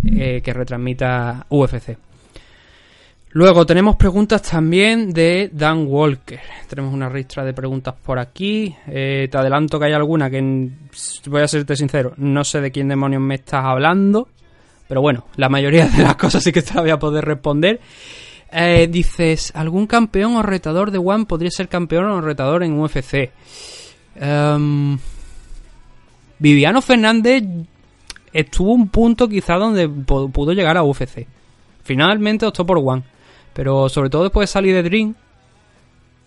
eh, 0.06 0.42
que 0.42 0.54
retransmita 0.54 1.46
UFC. 1.50 1.98
Luego 3.34 3.66
tenemos 3.66 3.96
preguntas 3.96 4.42
también 4.42 5.14
de 5.14 5.50
Dan 5.54 5.86
Walker. 5.88 6.42
Tenemos 6.68 6.94
una 6.94 7.08
ristra 7.08 7.46
de 7.46 7.54
preguntas 7.54 7.96
por 8.04 8.20
aquí. 8.20 8.76
Eh, 8.88 9.30
te 9.32 9.38
adelanto 9.38 9.80
que 9.80 9.86
hay 9.86 9.94
alguna 9.94 10.30
que, 10.30 10.70
voy 11.28 11.42
a 11.42 11.48
serte 11.48 11.78
sincero, 11.78 12.14
no 12.18 12.44
sé 12.44 12.60
de 12.60 12.72
quién 12.72 12.90
demonios 12.90 13.22
me 13.22 13.36
estás 13.36 13.64
hablando. 13.64 14.28
Pero 14.86 15.00
bueno, 15.00 15.28
la 15.38 15.48
mayoría 15.48 15.88
de 15.88 16.04
las 16.04 16.18
cosas 16.18 16.44
sí 16.44 16.52
que 16.52 16.62
te 16.62 16.74
las 16.74 16.84
voy 16.84 16.92
a 16.92 17.00
poder 17.00 17.24
responder. 17.24 17.80
Eh, 18.54 18.88
dices, 18.92 19.52
¿algún 19.56 19.88
campeón 19.88 20.36
o 20.36 20.44
retador 20.44 20.92
de 20.92 20.98
One 20.98 21.26
podría 21.26 21.52
ser 21.52 21.70
campeón 21.70 22.06
o 22.06 22.22
retador 22.22 22.64
en 22.64 22.78
UFC? 22.80 23.32
Em, 24.16 24.98
Viviano 26.40 26.82
Fernández 26.82 27.44
estuvo 28.34 28.74
un 28.74 28.90
punto 28.90 29.28
quizá 29.30 29.56
donde 29.56 29.90
pu- 29.90 30.32
pudo 30.32 30.54
llegar 30.54 30.78
a 30.78 30.84
UFC. 30.84 31.28
Finalmente 31.84 32.46
optó 32.46 32.66
por 32.66 32.78
One. 32.78 33.04
Pero 33.54 33.90
sobre 33.90 34.10
todo 34.10 34.24
después 34.24 34.50
de 34.50 34.54
salir 34.54 34.74
de 34.74 34.84
Dream, 34.84 35.16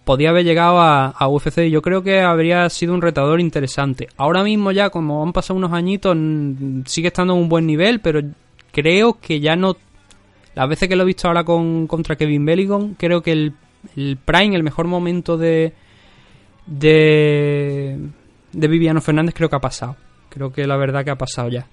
podía 0.05 0.31
haber 0.31 0.45
llegado 0.45 0.79
a, 0.81 1.09
a 1.09 1.29
UFC 1.29 1.69
yo 1.71 1.81
creo 1.83 2.03
que 2.03 2.21
habría 2.21 2.69
sido 2.71 2.95
un 2.95 3.03
retador 3.03 3.41
interesante. 3.41 4.09
Ahora 4.17 4.43
mismo 4.45 4.71
ya, 4.73 4.91
como 4.91 5.23
han 5.23 5.33
pasado 5.33 5.57
unos 5.59 5.73
añitos, 5.73 6.17
sigue 6.87 7.09
estando 7.09 7.35
en 7.35 7.41
un 7.41 7.49
buen 7.49 7.67
nivel, 7.67 8.01
pero 8.01 8.21
creo 8.73 9.19
que 9.21 9.41
ya 9.41 9.57
no... 9.57 9.77
Las 10.55 10.69
veces 10.69 10.89
que 10.89 10.97
lo 10.97 11.03
he 11.03 11.07
visto 11.07 11.29
ahora 11.29 11.45
con, 11.45 11.87
contra 11.87 12.17
Kevin 12.17 12.45
Belligon, 12.45 12.95
creo 12.95 13.23
que 13.23 13.33
el, 13.33 13.55
el 13.97 14.17
prime, 14.17 14.55
el 14.55 14.63
mejor 14.63 14.87
momento 14.87 15.37
de, 15.37 15.73
de, 16.67 17.99
de 18.53 18.69
Viviano 18.69 19.01
Fernández 19.01 19.35
creo 19.35 19.49
que 19.49 19.57
ha 19.57 19.61
pasado. 19.61 19.97
Creo 20.29 20.53
que 20.53 20.67
la 20.67 20.77
verdad 20.77 21.05
que 21.05 21.11
ha 21.11 21.19
pasado 21.19 21.49
ya. 21.49 21.67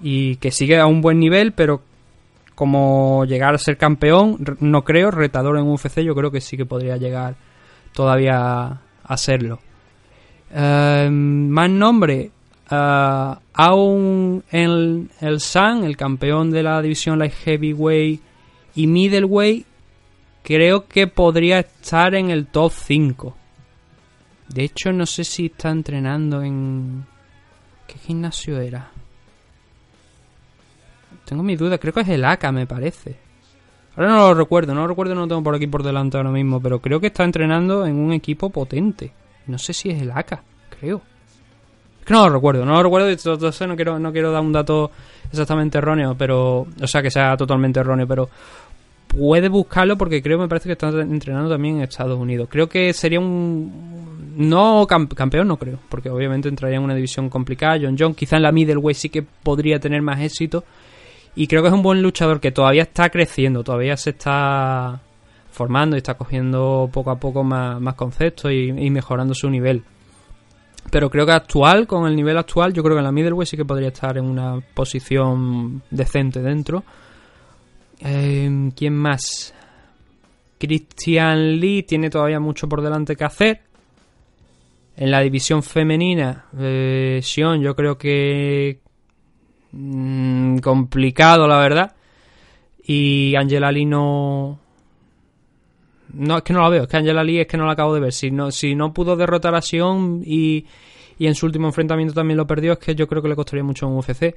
Y 0.00 0.36
que 0.36 0.50
sigue 0.50 0.78
a 0.78 0.86
un 0.86 1.00
buen 1.00 1.18
nivel, 1.18 1.52
pero 1.52 1.82
como 2.54 3.24
llegar 3.24 3.54
a 3.54 3.58
ser 3.58 3.76
campeón, 3.76 4.38
no 4.60 4.82
creo. 4.82 5.10
Retador 5.10 5.58
en 5.58 5.66
UFC, 5.66 6.00
yo 6.00 6.14
creo 6.14 6.30
que 6.30 6.40
sí 6.40 6.56
que 6.56 6.66
podría 6.66 6.96
llegar 6.96 7.36
todavía 7.92 8.80
a, 9.04 9.16
serlo. 9.16 9.60
Eh, 10.52 11.08
más 11.10 11.70
nombre. 11.70 12.30
Eh, 12.70 13.34
aún 13.54 14.44
el, 14.50 15.10
el 15.20 15.40
San, 15.40 15.84
el 15.84 15.96
campeón 15.96 16.50
de 16.50 16.62
la 16.62 16.82
división 16.82 17.18
Light 17.18 17.34
Heavyweight 17.44 18.20
y 18.74 18.86
Middleweight, 18.86 19.66
creo 20.42 20.86
que 20.86 21.06
podría 21.06 21.60
estar 21.60 22.14
en 22.14 22.30
el 22.30 22.46
top 22.46 22.72
5. 22.72 23.36
De 24.48 24.64
hecho, 24.64 24.92
no 24.92 25.06
sé 25.06 25.24
si 25.24 25.46
está 25.46 25.70
entrenando 25.70 26.42
en. 26.42 27.04
¿Qué 27.86 27.98
gimnasio 27.98 28.60
era? 28.60 28.90
Tengo 31.24 31.42
mi 31.42 31.56
duda, 31.56 31.78
creo 31.78 31.92
que 31.92 32.00
es 32.00 32.08
el 32.08 32.24
ACA, 32.24 32.52
me 32.52 32.66
parece. 32.66 33.16
Ahora 33.96 34.10
no 34.10 34.18
lo 34.28 34.34
recuerdo, 34.34 34.74
no 34.74 34.82
lo 34.82 34.88
recuerdo, 34.88 35.14
no 35.14 35.22
lo 35.22 35.28
tengo 35.28 35.42
por 35.42 35.54
aquí 35.54 35.66
por 35.66 35.82
delante 35.82 36.16
ahora 36.16 36.30
mismo, 36.30 36.60
pero 36.60 36.80
creo 36.80 37.00
que 37.00 37.08
está 37.08 37.24
entrenando 37.24 37.86
en 37.86 37.96
un 37.96 38.12
equipo 38.12 38.50
potente. 38.50 39.12
No 39.46 39.58
sé 39.58 39.72
si 39.72 39.90
es 39.90 40.00
el 40.00 40.10
ACA, 40.10 40.42
creo. 40.78 41.02
Que 42.06 42.14
no 42.14 42.28
lo 42.28 42.34
recuerdo, 42.34 42.64
no 42.64 42.74
lo 42.74 42.82
recuerdo 42.84 43.08
entonces 43.08 43.66
no 43.68 43.74
quiero, 43.74 43.98
no 43.98 44.12
quiero 44.12 44.30
dar 44.30 44.40
un 44.40 44.52
dato 44.52 44.90
exactamente 45.30 45.78
erróneo, 45.78 46.14
pero. 46.16 46.66
O 46.80 46.86
sea, 46.86 47.02
que 47.02 47.10
sea 47.10 47.36
totalmente 47.36 47.80
erróneo, 47.80 48.06
pero 48.06 48.28
puede 49.08 49.48
buscarlo 49.48 49.96
porque 49.96 50.22
creo 50.22 50.38
me 50.38 50.46
parece 50.48 50.68
que 50.68 50.72
está 50.74 50.88
entrenando 50.88 51.48
también 51.50 51.76
en 51.76 51.82
Estados 51.82 52.18
Unidos. 52.18 52.48
Creo 52.50 52.68
que 52.68 52.92
sería 52.92 53.18
un 53.18 54.34
no 54.36 54.86
cam- 54.86 55.08
campeón 55.14 55.48
no 55.48 55.56
creo, 55.56 55.78
porque 55.88 56.08
obviamente 56.10 56.48
entraría 56.48 56.76
en 56.76 56.84
una 56.84 56.94
división 56.94 57.28
complicada. 57.28 57.78
John 57.80 57.96
John 57.98 58.14
quizá 58.14 58.36
en 58.36 58.42
la 58.42 58.52
middleweight 58.52 58.96
sí 58.96 59.08
que 59.08 59.22
podría 59.22 59.80
tener 59.80 60.00
más 60.02 60.20
éxito 60.20 60.64
y 61.34 61.46
creo 61.48 61.62
que 61.62 61.68
es 61.68 61.74
un 61.74 61.82
buen 61.82 62.02
luchador 62.02 62.38
que 62.40 62.52
todavía 62.52 62.82
está 62.82 63.08
creciendo, 63.10 63.64
todavía 63.64 63.96
se 63.96 64.10
está 64.10 65.00
formando 65.50 65.96
y 65.96 65.98
está 65.98 66.14
cogiendo 66.14 66.88
poco 66.92 67.10
a 67.10 67.16
poco 67.18 67.42
más, 67.42 67.80
más 67.80 67.94
conceptos 67.94 68.52
y 68.52 68.90
mejorando 68.90 69.34
su 69.34 69.48
nivel. 69.50 69.82
Pero 70.90 71.10
creo 71.10 71.26
que 71.26 71.32
actual, 71.32 71.86
con 71.86 72.06
el 72.06 72.14
nivel 72.14 72.38
actual, 72.38 72.72
yo 72.72 72.82
creo 72.82 72.94
que 72.94 73.00
en 73.00 73.04
la 73.04 73.12
middleweight 73.12 73.48
sí 73.48 73.56
que 73.56 73.64
podría 73.64 73.88
estar 73.88 74.16
en 74.18 74.24
una 74.24 74.60
posición 74.74 75.82
decente 75.90 76.40
dentro. 76.40 76.84
Eh, 78.00 78.70
¿Quién 78.76 78.94
más? 78.94 79.54
Christian 80.58 81.60
Lee 81.60 81.82
tiene 81.82 82.10
todavía 82.10 82.40
mucho 82.40 82.68
por 82.68 82.82
delante 82.82 83.16
que 83.16 83.24
hacer. 83.24 83.60
En 84.96 85.10
la 85.10 85.20
división 85.20 85.62
femenina, 85.62 86.46
eh, 86.58 87.20
Sion, 87.22 87.60
yo 87.60 87.76
creo 87.76 87.98
que 87.98 88.80
mm, 89.72 90.58
complicado, 90.58 91.46
la 91.46 91.58
verdad. 91.58 91.94
Y 92.82 93.34
Angela 93.36 93.70
Lee 93.72 93.84
no. 93.84 94.60
No, 96.16 96.38
es 96.38 96.42
que 96.42 96.52
no 96.52 96.62
la 96.62 96.68
veo. 96.68 96.82
Es 96.84 96.88
que 96.88 96.96
Angela 96.96 97.22
Lee 97.22 97.40
es 97.40 97.46
que 97.46 97.56
no 97.56 97.66
la 97.66 97.72
acabo 97.72 97.94
de 97.94 98.00
ver. 98.00 98.12
Si 98.12 98.30
no, 98.30 98.50
si 98.50 98.74
no 98.74 98.92
pudo 98.92 99.16
derrotar 99.16 99.54
a 99.54 99.62
Sion 99.62 100.22
y, 100.24 100.64
y 101.18 101.26
en 101.26 101.34
su 101.34 101.46
último 101.46 101.66
enfrentamiento 101.66 102.14
también 102.14 102.36
lo 102.36 102.46
perdió, 102.46 102.72
es 102.72 102.78
que 102.78 102.94
yo 102.94 103.06
creo 103.06 103.22
que 103.22 103.28
le 103.28 103.36
costaría 103.36 103.64
mucho 103.64 103.86
en 103.86 103.96
UFC. 103.96 104.34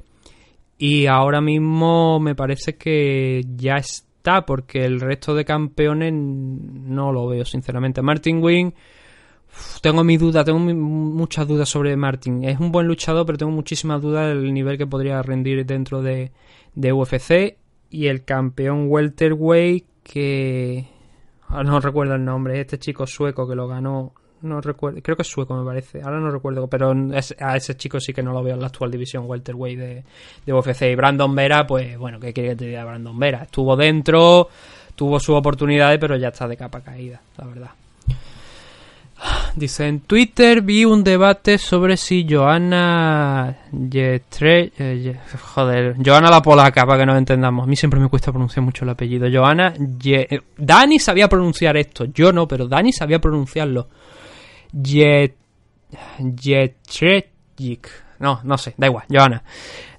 Y 0.77 1.07
ahora 1.07 1.41
mismo 1.41 2.19
me 2.19 2.35
parece 2.35 2.75
que 2.75 3.45
ya 3.55 3.75
está, 3.75 4.45
porque 4.45 4.85
el 4.85 5.01
resto 5.01 5.35
de 5.35 5.43
campeones 5.45 6.13
no 6.13 7.11
lo 7.11 7.27
veo, 7.27 7.43
sinceramente. 7.43 8.01
Martin 8.01 8.41
Wing, 8.41 8.71
tengo 9.81 10.03
mi 10.03 10.17
duda, 10.17 10.43
tengo 10.43 10.59
muchas 10.59 11.47
dudas 11.47 11.67
sobre 11.67 11.95
Martin. 11.97 12.45
Es 12.45 12.59
un 12.59 12.71
buen 12.71 12.87
luchador, 12.87 13.25
pero 13.25 13.37
tengo 13.37 13.51
muchísimas 13.51 14.01
dudas 14.01 14.29
del 14.29 14.53
nivel 14.53 14.77
que 14.77 14.87
podría 14.87 15.21
rendir 15.21 15.65
dentro 15.65 16.01
de, 16.01 16.31
de 16.75 16.93
UFC. 16.93 17.57
Y 17.89 18.07
el 18.07 18.23
campeón 18.23 18.85
welterweight 18.87 19.85
que... 20.03 20.98
Ahora 21.49 21.63
no 21.63 21.79
recuerdo 21.79 22.15
el 22.15 22.23
nombre, 22.23 22.59
este 22.61 22.77
chico 22.79 23.05
sueco 23.07 23.47
que 23.47 23.55
lo 23.55 23.67
ganó. 23.67 24.13
No 24.41 24.61
recuerdo, 24.61 25.01
creo 25.01 25.17
que 25.17 25.23
es 25.23 25.27
sueco 25.27 25.53
me 25.53 25.65
parece, 25.65 26.01
ahora 26.01 26.17
no 26.19 26.31
recuerdo, 26.31 26.67
pero 26.67 26.93
es- 27.13 27.35
a 27.41 27.57
ese 27.57 27.75
chico 27.75 27.99
sí 27.99 28.13
que 28.13 28.23
no 28.23 28.31
lo 28.31 28.41
veo 28.41 28.53
en 28.53 28.61
la 28.61 28.67
actual 28.67 28.89
división 28.89 29.25
welterweight 29.27 29.77
de, 29.77 30.03
de 30.45 30.53
UFC. 30.53 30.83
Y 30.91 30.95
Brandon 30.95 31.35
Vera, 31.35 31.67
pues 31.67 31.97
bueno, 31.97 32.19
¿qué 32.21 32.31
quiere 32.31 32.49
que 32.51 32.55
te 32.55 32.65
diga 32.67 32.85
Brandon 32.85 33.19
Vera? 33.19 33.43
Estuvo 33.43 33.75
dentro, 33.75 34.47
tuvo 34.95 35.19
sus 35.19 35.35
oportunidades, 35.35 35.99
pero 35.99 36.15
ya 36.15 36.29
está 36.29 36.47
de 36.47 36.55
capa 36.55 36.79
caída, 36.81 37.19
la 37.37 37.45
verdad. 37.47 37.71
Dice, 39.55 39.87
en 39.87 40.01
Twitter 40.01 40.61
vi 40.61 40.85
un 40.85 41.03
debate 41.03 41.57
sobre 41.57 41.97
si 41.97 42.25
Joana 42.29 43.57
Yetre... 43.71 44.71
eh, 44.77 45.19
joder, 45.53 45.95
Joana 46.03 46.29
la 46.29 46.41
polaca, 46.41 46.85
para 46.85 46.99
que 46.99 47.05
nos 47.05 47.17
entendamos. 47.17 47.65
A 47.65 47.67
mí 47.67 47.75
siempre 47.75 47.99
me 47.99 48.07
cuesta 48.07 48.31
pronunciar 48.31 48.63
mucho 48.63 48.85
el 48.85 48.91
apellido. 48.91 49.27
Joana 49.29 49.73
eh, 50.05 50.39
Dani 50.57 50.99
sabía 50.99 51.27
pronunciar 51.27 51.75
esto, 51.75 52.05
yo 52.05 52.31
no, 52.31 52.47
pero 52.47 52.67
Dani 52.67 52.93
sabía 52.93 53.19
pronunciarlo. 53.19 53.89
Ye... 54.71 55.35
Yetrejik. 56.19 57.89
No, 58.19 58.39
no 58.43 58.57
sé, 58.57 58.75
da 58.77 58.87
igual, 58.87 59.05
Joana. 59.09 59.43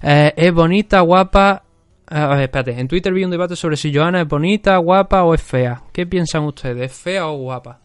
Eh, 0.01 0.33
es 0.35 0.53
bonita, 0.53 1.01
guapa... 1.01 1.63
eh, 2.09 2.43
espérate, 2.43 2.79
en 2.79 2.87
Twitter 2.87 3.13
vi 3.13 3.25
un 3.25 3.31
debate 3.31 3.55
sobre 3.55 3.75
si 3.77 3.93
Joana 3.93 4.21
es 4.21 4.27
bonita, 4.27 4.77
guapa 4.77 5.23
o 5.23 5.35
es 5.35 5.43
fea. 5.43 5.83
¿Qué 5.91 6.07
piensan 6.07 6.43
ustedes? 6.45 6.91
¿Es 6.91 6.97
fea 6.97 7.27
o 7.27 7.37
guapa? 7.37 7.80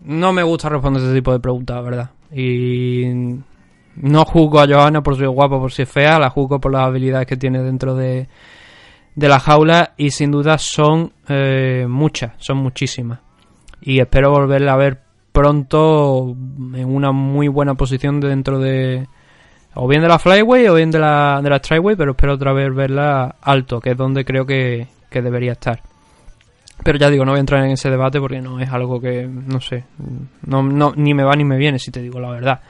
No 0.00 0.32
me 0.32 0.42
gusta 0.42 0.68
responder 0.68 1.02
ese 1.02 1.14
tipo 1.14 1.32
de 1.32 1.40
preguntas, 1.40 1.82
verdad. 1.82 2.10
Y 2.32 3.04
no 3.96 4.24
juzgo 4.24 4.60
a 4.60 4.66
Johanna 4.66 5.02
por 5.02 5.16
si 5.16 5.24
es 5.24 5.28
guapa 5.28 5.58
por 5.58 5.72
si 5.72 5.82
es 5.82 5.88
fea, 5.90 6.18
la 6.18 6.30
juzgo 6.30 6.60
por 6.60 6.72
las 6.72 6.82
habilidades 6.82 7.26
que 7.26 7.36
tiene 7.36 7.62
dentro 7.62 7.94
de, 7.94 8.28
de 9.14 9.28
la 9.28 9.40
jaula 9.40 9.94
y 9.96 10.10
sin 10.10 10.30
duda 10.30 10.58
son 10.58 11.12
eh, 11.28 11.86
muchas, 11.88 12.32
son 12.38 12.58
muchísimas. 12.58 13.20
Y 13.80 14.00
espero 14.00 14.30
volverla 14.30 14.74
a 14.74 14.76
ver 14.76 15.00
pronto 15.32 16.34
en 16.74 16.84
una 16.84 17.12
muy 17.12 17.48
buena 17.48 17.74
posición 17.74 18.20
dentro 18.20 18.58
de 18.58 19.06
o 19.74 19.86
bien 19.86 20.02
de 20.02 20.08
la 20.08 20.18
flyway 20.18 20.66
o 20.68 20.74
bien 20.74 20.90
de 20.90 20.98
la, 20.98 21.40
de 21.42 21.50
la 21.50 21.60
tryway, 21.60 21.94
pero 21.94 22.12
espero 22.12 22.34
otra 22.34 22.52
vez 22.52 22.74
verla 22.74 23.36
alto, 23.40 23.80
que 23.80 23.90
es 23.90 23.96
donde 23.96 24.24
creo 24.24 24.44
que, 24.44 24.88
que 25.10 25.22
debería 25.22 25.52
estar. 25.52 25.82
Pero 26.84 26.98
ya 26.98 27.10
digo, 27.10 27.24
no 27.24 27.32
voy 27.32 27.38
a 27.38 27.40
entrar 27.40 27.64
en 27.64 27.72
ese 27.72 27.90
debate 27.90 28.20
porque 28.20 28.40
no 28.40 28.60
es 28.60 28.70
algo 28.70 29.00
que, 29.00 29.26
no 29.26 29.60
sé, 29.60 29.84
no, 30.46 30.62
no, 30.62 30.92
ni 30.96 31.12
me 31.12 31.24
va 31.24 31.34
ni 31.34 31.44
me 31.44 31.56
viene, 31.56 31.78
si 31.78 31.90
te 31.90 32.00
digo 32.00 32.20
la 32.20 32.30
verdad. 32.30 32.60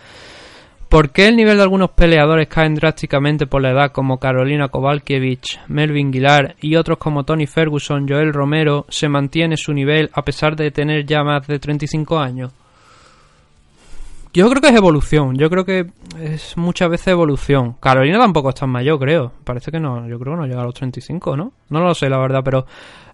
¿Por 0.88 1.10
qué 1.10 1.28
el 1.28 1.36
nivel 1.36 1.58
de 1.58 1.64
algunos 1.64 1.90
peleadores 1.90 2.48
caen 2.48 2.74
drásticamente 2.74 3.46
por 3.46 3.60
la 3.60 3.72
edad, 3.72 3.92
como 3.92 4.18
Carolina 4.18 4.68
Kovalkiewicz, 4.68 5.60
Melvin 5.68 6.10
Guilar 6.10 6.56
y 6.62 6.76
otros 6.76 6.96
como 6.96 7.24
Tony 7.24 7.46
Ferguson, 7.46 8.08
Joel 8.08 8.32
Romero, 8.32 8.86
se 8.88 9.06
mantiene 9.06 9.58
su 9.58 9.74
nivel 9.74 10.08
a 10.14 10.22
pesar 10.22 10.56
de 10.56 10.70
tener 10.70 11.04
ya 11.04 11.22
más 11.22 11.46
de 11.46 11.58
35 11.58 12.18
años? 12.18 12.52
Yo 14.34 14.48
creo 14.50 14.60
que 14.60 14.68
es 14.68 14.74
evolución, 14.76 15.36
yo 15.36 15.48
creo 15.50 15.64
que 15.64 15.86
es 16.20 16.56
muchas 16.56 16.90
veces 16.90 17.08
evolución. 17.08 17.76
Carolina 17.80 18.18
tampoco 18.18 18.50
es 18.50 18.54
tan 18.54 18.70
mayor, 18.70 18.98
creo. 18.98 19.32
Parece 19.44 19.70
que 19.72 19.80
no, 19.80 20.06
yo 20.06 20.18
creo 20.18 20.34
que 20.34 20.40
no 20.40 20.46
llega 20.46 20.60
a 20.60 20.64
los 20.64 20.74
35, 20.74 21.36
¿no? 21.36 21.52
No 21.70 21.80
lo 21.80 21.94
sé, 21.94 22.08
la 22.08 22.18
verdad, 22.18 22.42
pero 22.44 22.66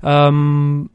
um, 0.03 0.87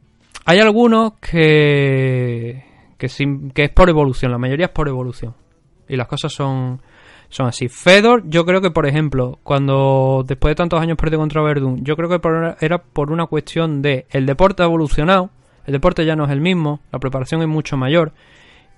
hay 0.46 0.60
algunos 0.60 1.14
que 1.20 2.64
que, 2.98 3.08
sim- 3.08 3.50
que 3.52 3.64
es 3.66 3.70
por 3.72 3.90
evolución, 3.90 4.32
la 4.32 4.38
mayoría 4.38 4.66
es 4.68 4.72
por 4.72 4.88
evolución. 4.90 5.34
Y 5.88 5.96
las 5.96 6.08
cosas 6.08 6.34
son 6.34 6.82
son 7.30 7.48
así. 7.48 7.70
Fedor, 7.70 8.24
yo 8.28 8.44
creo 8.46 8.60
que, 8.60 8.72
por 8.72 8.88
ejemplo, 8.88 9.38
cuando 9.44 10.24
después 10.28 10.52
de 10.52 10.56
tantos 10.56 10.82
años 10.82 10.98
perdió 10.98 11.20
contra 11.20 11.42
Verdun, 11.44 11.84
yo 11.86 11.96
creo 11.96 12.10
que 12.10 12.20
era 12.60 12.80
por 12.80 13.12
una 13.12 13.28
cuestión 13.28 13.82
de 13.82 14.06
el 14.10 14.26
deporte 14.26 14.64
ha 14.64 14.66
evolucionado, 14.66 15.30
el 15.66 15.74
deporte 15.74 16.06
ya 16.06 16.16
no 16.16 16.26
es 16.26 16.32
el 16.32 16.42
mismo, 16.42 16.82
la 16.92 16.98
preparación 17.00 17.42
es 17.42 17.48
mucho 17.48 17.78
mayor 17.78 18.14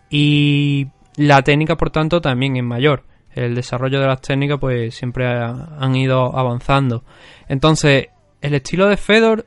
y 0.09 0.87
la 1.17 1.41
técnica, 1.41 1.75
por 1.75 1.89
tanto, 1.89 2.21
también 2.21 2.57
es 2.57 2.63
mayor. 2.63 3.03
El 3.33 3.55
desarrollo 3.55 3.99
de 3.99 4.07
las 4.07 4.21
técnicas, 4.21 4.59
pues 4.59 4.93
siempre 4.95 5.25
ha- 5.27 5.69
han 5.79 5.95
ido 5.95 6.37
avanzando. 6.37 7.03
Entonces, 7.47 8.07
el 8.41 8.53
estilo 8.55 8.87
de 8.87 8.97
Fedor 8.97 9.45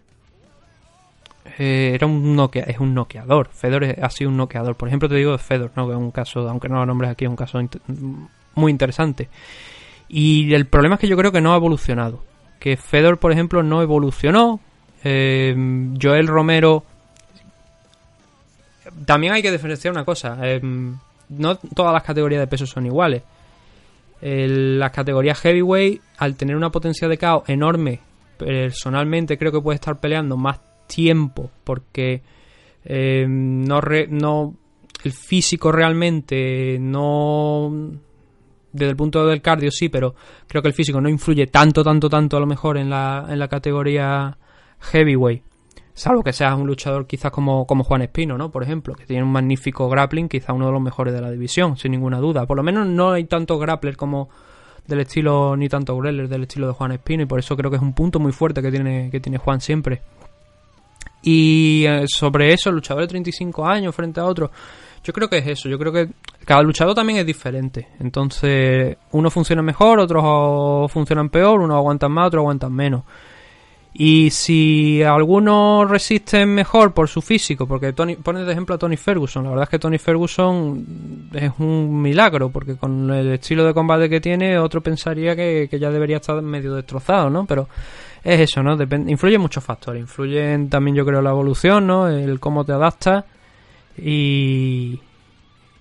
eh, 1.58 1.92
era 1.94 2.06
un 2.06 2.34
noquea- 2.34 2.64
es 2.66 2.78
un 2.80 2.94
noqueador. 2.94 3.48
Fedor 3.48 3.84
ha 4.02 4.10
sido 4.10 4.30
un 4.30 4.36
noqueador. 4.36 4.74
Por 4.76 4.88
ejemplo, 4.88 5.08
te 5.08 5.14
digo 5.16 5.36
Fedor, 5.38 5.70
¿no? 5.76 5.86
que 5.86 5.92
es 5.92 5.98
un 5.98 6.10
caso, 6.10 6.48
aunque 6.48 6.68
no 6.68 6.76
lo 6.76 6.86
nombres 6.86 7.10
aquí, 7.10 7.24
es 7.26 7.30
un 7.30 7.36
caso 7.36 7.60
muy 8.54 8.72
interesante. 8.72 9.28
Y 10.08 10.52
el 10.54 10.66
problema 10.66 10.94
es 10.96 11.00
que 11.00 11.08
yo 11.08 11.16
creo 11.16 11.30
que 11.32 11.40
no 11.40 11.52
ha 11.52 11.56
evolucionado. 11.56 12.24
Que 12.58 12.76
Fedor, 12.76 13.18
por 13.18 13.30
ejemplo, 13.32 13.62
no 13.62 13.82
evolucionó. 13.82 14.60
Eh, 15.04 15.54
Joel 16.00 16.26
Romero. 16.26 16.84
También 19.06 19.32
hay 19.32 19.42
que 19.42 19.50
diferenciar 19.52 19.92
una 19.92 20.04
cosa. 20.04 20.38
eh, 20.42 20.60
no 21.28 21.56
todas 21.56 21.92
las 21.92 22.02
categorías 22.02 22.40
de 22.40 22.46
peso 22.46 22.66
son 22.66 22.86
iguales. 22.86 23.22
Las 24.20 24.90
categorías 24.90 25.38
heavyweight, 25.40 26.00
al 26.16 26.34
tener 26.36 26.56
una 26.56 26.70
potencia 26.70 27.08
de 27.08 27.18
caos 27.18 27.42
enorme, 27.46 28.00
personalmente 28.38 29.36
creo 29.36 29.52
que 29.52 29.60
puede 29.60 29.76
estar 29.76 30.00
peleando 30.00 30.36
más 30.36 30.60
tiempo 30.86 31.50
porque 31.62 32.22
eh, 32.84 33.26
no, 33.28 33.80
no 34.08 34.54
el 35.04 35.12
físico 35.12 35.72
realmente 35.72 36.78
no 36.80 37.70
desde 38.72 38.90
el 38.90 38.96
punto 38.96 39.24
del 39.26 39.40
cardio 39.40 39.70
sí, 39.70 39.88
pero 39.88 40.14
creo 40.48 40.60
que 40.60 40.68
el 40.68 40.74
físico 40.74 41.00
no 41.00 41.08
influye 41.08 41.46
tanto, 41.46 41.84
tanto, 41.84 42.08
tanto 42.10 42.36
a 42.36 42.40
lo 42.40 42.46
mejor 42.46 42.76
en 42.76 42.90
la, 42.90 43.24
en 43.28 43.38
la 43.38 43.48
categoría 43.48 44.36
heavyweight. 44.80 45.42
Salvo 45.94 46.24
que 46.24 46.32
seas 46.32 46.58
un 46.58 46.66
luchador 46.66 47.06
quizás 47.06 47.30
como, 47.30 47.66
como 47.66 47.84
Juan 47.84 48.02
Espino, 48.02 48.36
¿no? 48.36 48.50
Por 48.50 48.64
ejemplo, 48.64 48.94
que 48.94 49.06
tiene 49.06 49.22
un 49.22 49.30
magnífico 49.30 49.88
grappling, 49.88 50.28
quizás 50.28 50.50
uno 50.50 50.66
de 50.66 50.72
los 50.72 50.82
mejores 50.82 51.14
de 51.14 51.20
la 51.20 51.30
división, 51.30 51.76
sin 51.76 51.92
ninguna 51.92 52.18
duda. 52.18 52.46
Por 52.46 52.56
lo 52.56 52.64
menos 52.64 52.86
no 52.86 53.12
hay 53.12 53.24
tantos 53.24 53.60
grapplers 53.60 53.96
como 53.96 54.28
del 54.88 55.00
estilo, 55.00 55.56
ni 55.56 55.68
tanto 55.68 55.96
grapplers 55.96 56.28
del 56.28 56.42
estilo 56.42 56.66
de 56.66 56.72
Juan 56.72 56.92
Espino, 56.92 57.22
y 57.22 57.26
por 57.26 57.38
eso 57.38 57.56
creo 57.56 57.70
que 57.70 57.76
es 57.76 57.82
un 57.82 57.94
punto 57.94 58.18
muy 58.18 58.32
fuerte 58.32 58.60
que 58.60 58.72
tiene, 58.72 59.08
que 59.08 59.20
tiene 59.20 59.38
Juan 59.38 59.60
siempre. 59.60 60.02
Y 61.22 61.84
eh, 61.86 62.04
sobre 62.06 62.52
eso, 62.52 62.72
luchador 62.72 63.04
de 63.04 63.08
35 63.08 63.64
años 63.64 63.94
frente 63.94 64.20
a 64.20 64.24
otro, 64.24 64.50
yo 65.04 65.12
creo 65.12 65.28
que 65.28 65.38
es 65.38 65.46
eso. 65.46 65.68
Yo 65.68 65.78
creo 65.78 65.92
que 65.92 66.08
cada 66.44 66.62
luchador 66.62 66.94
también 66.94 67.20
es 67.20 67.26
diferente. 67.26 67.88
Entonces, 68.00 68.96
uno 69.12 69.30
funciona 69.30 69.62
mejor, 69.62 70.00
otros 70.00 70.90
funcionan 70.90 71.30
peor, 71.30 71.60
unos 71.60 71.76
aguantan 71.76 72.10
más, 72.10 72.26
otros 72.26 72.40
aguantan 72.40 72.72
menos. 72.72 73.04
Y 73.96 74.30
si 74.30 75.04
algunos 75.04 75.88
resisten 75.88 76.52
mejor 76.52 76.92
por 76.92 77.08
su 77.08 77.22
físico, 77.22 77.68
porque 77.68 77.92
Tony, 77.92 78.16
pones 78.16 78.44
de 78.44 78.50
ejemplo 78.50 78.74
a 78.74 78.78
Tony 78.78 78.96
Ferguson, 78.96 79.44
la 79.44 79.50
verdad 79.50 79.62
es 79.62 79.68
que 79.68 79.78
Tony 79.78 79.98
Ferguson 79.98 81.30
es 81.32 81.52
un 81.58 82.02
milagro, 82.02 82.50
porque 82.50 82.76
con 82.76 83.08
el 83.12 83.34
estilo 83.34 83.64
de 83.64 83.72
combate 83.72 84.10
que 84.10 84.20
tiene, 84.20 84.58
otro 84.58 84.82
pensaría 84.82 85.36
que, 85.36 85.68
que 85.70 85.78
ya 85.78 85.92
debería 85.92 86.16
estar 86.16 86.42
medio 86.42 86.74
destrozado, 86.74 87.30
¿no? 87.30 87.46
Pero 87.46 87.68
es 88.24 88.40
eso, 88.40 88.64
¿no? 88.64 88.76
Depende, 88.76 89.12
influyen 89.12 89.40
muchos 89.40 89.62
factores, 89.62 90.00
influyen 90.00 90.68
también 90.68 90.96
yo 90.96 91.06
creo 91.06 91.22
la 91.22 91.30
evolución, 91.30 91.86
¿no? 91.86 92.08
El 92.08 92.40
cómo 92.40 92.64
te 92.64 92.72
adaptas 92.72 93.24
y, 93.96 94.98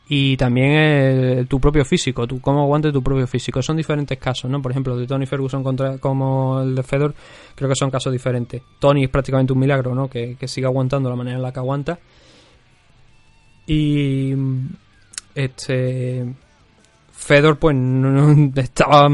y 0.10 0.36
también 0.38 1.48
tu 1.48 1.60
propio 1.60 1.86
físico, 1.86 2.28
tu, 2.28 2.42
cómo 2.42 2.62
aguante 2.64 2.92
tu 2.92 3.02
propio 3.02 3.26
físico. 3.26 3.62
Son 3.62 3.78
diferentes 3.78 4.18
casos, 4.18 4.52
¿no? 4.52 4.62
Por 4.62 4.72
ejemplo, 4.72 4.98
de 4.98 5.08
Tony 5.08 5.26
Ferguson 5.26 5.64
contra 5.64 5.98
como 5.98 6.62
el 6.62 6.76
de 6.76 6.84
Fedor, 6.84 7.16
creo 7.56 7.70
que 7.70 7.76
son 7.76 7.90
casos 7.90 8.12
diferentes. 8.12 8.62
Tony 8.80 9.06
es 9.06 9.10
prácticamente 9.10 9.54
un 9.54 9.60
milagro, 9.60 9.96
¿no? 9.96 10.10
Que, 10.10 10.36
que 10.36 10.48
sigue 10.48 10.68
aguantando 10.68 11.10
la 11.10 11.16
manera 11.16 11.38
en 11.38 11.44
la 11.44 11.54
que 11.54 11.60
aguanta. 11.60 12.00
Y 13.66 14.34
este 15.36 16.34
Fedor 17.12 17.58
pues 17.58 17.76
no- 17.76 18.52
estaba 18.56 19.10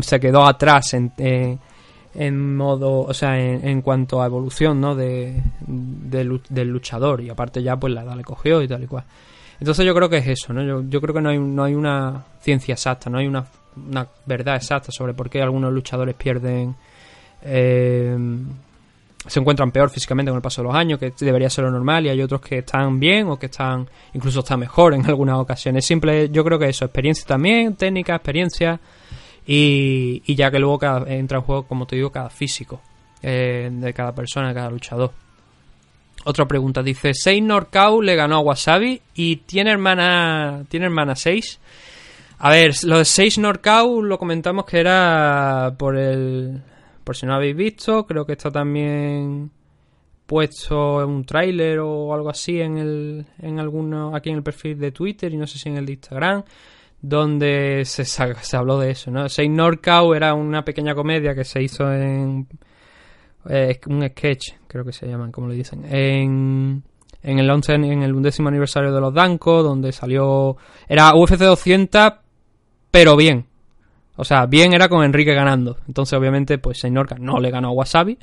se 0.00 0.20
quedó 0.20 0.46
atrás 0.46 0.94
en, 0.94 1.12
en, 2.14 2.56
modo, 2.56 3.00
o 3.00 3.12
sea, 3.14 3.36
en, 3.38 3.82
cuanto 3.82 4.22
a 4.22 4.26
evolución, 4.26 4.80
¿no? 4.80 4.94
De, 4.94 5.42
de 5.66 6.40
del 6.48 6.68
luchador 6.68 7.20
y 7.20 7.30
aparte 7.30 7.62
ya 7.62 7.76
pues 7.76 7.92
la 7.92 8.02
edad 8.02 8.16
le 8.16 8.22
cogió 8.22 8.62
y 8.62 8.68
tal 8.68 8.84
y 8.84 8.86
cual. 8.86 9.04
Entonces 9.60 9.86
yo 9.86 9.94
creo 9.94 10.08
que 10.08 10.18
es 10.18 10.26
eso, 10.26 10.52
¿no? 10.52 10.62
Yo, 10.62 10.82
yo 10.88 11.00
creo 11.00 11.14
que 11.14 11.20
no 11.20 11.30
hay, 11.30 11.38
no 11.38 11.64
hay 11.64 11.74
una 11.74 12.24
ciencia 12.40 12.74
exacta, 12.74 13.08
no 13.08 13.18
hay 13.18 13.26
una, 13.26 13.46
verdad 14.26 14.56
exacta 14.56 14.90
sobre 14.92 15.14
por 15.14 15.30
qué 15.30 15.42
algunos 15.42 15.72
luchadores 15.72 16.14
pierden... 16.14 16.74
eh, 17.42 18.16
se 19.26 19.40
encuentran 19.40 19.70
peor 19.70 19.90
físicamente 19.90 20.30
con 20.30 20.36
el 20.36 20.42
paso 20.42 20.60
de 20.60 20.68
los 20.68 20.76
años, 20.76 20.98
que 20.98 21.12
debería 21.18 21.48
ser 21.48 21.64
lo 21.64 21.70
normal, 21.70 22.04
y 22.06 22.10
hay 22.10 22.20
otros 22.20 22.40
que 22.40 22.58
están 22.58 23.00
bien 23.00 23.28
o 23.28 23.38
que 23.38 23.46
están 23.46 23.88
incluso 24.12 24.40
están 24.40 24.60
mejor 24.60 24.94
en 24.94 25.04
algunas 25.06 25.38
ocasiones. 25.38 25.84
Simple, 25.84 26.28
yo 26.30 26.44
creo 26.44 26.58
que 26.58 26.68
eso, 26.68 26.84
experiencia 26.84 27.24
también, 27.26 27.74
técnica, 27.74 28.14
experiencia, 28.14 28.78
y, 29.46 30.22
y 30.26 30.34
ya 30.34 30.50
que 30.50 30.58
luego 30.58 30.78
cada, 30.78 31.10
entra 31.12 31.38
en 31.38 31.44
juego, 31.44 31.66
como 31.66 31.86
te 31.86 31.96
digo, 31.96 32.10
cada 32.10 32.30
físico 32.30 32.80
eh, 33.22 33.70
de 33.72 33.92
cada 33.94 34.14
persona, 34.14 34.48
de 34.48 34.54
cada 34.54 34.70
luchador. 34.70 35.12
Otra 36.24 36.46
pregunta, 36.46 36.82
dice, 36.82 37.12
Sei 37.12 37.40
Norcau 37.40 38.00
le 38.00 38.16
ganó 38.16 38.36
a 38.36 38.40
Wasabi 38.40 39.00
y 39.14 39.36
tiene 39.36 39.70
hermana, 39.70 40.64
tiene 40.68 40.86
hermana 40.86 41.16
6. 41.16 41.60
A 42.38 42.50
ver, 42.50 42.72
lo 42.84 42.98
de 42.98 43.04
6 43.04 43.38
Norcau 43.38 44.02
lo 44.02 44.18
comentamos 44.18 44.64
que 44.64 44.80
era 44.80 45.74
por 45.78 45.96
el... 45.96 46.62
Por 47.04 47.16
si 47.16 47.26
no 47.26 47.34
habéis 47.34 47.54
visto, 47.54 48.06
creo 48.06 48.24
que 48.24 48.32
está 48.32 48.50
también 48.50 49.50
puesto 50.26 51.02
en 51.02 51.10
un 51.10 51.24
tráiler 51.24 51.78
o 51.80 52.14
algo 52.14 52.30
así 52.30 52.58
en 52.58 52.78
el 52.78 53.26
en 53.42 53.60
alguno 53.60 54.16
aquí 54.16 54.30
en 54.30 54.36
el 54.36 54.42
perfil 54.42 54.78
de 54.78 54.90
Twitter 54.90 55.30
y 55.30 55.36
no 55.36 55.46
sé 55.46 55.58
si 55.58 55.68
en 55.68 55.76
el 55.76 55.84
de 55.84 55.92
Instagram 55.92 56.44
donde 57.02 57.82
se, 57.84 58.06
se 58.06 58.56
habló 58.56 58.78
de 58.78 58.90
eso, 58.90 59.10
¿no? 59.10 59.28
Sei 59.28 59.50
Norcau 59.50 60.14
era 60.14 60.32
una 60.32 60.64
pequeña 60.64 60.94
comedia 60.94 61.34
que 61.34 61.44
se 61.44 61.62
hizo 61.62 61.92
en 61.92 62.48
eh, 63.48 63.78
un 63.88 64.02
sketch, 64.08 64.52
creo 64.66 64.84
que 64.84 64.92
se 64.92 65.06
llaman, 65.06 65.30
como 65.32 65.48
le 65.48 65.54
dicen, 65.54 65.84
en 65.88 66.82
en 67.22 67.38
el 67.38 67.48
11 67.50 67.74
en 67.74 68.02
el 68.02 68.12
undécimo 68.14 68.48
aniversario 68.48 68.92
de 68.92 69.00
los 69.00 69.14
Danco, 69.14 69.62
donde 69.62 69.92
salió 69.92 70.56
era 70.88 71.14
UFC 71.14 71.38
200 71.38 72.12
pero 72.90 73.16
bien. 73.16 73.46
O 74.16 74.24
sea, 74.24 74.46
bien 74.46 74.72
era 74.74 74.88
con 74.88 75.02
Enrique 75.04 75.34
ganando. 75.34 75.78
Entonces, 75.88 76.16
obviamente, 76.16 76.58
pues 76.58 76.78
Seinorca 76.78 77.16
no 77.18 77.40
le 77.40 77.50
ganó 77.50 77.68
a 77.68 77.72
Wasabi, 77.72 78.16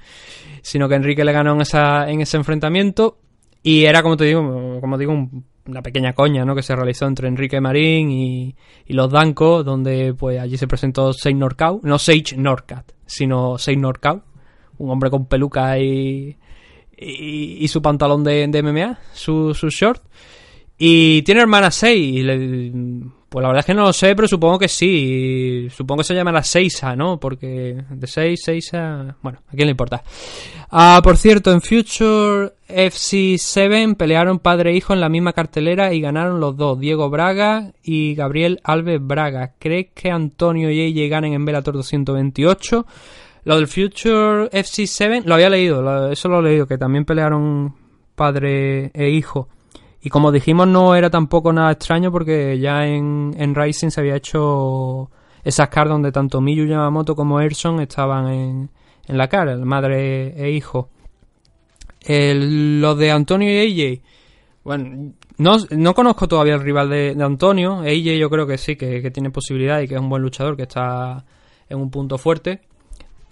sino 0.61 0.88
que 0.88 0.95
Enrique 0.95 1.25
le 1.25 1.33
ganó 1.33 1.53
en, 1.53 1.61
esa, 1.61 2.09
en 2.09 2.22
ese 2.22 2.38
enfrentamiento. 2.38 3.17
Y 3.64 3.83
era, 3.85 4.01
como 4.01 4.16
te 4.16 4.24
digo, 4.25 4.80
como 4.80 4.98
digo, 4.98 5.11
un- 5.11 5.43
una 5.67 5.82
pequeña 5.82 6.14
coña, 6.14 6.45
¿no? 6.45 6.56
Que 6.56 6.64
se 6.64 6.75
realizó 6.75 7.06
entre 7.08 7.27
Enrique 7.27 7.59
Marín 7.59 8.09
y, 8.09 8.56
y 8.85 8.93
los 8.93 9.11
Danco, 9.11 9.64
donde 9.64 10.14
pues 10.14 10.40
allí 10.40 10.58
se 10.58 10.67
presentó 10.67 11.11
Sein 11.14 11.38
Norcau, 11.38 11.82
no 11.83 12.00
Sage 12.00 12.35
Norcat, 12.38 12.91
sino 13.06 13.58
Sein 13.58 13.82
Norcau, 13.82 14.22
un 14.82 14.90
hombre 14.92 15.10
con 15.10 15.26
peluca 15.26 15.77
y, 15.80 16.35
y, 16.98 17.68
su 17.68 17.82
pantalón 17.82 18.24
de, 18.24 18.48
de 18.48 18.64
MMA, 18.64 19.00
su, 19.14 19.53
su 19.53 19.69
short. 19.69 20.01
Y 20.77 21.22
tiene 21.22 21.42
hermana 21.42 21.69
6. 21.72 22.16
Y 22.18 22.24
le- 22.24 22.72
pues 23.30 23.42
la 23.43 23.48
verdad 23.48 23.60
es 23.61 23.66
que 23.66 23.74
no 23.74 23.84
lo 23.84 23.93
sé, 23.93 24.14
pero 24.16 24.27
supongo 24.27 24.60
que 24.60 24.68
sí. 24.68 25.68
Supongo 25.69 26.00
que 26.00 26.06
se 26.08 26.16
llama 26.16 26.32
la 26.34 26.43
Seiza, 26.43 26.95
¿no? 26.98 27.18
Porque 27.19 27.82
de 27.90 28.08
6, 28.08 28.42
Seiza. 28.43 29.16
Bueno, 29.22 29.40
a 29.48 29.51
quién 29.51 29.68
le 29.68 29.72
importa. 29.72 30.03
Ah, 30.69 31.00
por 31.03 31.16
cierto, 31.18 31.51
en 31.51 31.61
Future 31.61 32.51
FC7 32.68 33.95
pelearon 33.95 34.40
padre 34.40 34.72
e 34.72 34.76
hijo 34.76 34.93
en 34.93 35.00
la 35.01 35.08
misma 35.10 35.34
cartelera 35.34 35.93
y 35.93 36.01
ganaron 36.01 36.40
los 36.40 36.58
dos, 36.58 36.80
Diego 36.80 37.10
Braga 37.10 37.72
y 37.84 38.16
Gabriel 38.16 38.60
Alves 38.64 39.00
Braga. 39.01 39.53
¿Crees 39.60 39.88
que 39.93 40.11
Antonio 40.11 40.69
y 40.72 40.82
AJ 41.00 41.10
ganen 41.10 41.34
en 41.34 41.45
Bellator 41.45 41.76
228? 41.76 42.85
Lo 43.44 43.56
del 43.56 43.68
Future 43.68 44.50
FC7 44.52 45.24
lo 45.26 45.34
había 45.34 45.50
leído, 45.50 46.11
eso 46.11 46.30
lo 46.30 46.40
he 46.40 46.44
leído, 46.44 46.68
que 46.68 46.78
también 46.78 47.06
pelearon 47.06 47.74
padre 48.16 48.92
e 48.94 49.10
hijo. 49.10 49.50
Y 50.03 50.10
como 50.10 50.32
dijimos, 50.32 50.68
no 50.68 50.95
era 50.95 51.10
tampoco 51.10 51.52
nada 51.53 51.72
extraño 51.72 52.11
porque 52.11 52.58
ya 52.60 52.86
en, 52.88 53.34
en 53.38 53.56
Rising 53.56 53.90
se 53.90 54.02
había 54.02 54.16
hecho 54.16 55.10
esas 55.44 55.70
cards 55.70 55.90
donde 55.92 56.11
tanto 56.11 56.40
Miyu 56.42 56.66
Yamamoto 56.66 57.16
como 57.16 57.40
Erson 57.40 57.80
estaban 57.82 58.28
en, 58.28 58.70
en 59.08 59.18
la 59.18 59.28
cara, 59.28 59.53
el 59.53 59.66
madre 59.66 60.34
e 60.44 60.52
hijo. 60.52 60.90
El- 62.02 62.82
lo 62.82 62.95
de 62.95 63.11
Antonio 63.11 63.50
y 63.64 63.82
AJ, 63.95 64.02
bueno, 64.64 65.14
no, 65.38 65.58
no 65.72 65.94
conozco 65.94 66.28
todavía 66.28 66.56
el 66.56 66.61
rival 66.61 66.90
de, 66.90 67.16
de 67.16 67.24
Antonio. 67.24 67.80
AJ 67.82 68.18
yo 68.20 68.30
creo 68.30 68.48
que 68.48 68.58
sí, 68.58 68.76
que, 68.76 69.02
que 69.02 69.11
tiene 69.11 69.30
posibilidad 69.30 69.82
y 69.82 69.88
que 69.88 69.95
es 69.95 70.02
un 70.02 70.10
buen 70.10 70.22
luchador, 70.22 70.56
que 70.56 70.64
está 70.64 71.24
en 71.70 71.80
un 71.80 71.90
punto 71.92 72.18
fuerte. 72.18 72.61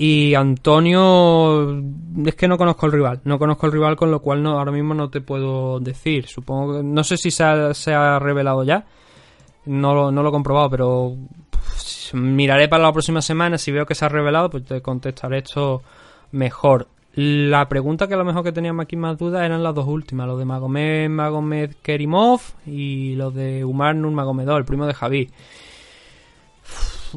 Y 0.01 0.33
Antonio, 0.33 1.83
es 2.25 2.35
que 2.35 2.47
no 2.47 2.57
conozco 2.57 2.85
el 2.85 2.93
rival, 2.93 3.19
no 3.25 3.37
conozco 3.37 3.65
el 3.65 3.73
rival, 3.73 3.97
con 3.97 4.09
lo 4.09 4.21
cual 4.21 4.41
no, 4.41 4.57
ahora 4.57 4.71
mismo 4.71 4.93
no 4.93 5.09
te 5.09 5.19
puedo 5.19 5.81
decir. 5.81 6.25
Supongo 6.25 6.77
que, 6.77 6.83
no 6.83 7.03
sé 7.03 7.17
si 7.17 7.31
se 7.31 7.43
ha, 7.43 7.73
se 7.73 7.93
ha 7.93 8.17
revelado 8.17 8.63
ya, 8.63 8.85
no 9.65 10.09
lo, 10.09 10.29
he 10.29 10.31
comprobado, 10.31 10.69
pero 10.69 11.15
miraré 12.13 12.69
para 12.69 12.83
la 12.83 12.93
próxima 12.93 13.21
semana. 13.21 13.57
Si 13.57 13.73
veo 13.73 13.85
que 13.85 13.93
se 13.93 14.05
ha 14.05 14.07
revelado, 14.07 14.49
pues 14.49 14.63
te 14.63 14.81
contestaré 14.81 15.39
esto 15.39 15.81
mejor. 16.31 16.87
La 17.15 17.67
pregunta 17.67 18.07
que 18.07 18.13
a 18.13 18.17
lo 18.17 18.23
mejor 18.23 18.45
que 18.45 18.53
teníamos 18.53 18.83
aquí 18.83 18.95
más 18.95 19.17
dudas 19.17 19.43
eran 19.43 19.63
las 19.63 19.75
dos 19.75 19.85
últimas, 19.85 20.27
lo 20.27 20.37
de 20.37 20.45
Magomed 20.45 21.09
Magomed 21.09 21.71
Kerimov 21.81 22.39
y 22.65 23.15
lo 23.15 23.31
de 23.31 23.65
Umar 23.65 23.97
Nurmagomedov, 23.97 24.59
el 24.59 24.65
primo 24.65 24.85
de 24.85 24.93
Javi. 24.93 25.29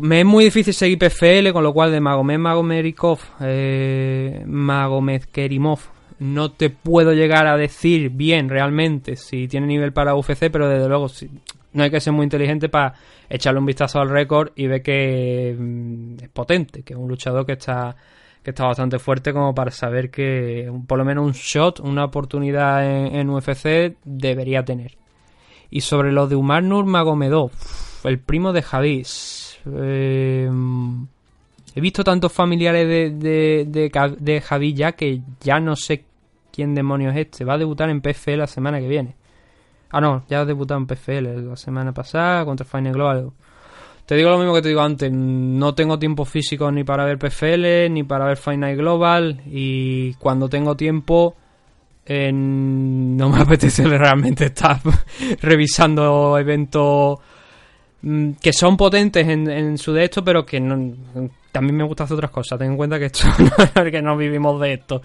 Me 0.00 0.20
es 0.20 0.26
muy 0.26 0.44
difícil 0.44 0.74
seguir 0.74 0.98
PFL, 0.98 1.52
con 1.52 1.62
lo 1.62 1.72
cual 1.72 1.92
de 1.92 2.00
Magomed 2.00 2.38
Magomedikov, 2.38 3.18
eh, 3.40 4.42
Magomed 4.46 5.24
Kerimov, 5.24 5.80
no 6.18 6.52
te 6.52 6.70
puedo 6.70 7.12
llegar 7.12 7.46
a 7.46 7.56
decir 7.56 8.10
bien 8.10 8.48
realmente 8.48 9.16
si 9.16 9.48
tiene 9.48 9.66
nivel 9.66 9.92
para 9.92 10.14
UFC, 10.14 10.50
pero 10.50 10.68
desde 10.68 10.88
luego 10.88 11.08
sí, 11.08 11.28
no 11.72 11.82
hay 11.82 11.90
que 11.90 12.00
ser 12.00 12.12
muy 12.12 12.24
inteligente 12.24 12.68
para 12.68 12.94
echarle 13.28 13.60
un 13.60 13.66
vistazo 13.66 14.00
al 14.00 14.08
récord 14.08 14.52
y 14.54 14.66
ver 14.66 14.82
que 14.82 15.56
mm, 15.58 16.22
es 16.22 16.28
potente, 16.28 16.82
que 16.82 16.94
es 16.94 16.98
un 16.98 17.08
luchador 17.08 17.44
que 17.44 17.52
está 17.52 17.96
que 18.42 18.50
está 18.50 18.66
bastante 18.66 18.98
fuerte 18.98 19.32
como 19.32 19.54
para 19.54 19.70
saber 19.70 20.10
que 20.10 20.68
por 20.88 20.98
lo 20.98 21.04
menos 21.04 21.24
un 21.24 21.32
shot, 21.32 21.78
una 21.78 22.04
oportunidad 22.04 22.84
en, 22.84 23.14
en 23.14 23.30
UFC 23.30 23.96
debería 24.04 24.64
tener. 24.64 24.96
Y 25.70 25.82
sobre 25.82 26.10
lo 26.10 26.26
de 26.26 26.34
Umar 26.34 26.64
Nurmagomedov, 26.64 27.52
el 28.04 28.18
primo 28.18 28.52
de 28.52 28.62
Javis. 28.62 29.41
Eh, 29.66 30.50
he 31.74 31.80
visto 31.80 32.04
tantos 32.04 32.32
familiares 32.32 32.86
de, 32.86 33.10
de, 33.10 33.64
de, 33.66 34.16
de 34.18 34.40
Javi 34.40 34.74
ya 34.74 34.92
que 34.92 35.20
ya 35.40 35.60
no 35.60 35.76
sé 35.76 36.04
quién 36.52 36.74
demonios 36.74 37.14
es 37.14 37.26
este. 37.26 37.44
Va 37.44 37.54
a 37.54 37.58
debutar 37.58 37.90
en 37.90 38.00
PFL 38.00 38.38
la 38.38 38.46
semana 38.46 38.80
que 38.80 38.88
viene. 38.88 39.16
Ah, 39.90 40.00
no, 40.00 40.24
ya 40.28 40.40
ha 40.40 40.44
debutado 40.44 40.80
en 40.80 40.86
PFL 40.86 41.48
la 41.48 41.56
semana 41.56 41.92
pasada 41.92 42.44
contra 42.44 42.64
Final 42.64 42.94
Global. 42.94 43.30
Te 44.06 44.16
digo 44.16 44.30
lo 44.30 44.38
mismo 44.38 44.54
que 44.54 44.62
te 44.62 44.68
digo 44.68 44.80
antes, 44.80 45.12
no 45.12 45.74
tengo 45.74 45.98
tiempo 45.98 46.24
físico 46.24 46.70
ni 46.72 46.82
para 46.82 47.04
ver 47.04 47.18
PFL, 47.18 47.90
ni 47.90 48.02
para 48.02 48.24
ver 48.24 48.36
Final 48.36 48.76
Global, 48.76 49.42
y 49.46 50.14
cuando 50.14 50.48
tengo 50.48 50.76
tiempo 50.76 51.36
eh, 52.04 52.32
no 52.32 53.28
me 53.28 53.40
apetece 53.42 53.84
realmente 53.86 54.46
estar 54.46 54.80
revisando 55.40 56.36
eventos 56.38 57.18
que 58.40 58.52
son 58.52 58.76
potentes 58.76 59.28
en, 59.28 59.48
en 59.48 59.78
su 59.78 59.92
de 59.92 60.04
esto, 60.04 60.24
pero 60.24 60.44
que 60.44 60.58
no, 60.58 61.30
también 61.52 61.76
me 61.76 61.84
gusta 61.84 62.04
hacer 62.04 62.16
otras 62.16 62.30
cosas. 62.30 62.58
Ten 62.58 62.72
en 62.72 62.76
cuenta 62.76 62.98
que 62.98 63.04
esto 63.06 63.28
no, 63.76 63.84
que 63.84 64.02
no 64.02 64.16
vivimos 64.16 64.60
de 64.60 64.72
esto. 64.72 65.02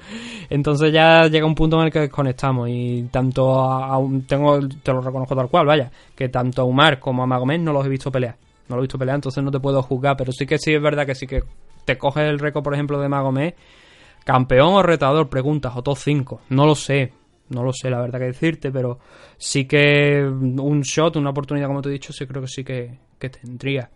Entonces 0.50 0.92
ya 0.92 1.27
llega 1.27 1.45
un 1.45 1.53
punto 1.53 1.80
en 1.80 1.85
el 1.85 1.92
que 1.92 2.00
desconectamos 2.00 2.69
y 2.69 3.03
tanto 3.11 3.61
a, 3.64 4.00
tengo 4.27 4.59
te 4.67 4.93
lo 4.93 5.01
reconozco 5.01 5.35
tal 5.35 5.50
cual, 5.50 5.67
vaya, 5.67 5.92
que 6.16 6.30
tanto 6.30 6.61
a 6.61 6.66
Umar 6.66 7.00
como 7.00 7.22
a 7.22 7.27
Magomed 7.27 7.59
no 7.59 7.74
los 7.74 7.85
he 7.85 7.90
visto 7.90 8.11
pelear. 8.11 8.35
No 8.67 8.76
los 8.76 8.84
he 8.84 8.88
visto 8.88 8.98
pelear, 8.98 9.16
entonces 9.16 9.43
no 9.43 9.51
te 9.51 9.59
puedo 9.59 9.82
juzgar, 9.84 10.17
pero 10.17 10.32
sí 10.32 10.45
que 10.45 10.58
sí 10.58 10.74
es 10.74 10.82
verdad 10.82 11.06
que 11.06 11.16
sí 11.16 11.27
que 11.27 11.43
te 11.85 11.98
coges 11.98 12.24
el 12.24 12.40
récord, 12.40 12.64
por 12.64 12.74
ejemplo, 12.74 13.00
de 13.00 13.08
Magomed, 13.08 13.53
campeón 14.26 14.74
o 14.74 14.84
retador, 14.84 15.30
preguntas, 15.30 15.74
o 15.76 15.84
top 15.84 15.98
5, 15.98 16.42
no 16.50 16.66
lo 16.66 16.76
sé. 16.76 17.14
No 17.50 17.64
lo 17.64 17.72
sé, 17.72 17.90
la 17.90 18.01
verdad 18.01 18.19
que 18.19 18.26
decirte, 18.26 18.72
pero 18.72 19.00
sí 19.38 19.66
que 19.66 20.22
un 20.24 20.82
shot, 20.82 21.16
una 21.16 21.30
oportunidad, 21.30 21.67
como 21.67 21.82
te 21.82 21.90
he 21.90 21.93
dicho, 21.93 22.11
sí 22.11 22.26
creo 22.26 22.42
que 22.42 22.48
sí 22.48 22.64
que, 22.64 22.98
que 23.17 23.30
tendría. 23.30 23.90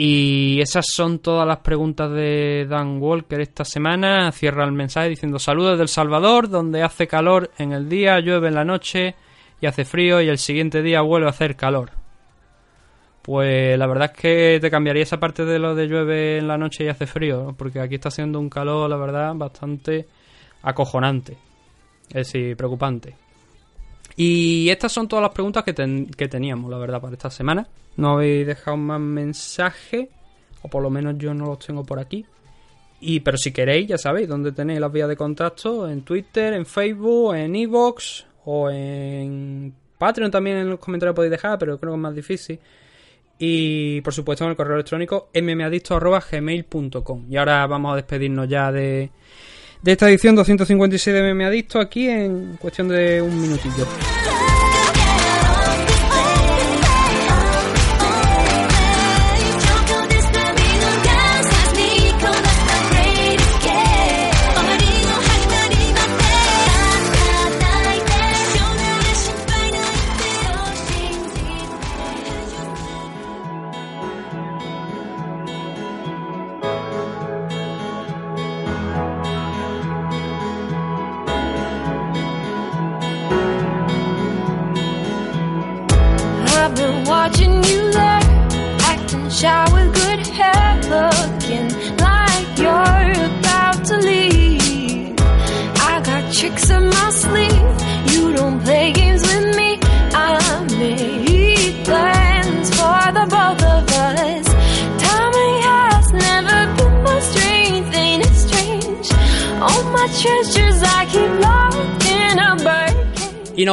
Y 0.00 0.60
esas 0.60 0.86
son 0.88 1.18
todas 1.18 1.44
las 1.44 1.58
preguntas 1.58 2.12
de 2.12 2.66
Dan 2.68 3.02
Walker 3.02 3.40
esta 3.40 3.64
semana. 3.64 4.30
Cierra 4.30 4.64
el 4.64 4.70
mensaje 4.70 5.08
diciendo 5.08 5.40
saludos 5.40 5.76
del 5.76 5.88
Salvador, 5.88 6.48
donde 6.48 6.84
hace 6.84 7.08
calor 7.08 7.50
en 7.58 7.72
el 7.72 7.88
día, 7.88 8.20
llueve 8.20 8.46
en 8.46 8.54
la 8.54 8.64
noche 8.64 9.16
y 9.60 9.66
hace 9.66 9.84
frío 9.84 10.20
y 10.20 10.28
el 10.28 10.38
siguiente 10.38 10.82
día 10.82 11.00
vuelve 11.00 11.26
a 11.26 11.30
hacer 11.30 11.56
calor. 11.56 11.90
Pues 13.22 13.76
la 13.76 13.86
verdad 13.88 14.12
es 14.14 14.20
que 14.20 14.58
te 14.60 14.70
cambiaría 14.70 15.02
esa 15.02 15.18
parte 15.18 15.44
de 15.44 15.58
lo 15.58 15.74
de 15.74 15.88
llueve 15.88 16.38
en 16.38 16.46
la 16.46 16.56
noche 16.56 16.84
y 16.84 16.88
hace 16.88 17.06
frío, 17.06 17.54
porque 17.58 17.80
aquí 17.80 17.96
está 17.96 18.08
haciendo 18.08 18.38
un 18.38 18.48
calor, 18.48 18.88
la 18.88 18.96
verdad, 18.96 19.34
bastante 19.34 20.06
acojonante. 20.62 21.36
Es 22.08 22.14
decir, 22.32 22.56
preocupante. 22.56 23.14
Y 24.16 24.68
estas 24.70 24.90
son 24.92 25.06
todas 25.08 25.22
las 25.22 25.32
preguntas 25.32 25.62
que, 25.64 25.72
ten- 25.72 26.06
que 26.06 26.26
teníamos, 26.28 26.70
la 26.70 26.78
verdad, 26.78 27.00
para 27.00 27.12
esta 27.14 27.30
semana. 27.30 27.66
No 27.96 28.10
habéis 28.14 28.46
dejado 28.46 28.76
más 28.76 29.00
mensajes, 29.00 30.08
o 30.62 30.68
por 30.68 30.82
lo 30.82 30.90
menos 30.90 31.16
yo 31.18 31.34
no 31.34 31.46
los 31.46 31.58
tengo 31.60 31.84
por 31.84 31.98
aquí. 32.00 32.24
Y, 33.00 33.20
pero 33.20 33.36
si 33.38 33.52
queréis, 33.52 33.86
ya 33.86 33.96
sabéis 33.98 34.26
dónde 34.28 34.50
tenéis 34.52 34.80
las 34.80 34.90
vías 34.90 35.08
de 35.08 35.16
contacto, 35.16 35.88
en 35.88 36.02
Twitter, 36.02 36.52
en 36.54 36.66
Facebook, 36.66 37.34
en 37.36 37.54
Evox 37.54 38.26
o 38.44 38.68
en 38.70 39.72
Patreon 39.98 40.30
también 40.30 40.56
en 40.58 40.70
los 40.70 40.78
comentarios 40.80 41.14
podéis 41.14 41.30
dejar, 41.32 41.58
pero 41.58 41.78
creo 41.78 41.92
que 41.92 41.96
es 41.96 42.02
más 42.02 42.14
difícil. 42.14 42.58
Y 43.38 44.00
por 44.00 44.12
supuesto 44.12 44.42
en 44.44 44.50
el 44.50 44.56
correo 44.56 44.74
electrónico 44.74 45.28
mmadicto.gmail.com. 45.32 47.26
Y 47.30 47.36
ahora 47.36 47.66
vamos 47.66 47.92
a 47.92 47.96
despedirnos 47.96 48.48
ya 48.48 48.72
de, 48.72 49.10
de 49.82 49.92
esta 49.92 50.08
edición 50.08 50.34
256 50.34 51.14
de 51.14 51.22
Meme 51.22 51.44
Adicto 51.44 51.80
aquí 51.80 52.08
en 52.08 52.56
cuestión 52.56 52.88
de 52.88 53.22
un 53.22 53.40
minutillo. 53.40 53.86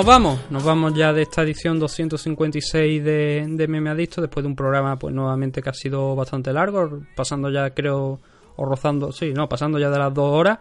Nos 0.05 0.13
vamos, 0.13 0.39
nos 0.51 0.63
vamos 0.63 0.93
ya 0.93 1.11
de 1.13 1.23
esta 1.23 1.41
edición 1.41 1.79
256 1.79 3.03
de, 3.03 3.43
de 3.49 3.67
Meme 3.67 3.89
Adicto, 3.89 4.21
después 4.21 4.43
de 4.43 4.49
un 4.49 4.55
programa 4.55 4.99
pues 4.99 5.15
nuevamente 5.15 5.63
que 5.63 5.69
ha 5.69 5.73
sido 5.73 6.15
bastante 6.15 6.53
largo, 6.53 7.01
pasando 7.15 7.49
ya 7.49 7.71
creo, 7.71 8.19
o 8.55 8.65
rozando, 8.65 9.11
sí, 9.11 9.33
no, 9.33 9.49
pasando 9.49 9.79
ya 9.79 9.89
de 9.89 9.97
las 9.97 10.13
dos 10.13 10.31
horas, 10.31 10.59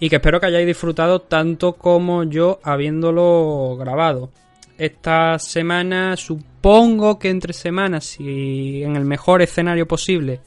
y 0.00 0.08
que 0.08 0.16
espero 0.16 0.40
que 0.40 0.46
hayáis 0.46 0.66
disfrutado 0.66 1.20
tanto 1.20 1.74
como 1.74 2.24
yo 2.24 2.60
habiéndolo 2.62 3.76
grabado. 3.78 4.30
Esta 4.78 5.38
semana 5.38 6.16
supongo 6.16 7.18
que 7.18 7.28
entre 7.28 7.52
semanas, 7.52 8.04
si 8.04 8.82
en 8.82 8.96
el 8.96 9.04
mejor 9.04 9.42
escenario 9.42 9.86
posible, 9.86 10.40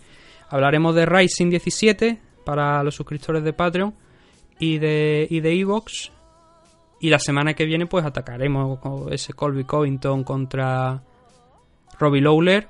hablaremos 0.49 0.95
de 0.95 1.05
Rising 1.05 1.51
17 1.51 2.19
para 2.43 2.81
los 2.81 2.95
suscriptores 2.95 3.43
de 3.43 3.53
Patreon 3.53 3.93
y 4.57 4.79
de 4.79 5.27
y 5.29 5.41
de 5.41 5.59
Evox 5.59 6.14
y 7.05 7.09
la 7.09 7.19
semana 7.19 7.53
que 7.53 7.65
viene, 7.65 7.85
pues 7.85 8.05
atacaremos 8.05 8.79
ese 9.11 9.33
Colby 9.33 9.63
Covington 9.63 10.23
contra 10.23 11.01
Robbie 11.99 12.21
Lawler. 12.21 12.67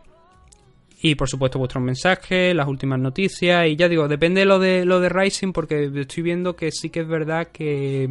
Y 1.02 1.16
por 1.16 1.30
supuesto, 1.30 1.60
vuestros 1.60 1.84
mensajes, 1.84 2.56
las 2.56 2.68
últimas 2.68 3.00
noticias. 3.00 3.68
Y 3.68 3.76
ya 3.76 3.88
digo, 3.88 4.08
depende 4.08 4.44
lo 4.46 4.58
de 4.60 4.86
lo 4.86 5.00
de 5.00 5.10
Rising, 5.10 5.52
porque 5.54 5.92
estoy 5.94 6.24
viendo 6.24 6.56
que 6.56 6.72
sí 6.72 6.90
que 6.90 7.02
es 7.02 7.08
verdad 7.08 7.48
que. 7.52 8.10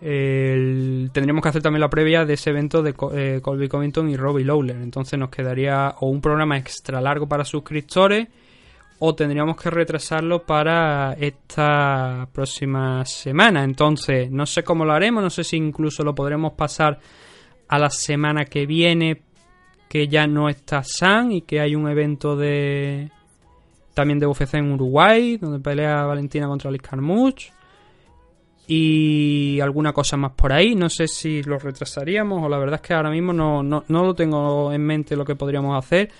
el- 0.00 1.10
tendríamos 1.12 1.42
que 1.42 1.48
hacer 1.48 1.62
también 1.62 1.80
la 1.80 1.88
previa 1.88 2.24
de 2.24 2.34
ese 2.34 2.50
evento 2.50 2.82
de 2.82 2.94
eh, 3.14 3.40
Colby 3.42 3.68
Covington 3.68 4.10
y 4.10 4.16
Robbie 4.16 4.44
Lawler. 4.44 4.76
Entonces 4.76 5.18
nos 5.18 5.30
quedaría 5.30 5.94
un 6.00 6.20
programa 6.20 6.58
extra 6.58 7.00
largo 7.00 7.26
para 7.26 7.44
suscriptores 7.44 8.28
o 9.06 9.14
tendríamos 9.14 9.56
que 9.56 9.68
retrasarlo 9.68 10.46
para 10.46 11.12
esta 11.20 12.26
próxima 12.32 13.04
semana. 13.04 13.62
Entonces, 13.62 14.30
no 14.30 14.46
sé 14.46 14.64
cómo 14.64 14.86
lo 14.86 14.94
haremos, 14.94 15.22
no 15.22 15.28
sé 15.28 15.44
si 15.44 15.58
incluso 15.58 16.02
lo 16.02 16.14
podremos 16.14 16.54
pasar 16.54 16.98
a 17.68 17.78
la 17.78 17.90
semana 17.90 18.46
que 18.46 18.64
viene, 18.64 19.20
que 19.90 20.08
ya 20.08 20.26
no 20.26 20.48
está 20.48 20.82
San 20.82 21.32
y 21.32 21.42
que 21.42 21.60
hay 21.60 21.74
un 21.74 21.86
evento 21.86 22.34
de 22.34 23.10
también 23.92 24.18
de 24.18 24.26
UFC 24.26 24.54
en 24.54 24.72
Uruguay, 24.72 25.36
donde 25.36 25.60
pelea 25.60 26.06
Valentina 26.06 26.46
contra 26.46 26.70
Liz 26.70 26.80
Carmouche. 26.80 27.52
Y 28.66 29.60
alguna 29.60 29.92
cosa 29.92 30.16
más 30.16 30.32
por 30.32 30.50
ahí. 30.50 30.74
No 30.74 30.88
sé 30.88 31.08
si 31.08 31.42
lo 31.42 31.58
retrasaríamos 31.58 32.42
o 32.42 32.48
la 32.48 32.56
verdad 32.56 32.76
es 32.76 32.80
que 32.80 32.94
ahora 32.94 33.10
mismo 33.10 33.34
no, 33.34 33.62
no, 33.62 33.84
no 33.86 34.02
lo 34.02 34.14
tengo 34.14 34.72
en 34.72 34.80
mente 34.80 35.14
lo 35.14 35.26
que 35.26 35.36
podríamos 35.36 35.76
hacer 35.76 36.10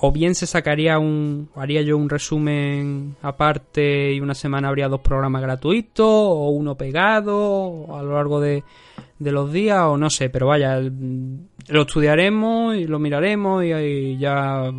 o 0.00 0.12
bien 0.12 0.34
se 0.34 0.46
sacaría 0.46 0.98
un 0.98 1.48
haría 1.56 1.82
yo 1.82 1.96
un 1.96 2.08
resumen 2.08 3.16
aparte 3.22 4.12
y 4.12 4.20
una 4.20 4.34
semana 4.34 4.68
habría 4.68 4.88
dos 4.88 5.00
programas 5.00 5.42
gratuitos 5.42 6.06
o 6.06 6.50
uno 6.50 6.76
pegado 6.76 7.86
a 7.96 8.02
lo 8.02 8.14
largo 8.14 8.40
de, 8.40 8.62
de 9.18 9.32
los 9.32 9.52
días 9.52 9.82
o 9.84 9.96
no 9.96 10.10
sé 10.10 10.28
pero 10.28 10.48
vaya 10.48 10.78
lo 10.80 11.82
estudiaremos 11.82 12.76
y 12.76 12.86
lo 12.86 12.98
miraremos 12.98 13.64
y, 13.64 13.72
y 13.72 14.18
ya 14.18 14.70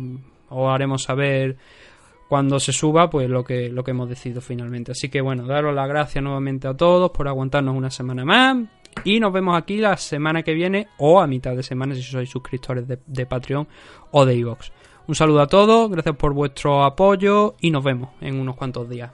os 0.50 0.72
haremos 0.72 1.02
saber 1.02 1.56
cuando 2.28 2.60
se 2.60 2.72
suba 2.72 3.08
pues 3.08 3.28
lo 3.28 3.42
que 3.42 3.70
lo 3.70 3.82
que 3.82 3.92
hemos 3.92 4.08
decidido 4.08 4.40
finalmente. 4.40 4.92
Así 4.92 5.08
que 5.08 5.20
bueno 5.20 5.46
daros 5.46 5.74
las 5.74 5.88
gracias 5.88 6.22
nuevamente 6.22 6.68
a 6.68 6.74
todos 6.74 7.10
por 7.10 7.26
aguantarnos 7.26 7.74
una 7.74 7.90
semana 7.90 8.24
más 8.24 8.56
y 9.04 9.18
nos 9.20 9.32
vemos 9.32 9.56
aquí 9.56 9.78
la 9.78 9.96
semana 9.96 10.42
que 10.42 10.54
viene 10.54 10.88
o 10.98 11.20
a 11.20 11.26
mitad 11.26 11.56
de 11.56 11.62
semana 11.62 11.94
si 11.94 12.02
sois 12.02 12.28
suscriptores 12.28 12.86
de, 12.86 12.98
de 13.06 13.26
Patreon 13.26 13.66
o 14.10 14.24
de 14.24 14.34
iVoox 14.36 14.70
un 15.08 15.14
saludo 15.14 15.40
a 15.40 15.46
todos, 15.46 15.90
gracias 15.90 16.16
por 16.16 16.34
vuestro 16.34 16.84
apoyo 16.84 17.54
y 17.60 17.70
nos 17.70 17.82
vemos 17.82 18.10
en 18.20 18.38
unos 18.38 18.56
cuantos 18.56 18.90
días. 18.90 19.10